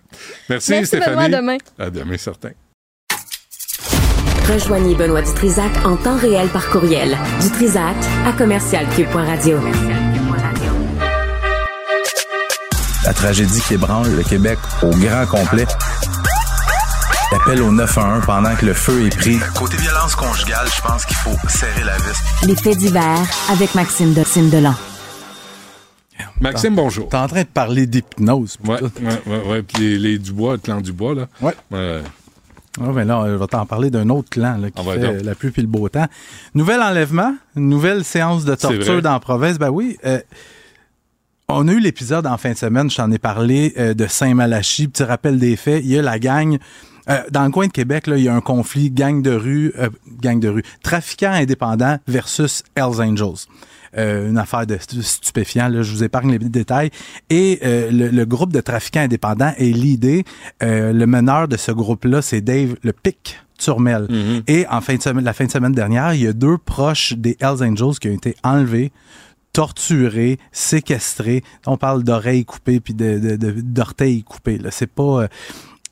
Merci, 0.50 0.72
Merci, 0.72 0.88
Stéphanie. 0.88 1.16
Benoît, 1.16 1.24
à 1.24 1.30
demain. 1.42 1.58
À 1.80 1.90
demain, 1.90 2.18
certain. 2.18 2.50
Rejoignez 4.52 4.94
Benoît 4.96 5.22
Dutrisac 5.22 5.72
en 5.86 5.96
temps 5.96 6.18
réel 6.18 6.48
par 6.50 6.70
courriel. 6.70 7.18
Dutrisac 7.42 7.96
à 8.26 8.34
commercialcube.radio. 8.34 9.58
La 13.06 13.14
tragédie 13.14 13.62
qui 13.62 13.74
ébranle 13.74 14.16
le 14.16 14.24
Québec 14.24 14.58
au 14.82 14.90
grand 14.90 15.26
complet. 15.26 15.66
L'appel 17.32 17.62
au 17.62 17.72
911 17.72 18.26
pendant 18.26 18.56
que 18.56 18.66
le 18.66 18.74
feu 18.74 19.06
est 19.08 19.16
pris. 19.16 19.40
Côté 19.56 19.78
violence 19.78 20.16
conjugale, 20.16 20.68
je 20.74 20.82
pense 20.82 21.06
qu'il 21.06 21.18
faut 21.18 21.36
serrer 21.50 21.84
la 21.84 21.98
vis. 21.98 22.48
Les 22.48 22.56
faits 22.56 22.78
divers 22.78 23.20
avec 23.52 23.74
Maxime, 23.76 24.14
de, 24.14 24.50
Delan. 24.50 24.76
Maxime, 26.40 26.76
bonjour. 26.76 27.10
T'es 27.10 27.18
en 27.18 27.28
train 27.28 27.42
de 27.42 27.48
parler 27.48 27.88
d'hypnose. 27.88 28.58
Ouais, 28.66 28.82
ouais, 28.82 28.90
ouais, 29.26 29.48
ouais. 29.48 29.64
Puis 29.64 29.80
les, 29.82 29.98
les 29.98 30.20
Dubois, 30.20 30.54
le 30.54 30.60
clan 30.60 30.80
Dubois, 30.82 31.16
là. 31.16 31.28
Ouais. 31.42 31.56
Ouais. 31.72 32.02
Ah, 32.82 32.90
mais 32.94 33.06
là, 33.06 33.24
je 33.28 33.34
vais 33.36 33.48
t'en 33.48 33.66
parler 33.66 33.90
d'un 33.90 34.10
autre 34.10 34.30
clan 34.30 34.58
là, 34.58 34.70
qui 34.70 34.82
Ah, 34.82 34.90
ouais, 34.90 35.00
fait 35.00 35.24
la 35.24 35.36
pluie 35.36 35.52
et 35.56 35.62
le 35.62 35.68
beau 35.68 35.88
temps. 35.90 36.08
Nouvel 36.56 36.82
enlèvement, 36.82 37.36
une 37.56 37.70
nouvelle 37.70 38.04
séance 38.04 38.46
de 38.46 38.56
torture 38.56 39.02
dans 39.02 39.12
la 39.14 39.20
province. 39.20 39.58
Ben 39.60 39.70
oui. 39.70 39.98
euh, 40.06 40.20
on 41.56 41.68
a 41.68 41.72
eu 41.72 41.80
l'épisode 41.80 42.26
en 42.28 42.38
fin 42.38 42.52
de 42.52 42.58
semaine, 42.58 42.90
je 42.90 42.98
t'en 42.98 43.12
ai 43.12 43.18
parlé, 43.20 43.74
euh, 43.78 43.94
de 43.94 44.08
Saint-Malachie. 44.08 44.88
Petit 44.88 45.04
rappel 45.04 45.40
des 45.40 45.56
faits, 45.56 45.82
il 45.84 45.92
y 45.92 45.98
a 45.98 46.02
la 46.02 46.20
gang. 46.20 46.58
euh, 47.10 47.22
dans 47.32 47.44
le 47.46 47.52
coin 47.52 47.68
de 47.68 47.72
Québec, 47.72 48.08
là, 48.08 48.18
il 48.18 48.24
y 48.24 48.30
a 48.30 48.36
un 48.36 48.42
conflit 48.42 48.90
gang 48.90 49.22
de 49.22 49.32
rue, 49.32 49.74
euh, 49.78 49.90
gang 50.22 50.40
de 50.40 50.48
rue, 50.50 50.64
trafiquants 50.84 51.32
indépendants 51.34 51.98
versus 52.08 52.64
Hells 52.76 53.02
Angels. 53.02 53.48
Euh, 53.96 54.30
une 54.30 54.38
affaire 54.40 54.66
de 54.66 54.76
stu- 54.78 55.04
stupéfiant, 55.04 55.68
là, 55.68 55.84
je 55.84 55.92
vous 55.92 56.04
épargne 56.04 56.32
les 56.32 56.40
détails. 56.40 56.90
Et 57.30 57.60
euh, 57.64 57.92
le, 57.92 58.08
le 58.10 58.26
groupe 58.26 58.52
de 58.52 58.60
trafiquants 58.62 59.02
indépendants 59.02 59.54
est 59.58 59.66
l'idée. 59.72 60.24
le 60.62 61.06
meneur 61.06 61.48
de 61.48 61.58
ce 61.58 61.72
groupe-là, 61.72 62.22
c'est 62.22 62.42
Dave 62.42 62.76
le 62.84 62.92
Pic 62.94 63.40
Turmel. 63.60 64.08
Et 64.48 64.66
en 64.68 64.82
fin 64.82 64.96
de 64.96 65.02
semaine, 65.02 65.24
la 65.24 65.34
fin 65.34 65.46
de 65.46 65.52
semaine 65.52 65.74
dernière, 65.74 66.14
il 66.16 66.22
y 66.24 66.28
a 66.28 66.34
deux 66.34 66.58
proches 66.58 67.14
des 67.14 67.38
Hells 67.40 67.64
Angels 67.64 68.00
qui 68.02 68.08
ont 68.10 68.14
été 68.14 68.36
enlevés 68.44 68.92
torturés, 69.54 70.40
séquestrés. 70.52 71.44
On 71.66 71.78
parle 71.78 72.04
d'oreilles 72.04 72.44
coupées 72.46 72.80
puis 72.80 72.94
de, 72.94 73.20
de- 73.20 73.36
de- 73.36 73.62
d'orteils 73.62 74.24
coupés. 74.24 74.58
Là. 74.58 74.70
C'est 74.72 74.88
pas. 74.92 75.24
euh, 75.24 75.28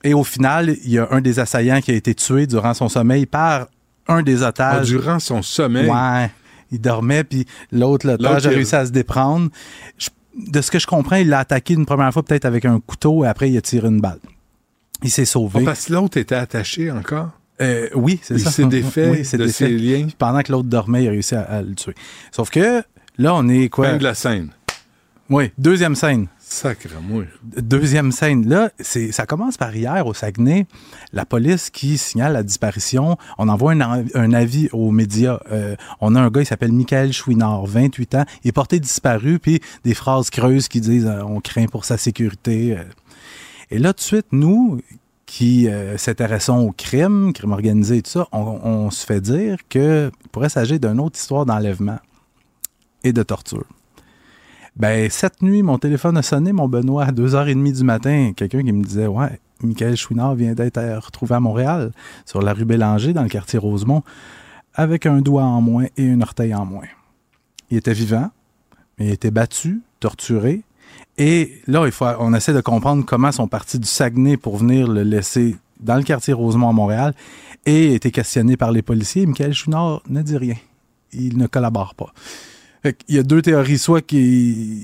Et 0.03 0.13
au 0.13 0.23
final, 0.23 0.75
il 0.83 0.89
y 0.91 0.97
a 0.99 1.07
un 1.11 1.21
des 1.21 1.39
assaillants 1.39 1.79
qui 1.79 1.91
a 1.91 1.93
été 1.93 2.13
tué 2.15 2.47
durant 2.47 2.73
son 2.73 2.89
sommeil 2.89 3.25
par 3.27 3.67
un 4.07 4.23
des 4.23 4.43
Ah, 4.43 4.47
otages. 4.49 4.87
durant 4.87 5.19
son 5.19 5.41
sommeil? 5.43 5.87
Ouais. 5.89 6.31
Il 6.71 6.81
dormait, 6.81 7.23
puis 7.23 7.45
l'autre, 7.71 8.07
l'otage, 8.07 8.47
a 8.47 8.51
il- 8.51 8.55
réussi 8.55 8.75
à 8.75 8.85
se 8.85 8.91
déprendre. 8.91 9.49
Je- 9.97 10.09
de 10.37 10.61
ce 10.61 10.71
que 10.71 10.79
je 10.79 10.87
comprends, 10.87 11.17
il 11.17 11.27
l'a 11.29 11.39
attaqué 11.39 11.73
une 11.75 11.85
première 11.85 12.11
fois 12.11 12.23
peut-être 12.23 12.45
avec 12.45 12.65
un 12.65 12.79
couteau, 12.79 13.23
et 13.25 13.27
après, 13.27 13.51
il 13.51 13.57
a 13.57 13.61
tiré 13.61 13.87
une 13.89 13.99
balle. 14.01 14.19
Il 15.03 15.11
s'est 15.11 15.25
sauvé. 15.25 15.59
Ah, 15.61 15.65
parce 15.65 15.85
que 15.85 15.93
l'autre 15.93 16.17
était 16.17 16.35
attaché 16.35 16.89
encore? 16.89 17.29
Euh, 17.61 17.89
oui, 17.93 18.19
c'est 18.23 18.35
Il 18.35 18.39
ça. 18.39 18.49
s'est 18.51 18.65
défait 18.65 19.09
Oui, 19.11 19.25
c'est 19.25 19.37
de 19.37 19.45
défait. 19.45 19.65
ses 19.67 19.77
liens. 19.77 20.05
Puis 20.05 20.15
Pendant 20.17 20.41
que 20.41 20.51
l'autre 20.51 20.69
dormait, 20.69 21.03
il 21.03 21.07
a 21.09 21.11
réussi 21.11 21.35
à, 21.35 21.41
à 21.41 21.61
le 21.61 21.75
tuer. 21.75 21.93
Sauf 22.31 22.49
que 22.49 22.81
là, 23.21 23.35
on 23.35 23.47
est 23.47 23.69
quoi? 23.69 23.89
Fin 23.89 23.97
de 23.97 24.03
la 24.03 24.13
scène. 24.13 24.49
Oui, 25.29 25.51
deuxième 25.57 25.95
scène. 25.95 26.27
Sacre 26.39 26.89
amour. 26.97 27.23
Deuxième 27.43 28.11
scène. 28.11 28.49
Là, 28.49 28.71
c'est, 28.79 29.13
ça 29.13 29.25
commence 29.25 29.55
par 29.55 29.73
hier 29.73 30.05
au 30.05 30.13
Saguenay. 30.13 30.65
La 31.13 31.25
police 31.25 31.69
qui 31.69 31.97
signale 31.97 32.33
la 32.33 32.43
disparition. 32.43 33.15
On 33.37 33.47
envoie 33.47 33.71
un, 33.71 34.03
un 34.13 34.33
avis 34.33 34.67
aux 34.73 34.91
médias. 34.91 35.39
Euh, 35.53 35.77
on 36.01 36.15
a 36.15 36.19
un 36.21 36.29
gars, 36.29 36.41
il 36.41 36.45
s'appelle 36.45 36.73
Michael 36.73 37.13
Chouinard, 37.13 37.65
28 37.65 38.15
ans. 38.15 38.25
Il 38.43 38.49
est 38.49 38.51
porté 38.51 38.81
disparu, 38.81 39.39
puis 39.39 39.61
des 39.85 39.93
phrases 39.93 40.29
creuses 40.29 40.67
qui 40.67 40.81
disent 40.81 41.07
euh, 41.07 41.23
on 41.23 41.39
craint 41.39 41.67
pour 41.67 41.85
sa 41.85 41.97
sécurité. 41.97 42.75
euh. 42.77 42.83
Et 43.69 43.79
là, 43.79 43.93
tout 43.93 43.99
de 43.99 44.03
suite, 44.03 44.27
nous, 44.33 44.81
qui 45.25 45.69
euh, 45.69 45.97
s'intéressons 45.97 46.57
au 46.57 46.71
crime, 46.73 47.31
crime 47.31 47.53
organisé 47.53 47.97
et 47.97 48.01
tout 48.01 48.11
ça, 48.11 48.27
on, 48.33 48.59
on 48.63 48.91
se 48.91 49.05
fait 49.05 49.21
dire 49.21 49.55
que 49.69 50.11
pourrait 50.33 50.49
s'agir 50.49 50.77
d'une 50.77 50.99
autre 50.99 51.17
histoire 51.17 51.45
d'enlèvement 51.45 51.99
et 53.03 53.13
de 53.13 53.23
torture. 53.23 53.65
Ben, 54.75 55.09
cette 55.09 55.41
nuit, 55.41 55.63
mon 55.63 55.77
téléphone 55.77 56.17
a 56.17 56.21
sonné, 56.21 56.53
mon 56.53 56.67
Benoît, 56.67 57.05
à 57.05 57.11
2h30 57.11 57.73
du 57.73 57.83
matin. 57.83 58.31
Quelqu'un 58.35 58.63
qui 58.63 58.71
me 58.71 58.83
disait 58.83 59.07
Ouais, 59.07 59.39
Michael 59.61 59.97
Chouinard 59.97 60.35
vient 60.35 60.53
d'être 60.53 60.79
retrouvé 60.79 61.35
à 61.35 61.39
Montréal, 61.39 61.91
sur 62.25 62.41
la 62.41 62.53
rue 62.53 62.65
Bélanger, 62.65 63.13
dans 63.13 63.23
le 63.23 63.29
quartier 63.29 63.59
Rosemont, 63.59 64.03
avec 64.73 65.05
un 65.05 65.21
doigt 65.21 65.43
en 65.43 65.61
moins 65.61 65.85
et 65.97 66.09
un 66.09 66.21
orteil 66.21 66.55
en 66.55 66.65
moins. 66.65 66.87
Il 67.69 67.77
était 67.77 67.93
vivant, 67.93 68.31
mais 68.97 69.07
il 69.07 69.11
était 69.11 69.31
battu, 69.31 69.81
torturé. 69.99 70.63
Et 71.17 71.61
là, 71.67 71.85
il 71.85 71.91
faut, 71.91 72.05
on 72.19 72.33
essaie 72.33 72.53
de 72.53 72.61
comprendre 72.61 73.05
comment 73.05 73.31
sont 73.31 73.47
partis 73.47 73.77
du 73.77 73.87
Saguenay 73.87 74.37
pour 74.37 74.57
venir 74.57 74.87
le 74.87 75.03
laisser 75.03 75.57
dans 75.81 75.95
le 75.95 76.03
quartier 76.03 76.33
Rosemont 76.33 76.69
à 76.69 76.73
Montréal 76.73 77.13
et 77.65 77.93
été 77.93 78.11
questionné 78.11 78.55
par 78.55 78.71
les 78.71 78.81
policiers. 78.81 79.25
Michael 79.25 79.53
Chouinard 79.53 80.01
ne 80.07 80.21
dit 80.21 80.37
rien. 80.37 80.55
Il 81.11 81.37
ne 81.37 81.47
collabore 81.47 81.95
pas. 81.95 82.13
Fait 82.83 82.97
il 83.07 83.15
y 83.15 83.19
a 83.19 83.23
deux 83.23 83.41
théories. 83.41 83.77
Soit 83.77 84.01
qu'il 84.01 84.79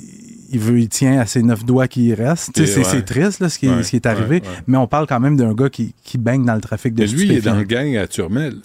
il 0.50 0.60
veut, 0.60 0.80
il 0.80 0.90
tient 0.90 1.20
à 1.20 1.26
ses 1.26 1.44
neuf 1.44 1.66
doigts 1.66 1.88
qui 1.88 2.14
restent. 2.14 2.52
C'est 2.66 2.78
ouais. 2.78 3.02
triste 3.02 3.40
là, 3.40 3.50
ce, 3.50 3.60
qui, 3.60 3.68
Ouais, 3.68 3.84
ce 3.84 3.90
qui 3.90 3.96
est 3.98 4.06
arrivé. 4.06 4.36
ouais. 4.36 4.42
Mais 4.68 4.78
on 4.78 4.88
parle 4.88 5.08
quand 5.08 5.20
même 5.20 5.36
d'un 5.36 5.54
gars 5.54 5.70
qui, 5.70 5.94
qui 6.04 6.18
baigne 6.18 6.46
dans 6.46 6.56
le 6.56 6.62
trafic 6.62 6.94
de 6.94 7.04
Mais 7.04 7.08
lui, 7.08 7.24
il 7.26 7.32
est 7.34 7.42
dans 7.42 7.56
le 7.56 7.64
gang 7.64 7.96
à 7.98 8.08
Turmel. 8.08 8.58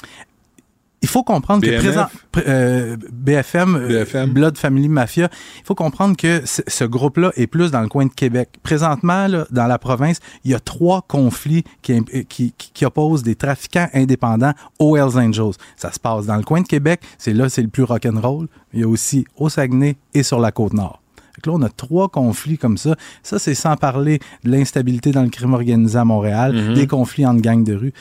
Il 1.02 1.08
faut 1.08 1.22
comprendre 1.24 1.62
que 1.62 1.66
présent, 1.80 2.06
pr- 2.32 2.42
euh, 2.46 2.96
BFM, 3.12 3.74
euh, 3.76 3.88
Blood 4.32 4.56
Family 4.56 4.88
Mafia, 4.88 5.28
il 5.58 5.66
faut 5.66 5.74
comprendre 5.74 6.16
que 6.16 6.42
ce 6.44 6.84
groupe-là 6.84 7.32
est 7.36 7.46
plus 7.48 7.70
dans 7.72 7.80
le 7.80 7.88
coin 7.88 8.06
de 8.06 8.12
Québec. 8.12 8.48
Présentement, 8.62 9.26
là, 9.26 9.46
dans 9.50 9.66
la 9.66 9.78
province, 9.78 10.18
il 10.44 10.52
y 10.52 10.54
a 10.54 10.60
trois 10.60 11.02
conflits 11.02 11.64
qui, 11.82 11.92
euh, 11.94 12.00
qui, 12.28 12.54
qui- 12.56 12.70
qui 12.72 12.84
opposent 12.84 13.22
des 13.24 13.34
trafiquants 13.34 13.88
indépendants 13.94 14.52
aux 14.78 14.96
Hells 14.96 15.18
Angels. 15.18 15.54
Ça 15.76 15.92
se 15.92 15.98
passe 15.98 16.26
dans 16.26 16.36
le 16.36 16.44
coin 16.44 16.60
de 16.60 16.66
Québec, 16.68 17.00
c'est 17.18 17.32
là 17.34 17.48
c'est 17.48 17.62
le 17.62 17.68
plus 17.68 17.82
rock'n'roll. 17.82 18.46
Il 18.72 18.80
y 18.80 18.84
a 18.84 18.88
aussi 18.88 19.26
au 19.36 19.48
Saguenay 19.48 19.96
et 20.14 20.22
sur 20.22 20.38
la 20.40 20.52
Côte-Nord. 20.52 21.00
Fait 21.34 21.40
que 21.40 21.50
là, 21.50 21.56
on 21.56 21.62
a 21.62 21.68
trois 21.68 22.08
conflits 22.08 22.58
comme 22.58 22.76
ça. 22.76 22.94
Ça, 23.22 23.38
c'est 23.38 23.54
sans 23.54 23.74
parler 23.76 24.20
de 24.44 24.50
l'instabilité 24.50 25.12
dans 25.12 25.22
le 25.22 25.30
crime 25.30 25.54
organisé 25.54 25.98
à 25.98 26.04
Montréal, 26.04 26.52
Mhm. 26.54 26.74
des 26.74 26.86
conflits 26.86 27.26
entre 27.26 27.40
gangs 27.40 27.64
de 27.64 27.74
rue. 27.74 27.92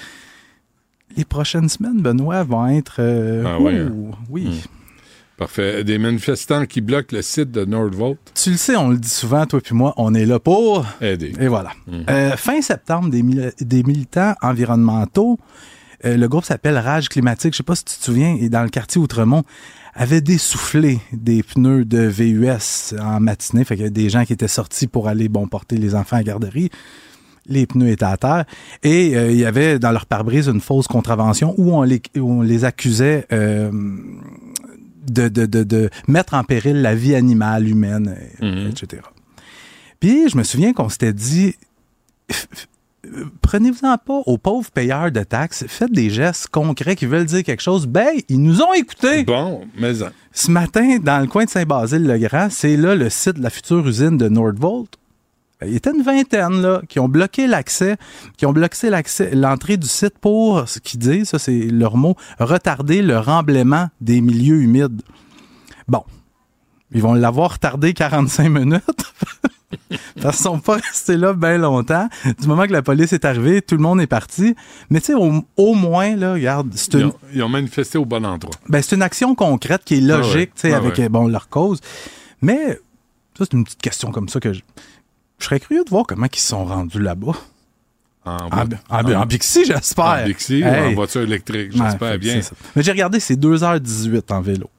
Les 1.18 1.26
prochaines 1.26 1.70
semaines, 1.70 2.02
Benoît, 2.02 2.44
vont 2.44 2.68
être... 2.68 2.96
euh, 3.00 3.44
Ah 3.46 3.60
ouais, 3.60 3.82
ouh, 3.84 4.12
Oui. 4.30 4.46
Hmm. 4.46 4.68
Parfait. 5.38 5.84
Des 5.84 5.98
manifestants 5.98 6.66
qui 6.68 6.82
bloquent 6.82 7.16
le 7.16 7.24
site 7.24 7.50
de 7.52 7.66
Nordvolt. 7.66 8.20
Tu 8.36 8.52
le 8.52 8.58
sais, 8.58 8.76
on 8.76 8.90
le 8.90 8.98
dit 8.98 9.10
souvent, 9.10 9.46
toi 9.48 9.60
puis 9.60 9.74
moi, 9.74 9.92
on 9.98 10.14
est 10.14 10.26
là 10.26 10.40
pour... 10.40 10.86
Aider. 11.02 11.34
Et 11.40 11.48
voilà. 11.48 11.72
Mhm. 11.88 12.06
Euh, 12.10 12.38
fin 12.38 12.62
septembre, 12.62 13.10
des, 13.10 13.24
mili- 13.24 13.50
des 13.60 13.82
militants 13.82 14.36
environnementaux, 14.44 15.40
euh, 16.06 16.16
le 16.16 16.28
groupe 16.28 16.46
s'appelle 16.46 16.78
Rage 16.78 17.10
climatique, 17.10 17.54
je 17.54 17.58
sais 17.58 17.64
pas 17.64 17.76
si 17.76 17.86
tu 17.86 17.96
te 17.98 18.04
souviens, 18.04 18.36
et 18.40 18.50
dans 18.50 18.62
le 18.62 18.70
quartier 18.70 19.02
Outremont, 19.02 19.44
avaient 19.96 20.22
dessoufflé 20.22 21.00
des 21.12 21.42
pneus 21.44 21.86
de 21.86 22.00
VUS 22.04 22.94
en 23.00 23.20
matinée. 23.20 23.64
Fait 23.66 23.76
qu'il 23.76 23.84
y 23.84 23.88
a 23.88 23.92
des 23.92 24.10
gens 24.10 24.26
qui 24.26 24.34
étaient 24.34 24.48
sortis 24.48 24.86
pour 24.88 25.08
aller 25.08 25.28
bon 25.28 25.48
porter 25.48 25.78
les 25.78 25.96
enfants 25.96 26.18
à 26.18 26.20
la 26.20 26.24
garderie. 26.24 26.70
Les 27.47 27.65
pneus 27.65 27.89
étaient 27.89 28.05
à 28.05 28.18
terre. 28.18 28.45
Et 28.84 29.15
euh, 29.15 29.31
il 29.31 29.38
y 29.38 29.45
avait 29.45 29.80
dans 29.80 29.91
leur 29.91 30.05
pare-brise 30.05 30.47
une 30.47 30.61
fausse 30.61 30.88
contravention 30.88 31.55
où 31.57 31.73
on 31.73 31.81
les, 31.84 32.01
où 32.18 32.31
on 32.31 32.41
les 32.41 32.65
accusait 32.65 33.26
euh, 33.31 33.72
de, 35.09 35.27
de, 35.27 35.45
de, 35.45 35.63
de 35.63 35.89
mettre 36.07 36.34
en 36.35 36.43
péril 36.43 36.81
la 36.81 36.95
vie 36.95 37.15
animale, 37.15 37.68
humaine, 37.68 38.15
etc. 38.69 39.01
Puis 39.99 40.30
je 40.30 40.38
me 40.38 40.43
souviens 40.43 40.73
qu'on 40.73 40.89
s'était 40.89 41.13
dit, 41.13 41.55
euh, 43.05 43.26
prenez-vous-en 43.41 43.97
pas 43.97 44.22
aux 44.26 44.38
pauvres 44.38 44.69
payeurs 44.72 45.11
de 45.11 45.23
taxes, 45.23 45.65
faites 45.68 45.91
des 45.91 46.09
gestes 46.09 46.47
concrets 46.47 46.95
qui 46.95 47.05
veulent 47.07 47.26
dire 47.26 47.43
quelque 47.43 47.61
chose. 47.63 47.88
Ben, 47.88 48.09
ils 48.30 48.41
nous 48.41 48.61
ont 48.61 48.73
écoutés. 48.73 49.23
Bon, 49.23 49.61
mais 49.77 49.93
Ce 50.31 50.51
matin, 50.51 50.97
dans 50.99 51.19
le 51.19 51.27
coin 51.27 51.45
de 51.45 51.49
Saint-Basile-le-Grand, 51.49 52.49
c'est 52.51 52.77
là 52.77 52.95
le 52.95 53.09
site 53.09 53.38
de 53.38 53.43
la 53.43 53.49
future 53.49 53.85
usine 53.88 54.18
de 54.18 54.30
Nordvolt. 54.30 54.89
Ben, 55.62 55.68
Il 55.68 55.74
y 55.74 55.76
était 55.78 55.92
une 55.92 56.02
vingtaine 56.04 56.62
là, 56.62 56.82
qui 56.90 57.00
ont 57.00 57.08
bloqué 57.08 57.48
l'accès, 57.48 57.98
qui 58.38 58.46
ont 58.46 58.52
bloqué 58.54 58.90
l'accès, 58.90 59.32
l'entrée 59.36 59.78
du 59.78 59.88
site 59.88 60.18
pour, 60.20 60.68
ce 60.68 60.80
qu'ils 60.80 61.00
disent, 61.00 61.30
ça 61.30 61.40
c'est 61.40 61.60
leur 61.68 61.98
mot, 61.98 62.16
retarder 62.40 63.02
le 63.02 63.18
remblaiement 63.20 63.90
des 64.02 64.22
milieux 64.22 64.62
humides. 64.62 65.02
Bon, 65.88 66.04
ils 66.92 67.02
vont 67.02 67.14
l'avoir 67.14 67.54
retardé 67.54 67.94
45 67.94 68.50
minutes. 68.50 68.84
Parce 70.22 70.38
qu'ils 70.38 70.44
sont 70.46 70.60
pas 70.60 70.76
restés 70.76 71.16
là 71.16 71.34
bien 71.34 71.58
longtemps. 71.58 72.08
Du 72.40 72.48
moment 72.48 72.66
que 72.68 72.74
la 72.74 72.82
police 72.82 73.14
est 73.14 73.24
arrivée, 73.24 73.62
tout 73.62 73.76
le 73.76 73.82
monde 73.82 74.02
est 74.02 74.08
parti. 74.08 74.54
Mais 74.90 75.00
tu 75.00 75.08
sais, 75.08 75.14
au, 75.14 75.44
au 75.58 75.74
moins, 75.74 76.16
là, 76.16 76.34
regarde, 76.34 76.72
c'est 76.76 76.94
Ils 76.96 77.00
une, 77.02 77.06
ont, 77.08 77.14
ils 77.34 77.44
ont 77.44 77.50
manifesté 77.50 77.98
au 77.98 78.04
bon 78.06 78.26
endroit. 78.26 78.54
ben, 78.68 78.82
c'est 78.82 78.96
une 78.96 79.02
action 79.02 79.34
concrète 79.34 79.84
qui 79.86 79.96
est 79.98 80.02
logique, 80.02 80.32
Ah 80.34 80.38
ouais. 80.38 80.46
tu 80.48 80.52
sais, 80.56 80.74
Ah 80.74 80.78
avec 80.78 80.98
ouais. 80.98 81.06
euh, 81.06 81.10
bon, 81.10 81.28
leur 81.28 81.48
cause. 81.50 81.80
Mais 82.42 82.80
ça, 83.38 83.46
c'est 83.46 83.54
une 83.54 83.64
petite 83.64 83.82
question 83.82 84.12
comme 84.12 84.28
ça 84.28 84.40
que 84.42 84.52
je, 84.54 84.62
je 85.41 85.45
serais 85.45 85.59
curieux 85.59 85.84
de 85.84 85.89
voir 85.89 86.05
comment 86.07 86.27
ils 86.31 86.39
se 86.39 86.47
sont 86.47 86.63
rendus 86.65 86.99
là-bas. 87.01 87.34
En, 88.23 88.38
En, 88.38 88.68
en- 88.89 89.13
en 89.22 89.26
Bixi, 89.26 89.65
j'espère. 89.65 90.05
En 90.05 90.26
Bixi 90.26 90.63
ou 90.63 90.68
en 90.68 90.93
voiture 90.93 91.22
électrique, 91.22 91.72
j'espère 91.72 92.19
bien. 92.19 92.39
Mais 92.76 92.84
j'ai 92.84 92.91
regardé, 92.91 93.19
c'est 93.19 93.35
2h18 93.35 94.22
en 94.31 94.41
vélo. 94.41 94.69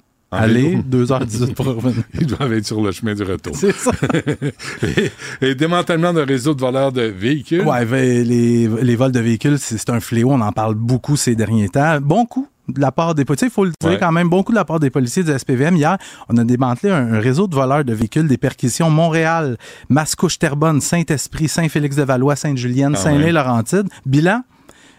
Vélo? 0.47 0.79
2h18 0.91 1.53
pour 1.55 1.67
revenir. 1.67 2.05
Ils 2.21 2.27
doivent 2.27 2.53
être 2.55 2.65
sur 2.67 2.81
le 2.81 2.91
chemin 2.93 3.15
du 3.15 3.23
retour. 3.23 3.55
C'est 3.55 3.73
ça. 3.75 3.91
et, 4.83 5.11
et 5.47 5.55
démantèlement 5.55 6.13
d'un 6.15 6.25
réseau 6.25 6.55
de 6.55 6.61
voleurs 6.61 6.91
de 6.93 7.03
véhicules. 7.03 7.63
Ouais, 7.67 7.85
ve- 7.85 8.23
les, 8.23 8.67
les 8.69 8.97
vols 8.97 9.13
de 9.13 9.21
véhicules, 9.21 9.59
c'est 9.59 9.91
un 9.91 10.01
fléau. 10.01 10.31
On 10.31 10.41
en 10.41 10.53
parle 10.53 10.75
beaucoup 10.75 11.17
ces 11.17 11.35
derniers 11.35 11.69
temps. 11.69 12.01
Bon 12.01 12.25
coup 12.25 12.49
de 12.69 12.81
la 12.81 12.93
part 12.93 13.15
des 13.15 13.25
policiers. 13.25 13.49
Il 13.49 13.53
faut 13.53 13.65
le 13.65 13.73
dire 13.81 13.91
Ouais. 13.91 13.99
quand 13.99 14.13
même, 14.13 14.29
bon 14.29 14.43
coup 14.43 14.53
de 14.53 14.57
la 14.57 14.65
part 14.65 14.79
des 14.81 14.91
policiers 14.91 15.25
du 15.25 15.37
SPVM. 15.37 15.77
Hier, 15.77 15.97
on 16.29 16.37
a 16.37 16.45
démantelé 16.45 16.93
un, 16.93 17.15
un 17.15 17.21
réseau 17.21 17.47
de 17.49 17.55
voleurs 17.55 17.85
de 17.85 17.93
véhicules, 17.93 18.29
des 18.29 18.39
perquisitions 18.39 18.91
Montréal, 18.91 19.57
Mascouche, 19.89 20.39
Terrebonne, 20.39 20.81
Saint-Esprit, 20.81 21.49
Saint-Félix-de-Valois, 21.49 22.37
Sainte-Julienne, 22.37 22.95
Ah 22.97 22.99
Saint-Lin-Laurentide. 23.01 23.89
Bilan, 24.07 24.43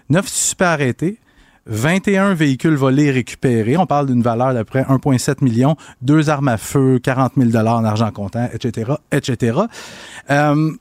9 0.09 0.27
suspects 0.27 0.65
arrêtés. 0.65 1.19
21 1.65 2.33
véhicules 2.33 2.75
volés 2.75 3.05
et 3.05 3.11
récupérés. 3.11 3.77
On 3.77 3.85
parle 3.85 4.07
d'une 4.07 4.21
valeur 4.21 4.53
d'à 4.53 4.65
près 4.65 4.81
1,7 4.83 5.41
million, 5.41 5.77
deux 6.01 6.29
armes 6.29 6.49
à 6.49 6.57
feu, 6.57 6.99
40 7.01 7.33
000 7.37 7.55
en 7.65 7.85
argent 7.85 8.11
comptant, 8.11 8.49
etc., 8.53 8.91
etc. 9.13 9.59
Euh, 10.29 10.71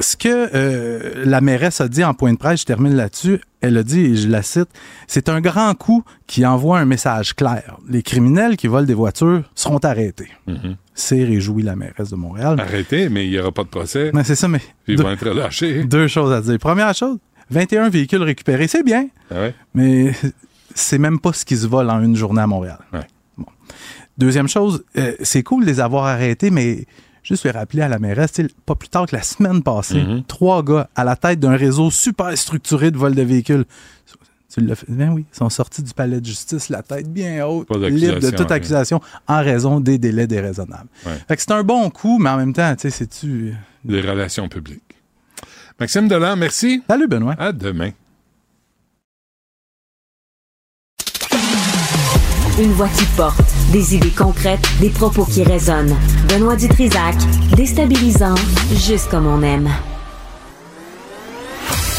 ce 0.00 0.16
que 0.16 0.50
euh, 0.54 1.24
la 1.24 1.40
mairesse 1.40 1.80
a 1.80 1.88
dit 1.88 2.04
en 2.04 2.14
point 2.14 2.32
de 2.32 2.38
presse, 2.38 2.60
je 2.60 2.66
termine 2.66 2.94
là-dessus, 2.94 3.40
elle 3.60 3.76
a 3.76 3.82
dit, 3.82 4.00
et 4.00 4.14
je 4.16 4.28
la 4.28 4.42
cite, 4.42 4.68
c'est 5.08 5.28
un 5.28 5.40
grand 5.40 5.74
coup 5.74 6.04
qui 6.28 6.46
envoie 6.46 6.78
un 6.78 6.84
message 6.84 7.34
clair. 7.34 7.76
Les 7.88 8.02
criminels 8.04 8.56
qui 8.56 8.68
volent 8.68 8.86
des 8.86 8.94
voitures 8.94 9.42
seront 9.56 9.78
arrêtés. 9.78 10.28
Mhm. 10.46 10.76
C'est 10.94 11.24
réjoui 11.24 11.62
la 11.64 11.74
mairesse 11.74 12.10
de 12.10 12.16
Montréal. 12.16 12.60
Arrêtez, 12.60 13.08
mais 13.08 13.26
il 13.26 13.30
n'y 13.30 13.38
aura 13.40 13.50
pas 13.50 13.64
de 13.64 13.68
procès. 13.68 14.10
Mais 14.14 14.22
c'est 14.24 14.36
ça, 14.36 14.46
mais 14.46 14.60
Ils 14.86 14.96
deux, 14.96 15.02
vont 15.02 15.10
être 15.10 15.28
relâchés. 15.28 15.82
deux 15.84 16.06
choses 16.06 16.32
à 16.32 16.40
dire. 16.40 16.58
Première 16.58 16.94
chose, 16.94 17.18
21 17.50 17.88
véhicules 17.88 18.22
récupérés, 18.22 18.68
c'est 18.68 18.84
bien, 18.84 19.08
Ah 19.32 19.40
ouais? 19.40 19.54
mais 19.74 20.12
c'est 20.74 20.98
même 20.98 21.18
pas 21.18 21.32
ce 21.32 21.44
qui 21.44 21.56
se 21.56 21.66
vole 21.66 21.90
en 21.90 22.00
une 22.02 22.14
journée 22.14 22.42
à 22.42 22.46
Montréal. 22.46 22.78
Ouais. 22.92 23.06
Bon. 23.36 23.46
Deuxième 24.16 24.48
chose, 24.48 24.84
euh, 24.96 25.12
c'est 25.22 25.42
cool 25.42 25.64
de 25.64 25.70
les 25.70 25.80
avoir 25.80 26.04
arrêtés, 26.06 26.50
mais 26.50 26.84
juste 27.28 27.44
lui 27.44 27.50
rappeler 27.50 27.82
à 27.82 27.88
la 27.88 27.98
mairesse, 27.98 28.32
pas 28.66 28.74
plus 28.74 28.88
tard 28.88 29.06
que 29.06 29.14
la 29.14 29.22
semaine 29.22 29.62
passée, 29.62 30.02
Mhm. 30.02 30.22
trois 30.24 30.62
gars 30.62 30.88
à 30.96 31.04
la 31.04 31.14
tête 31.16 31.38
d'un 31.40 31.56
réseau 31.56 31.90
super 31.90 32.36
structuré 32.36 32.90
de 32.90 32.96
vol 32.96 33.14
de 33.14 33.22
véhicules. 33.22 33.64
Tu 34.52 34.62
l'as 34.62 34.74
fait? 34.76 34.86
Ben 34.88 35.10
oui, 35.10 35.26
ils 35.30 35.36
sont 35.36 35.50
sortis 35.50 35.82
du 35.82 35.92
palais 35.92 36.20
de 36.20 36.26
justice, 36.26 36.70
la 36.70 36.82
tête 36.82 37.12
bien 37.12 37.46
haute, 37.46 37.68
libre 37.70 38.18
de 38.18 38.30
toute 38.30 38.38
rien. 38.48 38.56
accusation, 38.56 39.00
en 39.26 39.42
raison 39.42 39.78
des 39.78 39.98
délais 39.98 40.26
déraisonnables. 40.26 40.88
Ouais. 41.04 41.12
Fait 41.28 41.36
que 41.36 41.42
c'est 41.42 41.52
un 41.52 41.62
bon 41.62 41.90
coup, 41.90 42.18
mais 42.18 42.30
en 42.30 42.38
même 42.38 42.54
temps, 42.54 42.74
tu 42.74 42.82
sais, 42.82 42.90
c'est-tu... 42.90 43.54
Des 43.84 44.00
relations 44.00 44.48
publiques. 44.48 44.82
Maxime 45.78 46.08
Delan, 46.08 46.34
merci. 46.36 46.82
Salut, 46.88 47.06
Benoît. 47.08 47.34
À 47.38 47.52
demain. 47.52 47.90
Une 52.58 52.72
voix 52.72 52.88
qui 52.88 53.04
porte, 53.16 53.38
des 53.72 53.94
idées 53.94 54.10
concrètes, 54.10 54.60
des 54.80 54.90
propos 54.90 55.24
qui 55.24 55.42
résonnent. 55.44 55.94
Benoît 56.28 56.56
Dutrisac, 56.56 57.14
déstabilisant, 57.54 58.34
juste 58.74 59.08
comme 59.10 59.26
on 59.26 59.42
aime. 59.42 59.68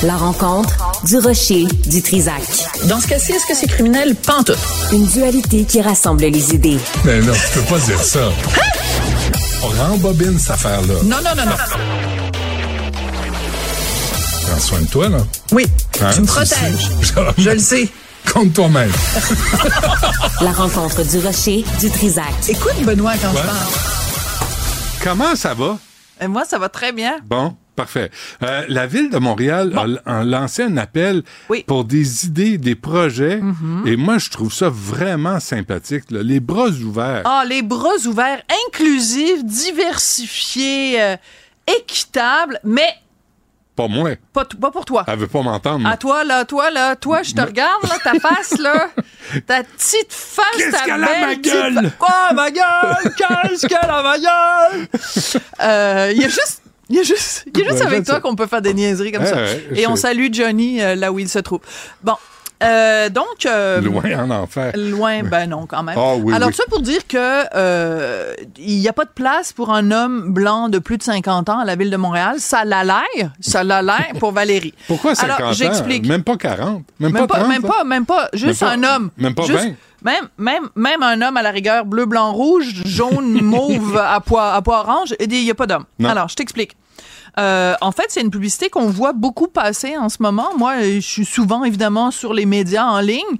La 0.03 0.15
rencontre 0.15 0.75
du 1.03 1.17
rocher 1.17 1.65
du 1.87 2.01
Trisac. 2.01 2.41
Dans 2.85 2.99
ce 3.01 3.07
cas-ci, 3.07 3.33
est-ce 3.33 3.45
que 3.45 3.53
c'est 3.53 3.67
criminel? 3.67 4.15
Pantoute. 4.15 4.57
Une 4.93 5.05
dualité 5.05 5.65
qui 5.65 5.81
rassemble 5.81 6.23
les 6.23 6.53
idées. 6.55 6.77
Mais 7.03 7.19
non, 7.19 7.33
tu 7.33 7.59
peux 7.59 7.65
pas 7.65 7.79
dire 7.79 8.01
ça. 8.01 8.29
On 9.61 9.67
rembobine 9.67 10.39
cette 10.39 10.51
affaire-là. 10.51 10.93
Non, 11.03 11.17
non, 11.17 11.35
non, 11.35 11.45
non. 11.45 11.55
Prends 14.47 14.59
soin 14.59 14.79
de 14.81 14.87
toi, 14.87 15.09
là. 15.09 15.17
Oui, 15.51 15.65
Hein, 16.01 16.11
tu 16.13 16.21
me 16.21 16.25
protèges. 16.25 16.89
Je 17.37 17.49
le 17.49 17.59
sais. 17.59 17.89
Compte 18.33 18.53
toi-même. 18.53 18.91
La 20.41 20.51
rencontre 20.51 21.03
du 21.03 21.19
rocher 21.19 21.63
du 21.79 21.89
Trisac. 21.89 22.25
Écoute, 22.47 22.73
Benoît, 22.83 23.13
quand 23.21 23.31
Ouais. 23.31 23.37
je 23.41 23.47
parle. 23.47 25.03
Comment 25.03 25.35
ça 25.35 25.53
va? 25.53 25.77
Et 26.21 26.27
moi, 26.27 26.45
ça 26.45 26.57
va 26.59 26.69
très 26.69 26.91
bien. 26.91 27.17
Bon, 27.25 27.55
Parfait. 27.75 28.11
Euh, 28.43 28.65
la 28.67 28.87
ville 28.87 29.09
de 29.09 29.19
Montréal 29.19 29.73
a, 30.05 30.17
a 30.19 30.23
lancé 30.25 30.63
un 30.63 30.75
appel 30.75 31.23
pour 31.65 31.85
des 31.85 32.25
idées, 32.25 32.57
des 32.57 32.75
projets, 32.75 33.37
Mhm. 33.37 33.83
et 33.87 33.95
moi, 33.95 34.17
je 34.17 34.29
trouve 34.29 34.53
ça 34.53 34.67
vraiment 34.69 35.39
sympathique. 35.39 36.11
là. 36.11 36.21
Les 36.21 36.41
bras 36.41 36.67
ouverts. 36.67 37.21
Ah, 37.23 37.43
les 37.47 37.61
bras 37.61 37.95
ouverts, 38.05 38.41
inclusifs, 38.67 39.45
diversifiés, 39.45 41.01
euh, 41.01 41.15
équitables, 41.79 42.59
mais 42.65 42.89
Pas 43.79 43.87
moi. 43.87 44.09
pas, 44.33 44.43
pas 44.59 44.71
pour 44.71 44.83
toi. 44.83 45.05
Elle 45.07 45.19
veut 45.19 45.27
pas 45.27 45.41
m'entendre. 45.41 45.87
À 45.87 45.95
toi, 45.95 46.25
là, 46.25 46.43
toi, 46.43 46.69
là, 46.69 46.97
toi, 46.97 47.23
je 47.23 47.33
te 47.33 47.39
regarde, 47.39 47.81
là, 47.83 47.97
ta 48.03 48.19
face, 48.19 48.57
là, 48.59 48.89
ta 49.47 49.63
petite 49.63 50.11
face, 50.11 50.45
Qu'est-ce 50.57 50.71
ta 50.71 50.83
qu'elle 50.83 51.01
a, 51.01 51.27
ma 51.27 51.35
gueule? 51.35 51.91
Oh, 52.01 52.33
ma 52.35 52.51
gueule! 52.51 53.13
Qu'est-ce 53.17 53.67
qu'elle 53.67 53.89
a, 53.89 54.03
ma 54.03 54.17
gueule? 54.17 56.11
Il 56.13 56.21
y 56.21 56.25
a 56.25 56.27
juste... 56.27 56.61
Il 56.91 56.95
y 56.95 56.99
a 56.99 57.03
juste, 57.03 57.45
il 57.45 57.59
y 57.59 57.61
a 57.61 57.69
juste 57.69 57.81
Ouais, 57.81 57.85
avec 57.85 58.03
toi 58.03 58.19
qu'on 58.19 58.35
peut 58.35 58.47
faire 58.47 58.63
des 58.63 58.73
niaiseries 58.73 59.11
comme 59.11 59.25
ça. 59.25 59.37
Et 59.75 59.85
on 59.85 59.95
salue 59.95 60.29
Johnny 60.31 60.81
euh, 60.81 60.95
là 60.95 61.11
où 61.11 61.19
il 61.19 61.29
se 61.29 61.37
trouve. 61.37 61.59
Bon, 62.03 62.15
euh, 62.63 63.09
donc... 63.09 63.45
euh, 63.45 63.79
Loin 63.81 64.03
en 64.19 64.29
enfer. 64.31 64.73
Loin, 64.75 65.23
ben 65.23 65.49
non, 65.49 65.65
quand 65.65 65.81
même. 65.83 65.95
Ah 65.97 66.15
oui, 66.15 66.33
Alors, 66.33 66.49
oui. 66.49 66.53
ça 66.55 66.63
pour 66.69 66.81
dire 66.81 67.07
que 67.07 67.17
euh, 67.55 68.33
il 68.57 68.77
n'y 68.79 68.87
a 68.87 68.93
pas 68.93 69.05
de 69.05 69.09
place 69.09 69.53
pour 69.53 69.73
un 69.73 69.91
homme 69.91 70.33
blanc 70.33 70.67
de 70.69 70.79
plus 70.79 70.97
de 70.97 71.03
50 71.03 71.49
ans 71.49 71.59
à 71.59 71.65
la 71.65 71.75
ville 71.75 71.89
de 71.89 71.97
Montréal. 71.97 72.35
Ça 72.39 72.65
l'a 72.65 72.83
l'air, 72.83 73.31
ça 73.39 73.63
l'a 73.63 73.81
l'air 73.81 74.07
pour 74.19 74.31
Valérie. 74.31 74.73
Pourquoi 74.87 75.15
50 75.15 75.39
Alors, 75.39 75.53
j'explique. 75.53 76.05
Même 76.07 76.23
pas 76.23 76.35
40. 76.37 76.83
Même, 76.99 77.13
Même 77.13 77.27
pas 77.27 77.27
pas, 77.27 77.39
30. 77.41 77.49
même 77.49 77.61
pas, 77.61 77.83
même 77.83 78.05
pas, 78.05 78.29
juste 78.33 78.61
Même 78.61 78.81
pas- 78.81 78.89
un 78.89 78.95
homme. 78.95 79.09
même 79.17 79.35
pas 79.35 79.43
Juste- 79.43 79.59
20. 79.63 79.73
Même, 80.01 80.29
même, 80.37 80.69
même 80.75 81.03
un 81.03 81.21
homme 81.21 81.35
à 81.35 81.41
la 81.41 81.51
rigueur, 81.51 81.85
bleu, 81.85 82.05
blanc, 82.05 82.31
rouge, 82.31 82.83
jaune, 82.85 83.33
mauve, 83.41 83.97
à 83.97 84.21
pois, 84.21 84.53
à 84.53 84.61
pois 84.61 84.79
orange, 84.79 85.13
il 85.19 85.27
n'y 85.27 85.51
a 85.51 85.55
pas 85.55 85.67
d'homme. 85.67 85.83
Non. 85.99 86.07
Alors, 86.09 86.29
je 86.29 86.35
t'explique. 86.35 86.77
Euh, 87.37 87.75
en 87.81 87.91
fait, 87.91 88.05
c'est 88.09 88.21
une 88.21 88.31
publicité 88.31 88.69
qu'on 88.69 88.89
voit 88.89 89.13
beaucoup 89.13 89.47
passer 89.47 89.97
en 89.97 90.09
ce 90.09 90.17
moment. 90.21 90.49
Moi, 90.57 90.81
je 90.81 90.99
suis 90.99 91.25
souvent, 91.25 91.63
évidemment, 91.63 92.11
sur 92.11 92.33
les 92.33 92.45
médias 92.45 92.85
en 92.85 92.99
ligne 92.99 93.37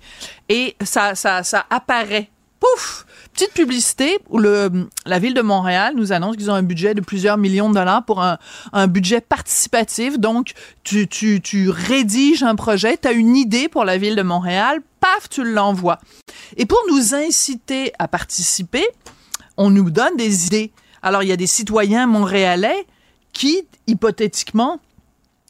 et 0.47 0.75
ça, 0.83 1.15
ça, 1.15 1.43
ça 1.43 1.65
apparaît. 1.69 2.29
Pouf! 2.59 3.05
Petite 3.33 3.53
publicité 3.53 4.19
où 4.29 4.37
la 4.37 5.19
ville 5.19 5.33
de 5.33 5.41
Montréal 5.41 5.93
nous 5.95 6.11
annonce 6.11 6.35
qu'ils 6.35 6.51
ont 6.51 6.55
un 6.55 6.63
budget 6.63 6.93
de 6.93 6.99
plusieurs 6.99 7.37
millions 7.37 7.69
de 7.69 7.75
dollars 7.75 8.03
pour 8.03 8.21
un, 8.21 8.37
un 8.73 8.87
budget 8.87 9.21
participatif. 9.21 10.19
Donc, 10.19 10.51
tu, 10.83 11.07
tu, 11.07 11.39
tu 11.39 11.69
rédiges 11.69 12.43
un 12.43 12.55
projet, 12.55 12.97
tu 12.97 13.07
as 13.07 13.13
une 13.13 13.37
idée 13.37 13.69
pour 13.69 13.85
la 13.85 13.97
ville 13.97 14.17
de 14.17 14.23
Montréal, 14.23 14.81
paf, 14.99 15.29
tu 15.29 15.45
l'envoies. 15.45 15.99
Et 16.57 16.65
pour 16.65 16.79
nous 16.91 17.15
inciter 17.15 17.93
à 17.97 18.09
participer, 18.09 18.85
on 19.55 19.69
nous 19.69 19.89
donne 19.89 20.17
des 20.17 20.47
idées. 20.47 20.73
Alors, 21.01 21.23
il 21.23 21.29
y 21.29 21.31
a 21.31 21.37
des 21.37 21.47
citoyens 21.47 22.07
montréalais 22.07 22.85
qui, 23.39 23.63
hypothétiquement, 23.87 24.79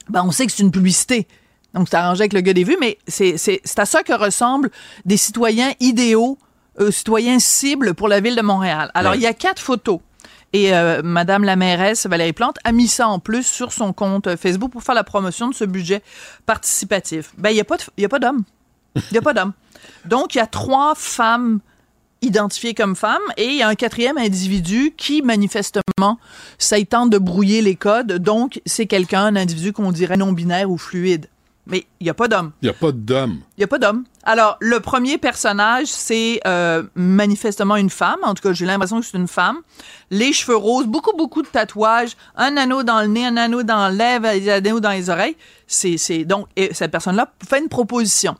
ben, 0.10 0.24
on 0.24 0.32
sait 0.32 0.46
que 0.46 0.52
c'est 0.52 0.62
une 0.64 0.72
publicité. 0.72 1.28
Donc, 1.74 1.88
c'est 1.90 1.98
arrangé 1.98 2.22
avec 2.22 2.34
le 2.34 2.42
gars 2.42 2.54
des 2.54 2.64
vues, 2.64 2.78
mais 2.80 2.98
c'est 3.08 3.36
à 3.78 3.86
ça 3.86 4.04
que 4.04 4.14
ressemblent 4.14 4.70
des 5.06 5.18
citoyens 5.18 5.72
idéaux, 5.80 6.38
euh, 6.80 6.92
citoyens 6.92 7.40
cibles 7.40 7.94
pour 7.96 8.08
la 8.08 8.20
ville 8.20 8.36
de 8.36 8.42
Montréal. 8.42 8.92
Alors, 8.94 9.12
Ouais. 9.14 9.18
il 9.18 9.22
y 9.22 9.28
a 9.28 9.34
quatre 9.34 9.60
photos. 9.62 10.00
Et 10.54 10.74
euh, 10.74 11.02
Madame 11.04 11.44
la 11.44 11.56
mairesse 11.56 12.08
Valérie 12.08 12.34
Plante 12.34 12.58
a 12.64 12.72
mis 12.72 12.88
ça 12.88 13.08
en 13.08 13.20
plus 13.20 13.44
sur 13.46 13.72
son 13.72 13.94
compte 13.94 14.26
euh, 14.28 14.36
Facebook 14.38 14.72
pour 14.72 14.82
faire 14.84 14.96
la 14.96 15.04
promotion 15.04 15.48
de 15.48 15.54
ce 15.54 15.64
budget 15.66 16.02
participatif. 16.48 17.32
Ben, 17.38 17.50
il 17.52 17.54
n'y 17.56 17.60
a 17.62 17.66
pas 17.66 17.78
de- 17.78 17.84
il 17.98 18.02
y 18.02 18.06
a 18.06 18.10
pas 18.10 18.20
d'hommes. 18.20 18.44
Il 18.96 19.04
n'y 19.12 19.18
a 19.20 19.22
pas 19.22 19.34
d'hommes. 19.34 19.54
Donc, 20.06 20.34
il 20.36 20.40
y 20.40 20.42
a 20.42 20.48
trois 20.48 20.94
femmes 20.96 21.60
identifiées 22.22 22.74
comme 22.74 22.96
femmes 22.96 23.18
et 23.38 23.46
il 23.46 23.56
y 23.56 23.62
a 23.62 23.68
un 23.68 23.76
quatrième 23.76 24.18
individu 24.18 24.94
qui, 24.98 25.22
manifestement, 25.22 26.20
ça 26.58 26.78
y 26.78 26.86
tente 26.86 27.10
de 27.10 27.18
brouiller 27.18 27.62
les 27.62 27.76
codes. 27.76 28.14
Donc, 28.14 28.62
c'est 28.66 28.86
quelqu'un, 28.86 29.26
un 29.26 29.36
individu 29.36 29.74
qu'on 29.74 29.92
dirait 29.92 30.18
non-binaire 30.18 30.70
ou 30.70 30.78
fluide. 30.78 31.28
Mais 31.70 31.86
il 32.00 32.06
n'y 32.06 32.10
a 32.10 32.16
pas 32.16 32.28
d'homme. 32.28 32.52
Il 32.62 32.66
n'y 32.66 32.70
a 32.70 32.74
pas 32.74 32.92
d'homme. 32.92 33.40
Il 33.56 33.60
n'y 33.60 33.64
a 33.64 33.68
pas 33.68 33.78
d'homme. 33.78 34.04
Alors, 34.24 34.58
le 34.60 34.80
premier 34.80 35.20
personnage, 35.20 35.86
c'est 35.86 36.40
euh, 36.48 36.84
manifestement 36.96 37.76
une 37.76 37.92
femme. 37.92 38.18
En 38.24 38.34
tout 38.34 38.42
cas, 38.42 38.54
j'ai 38.54 38.66
l'impression 38.66 39.00
que 39.00 39.06
c'est 39.06 39.18
une 39.18 39.28
femme. 39.28 39.58
Les 40.10 40.34
cheveux 40.34 40.56
roses, 40.56 40.88
beaucoup, 40.88 41.16
beaucoup 41.16 41.44
de 41.44 41.48
tatouages, 41.48 42.18
un 42.36 42.58
anneau 42.58 42.82
dans 42.82 43.02
le 43.02 43.08
nez, 43.08 43.26
un 43.26 43.38
anneau 43.38 43.62
dans 43.62 43.88
lèvre, 43.90 44.26
un 44.26 44.48
anneau 44.48 44.80
dans 44.80 44.90
les 44.90 45.12
oreilles. 45.12 45.36
C'est, 45.68 45.98
c'est 45.98 46.26
donc, 46.26 46.48
et 46.56 46.74
cette 46.74 46.92
personne-là 46.92 47.32
fait 47.48 47.60
une 47.60 47.70
proposition. 47.70 48.36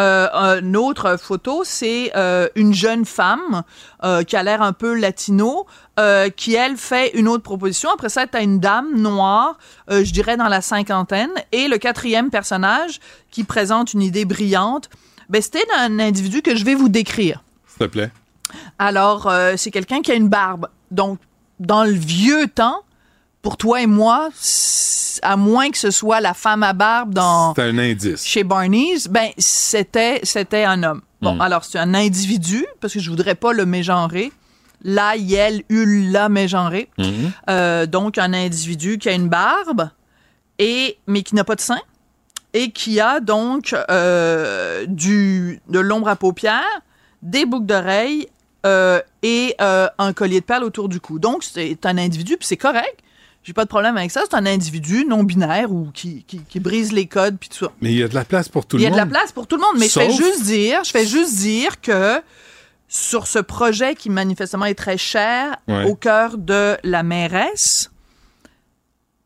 Euh, 0.00 0.60
une 0.60 0.76
autre 0.76 1.16
photo, 1.18 1.62
c'est 1.64 2.12
euh, 2.16 2.48
une 2.54 2.74
jeune 2.74 3.04
femme 3.04 3.62
euh, 4.02 4.22
qui 4.22 4.36
a 4.36 4.42
l'air 4.42 4.62
un 4.62 4.72
peu 4.72 4.94
latino, 4.94 5.66
euh, 5.98 6.28
qui 6.30 6.54
elle 6.54 6.76
fait 6.76 7.10
une 7.18 7.28
autre 7.28 7.42
proposition. 7.42 7.90
Après 7.92 8.08
ça, 8.08 8.26
tu 8.26 8.36
as 8.36 8.42
une 8.42 8.60
dame 8.60 8.96
noire, 8.96 9.58
je 9.88 10.10
dirais 10.12 10.36
dans 10.36 10.48
la 10.48 10.60
cinquantaine, 10.60 11.30
et 11.52 11.68
le 11.68 11.78
quatrième 11.78 12.30
personnage 12.30 13.00
qui 13.30 13.44
présente 13.44 13.92
une 13.94 14.02
idée 14.02 14.24
brillante. 14.24 14.88
Ben, 15.28 15.40
c'était 15.40 15.64
un 15.78 15.98
individu 15.98 16.42
que 16.42 16.56
je 16.56 16.64
vais 16.64 16.74
vous 16.74 16.88
décrire. 16.88 17.42
S'il 17.66 17.78
te 17.78 17.84
plaît. 17.84 18.10
Alors, 18.78 19.32
c'est 19.56 19.70
quelqu'un 19.70 20.02
qui 20.02 20.12
a 20.12 20.14
une 20.14 20.28
barbe. 20.28 20.68
Donc, 20.90 21.18
dans 21.60 21.84
le 21.84 21.92
vieux 21.92 22.46
temps, 22.48 22.82
pour 23.44 23.56
toi 23.58 23.82
et 23.82 23.86
moi, 23.86 24.30
à 25.22 25.36
moins 25.36 25.70
que 25.70 25.78
ce 25.78 25.90
soit 25.90 26.20
la 26.20 26.32
femme 26.34 26.62
à 26.62 26.72
barbe 26.72 27.12
dans 27.14 27.54
un 27.58 27.78
indice. 27.78 28.24
chez 28.24 28.42
Barney's, 28.42 29.06
ben 29.06 29.28
c'était 29.38 30.18
c'était 30.24 30.64
un 30.64 30.82
homme. 30.82 31.02
Bon, 31.20 31.34
Mm. 31.34 31.40
alors 31.42 31.64
c'est 31.64 31.78
un 31.78 31.94
individu 31.94 32.66
parce 32.80 32.94
que 32.94 33.00
je 33.00 33.10
voudrais 33.10 33.34
pas 33.34 33.52
le 33.52 33.66
mégenrer. 33.66 34.32
Là, 34.82 35.16
yel, 35.16 35.62
ul, 35.70 36.10
la 36.10 36.28
mégenrer. 36.28 36.88
Mhm. 36.98 37.32
Euh, 37.48 37.86
donc 37.86 38.18
un 38.18 38.32
individu 38.34 38.98
qui 38.98 39.08
a 39.08 39.12
une 39.12 39.28
barbe 39.28 39.88
et 40.58 40.98
mais 41.06 41.22
qui 41.22 41.34
n'a 41.34 41.44
pas 41.44 41.54
de 41.54 41.60
sein 41.60 41.80
et 42.54 42.70
qui 42.70 42.98
a 43.00 43.20
donc 43.20 43.74
euh, 43.90 44.84
du 44.88 45.60
de 45.68 45.78
l'ombre 45.80 46.08
à 46.08 46.16
paupières, 46.16 46.80
des 47.22 47.44
boucles 47.46 47.66
d'oreilles 47.66 48.28
euh, 48.66 49.00
et 49.22 49.54
euh, 49.60 49.88
un 49.98 50.12
collier 50.14 50.40
de 50.40 50.44
perles 50.46 50.64
autour 50.64 50.88
du 50.88 50.98
cou. 51.00 51.18
Donc 51.18 51.44
c'est 51.44 51.84
un 51.86 51.98
individu 51.98 52.36
puis 52.38 52.46
c'est 52.46 52.56
correct. 52.56 53.00
J'ai 53.44 53.52
pas 53.52 53.64
de 53.64 53.68
problème 53.68 53.96
avec 53.96 54.10
ça. 54.10 54.22
C'est 54.28 54.34
un 54.36 54.46
individu 54.46 55.04
non 55.06 55.22
binaire 55.22 55.70
ou 55.70 55.90
qui, 55.92 56.24
qui, 56.26 56.40
qui 56.40 56.60
brise 56.60 56.92
les 56.92 57.06
codes 57.06 57.36
puis 57.38 57.48
tout 57.50 57.66
ça. 57.66 57.72
Mais 57.82 57.92
il 57.92 57.98
y 57.98 58.02
a 58.02 58.08
de 58.08 58.14
la 58.14 58.24
place 58.24 58.48
pour 58.48 58.64
tout 58.66 58.76
Il 58.78 58.82
y 58.82 58.86
le 58.86 58.88
a 58.88 58.90
monde. 58.96 59.08
de 59.08 59.12
la 59.14 59.20
place 59.20 59.32
pour 59.32 59.46
tout 59.46 59.56
le 59.56 59.60
monde, 59.62 59.76
mais 59.78 59.86
je 59.88 59.92
fais 60.00 60.10
juste 60.10 60.42
dire, 60.44 60.82
je 60.82 60.90
fais 60.90 61.06
juste 61.06 61.36
dire 61.36 61.80
que 61.82 62.20
sur 62.88 63.26
ce 63.26 63.38
projet 63.38 63.94
qui 63.94 64.08
manifestement 64.10 64.64
est 64.64 64.74
très 64.74 64.96
cher 64.98 65.56
Ouais. 65.68 65.84
au 65.84 65.94
cœur 65.94 66.38
de 66.38 66.76
la 66.84 67.02
mairesse, 67.02 67.90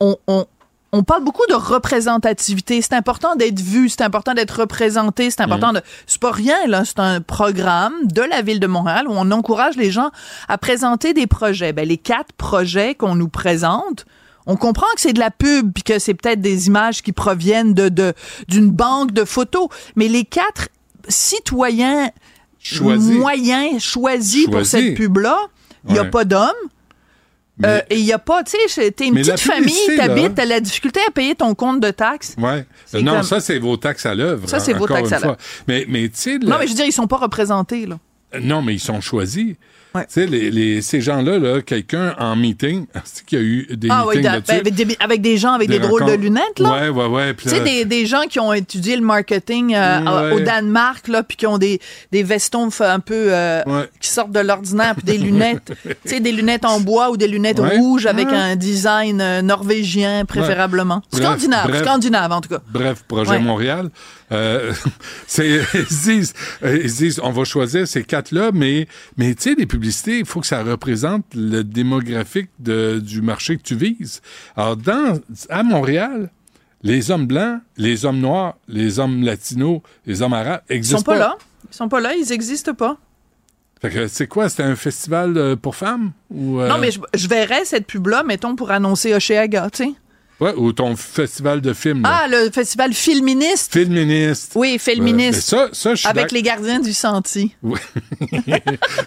on, 0.00 0.16
on, 0.26 0.46
on 0.92 1.02
parle 1.02 1.22
beaucoup 1.22 1.46
de 1.48 1.54
représentativité. 1.54 2.80
C'est 2.80 2.94
important 2.94 3.36
d'être 3.36 3.60
vu, 3.60 3.88
c'est 3.88 4.00
important 4.02 4.32
d'être 4.34 4.60
représenté, 4.60 5.30
c'est 5.30 5.42
important 5.42 5.72
de. 5.74 5.82
C'est 6.06 6.20
pas 6.20 6.30
rien, 6.32 6.66
là. 6.66 6.84
C'est 6.84 6.98
un 6.98 7.20
programme 7.20 7.92
de 8.04 8.22
la 8.22 8.40
ville 8.42 8.58
de 8.60 8.66
Montréal 8.66 9.06
où 9.08 9.12
on 9.12 9.30
encourage 9.30 9.76
les 9.76 9.90
gens 9.90 10.10
à 10.48 10.56
présenter 10.58 11.12
des 11.12 11.26
projets. 11.26 11.72
Ben, 11.72 11.86
les 11.86 11.98
quatre 11.98 12.32
projets 12.32 12.94
qu'on 12.94 13.14
nous 13.14 13.28
présente, 13.28 14.06
on 14.46 14.56
comprend 14.56 14.86
que 14.94 15.00
c'est 15.02 15.12
de 15.12 15.20
la 15.20 15.30
pub 15.30 15.72
puis 15.74 15.82
que 15.82 15.98
c'est 15.98 16.14
peut-être 16.14 16.40
des 16.40 16.68
images 16.68 17.02
qui 17.02 17.12
proviennent 17.12 17.74
de 17.74 17.90
de- 17.90 18.14
d'une 18.48 18.70
banque 18.70 19.12
de 19.12 19.24
photos, 19.24 19.68
mais 19.94 20.08
les 20.08 20.24
quatre 20.24 20.68
citoyens 21.08 22.10
Choisis. 22.60 23.12
moyens 23.16 23.82
choisis 23.82 24.46
pour 24.46 24.64
cette 24.64 24.94
pub-là, 24.94 25.36
il 25.86 25.92
n'y 25.92 25.98
a 25.98 26.04
pas 26.04 26.24
Euh, 27.64 27.80
et 27.90 27.98
il 27.98 28.04
n'y 28.04 28.12
a 28.12 28.18
pas, 28.20 28.44
tu 28.44 28.56
sais, 28.68 28.90
t'es 28.92 29.08
une 29.08 29.14
Mais 29.14 29.22
petite 29.22 29.40
famille, 29.40 29.96
là- 29.96 30.06
t'habites, 30.06 30.34
t'as 30.36 30.44
la 30.44 30.60
difficulté 30.60 31.00
à 31.06 31.10
payer 31.10 31.34
ton 31.34 31.54
compte 31.54 31.80
de 31.80 31.90
taxes. 31.90 32.36
Ouais. 32.38 32.64
Non, 32.94 33.14
comme- 33.14 33.22
ça, 33.24 33.40
c'est 33.40 33.58
vos 33.58 33.76
taxes 33.76 34.06
à 34.06 34.14
l'œuvre. 34.14 34.48
Ça, 34.48 34.60
c'est 34.60 34.74
vos 34.74 34.86
taxes 34.86 35.12
à 35.12 35.18
l'œuvre. 35.18 35.36
Mais, 35.66 35.84
mais 35.88 36.08
tu 36.08 36.14
sais, 36.14 36.38
Non, 36.38 36.50
la- 36.50 36.58
mais 36.58 36.64
je 36.66 36.70
veux 36.70 36.76
dire, 36.76 36.84
ils 36.86 36.92
sont 36.92 37.08
pas 37.08 37.16
représentés, 37.16 37.86
là. 37.86 37.98
non, 38.40 38.62
mais 38.62 38.74
ils 38.74 38.80
sont 38.80 39.00
choisis. 39.00 39.54
Tu 39.94 40.00
sais, 40.08 40.26
les, 40.26 40.50
les- 40.50 40.82
ces 40.82 41.00
gens-là, 41.00 41.38
là, 41.38 41.60
quelqu'un 41.62 42.14
en 42.18 42.36
meeting, 42.36 42.86
c'est 43.04 43.24
qu'il 43.24 43.38
y 43.38 43.42
a 43.42 43.44
eu 43.44 43.66
des 43.76 43.88
Ah 43.90 44.04
oui, 44.06 44.16
meetings 44.18 44.30
ben, 44.46 44.56
avec, 44.60 44.74
des, 44.74 44.96
avec 45.00 45.20
des 45.22 45.36
gens 45.38 45.52
avec 45.52 45.68
des, 45.68 45.78
drôles 45.78 46.04
de 46.04 46.12
lunettes, 46.12 46.58
là. 46.58 46.70
Ouais, 46.70 46.88
ouais, 46.88 47.06
ouais. 47.06 47.34
Tu 47.34 47.48
sais, 47.48 47.60
des, 47.60 47.84
des 47.84 48.06
gens 48.06 48.22
qui 48.28 48.38
ont 48.38 48.52
étudié 48.52 48.96
le 48.96 49.02
marketing 49.02 49.74
euh, 49.74 49.98
Ouais. 50.28 50.32
au 50.36 50.40
Danemark, 50.40 51.08
là, 51.08 51.22
puis 51.22 51.36
qui 51.36 51.46
ont 51.46 51.58
des, 51.58 51.80
des 52.12 52.22
vestons 52.22 52.68
un 52.80 53.00
peu 53.00 53.14
euh, 53.32 53.62
qui 54.00 54.08
sortent 54.10 54.30
de 54.32 54.40
l'ordinaire, 54.40 54.94
puis 54.94 55.04
des 55.04 55.18
lunettes, 55.24 55.72
tu 55.84 55.94
sais, 56.04 56.20
des 56.20 56.32
lunettes 56.32 56.64
en 56.64 56.80
bois 56.80 57.10
ou 57.10 57.16
des 57.16 57.28
lunettes 57.28 57.58
Ouais. 57.58 57.76
rouges 57.76 58.06
avec 58.06 58.28
Ouais. 58.28 58.36
un 58.36 58.56
design 58.56 59.20
euh, 59.20 59.42
norvégien, 59.42 60.24
préférablement. 60.24 61.02
Bref, 61.12 61.24
Scandinave, 61.24 61.68
bref. 61.68 61.82
scandinave, 61.82 62.32
en 62.32 62.40
tout 62.40 62.48
cas. 62.50 62.60
Bref, 62.70 63.04
projet 63.08 63.30
Ouais. 63.30 63.38
Montréal. 63.40 63.90
Euh, 64.30 64.72
c'est, 65.26 65.48
ils, 65.74 65.86
se 65.86 66.02
disent, 66.10 66.34
ils 66.62 66.90
se 66.90 66.96
disent, 66.96 67.20
on 67.22 67.30
va 67.30 67.44
choisir 67.44 67.88
ces 67.88 68.04
quatre-là, 68.04 68.50
mais, 68.52 68.86
mais 69.16 69.34
tu 69.34 69.42
sais, 69.44 69.54
les 69.58 69.64
il 70.06 70.24
faut 70.26 70.40
que 70.40 70.46
ça 70.46 70.62
représente 70.62 71.24
le 71.34 71.62
démographique 71.62 72.50
de, 72.58 73.00
du 73.00 73.22
marché 73.22 73.56
que 73.56 73.62
tu 73.62 73.74
vises. 73.76 74.20
Alors, 74.56 74.76
dans, 74.76 75.20
à 75.48 75.62
Montréal, 75.62 76.30
les 76.82 77.10
hommes 77.10 77.26
blancs, 77.26 77.60
les 77.76 78.04
hommes 78.04 78.20
noirs, 78.20 78.56
les 78.68 78.98
hommes 78.98 79.22
latinos, 79.22 79.80
les 80.06 80.22
hommes 80.22 80.32
arabes 80.34 80.62
Ils 80.70 80.76
existent 80.76 80.98
sont 80.98 81.04
pas, 81.04 81.18
là. 81.18 81.36
Ils 81.70 81.74
sont 81.74 81.88
pas 81.88 82.00
là, 82.00 82.14
ils 82.14 82.32
existent 82.32 82.74
pas. 82.74 82.96
Fait 83.80 83.90
que 83.90 84.08
c'est 84.08 84.26
quoi? 84.26 84.48
C'était 84.48 84.64
un 84.64 84.76
festival 84.76 85.36
euh, 85.36 85.56
pour 85.56 85.76
femmes? 85.76 86.12
Ou, 86.30 86.60
euh, 86.60 86.68
Non, 86.68 86.78
mais 86.78 86.90
je, 86.90 87.00
je 87.14 87.28
verrais 87.28 87.64
cette 87.64 87.86
pub-là, 87.86 88.24
mettons, 88.24 88.56
pour 88.56 88.70
annoncer 88.70 89.14
Oceaga, 89.14 89.70
tu 89.70 89.84
sais. 89.84 89.92
Ouais, 90.40 90.54
ou 90.56 90.72
ton 90.72 90.94
festival 90.94 91.60
de 91.60 91.72
films. 91.72 92.02
là. 92.02 92.20
Ah, 92.22 92.28
le 92.28 92.50
festival 92.50 92.92
féministe. 92.92 93.72
Féministe. 93.72 94.52
Oui, 94.54 94.78
féministe. 94.78 95.52
Ouais, 95.52 95.58
mais 95.58 95.72
ça, 95.72 95.90
ça, 95.90 95.94
je 95.96 96.06
Avec 96.06 96.30
les 96.30 96.42
gardiens 96.42 96.78
du 96.78 96.92
sentier. 96.92 97.50
Oui. 97.62 97.80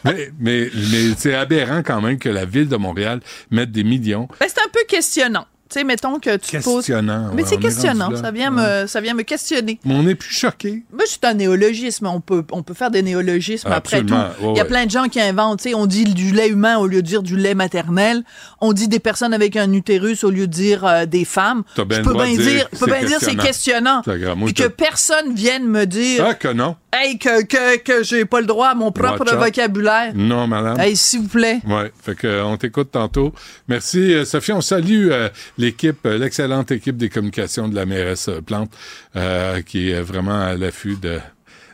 mais 0.03 0.31
mais, 0.39 0.69
mais 0.91 1.15
c'est 1.17 1.33
aberrant 1.33 1.83
quand 1.83 2.01
même 2.01 2.19
que 2.19 2.29
la 2.29 2.43
ville 2.43 2.67
de 2.67 2.75
Montréal 2.75 3.21
mette 3.49 3.71
des 3.71 3.83
millions. 3.85 4.27
Ben, 4.39 4.47
c'est 4.49 4.59
un 4.59 4.69
peu 4.71 4.81
questionnant. 4.87 5.45
Tu 5.71 5.79
sais, 5.79 5.85
mettons 5.85 6.19
que 6.19 6.35
tu 6.35 6.57
te 6.57 6.63
poses. 6.63 6.75
Questionnant, 6.85 7.29
Mais 7.33 7.43
ouais, 7.43 7.47
c'est 7.49 7.55
on 7.55 7.59
est 7.59 7.61
questionnant. 7.61 8.15
Ça 8.15 8.31
vient, 8.31 8.51
me, 8.51 8.87
ça 8.87 8.99
vient 8.99 9.13
me 9.13 9.23
questionner. 9.23 9.79
Mais 9.85 9.93
on 9.95 10.05
est 10.07 10.15
plus 10.15 10.33
choqué. 10.33 10.83
Moi, 10.91 11.03
c'est 11.07 11.23
un 11.23 11.33
néologisme. 11.33 12.07
On 12.07 12.19
peut, 12.19 12.43
on 12.51 12.61
peut 12.61 12.73
faire 12.73 12.91
des 12.91 13.01
néologismes 13.01 13.71
après 13.71 14.03
tout. 14.03 14.13
Ouais, 14.13 14.19
Il 14.41 14.45
y 14.57 14.59
a 14.59 14.63
ouais. 14.63 14.65
plein 14.65 14.85
de 14.85 14.91
gens 14.91 15.05
qui 15.07 15.21
inventent. 15.21 15.65
On 15.73 15.85
dit 15.85 16.03
du 16.03 16.31
lait 16.33 16.49
humain 16.49 16.77
au 16.77 16.87
lieu 16.87 17.01
de 17.01 17.07
dire 17.07 17.23
du 17.23 17.37
lait 17.37 17.55
maternel. 17.55 18.23
On 18.59 18.73
dit 18.73 18.87
des 18.89 18.99
personnes 18.99 19.33
avec 19.33 19.55
un 19.55 19.71
utérus 19.71 20.23
au 20.25 20.29
lieu 20.29 20.45
de 20.47 20.51
dire 20.51 20.85
euh, 20.85 21.05
des 21.05 21.23
femmes. 21.25 21.63
Je 21.77 21.81
peux 21.83 21.85
bien 21.85 22.01
dire 22.35 22.67
je 22.73 22.77
peux 22.77 22.85
c'est 22.85 22.99
bien 22.99 23.07
dire 23.07 23.17
c'est 23.21 23.35
questionnant. 23.37 24.01
questionnant. 24.01 24.35
Puis 24.45 24.53
que 24.53 24.63
je- 24.63 24.67
personne 24.67 25.33
vienne 25.33 25.65
me 25.67 25.85
dire 25.85 26.25
Ah, 26.27 26.33
que 26.33 26.49
non. 26.49 26.75
hey, 26.93 27.17
que, 27.17 27.43
que, 27.43 27.77
que 27.77 28.03
j'ai 28.03 28.25
pas 28.25 28.41
le 28.41 28.45
droit 28.45 28.67
à 28.67 28.75
mon 28.75 28.91
propre 28.91 29.19
Watch 29.25 29.33
vocabulaire. 29.35 30.11
Non, 30.15 30.47
madame. 30.47 30.79
Hey, 30.79 30.95
s'il 30.97 31.21
vous 31.21 31.27
plaît. 31.29 31.59
Oui, 31.65 31.83
fait 32.03 32.15
que, 32.15 32.27
euh, 32.27 32.43
on 32.45 32.57
t'écoute 32.57 32.89
tantôt. 32.91 33.33
Merci, 33.69 34.13
euh, 34.13 34.25
Sophie. 34.25 34.51
On 34.51 34.61
salue 34.61 35.09
euh, 35.11 35.29
l'équipe, 35.61 36.05
euh, 36.05 36.17
l'excellente 36.17 36.71
équipe 36.71 36.97
des 36.97 37.09
communications 37.09 37.67
de 37.67 37.75
la 37.75 37.85
mairesse 37.85 38.27
euh, 38.27 38.41
Plante, 38.41 38.71
euh, 39.15 39.61
qui 39.61 39.91
est 39.91 40.01
vraiment 40.01 40.41
à 40.41 40.55
l'affût 40.55 40.95
de, 40.95 41.19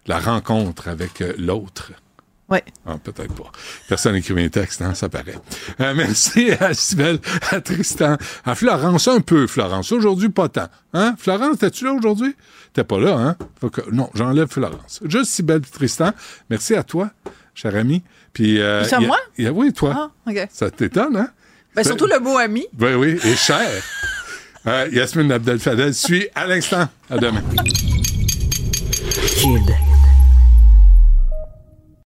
la 0.07 0.19
rencontre 0.19 0.88
avec 0.88 1.23
l'autre. 1.38 1.91
Ouais. 2.49 2.64
Ah, 2.85 2.97
peut-être 2.97 3.34
pas. 3.34 3.51
Personne 3.89 4.14
n'écrivait 4.14 4.45
un 4.45 4.49
texte, 4.49 4.81
hein, 4.81 4.93
ça 4.93 5.09
paraît. 5.09 5.35
Euh, 5.81 5.93
merci 5.93 6.49
à 6.61 6.73
Sybelle, 6.73 7.19
à 7.51 7.59
Tristan, 7.59 8.15
à 8.45 8.55
Florence, 8.55 9.09
un 9.09 9.19
peu, 9.19 9.47
Florence. 9.47 9.91
Aujourd'hui, 9.91 10.30
pas 10.30 10.47
tant. 10.47 10.68
Hein? 10.93 11.15
Florence, 11.18 11.57
t'es-tu 11.57 11.84
là 11.84 11.91
aujourd'hui? 11.91 12.35
T'es 12.72 12.85
pas 12.85 12.99
là, 12.99 13.18
hein? 13.18 13.35
Faut 13.59 13.69
que- 13.69 13.89
non, 13.91 14.09
j'enlève 14.15 14.47
Florence. 14.47 15.01
Juste 15.03 15.31
Sybelle 15.31 15.61
et 15.68 15.69
Tristan. 15.69 16.11
Merci 16.49 16.76
à 16.76 16.84
toi, 16.84 17.11
cher 17.53 17.76
ami. 17.76 18.01
Puis, 18.31 18.61
euh, 18.61 18.85
C'est 18.85 18.95
à 18.95 18.99
moi? 19.01 19.18
a- 19.38 19.51
oui, 19.51 19.73
toi. 19.73 19.93
Ah, 20.26 20.31
OK. 20.31 20.47
Ça 20.49 20.72
t'étonne, 20.72 21.18
hein? 21.18 21.30
Ben, 21.78 21.84
surtout 21.84 22.08
le 22.08 22.20
mot 22.20 22.38
ami. 22.40 22.66
Oui, 22.80 22.94
oui, 22.95 23.20
et 23.24 23.36
cher. 23.36 23.70
Euh, 24.66 24.90
Yasmine 24.91 25.32
Abdel-Fadel 25.32 25.94
suit 25.94 26.28
à 26.34 26.48
l'instant. 26.48 26.90
À 27.08 27.18
demain. 27.20 27.44
Cube. 29.40 29.86